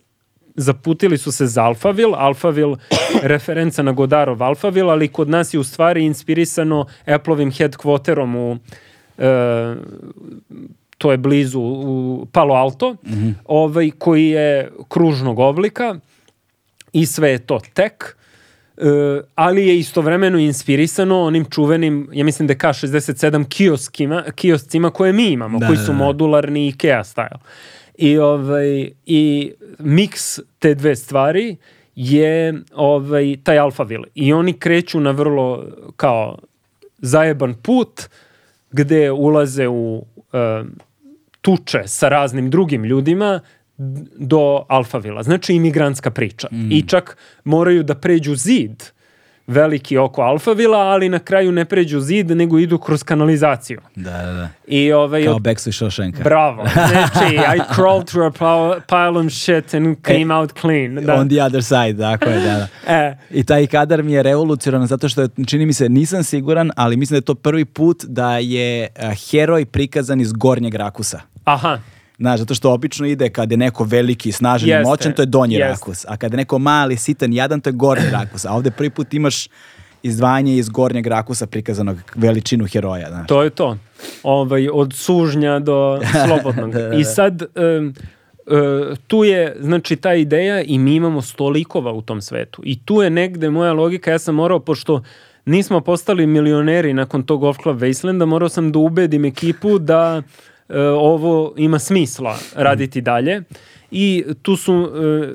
zaputili 0.54 1.18
su 1.18 1.32
se 1.32 1.46
za 1.46 1.62
Alphaville, 1.62 2.14
Alphaville 2.16 2.76
referenca 3.22 3.82
na 3.82 3.92
Godarov 3.92 4.42
Alphaville, 4.42 4.92
ali 4.92 5.08
kod 5.08 5.28
nas 5.28 5.54
je 5.54 5.60
u 5.60 5.64
stvari 5.64 6.04
inspirisano 6.04 6.86
Appleovim 7.06 7.52
headquarterom 7.52 8.36
u 8.36 8.56
e, 9.18 9.74
to 10.98 11.10
je 11.10 11.16
blizu 11.18 11.60
u 11.60 12.26
Palo 12.32 12.54
Alto, 12.54 12.96
ovaj, 13.44 13.90
koji 13.98 14.28
je 14.28 14.70
kružnog 14.88 15.38
oblika 15.38 15.96
i 16.92 17.06
sve 17.06 17.30
je 17.30 17.38
to 17.38 17.60
tek, 17.74 18.16
e, 18.76 18.82
ali 19.34 19.66
je 19.68 19.78
istovremeno 19.78 20.38
inspirisano 20.38 21.22
onim 21.22 21.44
čuvenim, 21.44 22.08
ja 22.12 22.24
mislim 22.24 22.46
da 22.46 22.52
je 22.52 22.58
K67 22.58 23.48
kioskima, 23.48 24.24
kioscima 24.34 24.90
koje 24.90 25.12
mi 25.12 25.26
imamo, 25.26 25.58
Da, 25.58 25.66
koji 25.66 25.76
da, 25.76 25.84
su 25.84 25.92
da. 25.92 25.98
modularni 25.98 26.68
IKEA 26.68 27.04
style. 27.04 27.38
I, 27.98 28.18
ovaj, 28.18 28.90
i 29.06 29.52
miks 29.78 30.38
te 30.58 30.74
dve 30.74 30.96
stvari 30.96 31.56
je 31.94 32.54
ovaj, 32.74 33.36
taj 33.42 33.58
Alphaville. 33.58 34.08
I 34.14 34.32
oni 34.32 34.52
kreću 34.52 35.00
na 35.00 35.10
vrlo 35.10 35.64
kao 35.96 36.38
zajeban 36.98 37.54
put 37.54 38.08
gde 38.72 39.10
ulaze 39.10 39.68
u 39.68 40.04
e, 40.32 40.62
tuče 41.40 41.82
sa 41.86 42.08
raznim 42.08 42.50
drugim 42.50 42.84
ljudima 42.84 43.40
do 44.18 44.64
Alfavila. 44.68 45.22
Znači 45.22 45.54
imigrantska 45.54 46.10
priča. 46.10 46.48
I 46.70 46.82
čak 46.82 47.16
moraju 47.44 47.82
da 47.82 47.94
pređu 47.94 48.34
zid 48.34 48.82
veliki 49.46 49.98
oko 49.98 50.22
Alfavila, 50.22 50.78
ali 50.78 51.08
na 51.08 51.18
kraju 51.18 51.52
ne 51.52 51.64
pređu 51.64 52.00
zid, 52.00 52.30
nego 52.30 52.58
idu 52.58 52.78
kroz 52.78 53.02
kanalizaciju. 53.02 53.80
Da, 53.96 54.10
da, 54.12 54.32
da. 54.32 54.48
I 54.66 54.92
ovaj, 54.92 55.24
Kao 55.24 55.34
od- 55.34 55.42
Beksu 55.42 55.68
i 55.68 55.72
Šošenka. 55.72 56.22
Bravo. 56.22 56.64
Znači, 56.88 57.34
I 57.34 57.60
crawled 57.74 58.04
through 58.04 58.42
a 58.42 58.46
pile- 58.88 59.26
of 59.26 59.32
shit 59.32 59.74
and 59.74 59.96
came 60.02 60.34
out 60.34 60.52
clean. 60.60 60.94
Da. 60.96 61.14
On 61.14 61.28
the 61.28 61.42
other 61.42 61.62
side, 61.64 61.98
tako 61.98 62.30
je, 62.30 62.40
da, 62.40 62.54
da. 62.54 62.68
E, 62.94 63.16
I 63.30 63.44
taj 63.44 63.66
kadar 63.66 64.02
mi 64.02 64.12
je 64.12 64.22
revolucionaran 64.22 64.86
zato 64.86 65.08
što 65.08 65.22
je, 65.22 65.28
čini 65.46 65.66
mi 65.66 65.72
se, 65.72 65.88
nisam 65.88 66.22
siguran, 66.24 66.70
ali 66.76 66.96
mislim 66.96 67.14
da 67.14 67.18
je 67.18 67.22
to 67.22 67.34
prvi 67.34 67.64
put 67.64 68.04
da 68.04 68.38
je 68.38 68.88
a, 68.98 69.12
heroj 69.30 69.64
prikazan 69.64 70.20
iz 70.20 70.32
gornjeg 70.32 70.74
rakusa. 70.74 71.20
aha. 71.44 71.78
Znaš, 72.18 72.40
zato 72.40 72.54
što 72.54 72.72
obično 72.72 73.06
ide 73.06 73.30
kad 73.30 73.50
je 73.50 73.56
neko 73.56 73.84
veliki, 73.84 74.32
snažan 74.32 74.68
i 74.68 74.84
moćan, 74.84 75.12
to 75.12 75.22
je 75.22 75.26
donji 75.26 75.54
jeste. 75.54 75.68
rakus. 75.68 76.04
A 76.08 76.16
kad 76.16 76.32
je 76.32 76.36
neko 76.36 76.58
mali, 76.58 76.96
sitan, 76.96 77.32
jadan, 77.32 77.60
to 77.60 77.70
je 77.70 77.74
gornji 77.74 78.10
rakus. 78.10 78.44
A 78.44 78.52
ovde 78.52 78.70
prvi 78.70 78.90
put 78.90 79.14
imaš 79.14 79.48
izdvajanje 80.02 80.56
iz 80.56 80.68
gornjeg 80.68 81.06
rakusa 81.06 81.46
prikazanog 81.46 81.96
veličinu 82.14 82.66
heroja. 82.66 83.08
Znaš. 83.08 83.26
To 83.26 83.42
je 83.42 83.50
to. 83.50 83.78
Ovaj, 84.22 84.68
od 84.72 84.92
sužnja 84.94 85.58
do 85.58 86.00
slobodnog. 86.26 86.74
I 87.00 87.04
sad, 87.04 87.42
em, 87.54 87.88
e, 87.88 88.94
tu 89.06 89.24
je, 89.24 89.56
znači, 89.60 89.96
ta 89.96 90.14
ideja 90.14 90.62
i 90.62 90.78
mi 90.78 90.94
imamo 90.94 91.22
sto 91.22 91.48
likova 91.48 91.92
u 91.92 92.02
tom 92.02 92.20
svetu. 92.20 92.62
I 92.64 92.80
tu 92.84 93.02
je 93.02 93.10
negde 93.10 93.50
moja 93.50 93.72
logika, 93.72 94.10
ja 94.10 94.18
sam 94.18 94.34
morao, 94.34 94.60
pošto 94.60 95.02
nismo 95.44 95.80
postali 95.80 96.26
milioneri 96.26 96.92
nakon 96.92 97.22
tog 97.22 97.40
Golf 97.40 97.56
Club 97.62 97.80
Wasteland, 97.80 98.24
morao 98.24 98.48
sam 98.48 98.72
da 98.72 98.78
ubedim 98.78 99.24
ekipu 99.24 99.78
da 99.78 100.22
ovo 100.98 101.54
ima 101.56 101.78
smisla 101.78 102.38
raditi 102.54 103.00
dalje. 103.00 103.42
I 103.96 104.24
tu 104.42 104.56
su, 104.56 104.72
e, 104.74 105.28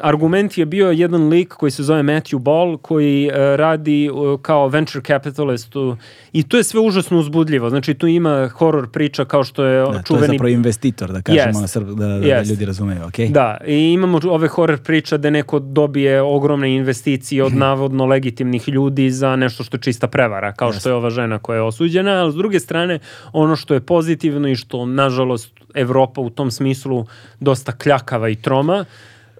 argument 0.00 0.58
je 0.58 0.66
bio 0.66 0.90
jedan 0.90 1.28
lik 1.28 1.48
koji 1.48 1.70
se 1.70 1.82
zove 1.82 2.02
Matthew 2.02 2.38
Ball, 2.38 2.76
koji 2.76 3.26
e, 3.26 3.56
radi 3.56 4.06
e, 4.06 4.10
kao 4.42 4.68
venture 4.68 5.02
capitalist 5.02 5.76
u- 5.76 5.96
i 6.32 6.42
to 6.42 6.56
je 6.56 6.64
sve 6.64 6.80
užasno 6.80 7.18
uzbudljivo. 7.18 7.70
Znači 7.70 7.94
tu 7.94 8.06
ima 8.06 8.48
horror 8.48 8.90
priča 8.90 9.24
kao 9.24 9.44
što 9.44 9.64
je 9.64 9.80
Da, 9.80 9.86
to 9.86 9.94
je 9.94 10.02
čuveni 10.02 10.26
zapravo 10.26 10.48
investitor, 10.48 11.12
da 11.12 11.22
kažemo, 11.22 11.60
na 11.60 11.66
srb- 11.66 11.94
da, 11.94 12.06
da, 12.06 12.18
da 12.18 12.26
Jest. 12.26 12.50
ljudi 12.50 12.64
razumeju, 12.64 13.00
ok? 13.04 13.18
Da, 13.30 13.56
i 13.66 13.92
imamo 13.92 14.20
ove 14.24 14.48
horror 14.48 14.78
priča 14.78 15.16
da 15.16 15.30
neko 15.30 15.58
dobije 15.58 16.22
ogromne 16.22 16.76
investicije 16.76 17.44
od 17.44 17.54
navodno 17.66 18.06
legitimnih 18.06 18.68
ljudi 18.68 19.10
za 19.10 19.36
nešto 19.36 19.64
što 19.64 19.76
je 19.76 19.80
čista 19.80 20.06
prevara, 20.08 20.52
kao 20.52 20.72
što 20.72 20.88
je 20.88 20.94
ova 20.94 21.10
žena 21.10 21.38
koja 21.38 21.56
je 21.56 21.62
osuđena, 21.62 22.10
ali 22.12 22.32
s 22.32 22.36
druge 22.36 22.60
strane, 22.60 22.98
ono 23.32 23.56
što 23.56 23.74
je 23.74 23.80
pozitivno 23.80 24.48
i 24.48 24.56
što, 24.56 24.86
nažalost, 24.86 25.50
Evropa 25.74 26.20
u 26.20 26.30
tom 26.30 26.50
smislu 26.50 27.06
dosta 27.40 27.72
kljakava 28.04 28.28
i 28.28 28.36
troma, 28.36 28.84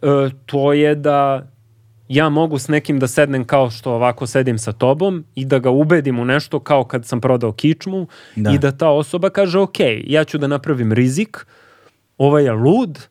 e, 0.03 0.31
to 0.47 0.73
je 0.73 0.95
da 0.95 1.47
ja 2.09 2.29
mogu 2.29 2.59
s 2.59 2.69
nekim 2.69 2.99
da 2.99 3.07
sednem 3.09 3.45
kao 3.45 3.71
što 3.71 3.93
ovako 3.93 4.27
sedim 4.27 4.59
sa 4.59 4.73
tobom 4.73 5.25
i 5.35 5.45
da 5.45 5.59
ga 5.59 5.71
ubedim 5.71 6.19
u 6.19 6.25
nešto 6.25 6.61
kao 6.61 6.85
kad 6.85 7.07
sam 7.07 7.21
prodao 7.21 7.53
kičmu 7.53 8.07
Da. 8.37 8.51
i 8.51 8.59
da 8.59 8.73
ta 8.73 8.89
osoba 8.89 9.31
kaže 9.31 9.59
ok, 9.59 9.77
ja 10.07 10.25
ću 10.25 10.39
da 10.39 10.47
napravim 10.47 10.93
rizik, 10.93 11.47
ovaj 12.19 12.45
je 12.45 12.53
lud, 12.53 13.09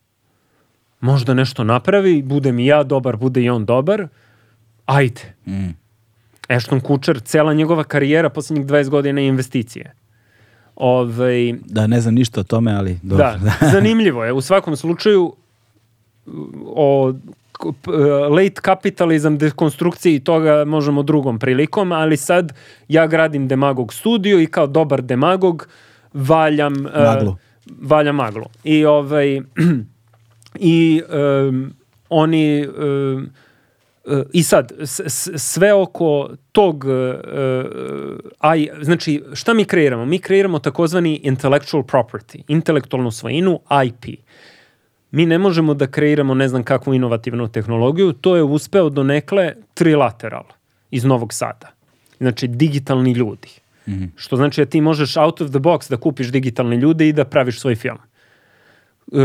možda 1.02 1.34
nešto 1.34 1.64
napravi, 1.64 2.22
budem 2.22 2.60
i 2.60 2.66
ja 2.66 2.84
dobar, 2.84 3.18
bude 3.18 3.42
i 3.42 3.50
on 3.50 3.66
dobar, 3.66 4.08
ajde. 4.86 5.34
Mm. 5.48 5.74
Ashton 6.48 6.80
Kutcher, 6.80 7.20
cela 7.22 7.54
njegova 7.54 7.84
karijera 7.84 8.30
poslednjih 8.30 8.68
20 8.68 8.90
godina 8.90 9.22
je 9.22 9.28
investicije. 9.28 9.94
Ove, 10.76 11.54
Da, 11.66 11.88
ne 11.88 12.02
znam 12.02 12.14
ništa 12.14 12.42
o 12.42 12.44
tome, 12.44 12.74
ali 12.74 13.00
dobro. 13.04 13.26
da, 13.44 13.68
zanimljivo 13.74 14.24
je. 14.24 14.34
U 14.34 14.42
svakom 14.42 14.76
slučaju 14.76 15.34
o 16.66 17.14
late 18.30 18.62
kapitalizam, 18.62 19.38
dekonstrukciji 19.38 20.20
toga 20.20 20.66
možemo 20.66 21.04
drugom 21.04 21.40
prilikom, 21.40 21.92
ali 21.92 22.18
sad 22.18 22.54
ja 22.88 23.08
gradim 23.08 23.48
demagog 23.48 23.94
studio 23.94 24.40
i 24.40 24.46
kao 24.46 24.68
dobar 24.68 25.02
demagog 25.02 25.68
valjam 26.14 26.88
e, 26.88 27.04
Maglu. 27.04 27.36
valjam 27.82 28.16
maglu. 28.16 28.46
I 28.64 28.86
ovaj 28.86 29.36
i 30.60 31.02
em, 31.10 31.74
oni 32.10 32.62
e, 32.62 32.68
i 34.34 34.44
sad, 34.44 34.72
sve 35.38 35.74
oko 35.74 36.30
tog, 36.52 36.86
e, 36.86 37.16
aj, 38.40 38.68
znači, 38.82 39.24
šta 39.34 39.54
mi 39.54 39.66
kreiramo? 39.66 40.06
Mi 40.06 40.20
kreiramo 40.20 40.60
takozvani 40.60 41.20
intellectual 41.24 41.84
property, 41.84 42.42
intelektualnu 42.48 43.12
svojinu, 43.12 43.60
IP. 43.86 44.20
Mi 45.14 45.26
ne 45.26 45.38
možemo 45.38 45.74
da 45.74 45.88
kreiramo 45.88 46.34
ne 46.34 46.48
znam 46.48 46.64
kakvu 46.64 46.94
inovativnu 46.94 47.48
tehnologiju, 47.48 48.14
to 48.14 48.36
je 48.36 48.44
uspeo 48.44 48.90
do 48.90 49.04
nekle 49.04 49.54
trilateral 49.74 50.44
iz 50.92 51.04
Novog 51.04 51.34
Sada. 51.34 51.70
Znači, 52.18 52.48
digitalni 52.48 53.12
ljudi. 53.12 53.50
Što 54.16 54.36
znači 54.36 54.62
da 54.62 54.66
ti 54.66 54.82
možeš 54.82 55.18
out 55.18 55.42
of 55.42 55.50
the 55.50 55.60
box 55.60 55.90
da 55.90 55.98
kupiš 55.98 56.32
digitalne 56.32 56.78
ljude 56.78 57.08
i 57.08 57.14
da 57.14 57.26
praviš 57.26 57.60
svoj 57.60 57.76
film. 57.76 57.98
E, 59.12 59.18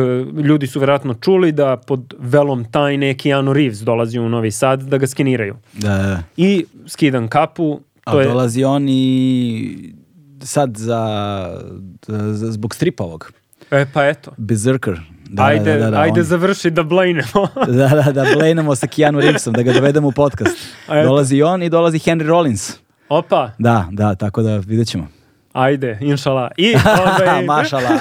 ljudi 0.42 0.66
su 0.66 0.80
verovatno 0.80 1.14
čuli 1.14 1.52
da 1.52 1.76
pod 1.76 2.14
velom 2.18 2.64
tajne 2.72 3.14
Keanu 3.14 3.52
Reeves 3.52 3.78
dolazi 3.78 4.18
u 4.18 4.28
Novi 4.28 4.50
Sad 4.50 4.82
da 4.82 4.98
ga 4.98 5.06
skeniraju. 5.06 5.56
Da, 5.72 5.88
da, 5.88 6.02
da. 6.02 6.22
I 6.36 6.64
skidam 6.86 7.28
kapu, 7.28 7.80
A 8.04 8.12
to 8.12 8.20
je... 8.20 8.26
dolazi 8.26 8.64
on 8.64 8.86
i 8.88 9.94
sad 10.42 10.76
za, 10.76 11.62
za 12.08 12.52
zbog 12.52 12.74
stripa 12.74 13.04
ovog. 13.04 13.32
E, 13.70 13.86
pa 13.92 14.06
eto. 14.06 14.32
Berserker. 14.36 15.00
Da, 15.28 15.44
ajde, 15.44 15.72
da, 15.72 15.78
da, 15.78 15.90
da, 15.90 16.00
ajde 16.00 16.20
on- 16.20 16.26
završi 16.26 16.70
da 16.70 16.82
blejnemo. 16.82 17.48
Da, 17.68 17.88
da, 17.88 18.12
da, 18.12 18.26
blejnemo 18.34 18.74
sa 18.74 18.86
Keanu 18.86 19.20
Reevesom, 19.20 19.52
da 19.52 19.62
ga 19.62 19.72
dovedemo 19.72 20.08
u 20.08 20.12
podcast. 20.12 20.56
A 20.86 20.96
eto. 20.98 21.08
Dolazi 21.08 21.42
on 21.42 21.62
i 21.62 21.68
dolazi 21.68 21.98
Henry 21.98 22.26
Rollins. 22.26 22.76
Opa, 23.08 23.50
Da, 23.58 23.88
da, 23.90 24.14
tako 24.14 24.42
da 24.42 24.56
vidjet 24.56 24.88
ćemo. 24.88 25.08
ajde, 25.52 25.98
inšala. 26.00 26.50
I, 26.56 26.74
ovaj, 27.00 27.44
Mašala. 27.44 27.98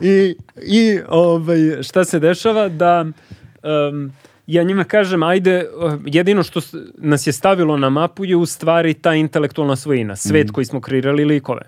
I, 0.00 0.36
i 0.58 1.00
ovaj, 1.08 1.58
šta 1.82 2.04
se 2.04 2.18
dešava 2.18 2.68
da 2.68 3.04
um, 3.90 4.12
ja 4.46 4.62
njima 4.62 4.84
kažem 4.84 5.22
ajde, 5.22 5.66
jedino 6.06 6.42
što 6.42 6.60
nas 6.94 7.26
je 7.26 7.32
stavilo 7.32 7.76
na 7.76 7.90
mapu 7.90 8.24
je 8.24 8.36
u 8.36 8.46
stvari 8.46 8.94
ta 8.94 9.14
intelektualna 9.14 9.76
svojina, 9.76 10.16
svet 10.16 10.50
koji 10.50 10.64
smo 10.64 10.80
kreirali 10.80 11.24
likove. 11.24 11.62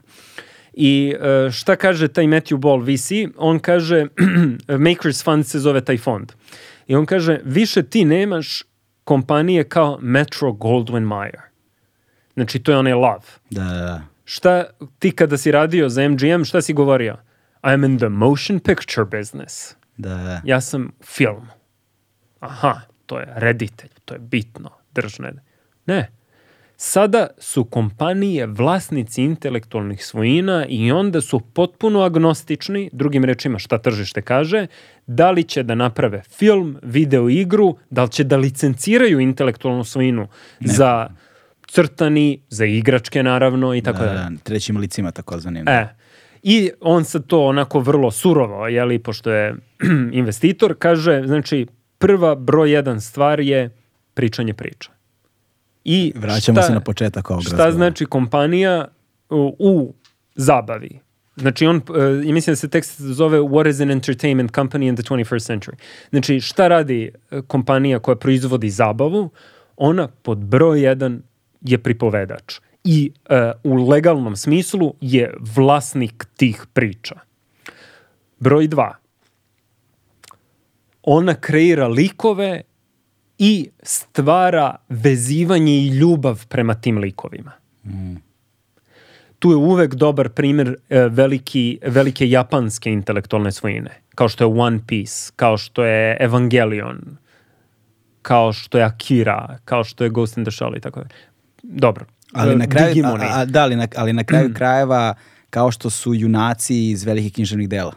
I 0.73 1.15
uh, 1.15 1.53
šta 1.53 1.77
kaže 1.77 2.09
taj 2.09 2.25
Matthew 2.25 2.57
Ball 2.57 2.83
VC? 2.83 3.11
On 3.37 3.59
kaže, 3.59 4.07
Makers 4.87 5.25
Fund 5.25 5.47
se 5.47 5.59
zove 5.59 5.81
taj 5.81 5.99
fond. 5.99 6.33
I 6.87 6.95
on 6.95 7.07
kaže, 7.07 7.41
više 7.45 7.83
ti 7.83 8.05
nemaš 8.05 8.63
kompanije 9.05 9.65
kao 9.65 9.99
Metro 10.03 10.49
Goldwyn 10.49 11.07
Mayer. 11.07 11.41
Znači, 12.35 12.59
to 12.59 12.73
je 12.73 12.79
onaj 12.79 12.93
love 12.93 13.27
Da, 13.51 13.65
da, 13.65 13.75
da. 13.75 14.03
šta 14.25 14.65
ti 14.99 15.11
kada 15.13 15.39
si 15.39 15.51
radio 15.51 15.89
za 15.89 16.09
MGM, 16.09 16.45
šta 16.45 16.63
si 16.63 16.73
govorio? 16.73 17.17
I'm 17.63 17.87
in 17.87 17.99
the 17.99 18.09
motion 18.09 18.61
picture 18.61 19.05
business. 19.05 19.75
Da, 19.97 20.15
da. 20.15 20.41
Ja 20.45 20.61
sam 20.61 20.93
film. 21.05 21.47
Aha, 22.41 22.81
to 23.07 23.19
je 23.19 23.27
reditelj, 23.37 23.91
to 24.05 24.15
je 24.15 24.21
bitno, 24.21 24.71
držne. 24.95 25.33
Ne. 25.87 26.11
Sada 26.83 27.27
su 27.39 27.65
kompanije 27.65 28.47
vlasnici 28.47 29.23
intelektualnih 29.23 30.05
svojina 30.05 30.67
i 30.69 30.93
onda 30.93 31.21
su 31.21 31.41
potpuno 31.41 32.01
agnostični, 32.01 32.91
drugim 32.93 33.25
rečima 33.25 33.59
šta 33.59 33.79
tržište 33.79 34.23
kaže, 34.23 34.67
da 35.07 35.31
li 35.31 35.45
će 35.45 35.63
da 35.63 35.75
naprave 35.75 36.23
film, 36.23 36.79
video 36.83 37.29
igru, 37.29 37.77
da 37.91 38.03
li 38.03 38.11
će 38.11 38.25
da 38.25 38.37
licenciraju 38.37 39.21
intelektualnu 39.21 39.85
svojinu 39.85 40.29
za 40.61 41.09
crtani, 41.67 42.41
za 42.49 42.65
igračke 42.65 43.23
naravno 43.23 43.75
i 43.75 43.83
tako 43.83 43.99
Da, 43.99 44.05
dalje. 44.05 44.19
da, 44.19 44.31
trećim 44.43 44.77
licima 44.77 45.11
takozvanim. 45.11 45.69
E, 45.69 45.89
I 46.43 46.71
on 46.81 47.05
sad 47.05 47.27
to 47.27 47.47
onako 47.47 47.81
vrlo 47.81 48.11
surovo, 48.11 48.69
jeli, 48.69 48.99
pošto 48.99 49.31
je 49.31 49.55
investitor, 50.13 50.75
kaže, 50.79 51.23
znači, 51.27 51.67
prva 51.99 52.35
broj 52.35 52.73
jedan 52.73 53.01
stvar 53.01 53.41
je 53.41 53.71
pričanje 54.15 54.55
priča. 54.55 55.00
I 55.85 56.13
Vraćamo 56.17 56.63
se 56.63 56.73
na 56.73 56.81
početak 56.81 57.31
ovog 57.31 57.43
Šta 57.43 57.51
razgovora. 57.51 57.73
znači 57.73 58.07
kompanija 58.07 58.89
u, 59.31 59.57
u 59.59 59.95
zabavi? 60.35 61.01
Znači 61.37 61.67
on, 61.67 61.77
uh, 61.77 61.83
i 62.25 62.33
mislim 62.33 62.53
da 62.53 62.57
se 62.57 62.69
tekst 62.69 63.01
zove 63.01 63.39
What 63.39 63.71
is 63.71 63.81
an 63.81 63.91
entertainment 63.91 64.53
company 64.53 64.89
in 64.89 64.97
the 64.97 65.03
21st 65.03 65.53
century? 65.53 65.75
Znači 66.11 66.41
šta 66.41 66.69
radi 66.69 67.11
uh, 67.31 67.45
kompanija 67.47 67.99
koja 67.99 68.17
proizvodi 68.17 68.71
zabavu? 68.71 69.31
Ona 69.77 70.09
pod 70.09 70.39
broj 70.39 70.83
jedan 70.83 71.23
je 71.61 71.79
pripovedač. 71.79 72.61
I 72.85 73.13
uh, 73.65 73.73
u 73.73 73.89
legalnom 73.89 74.37
smislu 74.37 74.95
je 75.01 75.35
vlasnik 75.57 76.27
tih 76.37 76.67
priča. 76.73 77.15
Broj 78.39 78.69
dva. 78.69 78.97
Ona 81.03 81.35
kreira 81.35 81.89
likove 81.89 82.63
i 83.43 83.71
stvara 83.83 84.77
vezivanje 84.89 85.73
i 85.73 85.89
ljubav 85.89 86.47
prema 86.47 86.75
tim 86.75 86.99
likovima. 86.99 87.53
Tu 89.39 89.51
je 89.51 89.57
uvek 89.57 89.95
dobar 89.95 90.29
primjer 90.29 90.77
e, 90.89 91.01
veliki, 91.01 91.79
velike 91.87 92.31
japanske 92.31 92.93
intelektualne 92.93 93.53
svojine, 93.53 93.91
kao 94.15 94.29
što 94.29 94.45
je 94.45 94.61
One 94.61 94.81
Piece, 94.87 95.33
kao 95.37 95.59
što 95.59 95.85
je 95.85 96.17
Evangelion, 96.21 97.17
kao 98.23 98.53
što 98.53 98.79
je 98.79 98.85
Akira, 98.85 99.59
kao 99.65 99.85
što 99.85 100.05
je 100.05 100.11
Ghost 100.11 100.37
in 100.37 100.45
the 100.45 100.53
Shell 100.53 100.77
i 100.77 100.81
tako 100.81 101.01
dalje. 101.01 101.15
Dobro. 101.63 102.05
Ali 102.33 102.57
na 102.57 102.67
kraju, 102.67 103.05
a, 103.07 103.41
a, 103.41 103.45
da, 103.45 103.63
ali 103.63 103.77
na, 103.77 103.89
ali 103.97 104.13
na 104.13 104.25
kraju 104.25 104.55
krajeva 104.55 105.15
kao 105.51 105.71
što 105.71 105.91
su 105.91 106.15
junaci 106.15 106.91
iz 106.91 107.05
velikih 107.05 107.33
književnih 107.33 107.69
dela. 107.69 107.93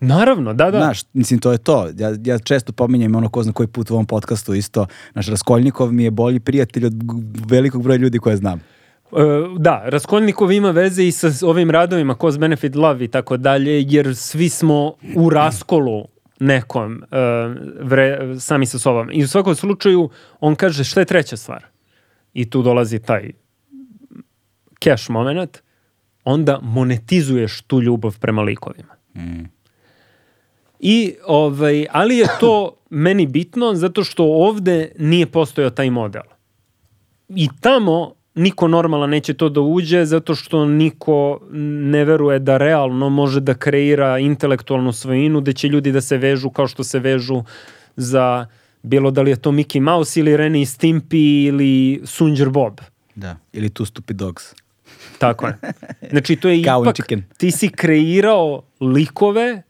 Naravno, 0.00 0.54
da, 0.54 0.70
da. 0.70 0.78
Znaš, 0.78 1.00
mislim, 1.12 1.40
to 1.40 1.52
je 1.52 1.58
to. 1.58 1.88
Ja, 1.98 2.14
ja 2.24 2.38
često 2.38 2.72
pominjem 2.72 3.14
ono 3.14 3.28
ko 3.28 3.42
zna 3.42 3.52
koji 3.52 3.66
put 3.66 3.90
u 3.90 3.94
ovom 3.94 4.06
podcastu 4.06 4.54
isto. 4.54 4.86
Naš 5.14 5.26
Raskoljnikov 5.26 5.92
mi 5.92 6.04
je 6.04 6.10
bolji 6.10 6.40
prijatelj 6.40 6.86
od 6.86 6.94
velikog 7.48 7.82
broja 7.82 7.96
ljudi 7.96 8.18
koje 8.18 8.36
znam. 8.36 8.60
E, 9.12 9.16
da, 9.58 9.82
Raskolnikov 9.86 10.52
ima 10.52 10.70
veze 10.70 11.04
i 11.04 11.12
sa 11.12 11.46
ovim 11.46 11.70
radovima 11.70 12.16
Cost 12.20 12.38
Benefit 12.38 12.74
Love 12.74 13.04
i 13.04 13.08
tako 13.08 13.36
dalje, 13.36 13.84
jer 13.88 14.16
svi 14.16 14.48
smo 14.48 14.94
u 15.16 15.30
raskolu 15.30 16.04
nekom 16.40 17.02
e, 17.02 17.16
vre, 17.80 18.34
sami 18.40 18.66
sa 18.66 18.78
sobom. 18.78 19.10
I 19.12 19.24
u 19.24 19.28
svakom 19.28 19.54
slučaju 19.54 20.10
on 20.40 20.54
kaže 20.54 20.84
šta 20.84 21.00
je 21.00 21.06
treća 21.06 21.36
stvar? 21.36 21.64
I 22.32 22.50
tu 22.50 22.62
dolazi 22.62 22.98
taj 22.98 23.30
cash 24.84 25.10
moment. 25.10 25.58
Onda 26.24 26.58
monetizuješ 26.62 27.62
tu 27.62 27.82
ljubav 27.82 28.18
prema 28.18 28.42
likovima. 28.42 28.94
I, 30.80 31.14
ovaj, 31.26 31.86
ali 31.90 32.16
je 32.16 32.26
to 32.40 32.76
meni 32.90 33.26
bitno 33.26 33.74
zato 33.74 34.04
što 34.04 34.24
ovde 34.24 34.92
nije 34.98 35.26
postojao 35.26 35.70
taj 35.70 35.90
model. 35.90 36.22
I 37.28 37.48
tamo 37.60 38.14
niko 38.34 38.68
normalan 38.68 39.10
neće 39.10 39.34
to 39.34 39.48
da 39.48 39.60
uđe 39.60 40.04
zato 40.04 40.34
što 40.34 40.64
niko 40.64 41.40
ne 41.90 42.04
veruje 42.04 42.38
da 42.38 42.56
realno 42.56 43.08
može 43.08 43.40
da 43.40 43.54
kreira 43.54 44.18
intelektualnu 44.18 44.92
svojinu 44.92 45.40
gde 45.40 45.52
će 45.52 45.68
ljudi 45.68 45.92
da 45.92 46.00
se 46.00 46.18
vežu 46.18 46.50
kao 46.50 46.68
što 46.68 46.84
se 46.84 46.98
vežu 46.98 47.42
za 47.96 48.46
bilo 48.82 49.10
da 49.10 49.22
li 49.22 49.30
je 49.30 49.36
to 49.36 49.52
Mickey 49.52 49.80
Mouse 49.80 50.20
ili 50.20 50.36
Ren 50.36 50.56
i 50.56 50.66
Stimpy 50.66 51.48
ili 51.48 52.00
Sunđer 52.04 52.48
Bob. 52.48 52.80
Da. 53.14 53.36
Ili 53.52 53.68
Two 53.68 53.86
Stupid 53.86 54.16
Dogs. 54.16 54.54
Tako 55.18 55.46
je. 55.46 55.56
Znači 56.10 56.36
to 56.36 56.48
je 56.48 56.60
ipak, 56.60 56.96
ti 57.36 57.50
si 57.50 57.68
kreirao 57.68 58.62
likove, 58.80 59.62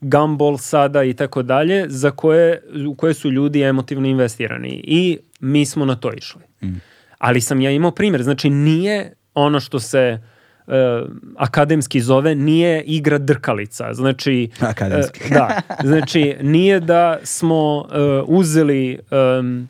Gumball 0.00 0.58
sada 0.58 1.04
i 1.04 1.14
tako 1.14 1.42
dalje, 1.42 1.84
za 1.88 2.10
koje, 2.10 2.62
u 2.88 2.94
koje 2.94 3.14
su 3.14 3.30
ljudi 3.30 3.62
emotivno 3.62 4.08
investirani. 4.08 4.80
I 4.84 5.18
mi 5.40 5.66
smo 5.66 5.84
na 5.84 5.96
to 5.96 6.12
išli. 6.12 6.42
Mm. 6.62 6.80
Ali 7.18 7.40
sam 7.40 7.60
ja 7.60 7.70
imao 7.70 7.90
primjer, 7.90 8.22
znači 8.22 8.50
nije 8.50 9.12
ono 9.34 9.60
što 9.60 9.80
se 9.80 9.98
e, 9.98 10.72
akademski 11.36 12.00
zove, 12.00 12.34
nije 12.34 12.82
igra 12.82 13.18
drkalica. 13.18 13.94
Znači, 13.94 14.50
Akademski. 14.60 15.20
e, 15.24 15.28
da, 15.30 15.60
znači 15.82 16.36
nije 16.42 16.80
da 16.80 17.18
smo 17.22 17.88
e, 17.92 17.98
uzeli 18.26 18.98
em, 19.10 19.68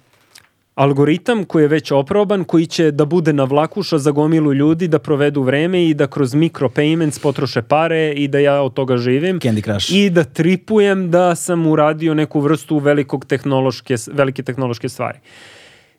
algoritam 0.78 1.44
koji 1.44 1.62
je 1.62 1.68
već 1.68 1.90
oproban, 1.90 2.44
koji 2.44 2.66
će 2.66 2.90
da 2.90 3.04
bude 3.04 3.32
na 3.32 3.44
vlakuša 3.44 3.98
za 3.98 4.10
gomilu 4.10 4.54
ljudi, 4.54 4.88
da 4.88 4.98
provedu 4.98 5.42
vreme 5.42 5.84
i 5.84 5.94
da 5.94 6.06
kroz 6.06 6.34
micropayments 6.34 7.22
potroše 7.22 7.62
pare 7.62 8.12
i 8.12 8.28
da 8.28 8.38
ja 8.38 8.62
od 8.62 8.74
toga 8.74 8.96
živim. 8.96 9.40
Candy 9.40 9.64
Crush. 9.64 9.92
I 9.92 10.10
da 10.10 10.24
tripujem 10.24 11.10
da 11.10 11.34
sam 11.34 11.66
uradio 11.66 12.14
neku 12.14 12.40
vrstu 12.40 12.78
velikog 12.78 13.24
tehnološke, 13.24 13.96
velike 14.12 14.42
tehnološke 14.42 14.88
stvari. 14.88 15.18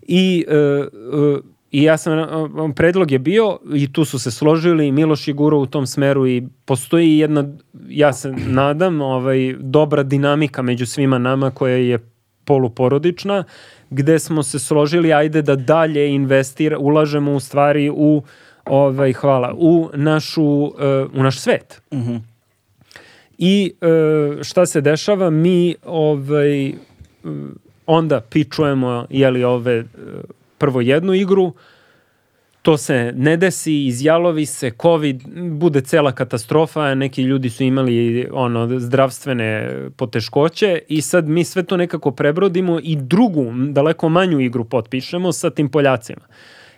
I, 0.01 0.45
e, 0.47 0.55
e, 0.55 0.87
i 1.71 1.83
ja 1.83 1.97
sam, 1.97 2.19
e, 2.19 2.25
predlog 2.75 3.11
je 3.11 3.19
bio 3.19 3.59
i 3.73 3.93
tu 3.93 4.05
su 4.05 4.19
se 4.19 4.31
složili, 4.31 4.91
Miloš 4.91 5.27
je 5.27 5.33
gurao 5.33 5.59
u 5.59 5.65
tom 5.65 5.87
smeru 5.87 6.27
i 6.27 6.43
postoji 6.65 7.17
jedna, 7.17 7.43
ja 7.89 8.13
se 8.13 8.31
nadam, 8.31 9.01
ovaj, 9.01 9.55
dobra 9.59 10.03
dinamika 10.03 10.61
među 10.61 10.85
svima 10.85 11.17
nama 11.17 11.51
koja 11.51 11.75
je 11.75 11.99
poluporodična, 12.45 13.43
gde 13.89 14.19
smo 14.19 14.43
se 14.43 14.59
složili, 14.59 15.13
ajde 15.13 15.41
da 15.41 15.55
dalje 15.55 16.09
investira, 16.09 16.77
ulažemo 16.77 17.33
u 17.33 17.39
stvari 17.39 17.89
u 17.89 18.23
ovaj, 18.65 19.13
hvala, 19.13 19.53
u 19.57 19.89
našu, 19.93 20.65
e, 20.79 21.05
u 21.13 21.23
naš 21.23 21.39
svet. 21.39 21.81
I 23.37 23.73
e, 23.81 24.43
šta 24.43 24.65
se 24.65 24.81
dešava? 24.81 25.29
Mi 25.29 25.75
ovaj, 25.85 26.67
e, 26.67 26.73
onda 27.85 28.21
pičujemo 28.21 29.05
jeli, 29.09 29.43
ove, 29.43 29.83
prvo 30.57 30.81
jednu 30.81 31.13
igru, 31.13 31.53
to 32.69 32.77
se 32.77 33.13
ne 33.15 33.37
desi, 33.37 33.85
izjalovi 33.85 34.45
se, 34.45 34.71
COVID, 34.81 35.23
bude 35.51 35.81
cela 35.81 36.11
katastrofa, 36.11 36.95
neki 36.95 37.21
ljudi 37.21 37.49
su 37.49 37.63
imali 37.63 38.27
ono 38.31 38.79
zdravstvene 38.79 39.75
poteškoće 39.97 40.79
i 40.87 41.01
sad 41.01 41.27
mi 41.27 41.43
sve 41.43 41.63
to 41.63 41.77
nekako 41.77 42.11
prebrodimo 42.11 42.79
i 42.83 42.95
drugu, 42.95 43.45
daleko 43.69 44.09
manju 44.09 44.39
igru 44.39 44.65
potpišemo 44.65 45.31
sa 45.31 45.49
tim 45.49 45.69
Poljacima. 45.69 46.21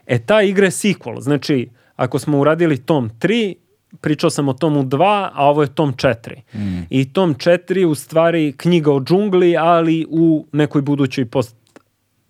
E 0.07 0.19
ta 0.19 0.41
igra 0.41 0.65
je 0.65 0.71
sequel, 0.71 1.19
znači 1.19 1.69
ako 1.95 2.19
smo 2.19 2.39
uradili 2.39 2.77
tom 2.77 3.09
3, 3.09 3.55
pričao 4.01 4.29
sam 4.29 4.49
o 4.49 4.53
tomu 4.53 4.83
2, 4.83 5.29
a 5.33 5.45
ovo 5.49 5.61
je 5.61 5.75
tom 5.75 5.93
4. 5.93 6.85
I 6.89 7.13
tom 7.13 7.35
4 7.35 7.85
u 7.85 7.95
stvari 7.95 8.53
knjiga 8.57 8.93
o 8.93 8.99
džungli, 8.99 9.57
ali 9.57 10.05
u 10.09 10.45
nekoj 10.51 10.81
budućoj 10.81 11.25
post 11.25 11.60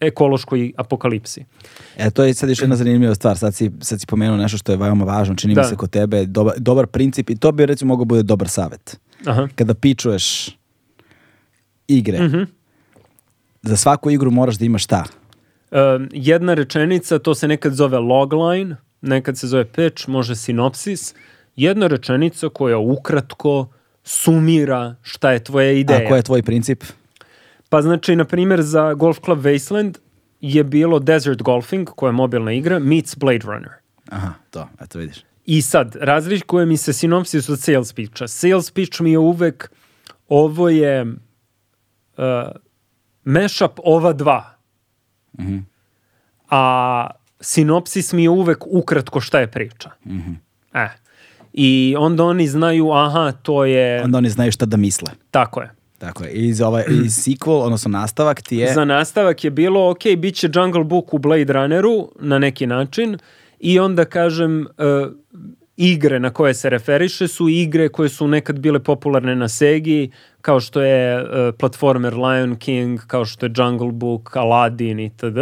ekološkoj 0.01 0.73
apokalipsi. 0.77 1.45
E, 1.97 2.09
to 2.09 2.23
je 2.23 2.33
sad 2.33 2.49
još 2.49 2.61
jedna 2.61 2.75
zanimljiva 2.75 3.15
stvar. 3.15 3.37
Sad 3.37 3.55
si, 3.55 3.71
sad 3.81 3.99
si 3.99 4.07
pomenuo 4.07 4.37
nešto 4.37 4.57
što 4.57 4.71
je 4.71 4.77
veoma 4.77 5.05
važno. 5.05 5.35
Čini 5.35 5.53
Da. 5.55 5.61
mi 5.61 5.67
se 5.67 5.75
kod 5.75 5.89
tebe 5.89 6.25
dobar, 6.25 6.53
dobar 6.57 6.87
princip 6.87 7.29
i 7.29 7.35
to 7.35 7.51
bi 7.51 7.65
recimo 7.65 7.87
mogao 7.87 8.05
bude 8.05 8.23
dobar 8.23 8.49
savjet. 8.49 8.99
Aha. 9.25 9.47
Kada 9.55 9.73
pičuješ 9.73 10.57
igre, 11.87 12.19
Mhm. 12.21 12.41
za 13.61 13.77
svaku 13.77 14.11
igru 14.11 14.31
moraš 14.31 14.55
da 14.55 14.65
imaš 14.65 14.83
šta? 14.83 15.03
Um, 15.71 16.09
jedna 16.11 16.53
rečenica, 16.53 17.19
to 17.19 17.35
se 17.35 17.47
nekad 17.47 17.73
zove 17.73 17.97
logline, 17.99 18.75
nekad 19.01 19.37
se 19.37 19.47
zove 19.47 19.65
pitch, 19.65 20.09
može 20.09 20.35
sinopsis. 20.35 21.13
Jedna 21.55 21.87
rečenica 21.87 22.49
koja 22.49 22.77
ukratko 22.77 23.67
sumira 24.03 24.95
šta 25.01 25.31
je 25.31 25.43
tvoja 25.43 25.71
ideja. 25.71 25.99
A 25.99 26.07
koji 26.07 26.19
je 26.19 26.23
tvoj 26.23 26.43
princip? 26.43 26.83
Pa 27.71 27.81
znači, 27.81 28.15
na 28.15 28.25
primjer, 28.25 28.61
za 28.61 28.93
Golf 28.93 29.19
Club 29.25 29.39
Wasteland 29.39 29.97
je 30.41 30.63
bilo 30.63 30.99
Desert 30.99 31.41
Golfing, 31.41 31.89
koja 31.95 32.07
je 32.07 32.13
mobilna 32.13 32.51
igra, 32.51 32.79
meets 32.79 33.15
Blade 33.17 33.45
Runner. 33.45 33.71
Aha, 34.09 34.33
to, 34.49 34.67
eto 34.81 34.99
vidiš. 34.99 35.23
I 35.45 35.61
sad, 35.61 35.95
razlikuje 35.95 36.65
mi 36.65 36.77
se 36.77 36.93
sinopsis 36.93 37.49
od 37.49 37.59
sales 37.59 37.93
pitcha. 37.93 38.27
Sales 38.27 38.71
pitch 38.71 39.01
mi 39.01 39.11
je 39.11 39.17
uvek, 39.17 39.71
ovo 40.27 40.69
je 40.69 41.01
uh, 41.03 41.13
mashup 43.23 43.79
ova 43.83 44.13
dva. 44.13 44.57
A 46.49 47.07
sinopsis 47.39 48.13
mi 48.13 48.23
je 48.23 48.29
uvek 48.29 48.67
ukratko 48.67 49.19
šta 49.19 49.39
je 49.39 49.51
priča. 49.51 49.91
E. 50.73 50.87
I 51.53 51.95
onda 51.99 52.23
oni 52.23 52.47
znaju, 52.47 52.91
aha, 52.91 53.31
to 53.31 53.65
je, 53.65 54.03
Onda 54.03 54.17
oni 54.17 54.29
znaju 54.29 54.51
šta 54.51 54.65
da 54.65 54.77
misle. 54.77 55.11
tako 55.31 55.61
je. 55.61 55.80
Tako 56.01 56.23
je. 56.23 56.31
I 56.31 56.53
za 56.53 56.67
ovaj 56.67 56.83
i 56.87 57.09
sequel, 57.09 57.61
odnosno 57.61 57.89
nastavak 57.89 58.41
ti 58.41 58.57
je... 58.57 58.73
Za 58.73 58.85
nastavak 58.85 59.43
je 59.43 59.49
bilo, 59.51 59.89
ok, 59.89 59.99
bit 60.17 60.35
će 60.35 60.49
Jungle 60.55 60.83
Book 60.83 61.13
u 61.13 61.17
Blade 61.17 61.53
Runneru 61.53 62.11
na 62.19 62.39
neki 62.39 62.67
način 62.67 63.17
i 63.59 63.79
onda 63.79 64.05
kažem, 64.05 64.61
e, 64.61 64.65
igre 65.77 66.19
na 66.19 66.29
koje 66.29 66.53
se 66.53 66.69
referiše 66.69 67.27
su 67.27 67.49
igre 67.49 67.89
koje 67.89 68.09
su 68.09 68.27
nekad 68.27 68.59
bile 68.59 68.79
popularne 68.79 69.35
na 69.35 69.47
Segi, 69.47 70.11
kao 70.41 70.59
što 70.59 70.81
je 70.81 71.21
e, 71.21 71.51
platformer 71.51 72.13
Lion 72.13 72.55
King, 72.55 72.99
kao 73.07 73.25
što 73.25 73.45
je 73.45 73.51
Jungle 73.57 73.91
Book, 73.91 74.35
Aladdin 74.35 74.99
itd. 74.99 75.37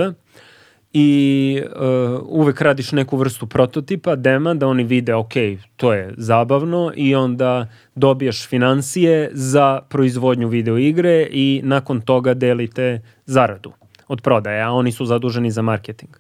i 0.93 1.61
uh, 1.65 2.21
uvek 2.25 2.61
radiš 2.61 2.91
neku 2.91 3.17
vrstu 3.17 3.47
prototipa, 3.47 4.15
dema, 4.15 4.53
da 4.53 4.67
oni 4.67 4.83
vide, 4.83 5.15
ok, 5.15 5.33
to 5.75 5.93
je 5.93 6.13
zabavno 6.17 6.91
i 6.95 7.15
onda 7.15 7.67
dobijaš 7.95 8.47
financije 8.47 9.29
za 9.33 9.81
proizvodnju 9.89 10.47
video 10.47 10.77
igre 10.77 11.27
i 11.31 11.61
nakon 11.63 12.01
toga 12.01 12.33
delite 12.33 13.01
zaradu 13.25 13.71
od 14.07 14.21
prodaje, 14.21 14.61
a 14.61 14.71
oni 14.71 14.91
su 14.91 15.05
zaduženi 15.05 15.51
za 15.51 15.61
marketing 15.61 16.15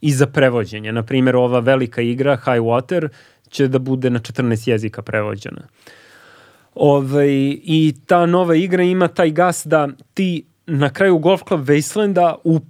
i 0.00 0.12
za 0.12 0.26
prevođenje. 0.26 0.92
Na 0.92 1.02
primjer, 1.02 1.36
ova 1.36 1.58
velika 1.58 2.02
igra 2.02 2.36
High 2.36 2.60
Water 2.60 3.08
će 3.48 3.68
da 3.68 3.78
bude 3.78 4.10
na 4.10 4.18
14 4.18 4.68
jezika 4.68 5.02
prevođena. 5.02 5.62
Ove, 6.74 7.28
I 7.62 7.94
ta 8.06 8.26
nova 8.26 8.54
igra 8.54 8.82
ima 8.82 9.08
taj 9.08 9.30
gas 9.30 9.66
da 9.66 9.88
ti 10.14 10.44
na 10.66 10.90
kraju 10.90 11.18
Golf 11.18 11.42
Club 11.48 11.68
Wastelanda 11.68 12.34
u, 12.44 12.54
uh, 12.54 12.60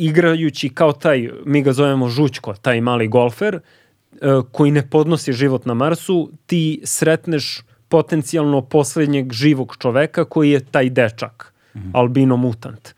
igrajući 0.00 0.68
kao 0.68 0.92
taj, 0.92 1.30
mi 1.46 1.62
ga 1.62 1.72
zovemo 1.72 2.08
žućko, 2.08 2.54
taj 2.54 2.80
mali 2.80 3.08
golfer, 3.08 3.54
uh, 3.56 4.44
koji 4.52 4.70
ne 4.70 4.90
podnosi 4.90 5.32
život 5.32 5.66
na 5.66 5.74
Marsu, 5.74 6.30
ti 6.46 6.80
sretneš 6.84 7.62
potencijalno 7.88 8.62
poslednjeg 8.62 9.32
živog 9.32 9.76
čoveka 9.78 10.24
koji 10.24 10.50
je 10.50 10.64
taj 10.64 10.90
dečak, 10.90 11.52
mm 11.74 11.78
-hmm. 11.78 11.90
albino 11.94 12.36
mutant. 12.36 12.94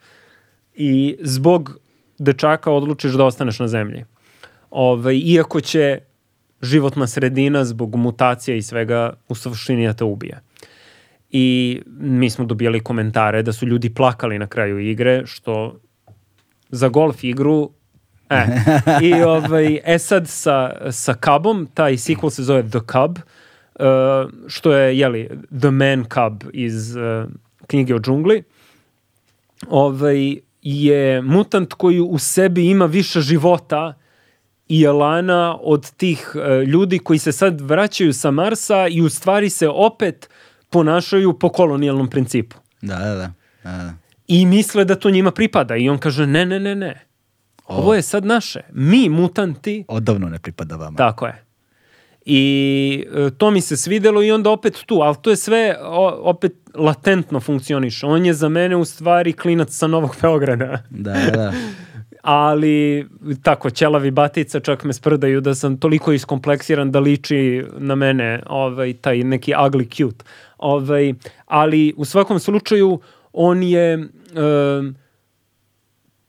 I 0.75 1.17
zbog 1.21 1.79
dečaka 2.19 2.71
odlučiš 2.71 3.11
da 3.11 3.25
ostaneš 3.25 3.59
na 3.59 3.67
zemlji. 3.67 4.05
Ove, 4.71 5.17
iako 5.17 5.61
će 5.61 5.99
životna 6.61 7.07
sredina 7.07 7.65
zbog 7.65 7.95
mutacija 7.95 8.55
i 8.55 8.61
svega 8.61 9.13
u 9.27 9.35
suštini 9.35 9.87
da 9.87 9.93
te 9.93 10.03
ubije. 10.03 10.41
I 11.29 11.81
mi 11.99 12.29
smo 12.29 12.45
dobijali 12.45 12.79
komentare 12.79 13.43
da 13.43 13.53
su 13.53 13.65
ljudi 13.67 13.93
plakali 13.93 14.39
na 14.39 14.47
kraju 14.47 14.79
igre, 14.79 15.23
što 15.25 15.79
za 16.73 16.87
golf 16.87 17.23
igru 17.23 17.71
E, 18.29 18.45
i 19.01 19.13
ovaj, 19.37 19.79
e 19.85 19.99
sad 19.99 20.27
sa, 20.27 20.71
sa 20.91 21.13
Cubom, 21.13 21.67
taj 21.73 21.97
sequel 21.97 22.29
se 22.29 22.43
zove 22.43 22.63
The 22.69 22.79
Cub, 22.79 23.17
uh, 23.19 24.31
što 24.47 24.73
je, 24.73 24.99
jeli, 24.99 25.29
The 25.59 25.71
Man 25.71 26.05
Cub 26.13 26.49
iz 26.53 26.95
uh, 26.95 27.29
knjige 27.67 27.95
o 27.95 27.99
džungli. 27.99 28.43
Ovaj, 29.69 30.37
je 30.61 31.21
mutant 31.21 31.73
koji 31.73 31.99
u 31.99 32.17
sebi 32.17 32.69
ima 32.69 32.85
više 32.85 33.21
života 33.21 33.93
i 34.67 34.83
elana 34.83 35.57
od 35.61 35.91
tih 35.91 36.35
uh, 36.35 36.67
ljudi 36.67 36.99
koji 36.99 37.19
se 37.19 37.31
sad 37.31 37.61
vraćaju 37.61 38.13
sa 38.13 38.31
Marsa 38.31 38.87
i 38.87 39.01
u 39.01 39.09
stvari 39.09 39.49
se 39.49 39.69
opet 39.69 40.29
ponašaju 40.69 41.39
po 41.39 41.49
kolonijalnom 41.49 42.09
principu. 42.09 42.57
Da, 42.81 42.95
da, 42.95 43.15
da. 43.15 43.31
da. 43.63 44.02
I 44.27 44.45
misle 44.45 44.85
da 44.85 44.95
to 44.95 45.09
njima 45.09 45.31
pripada 45.31 45.75
i 45.75 45.89
on 45.89 45.97
kaže 45.97 46.27
ne, 46.27 46.45
ne, 46.45 46.59
ne, 46.59 46.75
ne. 46.75 47.05
Ovo 47.67 47.93
je 47.93 48.01
sad 48.01 48.25
naše. 48.25 48.61
Mi, 48.71 49.09
mutanti... 49.09 49.85
Odavno 49.87 50.29
ne 50.29 50.39
pripada 50.39 50.75
vama. 50.75 50.97
Tako 50.97 51.25
je. 51.25 51.43
I 52.25 53.05
e, 53.15 53.29
to 53.37 53.51
mi 53.51 53.61
se 53.61 53.77
svidelo 53.77 54.23
i 54.23 54.31
onda 54.31 54.49
opet 54.49 54.83
tu, 54.85 54.95
ali 54.95 55.15
to 55.21 55.29
je 55.29 55.35
sve 55.35 55.77
o, 55.81 56.19
opet 56.21 56.53
latentno 56.75 57.39
funkcioniše. 57.39 58.05
On 58.05 58.25
je 58.25 58.33
za 58.33 58.49
mene 58.49 58.75
u 58.75 58.85
stvari 58.85 59.33
klinac 59.33 59.71
sa 59.71 59.87
Novog 59.87 60.15
Beograda. 60.21 60.83
Da, 60.89 61.13
da. 61.35 61.53
ali 62.21 63.07
tako, 63.43 63.69
ćelavi 63.69 64.11
batica 64.11 64.59
čak 64.59 64.83
me 64.83 64.93
sprdaju 64.93 65.41
da 65.41 65.55
sam 65.55 65.77
toliko 65.77 66.11
iskompleksiran 66.11 66.91
da 66.91 66.99
liči 66.99 67.63
na 67.77 67.95
mene 67.95 68.43
ovaj, 68.45 68.93
taj 68.93 69.17
neki 69.17 69.53
ugly 69.53 69.95
cute. 69.95 70.25
Ovaj, 70.57 71.13
ali 71.45 71.93
u 71.97 72.05
svakom 72.05 72.39
slučaju 72.39 72.99
on 73.33 73.63
je 73.63 73.97
um, 73.97 74.95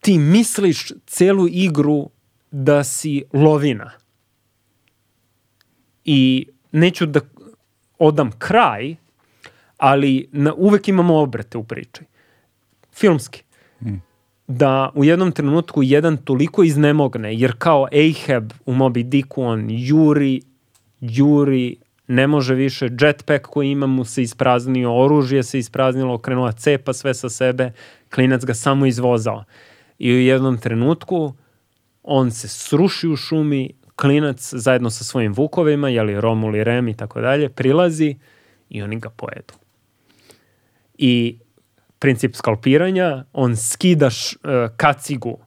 ti 0.00 0.18
misliš 0.18 0.92
celu 1.06 1.48
igru 1.48 2.10
da 2.50 2.84
si 2.84 3.24
lovina. 3.32 3.90
I 6.04 6.46
neću 6.72 7.06
da 7.06 7.20
odam 7.98 8.30
kraj, 8.38 8.96
ali 9.76 10.28
na, 10.32 10.54
uvek 10.56 10.88
imamo 10.88 11.16
obrete 11.16 11.58
u 11.58 11.64
priči. 11.64 12.00
Filmski. 12.92 13.42
Mm. 13.80 13.94
Da 14.46 14.90
u 14.94 15.04
jednom 15.04 15.32
trenutku 15.32 15.82
jedan 15.82 16.16
toliko 16.16 16.62
iznemogne, 16.62 17.34
jer 17.34 17.54
kao 17.58 17.86
Ahab 17.86 18.52
u 18.66 18.72
Moby 18.72 19.02
Dicku 19.02 19.42
on 19.42 19.66
juri, 19.70 20.42
juri, 21.00 21.76
ne 22.06 22.26
može 22.26 22.54
više, 22.54 22.88
jetpack 23.00 23.46
koji 23.46 23.70
ima 23.70 23.86
mu 23.86 24.04
se 24.04 24.22
ispraznio, 24.22 24.96
oružje 24.96 25.42
se 25.42 25.58
ispraznilo, 25.58 26.14
okrenula 26.14 26.52
cepa 26.52 26.92
sve 26.92 27.14
sa 27.14 27.28
sebe, 27.28 27.72
klinac 28.14 28.44
ga 28.44 28.54
samo 28.54 28.86
izvozao. 28.86 29.44
I 29.98 30.12
u 30.12 30.20
jednom 30.20 30.58
trenutku 30.58 31.34
on 32.02 32.30
se 32.30 32.48
sruši 32.48 33.08
u 33.08 33.16
šumi, 33.16 33.70
klinac 33.96 34.54
zajedno 34.54 34.90
sa 34.90 35.04
svojim 35.04 35.32
vukovima, 35.32 35.88
jeli 35.88 36.20
Romul 36.20 36.56
i 36.56 36.64
Rem 36.64 36.88
i 36.88 36.96
tako 36.96 37.20
dalje, 37.20 37.48
prilazi 37.48 38.16
i 38.68 38.82
oni 38.82 39.00
ga 39.00 39.10
pojedu. 39.10 39.54
I 40.98 41.38
princip 41.98 42.34
skalpiranja, 42.34 43.24
on 43.32 43.56
skidaš 43.56 44.32
uh, 44.32 44.40
kacigu 44.76 45.38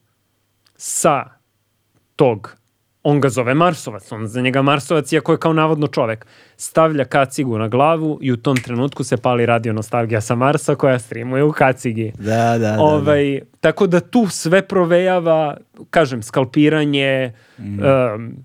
sa 0.75 1.23
tog 2.15 2.57
on 3.09 3.21
ga 3.21 3.29
zove 3.29 3.53
Marsovac, 3.53 4.11
on 4.11 4.27
za 4.27 4.41
njega 4.41 4.61
Marsovac, 4.61 5.11
iako 5.11 5.31
je 5.31 5.37
kao 5.37 5.53
navodno 5.53 5.87
čovek. 5.87 6.25
Stavlja 6.57 7.05
kacigu 7.05 7.57
na 7.57 7.67
glavu 7.67 8.17
i 8.21 8.31
u 8.31 8.37
tom 8.37 8.57
trenutku 8.57 9.03
se 9.03 9.17
pali 9.17 9.45
radio 9.45 9.73
nostalgija 9.73 10.21
sa 10.21 10.35
Marsa 10.35 10.75
koja 10.75 10.99
streamuje 10.99 11.43
u 11.43 11.51
kacigi. 11.51 12.11
Da, 12.19 12.57
da, 12.57 12.57
da. 12.57 12.75
Ovaj, 12.79 13.39
da. 13.39 13.45
Tako 13.59 13.87
da 13.87 13.99
tu 13.99 14.27
sve 14.29 14.61
provejava, 14.61 15.57
kažem, 15.89 16.23
skalpiranje, 16.23 17.33
mm. 17.57 17.79
um, 17.79 18.35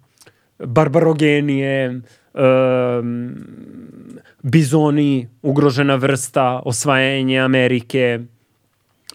barbarogenije, 0.59 2.01
um, 2.35 3.35
bizoni, 4.43 5.29
ugrožena 5.43 5.95
vrsta, 5.95 6.63
osvajanje 6.65 7.39
Amerike, 7.39 8.21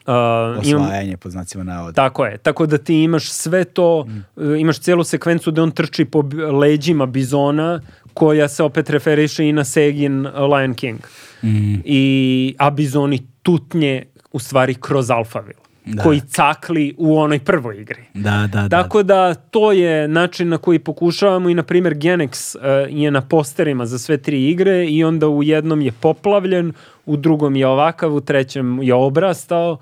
Uh, 0.07 0.13
Osvajanje, 0.59 1.07
imam, 1.07 1.19
po 1.19 1.29
znacima 1.29 1.63
navoda. 1.63 1.93
Tako 1.93 2.25
je, 2.25 2.37
tako 2.37 2.65
da 2.65 2.77
ti 2.77 3.03
imaš 3.03 3.29
sve 3.29 3.63
to, 3.63 4.05
mm. 4.07 4.25
uh, 4.35 4.59
imaš 4.59 4.79
celu 4.79 5.03
sekvencu 5.03 5.51
da 5.51 5.63
on 5.63 5.71
trči 5.71 6.05
po 6.05 6.23
leđima 6.61 7.05
bizona, 7.05 7.81
koja 8.13 8.47
se 8.47 8.63
opet 8.63 8.89
referiše 8.89 9.45
i 9.45 9.53
na 9.53 9.63
Segin 9.63 10.27
Lion 10.27 10.73
King. 10.73 10.99
Mm. 11.43 11.75
I, 11.85 12.55
a 12.57 12.69
bizoni 12.69 13.27
tutnje 13.43 14.03
u 14.31 14.39
stvari 14.39 14.75
kroz 14.75 15.11
Alphaville. 15.11 15.67
Da. 15.85 16.03
koji 16.03 16.19
cakli 16.19 16.95
u 16.97 17.17
onoj 17.17 17.39
prvoj 17.39 17.81
igri. 17.81 18.03
Da, 18.13 18.49
da, 18.53 18.61
da. 18.61 18.69
Tako 18.69 19.03
da 19.03 19.33
to 19.33 19.71
je 19.71 20.07
način 20.07 20.49
na 20.49 20.57
koji 20.57 20.79
pokušavamo 20.79 21.49
i 21.49 21.53
na 21.53 21.63
primjer 21.63 21.95
Genex 21.95 22.55
uh, 22.55 22.63
je 23.01 23.11
na 23.11 23.21
posterima 23.21 23.85
za 23.85 23.99
sve 23.99 24.17
tri 24.17 24.49
igre 24.49 24.85
i 24.85 25.03
onda 25.03 25.27
u 25.27 25.43
jednom 25.43 25.81
je 25.81 25.91
poplavljen, 25.91 26.73
u 27.07 27.17
drugom 27.17 27.55
je 27.55 27.67
ovakav, 27.67 28.15
u 28.15 28.21
trećem 28.21 28.83
je 28.83 28.93
obrastao 28.93 29.77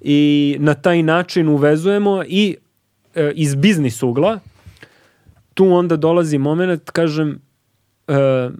i 0.00 0.56
na 0.60 0.74
taj 0.74 1.02
način 1.02 1.48
uvezujemo 1.48 2.22
i 2.26 2.56
e, 3.14 3.32
iz 3.34 3.54
biznis 3.54 4.02
ugla 4.02 4.40
tu 5.54 5.66
onda 5.72 5.96
dolazi 5.96 6.38
moment, 6.38 6.90
kažem, 6.90 7.40
e, 8.08 8.50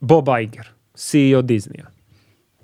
Bob 0.00 0.26
Iger, 0.42 0.68
CEO 0.94 1.42
Disneya. 1.42 1.95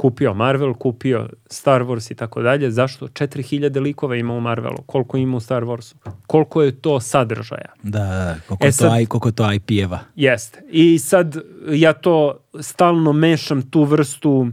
Kupio 0.02 0.34
Marvel, 0.34 0.74
kupio 0.74 1.28
Star 1.46 1.82
Wars 1.82 2.12
i 2.12 2.14
tako 2.14 2.42
dalje. 2.42 2.70
Zašto? 2.70 3.08
4000 3.08 3.80
likova 3.80 4.16
ima 4.16 4.34
u 4.34 4.40
Marvelu. 4.40 4.82
Koliko 4.86 5.16
ima 5.16 5.36
u 5.36 5.40
Star 5.40 5.62
Warsu? 5.62 5.94
Koliko 6.26 6.62
je 6.62 6.80
to 6.80 7.00
sadržaja? 7.00 7.72
Da, 7.82 7.98
da 7.98 8.36
koliko, 8.46 8.66
e 8.66 8.72
sad, 8.72 9.00
to, 9.00 9.06
koliko 9.08 9.30
to 9.30 9.52
IP-eva. 9.52 9.98
Jeste. 10.16 10.62
I 10.70 10.98
sad 10.98 11.36
ja 11.72 11.92
to 11.92 12.38
stalno 12.60 13.12
mešam 13.12 13.70
tu 13.70 13.84
vrstu 13.84 14.48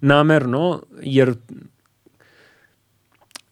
namerno, 0.00 0.82
jer 1.02 1.34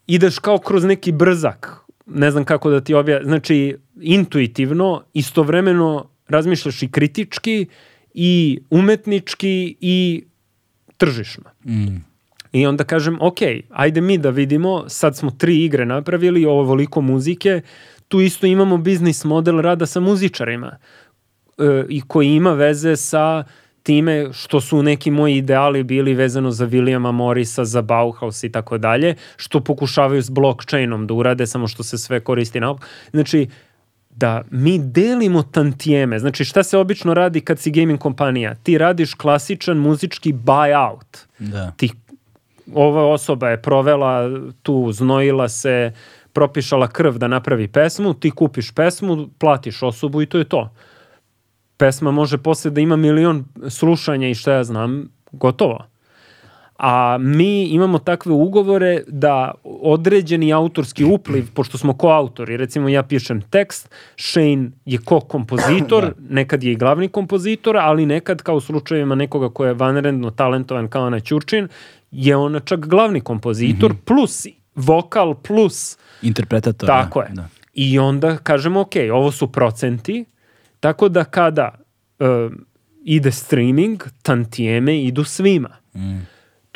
ideš 0.06 0.38
kao 0.38 0.58
kroz 0.58 0.84
neki 0.84 1.12
brzak, 1.12 1.80
ne 2.06 2.30
znam 2.30 2.44
kako 2.44 2.70
da 2.70 2.80
ti 2.80 2.94
obja, 2.94 3.20
znači 3.24 3.76
intuitivno, 4.00 5.02
istovremeno 5.12 6.08
razmišljaš 6.28 6.82
i 6.82 6.90
kritički 6.90 7.66
i 8.14 8.60
umetnički 8.70 9.76
i 9.80 10.24
tržišno. 10.96 11.44
Mm. 11.64 11.96
I 12.52 12.66
onda 12.66 12.84
kažem, 12.84 13.18
ok, 13.20 13.38
ajde 13.70 14.00
mi 14.00 14.18
da 14.18 14.30
vidimo, 14.30 14.84
sad 14.88 15.16
smo 15.16 15.30
tri 15.30 15.64
igre 15.64 15.86
napravili, 15.86 16.44
ovo 16.44 16.62
voliko 16.62 17.00
muzike, 17.00 17.60
tu 18.08 18.20
isto 18.20 18.46
imamo 18.46 18.76
biznis 18.76 19.24
model 19.24 19.60
rada 19.60 19.86
sa 19.86 20.00
muzičarima 20.00 20.76
e, 21.58 21.84
i 21.88 22.00
koji 22.00 22.28
ima 22.28 22.52
veze 22.52 22.96
sa 22.96 23.44
time 23.82 24.32
što 24.32 24.60
su 24.60 24.82
neki 24.82 25.10
moji 25.10 25.36
ideali 25.36 25.82
bili 25.82 26.14
vezano 26.14 26.50
za 26.50 26.66
Williama 26.66 27.12
Morisa, 27.12 27.64
za 27.64 27.82
Bauhaus 27.82 28.44
i 28.44 28.52
tako 28.52 28.78
dalje, 28.78 29.14
što 29.36 29.60
pokušavaju 29.60 30.22
s 30.22 30.30
blockchainom 30.30 31.06
da 31.06 31.14
urade, 31.14 31.46
samo 31.46 31.68
što 31.68 31.82
se 31.82 31.98
sve 31.98 32.20
koristi 32.20 32.60
na 32.60 32.74
Znači, 33.10 33.48
da 34.16 34.42
mi 34.50 34.78
delimo 34.78 35.42
tantijeme. 35.42 36.18
Znači, 36.18 36.44
šta 36.44 36.62
se 36.62 36.78
obično 36.78 37.14
radi 37.14 37.40
kad 37.40 37.58
si 37.58 37.70
gaming 37.70 38.00
kompanija? 38.00 38.54
Ti 38.54 38.78
radiš 38.78 39.14
klasičan 39.14 39.76
muzički 39.76 40.32
buyout. 40.32 41.26
Da. 41.38 41.70
Ti, 41.76 41.90
ova 42.74 43.06
osoba 43.06 43.48
je 43.48 43.62
provela 43.62 44.30
tu, 44.62 44.92
znojila 44.92 45.48
se, 45.48 45.92
propišala 46.36 46.88
krv 46.88 47.16
da 47.16 47.28
napravi 47.28 47.68
pesmu, 47.68 48.14
ti 48.14 48.30
kupiš 48.30 48.70
pesmu, 48.74 49.28
platiš 49.38 49.82
osobu 49.82 50.22
i 50.22 50.26
to 50.26 50.38
je 50.38 50.44
to. 50.44 50.68
Pesma 51.76 52.10
može 52.10 52.38
posle 52.38 52.70
da 52.70 52.80
ima 52.80 52.96
milion 52.96 53.44
slušanja 53.68 54.28
i 54.28 54.34
šta 54.34 54.52
ja 54.52 54.64
znam, 54.64 55.08
gotovo. 55.32 55.86
A 56.78 57.18
mi 57.18 57.64
imamo 57.64 57.98
takve 57.98 58.32
ugovore 58.32 59.02
da 59.06 59.54
određeni 59.64 60.52
autorski 60.52 61.04
upliv, 61.04 61.46
pošto 61.54 61.78
smo 61.78 61.94
koautori, 61.94 62.56
recimo 62.56 62.88
ja 62.88 63.02
pišem 63.02 63.40
tekst, 63.40 63.90
Shane 64.16 64.70
je 64.84 64.98
ko-kompozitor, 64.98 66.14
nekad 66.38 66.62
je 66.62 66.72
i 66.72 66.76
glavni 66.76 67.08
kompozitor, 67.08 67.76
ali 67.76 68.06
nekad 68.06 68.42
kao 68.42 68.56
u 68.56 68.60
slučajevima 68.60 69.14
nekoga 69.14 69.48
ko 69.48 69.64
je 69.64 69.74
vanredno 69.74 70.30
talentovan 70.30 70.88
kao 70.88 71.10
na 71.10 71.20
Ćurčin, 71.20 71.68
je 72.10 72.36
on 72.36 72.60
čak 72.64 72.80
glavni 72.86 73.20
kompozitor, 73.20 73.94
plus 74.04 74.46
vokal, 74.74 75.34
plus 75.34 75.98
Interpretator. 76.22 76.86
tako 76.86 77.20
da, 77.20 77.26
je. 77.26 77.34
Da. 77.34 77.48
I 77.74 77.98
onda 77.98 78.36
kažemo, 78.36 78.80
ok, 78.80 78.92
ovo 79.12 79.32
su 79.32 79.52
procenti, 79.52 80.24
tako 80.80 81.08
da 81.08 81.24
kada 81.24 81.74
uh, 82.18 82.52
ide 83.04 83.32
streaming, 83.32 84.02
tantijeme 84.22 85.02
idu 85.02 85.24
svima. 85.24 85.68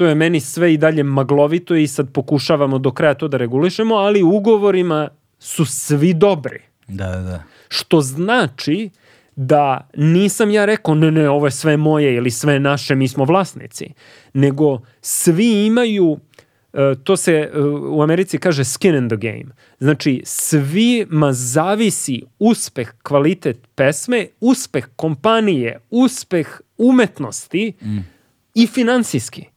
To 0.00 0.06
je 0.06 0.14
meni 0.14 0.40
sve 0.40 0.74
i 0.74 0.76
dalje 0.76 1.02
maglovito 1.02 1.76
i 1.76 1.86
sad 1.86 2.12
pokušavamo 2.12 2.78
do 2.78 2.90
kraja 2.90 3.14
to 3.14 3.28
da 3.28 3.36
regulišemo, 3.36 3.94
ali 3.94 4.22
u 4.22 4.28
ugovorima 4.28 5.08
su 5.38 5.64
svi 5.64 6.14
dobri. 6.14 6.60
Da, 6.88 7.06
da, 7.06 7.20
da. 7.20 7.42
Što 7.68 8.00
znači 8.00 8.90
da 9.36 9.88
nisam 9.96 10.50
ja 10.50 10.64
rekao 10.64 10.94
ne, 10.94 11.10
ne, 11.10 11.28
ovo 11.28 11.46
je 11.46 11.50
sve 11.50 11.76
moje 11.76 12.14
ili 12.14 12.30
sve 12.30 12.60
naše, 12.60 12.94
mi 12.94 13.08
smo 13.08 13.24
vlasnici. 13.24 13.92
Nego 14.32 14.80
svi 15.00 15.66
imaju, 15.66 16.18
e, 16.72 16.94
to 17.04 17.16
se 17.16 17.32
e, 17.32 17.60
u 17.90 18.02
Americi 18.02 18.38
kaže 18.38 18.64
skin 18.64 18.94
in 18.94 19.08
the 19.08 19.16
game. 19.16 19.54
Znači, 19.80 20.22
svima 20.24 21.32
zavisi 21.32 22.22
uspeh, 22.38 22.92
kvalitet 23.02 23.58
pesme, 23.74 24.26
uspeh 24.40 24.88
kompanije, 24.96 25.80
uspeh 25.90 26.60
umetnosti 26.78 27.72
i 28.54 28.66
finansijski. 28.66 29.50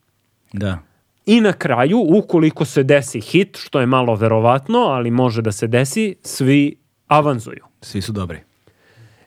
Da. 0.54 0.80
I 1.26 1.42
na 1.42 1.54
kraju, 1.54 2.06
ukoliko 2.10 2.66
se 2.66 2.84
desi 2.84 3.22
hit, 3.22 3.58
što 3.58 3.80
je 3.80 3.86
malo 3.86 4.16
verovatno, 4.16 4.80
ali 4.80 5.12
može 5.12 5.42
da 5.42 5.52
se 5.52 5.68
desi, 5.68 6.16
svi 6.24 6.76
avanzuju. 7.08 7.64
Svi 7.82 8.02
su 8.02 8.12
dobri. 8.12 8.40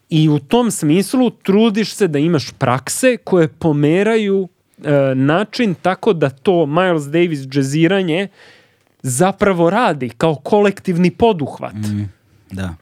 I 0.08 0.28
u 0.28 0.38
tom 0.38 0.70
smislu 0.70 1.30
trudiš 1.30 1.94
se 1.94 2.08
da 2.08 2.18
imaš 2.18 2.50
prakse 2.58 3.16
koje 3.16 3.48
pomeraju 3.48 4.48
e, 4.84 5.14
način 5.14 5.74
tako 5.82 6.12
da 6.12 6.30
to 6.30 6.66
Miles 6.66 7.04
Davis 7.04 7.40
džeziranje 7.40 8.28
zapravo 9.02 9.70
radi 9.70 10.08
kao 10.08 10.34
kolektivni 10.34 11.10
poduhvat. 11.10 11.74
Da. 12.50 12.74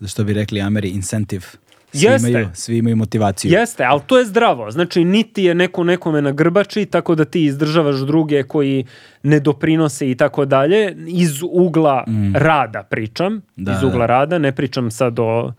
Zašto 0.00 0.24
bi 0.24 0.32
rekli 0.32 0.60
Ameri 0.60 0.88
incentive. 0.88 1.46
Svi 1.92 2.06
Jeste. 2.06 2.30
imaju, 2.30 2.48
svi 2.54 2.78
imaju 2.78 2.96
motivaciju. 2.96 3.52
Jeste, 3.52 3.84
ali 3.84 4.00
to 4.06 4.18
je 4.18 4.26
zdravo. 4.26 4.70
Znači, 4.70 5.04
niti 5.04 5.44
je 5.44 5.54
neko 5.54 5.84
nekome 5.84 6.22
na 6.22 6.32
grbači, 6.32 6.86
tako 6.86 7.14
da 7.14 7.24
ti 7.24 7.44
izdržavaš 7.44 7.96
druge 7.96 8.42
koji 8.42 8.84
ne 9.22 9.40
doprinose 9.40 10.10
i 10.10 10.14
tako 10.14 10.44
dalje. 10.44 10.96
Iz 11.06 11.42
ugla 11.42 12.04
rada 12.34 12.82
pričam. 12.82 13.34
Mm. 13.34 13.42
Da, 13.56 13.72
iz 13.72 13.82
ugla 13.82 13.98
da. 13.98 14.06
rada, 14.06 14.38
ne 14.38 14.52
pričam 14.52 14.90
sad 14.90 15.18
o 15.18 15.52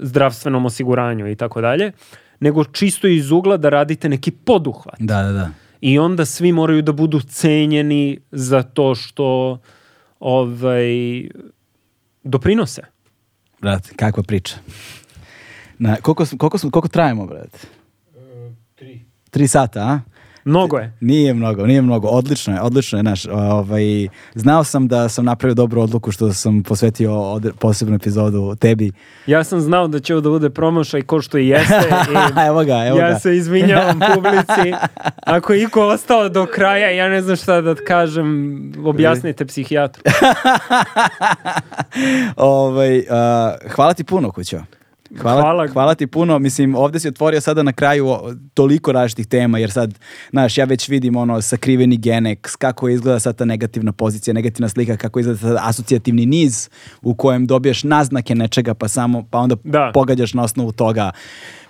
zdravstvenom 0.00 0.66
osiguranju 0.66 1.30
i 1.30 1.36
tako 1.36 1.60
dalje. 1.60 1.92
Nego 2.40 2.64
čisto 2.64 3.06
iz 3.06 3.30
ugla 3.30 3.56
da 3.56 3.68
radite 3.68 4.08
neki 4.08 4.30
poduhvat. 4.30 4.94
Da, 4.98 5.22
da, 5.22 5.32
da. 5.32 5.50
I 5.80 5.98
onda 5.98 6.24
svi 6.24 6.52
moraju 6.52 6.82
da 6.82 6.92
budu 6.92 7.20
cenjeni 7.20 8.18
za 8.30 8.62
to 8.62 8.94
što 8.94 9.58
ovaj, 10.20 10.88
doprinose. 12.22 12.82
Brate, 13.60 13.90
kakva 13.96 14.22
priča. 14.22 14.56
Na, 15.84 15.96
koliko, 15.96 16.26
smo- 16.26 16.38
koliko, 16.38 16.58
smo, 16.58 16.70
koliko 16.70 16.88
trajemo, 16.88 17.26
brate? 17.26 17.58
E, 18.16 18.52
tri. 18.74 19.04
Tri 19.30 19.48
sata, 19.48 19.80
a? 19.80 20.00
Mnogo 20.44 20.76
je. 20.78 20.92
Nije 21.00 21.34
mnogo, 21.34 21.66
nije 21.66 21.82
mnogo. 21.82 22.08
Odlično 22.08 22.54
je, 22.54 22.60
odlično 22.60 22.98
je, 22.98 23.02
naš. 23.02 23.26
Ovaj, 23.26 23.82
znao 24.34 24.64
sam 24.64 24.88
da 24.88 25.08
sam 25.08 25.24
napravio 25.24 25.54
dobru 25.54 25.80
odluku 25.82 26.12
što 26.12 26.32
sam 26.32 26.62
posvetio 26.62 27.12
odre- 27.12 27.52
posebnu 27.52 27.94
epizodu 27.94 28.56
tebi. 28.56 28.92
Ja 29.26 29.44
sam 29.44 29.60
znao 29.60 29.88
da 29.88 30.00
će 30.00 30.14
ovo 30.14 30.20
da 30.20 30.28
bude 30.28 30.50
promošaj 30.50 31.02
ko 31.02 31.20
što 31.20 31.38
i 31.38 31.48
jeste. 31.48 31.74
I 32.12 32.46
evo 32.46 32.64
ga, 32.64 32.84
evo 32.86 32.98
ja 32.98 33.10
ga. 33.10 33.18
se 33.18 33.36
izvinjavam 33.36 34.00
publici. 34.14 34.72
Ako 35.18 35.52
je 35.52 35.62
iko 35.62 35.82
ostao 35.82 36.28
do 36.28 36.46
kraja, 36.46 36.90
ja 36.90 37.08
ne 37.08 37.22
znam 37.22 37.36
šta 37.36 37.60
da 37.60 37.74
kažem, 37.76 38.26
objasnite 38.84 39.46
psihijatru. 39.46 40.02
ovaj, 42.36 43.04
a, 43.10 43.54
hvala 43.68 43.94
ti 43.94 44.04
puno, 44.04 44.30
kućo. 44.30 44.60
Hvala, 45.18 45.40
Hvala. 45.40 45.66
hvala 45.68 45.94
ti 45.94 46.06
puno, 46.06 46.38
mislim, 46.38 46.74
ovde 46.74 47.00
si 47.00 47.08
otvorio 47.08 47.40
sada 47.40 47.62
na 47.62 47.72
kraju 47.72 48.16
toliko 48.54 48.92
različitih 48.92 49.26
tema, 49.26 49.58
jer 49.58 49.70
sad, 49.70 49.94
znaš, 50.30 50.58
ja 50.58 50.64
već 50.64 50.88
vidim 50.88 51.16
ono 51.16 51.42
sakriveni 51.42 51.96
genek, 51.96 52.48
kako 52.58 52.88
izgleda 52.88 53.18
sad 53.20 53.36
ta 53.36 53.44
negativna 53.44 53.92
pozicija, 53.92 54.34
negativna 54.34 54.68
slika, 54.68 54.96
kako 54.96 55.20
izgleda 55.20 55.38
sad 55.38 55.56
asocijativni 55.60 56.26
niz 56.26 56.68
u 57.02 57.14
kojem 57.14 57.46
dobiješ 57.46 57.84
naznake 57.84 58.34
nečega, 58.34 58.74
pa 58.74 58.88
samo, 58.88 59.24
pa 59.30 59.38
onda 59.38 59.56
Da. 59.64 59.90
pogađaš 59.94 60.34
na 60.34 60.42
osnovu 60.42 60.72
toga. 60.72 61.10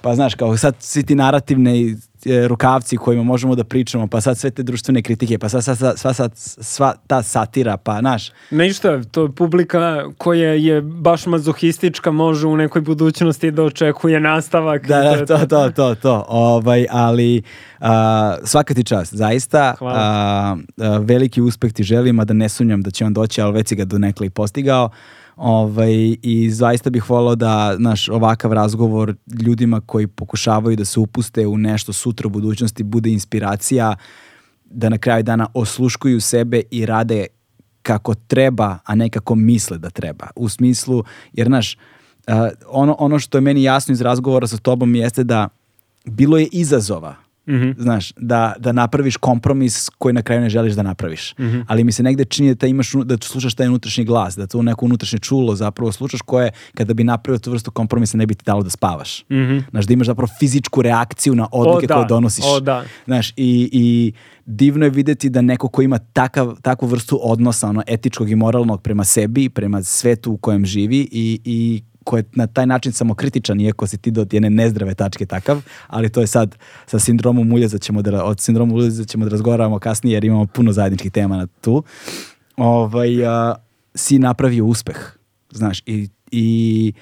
Pa 0.01 0.15
znaš, 0.15 0.35
kao 0.35 0.57
sad 0.57 0.75
svi 0.79 1.03
ti 1.03 1.15
narativne 1.15 1.97
rukavci 2.47 2.97
kojima 2.97 3.23
možemo 3.23 3.55
da 3.55 3.65
pričamo, 3.65 4.07
pa 4.07 4.21
sad 4.21 4.39
sve 4.39 4.51
te 4.51 4.63
društvene 4.63 5.03
kritike, 5.03 5.39
pa 5.39 5.49
sad, 5.49 5.65
sad, 5.65 5.79
sad, 5.79 5.99
sva, 5.99 6.13
sad, 6.13 6.33
sva 6.37 6.95
ta 7.07 7.23
satira, 7.23 7.77
pa 7.77 7.99
znaš, 8.01 8.31
Ništa, 8.51 9.03
to 9.03 9.23
je 9.23 9.33
publika 9.33 10.05
koja 10.19 10.51
je 10.51 10.83
baš 10.83 11.27
mazohistička, 11.27 12.11
može 12.11 12.47
u 12.47 12.57
nekoj 12.57 12.83
budućnosti 12.83 13.51
da 13.51 13.63
očekuje 13.63 14.21
nastavak. 14.21 14.87
Da, 14.87 15.03
da, 15.03 15.27
to, 15.27 15.47
to, 15.47 15.71
to, 15.71 15.95
to. 15.95 16.25
Ovaj, 16.29 16.87
ali 16.91 17.43
a, 17.81 18.37
svaka 18.45 18.75
ti 18.75 18.85
čast, 18.85 19.15
zaista. 19.15 19.75
Hvala. 19.79 19.99
a, 19.99 20.57
a, 20.79 20.99
veliki 20.99 21.41
uspeh 21.41 21.73
ti 21.73 21.83
želim, 21.83 22.21
a 22.21 22.25
da 22.25 22.35
ne 22.35 22.49
sumnjam 22.49 22.83
da 22.83 22.91
će 22.91 23.05
on 23.05 23.13
doći, 23.15 23.41
ali 23.41 23.53
već 23.53 23.69
si 23.69 23.77
ga 23.77 23.85
donekle 23.85 24.27
i 24.27 24.31
postigao. 24.31 24.91
Ovaj, 25.37 26.17
I 26.23 26.51
zaista 26.51 26.91
bih 26.91 27.11
volao 27.11 27.35
da 27.35 27.79
naš 27.79 28.09
ovakav 28.09 28.53
razgovor 28.53 29.15
ljudima 29.43 29.81
koji 29.81 30.07
pokušavaju 30.07 30.77
da 30.77 30.85
se 30.85 31.01
upuste 31.01 31.47
u 31.47 31.59
nešto 31.59 31.93
sutra 31.93 32.27
u 32.27 32.31
budućnosti 32.31 32.83
bude 32.83 33.11
inspiracija 33.11 33.97
da 34.65 34.89
na 34.89 34.99
kraju 34.99 35.23
dana 35.23 35.47
osluškuju 35.55 36.21
sebe 36.21 36.63
i 36.71 36.87
rade 36.87 37.27
kako 37.83 38.15
treba, 38.15 38.79
a 38.85 38.95
ne 38.95 39.09
kako 39.11 39.35
misle 39.35 39.79
da 39.79 39.91
treba. 39.91 40.27
U 40.37 40.49
smislu, 40.49 41.05
jer 41.33 41.47
znaš, 41.47 41.79
ono, 42.69 42.97
ono 42.99 43.19
što 43.19 43.39
je 43.39 43.43
meni 43.43 43.63
jasno 43.63 43.93
iz 43.93 44.01
razgovora 44.01 44.47
sa 44.47 44.57
tobom 44.57 44.95
jeste 44.95 45.25
da 45.25 45.49
bilo 46.05 46.39
je 46.39 46.49
izazova 46.53 47.24
Mhm. 47.49 47.71
znaš, 47.79 48.13
da, 48.17 48.55
da 48.59 48.73
napraviš 48.73 49.17
kompromis 49.17 49.89
koji 49.99 50.13
na 50.13 50.23
kraju 50.23 50.41
ne 50.41 50.49
želiš 50.49 50.75
da 50.75 50.83
napraviš. 50.83 51.35
Ali 51.67 51.85
mi 51.85 51.93
se 51.93 52.03
negde 52.03 52.25
čini 52.25 52.55
da, 52.55 52.67
imaš, 52.67 52.93
da 52.93 53.17
slušaš 53.23 53.55
taj 53.55 53.67
unutrašnji 53.67 54.05
glas, 54.05 54.37
da 54.37 54.47
to 54.47 54.63
neko 54.63 54.85
unutrašnje 54.85 55.19
čulo 55.19 55.55
zapravo 55.55 55.93
slušaš 55.93 56.21
koje 56.21 56.51
kada 56.75 56.95
bi 56.95 57.05
napravio 57.05 57.39
tu 57.39 57.51
vrstu 57.51 57.71
kompromisa 57.71 58.17
ne 58.17 58.27
bi 58.27 58.35
ti 58.35 58.43
dalo 58.47 58.63
da 58.63 58.71
spavaš. 58.71 59.25
Znaš, 59.71 59.87
da 59.87 59.93
imaš 59.93 60.07
zapravo 60.07 60.29
fizičku 60.39 60.83
reakciju 60.83 61.35
na 61.35 61.49
odluke 61.53 61.87
da, 61.87 61.95
koje 61.95 62.07
donosiš. 62.07 62.45
o 62.49 62.61
da. 62.61 62.85
Znaš, 63.05 63.31
i, 63.31 63.69
i 63.73 64.13
divno 64.47 64.87
je 64.87 64.91
videti 64.91 65.31
da 65.31 65.41
neko 65.41 65.69
ko 65.69 65.83
ima 65.83 65.99
takav, 65.99 66.57
takvu 66.63 66.87
vrstu 66.87 67.21
odnosa, 67.23 67.69
ono, 67.69 67.83
etičkog 67.87 68.31
i 68.31 68.35
moralnog 68.35 68.83
prema 68.83 69.05
sebi, 69.05 69.49
prema 69.49 69.83
svetu 69.83 70.33
u 70.33 70.37
kojem 70.37 70.67
živi 70.67 71.09
i, 71.13 71.41
i 71.45 71.83
ko 72.05 72.17
je 72.17 72.25
na 72.33 72.47
taj 72.47 72.67
način 72.67 72.93
samokritičan, 72.93 73.61
iako 73.61 73.87
si 73.87 73.99
ti 73.99 74.11
do 74.11 74.27
jedne 74.33 74.51
nezdrave 74.51 74.95
tačke 74.95 75.27
takav, 75.27 75.63
ali 75.87 76.09
to 76.09 76.21
je 76.21 76.27
sad 76.27 76.57
sa 76.87 76.99
sindromom 76.99 77.53
uljeza 77.53 77.79
ćemo 77.79 78.03
da, 78.03 78.25
od 78.25 78.41
sindromom 78.41 78.77
uljeza 78.77 79.05
ćemo 79.05 79.25
da 79.25 79.31
razgovaramo 79.31 79.79
kasnije 79.79 80.15
jer 80.15 80.25
imamo 80.25 80.47
puno 80.47 80.73
zajedničkih 80.73 81.13
tema 81.13 81.37
na 81.37 81.47
tu. 81.47 81.83
Ovaj, 82.57 83.27
a, 83.27 83.55
si 83.95 84.19
napravio 84.19 84.65
uspeh, 84.65 84.97
znaš, 85.51 85.83
i, 85.87 86.09
i 86.31 86.93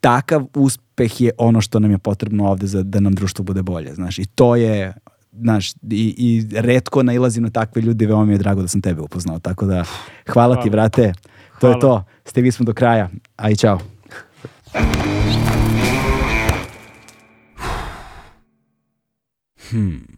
takav 0.00 0.46
uspeh 0.54 1.20
je 1.20 1.30
ono 1.38 1.60
što 1.60 1.80
nam 1.80 1.90
je 1.90 1.98
potrebno 1.98 2.48
ovde 2.48 2.66
za 2.66 2.82
da 2.82 3.00
nam 3.00 3.14
društvo 3.14 3.44
bude 3.44 3.62
bolje, 3.62 3.94
znaš, 3.94 4.18
i 4.18 4.26
to 4.26 4.56
je 4.56 4.94
znaš, 5.32 5.72
i, 5.72 6.14
i 6.18 6.46
redko 6.60 7.02
nailazim 7.02 7.42
na 7.42 7.50
takve 7.50 7.82
ljude, 7.82 8.06
veoma 8.06 8.24
mi 8.24 8.32
je 8.32 8.38
drago 8.38 8.62
da 8.62 8.68
sam 8.68 8.80
tebe 8.80 9.00
upoznao, 9.00 9.38
tako 9.38 9.66
da 9.66 9.84
hvala, 10.32 10.54
ti, 10.54 10.60
Hvala. 10.60 10.70
brate, 10.70 11.12
to 11.60 11.68
je 11.68 11.72
Hvala. 11.72 11.80
to, 11.80 12.04
stigli 12.24 12.52
smo 12.52 12.64
do 12.64 12.74
kraja, 12.74 13.10
aj 13.36 13.56
čao. 13.56 13.80
Hmm. 19.72 20.12